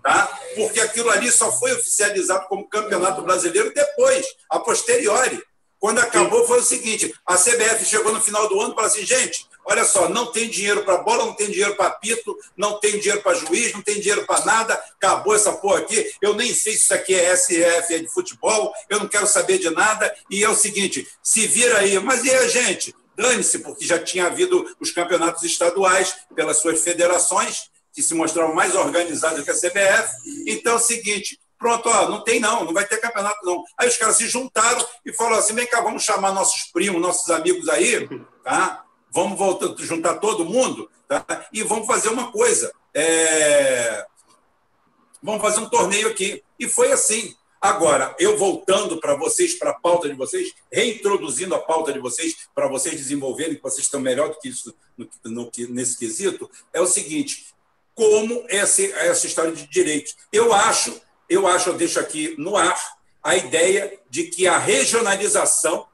Tá? 0.02 0.27
Porque 0.56 0.81
aquilo 0.81 1.10
ali 1.10 1.31
só 1.31 1.52
foi 1.52 1.73
oficializado 1.73 2.47
como 2.48 2.69
campeonato 2.69 3.23
brasileiro 3.23 3.73
depois, 3.73 4.27
a 4.51 4.59
posteriori. 4.59 5.43
Quando 5.83 5.99
acabou, 5.99 6.47
foi 6.47 6.61
o 6.61 6.63
seguinte: 6.63 7.13
a 7.27 7.35
CBF 7.37 7.85
chegou 7.85 8.13
no 8.13 8.21
final 8.21 8.49
do 8.49 8.61
ano 8.61 8.71
e 8.71 8.75
falou 8.77 8.89
assim, 8.89 9.05
gente, 9.05 9.51
Olha 9.65 9.85
só, 9.85 10.09
não 10.09 10.27
tem 10.27 10.49
dinheiro 10.49 10.83
para 10.83 10.99
bola, 10.99 11.25
não 11.25 11.35
tem 11.35 11.49
dinheiro 11.49 11.77
para 11.77 11.87
apito, 11.87 12.37
não 12.57 12.81
tem 12.81 12.99
dinheiro 12.99 13.23
para 13.23 13.35
juiz, 13.35 13.73
não 13.73 13.81
tem 13.81 14.01
dinheiro 14.01 14.27
para 14.27 14.45
nada. 14.45 14.75
Acabou 14.75 15.37
essa 15.37 15.53
porra 15.53 15.79
aqui. 15.79 16.05
Eu 16.21 16.35
nem 16.35 16.53
sei 16.53 16.73
se 16.73 16.81
isso 16.81 16.93
aqui 16.93 17.15
é 17.15 17.37
SF, 17.37 17.95
é 17.95 17.99
de 18.01 18.09
futebol, 18.09 18.73
eu 18.91 18.99
não 18.99 19.07
quero 19.07 19.25
saber 19.25 19.59
de 19.59 19.71
nada. 19.71 20.13
E 20.29 20.43
é 20.43 20.49
o 20.49 20.57
seguinte: 20.57 21.07
se 21.23 21.47
vira 21.47 21.79
aí. 21.79 21.97
Mas 22.01 22.25
e 22.25 22.31
a 22.33 22.49
gente? 22.49 22.93
Dane-se, 23.15 23.61
porque 23.61 23.85
já 23.85 24.01
tinha 24.01 24.27
havido 24.27 24.67
os 24.81 24.91
campeonatos 24.91 25.45
estaduais 25.45 26.13
pelas 26.35 26.57
suas 26.57 26.81
federações, 26.81 27.71
que 27.93 28.03
se 28.03 28.15
mostravam 28.15 28.53
mais 28.53 28.75
organizadas 28.75 29.45
que 29.45 29.51
a 29.51 29.55
CBF. 29.55 30.13
Então 30.49 30.73
é 30.73 30.77
o 30.77 30.81
seguinte: 30.81 31.39
pronto, 31.63 31.89
ó, 31.89 32.09
não 32.09 32.25
tem 32.25 32.41
não, 32.41 32.65
não 32.65 32.75
vai 32.75 32.85
ter 32.85 33.01
campeonato 33.01 33.39
não. 33.47 33.63
Aí 33.79 33.89
os 33.89 33.97
caras 33.97 34.17
se 34.17 34.27
juntaram 34.27 34.85
e 35.07 35.13
falaram 35.15 35.39
assim: 35.39 35.55
vem 35.55 35.67
cá, 35.67 35.81
vamos 35.81 36.03
chamar 36.03 36.33
nossos 36.33 36.65
primos, 36.73 37.01
nossos 37.01 37.31
amigos 37.31 37.69
aí, 37.69 38.09
tá? 38.43 38.85
vamos 39.13 39.39
voltar, 39.39 39.75
juntar 39.85 40.15
todo 40.15 40.45
mundo 40.45 40.91
tá? 41.07 41.47
e 41.53 41.63
vamos 41.63 41.87
fazer 41.87 42.09
uma 42.09 42.33
coisa. 42.33 42.73
É... 42.95 44.05
Vamos 45.23 45.41
fazer 45.43 45.61
um 45.61 45.69
torneio 45.69 46.09
aqui. 46.09 46.43
E 46.59 46.69
foi 46.69 46.91
assim. 46.91 47.35
Agora, 47.61 48.17
eu 48.19 48.37
voltando 48.37 48.99
para 48.99 49.15
vocês, 49.15 49.55
para 49.55 49.71
a 49.71 49.75
pauta 49.75 50.09
de 50.09 50.17
vocês, 50.17 50.53
reintroduzindo 50.71 51.55
a 51.55 51.61
pauta 51.61 51.93
de 51.93 52.01
vocês, 52.01 52.49
para 52.53 52.67
vocês 52.67 52.97
desenvolverem, 52.97 53.55
que 53.55 53.63
vocês 53.63 53.85
estão 53.85 54.01
melhor 54.01 54.31
do 54.31 54.39
que 54.41 54.49
isso 54.49 54.75
no, 54.99 55.09
no, 55.27 55.53
nesse 55.69 55.97
quesito, 55.97 56.51
é 56.73 56.81
o 56.81 56.87
seguinte: 56.89 57.47
como 57.95 58.45
essa, 58.49 58.83
essa 58.83 59.27
história 59.29 59.53
de 59.53 59.69
direitos. 59.69 60.17
Eu 60.33 60.53
acho, 60.53 61.01
eu 61.33 61.47
acho, 61.47 61.71
eu 61.71 61.75
deixo 61.75 61.99
aqui 61.99 62.35
no 62.39 62.57
ar 62.57 62.79
a 63.23 63.37
ideia 63.37 63.99
de 64.11 64.25
que 64.25 64.47
a 64.47 64.59
regionalização 64.59 65.87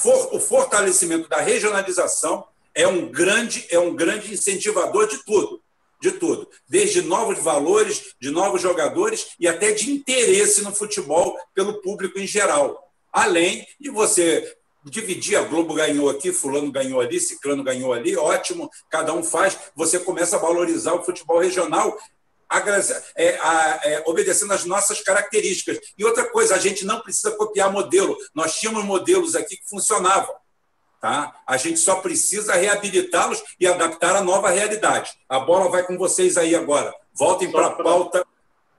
for, 0.00 0.34
o 0.34 0.38
fortalecimento 0.38 1.28
da 1.28 1.40
regionalização 1.40 2.46
é 2.74 2.86
um 2.86 3.06
grande 3.06 3.66
é 3.70 3.78
um 3.78 3.94
grande 3.94 4.32
incentivador 4.32 5.08
de 5.08 5.24
tudo, 5.24 5.62
de 6.00 6.12
tudo, 6.12 6.48
desde 6.68 7.02
novos 7.02 7.38
valores, 7.38 8.14
de 8.20 8.30
novos 8.30 8.60
jogadores 8.60 9.28
e 9.38 9.48
até 9.48 9.72
de 9.72 9.90
interesse 9.90 10.62
no 10.62 10.74
futebol 10.74 11.38
pelo 11.54 11.80
público 11.80 12.18
em 12.18 12.26
geral. 12.26 12.90
Além 13.12 13.66
de 13.80 13.90
você 13.90 14.56
dividir, 14.84 15.36
a 15.36 15.42
Globo 15.42 15.74
ganhou 15.74 16.10
aqui, 16.10 16.32
fulano 16.32 16.72
ganhou 16.72 17.00
ali, 17.00 17.20
ciclano 17.20 17.62
ganhou 17.62 17.92
ali, 17.92 18.16
ótimo, 18.16 18.70
cada 18.90 19.12
um 19.14 19.22
faz, 19.22 19.56
você 19.76 19.98
começa 19.98 20.36
a 20.36 20.40
valorizar 20.40 20.94
o 20.94 21.04
futebol 21.04 21.38
regional 21.38 21.96
é, 23.16 23.28
é, 23.94 24.02
obedecendo 24.06 24.52
às 24.52 24.64
nossas 24.64 25.00
características. 25.00 25.78
E 25.96 26.04
outra 26.04 26.28
coisa, 26.30 26.54
a 26.54 26.58
gente 26.58 26.84
não 26.84 27.00
precisa 27.00 27.30
copiar 27.32 27.72
modelo. 27.72 28.16
Nós 28.34 28.58
tínhamos 28.58 28.84
modelos 28.84 29.34
aqui 29.34 29.56
que 29.56 29.68
funcionavam. 29.68 30.34
Tá? 31.00 31.34
A 31.46 31.56
gente 31.56 31.78
só 31.78 31.96
precisa 31.96 32.54
reabilitá-los 32.54 33.42
e 33.58 33.66
adaptar 33.66 34.14
à 34.14 34.22
nova 34.22 34.50
realidade. 34.50 35.10
A 35.28 35.40
bola 35.40 35.68
vai 35.68 35.84
com 35.84 35.98
vocês 35.98 36.36
aí 36.36 36.54
agora. 36.54 36.94
Voltem 37.12 37.50
para 37.50 37.66
a 37.66 37.70
pauta 37.70 38.24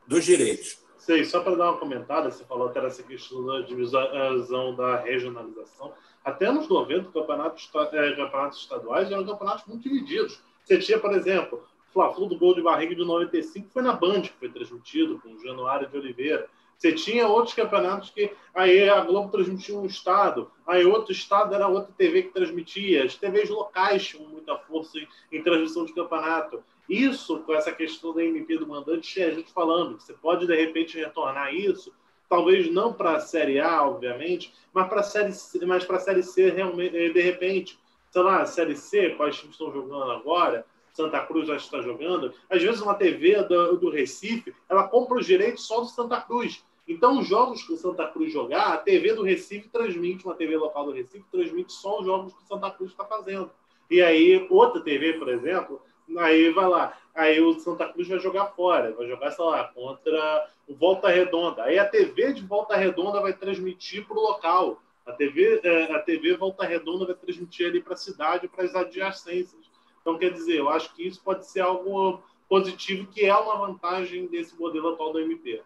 dos 0.07 0.23
direitos. 0.23 0.77
Sei, 0.97 1.25
só 1.25 1.41
para 1.41 1.55
dar 1.55 1.71
uma 1.71 1.79
comentada, 1.79 2.31
você 2.31 2.45
falou 2.45 2.69
até 2.69 2.79
essa 2.85 3.03
questão 3.03 3.45
da 3.45 3.59
divisão 3.61 4.73
da 4.73 5.01
regionalização. 5.01 5.91
Até 6.23 6.49
nos 6.49 6.69
90, 6.69 7.11
campeonatos, 7.11 7.69
é, 7.91 8.15
campeonatos 8.15 8.59
estaduais 8.59 9.11
eram 9.11 9.25
campeonatos 9.25 9.65
muito 9.65 9.83
divididos. 9.83 10.39
Você 10.63 10.79
tinha, 10.79 10.97
por 10.97 11.11
exemplo, 11.13 11.67
Fla-Flu 11.93 12.27
do 12.27 12.37
gol 12.37 12.55
de 12.55 12.61
barriga 12.61 12.95
de 12.95 13.05
95 13.05 13.69
foi 13.71 13.81
na 13.81 13.93
Band 13.93 14.21
que 14.21 14.33
foi 14.33 14.49
transmitido, 14.49 15.19
com 15.19 15.33
o 15.33 15.39
Januário 15.39 15.87
de 15.87 15.97
Oliveira. 15.97 16.49
Você 16.77 16.91
tinha 16.91 17.27
outros 17.27 17.55
campeonatos 17.55 18.09
que 18.09 18.31
aí 18.53 18.89
a 18.89 18.99
Globo 19.01 19.31
transmitia 19.31 19.77
um 19.77 19.85
estado, 19.85 20.51
aí 20.67 20.83
outro 20.83 21.13
estado 21.13 21.53
era 21.53 21.67
outra 21.67 21.93
TV 21.97 22.23
que 22.23 22.33
transmitia. 22.33 23.05
As 23.05 23.15
TVs 23.15 23.49
locais 23.49 24.05
tinham 24.05 24.27
muita 24.27 24.57
força 24.57 24.97
em, 24.97 25.07
em 25.31 25.41
transmissão 25.41 25.85
de 25.85 25.93
campeonato. 25.93 26.61
Isso, 26.89 27.39
com 27.41 27.53
essa 27.53 27.71
questão 27.71 28.13
da 28.13 28.23
MP 28.23 28.57
do 28.57 28.67
mandante, 28.67 29.21
a 29.23 29.31
gente 29.31 29.53
falando 29.53 29.95
que 29.95 30.03
você 30.03 30.13
pode, 30.13 30.45
de 30.45 30.55
repente, 30.55 30.97
retornar 30.97 31.53
isso, 31.53 31.93
talvez 32.27 32.69
não 32.69 32.91
para 32.91 33.15
a 33.15 33.19
Série 33.19 33.59
A, 33.59 33.87
obviamente, 33.87 34.53
mas 34.73 34.89
para 34.89 34.99
a 34.99 35.03
Série 35.03 35.31
C, 35.31 35.65
mas 35.65 35.85
para 35.85 35.99
Série 35.99 36.23
C, 36.23 36.49
realmente, 36.49 37.13
de 37.13 37.21
repente, 37.21 37.79
sei 38.11 38.21
lá, 38.21 38.41
a 38.41 38.45
Série 38.45 38.75
C, 38.75 39.11
quais 39.11 39.37
times 39.37 39.53
estão 39.53 39.71
jogando 39.71 40.11
agora, 40.11 40.65
Santa 40.93 41.19
Cruz 41.25 41.47
já 41.47 41.55
está 41.55 41.81
jogando, 41.81 42.33
às 42.49 42.61
vezes 42.61 42.81
uma 42.81 42.93
TV 42.93 43.43
do, 43.43 43.77
do 43.77 43.89
Recife, 43.89 44.53
ela 44.69 44.87
compra 44.87 45.17
os 45.17 45.25
direitos 45.25 45.65
só 45.65 45.81
do 45.81 45.87
Santa 45.87 46.21
Cruz. 46.21 46.63
Então, 46.87 47.19
os 47.19 47.27
jogos 47.27 47.63
que 47.63 47.73
o 47.73 47.77
Santa 47.77 48.07
Cruz 48.07 48.31
jogar, 48.31 48.73
a 48.73 48.77
TV 48.77 49.13
do 49.13 49.23
Recife 49.23 49.69
transmite, 49.69 50.25
uma 50.25 50.35
TV 50.35 50.57
local 50.57 50.85
do 50.85 50.91
Recife 50.91 51.25
transmite 51.31 51.71
só 51.71 51.99
os 51.99 52.05
jogos 52.05 52.33
que 52.33 52.43
o 52.43 52.47
Santa 52.47 52.69
Cruz 52.71 52.91
está 52.91 53.05
fazendo. 53.05 53.49
E 53.89 54.01
aí, 54.01 54.45
outra 54.49 54.81
TV, 54.81 55.13
por 55.13 55.29
exemplo, 55.29 55.81
aí 56.17 56.49
vai 56.49 56.67
lá, 56.67 56.97
aí 57.15 57.39
o 57.39 57.57
Santa 57.59 57.87
Cruz 57.87 58.07
vai 58.07 58.19
jogar 58.19 58.47
fora, 58.47 58.93
vai 58.93 59.07
jogar, 59.07 59.31
sei 59.31 59.45
lá, 59.45 59.63
contra 59.65 60.49
o 60.67 60.75
Volta 60.75 61.09
Redonda. 61.09 61.63
Aí 61.63 61.79
a 61.79 61.87
TV 61.87 62.33
de 62.33 62.41
Volta 62.45 62.75
Redonda 62.75 63.21
vai 63.21 63.33
transmitir 63.33 64.05
para 64.05 64.17
o 64.17 64.21
local. 64.21 64.81
A 65.05 65.11
TV, 65.11 65.59
é, 65.63 65.93
a 65.93 65.99
TV 65.99 66.35
Volta 66.37 66.65
Redonda 66.65 67.05
vai 67.05 67.15
transmitir 67.15 67.67
ali 67.67 67.81
para 67.81 67.93
a 67.93 67.97
cidade, 67.97 68.47
para 68.47 68.63
as 68.63 68.75
adjacências. 68.75 69.72
Então, 70.03 70.19
quer 70.19 70.33
dizer, 70.33 70.57
eu 70.57 70.69
acho 70.69 70.93
que 70.93 71.07
isso 71.07 71.21
pode 71.23 71.49
ser 71.49 71.61
algo 71.61 72.21
positivo, 72.49 73.07
que 73.07 73.25
é 73.25 73.33
uma 73.33 73.65
vantagem 73.65 74.27
desse 74.27 74.53
modelo 74.59 74.89
atual 74.89 75.13
do 75.13 75.19
MP. 75.19 75.61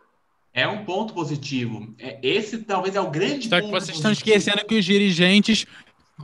É 0.53 0.67
um 0.67 0.85
ponto 0.85 1.13
positivo. 1.13 1.93
É, 1.99 2.19
esse 2.21 2.59
talvez 2.59 2.95
é 2.95 3.01
o 3.01 3.09
grande 3.09 3.49
Só 3.49 3.59
que 3.59 3.69
vocês 3.69 3.97
estão 3.97 4.11
esquecendo 4.11 4.63
que 4.65 4.75
os 4.75 4.85
dirigentes 4.85 5.65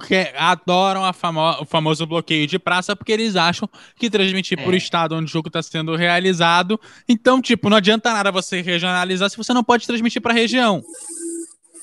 que 0.08 0.32
adoram 0.36 1.12
famo 1.14 1.40
o 1.62 1.66
famoso 1.66 2.06
bloqueio 2.08 2.48
de 2.48 2.58
praça 2.58 2.96
porque 2.96 3.12
eles 3.12 3.36
acham 3.36 3.70
que 3.96 4.10
transmitir 4.10 4.60
é. 4.60 4.64
por 4.64 4.74
estado 4.74 5.16
onde 5.16 5.26
o 5.26 5.28
jogo 5.28 5.50
está 5.50 5.62
sendo 5.62 5.96
realizado. 5.96 6.80
Então, 7.08 7.42
tipo, 7.42 7.70
não 7.70 7.78
adianta 7.78 8.12
nada 8.12 8.32
você 8.32 8.62
regionalizar 8.62 9.30
se 9.30 9.38
você 9.38 9.54
não 9.54 9.64
pode 9.64 9.86
transmitir 9.86 10.22
para 10.22 10.34
a 10.34 10.36
região. 10.36 10.84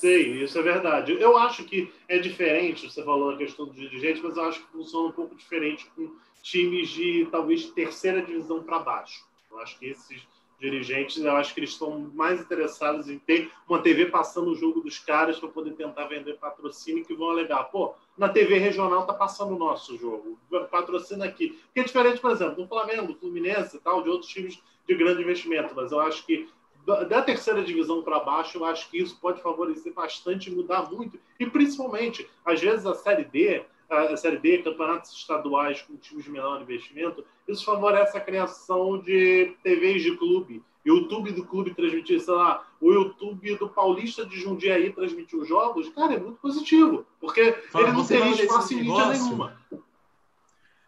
Sei, 0.01 0.41
isso 0.41 0.57
é 0.57 0.63
verdade. 0.63 1.15
Eu 1.21 1.37
acho 1.37 1.63
que 1.63 1.93
é 2.07 2.17
diferente, 2.17 2.89
você 2.89 3.03
falou 3.03 3.29
a 3.29 3.37
questão 3.37 3.67
do 3.67 3.73
dirigente, 3.75 4.19
mas 4.23 4.35
eu 4.35 4.45
acho 4.45 4.59
que 4.59 4.71
funciona 4.71 5.09
um 5.09 5.11
pouco 5.11 5.35
diferente 5.35 5.87
com 5.95 6.15
times 6.41 6.89
de 6.89 7.27
talvez 7.31 7.69
terceira 7.69 8.19
divisão 8.19 8.63
para 8.63 8.79
baixo. 8.79 9.23
Eu 9.51 9.59
acho 9.59 9.77
que 9.77 9.85
esses 9.85 10.27
dirigentes, 10.59 11.23
eu 11.23 11.35
acho 11.35 11.53
que 11.53 11.59
eles 11.59 11.69
estão 11.69 11.99
mais 12.15 12.41
interessados 12.41 13.11
em 13.11 13.19
ter 13.19 13.51
uma 13.69 13.79
TV 13.79 14.07
passando 14.07 14.49
o 14.49 14.55
jogo 14.55 14.81
dos 14.81 14.97
caras 14.97 15.37
para 15.37 15.49
poder 15.49 15.73
tentar 15.73 16.07
vender 16.07 16.39
patrocínio 16.39 17.05
que 17.05 17.13
vão 17.13 17.29
alegar, 17.29 17.65
pô, 17.65 17.93
na 18.17 18.27
TV 18.27 18.57
regional 18.57 19.05
tá 19.05 19.13
passando 19.13 19.53
o 19.53 19.59
nosso 19.59 19.95
jogo, 19.99 20.35
patrocina 20.71 21.25
aqui. 21.25 21.59
Que 21.75 21.81
é 21.81 21.83
diferente, 21.83 22.19
por 22.19 22.31
exemplo, 22.31 22.55
do 22.55 22.67
Flamengo, 22.67 23.13
do 23.13 23.19
Fluminense 23.19 23.77
e 23.77 23.79
tal, 23.79 24.01
de 24.01 24.09
outros 24.09 24.31
times 24.31 24.59
de 24.87 24.95
grande 24.95 25.21
investimento, 25.21 25.75
mas 25.75 25.91
eu 25.91 25.99
acho 25.99 26.25
que 26.25 26.49
da 26.85 27.21
terceira 27.21 27.63
divisão 27.63 28.01
para 28.01 28.19
baixo, 28.19 28.57
eu 28.57 28.65
acho 28.65 28.89
que 28.89 28.97
isso 28.97 29.17
pode 29.19 29.41
favorecer 29.41 29.93
bastante, 29.93 30.51
mudar 30.51 30.89
muito, 30.91 31.19
e 31.39 31.45
principalmente, 31.45 32.27
às 32.45 32.59
vezes 32.59 32.85
a 32.85 32.95
Série 32.95 33.25
D, 33.25 33.63
a 33.89 34.15
Série 34.15 34.37
D, 34.37 34.59
campeonatos 34.59 35.11
estaduais 35.11 35.81
com 35.81 35.95
times 35.97 36.23
de 36.23 36.31
menor 36.31 36.61
investimento, 36.61 37.23
isso 37.47 37.65
favorece 37.65 38.17
a 38.17 38.21
criação 38.21 38.97
de 38.97 39.55
TVs 39.63 40.01
de 40.01 40.15
clube. 40.17 40.63
YouTube 40.83 41.31
do 41.31 41.45
clube 41.45 41.75
transmitir, 41.75 42.19
sei 42.19 42.33
lá, 42.33 42.65
o 42.79 42.91
YouTube 42.91 43.55
do 43.57 43.69
Paulista 43.69 44.25
de 44.25 44.39
Jundiaí 44.39 44.91
transmitir 44.91 45.37
os 45.37 45.47
jogos, 45.47 45.89
cara, 45.89 46.15
é 46.15 46.19
muito 46.19 46.39
positivo, 46.39 47.05
porque 47.19 47.51
Fala, 47.69 47.89
ele 47.89 47.97
não 47.97 48.05
teria 48.05 48.31
espaço 48.31 48.73
em 48.73 48.77
mídia 48.77 49.05
nenhuma. 49.07 49.61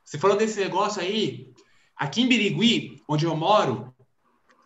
Você 0.03 0.17
falou 0.17 0.35
desse 0.35 0.59
negócio 0.59 0.99
aí, 1.01 1.53
aqui 1.95 2.21
em 2.21 2.27
Birigui, 2.27 3.03
onde 3.07 3.25
eu 3.25 3.35
moro, 3.35 3.92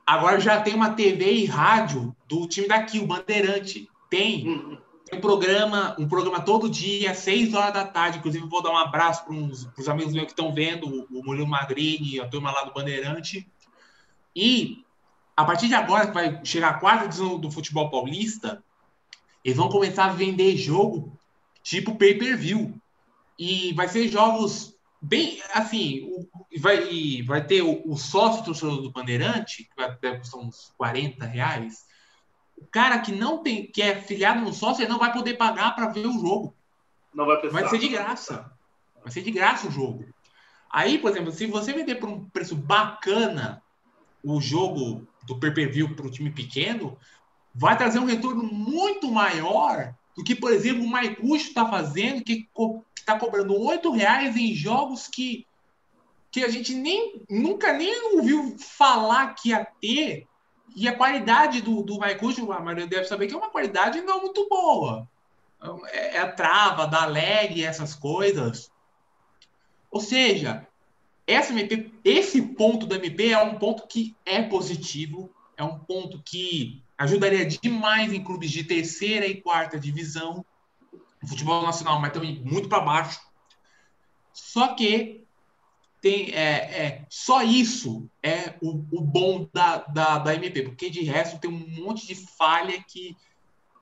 agora 0.07 0.39
já 0.39 0.61
tem 0.61 0.73
uma 0.73 0.91
TV 0.91 1.33
e 1.33 1.45
rádio 1.45 2.15
do 2.29 2.47
time 2.47 2.67
daqui, 2.67 2.97
o 2.97 3.05
Bandeirante. 3.05 3.89
Tem. 4.09 4.79
Um 5.11 5.21
programa, 5.21 5.95
um 5.99 6.07
programa 6.07 6.41
todo 6.41 6.69
dia, 6.69 7.11
às 7.11 7.17
seis 7.17 7.53
horas 7.53 7.73
da 7.73 7.85
tarde. 7.85 8.17
Inclusive, 8.17 8.45
vou 8.47 8.61
dar 8.61 8.71
um 8.71 8.77
abraço 8.77 9.25
para 9.25 9.33
os 9.33 9.89
amigos 9.89 10.13
meus 10.13 10.25
que 10.25 10.31
estão 10.31 10.53
vendo, 10.53 11.07
o 11.11 11.23
Murilo 11.23 11.47
Magrini, 11.47 12.19
a 12.19 12.27
turma 12.27 12.51
lá 12.51 12.63
do 12.63 12.73
Bandeirante. 12.73 13.49
E 14.35 14.83
a 15.35 15.45
partir 15.45 15.67
de 15.67 15.75
agora, 15.75 16.07
que 16.07 16.13
vai 16.13 16.43
chegar 16.43 16.69
a 16.69 16.79
quarta 16.79 17.05
edição 17.05 17.39
do 17.39 17.51
futebol 17.51 17.89
paulista, 17.89 18.63
eles 19.43 19.57
vão 19.57 19.69
começar 19.69 20.05
a 20.05 20.13
vender 20.13 20.57
jogo 20.57 21.17
tipo 21.61 21.95
pay-per-view. 21.95 22.73
E 23.39 23.73
vai 23.73 23.87
ser 23.87 24.07
jogos 24.07 24.76
bem 25.01 25.41
assim. 25.53 26.09
Vai, 26.59 27.21
vai 27.23 27.45
ter 27.45 27.61
o, 27.61 27.81
o 27.85 27.97
sócio 27.97 28.43
torcedor 28.43 28.81
do 28.81 28.91
Bandeirante, 28.91 29.63
que 29.63 29.75
vai 29.75 30.17
custar 30.17 30.41
uns 30.41 30.73
40 30.77 31.25
reais 31.25 31.87
o 32.57 32.65
cara 32.65 32.99
que 32.99 33.11
não 33.11 33.43
tem, 33.43 33.67
que 33.67 33.81
é 33.81 34.01
filiado 34.01 34.41
no 34.41 34.51
sócio, 34.51 34.81
ele 34.81 34.91
não 34.91 34.99
vai 34.99 35.13
poder 35.13 35.35
pagar 35.35 35.75
para 35.75 35.89
ver 35.89 36.07
o 36.07 36.19
jogo. 36.19 36.55
Não 37.13 37.25
vai 37.25 37.37
precisar. 37.37 37.61
Vai 37.61 37.69
ser 37.69 37.77
de 37.77 37.87
graça. 37.87 38.51
Vai 39.03 39.11
ser 39.11 39.21
de 39.21 39.31
graça 39.31 39.67
o 39.67 39.71
jogo. 39.71 40.05
Aí, 40.69 40.97
por 40.97 41.11
exemplo, 41.11 41.31
se 41.31 41.45
você 41.45 41.71
vender 41.71 41.95
por 41.95 42.09
um 42.09 42.27
preço 42.29 42.55
bacana 42.55 43.61
o 44.23 44.41
jogo 44.41 45.07
do 45.25 45.39
pay-per-view 45.39 45.95
para 45.95 46.07
o 46.07 46.11
time 46.11 46.31
pequeno, 46.31 46.97
vai 47.53 47.77
trazer 47.77 47.99
um 47.99 48.05
retorno 48.05 48.43
muito 48.43 49.09
maior 49.11 49.93
do 50.15 50.23
que, 50.23 50.35
por 50.35 50.51
exemplo, 50.51 50.83
o 50.83 50.89
Maicucho 50.89 51.47
está 51.47 51.69
fazendo, 51.69 52.23
que 52.23 52.49
está 53.07 53.17
cobrando 53.17 53.57
oito 53.57 53.89
reais 53.91 54.35
em 54.35 54.53
jogos 54.53 55.07
que, 55.07 55.47
que 56.29 56.43
a 56.43 56.49
gente 56.49 56.75
nem 56.75 57.21
nunca 57.29 57.71
nem 57.71 58.15
ouviu 58.15 58.57
falar 58.59 59.33
que 59.33 59.49
ia 59.49 59.65
ter 59.81 60.27
e 60.75 60.87
a 60.87 60.95
qualidade 60.95 61.61
do, 61.61 61.81
do 61.81 61.97
Maicujo, 61.97 62.51
a 62.51 62.59
maioria 62.59 62.85
deve 62.85 63.05
saber 63.05 63.27
que 63.27 63.33
é 63.33 63.37
uma 63.37 63.49
qualidade 63.49 64.01
não 64.01 64.21
muito 64.21 64.47
boa. 64.47 65.09
É, 65.87 66.17
é 66.17 66.19
a 66.19 66.31
trava, 66.31 66.85
da 66.85 67.05
lag, 67.05 67.63
essas 67.63 67.95
coisas. 67.95 68.69
Ou 69.89 69.99
seja, 69.99 70.67
essa 71.25 71.51
MP, 71.51 71.91
esse 72.03 72.41
ponto 72.41 72.85
do 72.85 72.93
MP 72.93 73.31
é 73.31 73.41
um 73.41 73.57
ponto 73.57 73.87
que 73.87 74.15
é 74.23 74.43
positivo, 74.43 75.31
é 75.55 75.63
um 75.63 75.79
ponto 75.79 76.21
que 76.23 76.83
ajudaria 76.95 77.45
demais 77.45 78.13
em 78.13 78.23
clubes 78.23 78.51
de 78.51 78.63
terceira 78.63 79.25
e 79.25 79.41
quarta 79.41 79.79
divisão, 79.79 80.45
futebol 81.25 81.63
nacional, 81.63 81.99
mas 81.99 82.13
também 82.13 82.41
muito 82.43 82.69
para 82.69 82.79
baixo. 82.79 83.19
Só 84.33 84.75
que 84.75 85.25
tem 86.01 86.31
é, 86.33 86.85
é, 86.85 87.05
só 87.09 87.41
isso 87.41 88.07
é 88.21 88.55
o, 88.61 88.85
o 88.91 89.01
bom 89.01 89.47
da, 89.51 89.77
da, 89.77 90.19
da 90.19 90.35
MP, 90.35 90.61
porque 90.63 90.89
de 90.89 91.01
resto 91.01 91.39
tem 91.39 91.49
um 91.49 91.83
monte 91.83 92.05
de 92.05 92.15
falha 92.15 92.83
que 92.83 93.17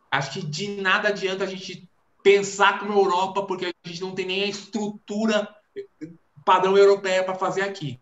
acho 0.09 0.31
que 0.31 0.45
de 0.45 0.81
nada 0.81 1.09
adianta 1.09 1.43
a 1.43 1.47
gente 1.47 1.89
pensar 2.23 2.79
como 2.79 2.93
Europa, 2.93 3.43
porque 3.43 3.65
a 3.65 3.87
gente 3.87 4.01
não 4.01 4.15
tem 4.15 4.25
nem 4.25 4.43
a 4.43 4.47
estrutura 4.47 5.53
padrão 6.45 6.77
europeia 6.77 7.23
para 7.23 7.35
fazer 7.35 7.61
aqui. 7.61 7.99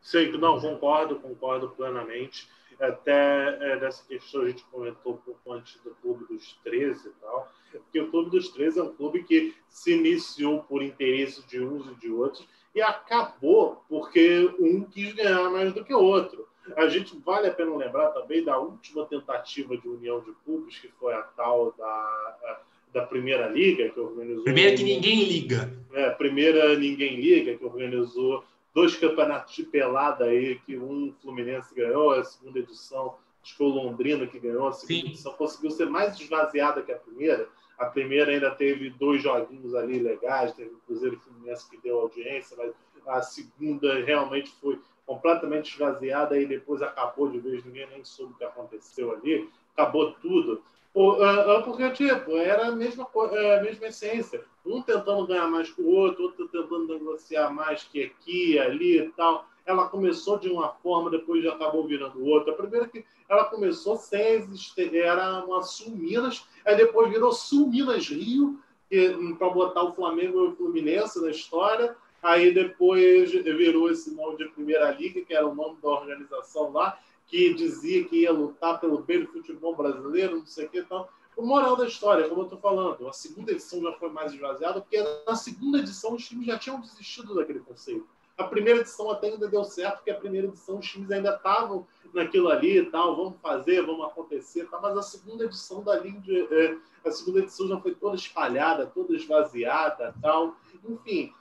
Sei, 0.00 0.30
não, 0.32 0.60
concordo, 0.60 1.16
concordo 1.16 1.68
plenamente. 1.70 2.48
Até 2.80 3.58
é, 3.60 3.76
dessa 3.78 4.04
questão 4.06 4.42
a 4.42 4.48
gente 4.48 4.64
comentou 4.64 5.14
um 5.14 5.18
pouco 5.18 5.52
antes 5.52 5.80
do 5.82 5.90
Clube 5.96 6.24
dos 6.24 6.58
13 6.64 7.08
e 7.08 7.12
tal, 7.20 7.52
porque 7.72 8.00
o 8.00 8.10
Clube 8.10 8.30
dos 8.30 8.48
13 8.48 8.80
é 8.80 8.82
um 8.82 8.94
clube 8.94 9.22
que 9.24 9.54
se 9.68 9.92
iniciou 9.92 10.62
por 10.62 10.82
interesse 10.82 11.46
de 11.46 11.60
uns 11.60 11.86
e 11.86 11.94
de 11.96 12.10
outros, 12.10 12.46
e 12.74 12.80
acabou 12.80 13.84
porque 13.88 14.54
um 14.58 14.84
quis 14.84 15.12
ganhar 15.12 15.50
mais 15.50 15.72
do 15.72 15.84
que 15.84 15.92
o 15.92 16.00
outro. 16.00 16.48
A 16.76 16.88
gente 16.88 17.16
vale 17.18 17.48
a 17.48 17.52
pena 17.52 17.74
lembrar 17.76 18.10
também 18.10 18.44
da 18.44 18.58
última 18.58 19.04
tentativa 19.06 19.76
de 19.76 19.88
união 19.88 20.20
de 20.20 20.32
clubes, 20.44 20.78
que 20.78 20.88
foi 20.88 21.12
a 21.12 21.22
tal 21.22 21.72
da, 21.72 22.60
da 22.92 23.06
Primeira 23.06 23.48
Liga, 23.48 23.88
que 23.88 23.98
organizou. 23.98 24.44
Primeira 24.44 24.76
que 24.76 24.82
ninguém 24.84 25.24
liga. 25.24 25.70
É, 25.92 26.10
primeira 26.10 26.78
Ninguém 26.78 27.16
Liga, 27.16 27.56
que 27.56 27.64
organizou 27.64 28.44
dois 28.74 28.96
campeonatos 28.96 29.54
de 29.54 29.64
pelada 29.64 30.24
aí, 30.24 30.58
que 30.60 30.78
um 30.78 31.12
Fluminense 31.20 31.74
ganhou, 31.74 32.12
a 32.12 32.24
segunda 32.24 32.58
edição, 32.58 33.16
acho 33.42 33.52
que 33.52 33.58
foi 33.58 33.66
o 33.66 33.70
Londrina 33.70 34.26
que 34.26 34.38
ganhou, 34.38 34.68
a 34.68 34.72
segunda 34.72 35.00
Sim. 35.00 35.08
edição 35.08 35.32
conseguiu 35.32 35.70
ser 35.70 35.88
mais 35.88 36.18
esvaziada 36.18 36.82
que 36.82 36.92
a 36.92 36.98
primeira 36.98 37.48
a 37.80 37.86
primeira 37.86 38.30
ainda 38.30 38.50
teve 38.50 38.90
dois 38.90 39.22
joguinhos 39.22 39.74
ali 39.74 39.98
legais, 39.98 40.52
teve 40.52 40.68
o 40.68 40.80
Cruzeiro 40.80 41.18
Fluminense 41.18 41.68
que 41.68 41.78
deu 41.78 41.98
audiência, 41.98 42.54
mas 42.54 42.74
a 43.06 43.22
segunda 43.22 44.04
realmente 44.04 44.50
foi 44.60 44.78
completamente 45.06 45.72
esvaziada 45.72 46.38
e 46.38 46.44
depois 46.44 46.82
acabou 46.82 47.30
de 47.30 47.40
vez, 47.40 47.64
ninguém 47.64 47.88
nem 47.88 48.04
soube 48.04 48.34
o 48.34 48.36
que 48.36 48.44
aconteceu 48.44 49.12
ali, 49.12 49.48
acabou 49.72 50.12
tudo. 50.12 50.62
Porque, 50.92 51.90
tipo, 51.90 52.36
era 52.36 52.68
a 52.68 52.72
mesma, 52.72 53.06
a 53.06 53.62
mesma 53.62 53.86
essência. 53.86 54.44
Um 54.66 54.82
tentando 54.82 55.26
ganhar 55.26 55.48
mais 55.48 55.70
que 55.70 55.80
o 55.80 55.88
outro, 55.88 56.24
outro 56.24 56.48
tentando 56.48 56.86
negociar 56.86 57.50
mais 57.50 57.84
que 57.84 58.02
aqui, 58.02 58.58
ali 58.58 58.98
e 58.98 59.08
tal 59.10 59.48
ela 59.70 59.88
começou 59.88 60.38
de 60.38 60.48
uma 60.48 60.68
forma, 60.68 61.10
depois 61.10 61.42
já 61.42 61.52
acabou 61.52 61.86
virando 61.86 62.24
outra. 62.24 62.52
A 62.52 62.56
primeira 62.56 62.88
que 62.88 63.04
ela 63.28 63.44
começou 63.44 63.96
sem 63.96 64.34
existir, 64.34 64.94
era 64.94 65.44
uma 65.44 65.62
Sul 65.62 65.96
Minas, 65.96 66.44
aí 66.64 66.76
depois 66.76 67.10
virou 67.10 67.32
Sul 67.32 67.68
Minas 67.68 68.08
Rio, 68.08 68.58
hum, 68.92 69.36
para 69.36 69.50
botar 69.50 69.84
o 69.84 69.92
Flamengo 69.92 70.44
e 70.44 70.48
o 70.48 70.56
Fluminense 70.56 71.20
na 71.20 71.30
história. 71.30 71.96
Aí 72.22 72.52
depois 72.52 73.32
virou 73.32 73.90
esse 73.90 74.14
nome 74.14 74.36
de 74.36 74.48
Primeira 74.50 74.90
Liga, 74.90 75.22
que 75.22 75.32
era 75.32 75.46
o 75.46 75.54
nome 75.54 75.78
da 75.82 75.88
organização 75.88 76.70
lá, 76.70 76.98
que 77.30 77.54
dizia 77.54 78.04
que 78.04 78.22
ia 78.22 78.32
lutar 78.32 78.80
pelo 78.80 78.98
bem 78.98 79.20
do 79.20 79.28
futebol 79.28 79.76
brasileiro, 79.76 80.38
não 80.38 80.46
sei 80.46 80.66
o 80.66 80.68
que. 80.68 80.80
Então, 80.80 81.08
o 81.36 81.46
moral 81.46 81.76
da 81.76 81.86
história, 81.86 82.28
como 82.28 82.40
eu 82.40 82.44
estou 82.44 82.58
falando, 82.58 83.06
a 83.06 83.12
segunda 83.12 83.52
edição 83.52 83.80
já 83.80 83.92
foi 83.92 84.10
mais 84.10 84.34
esvaziada, 84.34 84.80
porque 84.80 85.00
na 85.26 85.36
segunda 85.36 85.78
edição 85.78 86.14
os 86.14 86.26
times 86.26 86.46
já 86.46 86.58
tinham 86.58 86.80
desistido 86.80 87.34
daquele 87.34 87.60
conceito. 87.60 88.06
A 88.36 88.44
primeira 88.44 88.80
edição 88.80 89.10
até 89.10 89.28
ainda 89.28 89.46
deu 89.46 89.62
certo, 89.62 89.98
porque 89.98 90.10
a 90.10 90.16
primeira 90.16 90.48
edição 90.48 90.78
os 90.78 90.90
times 90.90 91.10
ainda 91.10 91.36
estavam 91.36 91.86
naquilo 92.12 92.48
ali 92.48 92.78
e 92.78 92.86
tal, 92.86 93.16
vamos 93.16 93.40
fazer, 93.40 93.86
vamos 93.86 94.04
acontecer, 94.06 94.68
tá? 94.68 94.80
mas 94.82 94.96
a 94.96 95.02
segunda 95.02 95.44
edição 95.44 95.84
da 95.84 95.96
Liga, 95.98 96.48
é, 96.50 96.76
a 97.06 97.12
segunda 97.12 97.40
edição 97.40 97.68
já 97.68 97.78
foi 97.80 97.94
toda 97.94 98.16
espalhada, 98.16 98.86
toda 98.86 99.14
esvaziada 99.14 100.14
tal. 100.20 100.56
Enfim, 100.88 101.32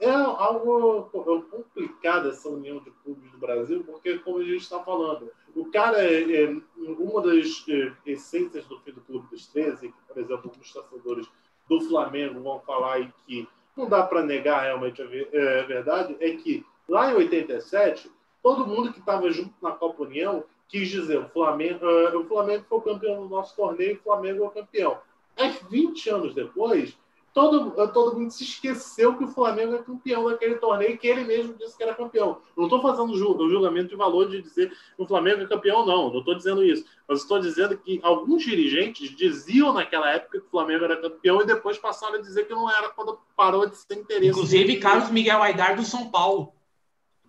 é 0.00 0.10
algo 0.10 1.10
complicado 1.50 2.28
essa 2.28 2.48
união 2.48 2.78
de 2.80 2.90
clubes 3.02 3.30
do 3.32 3.38
Brasil, 3.38 3.82
porque, 3.84 4.18
como 4.18 4.38
a 4.38 4.44
gente 4.44 4.62
está 4.62 4.78
falando, 4.80 5.30
o 5.54 5.64
cara, 5.66 5.98
é, 5.98 6.44
é, 6.44 6.56
uma 6.76 7.20
das 7.20 7.64
é, 7.68 7.92
essências 8.06 8.64
do 8.66 8.78
fim 8.80 8.92
do 8.92 9.00
Clube 9.00 9.28
dos 9.28 9.46
13, 9.48 9.88
que, 9.88 9.94
por 10.06 10.18
exemplo, 10.18 10.52
os 10.60 10.72
torcedores 10.72 11.28
do 11.68 11.80
Flamengo 11.82 12.40
vão 12.40 12.60
falar 12.60 12.94
aí 12.94 13.12
que 13.26 13.48
não 13.76 13.88
dá 13.88 14.02
para 14.04 14.22
negar 14.22 14.62
realmente 14.62 15.02
a 15.02 15.06
é, 15.06 15.62
verdade, 15.64 16.16
é 16.20 16.30
que 16.36 16.64
lá 16.88 17.10
em 17.10 17.14
87, 17.14 18.10
todo 18.42 18.66
mundo 18.66 18.92
que 18.92 19.00
estava 19.00 19.30
junto 19.30 19.52
na 19.60 19.72
Copa 19.72 20.04
União 20.04 20.44
quis 20.68 20.88
dizer 20.88 21.18
o 21.18 21.28
Flamengo, 21.28 21.84
uh, 21.84 22.18
o 22.18 22.24
Flamengo 22.24 22.64
foi 22.68 22.78
o 22.78 22.82
campeão 22.82 23.22
do 23.22 23.28
nosso 23.28 23.54
torneio, 23.56 23.96
o 23.96 24.02
Flamengo 24.02 24.44
é 24.44 24.46
o 24.46 24.50
campeão. 24.50 24.98
Mas 25.36 25.60
20 25.70 26.10
anos 26.10 26.34
depois, 26.34 26.96
todo, 27.34 27.72
todo 27.92 28.16
mundo 28.16 28.30
se 28.30 28.44
esqueceu 28.44 29.18
que 29.18 29.24
o 29.24 29.28
Flamengo 29.28 29.74
é 29.74 29.82
campeão 29.82 30.30
daquele 30.30 30.54
torneio 30.54 30.96
que 30.96 31.08
ele 31.08 31.24
mesmo 31.24 31.52
disse 31.54 31.76
que 31.76 31.82
era 31.82 31.92
campeão. 31.92 32.38
Não 32.56 32.64
estou 32.64 32.80
fazendo 32.80 33.12
o 33.12 33.50
julgamento 33.50 33.88
de 33.88 33.96
valor 33.96 34.30
de 34.30 34.40
dizer 34.40 34.70
que 34.70 35.02
o 35.02 35.06
Flamengo 35.06 35.42
é 35.42 35.46
campeão, 35.46 35.84
não. 35.84 36.10
Não 36.10 36.20
estou 36.20 36.36
dizendo 36.36 36.64
isso. 36.64 36.84
Mas 37.08 37.20
estou 37.20 37.40
dizendo 37.40 37.76
que 37.76 37.98
alguns 38.04 38.44
dirigentes 38.44 39.10
diziam 39.16 39.72
naquela 39.72 40.10
época 40.12 40.38
que 40.38 40.46
o 40.46 40.50
Flamengo 40.50 40.84
era 40.84 41.00
campeão 41.00 41.42
e 41.42 41.46
depois 41.46 41.76
passaram 41.76 42.14
a 42.14 42.22
dizer 42.22 42.46
que 42.46 42.54
não 42.54 42.70
era 42.70 42.88
quando 42.90 43.18
parou 43.36 43.68
de 43.68 43.76
ser 43.76 43.94
interesse. 43.98 44.28
Inclusive, 44.28 44.76
Carlos 44.76 45.10
Miguel 45.10 45.42
Aidar 45.42 45.74
do 45.74 45.84
São 45.84 46.08
Paulo. 46.08 46.52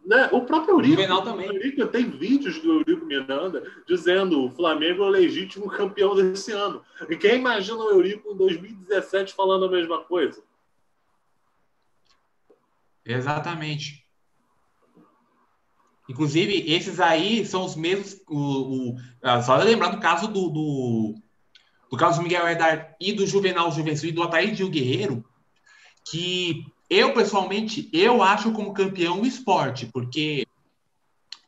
Né? 0.05 0.29
O 0.31 0.41
próprio 0.41 0.75
Eurico, 0.75 1.01
o 1.01 1.21
também. 1.23 1.47
Eurico, 1.47 1.87
tem 1.87 2.07
vídeos 2.07 2.59
do 2.61 2.73
Eurico 2.73 3.05
Miranda 3.05 3.63
dizendo 3.87 4.45
o 4.45 4.51
Flamengo 4.51 5.03
é 5.03 5.07
o 5.07 5.09
legítimo 5.09 5.67
campeão 5.67 6.15
desse 6.15 6.51
ano. 6.51 6.83
E 7.09 7.17
quem 7.17 7.39
imagina 7.39 7.77
o 7.77 7.89
Eurico 7.89 8.31
em 8.31 8.37
2017 8.37 9.33
falando 9.33 9.65
a 9.65 9.69
mesma 9.69 10.03
coisa? 10.03 10.43
Exatamente. 13.03 14.05
Inclusive, 16.07 16.71
esses 16.71 16.99
aí 16.99 17.43
são 17.43 17.65
os 17.65 17.75
mesmos. 17.75 18.21
O, 18.27 18.91
o, 18.91 18.95
ah, 19.23 19.41
só 19.41 19.55
lembrar 19.57 19.89
do 19.89 19.99
caso 19.99 20.27
do, 20.27 20.49
do, 20.49 21.15
do 21.89 21.97
Carlos 21.97 22.19
Miguel 22.19 22.47
Herdar 22.47 22.95
e 23.01 23.11
do 23.11 23.25
Juvenal 23.25 23.71
Juventude 23.71 24.09
e 24.09 24.11
do 24.11 24.21
Ataíde 24.21 24.67
Guerreiro, 24.69 25.25
que 26.07 26.63
eu, 26.89 27.13
pessoalmente, 27.13 27.89
eu 27.91 28.21
acho 28.21 28.51
como 28.51 28.73
campeão 28.73 29.21
o 29.21 29.25
esporte, 29.25 29.87
porque, 29.87 30.45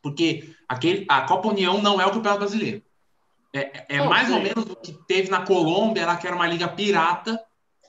porque 0.02 0.54
aquele, 0.68 1.06
a 1.08 1.22
Copa 1.22 1.48
União 1.48 1.80
não 1.80 2.00
é 2.00 2.06
o 2.06 2.10
campeonato 2.10 2.40
brasileiro. 2.40 2.82
É, 3.54 3.96
é 3.96 4.06
mais 4.06 4.30
ou 4.30 4.40
menos 4.40 4.64
o 4.64 4.76
que 4.76 4.92
teve 5.06 5.30
na 5.30 5.44
Colômbia, 5.44 6.06
lá 6.06 6.16
que 6.16 6.26
era 6.26 6.36
uma 6.36 6.46
liga 6.46 6.68
pirata, 6.68 7.40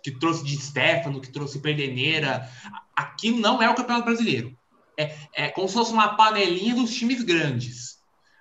que 0.03 0.11
trouxe 0.11 0.43
de 0.43 0.57
Stefano, 0.57 1.19
que 1.19 1.31
trouxe 1.31 1.59
Perdeneira. 1.59 2.49
Aqui 2.95 3.31
não 3.31 3.61
é 3.61 3.69
o 3.69 3.75
campeonato 3.75 4.05
brasileiro. 4.05 4.57
É, 4.97 5.15
é 5.33 5.49
como 5.49 5.67
se 5.67 5.73
fosse 5.73 5.91
uma 5.91 6.15
panelinha 6.15 6.75
dos 6.75 6.93
times 6.93 7.23
grandes. 7.23 7.99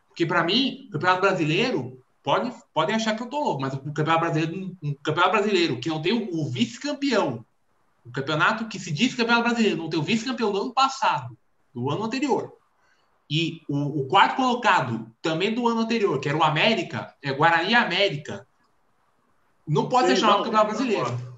Porque, 0.09 0.26
para 0.26 0.44
mim, 0.44 0.86
o 0.89 0.93
campeonato 0.93 1.20
brasileiro, 1.22 1.98
pode, 2.22 2.52
podem 2.74 2.94
achar 2.94 3.16
que 3.16 3.22
eu 3.22 3.28
tô 3.28 3.43
louco, 3.43 3.60
mas 3.60 3.74
o 3.74 3.78
campeonato 3.78 4.20
brasileiro, 4.20 4.76
um 4.82 4.94
campeonato 4.94 5.30
brasileiro 5.32 5.80
que 5.80 5.89
não 5.89 6.02
tem 6.02 6.12
o, 6.12 6.35
o 6.35 6.51
vice-campeão 6.51 7.44
o 8.09 8.12
campeonato 8.12 8.66
que 8.66 8.78
se 8.78 8.90
diz 8.90 9.14
campeonato 9.14 9.48
brasileiro, 9.48 9.76
não 9.76 9.90
tem 9.90 10.01
o 10.01 10.02
vice-campeão 10.02 10.51
do 10.51 10.62
ano 10.62 10.72
passado, 10.72 11.36
do 11.74 11.90
ano 11.90 12.05
anterior. 12.05 12.52
E 13.30 13.60
o, 13.68 14.01
o, 14.01 14.09
quarto 14.09 14.36
colocado, 14.36 15.06
também 15.20 15.55
do 15.55 15.68
ano 15.68 15.80
anterior, 15.80 16.18
que 16.18 16.28
era 16.28 16.39
o 16.39 16.43
América, 16.43 17.14
é 17.22 17.30
Guarani 17.32 17.74
América, 17.74 18.47
não 19.66 19.89
pode 19.89 20.09
Sim, 20.09 20.14
ser 20.14 20.20
chamado 20.22 20.39
não, 20.39 20.44
campeonato 20.44 20.70
brasileiro. 20.70 21.28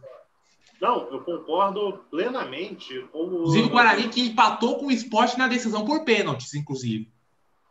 Não, 0.80 1.08
eu 1.10 1.20
concordo 1.22 2.04
plenamente. 2.08 3.00
Como... 3.10 3.38
Inclusive 3.38 3.66
o 3.66 3.70
Guarani 3.70 4.08
que 4.08 4.22
empatou 4.22 4.78
com 4.78 4.86
o 4.86 4.92
esporte 4.92 5.36
na 5.36 5.48
decisão 5.48 5.84
por 5.84 6.04
pênaltis, 6.04 6.54
inclusive. 6.54 7.10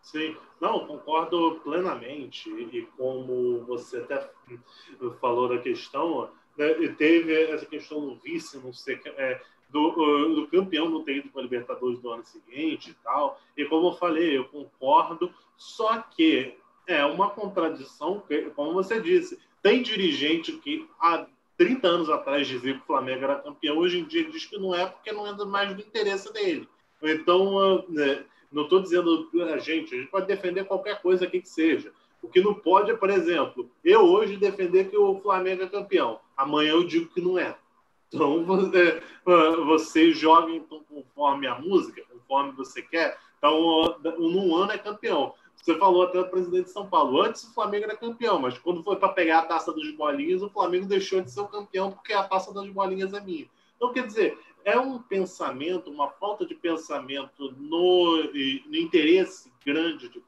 Sim, 0.01 0.35
não, 0.59 0.85
concordo 0.85 1.61
plenamente. 1.63 2.49
E 2.49 2.81
como 2.97 3.63
você 3.65 3.97
até 3.97 4.29
falou 5.21 5.47
da 5.47 5.59
questão, 5.59 6.29
né, 6.59 6.73
teve 6.97 7.33
essa 7.33 7.65
questão 7.65 8.01
do 8.01 8.15
vice, 8.15 8.57
não 8.57 8.73
sei, 8.73 8.99
é, 9.15 9.39
do, 9.69 10.35
do, 10.35 10.47
campeão 10.47 10.89
não 10.89 11.03
ter 11.03 11.17
ido 11.17 11.29
para 11.29 11.39
a 11.39 11.43
Libertadores 11.43 11.99
do 11.99 12.11
ano 12.11 12.25
seguinte 12.25 12.91
e 12.91 12.93
tal. 13.01 13.39
E 13.55 13.63
como 13.63 13.87
eu 13.87 13.93
falei, 13.93 14.37
eu 14.37 14.43
concordo, 14.45 15.33
só 15.55 16.01
que 16.01 16.55
é 16.85 17.05
uma 17.05 17.29
contradição, 17.29 18.21
como 18.55 18.73
você 18.73 18.99
disse, 18.99 19.39
tem 19.61 19.81
dirigente 19.81 20.51
que 20.53 20.85
há 20.99 21.25
30 21.57 21.87
anos 21.87 22.09
atrás 22.09 22.45
dizia 22.45 22.73
que 22.73 22.81
o 22.81 22.85
Flamengo 22.85 23.23
era 23.23 23.39
campeão, 23.39 23.77
hoje 23.77 23.99
em 23.99 24.03
dia 24.03 24.29
diz 24.29 24.45
que 24.45 24.57
não 24.57 24.75
é 24.75 24.85
porque 24.85 25.13
não 25.13 25.25
é 25.25 25.45
mais 25.45 25.73
do 25.73 25.81
interesse 25.81 26.31
dele. 26.33 26.67
Então, 27.01 27.85
né, 27.87 28.25
não 28.51 28.63
estou 28.63 28.81
dizendo 28.81 29.29
a 29.49 29.57
gente, 29.59 29.95
a 29.95 29.97
gente 29.97 30.11
pode 30.11 30.27
defender 30.27 30.65
qualquer 30.65 31.01
coisa 31.01 31.25
aqui 31.25 31.39
que 31.39 31.47
seja. 31.47 31.93
O 32.21 32.27
que 32.27 32.41
não 32.41 32.53
pode 32.53 32.91
é, 32.91 32.95
por 32.95 33.09
exemplo, 33.09 33.69
eu 33.83 34.01
hoje 34.01 34.35
defender 34.35 34.89
que 34.89 34.97
o 34.97 35.19
Flamengo 35.21 35.63
é 35.63 35.67
campeão. 35.67 36.19
Amanhã 36.39 36.71
eu 36.71 36.85
digo 36.85 37.13
que 37.13 37.19
não 37.19 37.37
é. 37.37 37.53
Então, 38.07 38.43
você, 38.47 39.03
você 39.65 40.11
joga 40.13 40.49
então, 40.53 40.81
conforme 40.89 41.45
a 41.45 41.59
música, 41.59 42.01
conforme 42.09 42.53
você 42.53 42.81
quer. 42.81 43.17
Então, 43.37 43.99
num 44.17 44.55
ano 44.55 44.71
é 44.71 44.77
campeão. 44.77 45.33
Você 45.53 45.77
falou 45.77 46.03
até 46.03 46.17
o 46.17 46.29
presidente 46.29 46.65
de 46.65 46.71
São 46.71 46.87
Paulo. 46.87 47.21
Antes 47.21 47.43
o 47.43 47.53
Flamengo 47.53 47.83
era 47.83 47.97
campeão, 47.97 48.39
mas 48.39 48.57
quando 48.57 48.81
foi 48.81 48.95
para 48.95 49.09
pegar 49.09 49.39
a 49.39 49.45
taça 49.45 49.73
dos 49.73 49.91
bolinhas, 49.91 50.41
o 50.41 50.49
Flamengo 50.49 50.85
deixou 50.85 51.19
de 51.19 51.29
ser 51.29 51.41
o 51.41 51.47
campeão 51.47 51.91
porque 51.91 52.13
a 52.13 52.23
taça 52.23 52.53
das 52.53 52.69
bolinhas 52.69 53.13
é 53.13 53.19
minha. 53.19 53.49
Então, 53.75 53.91
quer 53.91 54.07
dizer, 54.07 54.39
é 54.63 54.79
um 54.79 54.97
pensamento, 54.99 55.91
uma 55.91 56.07
falta 56.07 56.45
de 56.45 56.55
pensamento 56.55 57.51
no, 57.57 58.23
no 58.31 58.75
interesse 58.77 59.51
grande 59.65 60.07
de, 60.07 60.23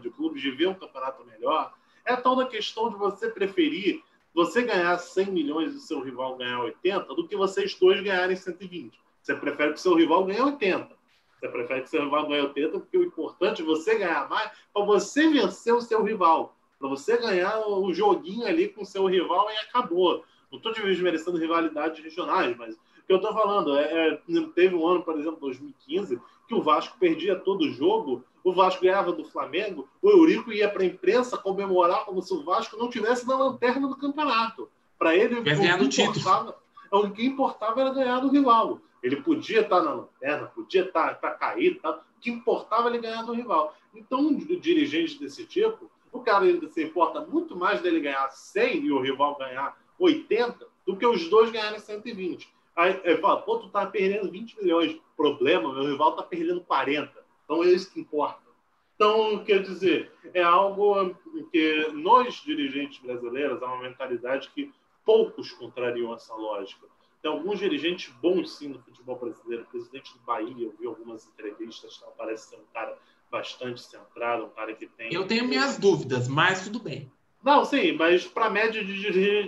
de 0.00 0.10
clubes 0.10 0.40
de 0.40 0.52
ver 0.52 0.68
um 0.68 0.74
campeonato 0.74 1.24
melhor. 1.24 1.74
É 2.04 2.14
da 2.14 2.46
questão 2.46 2.88
de 2.88 2.96
você 2.96 3.28
preferir 3.28 4.00
você 4.36 4.64
ganhar 4.64 4.98
100 4.98 5.32
milhões 5.32 5.74
e 5.74 5.80
seu 5.80 5.98
rival 5.98 6.36
ganhar 6.36 6.60
80 6.60 7.06
do 7.14 7.26
que 7.26 7.34
vocês 7.34 7.74
dois 7.74 8.02
ganharem 8.02 8.36
120. 8.36 9.00
Você 9.22 9.34
prefere 9.34 9.72
que 9.72 9.80
seu 9.80 9.94
rival 9.94 10.26
ganhe 10.26 10.42
80. 10.42 10.94
Você 11.40 11.48
prefere 11.48 11.80
que 11.80 11.88
seu 11.88 12.04
rival 12.04 12.28
ganhe 12.28 12.42
80 12.42 12.80
porque 12.80 12.98
o 12.98 13.04
importante 13.04 13.62
é 13.62 13.64
você 13.64 13.96
ganhar 13.96 14.28
mais 14.28 14.50
para 14.74 14.84
você 14.84 15.26
vencer 15.30 15.72
o 15.72 15.80
seu 15.80 16.02
rival. 16.02 16.54
Para 16.78 16.86
você 16.86 17.16
ganhar 17.16 17.66
o 17.66 17.90
joguinho 17.94 18.46
ali 18.46 18.68
com 18.68 18.82
o 18.82 18.86
seu 18.86 19.06
rival 19.06 19.50
e 19.50 19.56
acabou. 19.56 20.22
Não 20.52 20.58
estou 20.58 20.74
desmerecendo 20.74 21.38
rivalidades 21.38 22.04
regionais, 22.04 22.54
mas 22.58 22.78
que 23.06 23.12
eu 23.12 23.16
estou 23.16 23.32
falando, 23.32 23.76
é, 23.76 24.08
é, 24.08 24.20
teve 24.54 24.74
um 24.74 24.86
ano, 24.86 25.02
por 25.02 25.18
exemplo, 25.18 25.38
2015, 25.40 26.20
que 26.48 26.54
o 26.54 26.62
Vasco 26.62 26.98
perdia 26.98 27.36
todo 27.36 27.70
jogo, 27.70 28.24
o 28.42 28.52
Vasco 28.52 28.82
ganhava 28.82 29.12
do 29.12 29.24
Flamengo, 29.24 29.88
o 30.02 30.10
Eurico 30.10 30.52
ia 30.52 30.68
para 30.68 30.82
a 30.82 30.86
imprensa 30.86 31.38
comemorar 31.38 32.04
como 32.04 32.20
se 32.20 32.34
o 32.34 32.44
Vasco 32.44 32.76
não 32.76 32.90
tivesse 32.90 33.26
na 33.26 33.36
lanterna 33.36 33.86
do 33.88 33.96
campeonato. 33.96 34.68
Para 34.98 35.14
ele, 35.14 35.36
o 35.36 35.42
que, 35.42 36.02
importava, 36.02 36.56
o 36.90 37.10
que 37.10 37.26
importava 37.26 37.80
era 37.80 37.90
ganhar 37.90 38.20
do 38.20 38.28
rival. 38.28 38.80
Ele 39.02 39.16
podia 39.16 39.60
estar 39.60 39.82
na 39.82 39.92
lanterna, 39.92 40.46
podia 40.46 40.82
estar, 40.82 41.12
estar 41.12 41.30
caído, 41.32 41.78
tá? 41.80 41.90
o 41.90 42.20
que 42.20 42.30
importava 42.30 42.88
era 42.88 42.96
ele 42.96 43.06
ganhar 43.06 43.22
do 43.22 43.34
rival. 43.34 43.74
Então, 43.94 44.20
um 44.20 44.36
dirigente 44.36 45.18
desse 45.20 45.44
tipo, 45.44 45.90
o 46.12 46.20
cara 46.20 46.44
se 46.70 46.82
importa 46.82 47.20
muito 47.20 47.54
mais 47.54 47.80
dele 47.80 48.00
ganhar 48.00 48.28
100 48.28 48.84
e 48.84 48.92
o 48.92 49.00
rival 49.00 49.36
ganhar 49.36 49.76
80 49.98 50.66
do 50.86 50.96
que 50.96 51.06
os 51.06 51.28
dois 51.28 51.50
ganharem 51.50 51.78
120. 51.78 52.55
Aí, 52.76 53.00
aí 53.04 53.16
fala, 53.16 53.40
pô, 53.40 53.58
tu 53.58 53.68
tá 53.70 53.86
perdendo 53.86 54.30
20 54.30 54.62
milhões. 54.62 55.00
Problema, 55.16 55.72
meu 55.72 55.84
rival 55.84 56.14
tá 56.14 56.22
perdendo 56.22 56.60
40. 56.60 57.10
Então 57.44 57.64
é 57.64 57.68
isso 57.68 57.90
que 57.90 58.00
importa. 58.00 58.46
Então, 58.94 59.44
quer 59.44 59.62
dizer, 59.62 60.12
é 60.32 60.42
algo 60.42 61.14
que 61.52 61.88
nós, 61.92 62.34
dirigentes 62.36 62.98
brasileiros, 62.98 63.62
há 63.62 63.66
uma 63.66 63.82
mentalidade 63.82 64.50
que 64.54 64.72
poucos 65.04 65.52
contrariam 65.52 66.14
essa 66.14 66.34
lógica. 66.34 66.86
Tem 67.22 67.30
alguns 67.30 67.58
dirigentes 67.58 68.12
bons, 68.20 68.56
sim, 68.56 68.68
no 68.68 68.78
futebol 68.80 69.18
brasileiro. 69.18 69.64
O 69.64 69.66
presidente 69.66 70.12
do 70.14 70.20
Bahia, 70.20 70.66
eu 70.66 70.74
vi 70.78 70.86
algumas 70.86 71.26
entrevistas, 71.26 72.02
parece 72.16 72.50
ser 72.50 72.56
um 72.56 72.64
cara 72.72 72.96
bastante 73.30 73.80
centrado, 73.80 74.44
um 74.44 74.50
cara 74.50 74.74
que 74.74 74.86
tem... 74.86 75.12
Eu 75.12 75.26
tenho 75.26 75.46
minhas 75.46 75.78
dúvidas, 75.78 76.28
mas 76.28 76.64
tudo 76.64 76.78
bem. 76.78 77.10
Não, 77.46 77.64
sim, 77.64 77.92
mas 77.92 78.26
para 78.26 78.46
a 78.46 78.50
média 78.50 78.84
de 78.84 78.92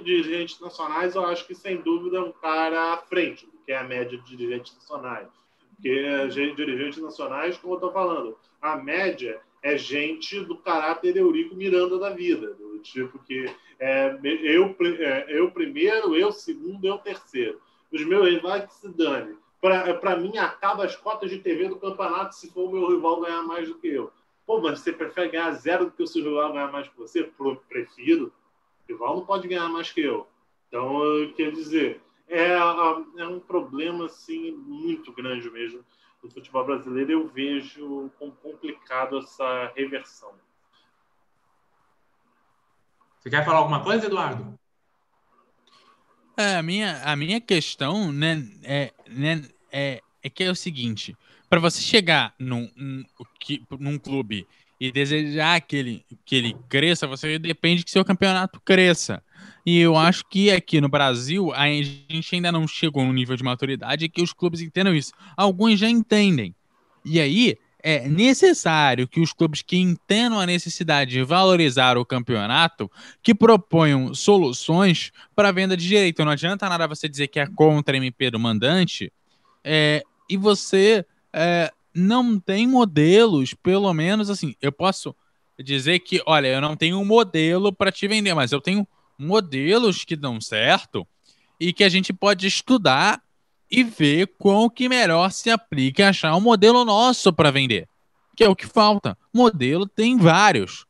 dirigentes 0.04 0.60
nacionais, 0.60 1.16
eu 1.16 1.26
acho 1.26 1.44
que 1.44 1.52
sem 1.52 1.78
dúvida 1.78 2.18
é 2.18 2.20
um 2.20 2.30
cara 2.30 2.92
à 2.92 2.98
frente 2.98 3.44
do 3.44 3.58
que 3.66 3.72
é 3.72 3.76
a 3.76 3.82
média 3.82 4.16
de 4.16 4.24
dirigentes 4.36 4.72
nacionais. 4.76 5.26
Porque 5.74 6.28
dirigentes 6.54 7.02
nacionais, 7.02 7.58
como 7.58 7.72
eu 7.72 7.78
estou 7.78 7.92
falando, 7.92 8.38
a 8.62 8.76
média 8.76 9.40
é 9.64 9.76
gente 9.76 10.38
do 10.38 10.56
caráter 10.58 11.16
Eurico 11.16 11.56
Miranda 11.56 11.98
da 11.98 12.10
vida, 12.10 12.54
do 12.54 12.78
tipo 12.78 13.18
que 13.24 13.50
é, 13.80 14.16
eu, 14.44 14.76
é, 14.80 15.26
eu 15.36 15.50
primeiro, 15.50 16.14
eu 16.14 16.30
segundo, 16.30 16.86
eu 16.86 16.98
terceiro. 16.98 17.60
Os 17.90 18.04
meus 18.04 18.28
rivais 18.28 18.64
que 18.66 18.74
se 18.74 18.88
dane. 18.90 19.36
Para 19.60 20.16
mim, 20.16 20.38
acaba 20.38 20.84
as 20.84 20.94
cotas 20.94 21.30
de 21.30 21.40
TV 21.40 21.68
do 21.68 21.80
campeonato 21.80 22.36
se 22.36 22.48
for 22.52 22.68
o 22.68 22.72
meu 22.72 22.90
rival 22.90 23.22
ganhar 23.22 23.42
mais 23.42 23.66
do 23.66 23.74
que 23.74 23.88
eu. 23.88 24.12
Pô, 24.48 24.62
mas 24.62 24.80
você 24.80 24.94
prefere 24.94 25.28
ganhar 25.28 25.52
zero 25.52 25.84
do 25.84 25.90
que 25.90 26.02
o 26.02 26.06
seu 26.06 26.24
rival 26.24 26.54
ganhar 26.54 26.72
mais 26.72 26.88
que 26.88 26.96
você? 26.96 27.30
Prefiro. 27.68 28.32
O 28.88 28.92
rival 28.92 29.16
não 29.16 29.26
pode 29.26 29.46
ganhar 29.46 29.68
mais 29.68 29.92
que 29.92 30.00
eu. 30.00 30.26
Então, 30.66 31.02
quer 31.36 31.52
dizer, 31.52 32.00
é, 32.26 32.52
é 32.52 33.26
um 33.26 33.38
problema 33.40 34.06
assim, 34.06 34.52
muito 34.52 35.12
grande 35.12 35.50
mesmo 35.50 35.84
no 36.22 36.30
futebol 36.30 36.64
brasileiro. 36.64 37.12
Eu 37.12 37.28
vejo 37.28 38.10
como 38.18 38.32
complicado 38.32 39.18
essa 39.18 39.70
reversão. 39.76 40.32
Você 43.20 43.28
quer 43.28 43.44
falar 43.44 43.58
alguma 43.58 43.84
coisa, 43.84 44.06
Eduardo? 44.06 44.58
É, 46.38 46.56
a, 46.56 46.62
minha, 46.62 47.02
a 47.04 47.14
minha 47.14 47.38
questão 47.38 48.10
né, 48.10 48.48
é, 48.62 48.94
né, 49.10 49.46
é, 49.70 50.02
é 50.22 50.30
que 50.30 50.42
é 50.42 50.50
o 50.50 50.56
seguinte: 50.56 51.14
para 51.48 51.60
você 51.60 51.80
chegar 51.80 52.34
num, 52.38 52.70
num, 52.76 53.04
num 53.78 53.98
clube 53.98 54.46
e 54.80 54.92
desejar 54.92 55.60
que 55.60 55.76
ele, 55.76 56.04
que 56.24 56.36
ele 56.36 56.56
cresça, 56.68 57.06
você 57.06 57.38
depende 57.38 57.84
que 57.84 57.90
seu 57.90 58.04
campeonato 58.04 58.60
cresça. 58.60 59.22
E 59.66 59.78
eu 59.78 59.96
acho 59.96 60.24
que 60.28 60.50
aqui 60.50 60.80
no 60.80 60.88
Brasil 60.88 61.52
a 61.52 61.66
gente 61.68 62.34
ainda 62.34 62.52
não 62.52 62.66
chegou 62.66 63.04
no 63.04 63.12
nível 63.12 63.36
de 63.36 63.42
maturidade 63.42 64.08
que 64.08 64.22
os 64.22 64.32
clubes 64.32 64.60
entendam 64.60 64.94
isso. 64.94 65.12
Alguns 65.36 65.78
já 65.78 65.88
entendem. 65.88 66.54
E 67.04 67.20
aí 67.20 67.56
é 67.82 68.08
necessário 68.08 69.06
que 69.06 69.20
os 69.20 69.32
clubes 69.32 69.62
que 69.62 69.76
entendam 69.76 70.40
a 70.40 70.46
necessidade 70.46 71.12
de 71.12 71.22
valorizar 71.22 71.96
o 71.96 72.04
campeonato 72.04 72.90
que 73.22 73.34
proponham 73.34 74.14
soluções 74.14 75.12
para 75.34 75.48
a 75.48 75.52
venda 75.52 75.76
de 75.76 75.86
direito. 75.86 76.24
Não 76.24 76.32
adianta 76.32 76.68
nada 76.68 76.86
você 76.86 77.08
dizer 77.08 77.28
que 77.28 77.40
é 77.40 77.46
contra 77.46 77.94
a 77.94 77.98
MP 77.98 78.30
do 78.30 78.38
mandante 78.38 79.12
é, 79.64 80.02
e 80.28 80.36
você 80.36 81.04
é, 81.32 81.72
não 81.94 82.38
tem 82.38 82.66
modelos, 82.66 83.55
pelo 83.55 83.92
menos 83.92 84.30
assim. 84.30 84.55
Eu 84.60 84.72
posso 84.72 85.14
dizer 85.59 85.98
que, 86.00 86.22
olha, 86.26 86.48
eu 86.48 86.60
não 86.60 86.76
tenho 86.76 86.98
um 86.98 87.05
modelo 87.05 87.72
para 87.72 87.92
te 87.92 88.06
vender, 88.06 88.34
mas 88.34 88.52
eu 88.52 88.60
tenho 88.60 88.86
modelos 89.18 90.05
que 90.05 90.14
dão 90.14 90.40
certo 90.40 91.06
e 91.59 91.72
que 91.72 91.82
a 91.82 91.88
gente 91.88 92.12
pode 92.12 92.46
estudar 92.46 93.20
e 93.70 93.82
ver 93.82 94.28
qual 94.38 94.70
que 94.70 94.88
melhor 94.88 95.30
se 95.30 95.50
aplica 95.50 96.02
e 96.02 96.05
achar 96.06 96.34
um 96.36 96.40
modelo 96.40 96.84
nosso 96.84 97.32
para 97.32 97.50
vender. 97.50 97.88
Que 98.36 98.44
é 98.44 98.48
o 98.48 98.56
que 98.56 98.66
falta. 98.66 99.18
Modelo 99.34 99.86
tem 99.86 100.16
vários. 100.16 100.86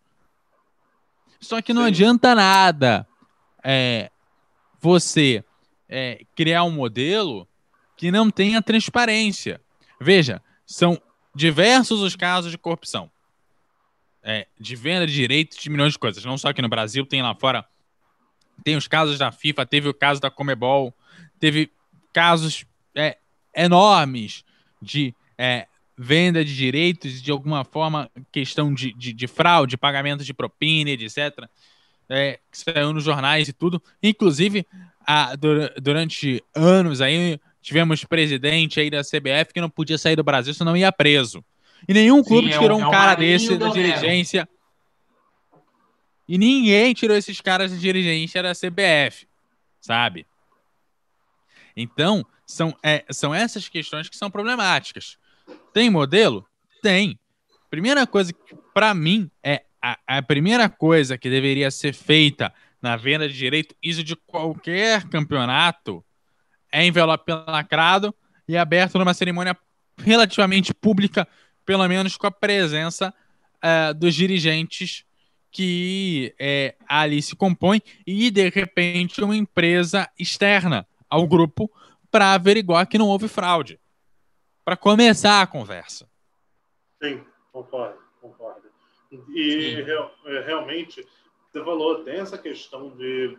Só 1.40 1.62
que 1.62 1.72
não 1.72 1.82
Sim. 1.82 1.88
adianta 1.88 2.34
nada 2.34 3.06
é, 3.64 4.10
você 4.80 5.42
é, 5.88 6.24
criar 6.36 6.64
um 6.64 6.70
modelo 6.70 7.48
que 7.96 8.10
não 8.10 8.30
tenha 8.30 8.62
transparência. 8.62 9.60
Veja, 10.00 10.42
são 10.66 11.00
diversos 11.34 12.00
os 12.00 12.16
casos 12.16 12.50
de 12.50 12.58
corrupção. 12.58 13.10
É, 14.22 14.46
de 14.58 14.76
venda 14.76 15.06
de 15.06 15.14
direitos 15.14 15.58
de 15.58 15.70
milhões 15.70 15.92
de 15.92 15.98
coisas. 15.98 16.24
Não 16.24 16.36
só 16.36 16.48
aqui 16.48 16.60
no 16.60 16.68
Brasil, 16.68 17.06
tem 17.06 17.22
lá 17.22 17.34
fora. 17.34 17.64
Tem 18.64 18.76
os 18.76 18.88
casos 18.88 19.18
da 19.18 19.30
FIFA, 19.30 19.64
teve 19.64 19.88
o 19.88 19.94
caso 19.94 20.20
da 20.20 20.30
Comebol, 20.30 20.92
teve 21.38 21.70
casos 22.12 22.66
é, 22.94 23.16
enormes 23.54 24.44
de 24.82 25.14
é, 25.38 25.66
venda 25.96 26.44
de 26.44 26.54
direitos, 26.54 27.22
de 27.22 27.30
alguma 27.30 27.64
forma, 27.64 28.10
questão 28.30 28.74
de, 28.74 28.92
de, 28.92 29.12
de 29.12 29.26
fraude, 29.26 29.76
pagamento 29.76 30.24
de 30.24 30.34
propina, 30.34 30.90
etc. 30.90 31.48
É, 32.08 32.38
que 32.50 32.58
saiu 32.58 32.92
nos 32.92 33.04
jornais 33.04 33.48
e 33.48 33.52
tudo. 33.52 33.82
Inclusive, 34.02 34.66
a, 35.06 35.34
durante 35.80 36.42
anos 36.54 37.00
aí, 37.00 37.40
tivemos 37.60 38.04
presidente 38.04 38.80
aí 38.80 38.90
da 38.90 39.02
CBF 39.02 39.52
que 39.52 39.60
não 39.60 39.70
podia 39.70 39.98
sair 39.98 40.16
do 40.16 40.24
Brasil, 40.24 40.54
senão 40.54 40.76
ia 40.76 40.92
preso. 40.92 41.44
E 41.86 41.94
nenhum 41.94 42.22
clube 42.22 42.52
Sim, 42.52 42.58
tirou 42.58 42.80
é 42.80 42.84
um, 42.84 42.88
um 42.88 42.90
cara 42.90 43.14
desse 43.14 43.56
da 43.56 43.68
dirigência. 43.68 44.48
E 46.28 46.36
ninguém 46.36 46.92
tirou 46.92 47.16
esses 47.16 47.40
caras 47.40 47.70
de 47.70 47.78
dirigência 47.78 48.42
da 48.42 48.52
CBF, 48.52 49.26
sabe? 49.80 50.26
Então, 51.76 52.26
são, 52.44 52.76
é, 52.82 53.04
são 53.10 53.34
essas 53.34 53.68
questões 53.68 54.08
que 54.08 54.16
são 54.16 54.30
problemáticas. 54.30 55.16
Tem 55.72 55.88
modelo? 55.88 56.46
Tem. 56.82 57.18
Primeira 57.70 58.06
coisa 58.06 58.32
que, 58.32 58.54
para 58.74 58.92
mim, 58.94 59.30
é 59.42 59.62
a, 59.80 59.98
a, 60.06 60.22
primeira 60.22 60.68
coisa 60.68 61.16
que 61.16 61.30
deveria 61.30 61.70
ser 61.70 61.92
feita 61.92 62.52
na 62.80 62.96
venda 62.96 63.28
de 63.28 63.36
direito, 63.36 63.74
isso 63.82 64.02
de 64.02 64.16
qualquer 64.16 65.04
campeonato, 65.08 66.04
é 66.72 66.84
envelope 66.84 67.30
lacrado 67.46 68.14
e 68.46 68.56
aberto 68.56 68.98
numa 68.98 69.14
cerimônia 69.14 69.56
relativamente 69.98 70.72
pública, 70.72 71.26
pelo 71.64 71.86
menos 71.88 72.16
com 72.16 72.26
a 72.26 72.30
presença 72.30 73.12
uh, 73.56 73.94
dos 73.94 74.14
dirigentes 74.14 75.04
que 75.50 76.34
é, 76.38 76.74
ali 76.86 77.22
se 77.22 77.34
compõe 77.34 77.82
e, 78.06 78.30
de 78.30 78.48
repente, 78.50 79.22
uma 79.22 79.36
empresa 79.36 80.08
externa 80.18 80.86
ao 81.08 81.26
grupo 81.26 81.70
para 82.10 82.34
averiguar 82.34 82.86
que 82.86 82.98
não 82.98 83.08
houve 83.08 83.28
fraude. 83.28 83.80
Para 84.64 84.76
começar 84.76 85.40
a 85.40 85.46
conversa. 85.46 86.08
Sim, 87.02 87.24
concordo, 87.52 87.98
concordo. 88.20 88.68
E 89.34 89.82
real, 89.82 90.14
é, 90.26 90.40
realmente, 90.40 91.06
você 91.50 91.64
falou, 91.64 92.04
tem 92.04 92.20
essa 92.20 92.36
questão 92.36 92.90
de, 92.90 93.38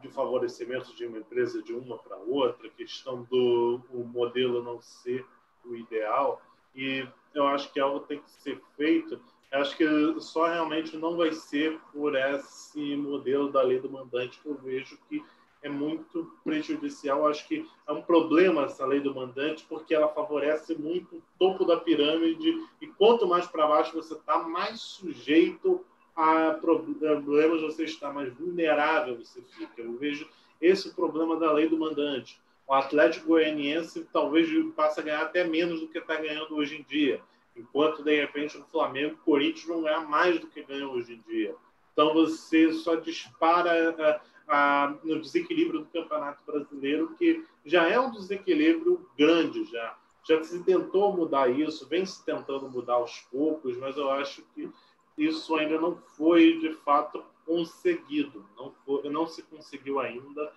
de 0.00 0.08
favorecimento 0.08 0.94
de 0.94 1.06
uma 1.06 1.18
empresa 1.18 1.62
de 1.62 1.72
uma 1.72 1.98
para 1.98 2.16
outra, 2.16 2.68
questão 2.68 3.22
do 3.24 3.80
o 3.90 4.04
modelo 4.04 4.62
não 4.62 4.80
ser 4.80 5.24
o 5.64 5.74
ideal, 5.74 6.42
e 6.74 7.06
eu 7.34 7.46
acho 7.46 7.72
que 7.72 7.80
algo 7.80 8.00
tem 8.00 8.20
que 8.20 8.30
ser 8.30 8.60
feito. 8.76 9.20
Eu 9.50 9.60
acho 9.60 9.76
que 9.76 9.86
só 10.20 10.46
realmente 10.46 10.96
não 10.96 11.16
vai 11.16 11.32
ser 11.32 11.78
por 11.92 12.14
esse 12.16 12.96
modelo 12.96 13.52
da 13.52 13.62
lei 13.62 13.78
do 13.78 13.90
mandante 13.90 14.40
que 14.40 14.48
eu 14.48 14.54
vejo 14.54 14.98
que 15.08 15.22
é 15.62 15.68
muito 15.68 16.32
prejudicial. 16.42 17.26
Acho 17.26 17.46
que 17.46 17.68
é 17.86 17.92
um 17.92 18.02
problema 18.02 18.64
essa 18.64 18.84
lei 18.84 19.00
do 19.00 19.14
mandante, 19.14 19.64
porque 19.68 19.94
ela 19.94 20.08
favorece 20.08 20.74
muito 20.74 21.16
o 21.16 21.22
topo 21.38 21.64
da 21.64 21.76
pirâmide, 21.76 22.66
e 22.80 22.86
quanto 22.86 23.26
mais 23.26 23.46
para 23.46 23.66
baixo 23.66 23.94
você 23.94 24.14
está, 24.14 24.38
mais 24.38 24.80
sujeito 24.80 25.84
a 26.14 26.58
problemas 26.60 27.62
você 27.62 27.84
está, 27.84 28.12
mais 28.12 28.32
vulnerável 28.32 29.16
você 29.16 29.40
fica. 29.42 29.80
Eu 29.80 29.96
vejo 29.96 30.28
esse 30.60 30.94
problema 30.94 31.36
da 31.36 31.52
lei 31.52 31.68
do 31.68 31.78
mandante. 31.78 32.40
O 32.66 32.74
Atlético 32.74 33.28
Goianiense 33.28 34.06
talvez 34.12 34.48
passe 34.74 35.00
a 35.00 35.02
ganhar 35.02 35.22
até 35.22 35.44
menos 35.44 35.80
do 35.80 35.88
que 35.88 35.98
está 35.98 36.16
ganhando 36.16 36.54
hoje 36.54 36.76
em 36.76 36.82
dia, 36.82 37.20
enquanto 37.56 38.02
de 38.02 38.14
repente 38.14 38.56
o 38.56 38.64
Flamengo 38.64 39.10
e 39.10 39.14
o 39.14 39.24
Corinthians 39.24 39.66
vão 39.66 39.82
ganhar 39.82 40.08
mais 40.08 40.38
do 40.38 40.46
que 40.46 40.62
ganham 40.62 40.92
hoje 40.92 41.14
em 41.14 41.32
dia. 41.32 41.54
Então 41.92 42.14
você 42.14 42.72
só 42.72 42.94
dispara 42.94 44.20
a, 44.48 44.94
no 45.02 45.20
desequilíbrio 45.20 45.80
do 45.80 45.86
Campeonato 45.86 46.42
Brasileiro, 46.46 47.14
que 47.18 47.44
já 47.64 47.88
é 47.88 47.98
um 47.98 48.10
desequilíbrio 48.10 49.06
grande 49.18 49.64
já. 49.64 49.96
Já 50.24 50.42
se 50.42 50.62
tentou 50.62 51.16
mudar 51.16 51.50
isso, 51.50 51.88
vem 51.88 52.06
se 52.06 52.24
tentando 52.24 52.70
mudar 52.70 52.94
aos 52.94 53.20
poucos, 53.30 53.76
mas 53.76 53.96
eu 53.96 54.08
acho 54.10 54.42
que 54.54 54.70
isso 55.16 55.54
ainda 55.56 55.80
não 55.80 55.96
foi 56.16 56.58
de 56.58 56.72
fato 56.72 57.24
conseguido, 57.44 58.44
não, 58.56 58.72
foi, 58.84 59.08
não 59.08 59.26
se 59.26 59.42
conseguiu 59.42 60.00
ainda 60.00 60.52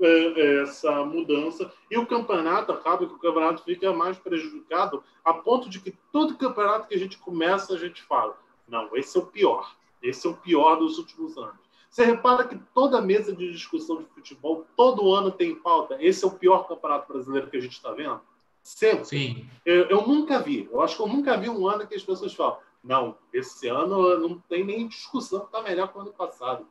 é, 0.00 0.06
é, 0.06 0.62
essa 0.62 1.04
mudança. 1.04 1.72
E 1.90 1.98
o 1.98 2.06
campeonato 2.06 2.72
acaba 2.72 3.06
que 3.06 3.14
o 3.14 3.18
campeonato 3.18 3.62
fica 3.62 3.92
mais 3.92 4.18
prejudicado, 4.18 5.02
a 5.24 5.34
ponto 5.34 5.68
de 5.68 5.80
que 5.80 5.92
todo 6.10 6.36
campeonato 6.36 6.88
que 6.88 6.94
a 6.94 6.98
gente 6.98 7.18
começa, 7.18 7.74
a 7.74 7.78
gente 7.78 8.02
fala: 8.02 8.36
não, 8.66 8.96
esse 8.96 9.16
é 9.16 9.20
o 9.20 9.26
pior, 9.26 9.74
esse 10.02 10.26
é 10.26 10.30
o 10.30 10.34
pior 10.34 10.76
dos 10.76 10.98
últimos 10.98 11.36
anos. 11.36 11.62
Você 11.92 12.06
repara 12.06 12.44
que 12.44 12.58
toda 12.72 13.02
mesa 13.02 13.36
de 13.36 13.52
discussão 13.52 13.98
de 13.98 14.06
futebol, 14.06 14.66
todo 14.74 15.12
ano 15.12 15.30
tem 15.30 15.54
pauta. 15.54 15.98
Esse 16.00 16.24
é 16.24 16.26
o 16.26 16.30
pior 16.30 16.66
campeonato 16.66 17.12
brasileiro 17.12 17.50
que 17.50 17.56
a 17.58 17.60
gente 17.60 17.74
está 17.74 17.92
vendo? 17.92 18.18
Sempre. 18.62 19.04
Sim. 19.04 19.46
Eu, 19.66 19.84
eu, 19.88 20.06
nunca 20.06 20.40
vi. 20.40 20.68
Eu 20.72 20.80
acho 20.80 20.96
que 20.96 21.02
eu 21.02 21.06
nunca 21.06 21.36
vi 21.36 21.50
um 21.50 21.68
ano 21.68 21.86
que 21.86 21.94
as 21.94 22.02
pessoas 22.02 22.32
falam: 22.32 22.56
não, 22.82 23.16
esse 23.32 23.68
ano 23.68 24.18
não 24.18 24.38
tem 24.40 24.64
nem 24.64 24.88
discussão, 24.88 25.44
está 25.44 25.62
melhor 25.62 25.90
que 25.90 25.98
o 25.98 26.00
ano 26.00 26.12
passado. 26.12 26.66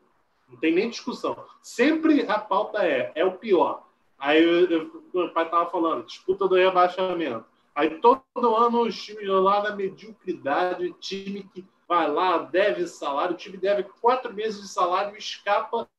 Não 0.49 0.57
tem 0.57 0.73
nem 0.73 0.89
discussão. 0.89 1.45
Sempre 1.61 2.27
a 2.27 2.37
pauta 2.37 2.85
é: 2.85 3.11
é 3.15 3.23
o 3.23 3.37
pior. 3.37 3.87
Aí 4.19 4.43
eu, 4.43 5.03
o 5.13 5.29
pai 5.29 5.45
estava 5.45 5.69
falando: 5.69 6.05
disputa 6.05 6.47
do 6.47 6.55
rebaixamento. 6.55 7.45
Aí 7.73 8.01
todo 8.01 8.55
ano 8.55 8.81
os 8.81 9.01
times 9.01 9.27
lá 9.27 9.63
na 9.63 9.75
mediocridade, 9.75 10.93
time 10.99 11.43
que 11.53 11.65
vai 11.87 12.09
lá, 12.11 12.39
deve 12.39 12.85
salário, 12.87 13.33
o 13.33 13.37
time 13.37 13.57
deve 13.57 13.83
quatro 13.83 14.33
meses 14.33 14.61
de 14.61 14.67
salário 14.67 15.15
e 15.15 15.19
escapa 15.19 15.89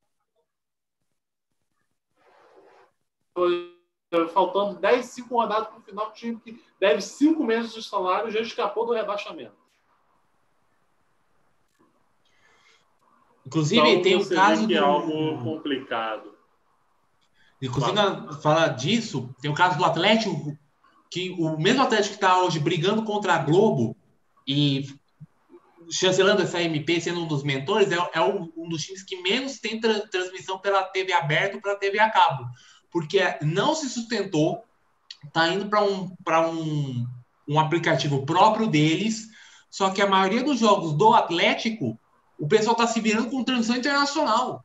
faltando 4.32 4.78
10, 4.78 5.06
5 5.06 5.34
rodadas 5.34 5.68
para 5.68 5.78
o 5.78 5.82
final, 5.82 6.09
o 6.09 6.12
time 6.12 6.39
que 6.39 6.62
deve 6.78 7.01
cinco 7.01 7.44
meses 7.44 7.72
de 7.72 7.82
salário 7.82 8.30
já 8.30 8.40
escapou 8.40 8.84
do 8.84 8.93
rebaixamento. 8.93 9.61
Inclusive, 13.53 13.87
então, 13.87 14.03
tem 14.03 14.16
o 14.16 14.29
caso 14.29 14.66
que 14.66 14.74
é 14.74 14.79
algo 14.79 15.39
complicado. 15.43 16.33
Inclusive, 17.61 17.95
Fala. 17.95 18.33
falar 18.41 18.69
disso, 18.69 19.29
tem 19.43 19.51
o 19.51 19.55
caso 19.55 19.77
do 19.77 19.85
Atlético, 19.85 20.57
que 21.11 21.31
o 21.39 21.59
mesmo 21.59 21.83
Atlético 21.83 22.09
que 22.09 22.15
está 22.15 22.43
hoje 22.43 22.59
brigando 22.59 23.05
contra 23.05 23.35
a 23.35 23.39
Globo 23.39 23.95
e 24.49 24.89
chancelando 25.91 26.41
essa 26.41 26.62
MP, 26.62 26.99
sendo 26.99 27.20
um 27.20 27.27
dos 27.27 27.43
mentores, 27.43 27.93
é, 27.93 27.97
é 28.15 28.20
um 28.23 28.69
dos 28.69 28.83
times 28.83 29.03
que 29.03 29.20
menos 29.20 29.61
tem 29.61 29.79
tra 29.79 30.01
transmissão 30.09 30.59
pela 30.59 30.83
TV 30.85 31.12
aberta 31.12 31.61
para 31.61 31.77
TV 31.77 31.99
a 31.99 32.11
cabo, 32.11 32.47
porque 32.91 33.20
não 33.43 33.74
se 33.74 33.91
sustentou, 33.91 34.65
está 35.24 35.49
indo 35.49 35.66
para 35.69 35.85
um, 35.85 36.11
um, 36.51 37.07
um 37.47 37.61
aplicativo 37.61 38.24
próprio 38.24 38.66
deles, 38.66 39.29
só 39.70 39.91
que 39.91 40.01
a 40.01 40.07
maioria 40.07 40.43
dos 40.43 40.59
jogos 40.59 40.95
do 40.95 41.12
Atlético, 41.12 41.99
o 42.43 42.48
pessoal 42.48 42.73
está 42.73 42.89
se 42.89 43.01
virando 43.01 43.31
com 43.31 43.44
transmissão 43.44 43.77
internacional. 43.77 44.64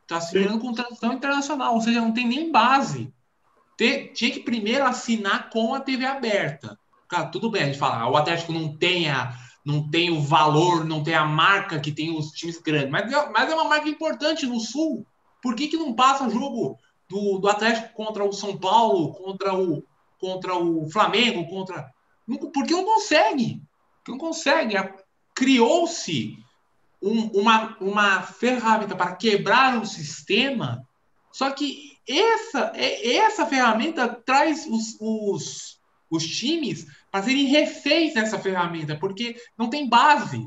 Está 0.00 0.18
se 0.18 0.32
virando 0.32 0.58
com 0.58 0.72
transmissão 0.72 1.12
internacional, 1.12 1.74
ou 1.74 1.80
seja, 1.82 2.00
não 2.00 2.10
tem 2.10 2.26
nem 2.26 2.50
base. 2.50 3.12
Tinha 4.14 4.30
que 4.30 4.40
primeiro 4.40 4.82
assinar 4.82 5.50
com 5.50 5.74
a 5.74 5.80
TV 5.80 6.06
aberta. 6.06 6.78
Cara, 7.06 7.26
tudo 7.26 7.50
bem, 7.50 7.64
a 7.64 7.66
gente 7.66 7.78
fala, 7.78 8.00
ah, 8.00 8.08
o 8.08 8.16
Atlético 8.16 8.50
não 8.50 8.74
tem 8.74 9.10
a 9.10 9.36
não 9.62 9.90
tem 9.90 10.10
o 10.10 10.22
valor, 10.22 10.86
não 10.86 11.02
tem 11.02 11.14
a 11.14 11.24
marca 11.24 11.78
que 11.78 11.92
tem 11.92 12.16
os 12.16 12.30
times 12.30 12.56
grandes, 12.62 12.88
mas, 12.88 13.12
é, 13.12 13.30
mas 13.30 13.50
é 13.50 13.54
uma 13.54 13.64
marca 13.64 13.88
importante 13.88 14.46
no 14.46 14.58
Sul. 14.58 15.04
Por 15.42 15.54
que, 15.54 15.68
que 15.68 15.76
não 15.76 15.92
passa 15.92 16.30
jogo 16.30 16.78
do, 17.10 17.38
do 17.38 17.48
Atlético 17.48 17.92
contra 17.92 18.24
o 18.24 18.32
São 18.32 18.56
Paulo, 18.56 19.12
contra 19.12 19.54
o, 19.54 19.84
contra 20.18 20.56
o 20.56 20.88
Flamengo, 20.88 21.46
contra. 21.46 21.92
Porque 22.54 22.72
não 22.72 22.86
consegue. 22.86 23.60
Não 24.08 24.16
consegue. 24.16 24.76
Criou-se 25.34 26.45
um, 27.02 27.26
uma, 27.40 27.76
uma 27.80 28.22
ferramenta 28.22 28.96
para 28.96 29.14
quebrar 29.16 29.80
o 29.80 29.86
sistema, 29.86 30.86
só 31.32 31.50
que 31.50 31.96
essa, 32.08 32.72
é, 32.74 33.16
essa 33.16 33.46
ferramenta 33.46 34.08
traz 34.08 34.66
os, 34.66 34.96
os, 35.00 35.80
os 36.10 36.26
times 36.26 36.86
para 37.10 37.22
serem 37.22 37.46
reféns 37.46 38.14
dessa 38.14 38.38
ferramenta, 38.38 38.96
porque 38.96 39.36
não 39.58 39.68
tem 39.68 39.88
base. 39.88 40.46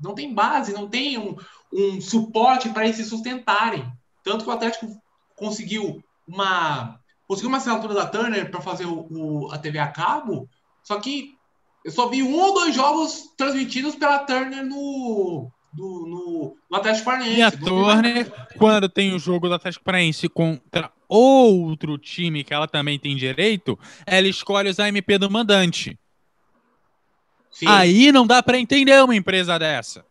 Não 0.00 0.14
tem 0.14 0.32
base, 0.32 0.72
não 0.72 0.88
tem 0.88 1.18
um, 1.18 1.36
um 1.72 2.00
suporte 2.00 2.68
para 2.68 2.84
eles 2.84 2.96
se 2.96 3.04
sustentarem. 3.04 3.90
Tanto 4.22 4.44
que 4.44 4.50
o 4.50 4.52
Atlético 4.52 4.86
conseguiu 5.34 6.02
uma 6.26 7.00
conseguiu 7.26 7.50
uma 7.50 7.58
assinatura 7.58 7.92
da 7.92 8.06
Turner 8.06 8.50
para 8.50 8.60
fazer 8.60 8.86
o, 8.86 9.06
o, 9.10 9.52
a 9.52 9.58
TV 9.58 9.78
a 9.78 9.88
cabo, 9.88 10.48
só 10.82 10.98
que 10.98 11.36
eu 11.84 11.90
só 11.90 12.08
vi 12.08 12.22
um 12.22 12.40
ou 12.40 12.54
dois 12.54 12.74
jogos 12.74 13.34
transmitidos 13.36 13.94
pela 13.94 14.20
Turner 14.20 14.64
no, 14.64 15.50
do, 15.72 16.06
no, 16.06 16.56
no 16.70 16.76
Atlético 16.76 17.04
Paranaense. 17.04 17.38
E 17.38 17.42
a 17.42 17.50
Turner, 17.50 18.32
quando 18.56 18.88
tem 18.88 19.14
o 19.14 19.18
jogo 19.18 19.48
do 19.48 19.54
Atlético 19.54 19.84
Paranaense 19.84 20.28
contra 20.28 20.90
outro 21.08 21.96
time 21.98 22.44
que 22.44 22.52
ela 22.52 22.66
também 22.66 22.98
tem 22.98 23.16
direito, 23.16 23.78
ela 24.06 24.26
escolhe 24.26 24.68
os 24.68 24.78
AMP 24.78 25.18
do 25.18 25.30
mandante. 25.30 25.98
Sim. 27.50 27.66
Aí 27.66 28.12
não 28.12 28.26
dá 28.26 28.42
para 28.42 28.58
entender 28.58 29.02
uma 29.02 29.16
empresa 29.16 29.58
dessa. 29.58 30.04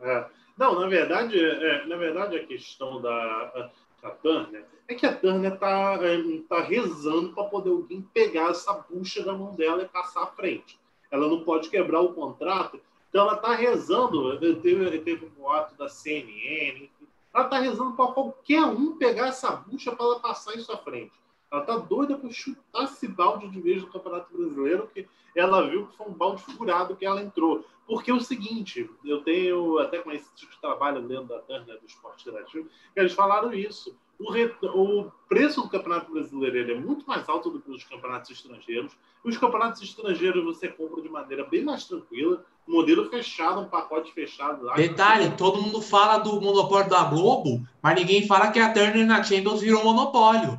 É. 0.00 0.24
Não, 0.56 0.78
na 0.78 0.86
verdade, 0.86 1.38
é, 1.38 1.86
na 1.86 1.96
verdade 1.96 2.36
a 2.36 2.46
questão 2.46 3.00
da, 3.00 3.70
da 4.02 4.10
Turner 4.10 4.64
é 4.86 4.94
que 4.94 5.06
a 5.06 5.14
Turner 5.14 5.54
está 5.54 5.98
é, 6.02 6.18
tá 6.48 6.62
rezando 6.62 7.32
para 7.32 7.44
poder 7.44 7.70
alguém 7.70 8.02
pegar 8.12 8.50
essa 8.50 8.84
bucha 8.90 9.24
da 9.24 9.32
mão 9.32 9.54
dela 9.54 9.82
e 9.82 9.88
passar 9.88 10.24
à 10.24 10.26
frente. 10.26 10.78
Ela 11.10 11.28
não 11.28 11.44
pode 11.44 11.70
quebrar 11.70 12.00
o 12.00 12.12
contrato 12.12 12.80
então 13.10 13.22
ela 13.22 13.34
está 13.34 13.54
rezando, 13.54 14.38
teve, 14.38 14.98
teve 15.00 15.26
um 15.26 15.30
boato 15.30 15.74
da 15.74 15.88
CNN, 15.88 16.88
ela 17.34 17.44
está 17.44 17.58
rezando 17.58 17.92
para 17.96 18.12
qualquer 18.12 18.62
um 18.62 18.96
pegar 18.96 19.26
essa 19.26 19.50
bucha 19.50 19.94
para 19.94 20.06
ela 20.06 20.20
passar 20.20 20.54
isso 20.54 20.72
à 20.72 20.78
frente. 20.78 21.12
Ela 21.50 21.62
está 21.62 21.76
doida 21.76 22.16
para 22.16 22.30
chutar 22.30 22.84
esse 22.84 23.08
balde 23.08 23.48
de 23.48 23.60
vez 23.60 23.82
do 23.82 23.90
Campeonato 23.90 24.32
Brasileiro, 24.32 24.88
que 24.94 25.08
ela 25.34 25.68
viu 25.68 25.88
que 25.88 25.96
foi 25.96 26.06
um 26.06 26.12
balde 26.12 26.42
furado 26.42 26.94
que 26.94 27.04
ela 27.04 27.20
entrou. 27.20 27.64
Porque 27.84 28.12
é 28.12 28.14
o 28.14 28.20
seguinte, 28.20 28.88
eu 29.04 29.22
tenho 29.24 29.78
até 29.78 29.98
com 29.98 30.12
esse 30.12 30.32
tipo 30.36 30.52
de 30.52 30.60
trabalho 30.60 31.02
dentro 31.02 31.24
da 31.24 31.40
Turner 31.40 31.80
do 31.80 31.86
Esporte 31.86 32.28
Interativo, 32.28 32.68
que 32.94 33.00
eles 33.00 33.12
falaram 33.12 33.52
isso 33.52 33.96
o, 34.20 35.00
o 35.00 35.12
preço 35.28 35.62
do 35.62 35.68
Campeonato 35.70 36.12
Brasileiro 36.12 36.72
é 36.72 36.74
muito 36.74 37.06
mais 37.06 37.26
alto 37.26 37.50
do 37.50 37.60
que 37.60 37.70
os 37.70 37.82
campeonatos 37.84 38.30
estrangeiros. 38.30 38.94
Os 39.24 39.38
campeonatos 39.38 39.80
estrangeiros 39.80 40.44
você 40.44 40.68
compra 40.68 41.00
de 41.00 41.08
maneira 41.08 41.44
bem 41.44 41.64
mais 41.64 41.86
tranquila, 41.86 42.44
modelo 42.66 43.08
fechado, 43.08 43.60
um 43.60 43.68
pacote 43.68 44.12
fechado. 44.12 44.64
Lá, 44.64 44.74
Detalhe, 44.74 45.30
todo 45.36 45.60
mundo 45.60 45.80
fala 45.82 46.18
do 46.18 46.40
monopólio 46.40 46.88
da 46.88 47.04
Globo, 47.04 47.62
mas 47.82 47.94
ninguém 47.94 48.26
fala 48.26 48.50
que 48.50 48.58
a 48.58 48.72
Turner 48.72 49.06
na 49.06 49.22
Champions 49.22 49.60
virou 49.60 49.84
monopólio. 49.84 50.58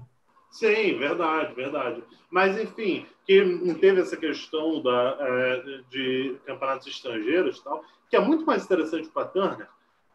Sim, 0.49 0.97
verdade, 0.97 1.53
verdade. 1.53 2.03
Mas, 2.29 2.59
enfim, 2.59 3.05
que 3.25 3.43
teve 3.79 4.01
essa 4.01 4.17
questão 4.17 4.81
da, 4.81 5.17
é, 5.19 5.81
de 5.89 6.35
campeonatos 6.45 6.87
estrangeiros 6.87 7.59
tal, 7.61 7.83
que 8.09 8.15
é 8.15 8.19
muito 8.19 8.45
mais 8.45 8.65
interessante 8.65 9.07
para 9.09 9.23
a 9.23 9.27
Turner, 9.27 9.67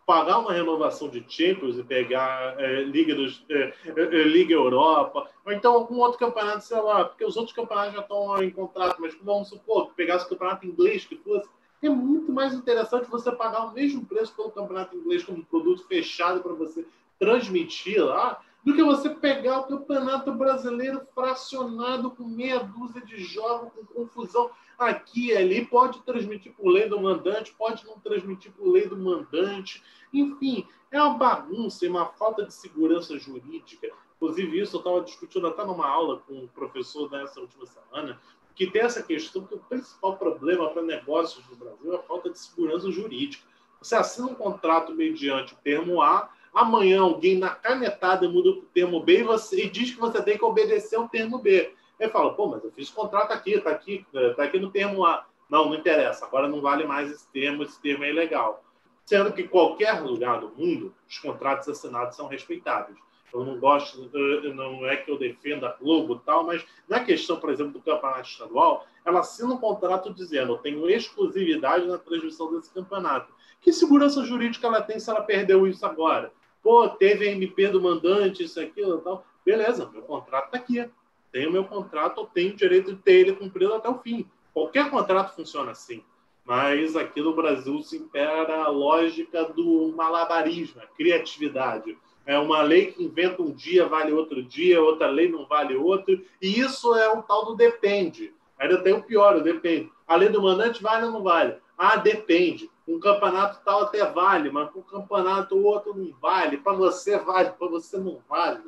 pagar 0.07 0.39
uma 0.39 0.53
renovação 0.53 1.09
de 1.09 1.25
Champions 1.29 1.79
e 1.79 1.83
pegar 1.83 2.55
é, 2.61 2.83
Liga, 2.83 3.15
dos, 3.15 3.45
é, 3.51 3.75
é, 3.87 4.01
é, 4.01 4.23
Liga 4.23 4.55
Europa, 4.55 5.29
ou 5.45 5.53
então 5.53 5.75
algum 5.75 5.99
outro 5.99 6.19
campeonato, 6.19 6.65
sei 6.65 6.81
lá, 6.81 7.05
porque 7.05 7.25
os 7.25 7.37
outros 7.37 7.55
campeonatos 7.55 7.95
já 7.95 8.01
estão 8.01 8.43
em 8.43 8.51
contrato, 8.51 9.01
mas 9.01 9.17
vamos 9.21 9.49
supor 9.49 9.89
que 9.89 9.95
pegasse 9.95 10.25
o 10.25 10.29
campeonato 10.29 10.65
inglês 10.65 11.05
que 11.05 11.17
fosse, 11.17 11.49
é 11.82 11.89
muito 11.89 12.32
mais 12.32 12.55
interessante 12.55 13.11
você 13.11 13.31
pagar 13.32 13.66
o 13.66 13.73
mesmo 13.73 14.05
preço 14.05 14.35
pelo 14.35 14.51
campeonato 14.51 14.97
inglês 14.97 15.24
como 15.24 15.44
produto 15.44 15.86
fechado 15.86 16.40
para 16.40 16.53
você 16.53 16.86
transmitir 17.19 18.05
lá, 18.05 18.40
do 18.65 18.74
que 18.74 18.82
você 18.82 19.11
pegar 19.11 19.61
o 19.61 19.66
campeonato 19.69 20.32
brasileiro 20.32 21.01
fracionado 21.15 22.11
com 22.11 22.24
meia 22.24 22.59
dúzia 22.59 23.01
de 23.01 23.16
jogos, 23.23 23.73
com 23.73 23.86
confusão 23.86 24.51
aqui 24.77 25.28
e 25.28 25.36
ali, 25.36 25.65
pode 25.65 26.03
transmitir 26.03 26.53
por 26.53 26.69
lei 26.69 26.89
do 26.89 27.01
mandante, 27.01 27.55
pode 27.57 27.86
não 27.86 27.98
transmitir 28.01 28.51
por 28.53 28.69
lei 28.69 28.89
do 28.89 28.97
mandante. 28.97 29.82
Enfim, 30.12 30.66
é 30.90 31.01
uma 31.01 31.16
bagunça 31.16 31.85
e 31.85 31.89
uma 31.89 32.07
falta 32.07 32.44
de 32.44 32.53
segurança 32.53 33.16
jurídica. 33.19 33.89
Inclusive, 34.16 34.61
isso 34.61 34.77
eu 34.77 34.81
estava 34.81 35.01
discutindo 35.03 35.47
até 35.47 35.65
numa 35.65 35.86
aula 35.86 36.23
com 36.27 36.35
um 36.35 36.48
professor 36.48 37.11
nessa 37.11 37.40
última 37.40 37.66
semana, 37.66 38.20
que 38.57 38.66
tem 38.66 38.83
essa 38.83 39.03
questão 39.03 39.45
que 39.45 39.55
o 39.55 39.59
principal 39.59 40.16
problema 40.16 40.70
para 40.70 40.81
negócios 40.81 41.47
no 41.51 41.57
Brasil 41.57 41.93
é 41.93 41.97
a 41.97 42.03
falta 42.03 42.31
de 42.31 42.39
segurança 42.39 42.91
jurídica. 42.91 43.45
Você 43.81 43.95
assina 43.95 44.27
um 44.27 44.35
contrato 44.35 44.95
mediante 44.95 45.53
o 45.53 45.57
termo 45.59 46.01
A, 46.01 46.31
amanhã 46.55 47.03
alguém 47.03 47.39
na 47.39 47.51
canetada 47.51 48.27
muda 48.27 48.49
o 48.49 48.62
termo 48.62 49.03
B 49.03 49.20
e, 49.20 49.23
você, 49.23 49.65
e 49.65 49.69
diz 49.69 49.91
que 49.91 50.01
você 50.01 50.23
tem 50.23 50.39
que 50.39 50.45
obedecer 50.45 50.99
o 50.99 51.07
termo 51.07 51.39
B. 51.39 51.74
Ele 52.01 52.11
fala, 52.11 52.33
pô, 52.33 52.47
mas 52.47 52.65
eu 52.65 52.73
fiz 52.73 52.89
contrato 52.89 53.31
aqui, 53.31 53.53
está 53.53 53.70
aqui, 53.70 54.07
tá 54.35 54.45
aqui 54.45 54.59
no 54.59 54.70
termo 54.70 55.05
A. 55.05 55.27
Não, 55.51 55.66
não 55.66 55.74
interessa, 55.74 56.24
agora 56.24 56.49
não 56.49 56.62
vale 56.62 56.85
mais 56.85 57.11
esse 57.11 57.28
termo, 57.28 57.62
esse 57.62 57.81
termo 57.81 58.05
é 58.05 58.11
ilegal. 58.11 58.65
Sendo 59.05 59.33
que 59.33 59.47
qualquer 59.47 60.01
lugar 60.01 60.41
do 60.41 60.49
mundo, 60.49 60.95
os 61.07 61.19
contratos 61.19 61.69
assinados 61.69 62.16
são 62.16 62.27
respeitados. 62.27 62.97
Eu 63.37 63.45
não 63.45 63.59
gosto, 63.59 64.11
não 64.55 64.87
é 64.87 64.97
que 64.97 65.11
eu 65.11 65.19
defenda 65.19 65.69
a 65.69 65.73
Globo 65.73 66.15
e 66.15 66.27
tal, 66.27 66.45
mas 66.45 66.65
na 66.89 67.01
questão, 67.01 67.39
por 67.39 67.51
exemplo, 67.51 67.75
do 67.75 67.81
campeonato 67.81 68.29
estadual, 68.29 68.87
ela 69.05 69.21
assina 69.21 69.53
um 69.53 69.59
contrato 69.59 70.13
dizendo 70.13 70.53
eu 70.53 70.59
tenho 70.59 70.89
exclusividade 70.89 71.87
na 71.87 71.99
transmissão 71.99 72.53
desse 72.55 72.73
campeonato. 72.73 73.33
Que 73.61 73.73
segurança 73.73 74.25
jurídica 74.25 74.67
ela 74.67 74.81
tem 74.81 74.99
se 74.99 75.11
ela 75.11 75.23
perdeu 75.23 75.67
isso 75.67 75.85
agora? 75.85 76.33
Pô, 76.63 76.89
teve 76.89 77.29
MP 77.29 77.69
do 77.69 77.81
mandante, 77.81 78.43
isso, 78.43 78.61
aquilo 78.61 78.99
e 78.99 79.01
tal. 79.03 79.25
Beleza, 79.45 79.89
meu 79.93 80.03
contrato 80.03 80.47
está 80.47 80.59
aqui. 80.59 80.89
Tenho 81.31 81.53
meu 81.53 81.65
contrato, 81.65 82.21
eu 82.23 82.27
tenho 82.27 82.53
o 82.53 82.57
direito 82.57 82.95
de 82.95 83.03
ter 83.03 83.13
ele 83.21 83.35
cumprido 83.35 83.75
até 83.75 83.89
o 83.89 83.99
fim. 83.99 84.27
Qualquer 84.55 84.91
contrato 84.91 85.37
funciona 85.37 85.73
assim. 85.73 86.03
Mas 86.45 86.97
aqui 86.97 87.21
no 87.21 87.35
Brasil 87.35 87.83
se 87.83 87.97
impera 87.97 88.63
a 88.63 88.69
lógica 88.69 89.45
do 89.45 89.93
malabarismo, 89.97 90.81
a 90.81 90.87
criatividade. 90.87 91.99
É 92.27 92.36
uma 92.36 92.61
lei 92.61 92.86
que 92.86 93.05
inventa 93.05 93.40
um 93.40 93.53
dia, 93.53 93.86
vale 93.86 94.12
outro 94.12 94.43
dia, 94.43 94.82
outra 94.82 95.07
lei 95.07 95.31
não 95.31 95.47
vale 95.47 95.77
outro. 95.77 96.20
E 96.43 96.61
isso 96.61 96.93
é 96.97 97.09
o 97.09 97.23
tal 97.23 97.47
do 97.47 97.55
depende. 97.55 98.35
Ainda 98.59 98.82
tem 98.82 98.93
o 98.93 99.03
pior, 99.03 99.36
o 99.36 99.43
depende. 99.43 99.90
A 100.09 100.16
lei 100.16 100.28
do 100.28 100.43
mandante 100.43 100.82
vale 100.82 101.07
ou 101.07 101.12
não 101.12 101.23
vale? 101.23 101.57
Ah, 101.78 101.97
depende. 101.97 102.69
Um 102.89 102.98
campeonato 102.98 103.61
tal 103.65 103.82
até 103.82 104.05
vale, 104.11 104.51
mas 104.51 104.74
um 104.74 104.82
campeonato 104.82 105.57
outro 105.57 105.94
não 105.97 106.12
vale. 106.20 106.57
Para 106.57 106.73
você 106.73 107.16
vale, 107.19 107.51
para 107.51 107.69
você 107.69 107.97
não 107.97 108.19
vale. 108.28 108.61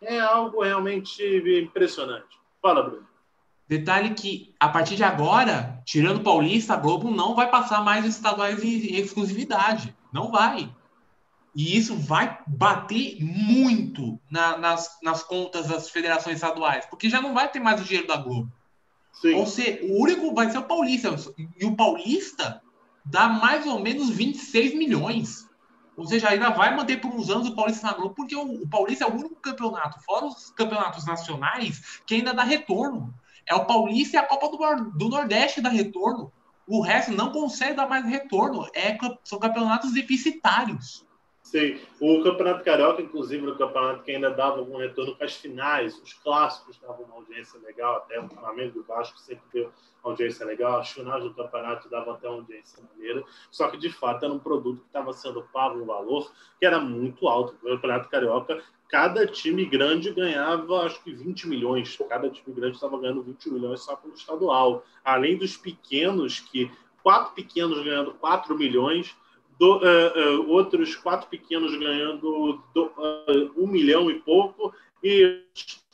É 0.00 0.18
algo 0.18 0.62
realmente 0.62 1.22
impressionante. 1.62 2.38
Fala, 2.60 2.82
Bruno. 2.82 3.06
Detalhe 3.66 4.10
que, 4.10 4.54
a 4.60 4.68
partir 4.68 4.96
de 4.96 5.04
agora, 5.04 5.80
tirando 5.86 6.22
Paulista, 6.22 6.74
a 6.74 6.76
Globo 6.76 7.10
não 7.10 7.34
vai 7.34 7.50
passar 7.50 7.82
mais 7.82 8.04
os 8.04 8.14
estaduais 8.14 8.62
em 8.62 8.96
exclusividade. 8.96 9.94
Não 10.12 10.30
vai. 10.30 10.68
E 11.54 11.76
isso 11.76 11.96
vai 11.96 12.38
bater 12.46 13.18
muito 13.20 14.18
na, 14.30 14.58
nas, 14.58 14.98
nas 15.02 15.22
contas 15.22 15.68
das 15.68 15.88
federações 15.88 16.36
estaduais, 16.36 16.84
porque 16.86 17.08
já 17.08 17.20
não 17.20 17.32
vai 17.32 17.48
ter 17.48 17.60
mais 17.60 17.80
o 17.80 17.84
dinheiro 17.84 18.08
da 18.08 18.16
Globo. 18.16 18.50
Sim. 19.12 19.34
Ou 19.34 19.46
seja, 19.46 19.84
o 19.84 20.02
único 20.02 20.34
vai 20.34 20.50
ser 20.50 20.58
o 20.58 20.64
Paulista. 20.64 21.14
E 21.58 21.64
o 21.64 21.76
Paulista 21.76 22.60
dá 23.04 23.28
mais 23.28 23.66
ou 23.66 23.78
menos 23.78 24.10
26 24.10 24.74
milhões. 24.74 25.48
Ou 25.96 26.04
seja, 26.06 26.28
ainda 26.28 26.50
vai 26.50 26.74
manter 26.74 27.00
por 27.00 27.14
uns 27.14 27.30
anos 27.30 27.48
o 27.48 27.54
Paulista 27.54 27.86
na 27.86 27.92
Globo, 27.92 28.14
porque 28.16 28.34
o, 28.34 28.62
o 28.62 28.68
Paulista 28.68 29.04
é 29.04 29.08
o 29.08 29.14
único 29.14 29.36
campeonato, 29.36 30.02
fora 30.02 30.26
os 30.26 30.50
campeonatos 30.50 31.06
nacionais, 31.06 32.00
que 32.04 32.16
ainda 32.16 32.34
dá 32.34 32.42
retorno. 32.42 33.14
É 33.46 33.54
o 33.54 33.64
Paulista 33.64 34.16
e 34.16 34.18
a 34.18 34.26
Copa 34.26 34.48
do, 34.48 34.90
do 34.90 35.08
Nordeste 35.08 35.60
dá 35.60 35.68
retorno. 35.68 36.32
O 36.66 36.80
resto 36.80 37.12
não 37.12 37.30
consegue 37.30 37.74
dar 37.74 37.88
mais 37.88 38.04
retorno. 38.04 38.66
É, 38.74 38.96
são 39.22 39.38
campeonatos 39.38 39.92
deficitários. 39.92 41.06
Sim, 41.44 41.78
o 42.00 42.22
Campeonato 42.22 42.64
Carioca, 42.64 43.02
inclusive, 43.02 43.46
o 43.46 43.54
campeonato 43.54 44.02
que 44.02 44.10
ainda 44.10 44.30
dava 44.30 44.58
algum 44.58 44.78
retorno 44.78 45.14
para 45.14 45.26
as 45.26 45.36
finais, 45.36 45.96
os 46.02 46.14
clássicos 46.14 46.78
davam 46.78 47.04
uma 47.04 47.16
audiência 47.16 47.60
legal, 47.60 47.96
até 47.96 48.18
o 48.18 48.28
Flamengo 48.30 48.78
e 48.78 48.80
o 48.80 48.82
Vasco 48.82 49.18
sempre 49.18 49.44
deu 49.52 49.70
audiência 50.02 50.44
legal, 50.46 50.80
as 50.80 50.90
finais 50.90 51.22
do 51.22 51.34
campeonato 51.34 51.88
davam 51.90 52.14
até 52.14 52.26
uma 52.28 52.38
audiência 52.38 52.82
maneira, 52.90 53.22
só 53.50 53.68
que 53.68 53.76
de 53.76 53.90
fato 53.90 54.24
era 54.24 54.32
um 54.32 54.38
produto 54.38 54.80
que 54.80 54.86
estava 54.86 55.12
sendo 55.12 55.42
pago 55.52 55.78
um 55.80 55.84
valor 55.84 56.32
que 56.58 56.64
era 56.64 56.80
muito 56.80 57.28
alto. 57.28 57.54
O 57.62 57.68
Campeonato 57.68 58.08
Carioca, 58.08 58.62
cada 58.88 59.26
time 59.26 59.66
grande 59.66 60.12
ganhava 60.12 60.86
acho 60.86 61.04
que 61.04 61.12
20 61.12 61.46
milhões, 61.46 61.96
cada 62.08 62.28
time 62.30 62.56
grande 62.56 62.76
estava 62.76 62.98
ganhando 62.98 63.22
20 63.22 63.50
milhões 63.50 63.80
só 63.80 63.94
pelo 63.94 64.14
estadual, 64.14 64.82
além 65.04 65.36
dos 65.36 65.58
pequenos 65.58 66.40
que 66.40 66.72
quatro 67.02 67.34
pequenos 67.34 67.84
ganhando 67.84 68.14
4 68.14 68.56
milhões, 68.56 69.14
do, 69.58 69.78
uh, 69.78 69.80
uh, 69.80 70.50
outros 70.50 70.96
quatro 70.96 71.28
pequenos 71.28 71.76
ganhando 71.78 72.62
do, 72.74 72.86
uh, 72.86 73.52
um 73.56 73.66
milhão 73.66 74.10
e 74.10 74.18
pouco, 74.20 74.74
e 75.02 75.42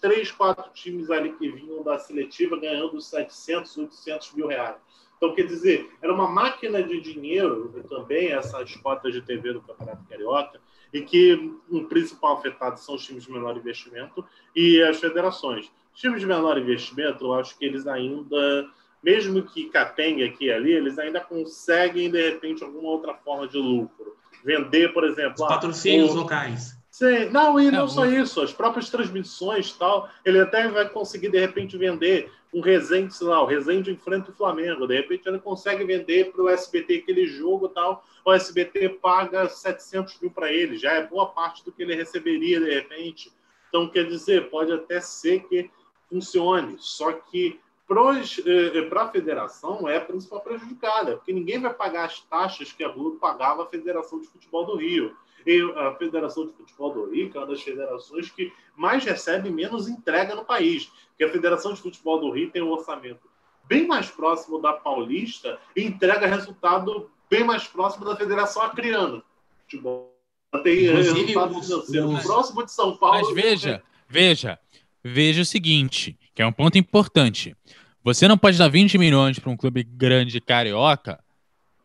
três, 0.01 0.31
quatro 0.31 0.73
times 0.73 1.11
ali 1.11 1.33
que 1.33 1.51
vinham 1.51 1.83
da 1.83 1.99
seletiva 1.99 2.59
ganhando 2.59 3.01
700, 3.01 3.77
800 3.77 4.33
mil 4.33 4.47
reais. 4.47 4.77
Então, 5.17 5.35
quer 5.35 5.47
dizer, 5.47 5.91
era 6.01 6.15
uma 6.15 6.27
máquina 6.27 6.83
de 6.83 6.99
dinheiro 6.99 7.85
também, 7.91 8.33
essas 8.33 8.75
cotas 8.77 9.13
de 9.13 9.21
TV 9.21 9.53
do 9.53 9.61
Campeonato 9.61 10.09
Carioca, 10.09 10.59
e 10.93 11.03
que 11.03 11.53
o 11.69 11.85
principal 11.85 12.39
afetado 12.39 12.81
são 12.81 12.95
os 12.95 13.05
times 13.05 13.25
de 13.25 13.31
menor 13.31 13.55
investimento 13.57 14.25
e 14.57 14.83
as 14.83 14.99
federações. 14.99 15.71
Os 15.95 16.01
times 16.01 16.21
de 16.21 16.27
menor 16.27 16.57
investimento, 16.57 17.27
eu 17.27 17.35
acho 17.35 17.57
que 17.59 17.67
eles 17.67 17.87
ainda, 17.87 18.67
mesmo 19.03 19.43
que 19.43 19.71
capengue 19.71 20.25
aqui 20.25 20.47
e 20.47 20.53
ali, 20.53 20.73
eles 20.73 20.99
ainda 20.99 21.21
conseguem, 21.21 22.11
de 22.11 22.31
repente, 22.31 22.63
alguma 22.63 22.89
outra 22.89 23.15
forma 23.15 23.49
de 23.49 23.59
lucro. 23.59 24.17
Vender, 24.45 24.93
por 24.93 25.05
exemplo... 25.05 25.35
Os 25.35 25.43
ah, 25.43 25.49
patrocínios 25.49 26.11
o... 26.11 26.15
locais. 26.15 26.79
Sim. 26.91 27.31
Não, 27.31 27.59
e 27.59 27.71
não, 27.71 27.89
só 27.89 28.05
isso, 28.05 28.43
as 28.43 28.53
próprias 28.53 28.91
transmissões 28.91 29.73
tal, 29.73 30.09
ele 30.25 30.41
até 30.41 30.69
vai 30.69 30.89
conseguir, 30.89 31.29
de 31.29 31.39
repente, 31.39 31.79
vender 31.79 32.31
um 32.53 32.61
Resende, 32.61 33.15
sei 33.15 33.29
lá, 33.29 33.41
o 33.41 33.47
Resende 33.47 33.93
enfrenta 33.93 34.31
o 34.33 34.35
Flamengo, 34.35 34.87
de 34.87 34.97
repente 34.97 35.29
ele 35.29 35.39
consegue 35.39 35.85
vender 35.85 36.33
para 36.33 36.43
o 36.43 36.49
SBT 36.49 36.97
aquele 36.97 37.27
jogo 37.27 37.69
tal, 37.69 38.05
o 38.25 38.33
SBT 38.33 38.89
paga 39.01 39.49
700 39.49 40.21
mil 40.21 40.31
para 40.33 40.53
ele, 40.53 40.77
já 40.77 40.93
é 40.93 41.07
boa 41.07 41.27
parte 41.27 41.65
do 41.65 41.71
que 41.71 41.83
ele 41.83 41.95
receberia, 41.95 42.59
de 42.59 42.75
repente. 42.75 43.33
Então, 43.69 43.89
quer 43.89 44.05
dizer, 44.09 44.51
pode 44.51 44.73
até 44.73 45.01
ser 45.01 45.45
que 45.45 45.71
funcione, 46.09 46.77
só 46.81 47.13
que 47.13 47.61
para 47.91 48.21
eh, 48.21 48.23
eh, 48.47 48.99
a 49.01 49.09
federação 49.09 49.89
é 49.89 49.97
a 49.97 50.01
principal 50.01 50.41
prejudicada, 50.43 51.17
porque 51.17 51.33
ninguém 51.33 51.59
vai 51.59 51.75
pagar 51.75 52.05
as 52.05 52.21
taxas 52.21 52.71
que 52.71 52.85
a 52.85 52.89
Globo 52.89 53.17
pagava 53.17 53.65
à 53.65 53.67
Federação 53.67 54.21
de 54.21 54.29
Futebol 54.29 54.65
do 54.65 54.77
Rio. 54.77 55.17
E 55.45 55.61
a 55.77 55.97
Federação 55.97 56.47
de 56.47 56.53
Futebol 56.53 56.93
do 56.93 57.11
Rio 57.11 57.33
é 57.35 57.39
uma 57.39 57.49
das 57.49 57.61
federações 57.61 58.31
que 58.31 58.53
mais 58.77 59.05
recebe 59.05 59.49
e 59.49 59.53
menos 59.53 59.89
entrega 59.89 60.37
no 60.37 60.45
país. 60.45 60.85
Porque 61.09 61.25
a 61.25 61.33
Federação 61.33 61.73
de 61.73 61.81
Futebol 61.81 62.21
do 62.21 62.31
Rio 62.31 62.53
tem 62.53 62.63
um 62.63 62.71
orçamento 62.71 63.29
bem 63.65 63.89
mais 63.89 64.09
próximo 64.09 64.61
da 64.61 64.73
Paulista 64.73 65.59
e 65.75 65.83
entrega 65.83 66.29
resultado 66.29 67.11
bem 67.29 67.43
mais 67.43 67.67
próximo 67.67 68.05
da 68.05 68.15
Federação 68.15 68.63
Acreana. 68.63 69.21
Futebol. 69.63 70.15
Tem 70.63 70.87
Inclusive, 70.87 71.21
resultado 71.23 71.61
financeiro 71.61 72.09
os... 72.09 72.23
próximo 72.23 72.65
de 72.65 72.71
São 72.71 72.97
Paulo. 72.97 73.19
Mas 73.19 73.35
veja, 73.35 73.83
veja, 74.09 74.61
veja 75.03 75.43
o 75.43 75.45
seguinte, 75.45 76.17
que 76.41 76.43
é 76.43 76.47
um 76.47 76.53
ponto 76.53 76.79
importante. 76.79 77.55
Você 78.03 78.27
não 78.27 78.39
pode 78.39 78.57
dar 78.57 78.69
20 78.69 78.97
milhões 78.97 79.39
para 79.39 79.51
um 79.51 79.57
clube 79.59 79.83
grande 79.83 80.41
carioca 80.41 81.23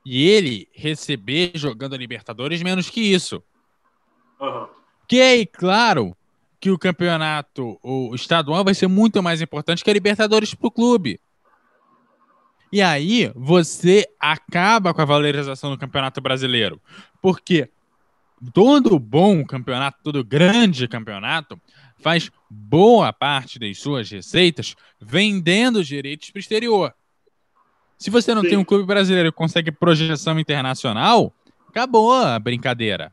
e 0.06 0.26
ele 0.30 0.70
receber 0.74 1.52
jogando 1.56 1.94
a 1.94 1.98
Libertadores 1.98 2.64
menos 2.64 2.90
que 2.90 3.02
isso. 3.02 3.44
Uhum. 4.40 4.68
Que 5.10 5.20
é 5.20 5.46
claro 5.46 6.16
que 6.58 6.72
o 6.72 6.80
campeonato 6.80 7.78
o 7.84 8.16
estadual 8.16 8.64
vai 8.64 8.74
ser 8.74 8.88
muito 8.88 9.22
mais 9.22 9.42
importante 9.42 9.84
que 9.84 9.90
a 9.90 9.94
Libertadores 9.94 10.54
para 10.54 10.68
o 10.68 10.72
clube. 10.72 11.20
E 12.72 12.82
aí 12.82 13.30
você 13.36 14.08
acaba 14.18 14.94
com 14.94 15.02
a 15.02 15.06
valorização 15.06 15.72
do 15.72 15.78
campeonato 15.78 16.22
brasileiro. 16.22 16.82
Porque 17.22 17.70
todo 18.54 18.98
bom 19.00 19.46
campeonato, 19.46 20.00
todo 20.02 20.24
grande 20.24 20.88
campeonato, 20.88 21.60
faz 22.06 22.30
boa 22.48 23.12
parte 23.12 23.58
das 23.58 23.80
suas 23.80 24.08
receitas 24.12 24.76
vendendo 25.02 25.78
os 25.78 25.88
direitos 25.88 26.30
para 26.30 26.38
o 26.38 26.40
exterior. 26.40 26.94
Se 27.98 28.12
você 28.12 28.36
não 28.36 28.44
Sim. 28.44 28.50
tem 28.50 28.58
um 28.60 28.64
clube 28.64 28.86
brasileiro 28.86 29.32
que 29.32 29.38
consegue 29.38 29.72
projeção 29.72 30.40
internacional, 30.40 31.34
acabou 31.68 32.14
a 32.14 32.38
brincadeira. 32.38 33.12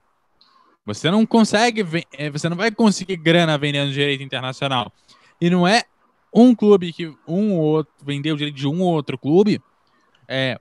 Você 0.85 1.11
não 1.11 1.25
consegue, 1.25 1.87
eh, 2.13 2.29
você 2.29 2.51
não 2.51 2.57
vai 2.57 2.71
conseguir 2.71 3.17
grana 3.17 3.57
vendendo 3.57 3.91
direito 3.93 4.23
internacional. 4.23 4.93
E 5.41 5.49
não 5.49 5.67
é 5.67 5.85
um 6.35 6.55
clube 6.55 6.93
que 6.93 7.07
um 7.27 7.55
ou 7.55 7.63
outro 7.63 7.95
vendeu 8.05 8.35
o 8.35 8.37
direito 8.37 8.57
de 8.57 8.69
um 8.69 8.83
ou 8.83 8.93
outro 8.93 9.17
clube, 9.17 9.59
é, 10.29 10.61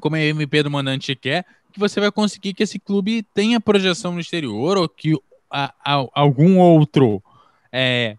como 0.00 0.16
a 0.16 0.20
MP 0.20 0.62
do 0.62 0.70
mandante 0.70 1.16
quer, 1.16 1.46
que 1.72 1.80
você 1.80 1.98
vai 1.98 2.12
conseguir 2.12 2.52
que 2.52 2.62
esse 2.62 2.78
clube 2.78 3.22
tenha 3.32 3.58
projeção 3.58 4.12
no 4.12 4.20
exterior 4.20 4.76
ou 4.76 4.86
que 4.86 5.18
a, 5.50 5.72
a, 5.82 6.06
algum 6.12 6.58
outro 6.58 7.22
é, 7.72 8.16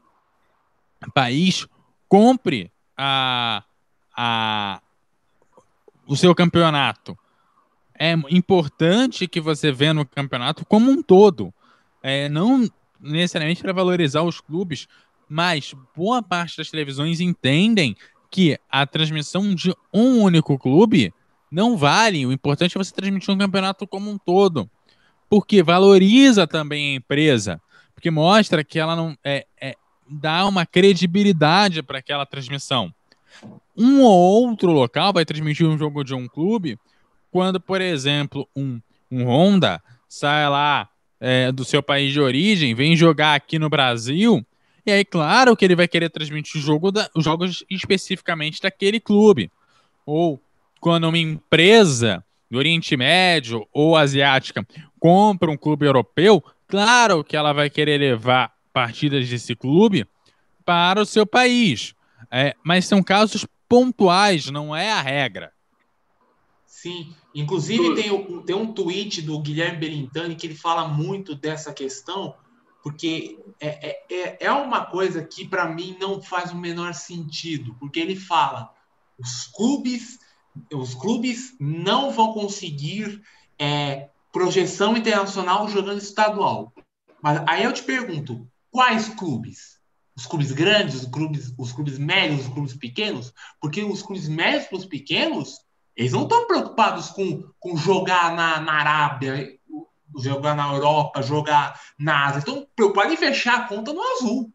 país 1.13 1.67
compre 2.07 2.71
a, 2.97 3.63
a, 4.15 4.81
o 6.07 6.15
seu 6.15 6.34
campeonato. 6.35 7.17
É 7.97 8.13
importante 8.30 9.27
que 9.27 9.41
você 9.41 9.71
vê 9.71 9.91
no 9.93 10.05
campeonato 10.05 10.65
como 10.65 10.89
um 10.89 11.01
todo. 11.01 11.53
É, 12.01 12.30
não 12.30 12.67
necessariamente 12.99 13.61
para 13.61 13.73
valorizar 13.73 14.23
os 14.23 14.39
clubes, 14.41 14.88
mas 15.27 15.73
boa 15.95 16.23
parte 16.23 16.57
das 16.57 16.69
televisões 16.69 17.19
entendem 17.19 17.95
que 18.31 18.59
a 18.69 18.85
transmissão 18.85 19.53
de 19.53 19.73
um 19.93 20.21
único 20.21 20.57
clube 20.57 21.13
não 21.51 21.77
vale. 21.77 22.26
O 22.26 22.31
importante 22.31 22.77
é 22.77 22.84
você 22.84 22.93
transmitir 22.93 23.34
um 23.34 23.38
campeonato 23.38 23.88
como 23.88 24.09
um 24.09 24.17
todo. 24.17 24.69
Porque 25.30 25.61
valoriza 25.61 26.47
também 26.47 26.93
a 26.93 26.95
empresa. 26.95 27.61
Porque 27.99 28.09
mostra 28.09 28.63
que 28.63 28.80
ela 28.80 28.95
não 28.95 29.17
é, 29.23 29.45
é 29.59 29.76
dá 30.09 30.45
uma 30.45 30.65
credibilidade 30.65 31.84
para 31.84 31.99
aquela 31.99 32.26
transmissão 32.26 32.93
um 33.77 34.01
ou 34.01 34.49
outro 34.49 34.71
local 34.71 35.13
vai 35.13 35.23
transmitir 35.23 35.67
um 35.67 35.77
jogo 35.77 36.03
de 36.03 36.13
um 36.13 36.27
clube 36.27 36.77
quando, 37.31 37.59
por 37.59 37.80
exemplo, 37.80 38.47
um, 38.55 38.81
um 39.09 39.26
Honda 39.26 39.81
sai 40.07 40.49
lá 40.49 40.89
é, 41.19 41.51
do 41.51 41.63
seu 41.63 41.81
país 41.81 42.11
de 42.11 42.19
origem, 42.19 42.73
vem 42.73 42.95
jogar 42.95 43.35
aqui 43.35 43.59
no 43.59 43.69
Brasil, 43.69 44.45
e 44.85 44.91
aí, 44.91 45.05
claro 45.05 45.55
que 45.55 45.63
ele 45.63 45.76
vai 45.76 45.88
querer 45.88 46.09
transmitir 46.09 46.59
jogo 46.59 46.91
da, 46.91 47.09
os 47.15 47.23
jogos 47.23 47.63
especificamente 47.69 48.61
daquele 48.61 48.99
clube. 48.99 49.51
Ou 50.05 50.41
quando 50.80 51.07
uma 51.07 51.17
empresa 51.17 52.23
do 52.49 52.57
Oriente 52.57 52.97
Médio 52.97 53.67
ou 53.71 53.95
asiática 53.95 54.65
compra 54.99 55.51
um 55.51 55.57
clube 55.57 55.85
europeu, 55.85 56.43
claro 56.70 57.24
que 57.24 57.36
ela 57.36 57.52
vai 57.52 57.70
querer 57.70 57.98
levar 57.98 58.56
partidas 58.72 59.28
desse 59.28 59.56
clube 59.56 60.08
para 60.64 61.02
o 61.02 61.06
seu 61.06 61.26
país. 61.26 61.94
É, 62.32 62.56
mas 62.64 62.86
são 62.86 63.04
casos 63.04 63.46
pontuais, 63.68 64.50
não 64.50 64.76
é 64.76 64.91
a 64.91 65.02
regra. 65.02 65.52
Sim, 66.66 67.14
inclusive 67.36 67.96
tem, 67.96 68.41
tem 68.44 68.56
um 68.56 68.72
tweet 68.72 69.22
do 69.22 69.40
Guilherme 69.40 69.80
Belintani 69.80 70.36
que 70.36 70.48
ele 70.48 70.56
fala 70.56 70.88
muito 70.88 71.36
dessa 71.36 71.74
questão, 71.74 72.36
porque 72.82 73.38
é, 73.60 73.90
é, 73.90 74.06
é, 74.10 74.46
é 74.46 74.52
uma 74.52 74.86
coisa 74.86 75.22
que 75.24 75.46
para 75.46 75.68
mim 75.68 75.98
não 76.00 76.22
faz 76.22 76.52
o 76.52 76.58
menor 76.58 76.94
sentido, 76.94 77.76
porque 77.80 78.00
ele 78.00 78.16
fala 78.16 78.74
os 79.18 79.48
clubes 79.48 80.20
os 80.74 80.94
clubes 80.94 81.56
não 81.60 82.12
vão 82.12 82.34
conseguir 82.34 83.22
é, 83.58 84.10
projeção 84.31 84.95
internacional 84.95 85.68
jogando 85.68 85.99
estadual. 85.99 86.73
Mas 87.22 87.41
aí 87.47 87.64
eu 87.64 87.73
te 87.73 87.84
pergunto, 87.84 88.47
quais 88.72 89.10
clubes? 89.10 89.80
os 90.19 90.26
clubes 90.26 90.51
grandes, 90.51 90.95
os 90.95 91.06
clubes, 91.06 91.53
os 91.57 91.72
clubes 91.72 91.97
médios, 91.97 92.41
os 92.41 92.53
clubes 92.53 92.73
pequenos, 92.76 93.34
porque 93.61 93.81
os 93.81 94.01
clubes 94.01 94.27
médios 94.27 94.65
para 94.65 94.77
os 94.77 94.85
pequenos, 94.85 95.60
eles 95.95 96.11
não 96.11 96.23
estão 96.23 96.45
preocupados 96.45 97.10
com, 97.10 97.49
com 97.57 97.77
jogar 97.77 98.35
na, 98.35 98.60
na 98.60 98.73
Arábia, 98.73 99.57
jogar 100.18 100.56
na 100.56 100.73
Europa, 100.73 101.22
jogar 101.22 101.80
na 101.97 102.27
Ásia, 102.27 102.39
estão 102.39 102.68
preocupados 102.76 103.14
em 103.14 103.18
fechar 103.18 103.60
a 103.60 103.68
conta 103.68 103.93
no 103.93 104.01
azul. 104.01 104.53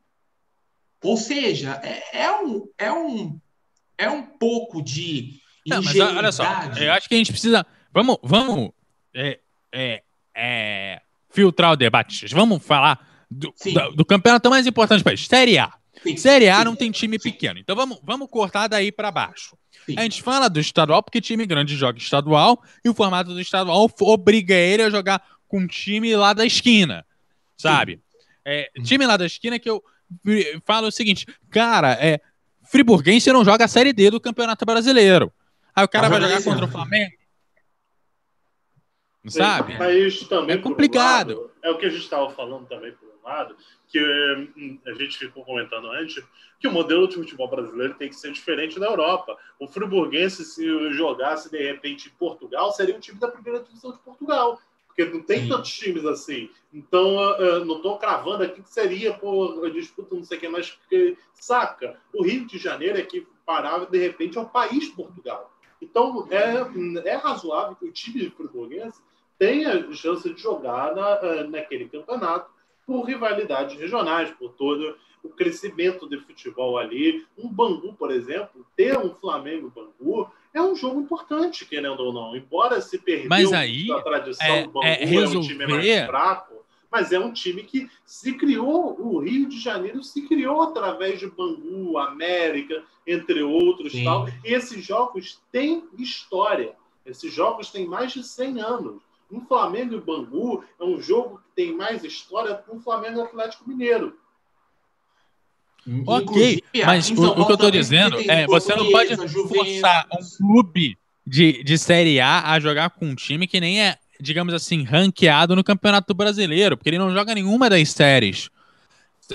Ou 1.02 1.16
seja, 1.16 1.80
é, 1.82 2.24
é 2.24 2.30
um, 2.30 2.68
é, 2.76 2.92
um, 2.92 3.40
é 3.96 4.10
um 4.10 4.22
pouco 4.22 4.82
de. 4.82 5.40
Não, 5.66 5.82
mas 5.82 5.98
olha 5.98 6.32
só, 6.32 6.44
eu 6.76 6.92
acho 6.92 7.08
que 7.08 7.14
a 7.14 7.18
gente 7.18 7.32
precisa. 7.32 7.64
Vamos, 7.92 8.18
vamos 8.22 8.70
é, 9.14 9.40
é, 9.74 10.02
é, 10.34 11.00
filtrar 11.30 11.72
o 11.72 11.76
debate. 11.76 12.26
Vamos 12.28 12.64
falar 12.64 13.26
do, 13.30 13.52
do, 13.64 13.96
do, 13.96 14.04
campeonato 14.04 14.48
mais 14.48 14.66
importante 14.66 15.00
do 15.00 15.04
país, 15.04 15.26
Série 15.26 15.58
A. 15.58 15.72
Sim. 16.02 16.16
Série 16.16 16.48
A 16.48 16.64
não 16.64 16.76
tem 16.76 16.90
time 16.90 17.18
pequeno. 17.18 17.58
Então 17.58 17.74
vamos, 17.74 17.98
vamos 18.02 18.28
cortar 18.30 18.68
daí 18.68 18.92
para 18.92 19.10
baixo. 19.10 19.56
Sim. 19.84 19.96
A 19.98 20.02
gente 20.02 20.22
fala 20.22 20.48
do 20.48 20.60
estadual 20.60 21.02
porque 21.02 21.20
time 21.20 21.44
grande 21.44 21.76
joga 21.76 21.98
estadual 21.98 22.62
e 22.84 22.88
o 22.88 22.94
formato 22.94 23.34
do 23.34 23.40
estadual 23.40 23.90
obriga 24.00 24.54
ele 24.54 24.84
a 24.84 24.90
jogar 24.90 25.22
com 25.48 25.60
um 25.60 25.66
time 25.66 26.14
lá 26.16 26.32
da 26.32 26.46
esquina, 26.46 27.04
sabe? 27.56 28.00
É, 28.44 28.70
time 28.82 29.06
lá 29.06 29.16
da 29.16 29.26
esquina 29.26 29.58
que 29.58 29.68
eu 29.68 29.82
falo 30.64 30.86
o 30.86 30.92
seguinte, 30.92 31.26
cara, 31.50 31.92
é 32.00 32.20
Friburguense 32.64 33.32
não 33.32 33.44
joga 33.44 33.64
a 33.64 33.68
Série 33.68 33.92
D 33.92 34.10
do 34.10 34.20
Campeonato 34.20 34.64
Brasileiro. 34.64 35.32
Aí 35.74 35.84
o 35.84 35.88
cara 35.88 36.08
vai 36.08 36.20
jogar 36.20 36.42
contra 36.42 36.64
o 36.64 36.68
Flamengo. 36.68 37.12
Não 39.24 39.30
sabe? 39.30 39.76
Mas 39.78 40.20
também, 40.28 40.56
é 40.56 40.58
complicado. 40.58 41.30
Lado, 41.30 41.50
é 41.62 41.70
o 41.70 41.78
que 41.78 41.86
a 41.86 41.88
gente 41.88 42.02
estava 42.02 42.28
falando 42.30 42.66
também, 42.66 42.92
por 42.92 43.08
lado, 43.24 43.56
que 43.88 43.98
hum, 43.98 44.78
a 44.86 44.92
gente 44.92 45.16
ficou 45.16 45.44
comentando 45.44 45.88
antes, 45.88 46.22
que 46.60 46.68
o 46.68 46.72
modelo 46.72 47.08
de 47.08 47.14
futebol 47.14 47.48
brasileiro 47.48 47.94
tem 47.94 48.10
que 48.10 48.16
ser 48.16 48.30
diferente 48.32 48.78
da 48.78 48.86
Europa. 48.86 49.36
O 49.58 49.66
friburguense, 49.66 50.44
se 50.44 50.92
jogasse 50.92 51.50
de 51.50 51.62
repente 51.62 52.08
em 52.08 52.18
Portugal, 52.18 52.70
seria 52.72 52.94
um 52.94 53.00
time 53.00 53.18
da 53.18 53.28
primeira 53.28 53.64
divisão 53.64 53.92
de 53.92 53.98
Portugal 53.98 54.60
porque 54.86 55.04
não 55.06 55.22
tem 55.22 55.42
Sim. 55.42 55.48
tantos 55.48 55.72
times 55.72 56.04
assim. 56.04 56.48
Então, 56.72 57.16
uh, 57.16 57.64
não 57.64 57.78
estou 57.78 57.98
cravando 57.98 58.44
aqui 58.44 58.62
que 58.62 58.72
seria 58.72 59.12
por 59.12 59.68
disputa, 59.72 60.14
não 60.14 60.22
sei 60.22 60.38
o 60.38 60.40
que, 60.40 60.48
mas 60.48 60.78
saca, 61.34 61.98
o 62.12 62.22
Rio 62.22 62.46
de 62.46 62.58
Janeiro 62.58 62.96
é 62.96 63.02
que 63.02 63.26
parava, 63.44 63.86
de 63.86 63.98
repente, 63.98 64.38
é 64.38 64.40
o 64.40 64.48
país 64.48 64.88
Portugal. 64.90 65.52
Então, 65.82 66.28
é, 66.30 67.08
é 67.08 67.16
razoável 67.16 67.74
que 67.74 67.86
o 67.86 67.92
time 67.92 68.30
português 68.30 69.02
tenha 69.44 69.92
chance 69.92 70.32
de 70.32 70.40
jogar 70.40 70.94
na, 70.94 71.20
uh, 71.20 71.50
naquele 71.50 71.86
campeonato 71.86 72.50
por 72.86 73.02
rivalidades 73.02 73.78
regionais, 73.78 74.30
por 74.30 74.52
todo 74.52 74.96
o 75.22 75.28
crescimento 75.28 76.08
de 76.08 76.18
futebol 76.18 76.78
ali. 76.78 77.24
Um 77.36 77.48
Bangu, 77.48 77.94
por 77.94 78.10
exemplo, 78.10 78.64
ter 78.76 78.96
um 78.98 79.14
Flamengo-Bangu 79.14 80.30
é 80.52 80.62
um 80.62 80.74
jogo 80.74 81.00
importante, 81.00 81.66
querendo 81.66 82.00
ou 82.00 82.12
não. 82.12 82.36
Embora 82.36 82.80
se 82.80 82.98
perdeu 82.98 83.28
mas 83.28 83.52
aí, 83.52 83.90
a 83.90 84.00
tradição 84.00 84.46
é, 84.46 84.62
do 84.64 84.70
Bangu, 84.70 84.86
é, 84.86 85.04
resolver... 85.04 85.34
é 85.34 85.38
um 85.38 85.42
time 85.42 85.66
mais 85.66 86.06
fraco, 86.06 86.54
mas 86.90 87.12
é 87.12 87.18
um 87.18 87.32
time 87.32 87.62
que 87.64 87.90
se 88.04 88.34
criou, 88.34 88.98
o 89.00 89.18
Rio 89.18 89.48
de 89.48 89.58
Janeiro 89.58 90.02
se 90.02 90.22
criou 90.28 90.62
através 90.62 91.18
de 91.18 91.26
Bangu, 91.26 91.98
América, 91.98 92.82
entre 93.06 93.42
outros. 93.42 93.92
Tal, 94.04 94.28
e 94.44 94.54
esses 94.54 94.84
jogos 94.84 95.40
têm 95.50 95.84
história. 95.98 96.74
Esses 97.04 97.32
jogos 97.32 97.70
têm 97.70 97.86
mais 97.86 98.12
de 98.12 98.22
100 98.22 98.60
anos. 98.60 99.02
Um 99.30 99.40
Flamengo 99.46 99.94
e 99.94 100.00
Bangu 100.00 100.64
é 100.80 100.84
um 100.84 101.00
jogo 101.00 101.38
que 101.38 101.54
tem 101.56 101.74
mais 101.74 102.04
história 102.04 102.56
que 102.56 102.70
um 102.70 102.80
Flamengo 102.80 103.22
Atlético 103.22 103.68
Mineiro. 103.68 104.16
Ok, 106.06 106.62
mas 106.86 107.10
o, 107.10 107.32
o, 107.32 107.44
que 107.44 107.52
eu 107.52 107.54
estou 107.54 107.70
dizendo 107.70 108.18
é 108.30 108.46
você 108.46 108.74
não 108.74 108.90
pode 108.90 109.16
forçar 109.48 110.06
um 110.12 110.36
clube 110.38 110.96
de, 111.26 111.62
de 111.62 111.76
Série 111.76 112.20
A 112.20 112.52
a 112.52 112.60
jogar 112.60 112.90
com 112.90 113.06
um 113.06 113.14
time 113.14 113.46
que 113.46 113.60
nem 113.60 113.82
é, 113.82 113.98
digamos 114.18 114.54
assim, 114.54 114.82
ranqueado 114.82 115.54
no 115.54 115.62
Campeonato 115.62 116.14
Brasileiro, 116.14 116.76
porque 116.76 116.88
ele 116.88 116.98
não 116.98 117.12
joga 117.12 117.34
nenhuma 117.34 117.68
das 117.68 117.90
séries. 117.90 118.48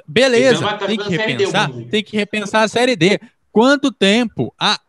Beleza, 0.07 0.74
tem 0.78 0.98
que 0.98 1.10
repensar, 1.10 1.72
tem 1.90 2.03
que 2.03 2.18
repensar 2.18 2.64
a 2.64 2.68
Série 2.68 2.95
D. 2.95 3.20
Quanto 3.52 3.91
tempo? 3.91 4.53
Há 4.60 4.80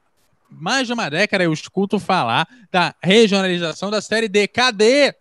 mais 0.50 0.86
de 0.86 0.92
uma 0.92 1.08
década 1.08 1.44
eu 1.44 1.52
escuto 1.52 1.98
falar 1.98 2.48
da 2.70 2.94
regionalização 3.02 3.90
da 3.90 4.00
Série 4.00 4.28
D. 4.28 4.48
Cadê? 4.48 5.14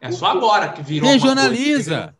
É 0.00 0.10
só 0.10 0.26
agora 0.26 0.72
que 0.72 0.82
virou. 0.82 1.08
Regionaliza. 1.08 2.16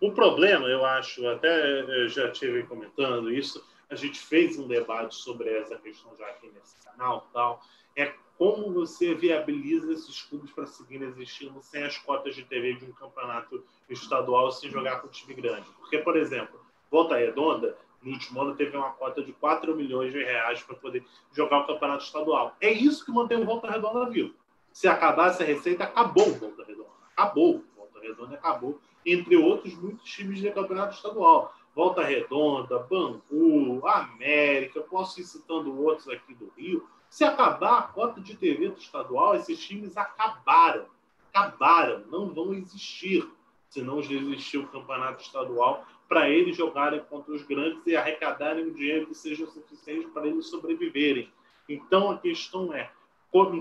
O 0.00 0.12
problema, 0.12 0.66
eu 0.68 0.84
acho, 0.84 1.26
até 1.28 1.80
eu 1.80 2.08
já 2.08 2.30
tive 2.30 2.62
comentando 2.62 3.32
isso, 3.32 3.62
a 3.90 3.94
gente 3.94 4.18
fez 4.18 4.58
um 4.58 4.68
debate 4.68 5.14
sobre 5.14 5.50
essa 5.50 5.76
questão 5.76 6.12
já 6.16 6.26
aqui 6.26 6.50
nesse 6.54 6.76
canal 6.84 7.28
tal, 7.32 7.62
é 7.96 8.12
como 8.36 8.72
você 8.72 9.14
viabiliza 9.14 9.92
esses 9.92 10.22
clubes 10.22 10.52
para 10.52 10.66
seguirem 10.66 11.08
existindo 11.08 11.60
sem 11.60 11.82
as 11.82 11.98
cotas 11.98 12.36
de 12.36 12.44
TV 12.44 12.74
de 12.74 12.84
um 12.84 12.92
campeonato 12.92 13.64
estadual 13.90 14.52
sem 14.52 14.70
jogar 14.70 15.00
com 15.00 15.08
time 15.08 15.34
grande. 15.34 15.66
Porque, 15.80 15.98
por 15.98 16.16
exemplo, 16.16 16.60
Volta 16.90 17.16
Redonda, 17.16 17.76
no 18.02 18.12
último 18.12 18.40
ano, 18.40 18.54
teve 18.54 18.76
uma 18.76 18.90
cota 18.90 19.22
de 19.22 19.32
4 19.32 19.74
milhões 19.74 20.12
de 20.12 20.22
reais 20.22 20.62
para 20.62 20.76
poder 20.76 21.04
jogar 21.32 21.60
o 21.60 21.66
campeonato 21.66 22.04
estadual. 22.04 22.56
É 22.60 22.70
isso 22.70 23.04
que 23.04 23.10
mantém 23.10 23.40
o 23.40 23.44
Volta 23.44 23.70
Redonda 23.70 24.08
vivo. 24.08 24.34
Se 24.72 24.86
acabasse 24.86 25.42
a 25.42 25.46
receita, 25.46 25.84
acabou 25.84 26.28
o 26.28 26.34
Volta 26.34 26.64
Redonda. 26.64 26.88
Acabou. 27.16 27.64
Volta 27.76 28.00
Redonda 28.00 28.34
acabou 28.34 28.80
entre 29.04 29.36
outros 29.36 29.74
muitos 29.74 30.08
times 30.08 30.38
de 30.38 30.50
campeonato 30.50 30.94
estadual. 30.94 31.54
Volta 31.74 32.02
Redonda, 32.02 32.78
Bangu, 32.80 33.86
América, 33.86 34.80
posso 34.80 35.20
ir 35.20 35.24
citando 35.24 35.80
outros 35.80 36.08
aqui 36.08 36.34
do 36.34 36.52
Rio. 36.56 36.86
Se 37.08 37.24
acabar 37.24 37.78
a 37.78 37.82
cota 37.82 38.20
de 38.20 38.36
TV 38.36 38.68
do 38.68 38.78
estadual, 38.78 39.34
esses 39.34 39.58
times 39.64 39.96
acabaram. 39.96 40.86
Acabaram, 41.32 42.04
não 42.10 42.32
vão 42.34 42.52
existir 42.52 43.28
se 43.68 43.82
não 43.82 44.00
existir 44.00 44.58
o 44.58 44.68
campeonato 44.68 45.22
estadual 45.22 45.84
para 46.08 46.30
eles 46.30 46.56
jogarem 46.56 47.00
contra 47.00 47.32
os 47.32 47.42
grandes 47.42 47.86
e 47.86 47.94
arrecadarem 47.94 48.66
um 48.66 48.72
dinheiro 48.72 49.06
que 49.06 49.14
seja 49.14 49.46
suficiente 49.46 50.06
para 50.08 50.26
eles 50.26 50.48
sobreviverem. 50.48 51.30
Então 51.68 52.10
a 52.10 52.18
questão 52.18 52.72
é, 52.72 52.90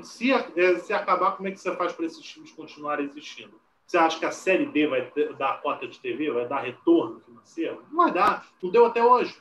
se, 0.02 0.32
se 0.80 0.94
acabar, 0.94 1.36
como 1.36 1.50
é 1.50 1.52
que 1.52 1.60
você 1.60 1.76
faz 1.76 1.92
para 1.92 2.06
esses 2.06 2.24
times 2.24 2.52
continuarem 2.52 3.06
existindo? 3.06 3.60
Você 3.86 3.98
acha 3.98 4.20
que 4.20 4.26
a 4.26 4.32
Série 4.32 4.66
D 4.66 4.88
vai 4.88 5.12
dar 5.38 5.62
cota 5.62 5.88
de 5.88 6.00
TV, 6.00 6.32
vai 6.32 6.48
dar 6.48 6.62
retorno 6.62 7.22
financeiro? 7.22 7.84
Não 7.90 8.04
vai 8.04 8.12
dar. 8.12 8.48
Não 8.62 8.70
deu 8.70 8.86
até 8.86 9.04
hoje. 9.04 9.38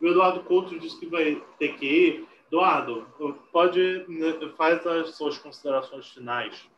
O 0.00 0.06
Eduardo 0.06 0.40
Couto 0.44 0.78
disse 0.78 0.98
que 0.98 1.06
vai 1.06 1.42
ter 1.58 1.76
que 1.76 1.86
ir. 1.86 2.28
Eduardo, 2.48 3.06
pode 3.52 4.04
né, 4.08 4.32
faz 4.56 4.84
as 4.86 5.14
suas 5.14 5.38
considerações 5.38 6.08
finais. 6.08 6.68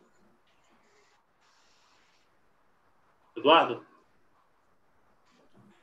Eduardo? 3.37 3.85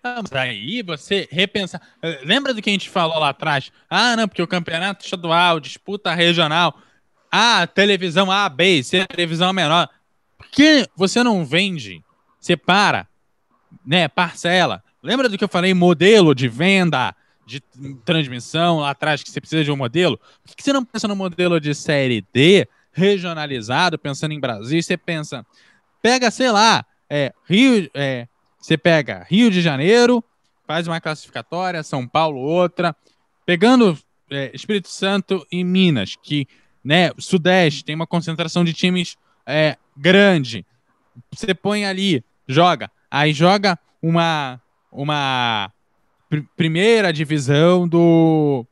Mas 0.01 0.31
aí 0.31 0.81
você 0.81 1.27
repensar. 1.29 1.81
Lembra 2.23 2.53
do 2.53 2.61
que 2.61 2.69
a 2.69 2.73
gente 2.73 2.89
falou 2.89 3.19
lá 3.19 3.29
atrás? 3.29 3.71
Ah, 3.89 4.15
não, 4.15 4.27
porque 4.27 4.41
o 4.41 4.47
campeonato 4.47 5.03
estadual, 5.03 5.59
disputa 5.59 6.13
regional. 6.13 6.79
Ah, 7.31 7.67
televisão 7.67 8.31
A, 8.31 8.47
B, 8.47 8.81
C, 8.81 9.05
televisão 9.05 9.51
menor. 9.51 9.89
Por 10.37 10.47
que 10.47 10.87
você 10.95 11.21
não 11.21 11.45
vende, 11.45 12.03
separa, 12.39 13.07
né, 13.85 14.07
parcela? 14.07 14.83
Lembra 15.03 15.27
do 15.27 15.37
que 15.37 15.43
eu 15.43 15.49
falei, 15.49 15.73
modelo 15.73 16.33
de 16.33 16.47
venda, 16.47 17.13
de 17.45 17.59
transmissão 18.05 18.79
lá 18.79 18.91
atrás, 18.91 19.21
que 19.21 19.29
você 19.29 19.41
precisa 19.41 19.63
de 19.63 19.71
um 19.71 19.75
modelo? 19.75 20.17
Por 20.43 20.55
que 20.55 20.63
você 20.63 20.71
não 20.71 20.85
pensa 20.85 21.07
no 21.07 21.15
modelo 21.15 21.59
de 21.59 21.75
série 21.75 22.25
D, 22.33 22.67
regionalizado, 22.91 23.99
pensando 23.99 24.33
em 24.33 24.39
Brasil, 24.39 24.81
você 24.81 24.97
pensa, 24.97 25.45
pega, 26.01 26.31
sei 26.31 26.51
lá, 26.51 26.85
é, 27.09 27.33
Rio, 27.45 27.89
é, 27.93 28.27
você 28.59 28.77
pega 28.77 29.25
Rio 29.29 29.49
de 29.49 29.61
Janeiro, 29.61 30.23
faz 30.67 30.87
uma 30.87 31.01
classificatória, 31.01 31.81
São 31.83 32.07
Paulo 32.07 32.39
outra, 32.39 32.95
pegando 33.45 33.97
é, 34.29 34.51
Espírito 34.53 34.89
Santo 34.89 35.45
e 35.51 35.63
Minas, 35.63 36.15
que 36.21 36.47
né? 36.83 37.11
Sudeste 37.17 37.83
tem 37.83 37.95
uma 37.95 38.07
concentração 38.07 38.63
de 38.63 38.73
times 38.73 39.17
é, 39.45 39.77
grande. 39.95 40.65
Você 41.31 41.53
põe 41.53 41.85
ali, 41.85 42.23
joga, 42.47 42.89
aí 43.09 43.33
joga 43.33 43.77
uma 44.01 44.61
uma 44.91 45.71
pr 46.29 46.41
primeira 46.55 47.11
divisão 47.11 47.87
do 47.87 48.65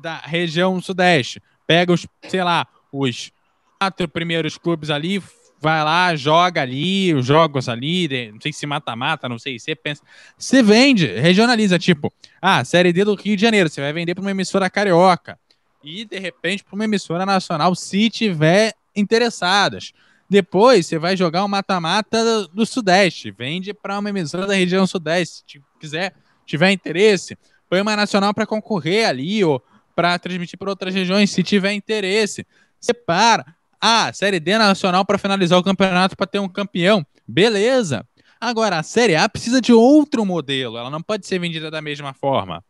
da 0.00 0.18
região 0.18 0.80
Sudeste. 0.80 1.42
Pega 1.66 1.92
os, 1.92 2.06
sei 2.28 2.42
lá, 2.42 2.66
os 2.92 3.32
quatro 3.78 4.08
primeiros 4.08 4.56
clubes 4.56 4.90
ali, 4.90 5.22
vai 5.60 5.84
lá, 5.84 6.16
joga 6.16 6.62
ali, 6.62 7.14
os 7.14 7.26
jogos 7.26 7.68
ali, 7.68 8.30
não 8.32 8.40
sei 8.40 8.52
se 8.52 8.66
mata-mata, 8.66 9.28
não 9.28 9.38
sei, 9.38 9.58
você 9.58 9.74
pensa. 9.74 10.02
Você 10.36 10.62
vende, 10.62 11.06
regionaliza, 11.06 11.78
tipo, 11.78 12.12
ah, 12.40 12.64
Série 12.64 12.92
D 12.92 13.04
do 13.04 13.14
Rio 13.14 13.36
de 13.36 13.42
Janeiro, 13.42 13.68
você 13.68 13.80
vai 13.80 13.92
vender 13.92 14.14
para 14.14 14.22
uma 14.22 14.30
emissora 14.30 14.70
carioca 14.70 15.38
e 15.82 16.04
de 16.04 16.18
repente 16.18 16.62
para 16.62 16.74
uma 16.74 16.84
emissora 16.84 17.24
nacional 17.24 17.74
se 17.74 18.10
tiver 18.10 18.74
interessadas. 18.94 19.92
Depois 20.28 20.86
você 20.86 20.98
vai 20.98 21.16
jogar 21.16 21.44
um 21.44 21.48
mata-mata 21.48 22.46
do 22.48 22.64
Sudeste, 22.64 23.30
vende 23.30 23.74
para 23.74 23.98
uma 23.98 24.10
emissora 24.10 24.46
da 24.46 24.54
região 24.54 24.86
Sudeste, 24.86 25.58
se 25.58 25.62
quiser, 25.80 26.14
tiver 26.46 26.70
interesse, 26.70 27.36
põe 27.68 27.80
uma 27.80 27.96
nacional 27.96 28.32
para 28.32 28.46
concorrer 28.46 29.08
ali 29.08 29.44
ou 29.44 29.62
para 29.94 30.18
transmitir 30.18 30.58
para 30.58 30.70
outras 30.70 30.94
regiões, 30.94 31.30
se 31.30 31.42
tiver 31.42 31.72
interesse. 31.72 32.46
Separa. 32.80 33.44
Ah, 33.80 34.12
Série 34.12 34.38
D 34.38 34.58
nacional 34.58 35.04
para 35.04 35.16
finalizar 35.18 35.58
o 35.58 35.62
campeonato 35.62 36.16
para 36.16 36.26
ter 36.26 36.38
um 36.38 36.48
campeão. 36.48 37.04
Beleza. 37.26 38.06
Agora, 38.40 38.78
a 38.78 38.82
Série 38.82 39.16
A 39.16 39.28
precisa 39.28 39.60
de 39.60 39.72
outro 39.72 40.24
modelo, 40.24 40.78
ela 40.78 40.90
não 40.90 41.02
pode 41.02 41.26
ser 41.26 41.38
vendida 41.38 41.70
da 41.70 41.80
mesma 41.80 42.12
forma. 42.12 42.64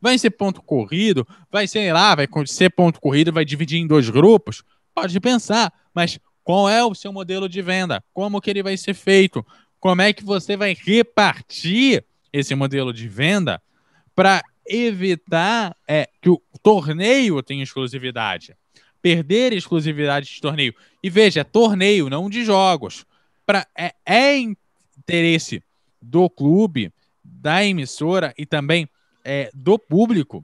Vai 0.00 0.18
ser 0.18 0.30
ponto 0.30 0.62
corrido? 0.62 1.26
Vai 1.50 1.66
ser 1.66 1.92
lá, 1.92 2.14
vai 2.14 2.28
ser 2.46 2.70
ponto 2.70 3.00
corrido, 3.00 3.32
vai 3.32 3.44
dividir 3.44 3.78
em 3.78 3.86
dois 3.86 4.08
grupos? 4.08 4.62
Pode 4.94 5.18
pensar, 5.20 5.72
mas 5.94 6.18
qual 6.42 6.68
é 6.68 6.84
o 6.84 6.94
seu 6.94 7.12
modelo 7.12 7.48
de 7.48 7.62
venda? 7.62 8.04
Como 8.12 8.40
que 8.40 8.50
ele 8.50 8.62
vai 8.62 8.76
ser 8.76 8.94
feito? 8.94 9.44
Como 9.80 10.02
é 10.02 10.12
que 10.12 10.24
você 10.24 10.56
vai 10.56 10.74
repartir 10.74 12.04
esse 12.32 12.54
modelo 12.54 12.92
de 12.92 13.08
venda 13.08 13.62
para 14.14 14.42
evitar 14.66 15.76
é, 15.88 16.08
que 16.20 16.28
o 16.28 16.40
torneio 16.62 17.42
tenha 17.42 17.62
exclusividade? 17.62 18.54
Perder 19.04 19.52
exclusividade 19.52 20.26
de 20.26 20.40
torneio. 20.40 20.74
E 21.02 21.10
veja, 21.10 21.42
é 21.42 21.44
torneio, 21.44 22.08
não 22.08 22.30
de 22.30 22.42
jogos. 22.42 23.04
Pra, 23.44 23.66
é, 23.76 23.92
é 24.06 24.38
interesse 24.38 25.62
do 26.00 26.30
clube, 26.30 26.90
da 27.22 27.62
emissora 27.62 28.32
e 28.38 28.46
também 28.46 28.88
é, 29.22 29.50
do 29.52 29.78
público 29.78 30.42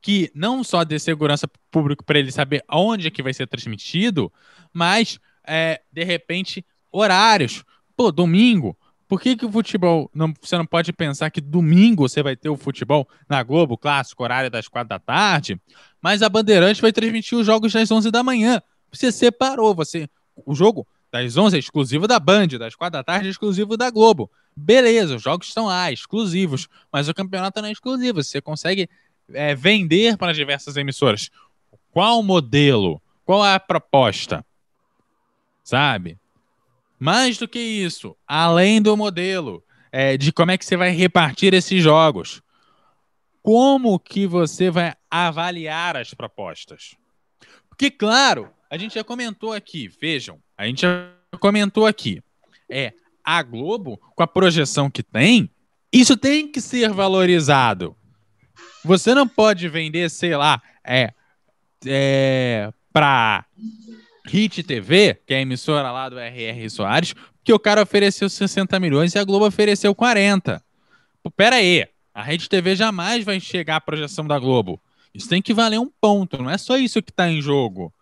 que 0.00 0.28
não 0.34 0.64
só 0.64 0.82
dê 0.82 0.98
segurança 0.98 1.48
público 1.70 2.04
para 2.04 2.18
ele 2.18 2.32
saber 2.32 2.64
onde 2.68 3.06
é 3.06 3.10
que 3.12 3.22
vai 3.22 3.32
ser 3.32 3.46
transmitido, 3.46 4.32
mas 4.72 5.20
é, 5.46 5.80
de 5.92 6.02
repente, 6.02 6.66
horários. 6.90 7.62
Pô, 7.96 8.10
domingo. 8.10 8.76
Por 9.12 9.20
que, 9.20 9.36
que 9.36 9.44
o 9.44 9.52
futebol. 9.52 10.10
Não, 10.14 10.32
você 10.40 10.56
não 10.56 10.64
pode 10.64 10.90
pensar 10.90 11.28
que 11.28 11.38
domingo 11.38 12.08
você 12.08 12.22
vai 12.22 12.34
ter 12.34 12.48
o 12.48 12.56
futebol 12.56 13.06
na 13.28 13.42
Globo, 13.42 13.76
clássico, 13.76 14.22
horário 14.22 14.50
das 14.50 14.68
quatro 14.68 14.88
da 14.88 14.98
tarde, 14.98 15.60
mas 16.00 16.22
a 16.22 16.30
Bandeirante 16.30 16.80
vai 16.80 16.90
transmitir 16.94 17.36
os 17.36 17.44
jogos 17.44 17.74
das 17.74 17.90
11 17.90 18.10
da 18.10 18.22
manhã. 18.22 18.62
Você 18.90 19.12
separou, 19.12 19.74
você. 19.74 20.08
O 20.46 20.54
jogo 20.54 20.86
das 21.10 21.36
11 21.36 21.56
é 21.56 21.58
exclusivo 21.58 22.08
da 22.08 22.18
Band, 22.18 22.46
das 22.58 22.74
4 22.74 22.90
da 22.90 23.04
tarde 23.04 23.26
é 23.26 23.30
exclusivo 23.30 23.76
da 23.76 23.90
Globo. 23.90 24.30
Beleza, 24.56 25.16
os 25.16 25.22
jogos 25.22 25.48
estão 25.48 25.66
lá, 25.66 25.92
exclusivos, 25.92 26.66
mas 26.90 27.06
o 27.06 27.12
campeonato 27.12 27.60
não 27.60 27.68
é 27.68 27.72
exclusivo. 27.72 28.24
Você 28.24 28.40
consegue 28.40 28.88
é, 29.34 29.54
vender 29.54 30.16
para 30.16 30.32
diversas 30.32 30.78
emissoras. 30.78 31.28
Qual 31.90 32.22
modelo? 32.22 32.98
Qual 33.26 33.44
é 33.44 33.52
a 33.52 33.60
proposta? 33.60 34.42
Sabe? 35.62 36.18
Mais 37.04 37.36
do 37.36 37.48
que 37.48 37.58
isso, 37.58 38.16
além 38.28 38.80
do 38.80 38.96
modelo 38.96 39.60
é, 39.90 40.16
de 40.16 40.30
como 40.30 40.52
é 40.52 40.56
que 40.56 40.64
você 40.64 40.76
vai 40.76 40.90
repartir 40.90 41.52
esses 41.52 41.82
jogos, 41.82 42.40
como 43.42 43.98
que 43.98 44.24
você 44.24 44.70
vai 44.70 44.94
avaliar 45.10 45.96
as 45.96 46.14
propostas? 46.14 46.94
Porque, 47.68 47.90
claro, 47.90 48.52
a 48.70 48.78
gente 48.78 48.94
já 48.94 49.02
comentou 49.02 49.52
aqui, 49.52 49.88
vejam, 50.00 50.38
a 50.56 50.64
gente 50.64 50.82
já 50.82 51.12
comentou 51.40 51.86
aqui, 51.86 52.22
é 52.70 52.92
a 53.24 53.42
Globo, 53.42 53.96
com 54.14 54.22
a 54.22 54.26
projeção 54.28 54.88
que 54.88 55.02
tem, 55.02 55.50
isso 55.92 56.16
tem 56.16 56.46
que 56.46 56.60
ser 56.60 56.92
valorizado. 56.92 57.96
Você 58.84 59.12
não 59.12 59.26
pode 59.26 59.68
vender, 59.68 60.08
sei 60.08 60.36
lá, 60.36 60.62
é, 60.84 61.12
é 61.84 62.72
para 62.92 63.44
Hit 64.26 64.62
TV, 64.62 65.20
que 65.26 65.34
é 65.34 65.38
a 65.38 65.40
emissora 65.40 65.90
lá 65.90 66.08
do 66.08 66.18
RR 66.18 66.70
Soares, 66.70 67.14
que 67.44 67.52
o 67.52 67.58
cara 67.58 67.82
ofereceu 67.82 68.28
60 68.28 68.78
milhões 68.78 69.14
e 69.14 69.18
a 69.18 69.24
Globo 69.24 69.46
ofereceu 69.46 69.94
40. 69.94 70.62
Pô, 71.22 71.30
pera 71.30 71.56
aí, 71.56 71.86
a 72.14 72.22
Rede 72.22 72.48
TV 72.48 72.76
jamais 72.76 73.24
vai 73.24 73.40
chegar 73.40 73.76
à 73.76 73.80
projeção 73.80 74.26
da 74.26 74.38
Globo. 74.38 74.80
Isso 75.14 75.28
tem 75.28 75.42
que 75.42 75.52
valer 75.52 75.78
um 75.78 75.90
ponto, 76.00 76.38
não 76.38 76.50
é 76.50 76.56
só 76.56 76.76
isso 76.76 77.02
que 77.02 77.10
está 77.10 77.28
em 77.28 77.40
jogo. 77.40 77.92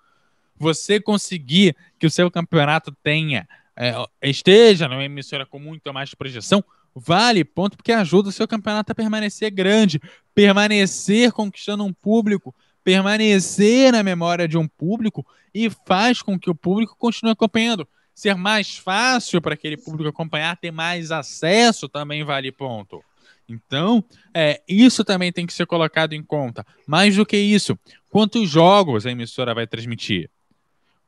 Você 0.57 1.01
conseguir 1.01 1.75
que 1.99 2.07
o 2.07 2.11
seu 2.11 2.31
campeonato 2.31 2.95
tenha, 3.03 3.49
é, 3.77 3.95
esteja 4.23 4.87
numa 4.87 5.05
emissora 5.05 5.47
com 5.47 5.59
muito 5.59 5.93
mais 5.93 6.15
projeção, 6.15 6.63
vale 6.95 7.45
ponto 7.45 7.77
porque 7.77 7.93
ajuda 7.93 8.29
o 8.29 8.33
seu 8.33 8.47
campeonato 8.47 8.93
a 8.93 8.95
permanecer 8.95 9.51
grande, 9.51 10.01
permanecer 10.35 11.33
conquistando 11.33 11.85
um 11.85 11.93
público, 11.93 12.55
permanecer 12.85 13.93
na 13.93 14.02
memória 14.02 14.48
de 14.48 14.57
um 14.57 14.66
público 14.66 15.27
e 15.55 15.70
faz 15.86 16.23
com 16.23 16.39
que 16.39 16.51
o 16.51 16.55
público 16.55 16.97
continue 16.98 17.32
acompanhando. 17.32 17.86
Ser 18.15 18.35
mais 18.35 18.77
fácil 18.77 19.40
para 19.40 19.55
aquele 19.55 19.77
público 19.77 20.09
acompanhar, 20.09 20.57
ter 20.57 20.70
mais 20.70 21.11
acesso 21.11 21.89
também 21.89 22.24
vale 22.24 22.52
ponto. 22.52 23.02
Então, 23.48 24.05
é, 24.32 24.62
isso 24.69 25.05
também 25.05 25.32
tem 25.32 25.44
que 25.47 25.52
ser 25.52 25.66
colocado 25.66 26.12
em 26.12 26.23
conta. 26.23 26.65
Mais 26.86 27.16
do 27.16 27.27
que 27.27 27.36
isso, 27.36 27.78
quantos 28.09 28.48
jogos 28.48 29.07
a 29.07 29.11
emissora 29.11 29.55
vai 29.55 29.66
transmitir? 29.66 30.31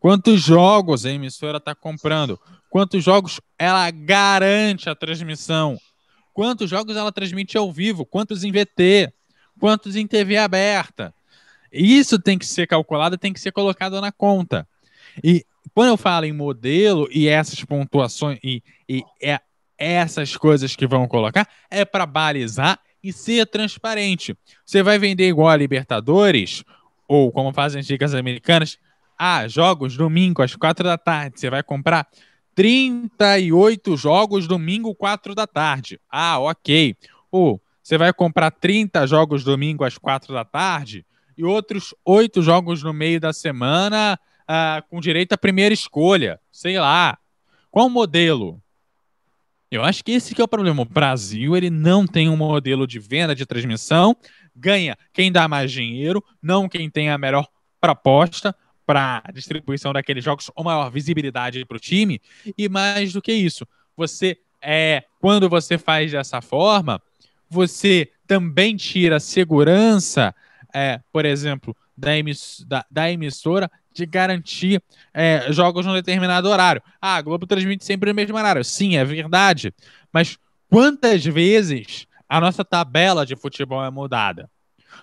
Quantos 0.00 0.42
jogos 0.42 1.06
a 1.06 1.12
emissora 1.12 1.58
está 1.58 1.74
comprando? 1.74 2.40
Quantos 2.68 3.04
jogos 3.04 3.40
ela 3.56 3.88
garante 3.92 4.90
a 4.90 4.94
transmissão? 4.96 5.78
Quantos 6.34 6.68
jogos 6.68 6.96
ela 6.96 7.12
transmite 7.12 7.56
ao 7.56 7.70
vivo? 7.70 8.04
Quantos 8.04 8.42
em 8.42 8.50
VT? 8.50 9.12
Quantos 9.60 9.94
em 9.94 10.06
TV 10.06 10.36
aberta? 10.36 11.14
Isso 11.72 12.18
tem 12.18 12.38
que 12.38 12.46
ser 12.46 12.66
calculado, 12.66 13.16
tem 13.16 13.32
que 13.32 13.40
ser 13.40 13.52
colocado 13.52 14.00
na 14.00 14.12
conta. 14.12 14.68
E 15.22 15.44
quando 15.74 15.88
eu 15.88 15.96
falo 15.96 16.26
em 16.26 16.32
modelo 16.32 17.08
e 17.10 17.28
essas 17.28 17.64
pontuações 17.64 18.38
e, 18.42 18.62
e 18.88 19.02
é 19.22 19.40
essas 19.78 20.36
coisas 20.36 20.76
que 20.76 20.86
vão 20.86 21.08
colocar, 21.08 21.48
é 21.70 21.84
para 21.84 22.06
balizar 22.06 22.78
e 23.02 23.12
ser 23.12 23.46
transparente. 23.46 24.36
Você 24.64 24.82
vai 24.82 24.98
vender 24.98 25.28
igual 25.28 25.48
a 25.48 25.56
Libertadores, 25.56 26.62
ou 27.08 27.32
como 27.32 27.52
fazem 27.52 27.80
as 27.80 27.86
dicas 27.86 28.14
americanas, 28.14 28.78
ah, 29.18 29.48
jogos 29.48 29.96
domingo 29.96 30.42
às 30.42 30.54
quatro 30.54 30.84
da 30.84 30.96
tarde. 30.96 31.40
Você 31.40 31.50
vai 31.50 31.62
comprar 31.62 32.06
38 32.54 33.96
jogos 33.96 34.46
domingo, 34.46 34.94
quatro 34.94 35.34
da 35.34 35.46
tarde. 35.46 35.98
Ah, 36.08 36.38
ok. 36.38 36.96
Ou 37.30 37.60
você 37.82 37.98
vai 37.98 38.12
comprar 38.12 38.50
30 38.50 39.06
jogos 39.06 39.42
domingo 39.42 39.84
às 39.84 39.98
quatro 39.98 40.32
da 40.32 40.44
tarde 40.44 41.04
e 41.42 41.44
outros 41.44 41.92
oito 42.04 42.40
jogos 42.40 42.82
no 42.82 42.92
meio 42.92 43.18
da 43.20 43.32
semana 43.32 44.18
uh, 44.42 44.88
com 44.88 45.00
direito 45.00 45.32
à 45.32 45.38
primeira 45.38 45.74
escolha. 45.74 46.40
Sei 46.50 46.78
lá. 46.78 47.18
Qual 47.70 47.86
o 47.86 47.90
modelo? 47.90 48.62
Eu 49.70 49.82
acho 49.82 50.04
que 50.04 50.12
esse 50.12 50.34
que 50.34 50.40
é 50.40 50.44
o 50.44 50.48
problema. 50.48 50.82
O 50.82 50.84
Brasil 50.84 51.56
ele 51.56 51.70
não 51.70 52.06
tem 52.06 52.28
um 52.28 52.36
modelo 52.36 52.86
de 52.86 52.98
venda 52.98 53.34
de 53.34 53.44
transmissão. 53.44 54.16
Ganha 54.54 54.96
quem 55.12 55.32
dá 55.32 55.48
mais 55.48 55.72
dinheiro, 55.72 56.22
não 56.40 56.68
quem 56.68 56.88
tem 56.88 57.10
a 57.10 57.18
melhor 57.18 57.48
proposta 57.80 58.54
para 58.86 59.22
distribuição 59.32 59.92
daqueles 59.92 60.22
jogos 60.22 60.50
ou 60.54 60.64
maior 60.64 60.90
visibilidade 60.90 61.64
para 61.64 61.76
o 61.76 61.80
time. 61.80 62.20
E 62.56 62.68
mais 62.68 63.12
do 63.12 63.22
que 63.22 63.32
isso, 63.32 63.66
você 63.96 64.38
é 64.60 65.04
quando 65.18 65.48
você 65.48 65.76
faz 65.76 66.12
dessa 66.12 66.40
forma, 66.40 67.02
você 67.48 68.12
também 68.26 68.76
tira 68.76 69.18
segurança 69.18 70.34
é, 70.74 71.00
por 71.12 71.24
exemplo, 71.24 71.76
da, 71.96 72.16
emiss 72.16 72.64
da, 72.66 72.84
da 72.90 73.10
emissora 73.10 73.70
de 73.94 74.06
garantir 74.06 74.82
é, 75.12 75.52
jogos 75.52 75.84
num 75.84 75.92
determinado 75.92 76.48
horário. 76.48 76.82
Ah, 77.00 77.16
a 77.16 77.22
Globo 77.22 77.46
transmite 77.46 77.84
sempre 77.84 78.10
no 78.10 78.14
mesmo 78.14 78.36
horário. 78.36 78.64
Sim, 78.64 78.96
é 78.96 79.04
verdade. 79.04 79.74
Mas 80.12 80.38
quantas 80.68 81.24
vezes 81.24 82.06
a 82.28 82.40
nossa 82.40 82.64
tabela 82.64 83.26
de 83.26 83.36
futebol 83.36 83.84
é 83.84 83.90
mudada? 83.90 84.50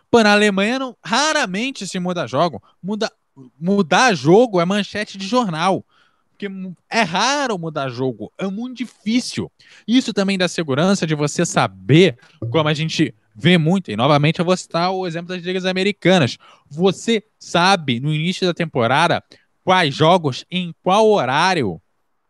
Pô, 0.09 0.21
na 0.23 0.33
Alemanha 0.33 0.79
não, 0.79 0.97
raramente 1.03 1.87
se 1.87 1.99
muda 1.99 2.27
jogo. 2.27 2.61
Muda, 2.81 3.11
mudar 3.59 4.13
jogo 4.15 4.59
é 4.59 4.65
manchete 4.65 5.17
de 5.17 5.27
jornal. 5.27 5.85
Porque 6.31 6.47
é 6.89 7.01
raro 7.01 7.59
mudar 7.59 7.89
jogo, 7.89 8.31
é 8.37 8.47
muito 8.47 8.77
difícil. 8.77 9.51
Isso 9.85 10.13
também 10.13 10.37
dá 10.37 10.47
segurança 10.47 11.05
de 11.05 11.13
você 11.13 11.45
saber, 11.45 12.17
como 12.49 12.69
a 12.69 12.73
gente 12.73 13.13
vê 13.39 13.57
muito, 13.57 13.89
e 13.89 13.95
novamente 13.95 14.39
eu 14.39 14.45
vou 14.45 14.55
citar 14.57 14.91
o 14.91 15.07
exemplo 15.07 15.29
das 15.29 15.41
ligas 15.41 15.65
americanas. 15.65 16.37
Você 16.69 17.23
sabe 17.39 17.99
no 18.01 18.13
início 18.13 18.45
da 18.45 18.53
temporada 18.53 19.23
quais 19.63 19.95
jogos, 19.95 20.45
em 20.51 20.75
qual 20.83 21.07
horário 21.07 21.81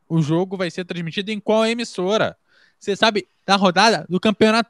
o 0.07 0.21
jogo 0.21 0.55
vai 0.55 0.69
ser 0.69 0.85
transmitido 0.85 1.31
em 1.31 1.39
qual 1.39 1.65
emissora. 1.65 2.37
Você 2.79 2.95
sabe 2.95 3.27
da 3.45 3.55
rodada 3.55 4.05
do 4.07 4.19
campeonato 4.19 4.69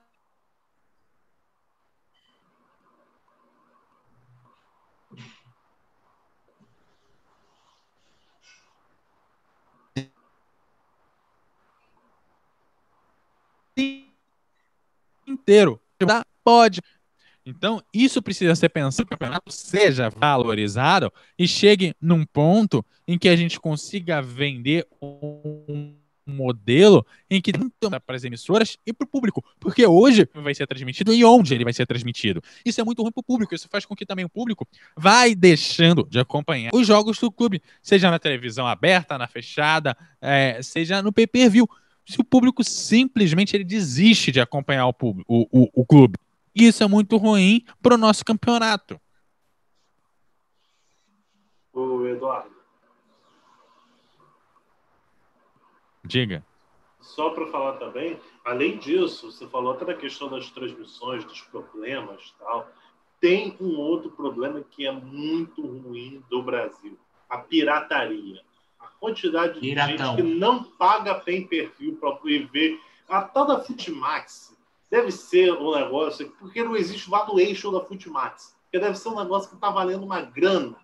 inteiro. 15.28 15.82
Pode. 16.44 16.82
Então, 17.46 17.82
isso 17.94 18.22
precisa 18.22 18.56
ser 18.56 18.70
pensado 18.70 19.08
que 19.08 19.14
o 19.14 19.18
campeonato 19.18 19.52
seja 19.52 20.10
valorizado 20.10 21.12
e 21.38 21.48
chegue 21.48 21.96
num 22.00 22.26
ponto 22.26 22.86
em 23.08 23.18
que 23.18 23.30
a 23.30 23.36
gente 23.36 23.60
consiga 23.60 24.22
vender 24.22 24.86
um 25.02 25.96
modelo 26.30 27.04
em 27.30 27.42
que 27.42 27.52
tanto 27.52 27.74
para 28.06 28.16
as 28.16 28.24
emissoras 28.24 28.78
e 28.86 28.94
para 28.94 29.04
o 29.04 29.08
público, 29.08 29.44
porque 29.60 29.86
hoje 29.86 30.30
vai 30.34 30.54
ser 30.54 30.68
transmitido 30.68 31.12
e 31.12 31.26
onde 31.26 31.56
ele 31.56 31.64
vai 31.64 31.74
ser 31.74 31.88
transmitido. 31.88 32.42
Isso 32.64 32.80
é 32.80 32.84
muito 32.84 33.02
ruim 33.02 33.12
para 33.12 33.22
o 33.22 33.24
público, 33.24 33.56
isso 33.56 33.68
faz 33.70 33.84
com 33.86 33.96
que 33.96 34.06
também 34.06 34.26
o 34.26 34.30
público 34.30 34.68
vai 34.96 35.34
deixando 35.34 36.08
de 36.08 36.20
acompanhar 36.20 36.70
os 36.74 36.86
jogos 36.86 37.18
do 37.18 37.32
clube, 37.32 37.62
seja 37.82 38.12
na 38.12 38.20
televisão 38.20 38.68
aberta, 38.68 39.18
na 39.18 39.28
fechada, 39.28 39.98
é, 40.22 40.62
seja 40.62 41.02
no 41.02 41.12
pay-per-view 41.12 41.68
se 42.10 42.20
o 42.20 42.24
público 42.24 42.64
simplesmente 42.64 43.56
ele 43.56 43.64
desiste 43.64 44.32
de 44.32 44.42
acompanhar 44.42 44.88
o, 44.88 44.94
público, 44.94 45.32
o, 45.32 45.48
o, 45.52 45.70
o 45.82 45.86
clube. 45.86 46.18
Isso 46.56 46.84
é 46.84 46.88
muito 46.88 47.18
ruim 47.18 47.64
para 47.84 47.94
o 47.94 47.98
nosso 48.00 48.26
campeonato. 48.26 49.00
O 51.72 52.08
Eduardo. 52.08 52.56
Diga. 56.04 56.44
Só 57.00 57.30
para 57.30 57.46
falar 57.52 57.74
também, 57.74 58.20
além 58.44 58.80
disso, 58.80 59.32
você 59.32 59.48
falou 59.48 59.74
até 59.74 59.86
da 59.86 59.94
questão 59.94 60.30
das 60.30 60.50
transmissões, 60.50 61.24
dos 61.24 61.42
problemas 61.42 62.34
tal. 62.40 62.72
Tem 63.22 63.56
um 63.62 63.78
outro 63.78 64.10
problema 64.10 64.64
que 64.64 64.88
é 64.88 64.92
muito 64.92 65.62
ruim 65.62 66.24
do 66.28 66.42
Brasil: 66.42 66.98
a 67.30 67.38
pirataria 67.38 68.42
quantidade 69.00 69.60
de 69.60 69.70
gente 69.70 70.16
que 70.16 70.24
não 70.24 70.64
paga 70.64 71.16
pay 71.16 71.46
per 71.46 71.72
view 71.78 71.96
para 71.96 72.18
ver 72.52 72.80
a 73.08 73.22
tal 73.22 73.46
da 73.46 73.60
Futimax. 73.60 74.56
Deve 74.90 75.12
ser 75.12 75.54
um 75.54 75.76
negócio, 75.76 76.32
porque 76.40 76.64
não 76.64 76.76
existe 76.76 77.10
valuation 77.10 77.72
da 77.72 77.82
Futimax. 77.82 78.56
Porque 78.64 78.80
deve 78.80 78.98
ser 78.98 79.10
um 79.10 79.16
negócio 79.16 79.50
que 79.50 79.56
está 79.56 79.70
valendo 79.70 80.04
uma 80.04 80.22
grana. 80.22 80.76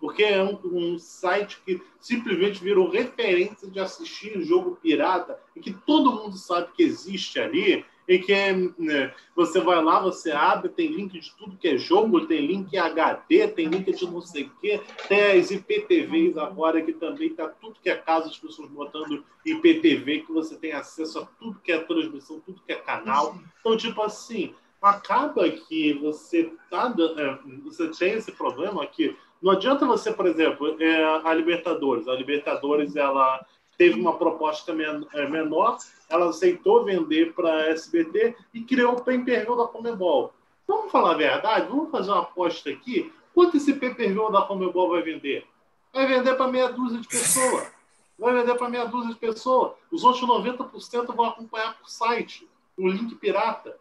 porque 0.00 0.22
é 0.22 0.42
um, 0.42 0.58
um, 0.64 0.98
site 0.98 1.62
que 1.64 1.80
simplesmente 1.98 2.62
virou 2.62 2.90
referência 2.90 3.70
de 3.70 3.80
assistir 3.80 4.42
jogo 4.42 4.76
pirata 4.76 5.38
e 5.56 5.60
que 5.60 5.72
todo 5.72 6.12
mundo 6.12 6.36
sabe 6.36 6.72
que 6.74 6.82
existe 6.82 7.40
ali 7.40 7.84
e 8.06 8.18
que 8.18 8.34
né, 8.78 9.12
você 9.34 9.60
vai 9.60 9.82
lá, 9.82 10.00
você 10.00 10.30
abre, 10.30 10.68
tem 10.68 10.88
link 10.88 11.18
de 11.18 11.34
tudo 11.36 11.56
que 11.56 11.68
é 11.68 11.76
jogo, 11.76 12.26
tem 12.26 12.46
link 12.46 12.76
HD, 12.76 13.48
tem 13.48 13.66
link 13.66 13.92
de 13.92 14.04
não 14.06 14.20
sei 14.20 14.44
o 14.44 14.50
quê, 14.60 14.80
tem 15.08 15.38
as 15.38 15.50
IPTVs 15.50 16.36
agora 16.36 16.82
que 16.82 16.92
também 16.92 17.30
tá 17.30 17.48
tudo 17.48 17.80
que 17.82 17.88
é 17.88 17.96
caso, 17.96 18.28
as 18.28 18.38
pessoas 18.38 18.68
botando 18.68 19.24
IPTV, 19.44 20.20
que 20.20 20.32
você 20.32 20.56
tem 20.56 20.72
acesso 20.72 21.20
a 21.20 21.26
tudo 21.38 21.60
que 21.60 21.72
é 21.72 21.78
transmissão, 21.78 22.40
tudo 22.40 22.60
que 22.66 22.72
é 22.72 22.76
canal. 22.76 23.38
Então, 23.60 23.76
tipo 23.76 24.02
assim, 24.02 24.54
acaba 24.80 25.48
que 25.48 25.94
você 25.94 26.52
tá, 26.70 26.94
é, 27.16 27.38
você 27.64 27.88
tem 27.88 28.12
esse 28.12 28.32
problema 28.32 28.86
que 28.86 29.16
não 29.42 29.52
adianta 29.52 29.84
você, 29.86 30.10
por 30.10 30.26
exemplo, 30.26 30.80
é, 30.80 31.04
a 31.22 31.34
Libertadores. 31.34 32.08
A 32.08 32.14
Libertadores 32.14 32.96
ela 32.96 33.44
teve 33.76 34.00
uma 34.00 34.16
proposta 34.16 34.72
é, 35.12 35.28
menor, 35.28 35.76
ela 36.14 36.30
aceitou 36.30 36.84
vender 36.84 37.32
para 37.34 37.52
a 37.52 37.68
SBT 37.70 38.36
e 38.52 38.62
criou 38.62 38.92
o 38.92 39.02
pay-per-view 39.02 39.56
da 39.56 39.66
Comebol. 39.66 40.32
Vamos 40.66 40.90
falar 40.90 41.12
a 41.12 41.16
verdade? 41.16 41.68
Vamos 41.68 41.90
fazer 41.90 42.10
uma 42.10 42.22
aposta 42.22 42.70
aqui. 42.70 43.12
Quanto 43.34 43.56
esse 43.56 43.74
pay-per-view 43.74 44.30
da 44.30 44.42
Comebol 44.42 44.90
vai 44.90 45.02
vender? 45.02 45.46
Vai 45.92 46.06
vender 46.06 46.34
para 46.34 46.46
meia 46.46 46.68
dúzia 46.68 47.00
de 47.00 47.08
pessoas. 47.08 47.72
Vai 48.18 48.32
vender 48.32 48.54
para 48.54 48.68
meia 48.68 48.84
dúzia 48.84 49.12
de 49.12 49.18
pessoas. 49.18 49.72
Os 49.90 50.04
outros 50.04 50.22
90% 50.22 51.14
vão 51.14 51.26
acompanhar 51.26 51.76
por 51.78 51.88
site, 51.88 52.48
o 52.78 52.88
link 52.88 53.14
pirata. 53.16 53.76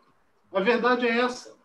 A 0.51 0.59
verdade 0.59 1.07
é 1.07 1.19
essa. 1.19 1.55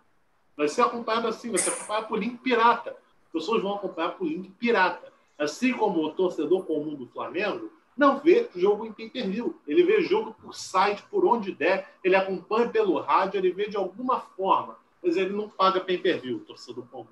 Vai 0.57 0.69
ser 0.69 0.83
acompanhado 0.83 1.29
assim, 1.29 1.51
vai 1.51 1.59
ser 1.59 1.71
acompanhado 1.71 2.09
por 2.09 2.19
link 2.19 2.39
pirata. 2.39 2.91
As 2.91 3.33
pessoas 3.33 3.63
vão 3.63 3.75
acompanhar 3.75 4.11
por 4.11 4.27
link 4.27 4.51
pirata. 4.51 5.13
Assim 5.39 5.73
como 5.73 6.05
o 6.05 6.13
torcedor 6.13 6.65
comum 6.65 6.95
do 6.95 7.07
Flamengo 7.07 7.71
não 7.99 8.21
vê 8.21 8.49
jogo 8.55 8.87
em 8.87 8.93
pay-per-view. 8.93 9.61
Ele 9.67 9.83
vê 9.83 10.03
jogo 10.03 10.35
por 10.41 10.55
site, 10.55 11.03
por 11.11 11.27
onde 11.27 11.53
der, 11.53 11.89
ele 12.03 12.15
acompanha 12.15 12.69
pelo 12.69 13.01
rádio, 13.01 13.39
ele 13.39 13.51
vê 13.51 13.69
de 13.69 13.77
alguma 13.77 14.21
forma. 14.21 14.77
Mas 15.03 15.17
ele 15.17 15.31
não 15.31 15.49
paga 15.49 15.81
pay-per-view, 15.81 16.39
torcedor 16.41 16.87
comum. 16.87 17.07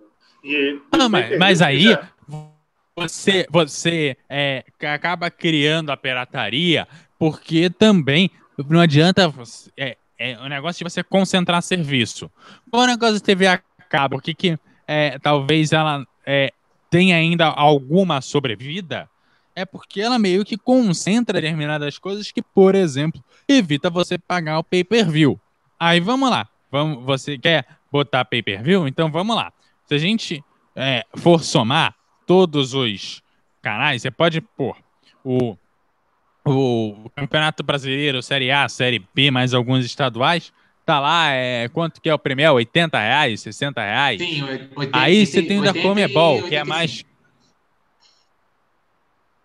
E, 0.45 0.81
ah, 0.93 1.09
mas, 1.09 1.39
mas 1.39 1.63
aí 1.63 1.83
já... 1.83 2.09
você, 2.97 3.47
você 3.51 4.17
é, 4.29 4.65
acaba 4.81 5.29
criando 5.29 5.91
a 5.91 5.97
pirataria, 5.97 6.87
porque 7.19 7.69
também 7.69 8.31
não 8.69 8.81
adianta. 8.81 9.33
É, 9.77 9.97
é 10.17 10.39
um 10.39 10.49
negócio 10.49 10.79
de 10.79 10.91
você 10.91 11.03
concentrar 11.03 11.61
serviço. 11.63 12.31
O 12.71 12.87
negócio 12.87 13.17
de 13.17 13.23
TV 13.23 13.49
a 13.49 13.61
cabo, 13.89 14.21
que, 14.21 14.35
que 14.35 14.59
é, 14.87 15.19
talvez 15.19 15.73
ela 15.73 16.07
é, 16.25 16.53
tenha 16.89 17.17
ainda 17.17 17.47
alguma 17.47 18.21
sobrevida, 18.21 19.11
é 19.57 19.65
porque 19.65 20.03
ela 20.03 20.19
meio 20.19 20.45
que 20.45 20.59
concentra 20.59 21.41
determinadas 21.41 21.99
coisas 21.99 22.31
que, 22.31 22.43
por 22.43 22.75
exemplo, 22.75 23.25
evita 23.49 23.89
você 23.89 24.19
pagar 24.19 24.59
o 24.59 24.65
pay-per-view. 24.65 25.41
Aí 25.81 25.99
vamos 25.99 26.29
lá. 26.29 26.47
Vamos, 26.71 27.03
você 27.05 27.39
quer 27.39 27.67
botar 27.91 28.27
pay-per-view? 28.27 28.87
Então 28.87 29.11
vamos 29.11 29.35
lá. 29.35 29.51
Se 29.87 29.95
a 29.95 29.99
gente 29.99 30.45
é, 30.77 31.05
for 31.17 31.43
somar 31.43 31.97
todos 32.27 32.75
os 32.75 33.23
canais, 33.63 34.03
você 34.03 34.11
pode 34.11 34.43
pôr 34.43 34.77
o, 35.25 35.57
o 36.45 37.11
Campeonato 37.17 37.63
Brasileiro, 37.63 38.23
Série 38.23 38.51
A, 38.51 38.69
Série 38.69 39.03
B, 39.15 39.31
mais 39.31 39.55
alguns 39.55 39.87
estaduais. 39.87 40.53
Tá 40.85 41.01
lá, 41.01 41.31
é, 41.31 41.69
quanto 41.71 42.01
que 42.01 42.11
é 42.11 42.15
o 42.15 42.19
prêmio? 42.19 42.53
80 42.53 42.99
reais, 42.99 43.41
60 43.41 43.81
reais? 43.81 44.21
Sim, 44.21 44.43
80, 44.77 44.91
Aí 44.93 45.25
você 45.25 45.43
tem 45.43 45.59
o 45.59 45.65
da 45.65 45.73
Comebol, 45.73 46.43
que 46.43 46.55
é 46.55 46.63
mais 46.63 47.05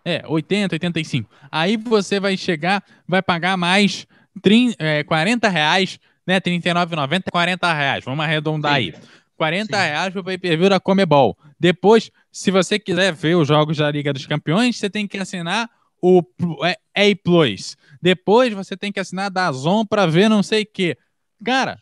é, 0.04 0.22
80, 0.26 0.74
85. 0.74 1.30
Aí 1.50 1.76
você 1.76 2.18
vai 2.18 2.36
chegar, 2.36 2.82
vai 3.06 3.22
pagar 3.22 3.56
mais 3.56 4.06
30, 4.42 4.76
é, 4.78 5.04
40 5.04 5.48
reais, 5.48 5.98
né? 6.26 6.40
39,90, 6.40 7.30
40 7.30 7.72
reais. 7.72 8.04
Vamos 8.04 8.24
arredondar 8.24 8.72
Sim. 8.72 8.78
aí. 8.78 8.94
40 9.36 9.76
Sim. 9.76 9.82
reais 9.82 10.12
para 10.12 10.22
pay-per-view 10.22 10.70
da 10.70 10.80
Comebol. 10.80 11.36
Depois, 11.58 12.10
se 12.30 12.50
você 12.50 12.78
quiser 12.78 13.12
ver 13.12 13.36
os 13.36 13.48
jogos 13.48 13.76
da 13.76 13.90
Liga 13.90 14.12
dos 14.12 14.26
Campeões, 14.26 14.76
você 14.76 14.88
tem 14.88 15.06
que 15.06 15.18
assinar 15.18 15.68
o 16.00 16.22
é, 16.64 16.76
A 16.94 17.16
Plus. 17.22 17.76
Depois 18.00 18.52
você 18.52 18.76
tem 18.76 18.90
que 18.90 18.98
assinar 18.98 19.30
da 19.30 19.50
Zon 19.52 19.86
para 19.86 20.06
ver 20.06 20.28
não 20.28 20.42
sei 20.42 20.62
o 20.62 20.66
quê. 20.66 20.96
Cara, 21.44 21.78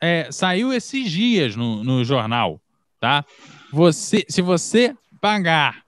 é, 0.00 0.30
saiu 0.30 0.72
esses 0.72 1.10
dias 1.10 1.56
no, 1.56 1.82
no 1.82 2.04
jornal, 2.04 2.60
tá? 3.00 3.24
Você, 3.72 4.24
se 4.28 4.42
você 4.42 4.94
pagar 5.20 5.82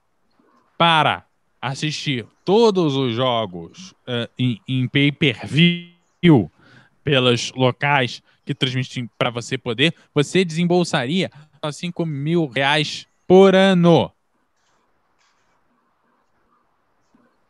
para 0.77 1.26
assistir 1.61 2.25
todos 2.45 2.95
os 2.95 3.13
jogos 3.13 3.91
uh, 4.07 4.29
em, 4.37 4.61
em 4.67 4.87
pay-per-view 4.87 6.51
pelos 7.03 7.51
locais 7.53 8.21
que 8.45 8.53
transmitem 8.53 9.09
para 9.17 9.29
você 9.29 9.57
poder, 9.57 9.93
você 10.13 10.45
desembolsaria 10.45 11.29
5 11.71 12.05
mil 12.05 12.47
reais 12.47 13.07
por 13.27 13.55
ano. 13.55 14.11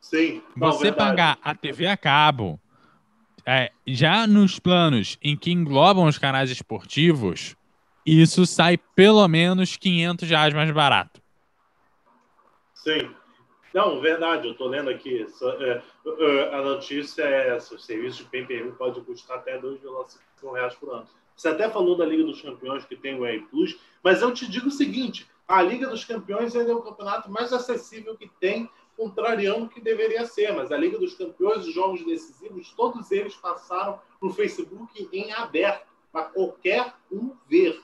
Sim. 0.01 0.41
Você 0.55 0.91
pagar 0.91 1.37
a 1.43 1.53
TV 1.53 1.85
a 1.85 1.97
cabo, 1.97 2.59
é, 3.45 3.71
já 3.85 4.25
nos 4.25 4.57
planos 4.57 5.17
em 5.21 5.35
que 5.35 5.51
englobam 5.51 6.05
os 6.05 6.17
canais 6.17 6.49
esportivos, 6.49 7.55
isso 8.05 8.45
sai 8.45 8.77
pelo 8.77 9.27
menos 9.27 9.75
500 9.75 10.29
reais 10.29 10.53
mais 10.53 10.71
barato. 10.71 11.21
Sim. 12.73 13.09
Não, 13.73 13.99
verdade, 13.99 14.47
eu 14.47 14.53
estou 14.53 14.67
lendo 14.67 14.89
aqui. 14.89 15.25
É, 15.59 16.55
a 16.55 16.61
notícia 16.61 17.23
é 17.23 17.55
essa: 17.55 17.75
o 17.75 17.79
serviço 17.79 18.23
de 18.23 18.29
pay-per-view 18.29 18.73
pode 18.73 19.01
custar 19.01 19.37
até 19.37 19.59
2,5 19.59 20.53
reais 20.53 20.75
por 20.75 20.93
ano. 20.93 21.07
Você 21.35 21.49
até 21.49 21.69
falou 21.69 21.95
da 21.95 22.05
Liga 22.05 22.23
dos 22.23 22.41
Campeões, 22.41 22.85
que 22.85 22.95
tem 22.95 23.19
o 23.19 23.25
EI 23.25 23.41
Plus, 23.41 23.77
mas 24.03 24.21
eu 24.21 24.33
te 24.33 24.49
digo 24.49 24.67
o 24.67 24.71
seguinte: 24.71 25.27
a 25.47 25.61
Liga 25.61 25.87
dos 25.87 26.03
Campeões 26.03 26.55
é 26.55 26.73
o 26.73 26.81
campeonato 26.81 27.29
mais 27.29 27.53
acessível 27.53 28.17
que 28.17 28.27
tem, 28.39 28.69
contrariando 28.97 29.65
o 29.65 29.69
que 29.69 29.79
deveria 29.79 30.25
ser. 30.25 30.53
Mas 30.53 30.71
a 30.71 30.77
Liga 30.77 30.97
dos 30.97 31.13
Campeões, 31.13 31.65
os 31.65 31.73
jogos 31.73 32.03
decisivos, 32.05 32.73
todos 32.75 33.11
eles 33.11 33.35
passaram 33.35 34.01
no 34.21 34.33
Facebook 34.33 35.07
em 35.13 35.31
aberto, 35.33 35.87
para 36.11 36.25
qualquer 36.25 36.93
um 37.11 37.35
ver. 37.47 37.79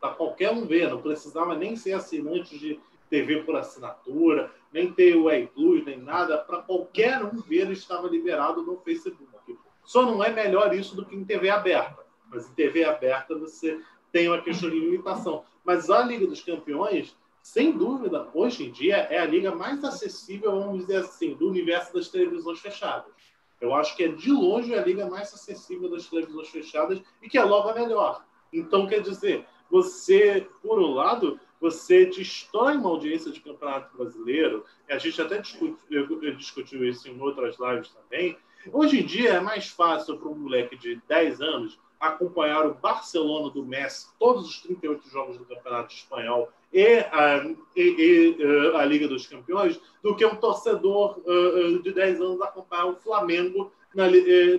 Para 0.00 0.14
qualquer 0.14 0.50
um 0.50 0.66
ver. 0.66 0.90
Não 0.90 1.00
precisava 1.00 1.54
nem 1.54 1.76
ser 1.76 1.92
assinante 1.92 2.58
de 2.58 2.80
TV 3.08 3.42
por 3.44 3.54
assinatura, 3.56 4.52
nem 4.76 4.92
ter 4.92 5.16
o 5.16 5.32
iPlus, 5.32 5.86
nem 5.86 5.96
nada, 5.96 6.36
para 6.36 6.58
qualquer 6.60 7.24
um 7.24 7.40
ver 7.40 7.70
estava 7.70 8.06
liberado 8.08 8.62
no 8.62 8.76
Facebook. 8.76 9.56
Só 9.82 10.04
não 10.04 10.22
é 10.22 10.30
melhor 10.30 10.74
isso 10.74 10.94
do 10.94 11.06
que 11.06 11.16
em 11.16 11.24
TV 11.24 11.48
aberta. 11.48 12.04
Mas 12.28 12.46
em 12.46 12.52
TV 12.52 12.84
aberta 12.84 13.34
você 13.38 13.80
tem 14.12 14.28
uma 14.28 14.42
questão 14.42 14.68
de 14.68 14.78
limitação. 14.78 15.44
Mas 15.64 15.88
a 15.88 16.02
Liga 16.02 16.26
dos 16.26 16.42
Campeões, 16.42 17.16
sem 17.40 17.72
dúvida, 17.72 18.28
hoje 18.34 18.66
em 18.66 18.70
dia 18.70 18.96
é 18.96 19.18
a 19.18 19.24
liga 19.24 19.54
mais 19.54 19.82
acessível, 19.82 20.60
vamos 20.60 20.80
dizer 20.80 20.96
assim, 20.96 21.32
do 21.32 21.48
universo 21.48 21.94
das 21.94 22.08
televisões 22.08 22.60
fechadas. 22.60 23.10
Eu 23.58 23.74
acho 23.74 23.96
que 23.96 24.04
é 24.04 24.08
de 24.08 24.30
longe 24.30 24.74
a 24.74 24.84
liga 24.84 25.08
mais 25.08 25.32
acessível 25.32 25.88
das 25.88 26.06
televisões 26.06 26.50
fechadas 26.50 27.00
e 27.22 27.30
que 27.30 27.38
é 27.38 27.44
logo 27.44 27.70
a 27.70 27.74
melhor. 27.74 28.22
Então, 28.52 28.86
quer 28.86 29.00
dizer, 29.00 29.46
você, 29.70 30.46
por 30.62 30.78
um 30.78 30.92
lado, 30.92 31.40
você 31.60 32.06
destrói 32.06 32.76
uma 32.76 32.90
audiência 32.90 33.30
de 33.30 33.40
campeonato 33.40 33.96
brasileiro, 33.96 34.64
a 34.88 34.98
gente 34.98 35.20
até 35.20 35.38
discutiu, 35.38 36.36
discutiu 36.36 36.84
isso 36.84 37.08
em 37.08 37.20
outras 37.20 37.56
lives 37.58 37.90
também. 37.90 38.36
Hoje 38.72 39.00
em 39.00 39.06
dia 39.06 39.34
é 39.34 39.40
mais 39.40 39.68
fácil 39.68 40.16
para 40.18 40.28
um 40.28 40.34
moleque 40.34 40.76
de 40.76 41.00
10 41.08 41.40
anos 41.40 41.78
acompanhar 41.98 42.66
o 42.66 42.74
Barcelona 42.74 43.50
do 43.50 43.64
Messi, 43.64 44.08
todos 44.18 44.48
os 44.48 44.60
38 44.60 45.08
jogos 45.08 45.38
do 45.38 45.44
Campeonato 45.44 45.94
Espanhol 45.94 46.50
e 46.72 46.98
a, 46.98 47.44
e, 47.74 47.82
e, 47.82 48.36
eh, 48.42 48.76
a 48.76 48.84
Liga 48.84 49.08
dos 49.08 49.26
Campeões, 49.26 49.80
do 50.02 50.14
que 50.14 50.26
um 50.26 50.36
torcedor 50.36 51.18
uh, 51.24 51.82
de 51.82 51.92
10 51.92 52.20
anos 52.20 52.42
acompanhar 52.42 52.86
o 52.86 52.96
Flamengo 52.96 53.72
na, 53.94 54.04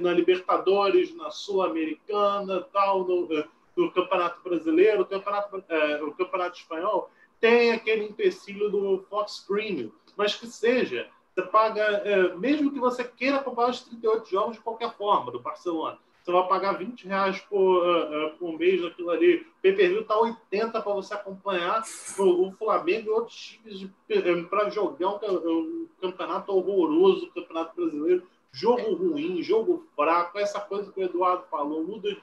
na 0.01 0.13
Libertadores, 0.13 1.15
na 1.15 1.29
Sul-Americana, 1.29 2.65
tal, 2.73 3.03
no, 3.03 3.27
do 3.77 3.91
Campeonato 3.91 4.41
Brasileiro, 4.43 5.03
o 5.03 5.05
Campeonato, 5.05 5.63
é, 5.69 6.03
o 6.03 6.11
Campeonato 6.11 6.57
Espanhol, 6.57 7.11
tem 7.39 7.71
aquele 7.71 8.05
empecilho 8.05 8.69
do 8.71 9.05
Fox 9.07 9.45
Premium, 9.47 9.91
mas 10.17 10.35
que 10.35 10.47
seja, 10.47 11.07
você 11.33 11.43
paga, 11.43 11.83
é, 11.83 12.35
mesmo 12.35 12.71
que 12.71 12.79
você 12.79 13.03
queira 13.03 13.37
comprar 13.37 13.69
os 13.69 13.81
38 13.81 14.27
jogos 14.27 14.55
de 14.55 14.63
qualquer 14.63 14.91
forma, 14.97 15.31
do 15.31 15.39
Barcelona, 15.39 15.99
você 16.23 16.31
vai 16.31 16.47
pagar 16.47 16.73
20 16.73 17.07
reais 17.07 17.39
por, 17.39 17.87
uh, 17.87 18.27
uh, 18.27 18.37
por 18.37 18.59
mês 18.59 18.81
daquilo 18.81 19.11
ali. 19.11 19.37
O 19.37 19.61
pay-per-view 19.61 20.03
tá 20.03 20.19
80 20.19 20.81
para 20.81 20.93
você 20.93 21.13
acompanhar 21.13 21.81
o, 22.19 22.47
o, 22.47 22.51
Flamengo 22.51 23.07
e 23.07 23.09
outros 23.11 23.37
times 23.37 23.89
para 24.49 24.69
jogar 24.69 25.07
um, 25.23 25.47
um, 25.47 25.87
campeonato 26.01 26.51
horroroso, 26.51 27.31
campeonato 27.31 27.73
brasileiro. 27.77 28.23
Jogo 28.51 28.93
ruim, 28.93 29.41
jogo 29.41 29.87
fraco, 29.95 30.37
essa 30.37 30.59
coisa 30.59 30.91
que 30.91 30.99
o 30.99 31.03
Eduardo 31.03 31.45
falou, 31.49 31.85
muda 31.85 32.17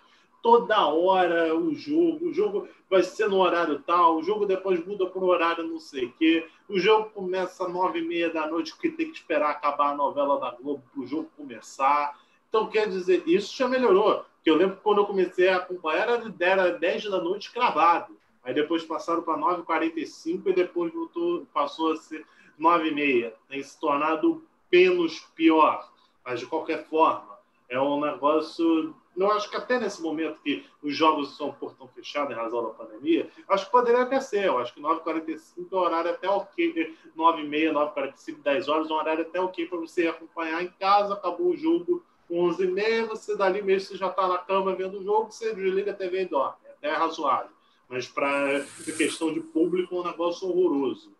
toda 0.44 0.86
hora 0.88 1.56
o 1.56 1.74
jogo, 1.74 2.26
o 2.26 2.34
jogo 2.34 2.68
vai 2.90 3.02
ser 3.02 3.30
no 3.30 3.38
horário 3.38 3.78
tal, 3.78 4.18
o 4.18 4.22
jogo 4.22 4.44
depois 4.44 4.86
muda 4.86 5.06
para 5.06 5.22
o 5.22 5.26
horário 5.26 5.66
não 5.66 5.80
sei 5.80 6.04
o 6.04 6.12
quê, 6.12 6.46
o 6.68 6.78
jogo 6.78 7.08
começa 7.14 7.64
às 7.64 7.72
nove 7.72 8.00
e 8.00 8.06
meia 8.06 8.28
da 8.28 8.46
noite, 8.46 8.72
porque 8.72 8.90
tem 8.90 9.10
que 9.10 9.16
esperar 9.16 9.52
acabar 9.52 9.92
a 9.92 9.96
novela 9.96 10.38
da 10.38 10.50
Globo 10.50 10.82
para 10.92 11.02
o 11.02 11.06
jogo 11.06 11.30
começar. 11.34 12.20
Então, 12.46 12.68
quer 12.68 12.90
dizer, 12.90 13.22
isso 13.26 13.56
já 13.56 13.66
melhorou. 13.66 14.22
Porque 14.34 14.50
eu 14.50 14.56
lembro 14.56 14.76
que 14.76 14.82
quando 14.82 14.98
eu 14.98 15.06
comecei 15.06 15.48
a 15.48 15.56
acompanhar, 15.56 16.10
era, 16.10 16.34
era 16.38 16.78
10 16.78 17.04
da 17.04 17.22
noite 17.22 17.50
cravado. 17.50 18.14
Aí 18.42 18.52
depois 18.52 18.84
passaram 18.84 19.22
para 19.22 19.38
9h45 19.38 20.42
e 20.48 20.52
depois 20.52 20.92
voltou, 20.92 21.46
passou 21.54 21.92
a 21.92 21.96
ser 21.96 22.22
9h30. 22.60 23.32
Tem 23.48 23.62
se 23.62 23.80
tornado 23.80 24.44
menos 24.70 25.20
pior. 25.34 25.90
Mas, 26.22 26.40
de 26.40 26.46
qualquer 26.46 26.84
forma, 26.84 27.38
é 27.66 27.80
um 27.80 27.98
negócio 27.98 28.94
não 29.16 29.30
acho 29.30 29.48
que 29.48 29.56
até 29.56 29.78
nesse 29.78 30.02
momento 30.02 30.40
que 30.42 30.64
os 30.82 30.94
jogos 30.94 31.36
são 31.36 31.52
portão 31.52 31.88
fechado 31.88 32.32
em 32.32 32.36
razão 32.36 32.62
da 32.62 32.70
pandemia, 32.70 33.28
acho 33.48 33.66
que 33.66 33.72
poderia 33.72 34.02
até 34.02 34.20
ser. 34.20 34.46
Eu 34.46 34.58
acho 34.58 34.74
que 34.74 34.80
9h45 34.80 35.38
é 35.70 35.74
um 35.74 35.78
horário 35.78 36.10
até 36.10 36.28
ok. 36.28 36.96
9h30, 37.16 37.72
9h45, 37.72 38.42
10 38.42 38.68
horas, 38.68 38.90
é 38.90 38.92
um 38.92 38.96
horário 38.96 39.22
até 39.22 39.40
ok 39.40 39.66
para 39.66 39.78
você 39.78 40.08
acompanhar 40.08 40.62
em 40.62 40.70
casa. 40.80 41.14
Acabou 41.14 41.48
o 41.50 41.56
jogo 41.56 42.04
11h30, 42.30 43.06
você 43.08 43.36
dali 43.36 43.62
mesmo 43.62 43.88
você 43.88 43.96
já 43.96 44.08
está 44.08 44.26
na 44.26 44.38
cama 44.38 44.74
vendo 44.74 44.98
o 44.98 45.04
jogo, 45.04 45.30
você 45.30 45.54
desliga 45.54 45.92
a 45.92 45.94
TV 45.94 46.22
e 46.22 46.28
dorme. 46.28 46.56
Até 46.76 46.88
é 46.88 46.94
razoável. 46.94 47.50
Mas 47.88 48.08
para 48.08 48.64
questão 48.96 49.32
de 49.32 49.40
público 49.40 49.94
é 49.94 50.00
um 50.00 50.04
negócio 50.04 50.48
horroroso. 50.48 51.12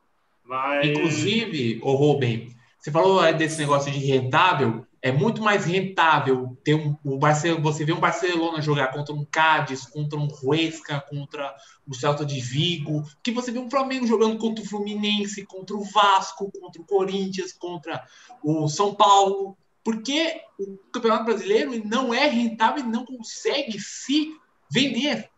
Mas... 0.45 0.87
Inclusive, 0.87 1.81
o 1.83 1.93
Rubem, 1.93 2.55
você 2.79 2.91
falou 2.91 3.21
desse 3.33 3.59
negócio 3.59 3.91
de 3.91 3.99
rentável 3.99 4.85
é 5.05 5.13
muito 5.13 5.43
mais 5.43 5.67
rentável 5.67 6.57
ter 6.65 6.75
um, 6.75 6.97
o 7.05 7.19
Barcelona, 7.19 7.61
você 7.61 7.85
vê 7.85 7.93
um 7.93 8.01
Barcelona 8.01 8.63
jogar 8.63 8.87
contra 8.87 9.15
um 9.15 9.23
Cádiz, 9.23 9.85
contra 9.85 10.19
um 10.19 10.27
Huesca, 10.43 10.99
contra 10.99 11.55
o 11.87 11.95
Celta 11.95 12.25
de 12.25 12.41
Vigo, 12.41 13.05
que 13.23 13.31
você 13.31 13.53
vê 13.53 13.59
um 13.59 13.69
Flamengo 13.69 14.07
jogando 14.07 14.39
contra 14.39 14.65
o 14.65 14.67
Fluminense, 14.67 15.45
contra 15.45 15.77
o 15.77 15.85
Vasco, 15.85 16.51
contra 16.59 16.81
o 16.81 16.87
Corinthians, 16.87 17.53
contra 17.53 18.03
o 18.43 18.67
São 18.67 18.95
Paulo, 18.95 19.59
porque 19.85 20.41
o 20.59 20.79
Campeonato 20.91 21.27
Brasileiro 21.27 21.87
não 21.87 22.15
é 22.15 22.27
rentável 22.27 22.83
e 22.83 22.89
não 22.89 23.05
consegue 23.05 23.79
se 23.79 24.35
vender. 24.73 25.29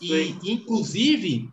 E, 0.00 0.34
inclusive, 0.50 1.50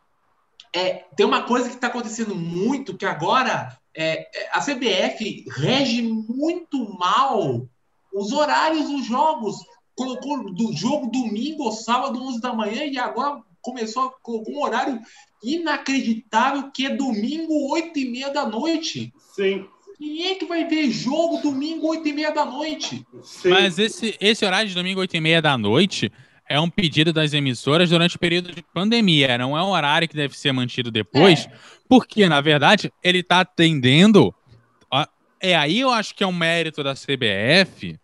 é, 0.71 1.03
tem 1.17 1.25
uma 1.25 1.43
coisa 1.43 1.67
que 1.67 1.75
está 1.75 1.87
acontecendo 1.87 2.33
muito, 2.33 2.95
que 2.95 3.05
agora 3.05 3.77
é, 3.95 4.27
é 4.34 4.49
a 4.53 4.59
CBF 4.59 5.45
rege 5.49 6.01
muito 6.01 6.97
mal 6.97 7.68
os 8.13 8.31
horários 8.31 8.89
dos 8.89 9.05
jogos. 9.05 9.57
Colocou 9.95 10.53
do 10.53 10.73
jogo 10.73 11.07
domingo 11.11 11.63
ou 11.63 11.72
sábado, 11.72 12.22
11 12.22 12.41
da 12.41 12.53
manhã, 12.53 12.85
e 12.85 12.97
agora 12.97 13.41
começou 13.61 14.13
com 14.23 14.43
um 14.47 14.63
horário 14.63 14.99
inacreditável, 15.43 16.72
que 16.72 16.85
é 16.85 16.95
domingo, 16.95 17.72
8 17.72 17.99
e 17.99 18.09
meia 18.09 18.30
da 18.30 18.45
noite. 18.45 19.13
Sim. 19.35 19.65
Quem 19.97 20.27
é 20.27 20.35
que 20.35 20.45
vai 20.45 20.65
ver 20.65 20.89
jogo 20.89 21.38
domingo, 21.38 21.88
8 21.88 22.07
e 22.07 22.13
meia 22.13 22.31
da 22.31 22.45
noite? 22.45 23.05
Sim. 23.22 23.49
Mas 23.49 23.77
esse, 23.77 24.15
esse 24.19 24.43
horário 24.43 24.69
de 24.69 24.76
domingo, 24.76 24.99
8 25.01 25.15
e 25.15 25.22
meia 25.22 25.41
da 25.41 25.57
noite, 25.57 26.11
é 26.51 26.59
um 26.59 26.69
pedido 26.69 27.13
das 27.13 27.33
emissoras 27.33 27.89
durante 27.89 28.17
o 28.17 28.19
período 28.19 28.51
de 28.51 28.61
pandemia, 28.61 29.37
não 29.37 29.57
é 29.57 29.63
um 29.63 29.69
horário 29.69 30.07
que 30.07 30.15
deve 30.15 30.37
ser 30.37 30.51
mantido 30.51 30.91
depois, 30.91 31.45
é. 31.45 31.51
porque, 31.87 32.27
na 32.27 32.41
verdade, 32.41 32.91
ele 33.01 33.19
está 33.19 33.39
atendendo. 33.39 34.33
É 35.39 35.55
aí 35.55 35.79
eu 35.79 35.89
acho 35.89 36.13
que 36.13 36.23
é 36.23 36.27
um 36.27 36.33
mérito 36.33 36.83
da 36.83 36.93
CBF, 36.93 37.97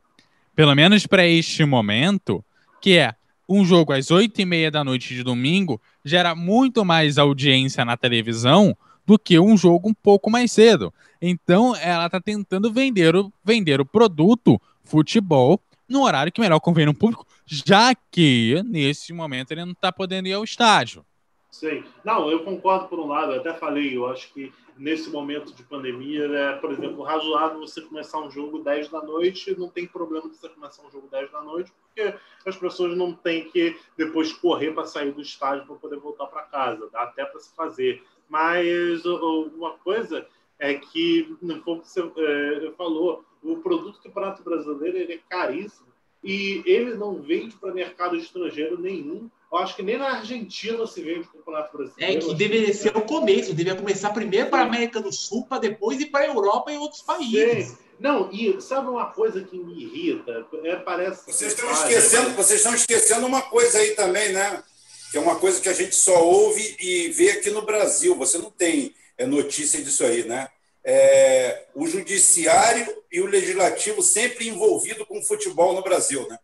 pelo 0.55 0.73
menos 0.73 1.05
para 1.05 1.27
este 1.27 1.63
momento, 1.65 2.43
que 2.81 2.97
é 2.97 3.13
um 3.47 3.63
jogo 3.63 3.93
às 3.93 4.09
oito 4.09 4.41
e 4.41 4.45
meia 4.45 4.71
da 4.71 4.83
noite 4.83 5.13
de 5.13 5.23
domingo 5.23 5.79
gera 6.03 6.33
muito 6.33 6.83
mais 6.83 7.17
audiência 7.17 7.85
na 7.85 7.95
televisão 7.95 8.75
do 9.05 9.19
que 9.19 9.39
um 9.39 9.55
jogo 9.55 9.89
um 9.89 9.93
pouco 9.93 10.31
mais 10.31 10.51
cedo. 10.51 10.91
Então, 11.21 11.75
ela 11.75 12.07
está 12.07 12.19
tentando 12.19 12.71
vender 12.73 13.15
o, 13.15 13.31
vender 13.43 13.79
o 13.79 13.85
produto 13.85 14.59
futebol 14.83 15.61
no 15.87 16.03
horário 16.03 16.31
que 16.31 16.41
melhor 16.41 16.59
convém 16.59 16.85
no 16.85 16.93
público, 16.93 17.25
já 17.45 17.93
que 18.11 18.61
nesse 18.65 19.13
momento 19.13 19.51
ele 19.51 19.65
não 19.65 19.71
está 19.71 19.91
podendo 19.91 20.27
ir 20.27 20.33
ao 20.33 20.43
estádio. 20.43 21.05
Sim. 21.49 21.83
Não, 22.03 22.29
eu 22.29 22.43
concordo 22.43 22.87
por 22.87 22.99
um 22.99 23.07
lado, 23.07 23.31
eu 23.31 23.39
até 23.39 23.53
falei, 23.53 23.95
eu 23.95 24.07
acho 24.07 24.31
que 24.33 24.53
nesse 24.77 25.09
momento 25.09 25.53
de 25.53 25.63
pandemia, 25.63 26.25
é, 26.25 26.53
por 26.57 26.71
exemplo, 26.71 27.01
razoável 27.03 27.59
você 27.59 27.81
começar 27.81 28.19
um 28.19 28.29
jogo 28.29 28.59
10 28.59 28.89
da 28.89 29.01
noite, 29.01 29.57
não 29.57 29.69
tem 29.69 29.87
problema 29.87 30.27
você 30.27 30.47
começar 30.49 30.83
um 30.85 30.91
jogo 30.91 31.07
10 31.09 31.31
da 31.31 31.41
noite, 31.41 31.71
porque 31.81 32.13
as 32.45 32.55
pessoas 32.55 32.95
não 32.95 33.11
têm 33.11 33.49
que 33.49 33.75
depois 33.97 34.31
correr 34.33 34.71
para 34.71 34.85
sair 34.85 35.11
do 35.11 35.21
estádio 35.21 35.65
para 35.65 35.75
poder 35.75 35.97
voltar 35.97 36.27
para 36.27 36.43
casa, 36.43 36.89
dá 36.91 37.03
até 37.03 37.25
para 37.25 37.39
se 37.39 37.53
fazer. 37.55 38.03
Mas 38.29 39.05
uma 39.05 39.71
coisa 39.71 40.27
é 40.59 40.73
que, 40.75 41.23
que 41.23 41.35
você 41.65 42.01
é, 42.01 42.71
falou, 42.77 43.23
o 43.43 43.57
produto 43.57 44.01
do 44.01 44.09
Prato 44.09 44.43
Brasileiro 44.43 44.97
ele 44.97 45.13
é 45.13 45.19
caríssimo 45.29 45.87
e 46.23 46.63
ele 46.65 46.95
não 46.95 47.21
vende 47.21 47.55
para 47.55 47.73
mercado 47.73 48.15
estrangeiro 48.15 48.79
nenhum. 48.79 49.29
Eu 49.51 49.59
acho 49.59 49.75
que 49.75 49.83
nem 49.83 49.97
na 49.97 50.17
Argentina 50.17 50.85
se 50.85 51.01
vende 51.01 51.21
o 51.21 51.37
Campeonato 51.37 51.77
Brasileiro. 51.77 52.17
É 52.17 52.19
que 52.19 52.35
deveria 52.35 52.73
ser 52.73 52.97
o 52.97 53.01
começo, 53.01 53.53
deveria 53.53 53.79
começar 53.79 54.09
primeiro 54.09 54.49
para 54.49 54.63
a 54.63 54.65
América 54.65 54.99
do 54.99 55.11
Sul, 55.11 55.45
para 55.45 55.59
depois 55.59 55.99
ir 56.01 56.07
para 56.07 56.25
a 56.25 56.27
Europa 56.27 56.71
e 56.71 56.77
outros 56.77 57.01
países. 57.01 57.67
Sim. 57.67 57.77
Não, 57.99 58.29
e 58.31 58.61
sabe 58.61 58.89
uma 58.89 59.07
coisa 59.07 59.43
que 59.43 59.57
me 59.57 59.83
irrita? 59.83 60.45
É, 60.63 60.75
parece. 60.75 61.25
Vocês 61.25 61.53
estão, 61.53 61.71
esquecendo, 61.71 62.29
vocês 62.31 62.59
estão 62.59 62.75
esquecendo 62.75 63.25
uma 63.25 63.41
coisa 63.41 63.79
aí 63.79 63.91
também, 63.91 64.33
né? 64.33 64.63
Que 65.11 65.17
é 65.17 65.21
uma 65.21 65.37
coisa 65.37 65.59
que 65.59 65.69
a 65.69 65.73
gente 65.73 65.95
só 65.95 66.23
ouve 66.23 66.75
e 66.79 67.07
vê 67.09 67.31
aqui 67.31 67.49
no 67.49 67.63
Brasil. 67.63 68.15
Você 68.15 68.37
não 68.37 68.51
tem 68.51 68.93
é, 69.17 69.25
notícia 69.25 69.81
disso 69.81 70.03
aí, 70.03 70.23
né? 70.23 70.47
é, 70.89 71.65
o 71.75 71.85
judiciário 71.85 73.03
e 73.11 73.19
o 73.19 73.25
legislativo 73.25 74.01
sempre 74.01 74.47
envolvido 74.47 75.05
com 75.05 75.19
o 75.19 75.23
futebol 75.23 75.73
no 75.73 75.81
Brasil, 75.81 76.25
né? 76.29 76.39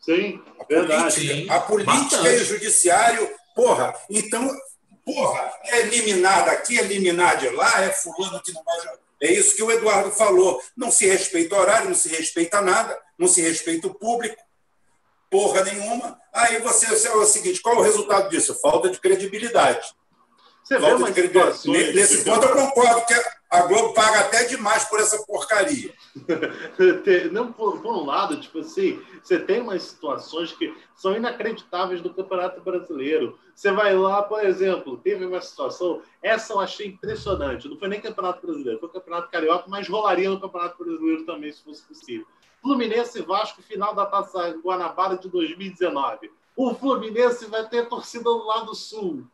Sim, 0.00 0.42
a 0.58 0.64
verdade. 0.64 1.14
Política, 1.16 1.54
a 1.54 1.60
política 1.60 2.28
e 2.30 2.36
o 2.40 2.44
judiciário, 2.46 3.30
porra, 3.54 3.94
então, 4.08 4.50
porra, 5.04 5.52
é 5.64 5.80
eliminado 5.80 6.48
aqui, 6.48 6.78
é 6.78 6.82
eliminado 6.82 7.40
de 7.40 7.50
lá, 7.50 7.84
é 7.84 7.90
fulano 7.90 8.40
que 8.42 8.52
não 8.52 8.64
vai 8.64 8.78
jogar. 8.78 8.98
É 9.20 9.30
isso 9.30 9.54
que 9.54 9.62
o 9.62 9.70
Eduardo 9.70 10.10
falou. 10.12 10.62
Não 10.74 10.90
se 10.90 11.06
respeita 11.06 11.54
o 11.54 11.58
horário, 11.58 11.88
não 11.88 11.94
se 11.94 12.08
respeita 12.08 12.62
nada, 12.62 12.98
não 13.18 13.28
se 13.28 13.42
respeita 13.42 13.86
o 13.86 13.94
público, 13.94 14.42
porra 15.30 15.62
nenhuma. 15.62 16.18
Aí 16.32 16.58
você, 16.60 16.86
você 16.86 17.08
é 17.08 17.14
o 17.14 17.26
seguinte: 17.26 17.60
qual 17.60 17.76
é 17.76 17.78
o 17.78 17.82
resultado 17.82 18.30
disso? 18.30 18.58
Falta 18.62 18.88
de 18.88 18.98
credibilidade. 18.98 19.94
Você 20.64 20.80
Falta 20.80 20.96
vê 20.96 21.02
uma 21.02 21.12
credibilidade. 21.12 21.68
Nesse 21.68 22.24
ponto, 22.24 22.46
eu 22.46 22.52
concordo 22.54 23.04
que 23.06 23.14
a 23.50 23.66
Globo 23.66 23.92
paga 23.92 24.20
até 24.20 24.44
demais 24.46 24.84
por 24.86 24.98
essa 24.98 25.22
porcaria. 25.26 25.92
Não, 27.30 27.52
por, 27.52 27.82
por, 27.82 27.94
um 27.94 28.06
lado, 28.06 28.40
tipo 28.40 28.60
assim, 28.60 28.98
você 29.22 29.38
tem 29.38 29.60
umas 29.60 29.82
situações 29.82 30.52
que 30.52 30.74
são 30.96 31.14
inacreditáveis 31.14 32.00
do 32.00 32.14
Campeonato 32.14 32.62
Brasileiro. 32.62 33.38
Você 33.54 33.70
vai 33.70 33.94
lá, 33.94 34.22
por 34.22 34.42
exemplo, 34.42 34.96
teve 34.96 35.26
uma 35.26 35.40
situação, 35.42 36.02
essa 36.22 36.54
eu 36.54 36.60
achei 36.60 36.88
impressionante. 36.88 37.68
Não 37.68 37.78
foi 37.78 37.88
nem 37.88 38.00
Campeonato 38.00 38.44
Brasileiro, 38.44 38.80
foi 38.80 38.88
Campeonato 38.88 39.30
Carioca, 39.30 39.66
mas 39.68 39.86
rolaria 39.86 40.30
no 40.30 40.40
Campeonato 40.40 40.82
Brasileiro 40.82 41.26
também, 41.26 41.52
se 41.52 41.62
fosse 41.62 41.82
possível. 41.82 42.26
Fluminense 42.62 43.18
e 43.18 43.22
Vasco, 43.22 43.62
final 43.62 43.94
da 43.94 44.06
Taça 44.06 44.48
Guanabara 44.64 45.18
de 45.18 45.28
2019. 45.28 46.32
O 46.56 46.74
Fluminense 46.74 47.44
vai 47.46 47.68
ter 47.68 47.88
torcida 47.88 48.24
no 48.24 48.46
lado 48.46 48.74
sul. 48.74 49.24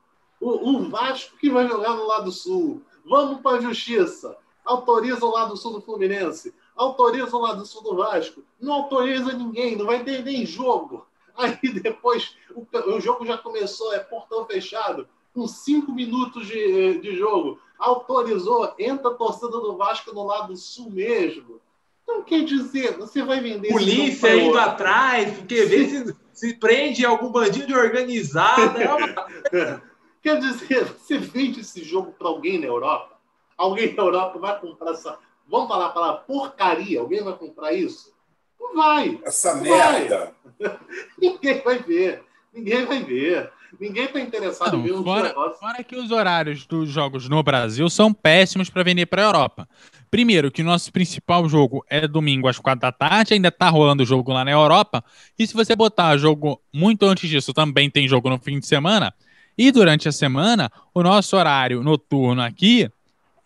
O, 0.41 0.71
o 0.71 0.89
Vasco 0.89 1.37
que 1.37 1.51
vai 1.51 1.69
jogar 1.69 1.95
no 1.95 2.07
lado 2.07 2.33
sul. 2.33 2.83
Vamos 3.05 3.41
para 3.41 3.59
a 3.59 3.61
justiça. 3.61 4.37
Autoriza 4.65 5.25
o 5.25 5.31
lado 5.31 5.57
sul 5.57 5.73
do 5.73 5.81
Fluminense. 5.81 6.55
Autoriza 6.77 7.37
o 7.37 7.41
lado 7.41 7.67
sul 7.67 7.83
do 7.83 7.97
Vasco. 7.97 8.43
Não 8.61 8.73
autoriza 8.73 9.33
ninguém, 9.33 9.77
não 9.77 9.87
vai 9.87 10.03
ter 10.03 10.25
nem 10.25 10.47
jogo. 10.47 11.07
Aí 11.37 11.59
depois 11.81 12.35
o, 12.55 12.67
o 12.95 13.01
jogo 13.01 13.27
já 13.27 13.37
começou, 13.37 13.93
é 13.93 13.99
portão 13.99 14.45
fechado, 14.47 15.09
com 15.35 15.47
cinco 15.47 15.93
minutos 15.93 16.47
de, 16.47 16.99
de 17.01 17.17
jogo. 17.17 17.59
Autorizou, 17.79 18.75
entra 18.79 19.11
a 19.11 19.15
torcida 19.15 19.49
do 19.49 19.77
Vasco 19.77 20.15
no 20.15 20.25
lado 20.25 20.57
sul 20.57 20.91
mesmo. 20.91 21.61
Então 22.03 22.23
quer 22.23 22.45
dizer, 22.45 22.97
você 22.97 23.23
vai 23.23 23.41
vender. 23.41 23.71
Polícia 23.71 24.35
indo 24.35 24.59
atrás, 24.59 25.39
porque 25.39 25.65
vê 25.65 25.89
se, 25.89 26.17
se 26.33 26.55
prende 26.55 27.07
algum 27.07 27.31
bandido 27.31 27.75
organizado. 27.75 28.79
É 28.81 28.95
uma... 28.95 29.81
Quer 30.23 30.39
dizer, 30.39 30.85
você 30.99 31.19
vende 31.19 31.61
esse 31.61 31.83
jogo 31.85 32.13
para 32.13 32.29
alguém 32.29 32.59
na 32.59 32.67
Europa? 32.67 33.19
Alguém 33.57 33.95
na 33.95 34.03
Europa 34.03 34.39
vai 34.39 34.59
comprar 34.59 34.93
essa. 34.93 35.19
Vamos 35.49 35.69
falar 35.69 35.87
a 35.87 35.91
palavra 35.91 36.21
porcaria? 36.23 37.01
Alguém 37.01 37.23
vai 37.23 37.37
comprar 37.37 37.73
isso? 37.73 38.13
Não 38.59 38.75
vai. 38.75 39.21
Essa 39.25 39.55
não 39.55 39.63
merda. 39.63 40.35
Vai. 40.59 40.79
Ninguém 41.19 41.63
vai 41.63 41.79
ver. 41.79 42.25
Ninguém 42.53 42.85
vai 42.87 43.03
ver. 43.03 43.53
Ninguém 43.79 44.05
está 44.05 44.21
interessado 44.21 44.73
não, 44.73 44.81
em 44.81 44.83
ver 44.83 44.95
um 44.95 45.05
fora, 45.05 45.35
fora 45.55 45.85
que 45.85 45.95
os 45.95 46.11
horários 46.11 46.67
dos 46.67 46.89
jogos 46.89 47.29
no 47.29 47.41
Brasil 47.43 47.89
são 47.89 48.13
péssimos 48.13 48.69
para 48.69 48.83
vender 48.83 49.07
para 49.07 49.23
a 49.23 49.27
Europa. 49.27 49.69
Primeiro, 50.11 50.51
que 50.51 50.63
o 50.63 50.65
nosso 50.65 50.93
principal 50.93 51.49
jogo 51.49 51.85
é 51.89 52.09
domingo 52.09 52.49
às 52.49 52.59
quatro 52.59 52.81
da 52.81 52.91
tarde, 52.91 53.35
ainda 53.35 53.51
tá 53.51 53.69
rolando 53.69 54.03
o 54.03 54.07
jogo 54.07 54.33
lá 54.33 54.45
na 54.45 54.51
Europa. 54.51 55.05
E 55.39 55.47
se 55.47 55.55
você 55.55 55.77
botar 55.77 56.17
jogo 56.17 56.61
muito 56.75 57.07
antes 57.07 57.31
disso, 57.31 57.55
também 57.55 57.89
tem 57.89 58.09
jogo 58.09 58.29
no 58.29 58.39
fim 58.39 58.59
de 58.59 58.67
semana. 58.67 59.15
E 59.61 59.71
durante 59.71 60.09
a 60.09 60.13
semana, 60.13 60.73
o 60.95 61.03
nosso 61.03 61.37
horário 61.37 61.83
noturno 61.83 62.41
aqui 62.41 62.91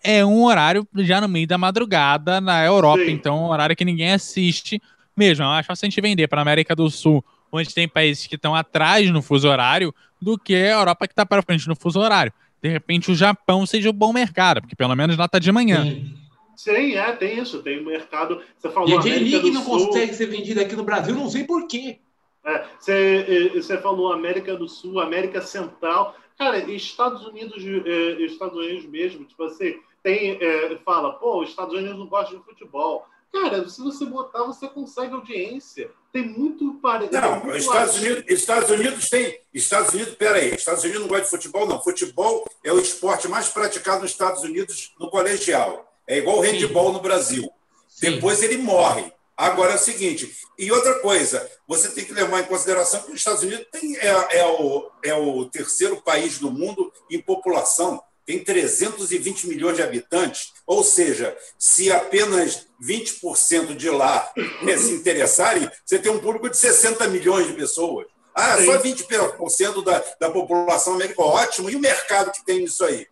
é 0.01 0.25
um 0.25 0.45
horário 0.45 0.87
já 0.99 1.21
no 1.21 1.29
meio 1.29 1.45
da 1.45 1.59
madrugada 1.59 2.41
na 2.41 2.65
Europa. 2.65 3.05
Sim. 3.05 3.11
Então, 3.11 3.37
um 3.37 3.49
horário 3.49 3.75
que 3.75 3.85
ninguém 3.85 4.13
assiste 4.13 4.81
mesmo. 5.17 5.45
É 5.45 5.49
mais 5.49 5.67
fácil 5.67 5.87
a 5.87 5.91
gente 5.91 6.01
vender 6.01 6.29
para 6.29 6.41
a 6.41 6.43
América 6.43 6.73
do 6.77 6.89
Sul, 6.89 7.25
onde 7.51 7.75
tem 7.75 7.89
países 7.89 8.29
que 8.29 8.37
estão 8.37 8.55
atrás 8.55 9.11
no 9.11 9.23
fuso 9.23 9.49
horário, 9.49 9.93
do 10.23 10.39
que 10.39 10.55
a 10.55 10.75
Europa 10.75 11.09
que 11.09 11.13
está 11.15 11.27
para 11.27 11.43
frente 11.43 11.67
no 11.67 11.75
fuso 11.75 11.99
horário. 11.99 12.33
De 12.63 12.69
repente, 12.69 13.11
o 13.11 13.15
Japão 13.17 13.67
seja 13.67 13.91
um 13.91 13.93
bom 13.93 14.13
mercado, 14.13 14.61
porque 14.61 14.77
pelo 14.77 14.95
menos 14.95 15.17
lá 15.17 15.25
está 15.25 15.41
de 15.41 15.51
manhã. 15.51 15.83
Sim. 15.83 16.15
Sim, 16.55 16.95
é, 16.95 17.11
tem 17.11 17.41
isso, 17.41 17.61
tem 17.61 17.81
um 17.81 17.87
mercado. 17.87 18.41
Você 18.57 18.71
falou 18.71 18.89
e 18.89 18.95
a 18.95 19.01
J-League 19.01 19.51
não 19.51 19.65
Sul, 19.65 19.89
consegue 19.89 20.15
ser 20.15 20.27
vendida 20.27 20.63
aqui 20.63 20.77
no 20.77 20.85
Brasil, 20.85 21.13
não 21.13 21.29
sei 21.29 21.43
porquê. 21.43 21.99
É, 22.45 22.67
você, 22.79 23.53
você 23.55 23.79
falou 23.79 24.13
América 24.13 24.57
do 24.57 24.69
Sul, 24.69 25.01
América 25.01 25.41
Central. 25.41 26.15
Cara, 26.39 26.59
Estados 26.59 27.25
Unidos, 27.27 27.63
eh, 27.65 28.23
Estados 28.23 28.59
Unidos 28.59 28.85
mesmo, 28.87 29.25
tipo 29.25 29.45
assim, 29.45 29.79
tem, 30.03 30.37
é, 30.41 30.77
fala, 30.85 31.13
pô, 31.15 31.43
os 31.43 31.51
Estados 31.51 31.75
Unidos 31.75 31.99
não 31.99 32.07
gostam 32.07 32.39
de 32.39 32.45
futebol. 32.45 33.07
Cara, 33.33 33.69
se 33.69 33.81
você 33.81 34.05
botar, 34.05 34.45
você 34.45 34.69
consegue 34.69 35.13
audiência. 35.13 35.91
Tem 36.13 36.25
muito 36.25 36.75
parecido. 36.75 37.21
Não, 37.21 37.57
Estados 37.57 37.97
Unidos, 37.97 38.25
Estados 38.29 38.71
Unidos 38.71 39.09
tem. 39.09 39.41
Estados 39.53 39.93
Unidos, 39.93 40.15
peraí, 40.15 40.55
Estados 40.55 40.85
Unidos 40.85 41.03
não 41.03 41.09
gosta 41.09 41.25
de 41.25 41.31
futebol, 41.31 41.67
não. 41.67 41.83
Futebol 41.83 42.45
é 42.63 42.73
o 42.73 42.79
esporte 42.79 43.27
mais 43.27 43.49
praticado 43.49 44.03
nos 44.03 44.13
Estados 44.13 44.45
Unidos 44.45 44.93
no 45.01 45.11
colegial. 45.11 45.93
É 46.07 46.19
igual 46.19 46.39
o 46.39 46.41
handball 46.41 46.93
no 46.93 47.01
Brasil. 47.01 47.51
Sim. 47.89 48.13
Depois 48.13 48.43
ele 48.43 48.59
morre. 48.59 49.13
Agora 49.37 49.73
é 49.73 49.77
o 49.77 49.79
seguinte, 49.79 50.33
e 50.57 50.71
outra 50.71 51.01
coisa, 51.01 51.51
você 51.67 51.89
tem 51.89 52.05
que 52.05 52.13
levar 52.13 52.41
em 52.41 52.45
consideração 52.45 53.03
que 53.03 53.11
os 53.11 53.17
Estados 53.17 53.43
Unidos 53.43 53.67
tem, 53.73 53.97
é, 53.97 54.39
é, 54.39 54.47
o, 54.47 54.91
é 55.03 55.15
o 55.15 55.45
terceiro 55.47 56.01
país 56.01 56.39
do 56.39 56.53
mundo 56.53 56.93
em 57.11 57.21
população, 57.21 58.01
tem 58.25 58.43
320 58.43 59.49
milhões 59.49 59.77
de 59.77 59.83
habitantes, 59.83 60.53
ou 60.65 60.85
seja, 60.85 61.37
se 61.59 61.93
apenas 61.93 62.67
20% 62.81 63.75
de 63.75 63.91
lá 63.91 64.33
né, 64.63 64.77
se 64.79 64.93
interessarem, 64.93 65.69
você 65.85 65.99
tem 65.99 66.13
um 66.13 66.21
público 66.21 66.49
de 66.49 66.57
60 66.57 67.09
milhões 67.09 67.49
de 67.49 67.55
pessoas. 67.55 68.07
Ah, 68.35 68.57
Sim. 68.57 68.67
só 68.67 68.79
20% 68.79 69.85
da, 69.85 70.05
da 70.21 70.31
população 70.31 70.95
americana, 70.95 71.29
ótimo, 71.29 71.71
e 71.71 71.77
o 71.77 71.81
mercado 71.81 72.33
que 72.33 72.45
tem 72.45 72.61
nisso 72.61 72.85
aí? 72.85 73.07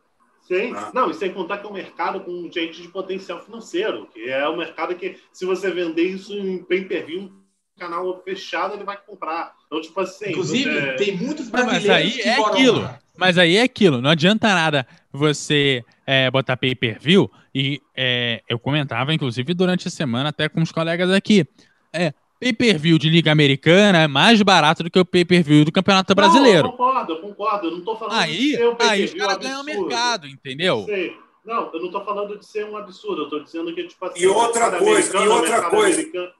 Sim. 0.52 0.74
Ah. 0.76 0.90
Não, 0.92 1.10
e 1.10 1.14
sem 1.14 1.32
contar 1.32 1.58
que 1.58 1.66
é 1.66 1.70
um 1.70 1.72
mercado 1.72 2.20
com 2.20 2.50
gente 2.52 2.82
de 2.82 2.88
potencial 2.88 3.42
financeiro, 3.42 4.06
que 4.12 4.28
é 4.28 4.46
um 4.48 4.56
mercado 4.56 4.94
que, 4.94 5.16
se 5.32 5.46
você 5.46 5.70
vender 5.70 6.02
isso 6.02 6.36
em 6.36 6.62
pay-per-view, 6.62 7.22
um 7.22 7.32
canal 7.78 8.22
fechado, 8.22 8.74
ele 8.74 8.84
vai 8.84 8.98
comprar. 8.98 9.54
Então, 9.66 9.80
tipo 9.80 9.98
assim. 9.98 10.30
Inclusive, 10.30 10.70
você... 10.70 10.92
tem 10.96 11.16
muitos 11.16 11.48
brasileiros. 11.48 11.86
Mas 11.86 11.96
aí 11.96 12.20
é 12.20 12.36
aquilo. 12.38 12.90
Mas 13.16 13.38
aí 13.38 13.56
é 13.56 13.62
aquilo. 13.62 14.00
Não 14.02 14.10
adianta 14.10 14.48
nada 14.48 14.86
você 15.10 15.82
é, 16.06 16.30
botar 16.30 16.56
pay-per-view. 16.56 17.30
E 17.54 17.80
é, 17.96 18.42
eu 18.48 18.58
comentava, 18.58 19.14
inclusive, 19.14 19.54
durante 19.54 19.88
a 19.88 19.90
semana, 19.90 20.28
até 20.28 20.48
com 20.48 20.60
os 20.60 20.72
colegas 20.72 21.10
aqui. 21.10 21.46
É, 21.92 22.12
pay-per-view 22.42 22.98
de 22.98 23.08
Liga 23.08 23.30
Americana 23.30 24.02
é 24.02 24.08
mais 24.08 24.42
barato 24.42 24.82
do 24.82 24.90
que 24.90 24.98
o 24.98 25.04
pay-per-view 25.04 25.64
do 25.64 25.70
Campeonato 25.70 26.12
Brasileiro. 26.12 26.64
Não, 26.64 26.70
eu 26.70 26.76
concordo, 26.76 27.12
eu 27.12 27.20
concordo. 27.20 27.66
Eu 27.68 27.70
não 27.70 27.84
tô 27.84 27.96
falando 27.96 28.18
aí, 28.18 28.36
de 28.36 28.56
ser 28.56 28.68
um 28.68 28.76
Aí 28.80 29.04
os 29.04 29.14
caras 29.14 29.36
ganham 29.36 29.62
mercado, 29.62 30.26
entendeu? 30.26 30.84
Sei. 30.84 31.16
Não, 31.44 31.72
eu 31.72 31.80
não 31.80 31.90
tô 31.90 32.04
falando 32.04 32.36
de 32.36 32.44
ser 32.44 32.64
um 32.66 32.76
absurdo. 32.76 33.22
Eu 33.22 33.30
tô 33.30 33.38
dizendo 33.40 33.72
que, 33.72 33.86
tipo 33.86 34.04
assim... 34.04 34.20
E 34.20 34.26
outra 34.26 34.76
coisa, 34.76 35.16
e 35.16 35.28
outra 35.28 35.70
coisa... 35.70 36.32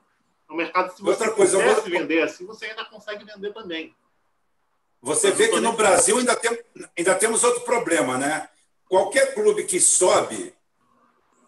O 0.51 0.57
mercado, 0.57 0.95
se 0.95 1.03
você 1.03 1.11
outra 1.11 1.31
coisa, 1.31 1.59
vou... 1.59 1.83
vender 1.85 2.23
assim, 2.23 2.45
você 2.45 2.67
ainda 2.67 2.85
consegue 2.85 3.25
vender 3.25 3.55
também. 3.55 3.95
Você 5.01 5.31
vê 5.31 5.49
que 5.49 5.61
no 5.61 5.73
Brasil 5.73 6.19
ainda, 6.19 6.37
tem, 6.37 6.59
ainda 6.99 7.15
temos 7.15 7.43
outro 7.43 7.63
problema, 7.63 8.19
né? 8.19 8.49
Qualquer 8.87 9.35
clube 9.35 9.65
que 9.65 9.81
sobe, 9.81 10.53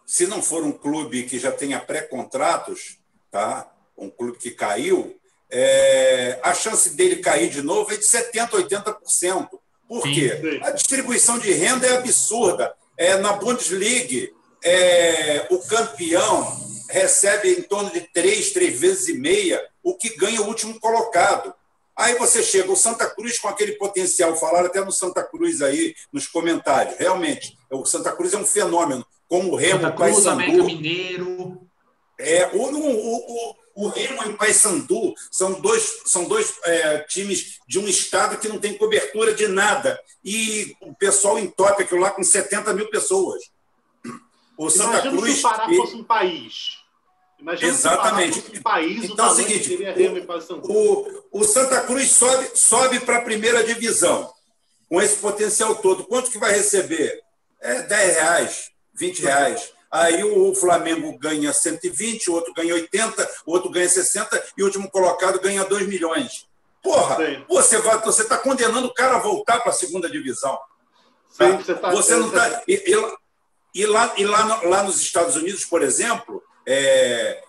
se 0.05 0.25
não 0.25 0.41
for 0.41 0.63
um 0.63 0.71
clube 0.71 1.23
que 1.23 1.37
já 1.37 1.51
tenha 1.51 1.79
pré-contratos, 1.79 2.97
tá? 3.29 3.71
Um 3.97 4.09
clube 4.09 4.37
que 4.37 4.51
caiu, 4.51 5.15
é, 5.49 6.39
a 6.43 6.53
chance 6.53 6.91
dele 6.91 7.17
cair 7.17 7.49
de 7.49 7.61
novo 7.61 7.93
é 7.93 7.97
de 7.97 8.03
70%, 8.03 8.49
80%. 8.49 9.49
Por 9.87 10.03
quê? 10.03 10.59
A 10.63 10.71
distribuição 10.71 11.37
de 11.37 11.51
renda 11.51 11.85
é 11.85 11.97
absurda. 11.97 12.73
É, 12.97 13.17
na 13.17 13.33
Bundesliga, 13.33 14.29
é, 14.63 15.47
o 15.51 15.59
campeão 15.59 16.65
recebe 16.89 17.49
em 17.51 17.61
torno 17.61 17.91
de 17.91 18.01
três, 18.01 18.51
três 18.51 18.79
vezes 18.79 19.07
e 19.07 19.13
meia 19.13 19.63
o 19.83 19.95
que 19.95 20.15
ganha 20.17 20.41
o 20.41 20.47
último 20.47 20.79
colocado. 20.79 21.53
Aí 21.95 22.15
você 22.15 22.43
chega, 22.43 22.71
o 22.71 22.75
Santa 22.75 23.05
Cruz 23.07 23.39
com 23.39 23.47
aquele 23.47 23.73
potencial, 23.73 24.35
falaram 24.35 24.65
até 24.65 24.83
no 24.83 24.91
Santa 24.91 25.23
Cruz 25.23 25.61
aí 25.61 25.95
nos 26.11 26.27
comentários. 26.27 26.97
Realmente, 26.97 27.57
o 27.71 27.85
Santa 27.85 28.11
Cruz 28.11 28.33
é 28.33 28.37
um 28.37 28.45
fenômeno, 28.45 29.05
como 29.29 29.53
o 29.53 29.55
Remo, 29.55 29.81
Santa 29.81 29.91
Cruz, 29.91 30.25
América 30.25 30.63
Mineiro. 30.63 31.61
É, 32.19 32.47
o, 32.53 32.63
o, 32.63 33.49
o, 33.51 33.55
o 33.75 33.89
Remo 33.89 34.23
e 34.23 34.29
o 34.29 34.37
Paysandu 34.37 35.13
são 35.29 35.59
dois, 35.59 36.01
são 36.05 36.23
dois 36.25 36.55
é, 36.63 36.99
times 36.99 37.59
de 37.67 37.77
um 37.77 37.87
estado 37.87 38.37
que 38.37 38.47
não 38.47 38.57
tem 38.57 38.77
cobertura 38.77 39.33
de 39.33 39.47
nada. 39.47 39.99
E 40.23 40.73
o 40.79 40.95
pessoal 40.95 41.37
entope 41.37 41.83
aquilo 41.83 41.99
lá 41.99 42.09
com 42.11 42.23
70 42.23 42.73
mil 42.73 42.89
pessoas. 42.89 43.43
O 44.57 44.69
Santa 44.69 44.99
Imagina 44.99 45.17
Cruz. 45.17 45.33
Se 45.33 45.39
o 45.39 45.43
Pará 45.43 45.65
fosse 45.67 45.95
um 45.95 46.03
país. 46.05 46.53
Imagina 47.37 47.71
Exatamente. 47.71 48.33
Se 48.33 48.39
o 48.39 48.41
Pará 48.41 48.53
fosse 48.53 48.59
um 48.59 48.63
país, 48.63 49.03
então 49.03 49.25
é 49.25 49.29
o 49.29 49.35
seguinte: 49.35 49.77
o, 50.63 50.71
o, 50.71 51.41
o 51.41 51.43
Santa 51.43 51.81
Cruz 51.81 52.11
sobe, 52.11 52.51
sobe 52.55 52.99
para 53.01 53.17
a 53.17 53.21
primeira 53.21 53.61
divisão 53.61 54.33
com 54.87 55.01
esse 55.01 55.17
potencial 55.17 55.75
todo. 55.75 56.05
Quanto 56.05 56.31
que 56.31 56.37
vai 56.37 56.53
receber? 56.53 57.21
É 57.59 57.81
10 57.81 58.15
reais, 58.15 58.71
20 58.93 59.19
reais. 59.19 59.74
Aí 59.95 60.21
o 60.25 60.53
Flamengo 60.53 61.17
ganha 61.17 61.53
120, 61.53 62.29
o 62.29 62.33
outro 62.33 62.53
ganha 62.53 62.73
80, 62.73 63.31
o 63.45 63.53
outro 63.53 63.69
ganha 63.69 63.87
60 63.87 64.43
e 64.57 64.61
o 64.61 64.65
último 64.65 64.91
colocado 64.91 65.39
ganha 65.39 65.63
2 65.63 65.87
milhões. 65.87 66.45
Porra, 66.83 67.15
Sim. 67.15 67.45
você 67.47 67.77
vai, 67.77 67.97
você 68.01 68.23
está 68.23 68.37
condenando 68.37 68.87
o 68.87 68.93
cara 68.93 69.15
a 69.15 69.19
voltar 69.19 69.61
para 69.61 69.71
a 69.71 69.73
segunda 69.73 70.09
divisão. 70.09 70.59
Tá? 71.37 71.49
Sim, 71.49 71.57
você, 71.57 71.75
tá, 71.75 71.91
você 71.91 72.15
não 72.17 72.27
está. 72.27 72.61
E, 72.67 72.73
e, 72.73 73.81
e, 73.81 73.85
lá, 73.85 74.13
e 74.17 74.25
lá, 74.25 74.61
lá 74.63 74.83
nos 74.83 74.99
Estados 74.99 75.37
Unidos, 75.37 75.63
por 75.63 75.81
exemplo, 75.81 76.43
é, 76.67 77.41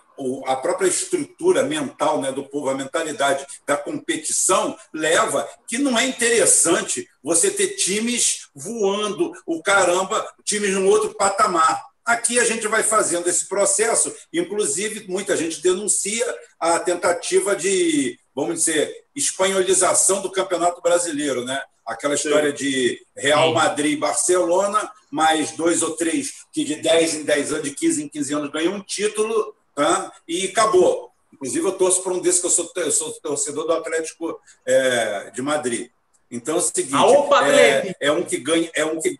a 0.45 0.55
própria 0.55 0.87
estrutura 0.87 1.63
mental 1.63 2.21
né, 2.21 2.31
do 2.31 2.45
povo, 2.45 2.69
a 2.69 2.75
mentalidade 2.75 3.45
da 3.65 3.75
competição, 3.75 4.77
leva 4.93 5.45
que 5.67 5.77
não 5.77 5.99
é 5.99 6.05
interessante 6.05 7.09
você 7.21 7.51
ter 7.51 7.75
times 7.75 8.47
voando 8.55 9.33
o 9.45 9.61
caramba, 9.61 10.25
times 10.45 10.71
num 10.71 10.87
outro 10.87 11.13
patamar. 11.13 11.85
Aqui 12.07 12.39
a 12.39 12.45
gente 12.45 12.65
vai 12.69 12.83
fazendo 12.83 13.27
esse 13.27 13.49
processo, 13.49 14.15
inclusive 14.31 15.05
muita 15.09 15.35
gente 15.35 15.61
denuncia 15.61 16.25
a 16.57 16.79
tentativa 16.79 17.53
de, 17.53 18.17
vamos 18.33 18.59
dizer, 18.59 19.03
espanholização 19.13 20.21
do 20.21 20.31
Campeonato 20.31 20.81
Brasileiro, 20.81 21.43
né? 21.43 21.61
Aquela 21.85 22.15
história 22.15 22.53
de 22.53 23.05
Real 23.13 23.53
Madrid 23.53 23.91
e 23.91 23.97
Barcelona, 23.97 24.89
mais 25.11 25.51
dois 25.51 25.81
ou 25.81 25.97
três 25.97 26.45
que 26.53 26.63
de 26.63 26.75
10 26.75 27.15
em 27.15 27.23
10 27.23 27.51
anos, 27.51 27.63
de 27.63 27.75
15 27.75 28.03
em 28.03 28.07
15 28.07 28.33
anos 28.33 28.51
ganham 28.51 28.75
um 28.75 28.81
título 28.81 29.53
tá? 29.75 30.09
e 30.25 30.45
acabou. 30.45 31.11
Inclusive, 31.33 31.65
eu 31.65 31.73
torço 31.73 32.01
para 32.03 32.13
um 32.13 32.19
desses 32.19 32.39
que 32.39 32.47
eu 32.47 32.51
sou, 32.51 32.71
eu 32.77 32.91
sou 32.91 33.11
torcedor 33.21 33.67
do 33.67 33.73
Atlético 33.73 34.39
é, 34.65 35.29
de 35.31 35.41
Madrid. 35.41 35.89
Então 36.31 36.55
é 36.55 36.57
o 36.57 36.61
seguinte: 36.61 36.95
Opa, 36.95 37.47
é, 37.49 37.93
é, 37.99 38.11
um 38.13 38.23
que 38.23 38.37
ganha, 38.37 38.71
é 38.73 38.85
um 38.85 38.99
que 38.99 39.17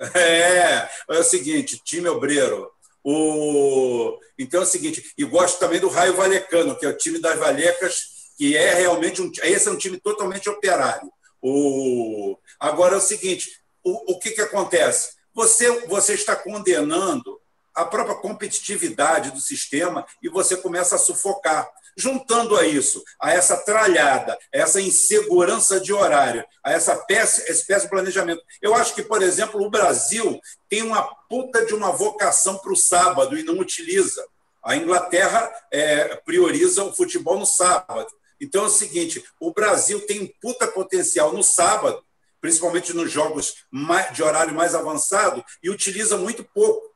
é, 0.14 0.88
é 1.10 1.18
o 1.18 1.22
seguinte, 1.22 1.80
time 1.84 2.08
obreiro. 2.08 2.70
O... 3.04 4.18
Então 4.38 4.60
é 4.60 4.64
o 4.64 4.66
seguinte, 4.66 5.12
e 5.16 5.24
gosto 5.24 5.58
também 5.58 5.80
do 5.80 5.88
Raio 5.88 6.16
Valecano, 6.16 6.76
que 6.78 6.86
é 6.86 6.88
o 6.88 6.96
time 6.96 7.18
das 7.18 7.38
Valecas, 7.38 8.32
que 8.36 8.56
é 8.56 8.74
realmente 8.74 9.20
um. 9.20 9.30
Esse 9.42 9.68
é 9.68 9.70
um 9.70 9.76
time 9.76 9.98
totalmente 10.00 10.48
operário. 10.48 11.10
O... 11.42 12.36
Agora 12.58 12.94
é 12.94 12.98
o 12.98 13.02
seguinte: 13.02 13.50
o, 13.84 14.14
o 14.14 14.18
que, 14.18 14.30
que 14.30 14.40
acontece? 14.40 15.12
Você, 15.34 15.86
você 15.86 16.14
está 16.14 16.34
condenando 16.34 17.40
a 17.74 17.84
própria 17.84 18.16
competitividade 18.16 19.30
do 19.30 19.40
sistema 19.40 20.06
e 20.22 20.28
você 20.28 20.56
começa 20.56 20.96
a 20.96 20.98
sufocar. 20.98 21.68
Juntando 21.96 22.56
a 22.56 22.66
isso, 22.66 23.02
a 23.20 23.32
essa 23.32 23.56
tralhada, 23.58 24.32
a 24.32 24.58
essa 24.58 24.80
insegurança 24.80 25.80
de 25.80 25.92
horário, 25.92 26.44
a 26.64 26.72
essa 26.72 27.04
espécie 27.48 27.84
de 27.84 27.90
planejamento. 27.90 28.42
Eu 28.60 28.74
acho 28.74 28.94
que, 28.94 29.02
por 29.02 29.22
exemplo, 29.22 29.62
o 29.62 29.70
Brasil 29.70 30.40
tem 30.68 30.82
uma 30.82 31.02
puta 31.28 31.64
de 31.64 31.74
uma 31.74 31.92
vocação 31.92 32.58
para 32.58 32.72
o 32.72 32.76
sábado 32.76 33.36
e 33.38 33.42
não 33.42 33.58
utiliza. 33.58 34.24
A 34.62 34.76
Inglaterra 34.76 35.50
é, 35.72 36.16
prioriza 36.16 36.84
o 36.84 36.92
futebol 36.92 37.38
no 37.38 37.46
sábado. 37.46 38.08
Então 38.40 38.64
é 38.64 38.66
o 38.66 38.70
seguinte: 38.70 39.22
o 39.38 39.52
Brasil 39.52 40.06
tem 40.06 40.22
um 40.22 40.28
puta 40.40 40.66
potencial 40.66 41.32
no 41.32 41.42
sábado, 41.42 42.02
principalmente 42.40 42.94
nos 42.94 43.10
jogos 43.10 43.64
de 44.12 44.22
horário 44.22 44.54
mais 44.54 44.74
avançado, 44.74 45.44
e 45.62 45.70
utiliza 45.70 46.16
muito 46.16 46.42
pouco. 46.42 46.90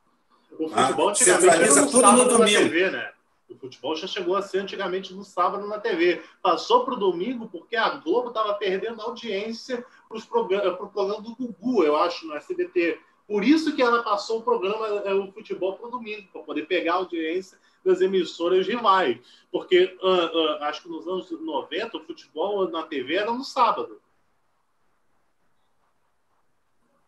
O 0.59 0.69
futebol 0.69 1.09
ah, 1.09 1.15
centraliza 1.15 1.81
no 1.81 1.91
tudo 1.91 2.11
no 2.11 2.25
domingo. 2.25 2.63
TV, 2.63 2.89
né? 2.89 3.11
O 3.49 3.55
futebol 3.55 3.95
já 3.95 4.07
chegou 4.07 4.35
a 4.35 4.41
ser 4.41 4.59
antigamente 4.59 5.13
no 5.13 5.23
sábado 5.23 5.67
na 5.67 5.79
TV. 5.79 6.21
Passou 6.41 6.83
para 6.83 6.95
o 6.95 6.99
domingo 6.99 7.47
porque 7.47 7.75
a 7.75 7.89
Globo 7.89 8.29
estava 8.29 8.53
perdendo 8.55 9.01
audiência 9.01 9.85
para 10.07 10.17
o 10.17 10.89
programa 10.89 11.21
do 11.21 11.35
Gugu, 11.35 11.83
eu 11.83 11.95
acho, 11.95 12.25
no 12.25 12.35
SBT. 12.35 12.99
Por 13.27 13.43
isso 13.43 13.75
que 13.75 13.81
ela 13.81 14.03
passou 14.03 14.39
o 14.39 14.43
programa, 14.43 14.87
é, 14.87 15.13
o 15.13 15.31
futebol 15.31 15.73
para 15.73 15.87
o 15.87 15.91
domingo, 15.91 16.27
para 16.31 16.43
poder 16.43 16.67
pegar 16.67 16.93
a 16.93 16.97
audiência 16.97 17.57
das 17.83 18.01
emissoras 18.01 18.67
rivais. 18.67 19.19
Porque 19.51 19.97
uh, 20.01 20.07
uh, 20.07 20.63
acho 20.63 20.83
que 20.83 20.89
nos 20.89 21.07
anos 21.07 21.29
90 21.31 21.97
o 21.97 22.03
futebol 22.05 22.69
na 22.69 22.83
TV 22.83 23.15
era 23.15 23.31
no 23.31 23.43
sábado. 23.43 24.01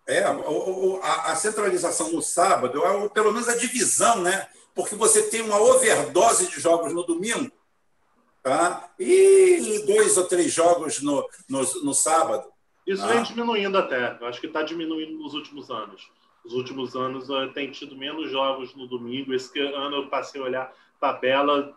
É, 0.08 0.24
a, 0.24 1.36
centralização 1.36 2.14
no 2.14 2.22
sábado, 2.22 2.82
é 2.82 3.10
pelo 3.10 3.34
menos 3.34 3.50
a 3.50 3.58
divisão, 3.58 4.22
né? 4.22 4.48
Porque 4.78 4.96
você 4.96 5.30
tem 5.30 5.42
uma 5.42 5.60
overdose 5.60 6.48
de 6.48 6.62
jogos 6.62 6.94
no 6.94 7.04
domingo, 7.04 7.52
tá? 8.44 8.90
E 9.00 9.84
dois 9.86 10.16
ou 10.18 10.26
três 10.26 10.54
jogos 10.54 11.02
no, 11.02 11.28
no, 11.50 11.60
no 11.84 11.94
sábado. 11.94 12.48
Isso 12.86 13.02
tá? 13.02 13.12
vem 13.12 13.24
diminuindo 13.24 13.78
até. 13.78 14.18
Eu 14.22 14.28
acho 14.28 14.40
que 14.40 14.48
está 14.48 14.62
diminuindo 14.62 15.18
nos 15.18 15.34
últimos 15.34 15.70
anos. 15.70 16.10
Nos 16.46 16.54
últimos 16.54 16.96
anos 16.96 17.28
uh, 17.30 17.52
tem 17.54 17.72
tido 17.72 17.98
menos 17.98 18.32
jogos 18.32 18.74
no 18.76 18.88
domingo. 18.88 19.34
Esse 19.34 19.60
ano 19.60 19.98
eu 19.98 20.08
passei 20.10 20.40
a 20.40 20.44
olhar 20.46 20.74
tabela, 21.00 21.76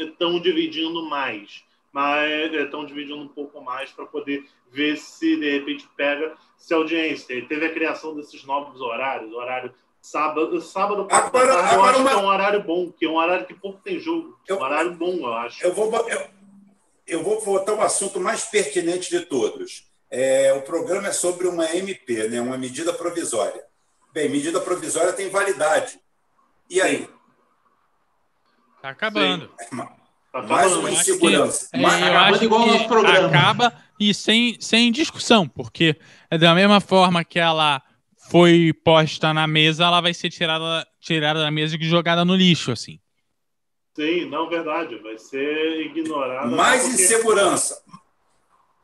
estão 0.00 0.40
dividindo 0.40 1.02
mais 1.02 1.62
mas 1.92 2.52
estão 2.52 2.84
dividindo 2.84 3.20
um 3.20 3.28
pouco 3.28 3.60
mais 3.60 3.90
para 3.90 4.06
poder 4.06 4.44
ver 4.70 4.96
se 4.96 5.36
de 5.36 5.58
repente 5.58 5.88
pega 5.96 6.36
se 6.56 6.74
a 6.74 6.76
audiência. 6.76 7.44
Teve 7.46 7.66
a 7.66 7.72
criação 7.72 8.14
desses 8.14 8.44
novos 8.44 8.80
horários, 8.80 9.32
horário 9.32 9.72
sábado, 10.10 10.60
sábado 10.60 11.06
agora, 11.10 11.54
tarde, 11.54 11.74
agora 11.74 11.98
eu 11.98 12.00
acho 12.00 12.00
uma... 12.00 12.10
que 12.10 12.16
é 12.16 12.18
um 12.18 12.26
horário 12.26 12.62
bom, 12.62 12.92
que 12.92 13.04
é 13.04 13.08
um 13.08 13.16
horário 13.16 13.46
que 13.46 13.54
pouco 13.54 13.80
tem 13.82 14.00
jogo. 14.00 14.38
Eu, 14.48 14.56
um 14.56 14.62
horário 14.62 14.94
bom, 14.94 15.16
eu 15.18 15.34
acho. 15.34 15.64
Eu 15.64 15.74
vou, 15.74 15.92
eu, 16.08 16.26
eu 17.06 17.22
vou 17.22 17.44
botar 17.44 17.74
o 17.74 17.82
assunto 17.82 18.18
mais 18.18 18.44
pertinente 18.44 19.10
de 19.10 19.20
todos. 19.26 19.86
É, 20.10 20.52
o 20.54 20.62
programa 20.62 21.08
é 21.08 21.12
sobre 21.12 21.46
uma 21.46 21.74
MP, 21.74 22.28
né, 22.28 22.40
uma 22.40 22.56
medida 22.56 22.92
provisória. 22.92 23.62
Bem, 24.12 24.28
medida 24.28 24.60
provisória 24.60 25.12
tem 25.12 25.28
validade. 25.28 26.00
E 26.70 26.80
aí? 26.80 27.08
Está 28.76 28.90
acabando. 28.90 29.50
Sim. 29.58 29.76
Tá 30.32 30.42
mais 30.42 30.74
uma 30.74 30.90
insegurança. 30.90 31.68
Que, 31.70 31.76
é, 31.76 32.08
eu 32.08 32.18
acho 32.18 32.44
igual 32.44 32.64
que 32.64 32.88
programa. 32.88 33.28
acaba 33.28 33.74
e 34.00 34.14
sem, 34.14 34.56
sem 34.60 34.90
discussão, 34.90 35.46
porque 35.46 35.96
é 36.30 36.38
da 36.38 36.54
mesma 36.54 36.80
forma 36.80 37.24
que 37.24 37.38
ela 37.38 37.82
foi 38.28 38.72
posta 38.84 39.32
na 39.32 39.46
mesa, 39.46 39.84
ela 39.84 40.00
vai 40.00 40.12
ser 40.12 40.30
tirada, 40.30 40.86
tirada 41.00 41.40
da 41.40 41.50
mesa 41.50 41.76
e 41.76 41.84
jogada 41.84 42.24
no 42.24 42.34
lixo, 42.34 42.70
assim. 42.70 43.00
Sim, 43.96 44.26
não, 44.26 44.48
verdade. 44.48 44.96
Vai 44.96 45.18
ser 45.18 45.80
ignorada. 45.86 46.46
Mais 46.46 46.82
porque... 46.82 47.02
insegurança. 47.02 47.82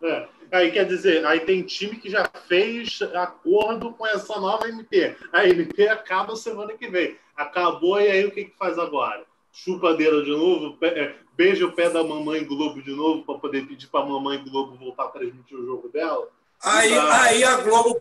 É. 0.02 0.28
Aí 0.50 0.70
quer 0.70 0.86
dizer, 0.86 1.24
aí 1.26 1.40
tem 1.40 1.62
time 1.62 1.96
que 1.96 2.08
já 2.08 2.28
fez 2.48 3.00
acordo 3.14 3.92
com 3.92 4.06
essa 4.06 4.38
nova 4.40 4.68
MP. 4.68 5.16
A 5.32 5.46
MP 5.46 5.88
acaba 5.88 6.36
semana 6.36 6.72
que 6.74 6.88
vem. 6.88 7.16
Acabou, 7.36 8.00
e 8.00 8.10
aí 8.10 8.24
o 8.24 8.30
que, 8.30 8.44
que 8.44 8.56
faz 8.56 8.78
agora? 8.78 9.24
Chupadeira 9.52 10.22
de 10.22 10.30
novo, 10.30 10.76
é, 10.82 11.14
beija 11.36 11.66
o 11.66 11.72
pé 11.72 11.90
da 11.90 12.02
mamãe 12.02 12.44
Globo 12.44 12.82
de 12.82 12.90
novo 12.90 13.24
para 13.24 13.38
poder 13.38 13.66
pedir 13.66 13.86
para 13.88 14.04
a 14.04 14.08
mamãe 14.08 14.42
Globo 14.44 14.76
voltar 14.76 15.04
a 15.04 15.08
transmitir 15.08 15.58
o 15.58 15.66
jogo 15.66 15.88
dela. 15.88 16.28
Aí, 16.62 16.92
aí, 16.92 17.44
a 17.44 17.60
Globo, 17.60 18.00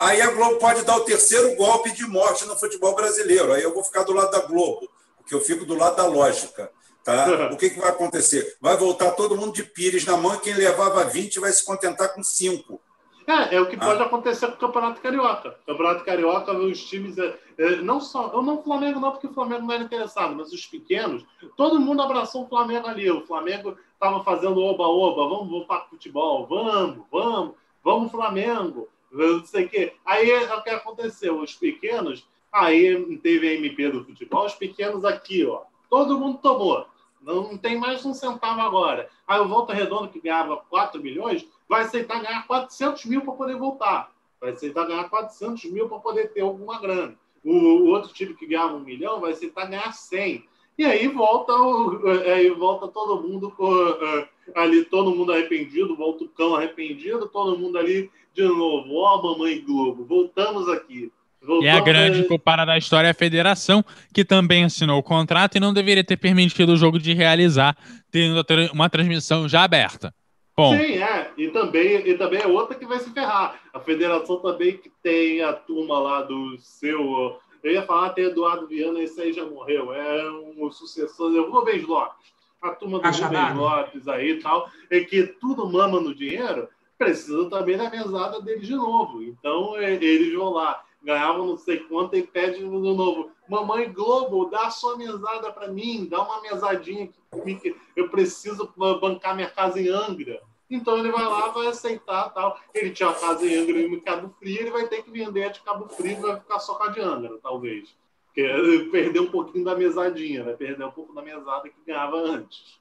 aí 0.00 0.20
a 0.20 0.30
Globo 0.32 0.56
pode 0.56 0.82
dar 0.82 0.96
o 0.96 1.04
terceiro 1.04 1.54
golpe 1.54 1.92
de 1.92 2.06
morte 2.06 2.46
no 2.46 2.56
futebol 2.56 2.94
brasileiro. 2.94 3.52
Aí 3.52 3.62
eu 3.62 3.72
vou 3.72 3.84
ficar 3.84 4.02
do 4.02 4.12
lado 4.12 4.30
da 4.30 4.40
Globo, 4.40 4.88
porque 5.18 5.34
eu 5.34 5.40
fico 5.40 5.64
do 5.64 5.76
lado 5.76 5.96
da 5.96 6.06
lógica. 6.06 6.72
Tá? 7.04 7.26
O 7.52 7.56
que, 7.56 7.70
que 7.70 7.80
vai 7.80 7.90
acontecer? 7.90 8.56
Vai 8.60 8.76
voltar 8.76 9.12
todo 9.12 9.36
mundo 9.36 9.52
de 9.52 9.62
pires 9.62 10.04
na 10.04 10.16
mão 10.16 10.34
e 10.34 10.40
quem 10.40 10.54
levava 10.54 11.04
20 11.04 11.40
vai 11.40 11.52
se 11.52 11.64
contentar 11.64 12.14
com 12.14 12.22
5. 12.22 12.80
É, 13.26 13.54
é 13.54 13.60
o 13.60 13.68
que 13.68 13.76
pode 13.76 14.02
ah. 14.02 14.06
acontecer 14.06 14.48
com 14.48 14.54
o 14.54 14.58
Campeonato 14.58 15.00
Carioca. 15.00 15.56
O 15.62 15.66
Campeonato 15.66 16.04
Carioca, 16.04 16.52
os 16.52 16.82
times, 16.84 17.16
é, 17.16 17.38
é, 17.58 17.76
não 17.76 18.00
só, 18.00 18.32
eu 18.32 18.42
não 18.42 18.58
o 18.58 18.62
Flamengo 18.62 18.98
não, 18.98 19.12
porque 19.12 19.28
o 19.28 19.32
Flamengo 19.32 19.62
não 19.66 19.74
era 19.74 19.84
interessado, 19.84 20.34
mas 20.34 20.52
os 20.52 20.66
pequenos, 20.66 21.24
todo 21.56 21.80
mundo 21.80 22.02
abraçou 22.02 22.44
o 22.44 22.48
Flamengo 22.48 22.88
ali. 22.88 23.08
O 23.10 23.24
Flamengo 23.26 23.76
estava 23.92 24.24
fazendo 24.24 24.60
oba-oba, 24.60 25.28
vamos 25.28 25.48
voltar 25.48 25.80
para 25.80 25.88
futebol, 25.88 26.46
vamos, 26.46 27.04
vamos, 27.10 27.54
vamos 27.84 28.10
Flamengo, 28.10 28.88
não 29.10 29.44
sei 29.44 29.64
o 29.64 29.68
quê. 29.68 29.92
Aí 30.04 30.30
é 30.30 30.54
o 30.54 30.62
que 30.62 30.70
aconteceu, 30.70 31.40
os 31.40 31.54
pequenos, 31.54 32.26
aí 32.52 33.16
teve 33.18 33.48
a 33.48 33.54
MP 33.54 33.90
do 33.90 34.04
futebol, 34.04 34.46
os 34.46 34.54
pequenos 34.54 35.04
aqui, 35.04 35.44
ó, 35.44 35.62
todo 35.88 36.18
mundo 36.18 36.38
tomou. 36.38 36.86
Não 37.20 37.58
tem 37.58 37.78
mais 37.78 38.04
um 38.06 38.14
centavo 38.14 38.60
agora. 38.60 39.10
Aí 39.26 39.38
o 39.40 39.48
Volta 39.48 39.74
Redondo, 39.74 40.08
que 40.08 40.20
ganhava 40.20 40.56
4 40.56 41.02
milhões, 41.02 41.46
vai 41.68 41.82
aceitar 41.82 42.22
ganhar 42.22 42.46
400 42.46 43.04
mil 43.04 43.20
para 43.20 43.34
poder 43.34 43.56
voltar. 43.56 44.10
Vai 44.40 44.52
aceitar 44.52 44.86
ganhar 44.86 45.08
400 45.10 45.70
mil 45.70 45.86
para 45.86 45.98
poder 45.98 46.32
ter 46.32 46.40
alguma 46.40 46.80
grana. 46.80 47.14
O, 47.44 47.52
o, 47.52 47.86
outro 47.88 48.12
time 48.12 48.34
que 48.34 48.46
ganhava 48.46 48.74
um 48.74 48.80
milhão 48.80 49.20
vai 49.20 49.32
aceitar 49.32 49.66
ganhar 49.66 49.92
100. 49.92 50.48
E 50.80 50.84
aí 50.86 51.08
volta, 51.08 51.52
o, 51.52 52.08
aí 52.32 52.48
volta 52.48 52.88
todo 52.88 53.20
mundo 53.20 53.52
uh, 53.58 54.26
ali, 54.54 54.82
todo 54.82 55.14
mundo 55.14 55.30
arrependido, 55.30 55.94
volta 55.94 56.24
o 56.24 56.28
cão 56.28 56.54
arrependido, 56.54 57.28
todo 57.28 57.58
mundo 57.58 57.76
ali 57.76 58.10
de 58.34 58.44
novo. 58.44 58.94
Ó, 58.94 59.18
oh, 59.18 59.22
mamãe 59.22 59.60
Globo, 59.60 60.06
voltamos 60.06 60.70
aqui. 60.70 61.12
Voltamos 61.42 61.66
e 61.66 61.68
a 61.68 61.80
grande 61.80 62.24
culpada 62.24 62.64
da 62.64 62.78
história 62.78 63.08
é 63.08 63.10
a 63.10 63.14
federação, 63.14 63.84
que 64.10 64.24
também 64.24 64.64
assinou 64.64 64.98
o 64.98 65.02
contrato 65.02 65.56
e 65.56 65.60
não 65.60 65.74
deveria 65.74 66.02
ter 66.02 66.16
permitido 66.16 66.72
o 66.72 66.76
jogo 66.78 66.98
de 66.98 67.12
realizar, 67.12 67.76
tendo 68.10 68.42
uma 68.72 68.88
transmissão 68.88 69.46
já 69.46 69.62
aberta. 69.62 70.14
Bom. 70.56 70.78
Sim, 70.78 70.94
é. 70.94 71.30
E 71.36 71.48
também, 71.48 72.08
e 72.08 72.14
também 72.16 72.40
é 72.40 72.46
outra 72.46 72.74
que 72.74 72.86
vai 72.86 73.00
se 73.00 73.10
ferrar. 73.10 73.60
A 73.74 73.80
federação 73.80 74.40
também 74.40 74.78
que 74.78 74.90
tem 75.02 75.42
a 75.42 75.52
turma 75.52 75.98
lá 75.98 76.22
do 76.22 76.56
seu. 76.58 77.38
Eu 77.62 77.72
ia 77.72 77.82
falar 77.82 78.06
até 78.06 78.22
Eduardo 78.22 78.66
Viana, 78.66 79.00
esse 79.00 79.20
aí 79.20 79.32
já 79.32 79.44
morreu. 79.44 79.92
É 79.92 80.30
um 80.30 80.70
sucessor. 80.70 81.34
É 81.34 81.40
o 81.40 81.50
Rubens 81.50 81.86
Lopes. 81.86 82.30
A 82.62 82.70
turma 82.70 82.98
do 82.98 83.08
Rubens 83.08 83.56
Lopes 83.56 84.08
aí 84.08 84.30
e 84.32 84.40
tal. 84.40 84.70
É 84.90 85.00
que 85.00 85.26
tudo 85.26 85.70
mama 85.70 86.00
no 86.00 86.14
dinheiro, 86.14 86.68
precisa 86.98 87.48
também 87.48 87.76
da 87.76 87.90
mesada 87.90 88.40
dele 88.40 88.60
de 88.60 88.74
novo. 88.74 89.22
Então, 89.22 89.76
é, 89.76 89.94
eles 89.94 90.34
vão 90.34 90.50
lá 90.50 90.82
ganhavam 91.02 91.46
não 91.46 91.56
sei 91.56 91.78
quanto 91.78 92.16
e 92.16 92.22
pede 92.22 92.58
de 92.58 92.64
novo. 92.64 93.30
Mamãe 93.48 93.92
Globo, 93.92 94.48
dá 94.50 94.66
a 94.66 94.70
sua 94.70 94.96
mesada 94.96 95.52
para 95.52 95.68
mim, 95.68 96.06
dá 96.08 96.22
uma 96.22 96.42
mesadinha 96.42 97.08
que 97.08 97.74
eu 97.96 98.08
preciso 98.08 98.72
bancar 99.00 99.34
minha 99.34 99.50
casa 99.50 99.80
em 99.80 99.88
Angra. 99.88 100.40
Então 100.70 100.98
ele 100.98 101.10
vai 101.10 101.24
lá, 101.24 101.48
vai 101.48 101.66
aceitar 101.66 102.30
tal. 102.30 102.58
Ele 102.72 102.90
tinha 102.90 103.08
a 103.08 103.14
casa 103.14 103.44
em 103.44 103.56
Angra 103.56 103.80
e 103.80 104.00
Cabo 104.00 104.34
Frio, 104.38 104.60
ele 104.60 104.70
vai 104.70 104.86
ter 104.86 105.02
que 105.02 105.10
vender 105.10 105.44
a 105.44 105.48
de 105.48 105.60
Cabo 105.60 105.88
Frio 105.88 106.12
e 106.12 106.20
vai 106.20 106.38
ficar 106.38 106.60
só 106.60 106.76
com 106.76 106.84
a 106.84 106.88
de 106.88 107.00
Angra, 107.00 107.38
talvez. 107.42 107.94
Porque 108.26 108.88
perder 108.92 109.20
um 109.20 109.30
pouquinho 109.30 109.64
da 109.64 109.74
mesadinha, 109.74 110.44
vai 110.44 110.54
perder 110.54 110.84
um 110.84 110.92
pouco 110.92 111.12
da 111.12 111.20
mesada 111.20 111.68
que 111.68 111.74
ganhava 111.84 112.16
antes. 112.16 112.78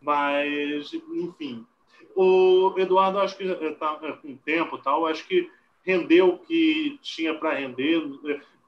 Mas, 0.00 0.92
enfim. 0.94 1.66
O 2.14 2.74
Eduardo, 2.78 3.18
acho 3.18 3.36
que 3.36 3.44
está 3.44 3.96
com 3.96 4.36
tempo 4.38 4.78
tal, 4.78 5.04
acho 5.04 5.26
que 5.28 5.50
rendeu 5.84 6.28
o 6.28 6.38
que 6.38 6.98
tinha 7.02 7.34
para 7.38 7.52
render. 7.52 8.02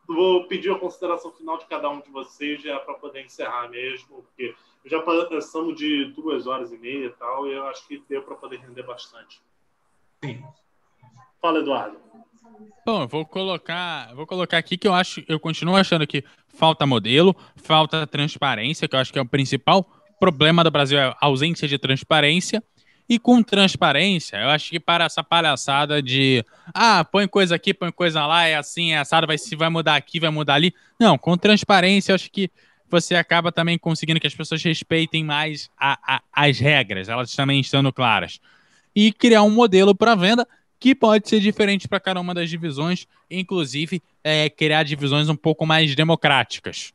Vou 0.07 0.47
pedir 0.47 0.71
a 0.71 0.79
consideração 0.79 1.33
final 1.33 1.57
de 1.57 1.65
cada 1.65 1.89
um 1.89 2.01
de 2.01 2.11
vocês 2.11 2.61
já 2.61 2.79
para 2.79 2.95
poder 2.95 3.25
encerrar 3.25 3.69
mesmo, 3.71 4.23
porque 4.23 4.55
já 4.89 5.00
passamos 5.02 5.76
de 5.76 6.07
duas 6.17 6.47
horas 6.47 6.73
e 6.73 6.78
meia 6.78 7.07
e 7.07 7.10
tal, 7.10 7.47
e 7.47 7.52
eu 7.52 7.67
acho 7.67 7.86
que 7.86 8.02
deu 8.08 8.23
para 8.23 8.34
poder 8.36 8.60
render 8.60 8.83
bastante. 8.83 9.41
Sim. 10.25 10.42
Fala, 11.41 11.60
Eduardo. 11.60 11.99
Bom, 12.84 13.02
eu 13.02 13.08
vou 13.08 13.26
colocar, 13.26 14.15
vou 14.15 14.26
colocar 14.26 14.58
aqui 14.58 14.76
que 14.76 14.89
eu 14.89 14.94
acho, 14.94 15.23
eu 15.28 15.39
continuo 15.39 15.76
achando 15.76 16.07
que 16.07 16.25
falta 16.49 16.86
modelo, 16.86 17.36
falta 17.57 18.07
transparência, 18.07 18.89
que 18.89 18.97
eu 18.97 19.00
acho 19.00 19.12
que 19.12 19.18
é 19.18 19.23
o 19.23 19.28
principal 19.28 19.86
problema 20.18 20.65
do 20.65 20.70
Brasil, 20.70 20.99
é 20.99 21.08
a 21.08 21.17
ausência 21.20 21.68
de 21.68 21.78
transparência. 21.78 22.62
E 23.08 23.18
com 23.18 23.42
transparência, 23.42 24.36
eu 24.36 24.50
acho 24.50 24.68
que 24.68 24.78
para 24.78 25.05
essa 25.05 25.25
palhaçada 25.25 26.02
de 26.02 26.44
ah, 26.75 27.02
põe 27.05 27.26
coisa 27.26 27.55
aqui, 27.55 27.73
põe 27.73 27.91
coisa 27.91 28.26
lá, 28.26 28.44
é 28.44 28.55
assim, 28.55 28.92
é 28.92 28.99
assado, 28.99 29.26
vai 29.26 29.39
se 29.39 29.57
vai 29.57 29.70
mudar 29.70 29.97
aqui, 29.97 30.20
vai 30.20 30.28
mudar 30.28 30.55
ali. 30.55 30.75
Não, 31.00 31.17
com 31.17 31.34
transparência, 31.34 32.12
eu 32.12 32.15
acho 32.15 32.31
que 32.31 32.50
você 32.91 33.15
acaba 33.15 33.52
também 33.52 33.78
conseguindo 33.78 34.20
que 34.20 34.26
as 34.26 34.34
pessoas 34.34 34.62
respeitem 34.62 35.25
mais 35.25 35.70
a, 35.78 36.17
a, 36.17 36.23
as 36.33 36.58
regras, 36.58 37.08
elas 37.08 37.34
também 37.34 37.60
estando 37.60 37.92
claras. 37.92 38.41
E 38.94 39.12
criar 39.12 39.42
um 39.42 39.50
modelo 39.50 39.94
para 39.94 40.15
venda 40.15 40.47
que 40.81 40.94
pode 40.94 41.28
ser 41.28 41.41
diferente 41.41 41.89
para 41.89 42.00
cada 42.00 42.20
uma 42.20 42.33
das 42.33 42.49
divisões, 42.49 43.07
inclusive 43.31 44.02
é, 44.23 44.49
criar 44.49 44.84
divisões 44.84 45.28
um 45.28 45.36
pouco 45.36 45.67
mais 45.67 45.94
democráticas. 45.94 46.92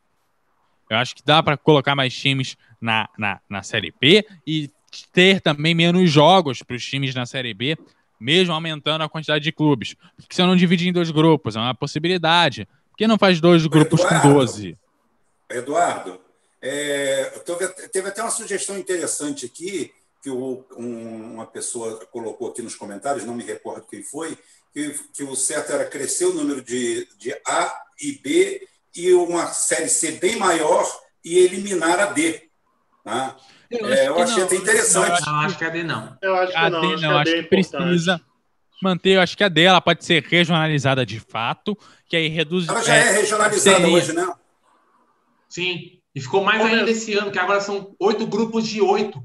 Eu 0.88 0.96
acho 0.96 1.14
que 1.14 1.22
dá 1.24 1.42
para 1.42 1.56
colocar 1.56 1.94
mais 1.94 2.14
times 2.14 2.56
na, 2.80 3.08
na, 3.18 3.40
na 3.48 3.62
Série 3.62 3.92
B 3.98 4.24
e 4.46 4.70
ter 5.12 5.40
também 5.40 5.74
menos 5.74 6.10
jogos 6.10 6.62
para 6.62 6.76
os 6.76 6.84
times 6.84 7.14
na 7.14 7.26
Série 7.26 7.54
B, 7.54 7.76
mesmo 8.20 8.54
aumentando 8.54 9.02
a 9.02 9.08
quantidade 9.08 9.42
de 9.42 9.52
clubes. 9.52 9.94
Porque 10.16 10.34
se 10.34 10.42
não 10.42 10.56
dividir 10.56 10.88
em 10.88 10.92
dois 10.92 11.10
grupos, 11.10 11.56
é 11.56 11.58
uma 11.58 11.74
possibilidade. 11.74 12.66
Por 12.90 12.98
que 12.98 13.06
não 13.06 13.18
faz 13.18 13.40
dois 13.40 13.66
grupos 13.66 14.04
com 14.04 14.20
12? 14.20 14.78
Eduardo, 15.54 16.20
é, 16.60 17.24
teve, 17.44 17.68
teve, 17.88 18.08
até 18.08 18.22
uma 18.22 18.30
sugestão 18.30 18.78
interessante 18.78 19.46
aqui, 19.46 19.92
que 20.22 20.30
o, 20.30 20.64
um, 20.76 21.34
uma 21.34 21.46
pessoa 21.46 22.04
colocou 22.06 22.48
aqui 22.48 22.62
nos 22.62 22.74
comentários, 22.74 23.24
não 23.24 23.34
me 23.34 23.44
recordo 23.44 23.86
quem 23.86 24.02
foi, 24.02 24.38
que, 24.72 24.98
que 25.12 25.22
o 25.22 25.36
certo 25.36 25.72
era 25.72 25.84
crescer 25.84 26.24
o 26.24 26.32
número 26.32 26.62
de, 26.62 27.06
de 27.18 27.32
A 27.46 27.82
e 28.00 28.12
B 28.12 28.66
e 28.96 29.12
uma 29.12 29.48
série 29.48 29.88
C 29.88 30.12
bem 30.12 30.36
maior 30.36 30.84
e 31.24 31.38
eliminar 31.38 32.00
a 32.00 32.06
D. 32.06 32.48
Tá? 33.04 33.36
Eu, 33.70 33.86
é, 33.86 34.08
eu 34.08 34.18
achei 34.18 34.38
não. 34.38 34.44
até 34.46 34.56
interessante. 34.56 35.26
Não, 35.26 35.40
acho 35.40 35.58
que 35.58 35.64
a 35.64 35.68
D 35.68 35.82
não. 35.82 36.18
Eu 36.22 36.34
acho 36.36 36.52
que 36.52 36.58
a 36.58 36.70
não. 36.70 36.80
D, 36.80 36.86
não, 36.86 37.18
acho 37.18 37.30
que, 37.30 37.38
acho 37.38 37.42
que 37.42 37.48
precisa 37.48 38.20
manter. 38.82 39.10
Eu 39.10 39.20
acho 39.20 39.36
que 39.36 39.44
a 39.44 39.48
D 39.48 39.62
ela 39.62 39.80
pode 39.80 40.04
ser 40.04 40.22
regionalizada 40.22 41.04
de 41.04 41.20
fato, 41.20 41.76
que 42.08 42.16
aí 42.16 42.28
reduz. 42.28 42.68
Ela 42.68 42.82
já 42.82 42.94
é, 42.94 43.00
é 43.00 43.12
regionalizada 43.12 43.76
seria... 43.76 43.94
hoje, 43.94 44.12
né? 44.12 44.32
Sim. 45.54 46.00
E 46.12 46.20
ficou 46.20 46.42
mais 46.42 46.60
ainda 46.64 46.90
esse 46.90 47.14
ano, 47.14 47.30
que 47.30 47.38
agora 47.38 47.60
são 47.60 47.94
oito 48.00 48.26
grupos 48.26 48.66
de 48.66 48.80
oito. 48.80 49.22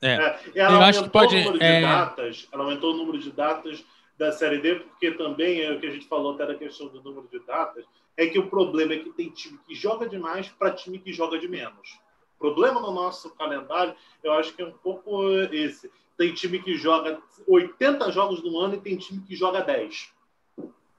É. 0.00 0.14
é 0.54 0.62
eu 0.62 0.80
acho 0.80 1.02
que 1.02 1.10
pode. 1.10 1.36
É... 1.36 1.82
Datas, 1.82 2.48
ela 2.50 2.64
aumentou 2.64 2.94
o 2.94 2.96
número 2.96 3.18
de 3.18 3.30
datas 3.30 3.84
da 4.16 4.32
Série 4.32 4.58
D, 4.58 4.76
porque 4.76 5.10
também 5.10 5.60
é 5.60 5.70
o 5.72 5.78
que 5.78 5.86
a 5.86 5.90
gente 5.90 6.08
falou 6.08 6.32
até 6.32 6.46
da 6.46 6.54
questão 6.54 6.88
do 6.88 7.02
número 7.02 7.28
de 7.30 7.38
datas, 7.40 7.84
é 8.16 8.26
que 8.26 8.38
o 8.38 8.48
problema 8.48 8.94
é 8.94 9.00
que 9.00 9.10
tem 9.10 9.28
time 9.28 9.58
que 9.66 9.74
joga 9.74 10.08
demais 10.08 10.48
para 10.48 10.70
time 10.70 10.98
que 10.98 11.12
joga 11.12 11.38
de 11.38 11.46
menos. 11.46 12.00
O 12.36 12.38
problema 12.38 12.80
no 12.80 12.90
nosso 12.90 13.28
calendário, 13.34 13.94
eu 14.24 14.32
acho 14.32 14.54
que 14.54 14.62
é 14.62 14.66
um 14.66 14.72
pouco 14.72 15.30
esse. 15.52 15.90
Tem 16.16 16.32
time 16.32 16.58
que 16.58 16.74
joga 16.74 17.20
80 17.46 18.10
jogos 18.12 18.42
no 18.42 18.58
ano 18.58 18.76
e 18.76 18.80
tem 18.80 18.96
time 18.96 19.20
que 19.20 19.36
joga 19.36 19.60
10. 19.60 20.10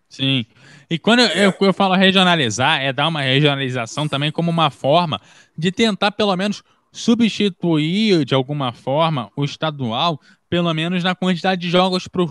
Sim. 0.10 0.46
E 0.90 0.98
quando 0.98 1.20
eu, 1.20 1.28
eu, 1.28 1.54
eu, 1.60 1.74
falo 1.74 1.96
regionalizar, 1.96 2.82
é 2.82 2.94
dar 2.94 3.08
uma 3.08 3.22
regionalização 3.22 4.08
também 4.08 4.32
como 4.32 4.50
uma 4.50 4.70
forma 4.70 5.20
de 5.58 5.72
tentar, 5.72 6.12
pelo 6.12 6.36
menos, 6.36 6.64
substituir 6.92 8.24
de 8.26 8.34
alguma 8.34 8.72
forma 8.72 9.30
o 9.36 9.44
estadual, 9.44 10.20
pelo 10.50 10.74
menos 10.74 11.04
na 11.04 11.14
quantidade 11.14 11.62
de 11.62 11.70
jogos 11.70 12.08
para 12.08 12.24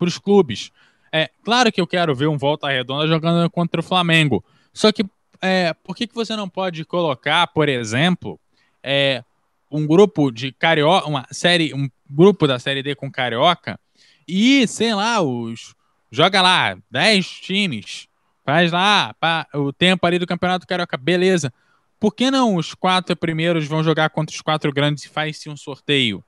os 0.00 0.18
clubes. 0.18 0.70
É 1.12 1.30
claro 1.44 1.70
que 1.72 1.80
eu 1.80 1.86
quero 1.86 2.14
ver 2.14 2.28
um 2.28 2.38
Volta 2.38 2.68
Redonda 2.68 3.06
jogando 3.06 3.48
contra 3.50 3.80
o 3.80 3.84
Flamengo. 3.84 4.44
Só 4.72 4.90
que 4.90 5.04
é, 5.40 5.74
por 5.74 5.94
que, 5.94 6.06
que 6.06 6.14
você 6.14 6.34
não 6.34 6.48
pode 6.48 6.84
colocar, 6.84 7.46
por 7.48 7.68
exemplo, 7.68 8.38
é, 8.82 9.22
um 9.70 9.86
grupo 9.86 10.30
de 10.30 10.52
carioca, 10.52 11.06
uma 11.08 11.26
série, 11.30 11.74
um 11.74 11.88
grupo 12.08 12.46
da 12.46 12.58
série 12.58 12.82
D 12.82 12.94
com 12.94 13.10
carioca 13.10 13.78
e, 14.26 14.66
sei 14.66 14.94
lá, 14.94 15.20
os 15.20 15.74
joga 16.10 16.40
lá 16.40 16.76
10 16.90 17.26
times, 17.26 18.08
faz 18.44 18.72
lá 18.72 19.14
pá, 19.14 19.46
o 19.54 19.72
tempo 19.72 20.06
ali 20.06 20.18
do 20.18 20.26
Campeonato 20.26 20.66
Carioca, 20.66 20.96
beleza. 20.96 21.52
Por 21.98 22.14
que 22.14 22.30
não 22.30 22.56
os 22.56 22.74
quatro 22.74 23.16
primeiros 23.16 23.66
vão 23.66 23.82
jogar 23.82 24.10
contra 24.10 24.34
os 24.34 24.42
quatro 24.42 24.72
grandes 24.72 25.04
e 25.04 25.08
faz-se 25.08 25.48
um 25.48 25.56
sorteio? 25.56 26.22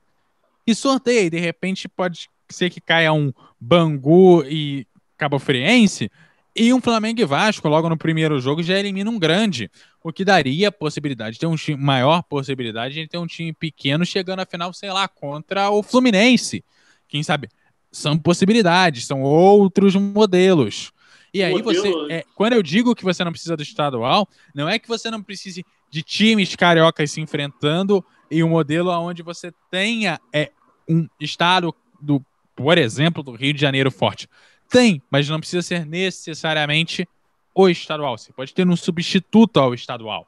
E 0.66 0.74
sorteio, 0.74 1.30
de 1.30 1.38
repente 1.38 1.88
pode 1.88 2.28
ser 2.48 2.70
que 2.70 2.80
caia 2.80 3.12
um 3.12 3.32
Bangu 3.60 4.44
e 4.44 4.86
Cabo 5.16 5.38
Friense 5.38 6.10
e 6.58 6.72
um 6.72 6.80
Flamengo 6.80 7.20
e 7.20 7.24
Vasco 7.26 7.68
logo 7.68 7.88
no 7.88 7.98
primeiro 7.98 8.40
jogo 8.40 8.62
já 8.62 8.78
elimina 8.78 9.10
um 9.10 9.18
grande, 9.18 9.70
o 10.02 10.10
que 10.10 10.24
daria 10.24 10.72
possibilidade 10.72 11.34
de 11.34 11.40
ter 11.40 11.46
um 11.46 11.54
time, 11.54 11.76
maior 11.76 12.22
possibilidade 12.22 12.94
de 12.94 13.06
ter 13.06 13.18
um 13.18 13.26
time 13.26 13.52
pequeno 13.52 14.06
chegando 14.06 14.40
à 14.40 14.46
final, 14.46 14.72
sei 14.72 14.90
lá, 14.90 15.06
contra 15.06 15.68
o 15.68 15.82
Fluminense. 15.82 16.64
Quem 17.06 17.22
sabe? 17.22 17.48
São 17.90 18.18
possibilidades, 18.18 19.06
são 19.06 19.22
outros 19.22 19.94
modelos. 19.94 20.92
E 21.32 21.42
aí 21.42 21.60
você, 21.60 21.92
é, 22.10 22.24
quando 22.34 22.54
eu 22.54 22.62
digo 22.62 22.94
que 22.94 23.04
você 23.04 23.22
não 23.22 23.30
precisa 23.30 23.56
do 23.56 23.62
estadual, 23.62 24.28
não 24.54 24.68
é 24.68 24.78
que 24.78 24.88
você 24.88 25.10
não 25.10 25.22
precise 25.22 25.64
de 25.90 26.02
times 26.02 26.56
cariocas 26.56 27.10
se 27.10 27.20
enfrentando 27.20 28.04
e 28.30 28.42
um 28.42 28.48
modelo 28.48 28.90
onde 28.90 29.22
você 29.22 29.52
tenha 29.70 30.20
é, 30.32 30.50
um 30.88 31.06
estado 31.20 31.74
do, 32.00 32.24
por 32.54 32.78
exemplo, 32.78 33.22
do 33.22 33.32
Rio 33.32 33.52
de 33.52 33.60
Janeiro 33.60 33.90
forte. 33.90 34.28
Tem, 34.68 35.02
mas 35.10 35.28
não 35.28 35.38
precisa 35.38 35.62
ser 35.62 35.86
necessariamente 35.86 37.08
o 37.54 37.68
estadual. 37.68 38.18
Você 38.18 38.32
pode 38.32 38.52
ter 38.52 38.66
um 38.66 38.76
substituto 38.76 39.58
ao 39.58 39.74
estadual. 39.74 40.26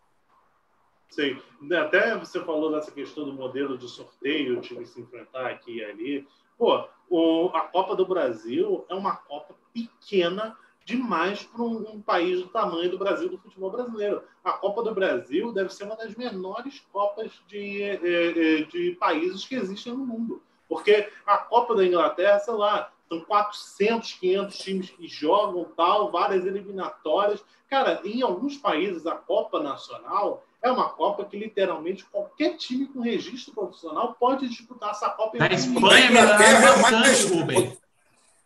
Sim. 1.10 1.38
Até 1.72 2.16
você 2.16 2.42
falou 2.44 2.70
dessa 2.72 2.90
questão 2.90 3.24
do 3.24 3.32
modelo 3.32 3.76
de 3.76 3.88
sorteio, 3.88 4.58
o 4.58 4.60
time 4.60 4.86
se 4.86 5.00
enfrentar 5.00 5.46
aqui 5.46 5.78
e 5.78 5.84
ali. 5.84 6.26
Pô, 6.58 6.88
o, 7.08 7.50
a 7.54 7.60
Copa 7.60 7.94
do 7.94 8.04
Brasil 8.04 8.84
é 8.88 8.94
uma 8.94 9.14
Copa 9.14 9.54
pequena 9.72 10.56
demais 10.84 11.44
para 11.44 11.62
um, 11.62 11.92
um, 11.92 12.02
país 12.02 12.40
do 12.40 12.48
tamanho 12.48 12.90
do 12.90 12.98
Brasil, 12.98 13.28
do 13.28 13.38
futebol 13.38 13.70
brasileiro. 13.70 14.22
A 14.42 14.52
Copa 14.52 14.82
do 14.82 14.94
Brasil 14.94 15.52
deve 15.52 15.72
ser 15.72 15.84
uma 15.84 15.96
das 15.96 16.16
menores 16.16 16.82
Copas 16.90 17.30
de, 17.46 17.82
eh, 17.82 18.00
eh, 18.02 18.62
de 18.64 18.96
países 18.98 19.44
que 19.44 19.54
existem 19.54 19.92
no 19.92 20.04
mundo. 20.04 20.42
Porque 20.68 21.08
a 21.26 21.38
Copa 21.38 21.74
da 21.74 21.86
Inglaterra, 21.86 22.38
sei 22.40 22.54
lá, 22.54 22.90
são 23.08 23.20
400, 23.20 24.14
500 24.14 24.58
times 24.58 24.90
que 24.90 25.06
jogam 25.06 25.64
tal, 25.76 26.10
várias 26.10 26.44
eliminatórias. 26.44 27.44
Cara, 27.68 28.00
em 28.04 28.22
alguns 28.22 28.56
países, 28.56 29.06
a 29.06 29.14
Copa 29.14 29.62
Nacional 29.62 30.44
é 30.62 30.70
uma 30.70 30.88
Copa 30.90 31.24
que 31.24 31.38
literalmente 31.38 32.04
qualquer 32.04 32.56
time 32.56 32.86
com 32.86 33.00
registro 33.00 33.54
profissional 33.54 34.16
pode 34.18 34.48
disputar 34.48 34.90
essa 34.90 35.08
Copa. 35.10 35.38
Na 35.38 35.46
Espanha, 35.46 36.06
é 36.06 36.60
bastante, 36.60 37.26
Rubem. 37.34 37.78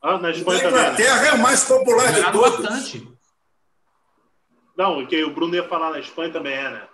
Ah, 0.01 0.19
na 0.19 0.31
Espanha 0.31 0.63
na 0.63 0.69
Inglaterra 0.69 1.17
também, 1.17 1.23
né? 1.23 1.29
é 1.29 1.33
o 1.35 1.43
mais 1.43 1.65
popular 1.65 2.13
de 2.13 2.33
todos. 2.33 2.61
Bastante. 2.61 3.09
Não, 4.77 5.07
que 5.07 5.23
o 5.23 5.33
Bruno 5.33 5.55
ia 5.55 5.69
falar 5.69 5.91
na 5.91 6.01
Espanha 6.01 6.33
também 6.33 6.55
é, 6.55 6.71
né? 6.71 6.89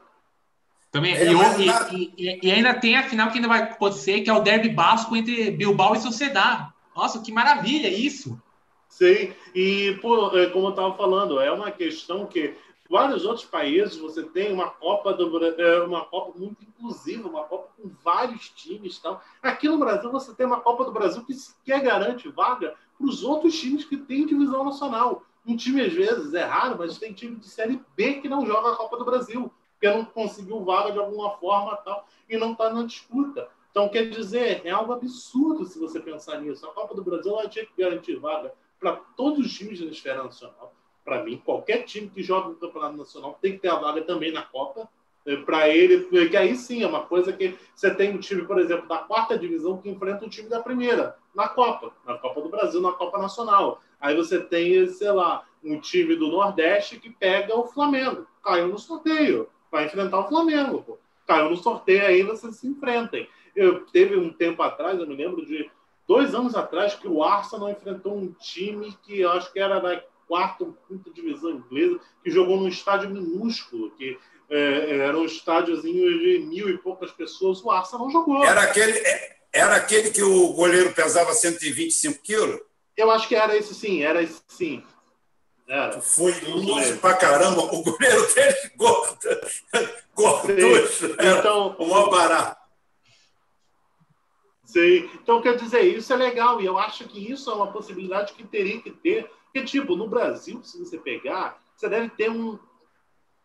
Também, 0.90 1.14
é, 1.14 1.24
e, 1.26 2.12
e, 2.16 2.40
e, 2.42 2.50
ainda 2.50 2.72
tem 2.74 2.96
a 2.96 3.08
final 3.08 3.30
que 3.30 3.36
ainda 3.36 3.48
vai 3.48 3.62
acontecer, 3.62 4.22
que 4.22 4.30
é 4.30 4.32
o 4.32 4.40
derby 4.40 4.70
basco 4.70 5.14
entre 5.14 5.50
Bilbao 5.50 5.94
e 5.94 6.00
Sociedad. 6.00 6.70
Nossa, 6.96 7.20
que 7.20 7.30
maravilha 7.30 7.88
isso! 7.88 8.40
Sim, 8.88 9.32
e 9.54 9.98
pô, 10.00 10.36
é, 10.36 10.46
como 10.46 10.66
eu 10.66 10.70
estava 10.70 10.96
falando, 10.96 11.40
é 11.40 11.52
uma 11.52 11.70
questão 11.70 12.26
que 12.26 12.56
vários 12.88 13.24
outros 13.24 13.44
países 13.44 13.96
você 13.96 14.22
tem 14.22 14.52
uma 14.52 14.70
Copa 14.70 15.12
do 15.12 15.44
é, 15.44 15.82
uma 15.82 16.04
Copa 16.06 16.38
muito 16.38 16.64
inclusiva, 16.64 17.28
uma 17.28 17.44
Copa 17.44 17.68
com 17.76 17.90
vários 18.02 18.48
times, 18.50 18.98
tal. 18.98 19.22
Aqui 19.42 19.68
no 19.68 19.78
Brasil 19.78 20.10
você 20.10 20.34
tem 20.34 20.46
uma 20.46 20.60
Copa 20.60 20.84
do 20.84 20.92
Brasil 20.92 21.24
que 21.24 21.34
sequer 21.34 21.82
garante 21.82 22.28
vaga 22.28 22.74
para 22.96 23.06
os 23.06 23.22
outros 23.22 23.58
times 23.58 23.84
que 23.84 23.96
têm 23.96 24.26
divisão 24.26 24.64
nacional. 24.64 25.22
Um 25.46 25.56
time 25.56 25.82
às 25.82 25.92
vezes 25.92 26.34
é 26.34 26.44
raro, 26.44 26.76
mas 26.78 26.98
tem 26.98 27.12
time 27.12 27.36
de 27.36 27.48
série 27.48 27.80
B 27.96 28.14
que 28.14 28.28
não 28.28 28.46
joga 28.46 28.72
a 28.72 28.76
Copa 28.76 28.96
do 28.96 29.04
Brasil, 29.04 29.52
porque 29.72 29.94
não 29.94 30.04
conseguiu 30.04 30.64
vaga 30.64 30.92
de 30.92 30.98
alguma 30.98 31.30
forma, 31.38 31.76
tal, 31.76 32.06
e 32.28 32.36
não 32.36 32.52
está 32.52 32.70
na 32.70 32.82
disputa. 32.82 33.48
Então, 33.70 33.88
quer 33.88 34.10
dizer, 34.10 34.62
é 34.64 34.70
algo 34.70 34.92
absurdo 34.92 35.64
se 35.64 35.78
você 35.78 36.00
pensar 36.00 36.40
nisso. 36.40 36.66
A 36.66 36.72
Copa 36.72 36.94
do 36.94 37.04
Brasil 37.04 37.32
ela 37.32 37.48
tinha 37.48 37.64
que 37.64 37.80
garantir 37.80 38.16
vaga 38.16 38.52
para 38.80 38.96
todos 38.96 39.46
os 39.46 39.52
times 39.52 39.78
da 39.78 39.86
esfera 39.86 40.24
nacional. 40.24 40.74
Para 41.08 41.24
mim, 41.24 41.40
qualquer 41.42 41.84
time 41.84 42.10
que 42.10 42.22
joga 42.22 42.50
no 42.50 42.56
Campeonato 42.56 42.98
Nacional 42.98 43.38
tem 43.40 43.52
que 43.52 43.60
ter 43.60 43.68
a 43.68 43.76
vaga 43.76 44.02
também 44.02 44.30
na 44.30 44.42
Copa. 44.42 44.86
É, 45.24 45.36
para 45.36 45.68
ele, 45.68 46.00
porque 46.00 46.36
aí 46.36 46.54
sim 46.54 46.82
é 46.82 46.86
uma 46.86 47.02
coisa 47.02 47.32
que 47.32 47.56
você 47.74 47.94
tem 47.94 48.14
um 48.14 48.18
time, 48.18 48.42
por 48.46 48.58
exemplo, 48.58 48.86
da 48.86 48.98
quarta 48.98 49.38
divisão 49.38 49.78
que 49.78 49.88
enfrenta 49.88 50.26
o 50.26 50.28
time 50.28 50.48
da 50.48 50.60
primeira 50.60 51.16
na 51.34 51.48
Copa, 51.48 51.92
na 52.06 52.16
Copa 52.18 52.42
do 52.42 52.50
Brasil, 52.50 52.80
na 52.80 52.92
Copa 52.92 53.18
Nacional. 53.18 53.80
Aí 53.98 54.14
você 54.14 54.38
tem, 54.38 54.86
sei 54.86 55.10
lá, 55.10 55.46
um 55.64 55.80
time 55.80 56.14
do 56.14 56.28
Nordeste 56.28 57.00
que 57.00 57.10
pega 57.10 57.54
o 57.58 57.66
Flamengo, 57.66 58.26
caiu 58.42 58.68
no 58.68 58.78
sorteio, 58.78 59.48
vai 59.70 59.86
enfrentar 59.86 60.20
o 60.20 60.28
Flamengo. 60.28 60.82
Pô. 60.82 60.98
Caiu 61.26 61.50
no 61.50 61.56
sorteio 61.56 62.06
aí, 62.06 62.22
vocês 62.22 62.56
se 62.56 62.66
enfrentem. 62.66 63.28
Eu, 63.56 63.86
teve 63.86 64.16
um 64.16 64.30
tempo 64.30 64.62
atrás, 64.62 64.98
eu 64.98 65.06
me 65.06 65.16
lembro 65.16 65.44
de 65.44 65.70
dois 66.06 66.34
anos 66.34 66.54
atrás, 66.54 66.94
que 66.94 67.08
o 67.08 67.22
Arsenal 67.22 67.70
enfrentou 67.70 68.16
um 68.16 68.32
time 68.32 68.96
que 69.02 69.20
eu 69.20 69.30
acho 69.32 69.52
que 69.52 69.58
era 69.58 69.78
da 69.78 70.02
quarta 70.28 70.64
ou 70.64 70.76
quinta 70.86 71.10
divisão 71.10 71.50
inglesa, 71.50 71.98
que 72.22 72.30
jogou 72.30 72.58
num 72.58 72.68
estádio 72.68 73.10
minúsculo, 73.10 73.90
que 73.92 74.16
é, 74.50 74.98
era 74.98 75.18
um 75.18 75.24
estádiozinho 75.24 76.18
de 76.18 76.38
mil 76.40 76.68
e 76.68 76.78
poucas 76.78 77.10
pessoas. 77.10 77.64
O 77.64 77.70
Arsenal 77.70 78.06
não 78.06 78.12
jogou. 78.12 78.44
Era 78.44 78.62
aquele, 78.62 79.02
era 79.52 79.76
aquele 79.76 80.10
que 80.10 80.22
o 80.22 80.52
goleiro 80.52 80.92
pesava 80.92 81.32
125 81.32 82.22
quilos? 82.22 82.60
Eu 82.96 83.10
acho 83.10 83.26
que 83.26 83.34
era 83.34 83.56
esse 83.56 83.74
sim, 83.74 84.02
era 84.02 84.22
esse 84.22 84.40
sim. 84.46 84.84
Era. 85.68 86.00
Foi 86.00 86.32
longe 86.40 86.96
pra 86.96 87.14
caramba, 87.14 87.62
o 87.62 87.82
goleiro 87.82 88.34
dele 88.34 88.56
gordo. 88.76 89.18
Gordo. 90.14 90.52
Então, 91.20 91.76
o 91.78 91.86
maior 91.86 92.10
barato. 92.10 92.58
Sim. 94.64 95.08
Então, 95.14 95.40
quer 95.40 95.56
dizer, 95.56 95.82
isso 95.82 96.12
é 96.12 96.16
legal. 96.16 96.60
E 96.60 96.66
eu 96.66 96.78
acho 96.78 97.04
que 97.04 97.32
isso 97.32 97.50
é 97.50 97.54
uma 97.54 97.72
possibilidade 97.72 98.32
que 98.32 98.46
teria 98.46 98.80
que 98.80 98.90
ter. 98.90 99.30
Porque, 99.52 99.64
tipo, 99.64 99.96
no 99.96 100.08
Brasil, 100.08 100.62
se 100.62 100.78
você 100.78 100.98
pegar, 100.98 101.60
você 101.74 101.88
deve 101.88 102.10
ter 102.10 102.30
um 102.30 102.58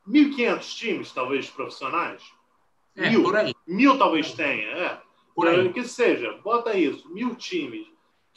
1.500 0.07 0.75
times, 0.75 1.11
talvez, 1.11 1.49
profissionais. 1.49 2.23
É, 2.95 3.09
Mil. 3.09 3.23
por 3.23 3.35
aí. 3.35 3.53
Mil 3.65 3.97
talvez 3.97 4.33
tenha, 4.33 4.67
é. 4.69 5.01
Que 5.73 5.83
seja, 5.83 6.33
bota 6.43 6.77
isso, 6.77 7.09
mil 7.11 7.35
times. 7.35 7.87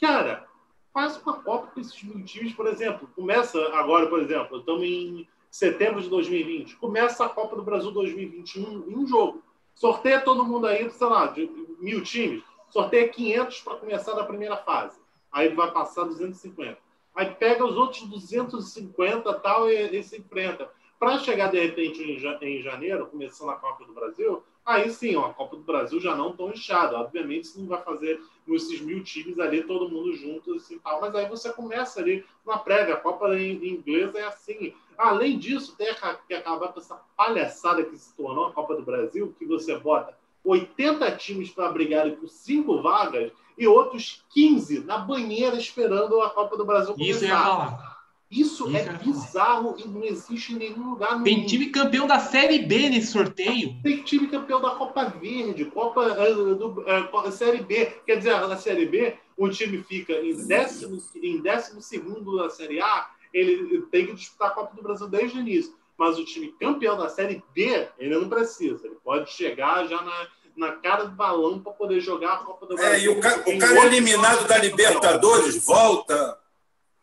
Cara, 0.01 0.47
faz 0.91 1.21
uma 1.21 1.33
Copa 1.41 1.67
com 1.67 1.79
esses 1.79 2.01
mil 2.01 2.23
times, 2.25 2.53
por 2.53 2.65
exemplo. 2.65 3.07
Começa 3.15 3.59
agora, 3.75 4.07
por 4.07 4.19
exemplo, 4.19 4.57
estamos 4.57 4.83
em 4.83 5.27
setembro 5.51 6.01
de 6.01 6.09
2020. 6.09 6.75
Começa 6.77 7.25
a 7.25 7.29
Copa 7.29 7.55
do 7.55 7.61
Brasil 7.61 7.91
2021 7.91 8.89
em 8.89 8.95
um 8.95 9.05
jogo. 9.05 9.43
Sorteia 9.75 10.19
todo 10.21 10.43
mundo 10.43 10.65
aí, 10.65 10.89
sei 10.89 11.07
lá, 11.07 11.27
de 11.27 11.47
mil 11.79 12.01
times. 12.01 12.43
Sorteia 12.69 13.07
500 13.09 13.61
para 13.61 13.75
começar 13.75 14.13
da 14.13 14.23
primeira 14.23 14.57
fase. 14.57 14.97
Aí 15.31 15.49
vai 15.49 15.71
passar 15.71 16.05
250. 16.05 16.86
Aí 17.17 17.33
pega 17.33 17.65
os 17.65 17.75
outros 17.75 18.03
250 18.03 19.33
tal 19.39 19.67
e, 19.67 19.97
e 19.97 20.03
se 20.03 20.19
enfrenta. 20.19 20.69
Para 20.99 21.17
chegar, 21.17 21.49
de 21.49 21.59
repente, 21.59 22.03
em, 22.03 22.61
janeiro, 22.61 23.07
começando 23.07 23.49
a 23.49 23.55
Copa 23.55 23.85
do 23.85 23.93
Brasil, 23.93 24.43
aí 24.63 24.87
sim, 24.91 25.15
ó, 25.15 25.25
a 25.25 25.33
Copa 25.33 25.55
do 25.55 25.63
Brasil 25.63 25.99
já 25.99 26.15
não 26.15 26.35
tão 26.35 26.51
inchada. 26.51 26.95
Obviamente, 26.99 27.45
isso 27.45 27.59
não 27.59 27.67
vai 27.67 27.81
fazer 27.81 28.21
esses 28.47 28.81
mil 28.81 29.03
times 29.03 29.39
ali, 29.39 29.63
todo 29.63 29.89
mundo 29.89 30.13
junto, 30.13 30.53
assim, 30.53 30.77
tal. 30.77 31.01
Mas 31.01 31.15
aí 31.15 31.27
você 31.27 31.51
começa 31.51 31.99
ali 31.99 32.23
na 32.45 32.59
prévia. 32.59 32.93
A 32.93 32.99
Copa 32.99 33.35
inglesa 33.35 34.19
é 34.19 34.27
assim. 34.27 34.75
Além 34.95 35.39
disso, 35.39 35.75
tem 35.75 35.87
que 36.27 36.35
acabar 36.35 36.67
com 36.67 36.79
essa 36.79 37.01
palhaçada 37.15 37.83
que 37.83 37.97
se 37.97 38.15
tornou 38.15 38.45
a 38.45 38.53
Copa 38.53 38.75
do 38.75 38.83
Brasil, 38.83 39.35
que 39.39 39.45
você 39.45 39.75
bota 39.79 40.15
80 40.43 41.11
times 41.17 41.49
para 41.49 41.71
brigarem 41.71 42.15
por 42.15 42.29
cinco 42.29 42.81
vagas 42.81 43.31
e 43.57 43.67
outros 43.67 44.23
15 44.33 44.81
na 44.81 44.97
banheira 44.99 45.57
esperando 45.57 46.21
a 46.21 46.29
Copa 46.29 46.55
do 46.55 46.65
Brasil 46.65 46.93
começar. 46.93 47.11
Isso 47.11 47.25
ia 47.25 47.37
falar. 47.37 47.97
Isso, 48.29 48.67
Isso 48.69 48.77
é 48.77 48.93
bizarro 48.93 49.75
e 49.77 49.87
não 49.87 50.03
existe 50.03 50.53
em 50.53 50.57
nenhum 50.57 50.89
lugar 50.91 51.23
Tem 51.23 51.37
mundo. 51.37 51.47
time 51.47 51.67
campeão 51.67 52.05
da 52.05 52.19
Série 52.19 52.59
B 52.59 52.89
nesse 52.89 53.13
sorteio. 53.13 53.81
Tem 53.81 54.03
time 54.03 54.27
campeão 54.27 54.59
da 54.59 54.71
Copa 54.71 55.05
Verde, 55.05 55.63
Copa 55.65 56.01
uh, 56.01 56.55
do, 56.55 56.81
uh, 56.81 57.31
Série 57.31 57.61
B. 57.61 57.85
Quer 58.05 58.17
dizer, 58.17 58.37
na 58.45 58.57
Série 58.57 58.85
B, 58.85 59.15
o 59.37 59.47
time 59.47 59.81
fica 59.81 60.11
em 60.11 60.35
décimo, 60.45 61.01
em 61.15 61.39
décimo 61.39 61.81
segundo 61.81 62.35
da 62.37 62.49
Série 62.49 62.81
A, 62.81 63.07
ele 63.33 63.83
tem 63.83 64.05
que 64.05 64.13
disputar 64.13 64.49
a 64.49 64.51
Copa 64.51 64.75
do 64.75 64.83
Brasil 64.83 65.07
desde 65.07 65.37
o 65.37 65.41
início. 65.41 65.73
Mas 65.97 66.19
o 66.19 66.25
time 66.25 66.53
campeão 66.59 66.97
da 66.97 67.09
Série 67.09 67.43
B, 67.53 67.87
ele 67.97 68.17
não 68.17 68.29
precisa. 68.29 68.85
Ele 68.85 68.97
pode 69.03 69.31
chegar 69.31 69.87
já 69.87 70.01
na, 70.01 70.27
na 70.55 70.71
cara 70.73 71.05
do 71.05 71.15
balão 71.15 71.59
para 71.59 71.73
poder 71.73 71.99
jogar 71.99 72.33
a 72.33 72.37
Copa 72.37 72.65
do 72.65 72.75
Brasil. 72.75 72.93
É, 72.93 72.99
e 73.03 73.09
o, 73.09 73.19
ca 73.19 73.43
o 73.45 73.57
cara 73.57 73.85
eliminado 73.85 74.47
da 74.47 74.57
Libertadores 74.57 75.65
volta 75.65 76.37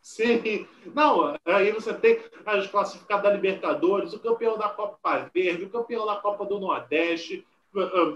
Sim. 0.05 0.67
Não, 0.95 1.35
aí 1.47 1.73
você 1.73 1.95
tem 1.95 2.21
as 2.45 2.67
classificados 2.67 3.25
da 3.25 3.35
Libertadores, 3.35 4.13
o 4.13 4.19
campeão 4.19 4.59
da 4.59 4.69
Copa 4.69 5.31
Verde, 5.33 5.65
o 5.65 5.71
campeão 5.71 6.05
da 6.05 6.17
Copa 6.17 6.45
do 6.45 6.61
Nordeste. 6.61 7.43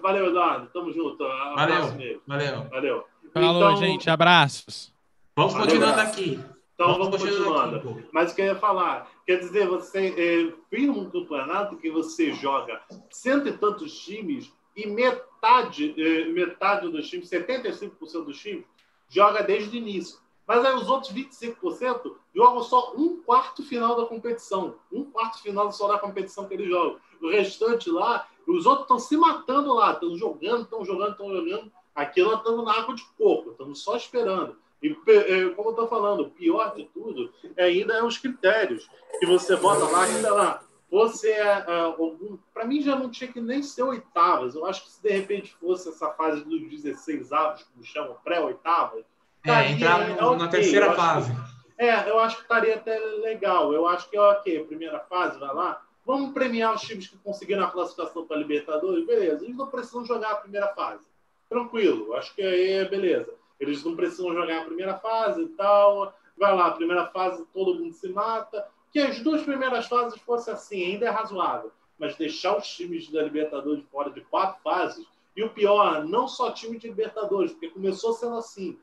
Valeu, 0.03 0.27
Eduardo. 0.27 0.67
Tamo 0.67 0.93
junto. 0.93 1.25
Valeu. 1.25 2.21
Valeu. 2.27 2.69
Valeu. 2.69 3.05
Falou, 3.33 3.71
então, 3.71 3.77
gente. 3.77 4.11
Abraços. 4.11 4.93
Vamos 5.35 5.55
Valeu, 5.55 5.67
continuando 5.67 6.01
abraço. 6.01 6.21
aqui. 6.21 6.58
Então 6.79 6.93
vamos, 6.93 7.09
vamos 7.09 7.23
continuando. 7.23 7.77
Aqui, 7.77 8.09
Mas 8.13 8.31
o 8.31 8.35
que 8.37 8.41
eu 8.41 8.47
ia 8.47 8.55
falar, 8.55 9.11
quer 9.27 9.41
dizer, 9.41 9.67
você 9.67 10.15
é, 10.17 10.55
vira 10.71 10.93
um 10.93 11.11
campeonato 11.11 11.77
que 11.77 11.91
você 11.91 12.33
joga 12.33 12.81
cento 13.11 13.49
e 13.49 13.53
tantos 13.53 13.99
times 13.99 14.53
e 14.77 14.87
metade, 14.87 15.93
é, 16.01 16.27
metade 16.27 16.89
dos 16.89 17.09
times, 17.09 17.29
75% 17.29 18.25
dos 18.25 18.39
times, 18.39 18.65
joga 19.09 19.43
desde 19.43 19.77
o 19.77 19.81
início. 19.81 20.21
Mas 20.47 20.65
aí 20.65 20.73
os 20.77 20.89
outros 20.89 21.13
25% 21.13 22.15
jogam 22.33 22.63
só 22.63 22.95
um 22.97 23.21
quarto 23.25 23.65
final 23.65 23.97
da 23.97 24.07
competição. 24.07 24.77
Um 24.93 25.03
quarto 25.05 25.43
final 25.43 25.73
só 25.73 25.89
da 25.89 25.99
competição 25.99 26.47
que 26.47 26.55
eles 26.55 26.69
jogam. 26.69 27.01
O 27.21 27.29
restante 27.29 27.91
lá, 27.91 28.29
os 28.47 28.67
outros 28.67 28.85
estão 28.85 29.01
se 29.01 29.17
matando 29.17 29.75
lá, 29.75 29.95
estão 29.95 30.17
jogando, 30.17 30.63
estão 30.63 30.85
jogando, 30.85 31.11
estão 31.11 31.29
jogando. 31.29 31.73
Aqui 31.93 32.23
nós 32.23 32.39
estamos 32.39 32.65
na 32.65 32.73
água 32.73 32.95
de 32.95 33.05
coco, 33.19 33.51
estamos 33.51 33.83
só 33.83 33.97
esperando. 33.97 34.57
E, 34.83 34.97
é, 35.09 35.49
como 35.51 35.69
eu 35.69 35.73
estou 35.73 35.89
falando, 35.89 36.21
o 36.21 36.31
pior 36.31 36.75
de 36.75 36.85
tudo 36.95 37.33
é 37.57 37.65
ainda 37.65 37.95
é 37.95 38.03
os 38.03 38.19
critérios. 38.19 38.89
Que 39.19 39.27
você 39.27 39.57
bota 39.57 39.85
lá, 39.85 40.07
que 40.07 40.23
tá 40.23 40.33
lá. 40.33 40.63
Você 40.91 41.31
é, 41.31 41.59
é. 41.59 41.65
Para 42.55 42.65
mim 42.65 42.81
já 42.81 42.97
não 42.97 43.11
tinha 43.11 43.31
que 43.31 43.41
nem 43.41 43.63
ser 43.63 43.83
oitavas. 43.83 44.55
Eu 44.55 44.65
acho 44.65 44.85
que 44.85 44.91
se 44.91 45.03
de 45.03 45.11
repente 45.11 45.55
fosse 45.61 45.89
essa 45.89 46.11
fase 46.11 46.45
dos 46.45 46.61
16 46.71 47.33
avos, 47.33 47.63
como 47.65 47.85
chamam, 47.85 48.17
pré-oitavas, 48.25 49.05
é, 49.45 49.73
entrar 49.73 50.09
no, 50.09 50.27
okay. 50.29 50.39
na 50.39 50.49
terceira 50.49 50.93
fase. 50.95 51.33
Que, 51.77 51.85
é, 51.85 52.09
eu 52.09 52.19
acho 52.19 52.37
que 52.37 52.43
estaria 52.43 52.75
até 52.75 52.99
legal. 52.99 53.73
Eu 53.73 53.87
acho 53.87 54.09
que, 54.09 54.19
ok, 54.19 54.65
primeira 54.65 55.01
fase, 55.01 55.39
vai 55.39 55.55
lá. 55.55 55.83
Vamos 56.05 56.33
premiar 56.33 56.75
os 56.75 56.81
times 56.81 57.07
que 57.07 57.19
conseguiram 57.19 57.65
a 57.65 57.71
classificação 57.71 58.27
para 58.27 58.37
a 58.37 58.41
Libertadores? 58.41 59.07
Beleza. 59.07 59.45
Eles 59.45 59.57
não 59.57 59.67
precisam 59.67 60.05
jogar 60.05 60.31
a 60.31 60.37
primeira 60.37 60.69
fase. 60.69 61.05
Tranquilo. 61.49 62.15
Acho 62.15 62.35
que 62.35 62.43
aí 62.43 62.73
é 62.73 62.85
beleza. 62.87 63.35
Eles 63.59 63.83
não 63.85 63.97
precisam 63.97 64.35
jogar 64.35 64.62
a 64.62 64.65
primeira 64.65 64.95
fase 64.99 65.43
e 65.43 65.49
tal. 65.49 66.15
Vai 66.37 66.55
lá, 66.55 66.70
primeira 66.70 67.07
fase, 67.07 67.45
todo 67.53 67.78
mundo 67.78 67.93
se 67.93 68.09
mata. 68.09 68.67
Que 68.93 69.01
as 69.01 69.20
duas 69.20 69.43
primeiras 69.43 69.87
fases 69.87 70.20
fossem 70.20 70.55
assim, 70.55 70.85
ainda 70.85 71.07
é 71.07 71.11
razoável. 71.11 71.73
Mas 71.99 72.17
deixar 72.17 72.57
os 72.57 72.67
times 72.67 73.11
da 73.11 73.23
Libertadores 73.23 73.85
fora 73.91 74.11
de 74.11 74.20
quatro 74.23 74.62
fases. 74.62 75.07
E 75.37 75.43
o 75.43 75.51
pior, 75.51 76.05
não 76.05 76.27
só 76.27 76.51
time 76.51 76.78
de 76.78 76.89
Libertadores, 76.89 77.53
porque 77.53 77.69
começou 77.69 78.12
sendo 78.12 78.37
assim 78.37 78.78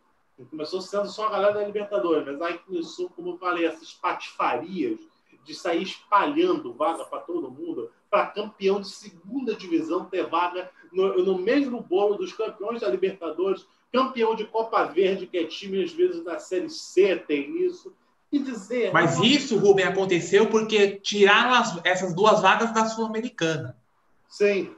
Começou 0.50 0.82
sendo 0.82 1.08
só 1.08 1.28
a 1.28 1.30
galera 1.30 1.54
da 1.54 1.66
Libertadores, 1.66 2.26
mas 2.26 2.42
aí 2.42 2.58
começou, 2.60 3.10
como 3.10 3.32
eu 3.32 3.38
falei, 3.38 3.66
essas 3.66 3.94
patifarias 3.94 5.00
de 5.46 5.56
sair 5.56 5.84
espalhando 5.84 6.74
vaga 6.74 7.06
para 7.06 7.20
todo 7.20 7.52
mundo, 7.52 7.90
para 8.10 8.28
campeão 8.28 8.82
de 8.82 8.90
segunda 8.90 9.56
divisão 9.56 10.06
ter 10.06 10.26
vaga 10.28 10.70
no, 10.92 11.24
no, 11.24 11.38
mesmo 11.38 11.80
bolo 11.80 12.16
dos 12.16 12.34
campeões 12.34 12.82
da 12.82 12.90
Libertadores, 12.90 13.66
campeão 13.92 14.36
de 14.36 14.46
Copa 14.46 14.84
Verde, 14.86 15.28
que 15.28 15.38
é 15.38 15.44
time 15.46 15.84
às 15.84 15.92
vezes 15.92 16.24
da 16.24 16.40
Série 16.40 16.70
C, 16.70 17.16
tem 17.16 17.66
isso. 17.66 17.94
E 18.32 18.40
dizer. 18.40 18.92
Mas 18.92 19.20
isso, 19.20 19.58
Rubem, 19.58 19.86
aconteceu 19.86 20.48
porque 20.48 21.00
tiraram 21.00 21.54
as, 21.54 21.80
essas 21.86 22.14
duas 22.14 22.42
vagas 22.42 22.74
da 22.74 22.86
Sul-Americana. 22.86 23.78
Sim, 24.28 24.76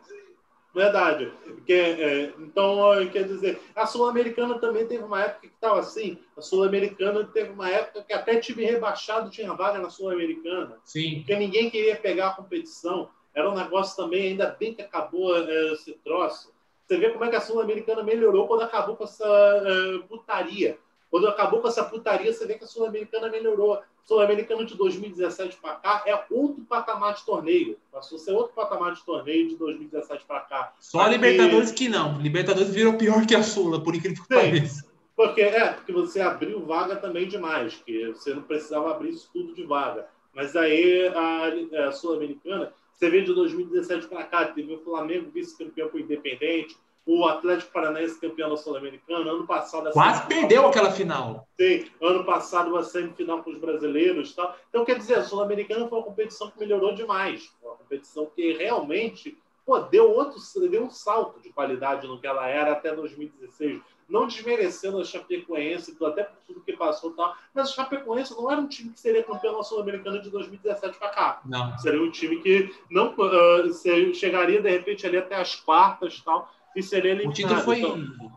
Verdade. 0.77 1.33
Que, 1.65 1.73
é, 1.73 2.33
então, 2.37 2.77
quer 3.11 3.23
dizer, 3.23 3.59
a 3.75 3.87
Sul-Americana 3.87 4.59
também 4.59 4.85
teve 4.85 5.03
uma 5.03 5.23
época 5.23 5.47
que 5.47 5.53
estava 5.55 5.79
assim. 5.79 6.19
A 6.37 6.41
Sul-Americana 6.41 7.23
teve 7.25 7.49
uma 7.49 7.67
época 7.67 8.03
que 8.03 8.13
até 8.13 8.35
time 8.35 8.63
rebaixado 8.63 9.31
tinha 9.31 9.51
vaga 9.55 9.79
na 9.79 9.89
Sul-Americana. 9.89 10.77
Sim. 10.85 11.15
Porque 11.15 11.35
ninguém 11.35 11.71
queria 11.71 11.95
pegar 11.95 12.27
a 12.27 12.33
competição. 12.35 13.09
Era 13.33 13.49
um 13.49 13.55
negócio 13.55 13.95
também, 13.95 14.27
ainda 14.27 14.55
bem 14.59 14.75
que 14.75 14.83
acabou 14.83 15.35
é, 15.35 15.73
esse 15.73 15.93
troço. 16.03 16.53
Você 16.87 16.97
vê 16.97 17.09
como 17.09 17.25
é 17.25 17.29
que 17.29 17.35
a 17.35 17.41
Sul-Americana 17.41 18.01
melhorou 18.01 18.47
quando 18.47 18.61
acabou 18.61 18.95
com 18.95 19.03
essa 19.03 19.25
é, 19.25 20.07
putaria. 20.07 20.79
Quando 21.11 21.27
acabou 21.27 21.61
com 21.61 21.67
essa 21.67 21.83
putaria, 21.83 22.31
você 22.31 22.45
vê 22.45 22.55
que 22.55 22.63
a 22.63 22.67
Sul-Americana 22.67 23.29
melhorou. 23.29 23.81
Sul-Americano 24.05 24.65
de 24.65 24.75
2017 24.75 25.57
para 25.57 25.75
cá 25.75 26.03
é 26.05 26.17
outro 26.31 26.63
patamar 26.63 27.13
de 27.13 27.25
torneio. 27.25 27.77
Passou 27.91 28.17
a 28.17 28.21
ser 28.21 28.31
outro 28.31 28.53
patamar 28.53 28.93
de 28.93 29.03
torneio 29.03 29.49
de 29.49 29.57
2017 29.57 30.23
para 30.25 30.39
cá. 30.41 30.73
Só 30.79 31.01
a 31.01 31.09
Libertadores 31.09 31.71
que 31.71 31.89
não. 31.89 32.17
Libertadores 32.21 32.73
virou 32.73 32.93
pior 32.93 33.25
que 33.25 33.35
a 33.35 33.43
Sula, 33.43 33.83
por 33.83 33.93
incrível 33.93 34.23
que 34.23 34.29
pareça. 34.29 34.85
Porque, 35.13 35.41
é, 35.41 35.73
porque 35.73 35.91
você 35.91 36.21
abriu 36.21 36.65
vaga 36.65 36.95
também 36.95 37.27
demais, 37.27 37.81
que 37.85 38.07
você 38.07 38.33
não 38.33 38.43
precisava 38.43 38.91
abrir 38.91 39.09
isso 39.09 39.29
tudo 39.33 39.53
de 39.53 39.63
vaga. 39.63 40.07
Mas 40.33 40.55
aí 40.55 41.07
a, 41.07 41.87
a 41.87 41.91
Sul-Americana, 41.91 42.71
você 42.97 43.09
vê 43.11 43.21
de 43.21 43.33
2017 43.33 44.07
para 44.07 44.23
cá, 44.23 44.45
teve 44.45 44.73
o 44.73 44.79
Flamengo 44.79 45.29
vice-campeão 45.29 45.87
com 45.89 45.97
o 45.97 45.99
Independente, 45.99 46.75
o 47.05 47.25
Atlético 47.25 47.71
Paranaense 47.71 48.19
campeão 48.19 48.49
da 48.49 48.57
Sul-Americana, 48.57 49.31
ano 49.31 49.45
passado... 49.45 49.91
Quase 49.91 50.27
perdeu 50.27 50.65
aquela 50.67 50.91
final. 50.91 51.47
Sim, 51.57 51.85
ano 52.01 52.25
passado 52.25 52.71
uma 52.71 52.83
semifinal 52.83 53.43
com 53.43 53.51
os 53.51 53.59
brasileiros 53.59 54.33
tal. 54.35 54.57
Então, 54.69 54.83
quer 54.83 54.97
dizer, 54.97 55.19
a 55.19 55.23
Sul-Americana 55.23 55.87
foi 55.87 55.99
uma 55.99 56.03
competição 56.03 56.49
que 56.49 56.59
melhorou 56.59 56.93
demais. 56.93 57.55
Uma 57.63 57.75
competição 57.75 58.25
que 58.35 58.53
realmente 58.53 59.37
pô, 59.67 59.79
deu, 59.79 60.09
outro, 60.09 60.39
deu 60.69 60.83
um 60.83 60.89
salto 60.89 61.39
de 61.41 61.49
qualidade 61.49 62.07
no 62.07 62.19
que 62.19 62.25
ela 62.25 62.47
era 62.47 62.71
até 62.71 62.95
2016. 62.95 63.79
Não 64.09 64.25
desmerecendo 64.25 64.99
a 64.99 65.03
Chapecoense, 65.03 65.97
até 66.01 66.23
por 66.23 66.37
tudo 66.47 66.61
que 66.61 66.73
passou 66.73 67.11
tal, 67.11 67.35
mas 67.53 67.69
a 67.69 67.73
Chapecoense 67.73 68.33
não 68.33 68.49
era 68.49 68.61
um 68.61 68.67
time 68.67 68.91
que 68.91 68.99
seria 68.99 69.23
campeão 69.23 69.57
da 69.57 69.63
Sul-Americana 69.63 70.19
de 70.19 70.29
2017 70.29 70.97
para 70.97 71.09
cá. 71.09 71.41
Não. 71.45 71.77
Seria 71.77 72.01
um 72.01 72.09
time 72.09 72.37
que 72.41 72.73
não 72.89 73.13
uh, 73.13 74.13
chegaria, 74.13 74.61
de 74.61 74.69
repente, 74.69 75.05
ali 75.05 75.17
até 75.17 75.35
as 75.35 75.55
quartas 75.55 76.21
tal 76.21 76.49
e 76.77 76.83
seria 76.83 77.11
eliminado. 77.11 77.31
O 77.31 77.35
título 77.35 77.61
foi, 77.61 77.79
então... 77.79 78.31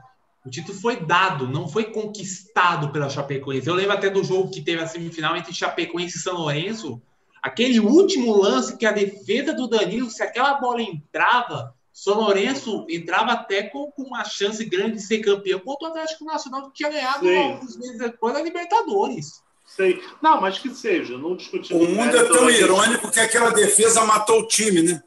o 0.45 0.51
título 0.51 0.79
foi 0.79 0.97
dado, 0.97 1.47
não 1.47 1.69
foi 1.69 1.85
conquistado 1.85 2.91
pela 2.91 3.09
Chapecoense. 3.09 3.69
Eu 3.69 3.75
lembro 3.75 3.93
até 3.93 4.09
do 4.09 4.25
jogo 4.25 4.51
que 4.51 4.63
teve 4.63 4.83
a 4.83 4.87
semifinal 4.87 5.37
entre 5.37 5.55
Chapecoense 5.55 6.17
e 6.17 6.21
São 6.21 6.39
Lourenço. 6.39 7.01
Aquele 7.43 7.79
último 7.81 8.37
lance 8.37 8.77
que 8.77 8.85
a 8.85 8.93
defesa 8.93 9.55
do 9.55 9.69
Danilo, 9.69 10.11
se 10.11 10.23
aquela 10.23 10.55
bola 10.55 10.83
entrava, 10.83 11.75
São 12.01 12.15
Lourenço 12.15 12.87
entrava 12.89 13.33
até 13.33 13.65
com, 13.65 13.91
com, 13.91 14.05
uma 14.05 14.25
chance 14.25 14.65
grande 14.65 14.93
de 14.93 15.03
ser 15.03 15.19
campeão 15.19 15.61
contra 15.61 15.87
o 15.87 15.91
Atlético 15.91 16.25
Nacional 16.25 16.71
que 16.71 16.79
tinha 16.79 16.89
ganhado 16.89 17.29
alguns 17.29 17.77
meses 17.77 17.99
depois 17.99 18.33
da 18.33 18.41
Libertadores. 18.41 19.43
Sei. 19.67 20.03
Não, 20.23 20.41
mas 20.41 20.59
que 20.59 20.71
seja, 20.71 21.19
não 21.19 21.37
discutimos. 21.37 21.87
O 21.87 21.91
mundo 21.91 22.17
é 22.17 22.25
tão 22.25 22.49
irônico 22.49 23.11
que 23.11 23.21
aquela 23.21 23.51
defesa 23.51 24.03
matou 24.07 24.41
o 24.41 24.47
time, 24.47 24.81
né? 24.81 25.03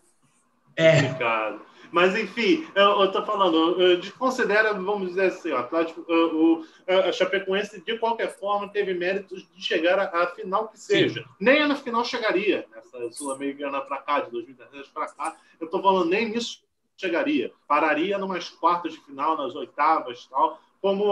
É. 0.75 1.01
Complicado. 1.01 1.61
Mas, 1.91 2.15
enfim, 2.15 2.67
eu, 2.75 3.05
estou 3.05 3.25
falando, 3.25 3.97
desconsidera, 3.97 4.73
vamos 4.75 5.09
dizer 5.09 5.31
assim, 5.31 5.49
o 5.49 5.57
Atlético, 5.57 6.05
o, 6.07 6.63
a 6.87 7.11
Chapecoense, 7.11 7.83
de 7.83 7.97
qualquer 7.97 8.37
forma, 8.37 8.69
teve 8.69 8.93
méritos 8.93 9.47
de 9.55 9.63
chegar 9.63 9.97
à 9.99 10.27
final 10.27 10.67
que 10.67 10.79
seja. 10.79 11.21
Sim. 11.21 11.29
Nem 11.39 11.67
na 11.67 11.75
final 11.75 12.05
chegaria, 12.05 12.67
nessa 12.71 13.11
Sul-Americana 13.11 13.81
para 13.81 13.97
cá, 13.97 14.19
de 14.19 14.29
2013 14.29 14.89
para 14.93 15.07
cá. 15.07 15.35
Eu 15.59 15.65
estou 15.65 15.81
falando, 15.81 16.09
nem 16.09 16.29
nisso 16.29 16.61
chegaria. 16.97 17.51
Pararia 17.67 18.17
numas 18.17 18.49
quartas 18.49 18.93
de 18.93 18.99
final, 19.01 19.37
nas 19.37 19.55
oitavas 19.55 20.25
tal, 20.27 20.59
como 20.81 21.05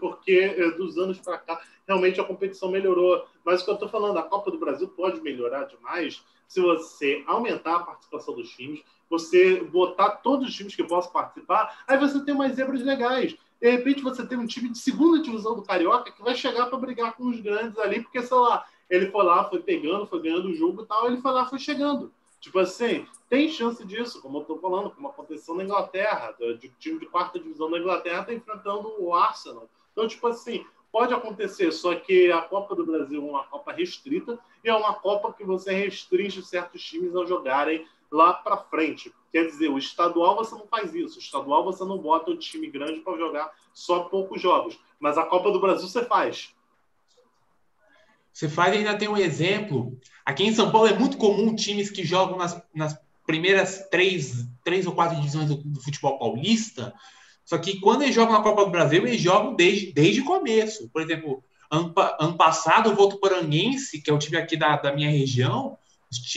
porque 0.00 0.70
dos 0.76 0.96
anos 0.98 1.18
para 1.18 1.38
cá 1.38 1.60
realmente 1.86 2.20
a 2.20 2.24
competição 2.24 2.70
melhorou. 2.70 3.26
Mas 3.44 3.60
o 3.60 3.64
que 3.64 3.70
eu 3.70 3.74
estou 3.74 3.88
falando, 3.88 4.18
a 4.18 4.22
Copa 4.22 4.50
do 4.50 4.58
Brasil 4.58 4.88
pode 4.88 5.20
melhorar 5.20 5.64
demais 5.64 6.24
se 6.46 6.60
você 6.60 7.24
aumentar 7.26 7.76
a 7.76 7.80
participação 7.80 8.34
dos 8.34 8.50
times, 8.50 8.82
você 9.08 9.62
botar 9.64 10.10
todos 10.10 10.48
os 10.48 10.54
times 10.54 10.76
que 10.76 10.84
possam 10.84 11.12
participar, 11.12 11.82
aí 11.86 11.98
você 11.98 12.24
tem 12.24 12.34
mais 12.34 12.54
zebras 12.54 12.82
legais. 12.82 13.36
De 13.60 13.70
repente 13.70 14.02
você 14.02 14.26
tem 14.26 14.38
um 14.38 14.46
time 14.46 14.68
de 14.68 14.78
segunda 14.78 15.22
divisão 15.22 15.54
do 15.54 15.62
Carioca 15.62 16.12
que 16.12 16.22
vai 16.22 16.34
chegar 16.34 16.66
para 16.66 16.78
brigar 16.78 17.14
com 17.14 17.28
os 17.28 17.40
grandes 17.40 17.78
ali, 17.78 18.02
porque, 18.02 18.22
sei 18.22 18.36
lá, 18.36 18.64
ele 18.90 19.10
foi 19.10 19.24
lá, 19.24 19.48
foi 19.48 19.60
pegando, 19.60 20.06
foi 20.06 20.20
ganhando 20.20 20.48
o 20.48 20.54
jogo 20.54 20.82
e 20.82 20.86
tal, 20.86 21.06
ele 21.06 21.20
foi 21.20 21.32
lá, 21.32 21.46
foi 21.46 21.58
chegando. 21.58 22.12
Tipo 22.44 22.58
assim, 22.58 23.06
tem 23.26 23.48
chance 23.48 23.82
disso, 23.86 24.20
como 24.20 24.36
eu 24.36 24.42
estou 24.42 24.58
falando, 24.58 24.90
como 24.90 25.08
aconteceu 25.08 25.54
na 25.54 25.64
Inglaterra. 25.64 26.36
O 26.38 26.58
time 26.78 27.00
de 27.00 27.06
quarta 27.06 27.38
divisão 27.38 27.70
da 27.70 27.78
Inglaterra 27.78 28.20
está 28.20 28.34
enfrentando 28.34 28.94
o 29.02 29.14
Arsenal. 29.14 29.66
Então, 29.92 30.06
tipo 30.06 30.26
assim, 30.26 30.62
pode 30.92 31.14
acontecer, 31.14 31.72
só 31.72 31.94
que 31.94 32.30
a 32.30 32.42
Copa 32.42 32.74
do 32.74 32.84
Brasil 32.84 33.26
é 33.26 33.30
uma 33.30 33.44
Copa 33.44 33.72
restrita 33.72 34.38
e 34.62 34.68
é 34.68 34.74
uma 34.74 34.92
Copa 34.92 35.32
que 35.32 35.42
você 35.42 35.72
restringe 35.72 36.42
certos 36.42 36.84
times 36.84 37.16
a 37.16 37.24
jogarem 37.24 37.88
lá 38.12 38.34
para 38.34 38.58
frente. 38.58 39.10
Quer 39.32 39.46
dizer, 39.46 39.70
o 39.70 39.78
estadual 39.78 40.36
você 40.36 40.54
não 40.54 40.66
faz 40.66 40.94
isso. 40.94 41.16
O 41.16 41.22
estadual 41.22 41.64
você 41.64 41.82
não 41.82 41.96
bota 41.96 42.30
o 42.30 42.36
time 42.36 42.66
grande 42.66 43.00
para 43.00 43.16
jogar 43.16 43.54
só 43.72 44.00
poucos 44.00 44.42
jogos. 44.42 44.78
Mas 45.00 45.16
a 45.16 45.24
Copa 45.24 45.50
do 45.50 45.60
Brasil 45.60 45.88
você 45.88 46.04
faz. 46.04 46.53
Você 48.34 48.48
faz 48.48 48.74
ainda 48.74 48.98
tem 48.98 49.06
um 49.06 49.16
exemplo. 49.16 49.96
Aqui 50.26 50.42
em 50.42 50.52
São 50.52 50.72
Paulo 50.72 50.88
é 50.88 50.98
muito 50.98 51.16
comum 51.16 51.54
times 51.54 51.88
que 51.88 52.04
jogam 52.04 52.36
nas, 52.36 52.60
nas 52.74 52.98
primeiras 53.24 53.86
três, 53.88 54.44
três 54.64 54.86
ou 54.88 54.92
quatro 54.92 55.16
divisões 55.16 55.48
do, 55.48 55.54
do, 55.54 55.80
futebol 55.80 56.18
paulista. 56.18 56.92
Só 57.44 57.56
que 57.58 57.78
quando 57.78 58.02
eles 58.02 58.14
jogam 58.14 58.34
na 58.34 58.42
Copa 58.42 58.64
do 58.64 58.72
Brasil, 58.72 59.06
eles 59.06 59.20
jogam 59.20 59.54
desde, 59.54 59.92
desde 59.92 60.20
o 60.20 60.24
começo. 60.24 60.88
Por 60.88 61.00
exemplo, 61.00 61.44
ano, 61.70 61.94
ano 62.18 62.36
passado, 62.36 62.90
o 62.90 62.96
Votuporanguense, 62.96 64.02
que 64.02 64.10
é 64.10 64.12
o 64.12 64.18
time 64.18 64.36
aqui 64.36 64.56
da, 64.56 64.78
da 64.78 64.92
minha 64.92 65.10
região, 65.10 65.78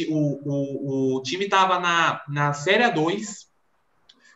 o, 0.08 0.40
o, 0.46 1.16
o 1.18 1.24
time 1.24 1.46
estava 1.46 1.80
na, 1.80 2.22
na 2.30 2.54
Série 2.54 2.84
A2, 2.84 3.48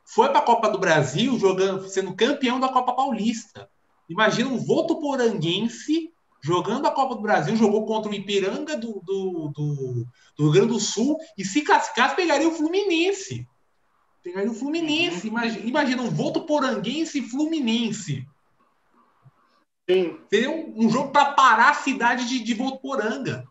foi 0.04 0.30
para 0.30 0.40
a 0.40 0.44
Copa 0.44 0.68
do 0.68 0.80
Brasil 0.80 1.38
jogando, 1.38 1.88
sendo 1.88 2.16
campeão 2.16 2.60
da 2.60 2.70
Copa 2.70 2.94
Paulista. 2.94 3.70
Imagina 4.10 4.50
um 4.50 4.58
Votuporanguense 4.58 6.11
jogando 6.42 6.88
a 6.88 6.92
Copa 6.92 7.16
do 7.16 7.22
Brasil, 7.22 7.56
jogou 7.56 7.86
contra 7.86 8.12
o 8.12 8.16
Ipiranga 8.16 8.76
do, 8.76 9.02
do, 9.06 9.52
do, 9.56 10.06
do 10.36 10.44
Rio 10.44 10.52
Grande 10.52 10.74
do 10.74 10.80
Sul 10.80 11.18
e 11.38 11.46
se 11.46 11.62
cascasse 11.62 12.16
pegaria 12.16 12.48
o 12.48 12.54
Fluminense. 12.54 13.48
Pegaria 14.24 14.52
o 14.52 14.56
Fluminense. 14.56 15.28
Uhum. 15.28 15.34
Imagina, 15.34 15.66
imagina 15.66 16.02
um 16.02 16.10
voto 16.10 16.42
poranguense 16.42 17.20
e 17.20 17.30
Fluminense. 17.30 18.28
Sim. 19.90 20.18
Seria 20.30 20.50
um, 20.50 20.86
um 20.86 20.90
jogo 20.90 21.12
para 21.12 21.34
parar 21.34 21.72
a 21.72 21.76
cidade 21.76 22.28
de, 22.28 22.44
de 22.44 22.54
Votuporanga. 22.54 23.48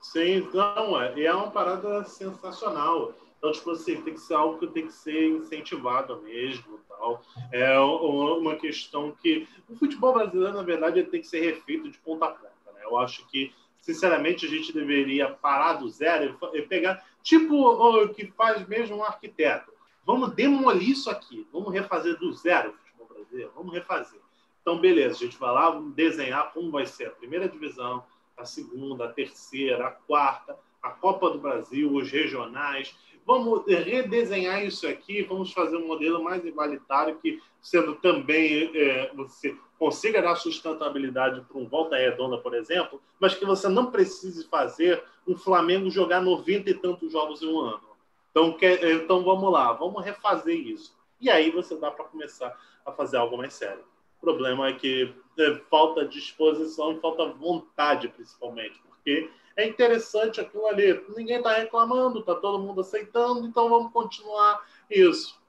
Sim, 0.00 0.34
então, 0.34 1.00
é, 1.00 1.22
é 1.22 1.32
uma 1.32 1.50
parada 1.50 2.04
sensacional. 2.04 3.14
Então, 3.38 3.52
tipo 3.52 3.70
assim, 3.70 4.00
tem 4.02 4.14
que 4.14 4.20
ser 4.20 4.34
algo 4.34 4.58
que 4.58 4.66
tem 4.68 4.86
que 4.86 4.92
ser 4.92 5.28
incentivado 5.28 6.20
mesmo. 6.22 6.80
Tal. 6.98 7.22
É 7.50 7.78
uma 7.78 8.56
questão 8.56 9.12
que 9.12 9.46
o 9.68 9.76
futebol 9.76 10.14
brasileiro, 10.14 10.54
na 10.54 10.62
verdade, 10.62 11.02
tem 11.04 11.20
que 11.20 11.26
ser 11.26 11.40
refeito 11.40 11.90
de 11.90 11.98
ponta 11.98 12.26
a 12.26 12.28
ponta. 12.28 12.72
Né? 12.74 12.80
Eu 12.84 12.96
acho 12.98 13.26
que, 13.28 13.52
sinceramente, 13.80 14.46
a 14.46 14.48
gente 14.48 14.72
deveria 14.72 15.28
parar 15.30 15.74
do 15.74 15.88
zero 15.88 16.38
e 16.54 16.62
pegar, 16.62 17.04
tipo 17.22 17.54
o 17.54 18.08
que 18.08 18.26
faz 18.32 18.66
mesmo 18.66 18.96
um 18.96 19.04
arquiteto. 19.04 19.72
Vamos 20.04 20.34
demolir 20.34 20.90
isso 20.90 21.10
aqui, 21.10 21.46
vamos 21.52 21.72
refazer 21.72 22.18
do 22.18 22.32
zero 22.32 22.70
o 22.70 22.72
futebol 22.72 23.06
brasileiro, 23.08 23.52
vamos 23.54 23.72
refazer. 23.72 24.20
Então, 24.60 24.78
beleza, 24.78 25.16
a 25.16 25.18
gente 25.18 25.36
vai 25.38 25.52
lá, 25.52 25.70
desenhar 25.94 26.52
como 26.52 26.70
vai 26.70 26.86
ser 26.86 27.06
a 27.06 27.10
primeira 27.10 27.48
divisão, 27.48 28.04
a 28.36 28.44
segunda, 28.44 29.04
a 29.04 29.12
terceira, 29.12 29.88
a 29.88 29.90
quarta, 29.90 30.56
a 30.82 30.90
Copa 30.90 31.30
do 31.30 31.38
Brasil, 31.38 31.92
os 31.92 32.10
regionais 32.10 32.96
vamos 33.26 33.64
redesenhar 33.66 34.64
isso 34.64 34.86
aqui, 34.86 35.22
vamos 35.22 35.52
fazer 35.52 35.76
um 35.76 35.86
modelo 35.86 36.22
mais 36.22 36.44
igualitário 36.44 37.18
que, 37.20 37.40
sendo 37.60 37.94
também, 37.96 38.70
é, 38.74 39.10
você 39.14 39.56
consiga 39.78 40.22
dar 40.22 40.36
sustentabilidade 40.36 41.40
para 41.42 41.58
um 41.58 41.66
volta 41.66 41.96
redonda, 41.96 42.38
por 42.38 42.54
exemplo, 42.54 43.00
mas 43.18 43.34
que 43.34 43.44
você 43.44 43.68
não 43.68 43.90
precise 43.90 44.48
fazer 44.48 45.02
um 45.26 45.36
Flamengo 45.36 45.90
jogar 45.90 46.20
90 46.20 46.70
e 46.70 46.74
tantos 46.74 47.12
jogos 47.12 47.42
em 47.42 47.48
um 47.48 47.60
ano. 47.60 47.82
Então, 48.30 48.52
quer, 48.52 48.82
então 48.92 49.22
vamos 49.22 49.52
lá, 49.52 49.72
vamos 49.72 50.04
refazer 50.04 50.56
isso. 50.56 50.96
E 51.20 51.30
aí 51.30 51.50
você 51.50 51.76
dá 51.76 51.90
para 51.90 52.04
começar 52.04 52.58
a 52.84 52.92
fazer 52.92 53.16
algo 53.16 53.36
mais 53.36 53.54
sério. 53.54 53.84
O 54.18 54.20
problema 54.20 54.68
é 54.68 54.72
que 54.72 55.14
é, 55.38 55.54
falta 55.70 56.04
disposição 56.04 56.98
falta 57.00 57.26
vontade, 57.26 58.08
principalmente, 58.08 58.80
porque 58.88 59.30
é 59.56 59.66
interessante 59.66 60.40
aquilo 60.40 60.66
ali. 60.66 61.00
Ninguém 61.16 61.38
está 61.38 61.54
reclamando, 61.54 62.20
está 62.20 62.34
todo 62.34 62.62
mundo 62.62 62.80
aceitando, 62.80 63.46
então 63.46 63.68
vamos 63.68 63.92
continuar 63.92 64.60
isso. 64.90 65.40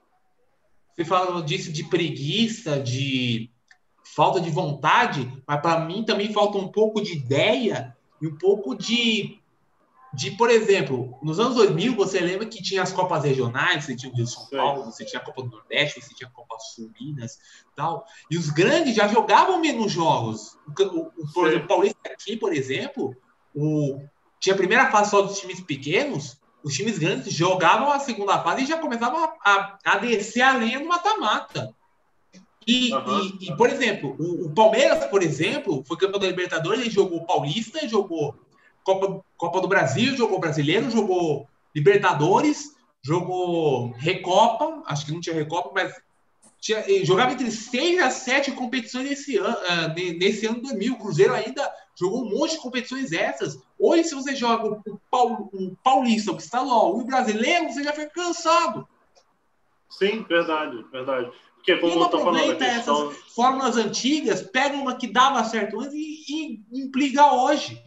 Você 0.94 1.04
falou 1.04 1.42
disso 1.42 1.72
de 1.72 1.84
preguiça, 1.84 2.78
de 2.80 3.50
falta 4.14 4.40
de 4.40 4.50
vontade, 4.50 5.30
mas 5.46 5.60
para 5.60 5.80
mim 5.80 6.04
também 6.04 6.32
falta 6.32 6.56
um 6.58 6.68
pouco 6.68 7.02
de 7.02 7.14
ideia 7.14 7.96
e 8.22 8.28
um 8.28 8.36
pouco 8.36 8.76
de, 8.76 9.40
de, 10.12 10.30
por 10.32 10.50
exemplo, 10.50 11.18
nos 11.20 11.40
anos 11.40 11.56
2000, 11.56 11.96
você 11.96 12.20
lembra 12.20 12.46
que 12.46 12.62
tinha 12.62 12.82
as 12.82 12.92
Copas 12.92 13.24
Regionais, 13.24 13.84
você 13.84 13.96
tinha 13.96 14.12
o 14.12 14.14
Rio 14.14 14.26
São 14.26 14.46
Paulo, 14.46 14.84
você 14.84 15.04
tinha 15.04 15.20
a 15.20 15.24
Copa 15.24 15.42
do 15.42 15.50
Nordeste, 15.50 16.00
você 16.00 16.14
tinha 16.14 16.28
a 16.28 16.32
Copa 16.32 16.56
Sul 16.60 16.92
Minas 17.00 17.38
tal, 17.74 18.06
e 18.30 18.38
os 18.38 18.50
grandes 18.50 18.94
já 18.94 19.08
jogavam 19.08 19.58
menos 19.58 19.90
jogos. 19.90 20.56
O, 20.68 20.82
o, 20.82 21.12
o 21.16 21.32
por 21.32 21.48
exemplo, 21.48 21.64
o 21.64 21.68
Paulista 21.68 21.98
aqui, 22.04 22.36
por 22.36 22.52
exemplo, 22.52 23.16
o, 23.54 24.00
tinha 24.40 24.54
a 24.54 24.58
primeira 24.58 24.90
fase 24.90 25.10
só 25.10 25.22
dos 25.22 25.38
times 25.38 25.60
pequenos, 25.60 26.38
os 26.62 26.74
times 26.74 26.98
grandes 26.98 27.32
jogavam 27.32 27.90
a 27.90 27.98
segunda 27.98 28.42
fase 28.42 28.62
e 28.62 28.66
já 28.66 28.78
começavam 28.78 29.24
a, 29.24 29.34
a, 29.44 29.78
a 29.84 29.98
descer 29.98 30.42
a 30.42 30.56
lenha 30.56 30.80
no 30.80 30.88
mata-mata. 30.88 31.74
E, 32.66 32.94
uhum. 32.94 33.20
e, 33.40 33.50
e, 33.50 33.56
por 33.56 33.68
exemplo, 33.68 34.16
o, 34.18 34.46
o, 34.46 34.54
Palmeiras, 34.54 35.04
por 35.06 35.22
exemplo, 35.22 35.84
foi 35.86 35.98
campeão 35.98 36.18
da 36.18 36.26
Libertadores, 36.26 36.80
ele 36.80 36.90
jogou 36.90 37.26
Paulista, 37.26 37.86
jogou 37.86 38.34
Copa, 38.82 39.22
Copa 39.36 39.60
do 39.60 39.68
Brasil, 39.68 40.16
jogou 40.16 40.40
Brasileiro, 40.40 40.90
jogou 40.90 41.46
Libertadores, 41.74 42.74
jogou 43.02 43.92
Recopa, 43.92 44.82
acho 44.86 45.04
que 45.04 45.12
não 45.12 45.20
tinha 45.20 45.34
Recopa, 45.34 45.70
mas 45.74 45.94
tinha, 46.64 47.04
jogava 47.04 47.32
entre 47.32 47.50
seis 47.50 48.00
a 48.00 48.08
sete 48.08 48.50
competições 48.50 49.06
nesse 49.06 49.36
ano, 49.36 49.54
uh, 49.54 50.18
nesse 50.18 50.46
ano 50.46 50.62
2000. 50.62 50.94
O 50.94 50.98
Cruzeiro 50.98 51.34
ainda 51.34 51.70
jogou 51.94 52.24
um 52.24 52.30
monte 52.30 52.52
de 52.52 52.62
competições 52.62 53.12
essas. 53.12 53.62
Hoje, 53.78 54.04
se 54.04 54.14
você 54.14 54.34
joga 54.34 54.80
o, 54.86 55.00
Paul, 55.10 55.50
o 55.52 55.76
Paulista, 55.84 56.32
o 56.32 56.38
Estadual 56.38 56.96
e 56.98 57.02
o 57.02 57.04
Brasileiro, 57.04 57.70
você 57.70 57.84
já 57.84 57.92
fica 57.92 58.08
cansado. 58.08 58.88
Sim, 59.90 60.22
verdade, 60.22 60.82
verdade. 60.90 61.30
Porque 61.56 61.76
como 61.76 62.02
eu 62.02 62.08
tô 62.08 62.18
falando 62.20 62.56
questão... 62.56 63.10
essas 63.10 63.18
fórmulas 63.34 63.76
antigas, 63.76 64.40
pega 64.40 64.74
uma 64.74 64.96
que 64.96 65.06
dava 65.06 65.44
certo 65.44 65.78
antes 65.80 65.92
e, 65.92 66.24
e 66.30 66.80
implica 66.80 67.30
hoje. 67.30 67.78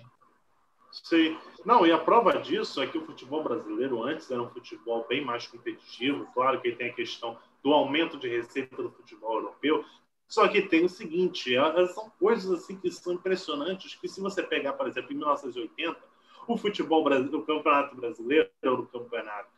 Sim. 0.91 1.35
Não, 1.65 1.85
e 1.85 1.91
a 1.91 1.97
prova 1.97 2.37
disso 2.37 2.79
é 2.79 2.85
que 2.85 2.97
o 2.97 3.05
futebol 3.05 3.43
brasileiro 3.43 4.03
antes 4.03 4.29
era 4.29 4.41
um 4.41 4.49
futebol 4.49 5.03
bem 5.09 5.25
mais 5.25 5.47
competitivo. 5.47 6.27
Claro 6.33 6.61
que 6.61 6.71
tem 6.73 6.91
a 6.91 6.93
questão 6.93 7.37
do 7.67 7.73
aumento 7.73 8.17
de 8.17 8.29
receita 8.29 8.81
do 8.81 8.89
futebol 8.89 9.35
europeu, 9.35 9.83
só 10.25 10.47
que 10.47 10.61
tem 10.61 10.85
o 10.85 10.89
seguinte, 10.89 11.53
são 11.93 12.09
coisas 12.17 12.49
assim 12.49 12.77
que 12.77 12.89
são 12.89 13.11
impressionantes, 13.11 13.93
que 13.93 14.07
se 14.07 14.21
você 14.21 14.41
pegar, 14.41 14.71
por 14.71 14.87
exemplo, 14.87 15.11
em 15.11 15.17
1980, 15.17 15.99
o 16.47 16.55
futebol 16.55 17.03
brasileiro, 17.03 17.39
o 17.39 17.45
campeonato 17.45 17.93
brasileiro 17.93 18.49
era 18.61 18.73
o 18.73 18.87
campeonato 18.87 19.51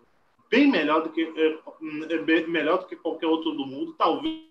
bem 0.50 0.68
melhor 0.68 1.04
do 1.04 1.12
que 1.12 1.22
é, 1.22 1.60
é 2.16 2.48
melhor 2.48 2.80
do 2.80 2.88
que 2.88 2.96
qualquer 2.96 3.28
outro 3.28 3.52
do 3.52 3.64
mundo, 3.68 3.94
talvez 3.94 4.50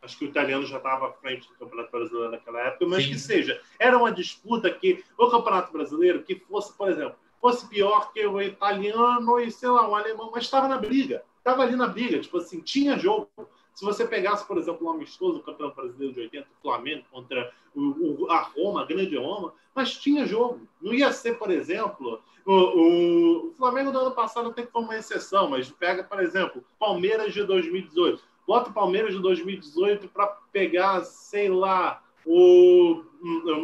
acho 0.00 0.18
que 0.18 0.24
o 0.24 0.28
italiano 0.28 0.64
já 0.64 0.78
estava 0.78 1.08
à 1.08 1.12
frente 1.12 1.46
do 1.48 1.54
Campeonato 1.56 1.90
Brasileiro 1.90 2.30
naquela 2.30 2.60
época, 2.60 2.86
mas 2.86 3.04
Sim. 3.04 3.10
que 3.10 3.18
seja, 3.18 3.60
era 3.78 3.98
uma 3.98 4.12
disputa 4.12 4.70
que 4.70 5.04
o 5.18 5.30
Campeonato 5.30 5.72
Brasileiro, 5.72 6.22
que 6.22 6.36
fosse, 6.36 6.74
por 6.74 6.88
exemplo, 6.88 7.16
fosse 7.38 7.68
pior 7.68 8.12
que 8.14 8.26
o 8.26 8.40
italiano 8.40 9.40
e, 9.40 9.50
sei 9.50 9.68
lá, 9.68 9.86
o 9.86 9.94
alemão, 9.94 10.30
mas 10.30 10.44
estava 10.44 10.68
na 10.68 10.78
briga, 10.78 11.22
estava 11.44 11.62
ali 11.62 11.76
na 11.76 11.86
briga, 11.86 12.18
tipo 12.18 12.38
assim, 12.38 12.60
tinha 12.60 12.98
jogo, 12.98 13.28
Se 13.74 13.84
você 13.84 14.06
pegasse, 14.06 14.46
por 14.46 14.56
exemplo, 14.56 14.86
um 14.86 14.90
amistoso, 14.90 15.40
o 15.40 15.42
campeão 15.42 15.70
brasileiro 15.70 16.14
de 16.14 16.20
80, 16.20 16.46
o 16.46 16.62
Flamengo 16.62 17.04
contra 17.10 17.52
o, 17.74 18.22
o, 18.24 18.30
a 18.30 18.40
Roma, 18.42 18.82
a 18.82 18.86
grande 18.86 19.16
Roma, 19.16 19.52
mas 19.74 19.96
tinha 19.98 20.26
jogo. 20.26 20.60
Não 20.80 20.94
ia 20.94 21.12
ser, 21.12 21.38
por 21.38 21.50
exemplo, 21.50 22.22
o, 22.46 23.48
o, 23.48 23.54
Flamengo 23.56 23.90
do 23.90 23.98
ano 23.98 24.12
passado 24.12 24.52
tem 24.52 24.64
como 24.64 24.86
uma 24.86 24.96
exceção, 24.96 25.50
mas 25.50 25.68
pega, 25.70 26.04
por 26.04 26.20
exemplo, 26.20 26.64
Palmeiras 26.78 27.34
de 27.34 27.42
2018. 27.42 28.22
Bota 28.46 28.70
o 28.70 28.72
Palmeiras 28.72 29.12
de 29.12 29.20
2018 29.20 30.08
para 30.08 30.28
pegar, 30.52 31.04
sei 31.04 31.48
lá, 31.48 32.00
o, 32.24 33.02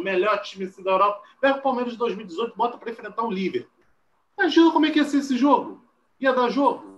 melhor 0.03 0.39
time 0.41 0.67
da 0.67 0.91
Europa. 0.91 1.23
Pega 1.39 1.59
o 1.59 1.61
Palmeiras 1.61 1.93
de 1.93 1.99
2018, 1.99 2.55
bota 2.55 2.77
para 2.77 2.91
enfrentar 2.91 3.23
o 3.23 3.31
Liverpool. 3.31 3.71
Imagina 4.37 4.71
como 4.71 4.85
é 4.85 4.91
que 4.91 4.99
ia 4.99 5.05
ser 5.05 5.19
esse 5.19 5.37
jogo. 5.37 5.81
Ia 6.19 6.33
dar 6.33 6.49
jogo. 6.49 6.90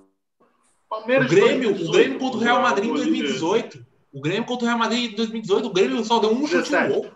Palmeiras 0.94 1.26
o 1.26 1.30
Grêmio, 1.30 1.70
2018, 1.74 1.88
o 1.88 1.92
Grêmio 1.92 2.20
contra 2.20 2.38
o 2.38 2.44
Real 2.44 2.62
Madrid 2.62 2.90
em 2.90 2.94
2018. 2.94 3.86
O 4.14 4.22
Grêmio 4.22 4.46
contra 4.46 4.64
o 4.64 4.68
Real 4.68 4.78
Madrid 4.78 5.12
em 5.12 5.16
2018, 5.16 5.66
o 5.66 5.74
Grêmio 5.74 6.06
só 6.06 6.20
deu 6.20 6.32
um 6.32 6.42
17. 6.42 6.52
chute 6.52 6.72
no 6.72 6.94
gol. 6.94 7.12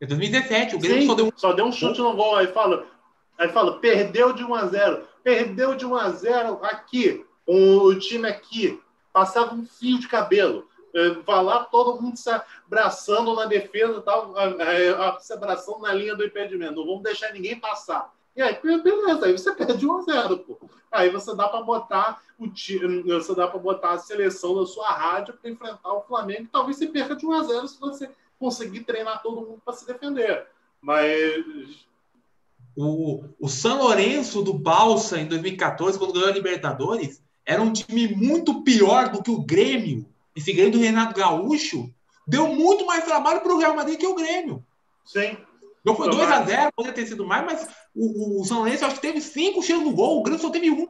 Em 0.00 0.06
2017, 0.06 0.76
o 0.76 0.78
Grêmio 0.78 1.02
Sim, 1.02 1.06
só 1.06 1.14
deu 1.14 1.26
um 1.26 1.30
só 1.36 1.52
deu 1.52 1.64
um 1.66 1.72
chute 1.72 2.00
no 2.00 2.14
gol. 2.14 2.36
Aí 2.36 2.46
fala, 2.46 2.86
aí 3.36 3.48
fala, 3.50 3.78
perdeu 3.78 4.32
de 4.32 4.42
1 4.42 4.54
a 4.54 4.66
0. 4.66 5.02
Perdeu 5.22 5.74
de 5.74 5.84
1 5.84 5.96
a 5.96 6.10
0 6.10 6.58
aqui. 6.62 7.24
O, 7.46 7.94
time 7.96 8.26
aqui 8.26 8.80
passava 9.12 9.54
um 9.54 9.66
fio 9.66 10.00
de 10.00 10.08
cabelo. 10.08 10.66
É, 10.94 11.10
vai 11.10 11.44
lá, 11.44 11.64
todo 11.64 12.00
mundo 12.00 12.16
se 12.16 12.30
abraçando 12.66 13.34
na 13.34 13.46
defesa, 13.46 14.00
tal, 14.00 14.34
se 15.20 15.32
abraçando 15.32 15.80
na 15.80 15.92
linha 15.92 16.16
do 16.16 16.24
impedimento. 16.24 16.76
Não 16.76 16.86
vamos 16.86 17.02
deixar 17.02 17.32
ninguém 17.32 17.60
passar. 17.60 18.10
E 18.34 18.40
aí, 18.40 18.58
beleza, 18.62 19.26
aí 19.26 19.32
você 19.32 19.54
perde 19.54 19.86
1 19.86 19.96
a 19.98 20.02
0 20.02 20.38
pô. 20.38 20.58
Aí 20.90 21.10
você 21.10 21.34
dá 21.34 21.48
para 21.48 21.62
botar 21.62 22.22
o 22.38 22.48
time, 22.48 23.02
você 23.02 23.34
dá 23.34 23.46
para 23.46 23.58
botar 23.58 23.92
a 23.92 23.98
seleção 23.98 24.54
da 24.54 24.66
sua 24.66 24.90
rádio 24.90 25.34
para 25.34 25.50
enfrentar 25.50 25.92
o 25.92 26.02
Flamengo, 26.02 26.48
talvez 26.50 26.76
você 26.76 26.86
perca 26.86 27.14
de 27.14 27.26
1 27.26 27.32
a 27.32 27.42
0 27.44 27.68
se 27.68 27.80
você 27.80 28.10
conseguir 28.38 28.80
treinar 28.80 29.22
todo 29.22 29.42
mundo 29.42 29.62
para 29.64 29.74
se 29.74 29.86
defender. 29.86 30.46
Mas 30.80 31.86
o, 32.76 33.24
o 33.38 33.48
São 33.48 33.78
Lourenço 33.78 34.42
do 34.42 34.54
Balsa 34.54 35.18
em 35.20 35.26
2014, 35.26 35.98
quando 35.98 36.14
ganhou 36.14 36.28
a 36.28 36.32
Libertadores, 36.32 37.22
era 37.44 37.62
um 37.62 37.72
time 37.72 38.08
muito 38.14 38.62
pior 38.62 39.10
do 39.10 39.22
que 39.22 39.30
o 39.30 39.42
Grêmio. 39.42 40.06
Esse 40.34 40.52
Grêmio 40.52 40.72
do 40.72 40.78
Renato 40.78 41.18
Gaúcho 41.18 41.92
deu 42.26 42.48
muito 42.48 42.86
mais 42.86 43.04
trabalho 43.04 43.40
para 43.40 43.52
o 43.52 43.58
Real 43.58 43.76
Madrid 43.76 43.98
que 43.98 44.06
o 44.06 44.14
Grêmio. 44.14 44.64
Sim. 45.04 45.36
Não 45.84 45.96
foi 45.96 46.08
2x0, 46.08 46.70
poderia 46.76 46.94
ter 46.94 47.06
sido 47.06 47.26
mais, 47.26 47.44
mas 47.44 47.68
o, 47.94 48.40
o 48.40 48.44
São 48.44 48.58
Lourenço 48.58 48.84
acho 48.84 48.96
que 48.96 49.02
teve 49.02 49.20
cinco 49.20 49.62
cheios 49.62 49.82
no 49.82 49.92
gol, 49.92 50.20
o 50.20 50.22
Grêmio 50.22 50.40
só 50.40 50.50
teve 50.50 50.70
um. 50.70 50.88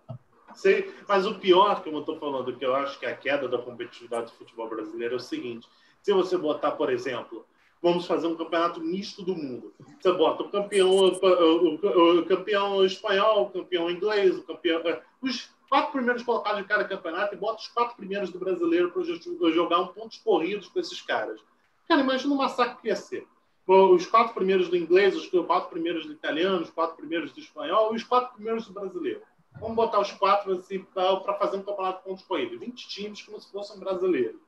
Sim, 0.55 0.85
mas 1.09 1.27
o 1.27 1.37
pior, 1.37 1.83
como 1.83 1.97
eu 1.97 2.01
estou 2.01 2.19
falando, 2.19 2.55
que 2.55 2.65
eu 2.65 2.75
acho 2.75 2.99
que 2.99 3.07
é 3.07 3.11
a 3.11 3.17
queda 3.17 3.49
da 3.49 3.59
competitividade 3.59 4.27
do 4.27 4.33
futebol 4.33 4.69
brasileiro 4.69 5.15
é 5.15 5.17
o 5.17 5.21
seguinte: 5.21 5.67
se 6.03 6.13
você 6.13 6.37
botar, 6.37 6.73
por 6.73 6.93
exemplo, 6.93 7.47
vamos 7.83 8.07
fazer 8.07 8.27
um 8.27 8.37
campeonato 8.37 8.81
misto 8.81 9.23
do 9.23 9.35
mundo. 9.35 9.73
Você 9.99 10.13
bota 10.13 10.43
o 10.43 10.51
campeão, 10.51 10.91
o, 10.91 12.19
o 12.19 12.27
campeão 12.27 12.85
espanhol, 12.85 13.45
o 13.45 13.51
campeão 13.51 13.91
inglês, 13.91 14.37
o 14.37 14.43
campeão. 14.43 14.81
É, 14.81 15.01
os 15.23 15.51
quatro 15.71 15.93
primeiros 15.93 16.23
colocados 16.23 16.61
de 16.61 16.69
cada 16.69 16.85
campeonato 16.85 17.35
e 17.35 17.39
bota 17.39 17.61
os 17.61 17.69
quatro 17.69 17.97
primeiros 17.97 18.31
do 18.31 18.39
brasileiro 18.39 18.93
para 18.93 19.51
jogar 19.51 19.81
um 19.81 19.87
pontos 19.89 20.19
corridos 20.19 20.69
com 20.69 20.79
esses 20.79 21.01
caras. 21.01 21.41
Cara, 21.89 22.03
imagina 22.03 22.35
o 22.35 22.37
massacre 22.37 22.83
que 22.83 22.89
ia 22.89 22.97
ser 22.97 23.27
os 23.67 24.07
quatro 24.07 24.35
primeiros 24.35 24.69
do 24.69 24.77
inglês, 24.77 25.17
os 25.17 25.29
quatro 25.47 25.71
primeiros 25.71 26.07
do 26.07 26.13
italiano, 26.13 26.63
os 26.63 26.71
quatro 26.71 26.97
primeiros 26.97 27.33
do 27.33 27.41
espanhol 27.41 27.93
e 27.93 27.97
os 27.97 28.05
quatro 28.05 28.35
primeiros 28.35 28.67
do 28.67 28.73
brasileiro. 28.73 29.23
Vamos 29.61 29.77
botar 29.77 30.01
os 30.01 30.11
quatro 30.13 30.53
assim 30.55 30.81
para 30.83 31.35
fazer 31.35 31.59
um 31.59 31.63
campeonato 31.63 31.99
de 31.99 32.05
pontos 32.05 32.25
corridos. 32.25 32.59
20 32.59 32.89
times 32.89 33.23
como 33.23 33.41
se 33.41 33.51
fosse 33.51 33.77
um 33.77 33.81
brasileiro. 33.81 34.41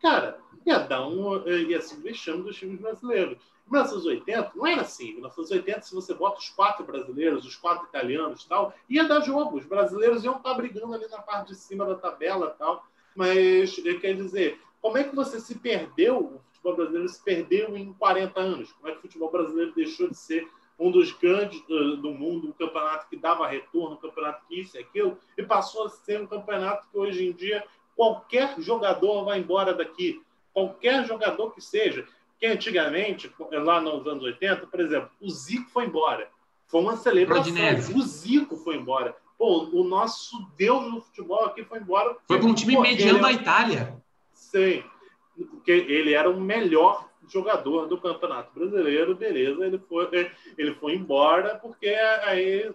Cara, 0.00 0.38
ia 0.64 0.78
dar 0.78 1.06
um. 1.06 1.46
ia 1.48 1.80
se 1.80 1.96
vexame 2.00 2.42
dos 2.42 2.56
times 2.56 2.80
brasileiros. 2.80 3.38
Em 3.66 3.72
1980, 3.72 4.52
não 4.54 4.66
era 4.66 4.82
assim. 4.82 5.10
Em 5.10 5.14
1980, 5.14 5.82
se 5.82 5.94
você 5.94 6.14
bota 6.14 6.38
os 6.38 6.48
quatro 6.50 6.84
brasileiros, 6.84 7.44
os 7.44 7.56
quatro 7.56 7.86
italianos 7.86 8.44
tal, 8.44 8.74
ia 8.88 9.04
dar 9.04 9.20
jogo. 9.20 9.58
Os 9.58 9.66
brasileiros 9.66 10.24
iam 10.24 10.36
estar 10.36 10.54
brigando 10.54 10.94
ali 10.94 11.08
na 11.08 11.18
parte 11.18 11.48
de 11.48 11.54
cima 11.56 11.84
da 11.84 11.94
tabela 11.94 12.54
tal. 12.58 12.84
Mas, 13.14 13.74
quer 14.00 14.14
dizer, 14.14 14.60
como 14.80 14.96
é 14.96 15.04
que 15.04 15.14
você 15.14 15.40
se 15.40 15.56
perdeu 15.56 16.40
futebol 16.60 16.76
brasileiro 16.76 17.08
se 17.08 17.22
perdeu 17.22 17.76
em 17.76 17.92
40 17.94 18.40
anos. 18.40 18.72
Como 18.72 18.88
é 18.88 18.92
que 18.92 18.98
o 18.98 19.02
futebol 19.02 19.30
brasileiro 19.30 19.72
deixou 19.74 20.08
de 20.08 20.16
ser 20.16 20.46
um 20.78 20.90
dos 20.90 21.12
grandes 21.12 21.60
uh, 21.68 21.96
do 21.96 22.12
mundo, 22.12 22.48
um 22.48 22.52
campeonato 22.52 23.08
que 23.08 23.16
dava 23.16 23.46
retorno, 23.46 23.96
um 23.96 24.00
campeonato 24.00 24.46
que 24.46 24.60
isso 24.60 24.76
e 24.76 24.80
aquilo, 24.80 25.18
e 25.36 25.42
passou 25.42 25.86
a 25.86 25.90
ser 25.90 26.20
um 26.20 26.26
campeonato 26.26 26.86
que 26.90 26.96
hoje 26.96 27.26
em 27.26 27.32
dia 27.32 27.64
qualquer 27.96 28.58
jogador 28.60 29.24
vai 29.24 29.38
embora 29.38 29.74
daqui. 29.74 30.22
Qualquer 30.52 31.04
jogador 31.04 31.50
que 31.52 31.60
seja. 31.60 32.06
Que 32.38 32.46
antigamente, 32.46 33.30
lá 33.52 33.80
nos 33.82 34.06
anos 34.06 34.24
80, 34.24 34.66
por 34.66 34.80
exemplo, 34.80 35.10
o 35.20 35.28
Zico 35.28 35.68
foi 35.70 35.84
embora. 35.84 36.26
Foi 36.66 36.80
uma 36.80 36.96
celebração. 36.96 37.52
O 37.94 38.02
Zico 38.02 38.56
foi 38.56 38.76
embora. 38.76 39.14
Pô, 39.36 39.68
o 39.72 39.84
nosso 39.84 40.48
deus 40.56 40.90
do 40.90 41.02
futebol 41.02 41.44
aqui 41.44 41.62
foi 41.64 41.80
embora. 41.80 42.16
Foi 42.26 42.38
para 42.38 42.48
um 42.48 42.54
time 42.54 42.80
mediano 42.80 43.20
da 43.20 43.30
Itália. 43.30 44.02
Sim 44.32 44.82
porque 45.44 45.70
ele 45.70 46.14
era 46.14 46.28
o 46.28 46.40
melhor 46.40 47.08
jogador 47.28 47.86
do 47.86 47.98
Campeonato 47.98 48.52
Brasileiro, 48.52 49.14
beleza, 49.14 49.64
ele 49.64 49.78
foi, 49.78 50.32
ele 50.58 50.74
foi 50.74 50.94
embora 50.94 51.56
porque 51.56 51.88
aí, 51.88 52.70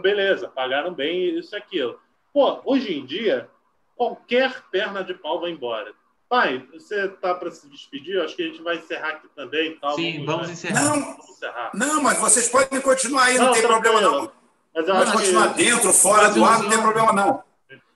beleza, 0.00 0.48
pagaram 0.48 0.94
bem 0.94 1.38
isso 1.38 1.54
e 1.54 1.58
aquilo. 1.58 1.98
Pô, 2.32 2.60
hoje 2.64 2.94
em 2.94 3.04
dia, 3.04 3.48
qualquer 3.94 4.62
perna 4.70 5.02
de 5.02 5.14
pau 5.14 5.40
vai 5.40 5.50
embora. 5.50 5.92
Pai, 6.28 6.66
você 6.72 7.08
tá 7.08 7.34
para 7.34 7.50
se 7.50 7.68
despedir? 7.68 8.20
Acho 8.20 8.36
que 8.36 8.42
a 8.42 8.46
gente 8.46 8.62
vai 8.62 8.76
encerrar 8.76 9.08
aqui 9.10 9.28
também. 9.34 9.78
Tal. 9.78 9.94
Sim, 9.94 10.26
vamos, 10.26 10.26
vamos 10.26 10.50
encerrar. 10.50 10.84
Não, 10.84 11.00
vamos 11.00 11.28
encerrar. 11.30 11.70
não, 11.74 12.02
mas 12.02 12.18
vocês 12.18 12.48
podem 12.48 12.80
continuar 12.82 13.24
aí, 13.24 13.38
não, 13.38 13.46
não 13.46 13.52
tem 13.52 13.62
problema 13.62 14.00
não. 14.00 14.32
Mas 14.74 14.86
Pode 14.86 15.12
continuar 15.12 15.54
que... 15.54 15.64
dentro, 15.64 15.92
fora 15.92 16.28
do 16.28 16.44
ar, 16.44 16.62
não 16.62 16.68
tem 16.68 16.80
problema 16.80 17.12
não. 17.12 17.42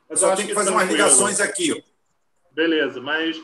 Eu 0.09 0.17
só 0.17 0.35
tenho 0.35 0.49
que 0.49 0.55
fazer 0.55 0.70
umas 0.70 0.89
ligações 0.89 1.41
aqui. 1.41 1.85
Beleza, 2.51 3.01
mas 3.01 3.43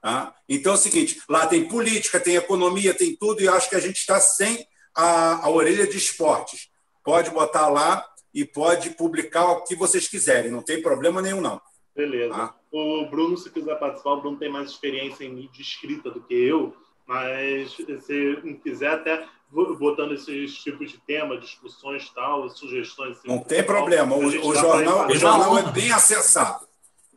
Tá? 0.01 0.35
Então 0.48 0.72
é 0.74 0.76
o 0.76 0.80
seguinte, 0.80 1.19
lá 1.30 1.48
tem 1.48 1.67
política, 1.67 2.19
tem 2.19 2.35
economia, 2.35 2.93
tem 2.93 3.16
tudo, 3.16 3.42
e 3.42 3.48
acho 3.48 3.67
que 3.69 3.76
a 3.76 3.80
gente 3.80 3.98
está 3.98 4.19
sem 4.19 4.67
a, 4.95 5.45
a 5.45 5.50
orelha 5.50 5.88
de 5.88 5.98
esportes. 5.98 6.69
Pode 7.03 7.32
botar 7.32 7.69
lá 7.69 8.06
e 8.34 8.45
pode 8.45 8.92
publicar 8.92 9.51
o 9.51 9.64
que 9.64 9.76
vocês 9.76 10.08
quiserem, 10.08 10.51
não 10.51 10.61
tem 10.61 10.82
problema 10.82 11.22
nenhum, 11.22 11.42
não. 11.42 11.59
Beleza. 11.95 12.34
Tá? 12.34 12.56
O 12.72 13.08
Bruno, 13.09 13.35
se 13.38 13.50
quiser 13.50 13.80
participar, 13.80 14.11
o 14.11 14.22
Bruno 14.22 14.38
tem 14.38 14.51
mais 14.51 14.69
experiência 14.69 15.24
em 15.24 15.34
mídia 15.34 15.61
escrita 15.61 16.11
do 16.11 16.22
que 16.22 16.35
eu, 16.35 16.76
mas 17.08 17.72
se 17.72 18.60
quiser 18.64 18.92
até 18.92 19.26
botando 19.50 20.14
esses 20.14 20.56
tipos 20.56 20.92
de 20.92 20.98
tema, 21.00 21.40
discussões 21.40 22.10
tal, 22.10 22.50
sugestões. 22.50 23.18
Não 23.24 23.40
tem 23.40 23.64
problema. 23.64 24.16
O, 24.16 24.26
o 24.26 24.56
jornal, 24.56 25.08
o 25.08 25.16
jornal 25.16 25.58
é 25.58 25.72
bem 25.72 25.92
acessado. 25.92 26.68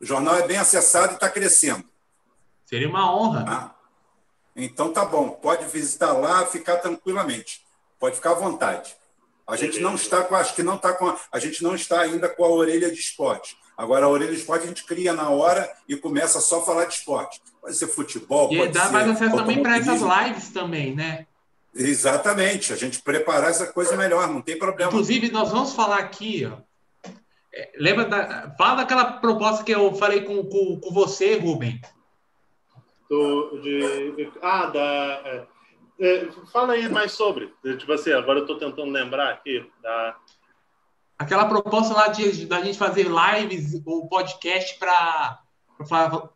O 0.00 0.06
jornal 0.06 0.36
é 0.36 0.46
bem 0.46 0.56
acessado 0.56 1.12
e 1.12 1.14
está 1.14 1.28
crescendo. 1.28 1.84
Seria 2.64 2.88
uma 2.88 3.14
honra. 3.14 3.44
Tá? 3.44 3.74
Então 4.54 4.92
tá 4.92 5.04
bom. 5.04 5.30
Pode 5.30 5.66
visitar 5.66 6.12
lá, 6.12 6.46
ficar 6.46 6.76
tranquilamente. 6.76 7.62
Pode 7.98 8.16
ficar 8.16 8.30
à 8.30 8.34
vontade. 8.34 8.96
A 9.46 9.56
gente 9.56 9.80
não 9.80 9.96
está 9.96 10.22
com, 10.22 10.36
acho 10.36 10.54
que 10.54 10.62
não 10.62 10.76
está 10.76 10.92
com, 10.92 11.08
a, 11.08 11.18
a 11.32 11.38
gente 11.40 11.62
não 11.62 11.74
está 11.74 12.00
ainda 12.00 12.28
com 12.28 12.44
a 12.44 12.48
orelha 12.48 12.90
de 12.90 13.00
esporte. 13.00 13.56
Agora, 13.76 14.06
a 14.06 14.08
orelha 14.08 14.30
de 14.30 14.38
esporte 14.38 14.64
a 14.64 14.68
gente 14.68 14.84
cria 14.84 15.12
na 15.12 15.28
hora 15.30 15.68
e 15.88 15.96
começa 15.96 16.40
só 16.40 16.60
a 16.60 16.64
falar 16.64 16.84
de 16.84 16.94
esporte. 16.94 17.42
Pode 17.60 17.76
ser 17.76 17.86
futebol, 17.88 18.52
e 18.52 18.58
pode 18.58 18.72
dá 18.72 18.90
mais 18.90 19.08
acesso 19.08 19.36
também 19.36 19.62
para 19.62 19.76
essas 19.76 20.00
lives 20.00 20.48
também, 20.50 20.94
né? 20.94 21.26
Exatamente, 21.74 22.72
a 22.72 22.76
gente 22.76 23.00
preparar 23.02 23.50
essa 23.50 23.66
coisa 23.66 23.96
melhor, 23.96 24.26
não 24.28 24.40
tem 24.40 24.58
problema. 24.58 24.90
Inclusive, 24.90 25.30
nós 25.30 25.50
vamos 25.50 25.72
falar 25.72 25.98
aqui, 25.98 26.46
ó. 26.46 26.58
É, 27.52 27.72
lembra 27.76 28.04
da. 28.04 28.54
Fala 28.56 28.76
daquela 28.76 29.04
proposta 29.04 29.62
que 29.62 29.72
eu 29.72 29.94
falei 29.94 30.22
com, 30.22 30.42
com, 30.44 30.80
com 30.80 30.94
você, 30.94 31.36
Rubem. 31.36 31.80
Do, 33.08 33.60
de, 33.60 34.32
ah, 34.40 34.66
da. 34.66 34.80
É, 35.24 35.46
É, 36.00 36.28
fala 36.50 36.72
aí 36.72 36.88
mais 36.88 37.12
sobre. 37.12 37.52
Tipo 37.62 37.92
assim, 37.92 38.10
agora 38.12 38.38
eu 38.38 38.44
estou 38.44 38.58
tentando 38.58 38.90
lembrar 38.90 39.30
aqui 39.30 39.70
da. 39.82 40.16
Aquela 41.18 41.44
proposta 41.44 41.92
lá 41.92 42.08
de 42.08 42.46
da 42.46 42.62
gente 42.62 42.78
fazer 42.78 43.06
lives 43.06 43.82
ou 43.84 44.08
podcast 44.08 44.78
para 44.78 45.38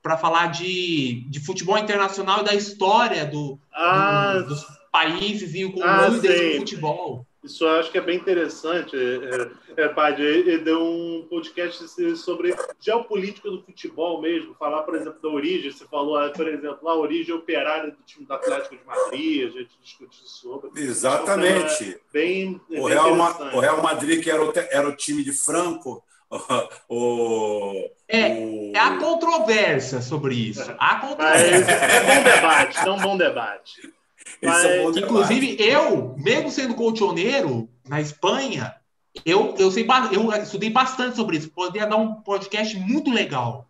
para 0.02 0.16
falar 0.16 0.46
de, 0.48 1.24
de 1.28 1.40
futebol 1.40 1.78
internacional 1.78 2.40
e 2.40 2.44
da 2.44 2.54
história 2.54 3.24
do, 3.26 3.58
ah, 3.72 4.38
do 4.38 4.48
dos 4.48 4.64
países 4.92 5.54
e 5.54 5.64
o 5.64 5.74
ah, 5.82 6.08
desse 6.08 6.58
futebol. 6.58 7.26
Isso 7.42 7.62
eu 7.64 7.78
acho 7.78 7.90
que 7.90 7.98
é 7.98 8.00
bem 8.00 8.16
interessante. 8.16 8.96
É, 8.96 9.82
é, 9.82 9.88
Padre, 9.88 10.24
ele 10.24 10.58
deu 10.58 10.80
um 10.80 11.26
podcast 11.28 11.86
sobre 12.16 12.54
geopolítica 12.80 13.50
do 13.50 13.60
futebol 13.60 14.22
mesmo, 14.22 14.54
falar, 14.54 14.82
por 14.82 14.94
exemplo, 14.94 15.20
da 15.20 15.28
origem. 15.28 15.70
Você 15.70 15.84
falou, 15.84 16.16
ah, 16.16 16.30
por 16.30 16.48
exemplo, 16.48 16.88
a 16.88 16.96
origem 16.96 17.34
operária 17.34 17.90
do 17.90 17.98
time 18.06 18.24
do 18.24 18.32
Atlético 18.32 18.76
de 18.76 18.84
Madrid, 18.86 19.48
a 19.48 19.50
gente 19.50 19.70
discutiu 19.82 20.26
sobre. 20.26 20.70
Exatamente. 20.80 21.84
Então, 21.84 22.00
bem, 22.12 22.60
o, 22.70 22.86
Real, 22.86 23.12
o 23.12 23.60
Real 23.60 23.82
Madrid, 23.82 24.22
que 24.22 24.30
era 24.30 24.42
o, 24.42 24.52
era 24.70 24.88
o 24.88 24.96
time 24.96 25.24
de 25.24 25.32
Franco, 25.32 26.03
o, 26.88 27.90
é, 28.08 28.28
o... 28.28 28.72
é 28.74 28.78
a 28.78 28.96
controvérsia 28.98 30.00
sobre 30.00 30.34
isso. 30.34 30.74
Há 30.78 30.96
controvérsia. 30.96 31.72
é 31.72 32.00
bom 32.04 32.22
debate, 32.22 32.78
é 32.78 32.90
um 32.90 33.00
bom 33.00 33.16
debate. 33.16 33.94
Mas, 34.42 34.64
é 34.64 34.82
inclusive, 34.82 35.56
eu, 35.58 36.14
mesmo 36.18 36.50
sendo 36.50 36.74
colchoneiro 36.74 37.68
na 37.86 38.00
Espanha, 38.00 38.74
eu, 39.24 39.54
eu, 39.58 39.70
sei, 39.70 39.86
eu 40.12 40.32
estudei 40.42 40.70
bastante 40.70 41.16
sobre 41.16 41.36
isso. 41.36 41.50
Poderia 41.50 41.86
dar 41.86 41.96
um 41.96 42.14
podcast 42.14 42.76
muito 42.78 43.12
legal. 43.12 43.68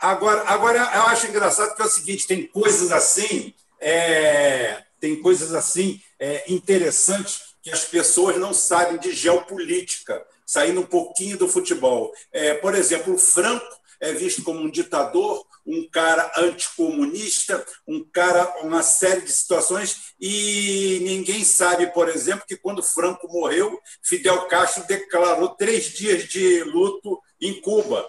Agora, 0.00 0.42
agora 0.48 0.78
eu 0.78 1.02
acho 1.02 1.26
engraçado 1.26 1.74
que 1.74 1.82
é 1.82 1.84
o 1.84 1.88
seguinte: 1.88 2.26
tem 2.26 2.46
coisas 2.46 2.90
assim, 2.90 3.54
é, 3.80 4.82
tem 5.00 5.20
coisas 5.20 5.54
assim 5.54 6.00
é, 6.18 6.52
interessantes 6.52 7.54
que 7.62 7.70
as 7.70 7.84
pessoas 7.84 8.36
não 8.36 8.52
sabem 8.52 8.98
de 8.98 9.12
geopolítica, 9.12 10.22
saindo 10.44 10.80
um 10.80 10.86
pouquinho 10.86 11.38
do 11.38 11.48
futebol. 11.48 12.12
É, 12.32 12.54
por 12.54 12.74
exemplo, 12.74 13.14
o 13.14 13.18
Franco 13.18 13.66
é 14.00 14.12
visto 14.12 14.42
como 14.42 14.60
um 14.60 14.70
ditador, 14.70 15.44
um 15.66 15.88
cara 15.88 16.30
anticomunista, 16.36 17.64
um 17.86 18.04
cara, 18.04 18.44
uma 18.62 18.82
série 18.82 19.22
de 19.22 19.32
situações, 19.32 20.14
e 20.20 21.00
ninguém 21.02 21.44
sabe, 21.44 21.86
por 21.88 22.08
exemplo, 22.08 22.44
que 22.46 22.56
quando 22.56 22.82
Franco 22.82 23.26
morreu, 23.28 23.80
Fidel 24.02 24.46
Castro 24.46 24.84
declarou 24.86 25.48
três 25.50 25.86
dias 25.86 26.24
de 26.28 26.62
luto 26.64 27.20
em 27.40 27.60
Cuba. 27.60 28.06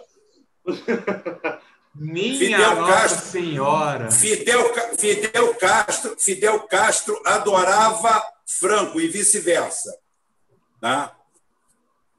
Minha 1.98 2.38
Fidel 2.38 2.76
Nossa 2.76 2.94
Castro, 2.94 3.32
Senhora! 3.32 4.12
Fidel, 4.12 4.74
Fidel, 4.98 5.56
Castro, 5.56 6.16
Fidel 6.20 6.60
Castro 6.68 7.22
adorava 7.26 8.22
Franco 8.46 9.00
e 9.00 9.08
vice-versa. 9.08 9.98
Tá? 10.82 11.15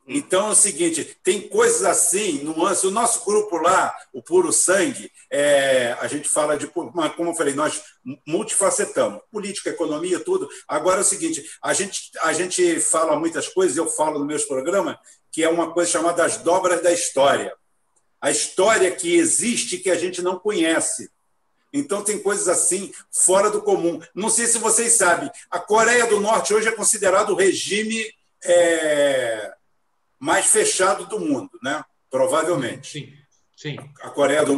Então 0.09 0.49
é 0.49 0.51
o 0.52 0.55
seguinte, 0.55 1.18
tem 1.25 1.49
coisas 1.49 1.83
assim, 1.83 2.44
nuances. 2.44 2.85
O 2.85 2.93
nosso 2.93 3.25
grupo 3.25 3.57
lá, 3.57 3.93
o 4.12 4.23
Puro 4.23 4.52
Sangue, 4.52 5.10
é, 5.31 5.97
a 5.99 6.07
gente 6.07 6.28
fala 6.28 6.57
de, 6.57 6.68
como 6.68 6.93
eu 7.31 7.35
falei, 7.35 7.55
nós 7.55 7.83
multifacetamos, 8.25 9.20
política, 9.33 9.70
economia, 9.70 10.20
tudo. 10.20 10.49
Agora 10.68 10.99
é 10.99 11.01
o 11.01 11.05
seguinte, 11.05 11.44
a 11.60 11.73
gente, 11.73 12.12
a 12.23 12.33
gente 12.33 12.78
fala 12.78 13.18
muitas 13.18 13.49
coisas, 13.49 13.76
eu 13.76 13.89
falo 13.89 14.20
nos 14.20 14.28
meus 14.28 14.44
programas, 14.44 14.97
que 15.33 15.43
é 15.43 15.49
uma 15.49 15.73
coisa 15.73 15.91
chamada 15.91 16.25
as 16.25 16.36
dobras 16.36 16.81
da 16.81 16.93
história. 16.93 17.52
A 18.20 18.31
história 18.31 18.91
que 18.93 19.17
existe 19.17 19.78
que 19.78 19.91
a 19.91 19.99
gente 19.99 20.23
não 20.23 20.39
conhece. 20.39 21.10
Então 21.73 22.02
tem 22.02 22.18
coisas 22.18 22.47
assim 22.47 22.93
fora 23.10 23.51
do 23.51 23.60
comum. 23.60 24.01
Não 24.15 24.31
sei 24.31 24.47
se 24.47 24.59
vocês 24.59 24.93
sabem, 24.93 25.28
a 25.51 25.59
Coreia 25.59 26.07
do 26.07 26.20
Norte 26.20 26.55
hoje 26.55 26.68
é 26.68 26.73
considerado 26.73 27.31
o 27.31 27.36
regime 27.36 28.09
é, 28.44 29.52
mais 30.18 30.46
fechado 30.46 31.06
do 31.06 31.20
mundo, 31.20 31.50
né? 31.62 31.84
provavelmente. 32.10 32.90
Sim, 32.90 33.12
sim. 33.56 33.76
A 34.00 34.10
Coreia 34.10 34.44
do, 34.44 34.56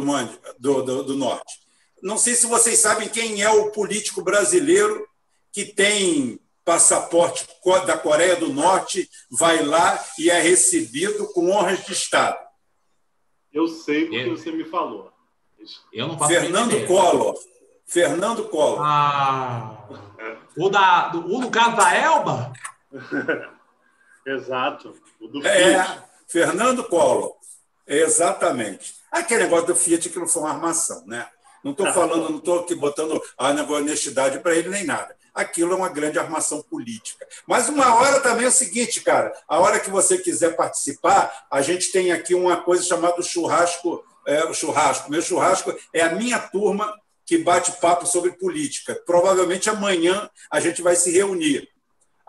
do, 0.59 0.83
do, 0.83 1.03
do 1.03 1.15
Norte. 1.15 1.59
Não 2.01 2.17
sei 2.17 2.33
se 2.35 2.47
vocês 2.47 2.79
sabem 2.79 3.09
quem 3.09 3.41
é 3.41 3.49
o 3.49 3.71
político 3.71 4.21
brasileiro 4.21 5.05
que 5.51 5.65
tem 5.65 6.39
passaporte 6.63 7.47
da 7.85 7.97
Coreia 7.97 8.35
do 8.35 8.53
Norte, 8.53 9.09
vai 9.31 9.63
lá 9.63 10.01
e 10.17 10.29
é 10.29 10.39
recebido 10.39 11.27
com 11.33 11.49
honras 11.49 11.83
de 11.83 11.93
Estado. 11.93 12.37
Eu 13.51 13.67
sei 13.67 14.05
porque 14.05 14.17
eu... 14.17 14.37
você 14.37 14.51
me 14.51 14.63
falou. 14.63 15.11
Eu 15.91 16.07
não 16.07 16.17
faço 16.17 16.31
Fernando 16.31 16.87
Collor. 16.87 17.35
Fernando 17.85 18.43
Collor. 18.45 18.79
Ah, 18.81 19.87
o, 20.55 20.69
da, 20.69 21.11
o 21.13 21.41
no 21.41 21.49
caso 21.49 21.75
da 21.75 21.93
Elba? 21.93 22.53
Exato. 24.33 24.95
O 25.19 25.27
do 25.27 25.45
é, 25.45 25.83
Fiat. 25.83 26.03
Fernando 26.27 26.83
Collor. 26.83 27.35
Exatamente. 27.87 28.95
Aquele 29.11 29.43
negócio 29.43 29.67
do 29.67 29.75
Fiat 29.75 30.09
que 30.09 30.19
não 30.19 30.27
foi 30.27 30.43
uma 30.43 30.51
armação, 30.51 31.03
né? 31.07 31.27
Não 31.63 31.71
estou 31.71 31.91
falando, 31.91 32.29
não 32.29 32.37
estou 32.37 32.59
aqui 32.59 32.75
botando 32.75 33.21
a 33.37 33.49
honestidade 33.49 34.39
para 34.39 34.55
ele 34.55 34.69
nem 34.69 34.85
nada. 34.85 35.17
Aquilo 35.33 35.73
é 35.73 35.75
uma 35.75 35.89
grande 35.89 36.17
armação 36.17 36.61
política. 36.61 37.27
Mas 37.47 37.69
uma 37.69 37.95
hora 37.95 38.19
também 38.19 38.45
é 38.45 38.49
o 38.49 38.51
seguinte, 38.51 39.01
cara. 39.01 39.33
A 39.47 39.59
hora 39.59 39.79
que 39.79 39.89
você 39.89 40.17
quiser 40.17 40.55
participar, 40.55 41.47
a 41.51 41.61
gente 41.61 41.91
tem 41.91 42.11
aqui 42.11 42.33
uma 42.33 42.57
coisa 42.57 42.83
chamada 42.83 43.21
churrasco. 43.21 44.03
É, 44.25 44.43
o 44.45 44.53
churrasco. 44.53 45.09
Meu 45.09 45.21
churrasco 45.21 45.75
é 45.93 46.01
a 46.01 46.13
minha 46.13 46.39
turma 46.39 46.93
que 47.25 47.37
bate 47.37 47.73
papo 47.73 48.05
sobre 48.05 48.31
política. 48.31 48.95
Provavelmente 49.05 49.69
amanhã 49.69 50.29
a 50.51 50.59
gente 50.59 50.81
vai 50.81 50.95
se 50.95 51.11
reunir. 51.11 51.69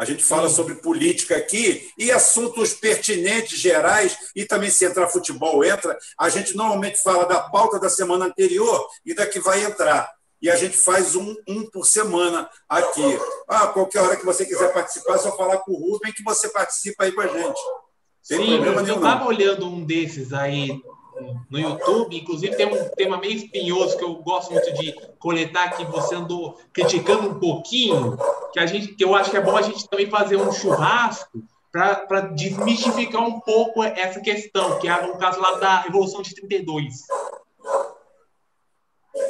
A 0.01 0.05
gente 0.07 0.25
fala 0.25 0.49
Sim. 0.49 0.55
sobre 0.55 0.77
política 0.77 1.37
aqui 1.37 1.93
e 1.99 2.11
assuntos 2.11 2.73
pertinentes, 2.73 3.59
gerais, 3.59 4.17
e 4.35 4.47
também 4.47 4.71
se 4.71 4.87
entrar 4.87 5.11
futebol 5.11 5.63
entra. 5.63 5.95
A 6.19 6.31
gente 6.31 6.57
normalmente 6.57 7.03
fala 7.03 7.27
da 7.27 7.39
pauta 7.39 7.79
da 7.79 7.91
semana 7.91 8.25
anterior 8.25 8.89
e 9.05 9.13
da 9.13 9.27
que 9.27 9.39
vai 9.39 9.63
entrar. 9.63 10.11
E 10.41 10.49
a 10.49 10.57
gente 10.57 10.75
faz 10.75 11.15
um, 11.15 11.37
um 11.47 11.69
por 11.69 11.85
semana 11.85 12.49
aqui. 12.67 13.19
Ah, 13.47 13.67
qualquer 13.67 14.01
hora 14.01 14.17
que 14.17 14.25
você 14.25 14.47
quiser 14.47 14.73
participar, 14.73 15.17
é 15.17 15.19
só 15.19 15.37
falar 15.37 15.59
com 15.59 15.73
o 15.73 15.93
Rubem 15.93 16.15
que 16.15 16.25
você 16.25 16.49
participa 16.49 17.05
aí 17.05 17.13
com 17.13 17.21
a 17.21 17.27
gente. 17.27 17.61
Sem 18.23 18.39
Sim, 18.39 18.47
problema 18.55 18.89
eu 18.89 18.95
estava 18.95 19.27
olhando 19.27 19.67
um 19.67 19.85
desses 19.85 20.33
aí 20.33 20.81
no 21.51 21.59
YouTube. 21.59 22.17
Inclusive, 22.17 22.57
tem 22.57 22.67
um 22.67 22.89
tema 22.91 23.19
meio 23.19 23.35
espinhoso 23.35 23.97
que 23.97 24.05
eu 24.05 24.15
gosto 24.17 24.53
muito 24.53 24.73
de 24.75 24.93
coletar, 25.19 25.77
que 25.77 25.85
você 25.85 26.15
andou 26.15 26.59
criticando 26.73 27.29
um 27.29 27.39
pouquinho, 27.39 28.17
que, 28.53 28.61
a 28.61 28.67
gente, 28.67 28.89
que 28.95 29.05
eu 29.05 29.15
acho 29.15 29.31
que 29.31 29.37
é 29.37 29.41
bom 29.41 29.57
a 29.57 29.63
gente 29.63 29.89
também 29.89 30.09
fazer 30.09 30.37
um 30.37 30.53
churrasco 30.53 31.43
para 31.73 32.21
desmistificar 32.21 33.23
um 33.23 33.41
pouco 33.41 33.83
essa 33.83 34.21
questão, 34.21 34.79
que 34.79 34.89
é 34.89 34.95
o 35.07 35.17
caso 35.17 35.41
lá 35.41 35.53
da 35.53 35.81
Revolução 35.81 36.23
de 36.23 36.35
32. 36.35 37.07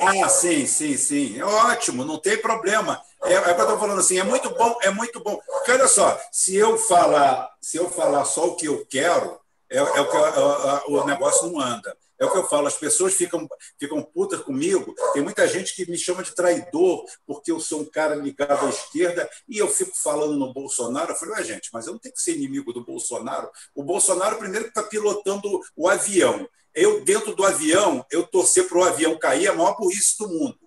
Ah, 0.00 0.28
sim, 0.28 0.66
sim, 0.66 0.96
sim. 0.96 1.38
É 1.38 1.44
ótimo, 1.44 2.04
não 2.04 2.18
tem 2.18 2.38
problema. 2.38 3.00
É, 3.24 3.34
é 3.34 3.40
o 3.40 3.42
que 3.42 3.50
eu 3.50 3.60
estou 3.60 3.78
falando 3.78 4.00
assim, 4.00 4.18
é 4.18 4.22
muito 4.24 4.50
bom, 4.50 4.78
é 4.82 4.90
muito 4.90 5.20
bom. 5.20 5.38
Porque 5.46 5.72
olha 5.72 5.88
só, 5.88 6.18
se 6.30 6.56
eu 6.56 6.78
falar, 6.78 7.50
se 7.60 7.76
eu 7.76 7.90
falar 7.90 8.24
só 8.24 8.46
o 8.46 8.56
que 8.56 8.66
eu 8.66 8.86
quero, 8.88 9.39
é, 9.70 9.78
é 9.78 9.82
o 9.82 10.10
que 10.10 10.16
é, 10.16 10.82
o 10.88 11.06
negócio 11.06 11.48
não 11.48 11.60
anda. 11.60 11.96
É 12.18 12.26
o 12.26 12.30
que 12.30 12.36
eu 12.36 12.46
falo, 12.46 12.66
as 12.66 12.76
pessoas 12.76 13.14
ficam, 13.14 13.48
ficam 13.78 14.02
putas 14.02 14.42
comigo. 14.42 14.94
Tem 15.14 15.22
muita 15.22 15.48
gente 15.48 15.74
que 15.74 15.90
me 15.90 15.96
chama 15.96 16.22
de 16.22 16.34
traidor 16.34 17.06
porque 17.26 17.50
eu 17.50 17.58
sou 17.58 17.80
um 17.80 17.84
cara 17.86 18.14
ligado 18.14 18.66
à 18.66 18.68
esquerda 18.68 19.28
e 19.48 19.56
eu 19.56 19.66
fico 19.68 19.92
falando 19.96 20.36
no 20.36 20.52
Bolsonaro. 20.52 21.12
Eu 21.12 21.16
falei, 21.16 21.36
ué, 21.36 21.44
gente, 21.44 21.70
mas 21.72 21.86
eu 21.86 21.94
não 21.94 21.98
tenho 21.98 22.14
que 22.14 22.20
ser 22.20 22.36
inimigo 22.36 22.74
do 22.74 22.84
Bolsonaro. 22.84 23.48
O 23.74 23.82
Bolsonaro, 23.82 24.36
primeiro, 24.36 24.66
está 24.66 24.82
pilotando 24.82 25.62
o 25.74 25.88
avião. 25.88 26.46
Eu, 26.74 27.02
dentro 27.02 27.34
do 27.34 27.44
avião, 27.44 28.04
eu 28.10 28.26
torcer 28.26 28.68
para 28.68 28.78
o 28.78 28.84
avião 28.84 29.18
cair, 29.18 29.46
é 29.46 29.48
a 29.48 29.54
maior 29.54 29.76
burrice 29.78 30.18
do 30.18 30.28
mundo. 30.28 30.58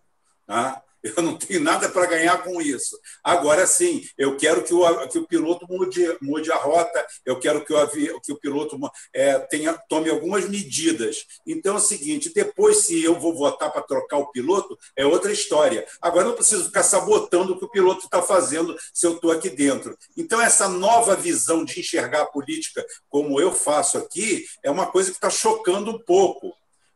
Tá? 0.48 0.82
Eu 1.04 1.22
não 1.22 1.38
tenho 1.38 1.60
nada 1.60 1.90
para 1.90 2.06
ganhar 2.06 2.42
com 2.44 2.62
isso. 2.62 2.98
Agora 3.22 3.68
sim, 3.68 4.04
eu 4.18 4.38
quero 4.38 4.64
que 4.64 4.74
o, 4.74 5.08
que 5.10 5.20
o 5.20 5.28
piloto 5.28 5.68
mude, 5.70 6.18
mude 6.22 6.50
a 6.50 6.56
rota, 6.56 7.06
eu 7.26 7.38
quero 7.40 7.66
que 7.66 7.74
o, 7.74 8.22
que 8.22 8.32
o 8.32 8.40
piloto 8.40 8.80
é, 9.14 9.38
tenha, 9.40 9.74
tome 9.90 10.10
algumas 10.10 10.48
medidas. 10.48 11.26
Então 11.46 11.76
é 11.76 11.78
o 11.78 11.82
seguinte: 11.82 12.32
depois, 12.34 12.86
se 12.86 13.04
eu 13.04 13.20
vou 13.20 13.36
votar 13.36 13.70
para 13.72 13.82
trocar 13.82 14.18
o 14.18 14.32
piloto, 14.32 14.78
é 14.96 15.06
outra 15.06 15.34
história. 15.34 15.86
Agora 16.02 16.26
não 16.26 16.36
preciso 16.36 16.66
ficar 16.66 16.84
sabotando 16.84 17.54
o 17.54 17.60
que 17.60 17.66
o 17.66 17.72
piloto 17.72 18.06
está 18.06 18.22
fazendo 18.22 18.76
se 18.94 19.06
eu 19.06 19.16
estou 19.16 19.32
aqui 19.32 19.50
dentro. 19.50 19.98
Então, 20.16 20.40
essa 20.42 20.70
nova 20.70 21.16
visão 21.16 21.66
de 21.66 21.82
enxergar 21.82 22.22
a 22.22 22.28
política 22.28 22.86
como 23.10 23.42
eu 23.42 23.52
faço 23.52 23.98
aqui 23.98 24.46
é 24.64 24.72
uma 24.72 24.88
coisa 24.88 25.10
que 25.10 25.18
está 25.18 25.30
chocando 25.30 25.92
um 25.92 26.00
pouco 26.00 26.54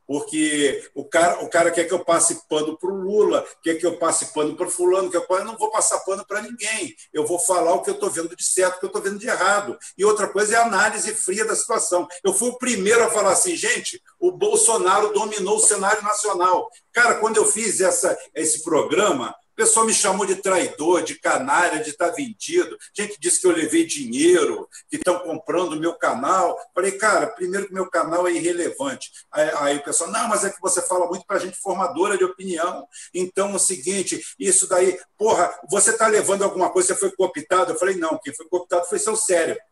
porque 0.07 0.89
o 0.95 1.03
cara, 1.03 1.43
o 1.43 1.49
cara 1.49 1.69
quer 1.69 1.83
que 1.83 1.93
eu 1.93 2.03
passe 2.03 2.47
pano 2.47 2.77
para 2.77 2.89
o 2.89 2.95
Lula, 2.95 3.45
quer 3.61 3.75
que 3.75 3.85
eu 3.85 3.97
passe 3.97 4.33
pano 4.33 4.55
para 4.55 4.69
fulano, 4.69 5.11
que 5.11 5.17
eu, 5.17 5.25
eu 5.29 5.45
não 5.45 5.57
vou 5.57 5.69
passar 5.69 5.99
pano 5.99 6.25
para 6.25 6.41
ninguém. 6.41 6.95
Eu 7.13 7.27
vou 7.27 7.37
falar 7.37 7.73
o 7.73 7.81
que 7.81 7.89
eu 7.89 7.93
estou 7.93 8.09
vendo 8.09 8.33
de 8.33 8.43
certo, 8.43 8.77
o 8.77 8.79
que 8.79 8.85
eu 8.85 8.87
estou 8.87 9.01
vendo 9.01 9.19
de 9.19 9.27
errado. 9.27 9.77
E 9.97 10.05
outra 10.05 10.29
coisa 10.29 10.55
é 10.55 10.57
a 10.57 10.65
análise 10.65 11.13
fria 11.13 11.43
da 11.43 11.55
situação. 11.55 12.07
Eu 12.23 12.33
fui 12.33 12.49
o 12.49 12.57
primeiro 12.57 13.03
a 13.03 13.09
falar 13.09 13.33
assim, 13.33 13.55
gente, 13.55 14.01
o 14.17 14.31
Bolsonaro 14.31 15.11
dominou 15.11 15.57
o 15.57 15.61
cenário 15.61 16.01
nacional. 16.01 16.69
Cara, 16.93 17.15
quando 17.15 17.35
eu 17.35 17.45
fiz 17.45 17.81
essa, 17.81 18.17
esse 18.33 18.63
programa, 18.63 19.35
pessoal 19.57 19.87
me 19.87 19.93
chamou 19.93 20.23
de 20.23 20.35
traidor, 20.35 21.01
de 21.01 21.15
canalha, 21.15 21.83
de 21.83 21.89
estar 21.89 22.09
tá 22.09 22.15
vendido. 22.15 22.77
Gente 22.95 23.19
disse 23.19 23.41
que 23.41 23.47
eu 23.47 23.51
levei 23.51 23.85
dinheiro, 23.85 24.69
que 24.87 24.97
estão 24.97 25.17
comprando 25.19 25.73
o 25.73 25.79
meu 25.79 25.95
canal. 25.95 26.55
Falei, 26.75 26.91
cara, 26.91 27.25
primeiro 27.25 27.67
que 27.67 27.73
meu 27.73 27.89
canal 27.89 28.27
é 28.27 28.31
irrelevante. 28.31 29.09
Aí, 29.31 29.49
aí 29.55 29.77
o 29.77 29.83
pessoal, 29.83 30.11
não, 30.11 30.27
mas 30.27 30.45
é 30.45 30.51
que 30.51 30.61
você 30.61 30.79
fala 30.83 31.07
muito 31.07 31.25
para 31.25 31.39
gente 31.39 31.57
formadora 31.57 32.15
de 32.15 32.23
opinião. 32.23 32.87
Então, 33.11 33.51
é 33.51 33.55
o 33.55 33.59
seguinte, 33.59 34.23
isso 34.37 34.67
daí, 34.67 34.97
porra, 35.17 35.51
você 35.67 35.89
está 35.89 36.05
levando 36.07 36.43
alguma 36.43 36.69
coisa, 36.69 36.89
você 36.89 36.99
foi 36.99 37.11
cooptado? 37.11 37.71
Eu 37.71 37.79
falei, 37.79 37.95
não, 37.95 38.19
quem 38.23 38.33
foi 38.35 38.47
cooptado 38.47 38.85
foi 38.85 38.99
seu 38.99 39.15
cérebro. 39.15 39.63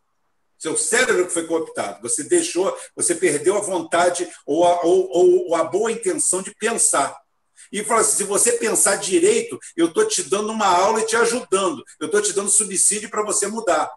Seu 0.57 0.75
cérebro 0.75 1.27
que 1.27 1.33
foi 1.33 1.45
cooptado. 1.45 2.01
Você 2.01 2.23
deixou, 2.23 2.75
você 2.95 3.13
perdeu 3.13 3.55
a 3.55 3.61
vontade 3.61 4.27
ou 4.47 4.65
a, 4.65 4.81
ou, 4.83 5.09
ou 5.11 5.55
a 5.55 5.63
boa 5.63 5.91
intenção 5.91 6.41
de 6.41 6.55
pensar. 6.55 7.15
E 7.71 7.83
fala 7.83 8.01
assim: 8.01 8.17
se 8.17 8.23
você 8.23 8.53
pensar 8.53 8.97
direito, 8.97 9.59
eu 9.75 9.87
estou 9.87 10.07
te 10.07 10.23
dando 10.23 10.51
uma 10.51 10.67
aula 10.67 11.01
e 11.01 11.05
te 11.05 11.15
ajudando. 11.15 11.83
Eu 11.99 12.07
estou 12.07 12.21
te 12.21 12.33
dando 12.33 12.49
subsídio 12.49 13.09
para 13.09 13.23
você 13.23 13.47
mudar. 13.47 13.91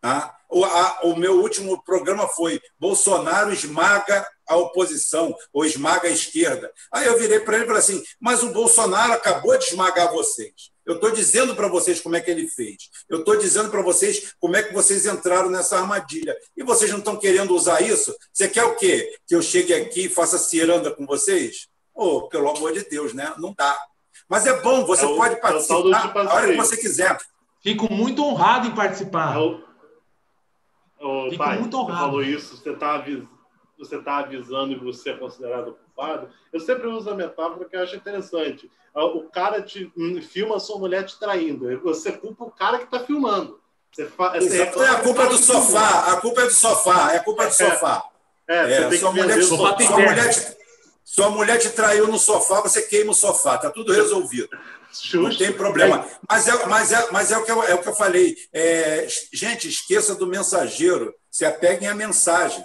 Tá? 0.00 0.36
O, 0.48 0.64
a, 0.64 1.00
o 1.02 1.16
meu 1.16 1.40
último 1.40 1.82
programa 1.82 2.28
foi 2.28 2.60
Bolsonaro 2.78 3.52
esmaga 3.52 4.26
a 4.46 4.56
oposição 4.56 5.36
ou 5.52 5.64
esmaga 5.64 6.08
a 6.08 6.10
esquerda. 6.10 6.72
Aí 6.92 7.06
eu 7.06 7.18
virei 7.18 7.40
para 7.40 7.56
ele 7.56 7.64
e 7.64 7.66
falei 7.66 7.82
assim: 7.82 8.02
mas 8.20 8.42
o 8.42 8.50
Bolsonaro 8.50 9.12
acabou 9.12 9.56
de 9.58 9.66
esmagar 9.66 10.12
vocês. 10.12 10.70
Eu 10.86 10.94
estou 10.94 11.10
dizendo 11.10 11.54
para 11.54 11.68
vocês 11.68 12.00
como 12.00 12.16
é 12.16 12.20
que 12.20 12.30
ele 12.30 12.48
fez. 12.48 12.76
Eu 13.10 13.18
estou 13.18 13.36
dizendo 13.36 13.70
para 13.70 13.82
vocês 13.82 14.32
como 14.40 14.56
é 14.56 14.62
que 14.62 14.72
vocês 14.72 15.04
entraram 15.04 15.50
nessa 15.50 15.78
armadilha. 15.78 16.34
E 16.56 16.62
vocês 16.62 16.90
não 16.90 16.98
estão 16.98 17.18
querendo 17.18 17.54
usar 17.54 17.82
isso? 17.82 18.16
Você 18.32 18.48
quer 18.48 18.64
o 18.64 18.74
quê? 18.74 19.14
Que 19.26 19.34
eu 19.34 19.42
chegue 19.42 19.74
aqui 19.74 20.06
e 20.06 20.08
faça 20.08 20.38
ciranda 20.38 20.90
com 20.90 21.04
vocês? 21.04 21.68
Oh, 22.00 22.28
pelo 22.28 22.48
amor 22.48 22.72
de 22.72 22.88
Deus, 22.88 23.12
né? 23.12 23.34
Não 23.38 23.52
dá. 23.52 23.76
Mas 24.28 24.46
é 24.46 24.60
bom, 24.60 24.84
você 24.84 25.04
é 25.04 25.08
o, 25.08 25.16
pode 25.16 25.40
participar 25.40 26.24
é 26.24 26.28
a 26.28 26.34
hora 26.34 26.48
que 26.48 26.56
você 26.56 26.76
quiser. 26.76 27.18
Fico 27.60 27.92
muito 27.92 28.22
honrado 28.24 28.68
em 28.68 28.74
participar. 28.74 29.34
É 29.34 29.38
o, 29.38 29.60
o, 31.00 31.30
Fico 31.30 31.42
pai, 31.42 31.58
muito 31.58 31.76
honrado. 31.76 31.98
Você 31.98 32.06
falou 32.06 32.22
isso, 32.22 32.56
você 32.56 32.70
está 32.70 32.94
avisando 32.94 33.38
você 33.78 33.96
está 33.96 34.18
avisando 34.18 34.72
e 34.72 34.76
você 34.76 35.10
é 35.10 35.16
considerado 35.16 35.78
culpado, 35.94 36.28
eu 36.52 36.58
sempre 36.58 36.88
uso 36.88 37.08
a 37.08 37.14
metáfora 37.14 37.64
que 37.64 37.76
eu 37.76 37.82
acho 37.82 37.94
interessante. 37.94 38.70
Ah, 38.94 39.04
o 39.04 39.30
cara 39.30 39.62
te 39.62 39.90
hum, 39.96 40.20
filma 40.20 40.56
a 40.56 40.60
sua 40.60 40.78
mulher 40.78 41.04
te 41.04 41.18
traindo, 41.18 41.80
você 41.80 42.10
culpa 42.10 42.44
o 42.44 42.50
cara 42.50 42.78
que 42.78 42.84
está 42.84 43.00
filmando. 43.00 43.60
Você 43.92 44.06
fa... 44.06 44.34
você 44.34 44.62
é 44.62 44.88
a 44.88 45.00
culpa 45.00 45.22
é 45.22 45.28
do 45.28 45.38
sofá, 45.38 46.12
a 46.12 46.20
culpa 46.20 46.42
é 46.42 46.44
do 46.44 46.52
sofá, 46.52 47.12
é 47.12 47.16
a 47.16 47.24
culpa 47.24 47.44
é 47.44 47.46
do 47.46 47.54
sofá. 47.54 48.04
É, 48.48 48.56
é, 48.56 48.82
é 48.82 48.92
sua, 48.92 49.12
mulher, 49.12 49.42
sua, 49.42 49.78
sua, 49.78 49.96
mulher 49.98 50.30
te, 50.30 50.57
sua 51.08 51.30
mulher 51.30 51.58
te 51.58 51.70
traiu 51.70 52.06
no 52.06 52.18
sofá, 52.18 52.60
você 52.60 52.82
queima 52.82 53.12
o 53.12 53.14
sofá, 53.14 53.54
está 53.54 53.70
tudo 53.70 53.94
resolvido. 53.94 54.50
Justo. 54.92 55.16
Não 55.16 55.34
tem 55.34 55.50
problema. 55.50 56.06
Mas 56.28 56.46
é, 56.46 56.66
mas 56.66 56.92
é, 56.92 57.10
mas 57.10 57.32
é, 57.32 57.38
o, 57.38 57.44
que 57.46 57.50
eu, 57.50 57.62
é 57.62 57.74
o 57.74 57.82
que 57.82 57.88
eu 57.88 57.94
falei. 57.94 58.36
É, 58.52 59.06
gente, 59.32 59.66
esqueça 59.66 60.14
do 60.14 60.26
mensageiro, 60.26 61.14
se 61.30 61.46
apeguem 61.46 61.88
à 61.88 61.94
mensagem. 61.94 62.62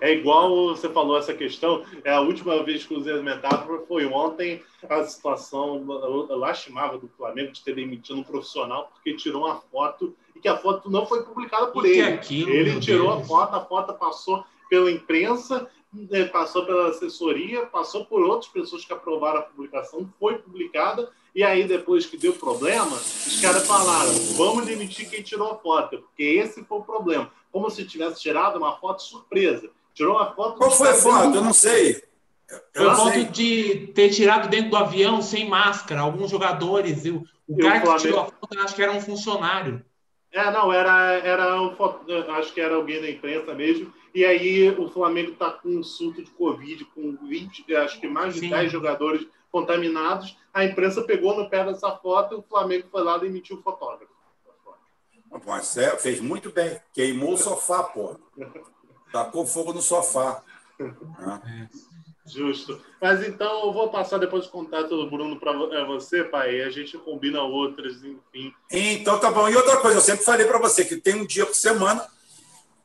É 0.00 0.12
igual 0.12 0.68
você 0.68 0.88
falou 0.88 1.18
essa 1.18 1.34
questão, 1.34 1.84
é 2.04 2.12
a 2.12 2.20
última 2.20 2.62
vez 2.62 2.86
que 2.86 2.94
usei 2.94 3.12
a 3.12 3.20
metáfora 3.20 3.84
foi 3.88 4.06
ontem 4.06 4.62
a 4.88 5.02
situação 5.02 5.84
lastimável 6.28 7.00
do 7.00 7.08
Flamengo 7.08 7.50
de 7.50 7.64
ter 7.64 7.74
demitido 7.74 8.20
um 8.20 8.22
profissional 8.22 8.88
porque 8.94 9.16
tirou 9.16 9.46
uma 9.46 9.56
foto 9.56 10.16
e 10.36 10.38
que 10.38 10.46
a 10.46 10.56
foto 10.56 10.88
não 10.88 11.04
foi 11.04 11.24
publicada 11.24 11.66
por 11.66 11.84
e 11.84 11.90
ele. 11.90 12.02
Aquilo, 12.02 12.50
ele 12.50 12.78
tirou 12.78 13.08
Deus. 13.08 13.24
a 13.24 13.26
foto, 13.26 13.56
a 13.56 13.64
foto 13.64 13.94
passou 13.94 14.44
pela 14.70 14.90
imprensa, 14.90 15.68
passou 16.32 16.66
pela 16.66 16.88
assessoria, 16.88 17.66
passou 17.66 18.04
por 18.04 18.22
outras 18.22 18.50
pessoas 18.50 18.84
que 18.84 18.92
aprovaram 18.92 19.40
a 19.40 19.42
publicação, 19.42 20.08
foi 20.18 20.38
publicada 20.38 21.10
e 21.34 21.42
aí 21.42 21.66
depois 21.66 22.06
que 22.06 22.16
deu 22.16 22.32
problema, 22.34 22.96
os 22.96 23.40
caras 23.40 23.66
falaram, 23.66 24.12
vamos 24.36 24.66
demitir 24.66 25.08
quem 25.08 25.22
tirou 25.22 25.52
a 25.52 25.56
foto, 25.56 25.98
porque 25.98 26.22
esse 26.22 26.64
foi 26.64 26.78
o 26.78 26.82
problema 26.82 27.30
como 27.50 27.70
se 27.70 27.84
tivesse 27.84 28.20
tirado 28.20 28.56
uma 28.56 28.76
foto 28.76 29.02
surpresa. 29.02 29.68
Tirou 29.94 30.16
uma 30.16 30.32
foto. 30.32 30.58
Qual 30.58 30.70
foi 30.70 30.90
a 30.90 30.94
foto? 30.94 31.34
Eu 31.34 31.42
não 31.42 31.52
sei. 31.52 32.02
foi 32.74 32.88
a 32.88 32.94
foto 32.94 33.24
de 33.24 33.88
ter 33.94 34.10
tirado 34.10 34.48
dentro 34.48 34.70
do 34.70 34.76
avião 34.76 35.20
sem 35.20 35.48
máscara, 35.48 36.00
alguns 36.00 36.30
jogadores. 36.30 37.04
O, 37.06 37.24
o 37.48 37.56
cara 37.58 37.80
que 37.80 37.96
tirou 37.96 38.20
a 38.20 38.26
foto, 38.26 38.58
acho 38.60 38.74
que 38.74 38.82
era 38.82 38.92
um 38.92 39.00
funcionário. 39.00 39.84
É, 40.30 40.50
não, 40.50 40.72
era, 40.72 41.14
era 41.14 41.60
um, 41.60 41.74
acho 42.36 42.52
que 42.52 42.60
era 42.60 42.74
alguém 42.74 43.00
da 43.00 43.10
imprensa 43.10 43.54
mesmo. 43.54 43.92
E 44.14 44.24
aí 44.24 44.70
o 44.70 44.88
Flamengo 44.88 45.32
está 45.32 45.50
com 45.50 45.68
um 45.68 45.82
surto 45.82 46.22
de 46.22 46.30
Covid, 46.30 46.84
com 46.86 47.16
20, 47.26 47.74
acho 47.76 48.00
que 48.00 48.08
mais 48.08 48.34
de 48.34 48.40
Sim. 48.40 48.50
10 48.50 48.72
jogadores 48.72 49.26
contaminados. 49.50 50.36
A 50.52 50.64
imprensa 50.64 51.02
pegou 51.02 51.36
no 51.36 51.48
pé 51.48 51.64
dessa 51.64 51.90
foto 51.96 52.34
e 52.34 52.38
o 52.38 52.42
Flamengo 52.42 52.88
foi 52.90 53.02
lá 53.02 53.16
e 53.16 53.20
demitiu 53.20 53.58
o 53.58 53.62
fotógrafo. 53.62 54.12
Mas 55.46 55.76
é, 55.76 55.96
fez 55.96 56.20
muito 56.20 56.50
bem. 56.50 56.80
Queimou 56.92 57.34
o 57.34 57.38
sofá, 57.38 57.82
pô. 57.82 58.16
Tacou 59.12 59.46
fogo 59.46 59.72
no 59.72 59.82
sofá. 59.82 60.42
Né? 60.78 61.68
Justo. 62.26 62.80
Mas 63.00 63.26
então 63.26 63.66
eu 63.66 63.72
vou 63.72 63.88
passar 63.88 64.18
depois 64.18 64.46
o 64.46 64.50
contato 64.50 64.88
do 64.88 65.10
Bruno 65.10 65.38
para 65.38 65.52
é, 65.52 65.84
você, 65.84 66.24
pai, 66.24 66.56
e 66.56 66.62
a 66.62 66.70
gente 66.70 66.96
combina 66.98 67.42
outras, 67.42 68.04
enfim. 68.04 68.52
Então 68.70 69.18
tá 69.18 69.30
bom. 69.30 69.48
E 69.48 69.56
outra 69.56 69.78
coisa, 69.78 69.98
eu 69.98 70.02
sempre 70.02 70.24
falei 70.24 70.46
para 70.46 70.58
você 70.58 70.84
que 70.84 70.96
tem 70.96 71.14
um 71.14 71.26
dia 71.26 71.46
por 71.46 71.54
semana, 71.54 72.06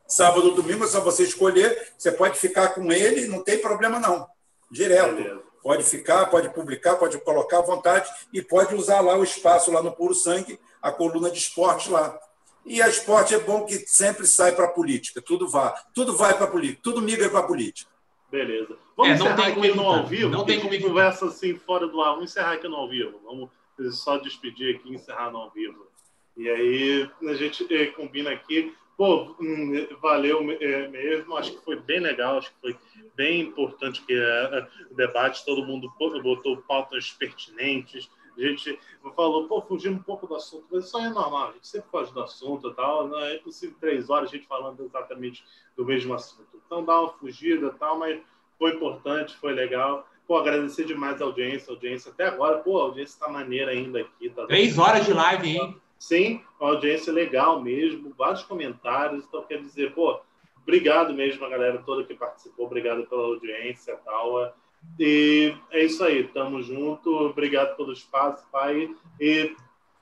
sábado 0.07 0.49
ou 0.49 0.55
domingo, 0.55 0.83
é 0.83 0.87
só 0.87 1.01
você 1.01 1.23
escolher. 1.23 1.93
Você 1.97 2.11
pode 2.11 2.37
ficar 2.37 2.69
com 2.69 2.91
ele, 2.91 3.27
não 3.27 3.43
tem 3.43 3.57
problema 3.57 3.99
não. 3.99 4.27
Direto. 4.69 5.15
Beleza. 5.15 5.41
Pode 5.61 5.83
ficar, 5.83 6.25
pode 6.25 6.49
publicar, 6.49 6.95
pode 6.95 7.17
colocar 7.19 7.59
à 7.59 7.61
vontade 7.61 8.09
e 8.33 8.41
pode 8.41 8.75
usar 8.75 8.99
lá 8.99 9.17
o 9.17 9.23
espaço 9.23 9.71
lá 9.71 9.81
no 9.81 9.93
Puro 9.93 10.13
Sangue, 10.13 10.59
a 10.81 10.91
coluna 10.91 11.31
de 11.31 11.37
esporte 11.37 11.89
lá. 11.89 12.19
E 12.65 12.81
a 12.81 12.89
esporte 12.89 13.33
é 13.33 13.39
bom 13.39 13.65
que 13.65 13.77
sempre 13.87 14.27
sai 14.27 14.53
para 14.53 14.65
a 14.65 14.69
política, 14.69 15.21
tudo 15.21 15.47
vai, 15.47 15.73
tudo 15.93 16.15
vai 16.15 16.33
para 16.35 16.45
a 16.45 16.49
política, 16.49 16.81
tudo 16.83 17.01
migra 17.01 17.29
para 17.29 17.39
a 17.39 17.43
política. 17.43 17.89
Beleza. 18.29 18.75
Vamos 18.97 19.11
é, 19.11 19.15
encerrar 19.15 19.47
aqui 19.47 19.75
no 19.75 19.83
ao 19.83 20.07
vivo. 20.07 20.29
Não 20.29 20.43
tem 20.43 20.59
comigo. 20.59 20.87
Conversa 20.87 21.27
assim 21.27 21.55
fora 21.55 21.87
do 21.87 22.01
ar. 22.01 22.13
Vamos 22.15 22.31
encerrar 22.31 22.53
aqui 22.53 22.67
no 22.67 22.75
ao 22.75 22.89
vivo. 22.89 23.19
Vamos 23.23 23.49
só 23.95 24.17
despedir 24.17 24.75
aqui 24.75 24.89
e 24.89 24.95
encerrar 24.95 25.31
no 25.31 25.37
ao 25.37 25.51
vivo. 25.51 25.87
E 26.35 26.49
aí 26.49 27.09
a 27.27 27.33
gente 27.35 27.71
eh, 27.71 27.87
combina 27.87 28.31
aqui. 28.31 28.73
Pô, 28.97 29.35
hum, 29.39 29.87
valeu 30.01 30.51
eh, 30.59 30.87
mesmo. 30.87 31.35
Acho 31.35 31.51
que 31.53 31.65
foi 31.65 31.79
bem 31.79 31.99
legal. 31.99 32.37
Acho 32.37 32.53
que 32.53 32.61
foi 32.61 32.77
bem 33.15 33.41
importante 33.41 34.01
que 34.03 34.13
eh, 34.13 34.67
o 34.91 34.95
debate. 34.95 35.45
Todo 35.45 35.65
mundo 35.65 35.91
botou 36.21 36.57
pautas 36.57 37.11
pertinentes 37.11 38.09
a 38.37 38.41
gente 38.41 38.79
falou, 39.15 39.47
pô, 39.47 39.61
fugindo 39.61 39.97
um 39.97 40.03
pouco 40.03 40.25
do 40.25 40.35
assunto, 40.35 40.65
mas 40.71 40.85
isso 40.85 40.97
aí 40.97 41.05
é 41.05 41.09
normal, 41.09 41.49
a 41.49 41.51
gente 41.53 41.67
sempre 41.67 41.89
foge 41.89 42.11
do 42.13 42.21
assunto 42.21 42.69
e 42.69 42.73
tal, 42.73 43.07
não 43.07 43.19
é 43.19 43.37
possível 43.37 43.75
três 43.79 44.09
horas 44.09 44.29
a 44.29 44.35
gente 44.35 44.47
falando 44.47 44.83
exatamente 44.83 45.43
do 45.77 45.85
mesmo 45.85 46.13
assunto. 46.13 46.61
Então 46.65 46.83
dá 46.83 46.99
uma 46.99 47.13
fugida 47.13 47.67
e 47.67 47.79
tal, 47.79 47.99
mas 47.99 48.19
foi 48.57 48.71
importante, 48.71 49.37
foi 49.37 49.53
legal. 49.53 50.07
Pô, 50.25 50.37
agradecer 50.37 50.85
demais 50.85 51.21
a 51.21 51.25
audiência, 51.25 51.69
a 51.69 51.75
audiência 51.75 52.11
até 52.11 52.25
agora, 52.25 52.59
pô, 52.59 52.79
a 52.79 52.83
audiência 52.83 53.13
está 53.13 53.27
maneira 53.27 53.71
ainda 53.71 53.99
aqui. 53.99 54.29
Tá 54.29 54.45
três 54.47 54.77
horas 54.77 55.05
de 55.05 55.13
live, 55.13 55.57
hein? 55.57 55.81
Sim, 56.03 56.41
uma 56.59 56.71
audiência 56.71 57.13
legal 57.13 57.61
mesmo, 57.61 58.13
vários 58.17 58.43
comentários, 58.43 59.23
então 59.23 59.41
quer 59.43 59.61
dizer, 59.61 59.93
pô, 59.93 60.19
obrigado 60.61 61.13
mesmo 61.13 61.45
a 61.45 61.49
galera 61.49 61.81
toda 61.85 62.03
que 62.03 62.13
participou, 62.13 62.65
obrigado 62.65 63.05
pela 63.05 63.23
audiência 63.23 63.93
e 63.93 63.97
tal. 64.03 64.53
E 64.99 65.55
é 65.71 65.85
isso 65.85 66.03
aí, 66.03 66.25
tamo 66.25 66.61
junto. 66.61 67.09
Obrigado 67.09 67.77
pelo 67.77 67.93
espaço, 67.93 68.43
pai. 68.51 68.93
E 69.17 69.55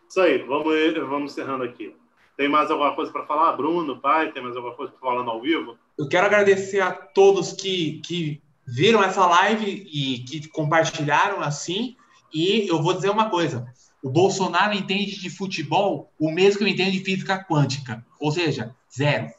isso 0.10 0.20
aí, 0.20 0.40
vamos, 0.40 0.74
vamos 1.08 1.34
encerrando 1.34 1.66
aqui. 1.66 1.96
Tem 2.36 2.50
mais 2.50 2.72
alguma 2.72 2.96
coisa 2.96 3.12
para 3.12 3.28
falar, 3.28 3.52
Bruno, 3.52 4.02
pai? 4.02 4.32
Tem 4.32 4.42
mais 4.42 4.56
alguma 4.56 4.74
coisa 4.74 4.92
para 4.92 5.02
falar 5.02 5.24
ao 5.24 5.40
vivo? 5.40 5.78
Eu 6.00 6.10
quero 6.10 6.26
agradecer 6.26 6.80
a 6.80 6.92
todos 6.92 7.54
que, 7.54 8.02
que 8.04 8.42
viram 8.66 9.04
essa 9.04 9.28
live 9.28 9.70
e 9.70 10.18
que 10.24 10.48
compartilharam 10.48 11.42
assim. 11.42 11.96
E 12.34 12.68
eu 12.68 12.82
vou 12.82 12.94
dizer 12.96 13.12
uma 13.12 13.30
coisa: 13.30 13.72
o 14.04 14.10
Bolsonaro 14.10 14.74
entende 14.74 15.20
de 15.20 15.30
futebol 15.30 16.12
o 16.20 16.32
mesmo 16.32 16.60
que 16.60 16.64
eu 16.64 16.68
entendo 16.68 16.92
de 16.92 17.04
física 17.04 17.44
quântica, 17.44 18.06
ou 18.20 18.32
seja, 18.32 18.76
zero. 18.96 19.32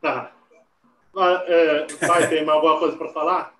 Tá. 0.00 0.32
Ah, 1.16 1.44
é, 1.46 1.86
pai, 2.06 2.28
tem 2.28 2.44
mais 2.44 2.56
alguma 2.56 2.78
coisa 2.78 2.96
para 2.96 3.08
falar? 3.10 3.54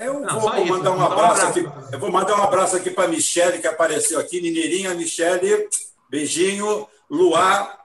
Eu 0.00 0.20
Não, 0.20 0.40
vou, 0.40 0.66
mandar 0.66 0.92
um 0.92 1.02
abraço, 1.02 1.46
aqui. 1.46 1.68
Eu 1.92 1.98
vou 1.98 2.12
mandar 2.12 2.38
um 2.38 2.42
abraço 2.42 2.76
aqui 2.76 2.90
para 2.90 3.04
a 3.04 3.08
Michele, 3.08 3.58
que 3.58 3.66
apareceu 3.66 4.20
aqui. 4.20 4.40
Mineirinha, 4.40 4.94
Michele, 4.94 5.68
beijinho. 6.08 6.86
Luar, 7.08 7.80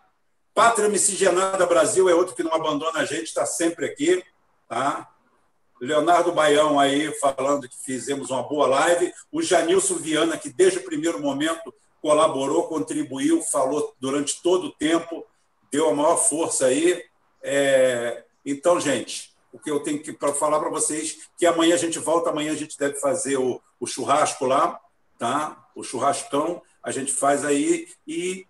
Pátria 0.54 0.88
Miscigenada 0.88 1.66
Brasil 1.66 2.08
é 2.08 2.14
outro 2.14 2.36
que 2.36 2.44
não 2.44 2.54
abandona 2.54 3.00
a 3.00 3.06
gente, 3.06 3.24
está 3.24 3.46
sempre 3.46 3.86
aqui. 3.86 4.24
Tá? 4.68 5.10
Leonardo 5.80 6.32
Baião 6.32 6.80
aí 6.80 7.12
falando 7.20 7.68
que 7.68 7.78
fizemos 7.84 8.30
uma 8.30 8.44
boa 8.44 8.68
live. 8.68 9.14
O 9.32 9.42
Janilson 9.42 9.96
Viana, 9.96 10.38
que 10.38 10.50
desde 10.50 10.80
o 10.80 10.84
primeiro 10.84 11.20
momento 11.20 11.74
colaborou, 12.02 12.68
contribuiu, 12.68 13.42
falou 13.42 13.94
durante 14.00 14.42
todo 14.42 14.68
o 14.68 14.72
tempo, 14.72 15.26
deu 15.72 15.90
a 15.90 15.94
maior 15.94 16.18
força 16.18 16.68
aí. 16.68 17.04
É... 17.44 18.24
Então, 18.46 18.80
gente, 18.80 19.36
o 19.52 19.60
que 19.60 19.72
eu 19.72 19.80
tenho 19.80 20.02
que 20.02 20.14
falar 20.34 20.60
para 20.60 20.70
vocês 20.70 21.28
que 21.38 21.46
amanhã 21.46 21.76
a 21.76 21.80
gente 21.80 22.00
volta, 22.00 22.30
amanhã 22.30 22.52
a 22.52 22.58
gente 22.58 22.78
deve 22.78 22.96
fazer 23.00 23.38
o, 23.38 23.62
o 23.80 23.88
churrasco 23.88 24.46
lá, 24.46 24.80
tá? 25.18 25.66
O 25.76 25.84
churrascão 25.84 26.62
a 26.84 26.92
gente 26.92 27.12
faz 27.12 27.44
aí 27.44 27.88
e 28.08 28.46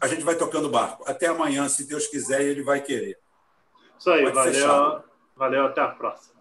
a 0.00 0.06
gente 0.06 0.22
vai 0.22 0.36
tocando 0.36 0.66
o 0.66 0.70
barco. 0.70 1.04
Até 1.06 1.26
amanhã, 1.26 1.68
se 1.68 1.84
Deus 1.84 2.06
quiser, 2.06 2.42
e 2.42 2.48
ele 2.48 2.62
vai 2.62 2.80
querer. 2.80 3.18
Isso 3.98 4.10
aí, 4.10 4.22
Pode 4.22 4.34
valeu. 4.34 4.52
Fechar. 4.52 5.04
Valeu, 5.34 5.66
até 5.66 5.80
a 5.80 5.88
próxima. 5.88 6.35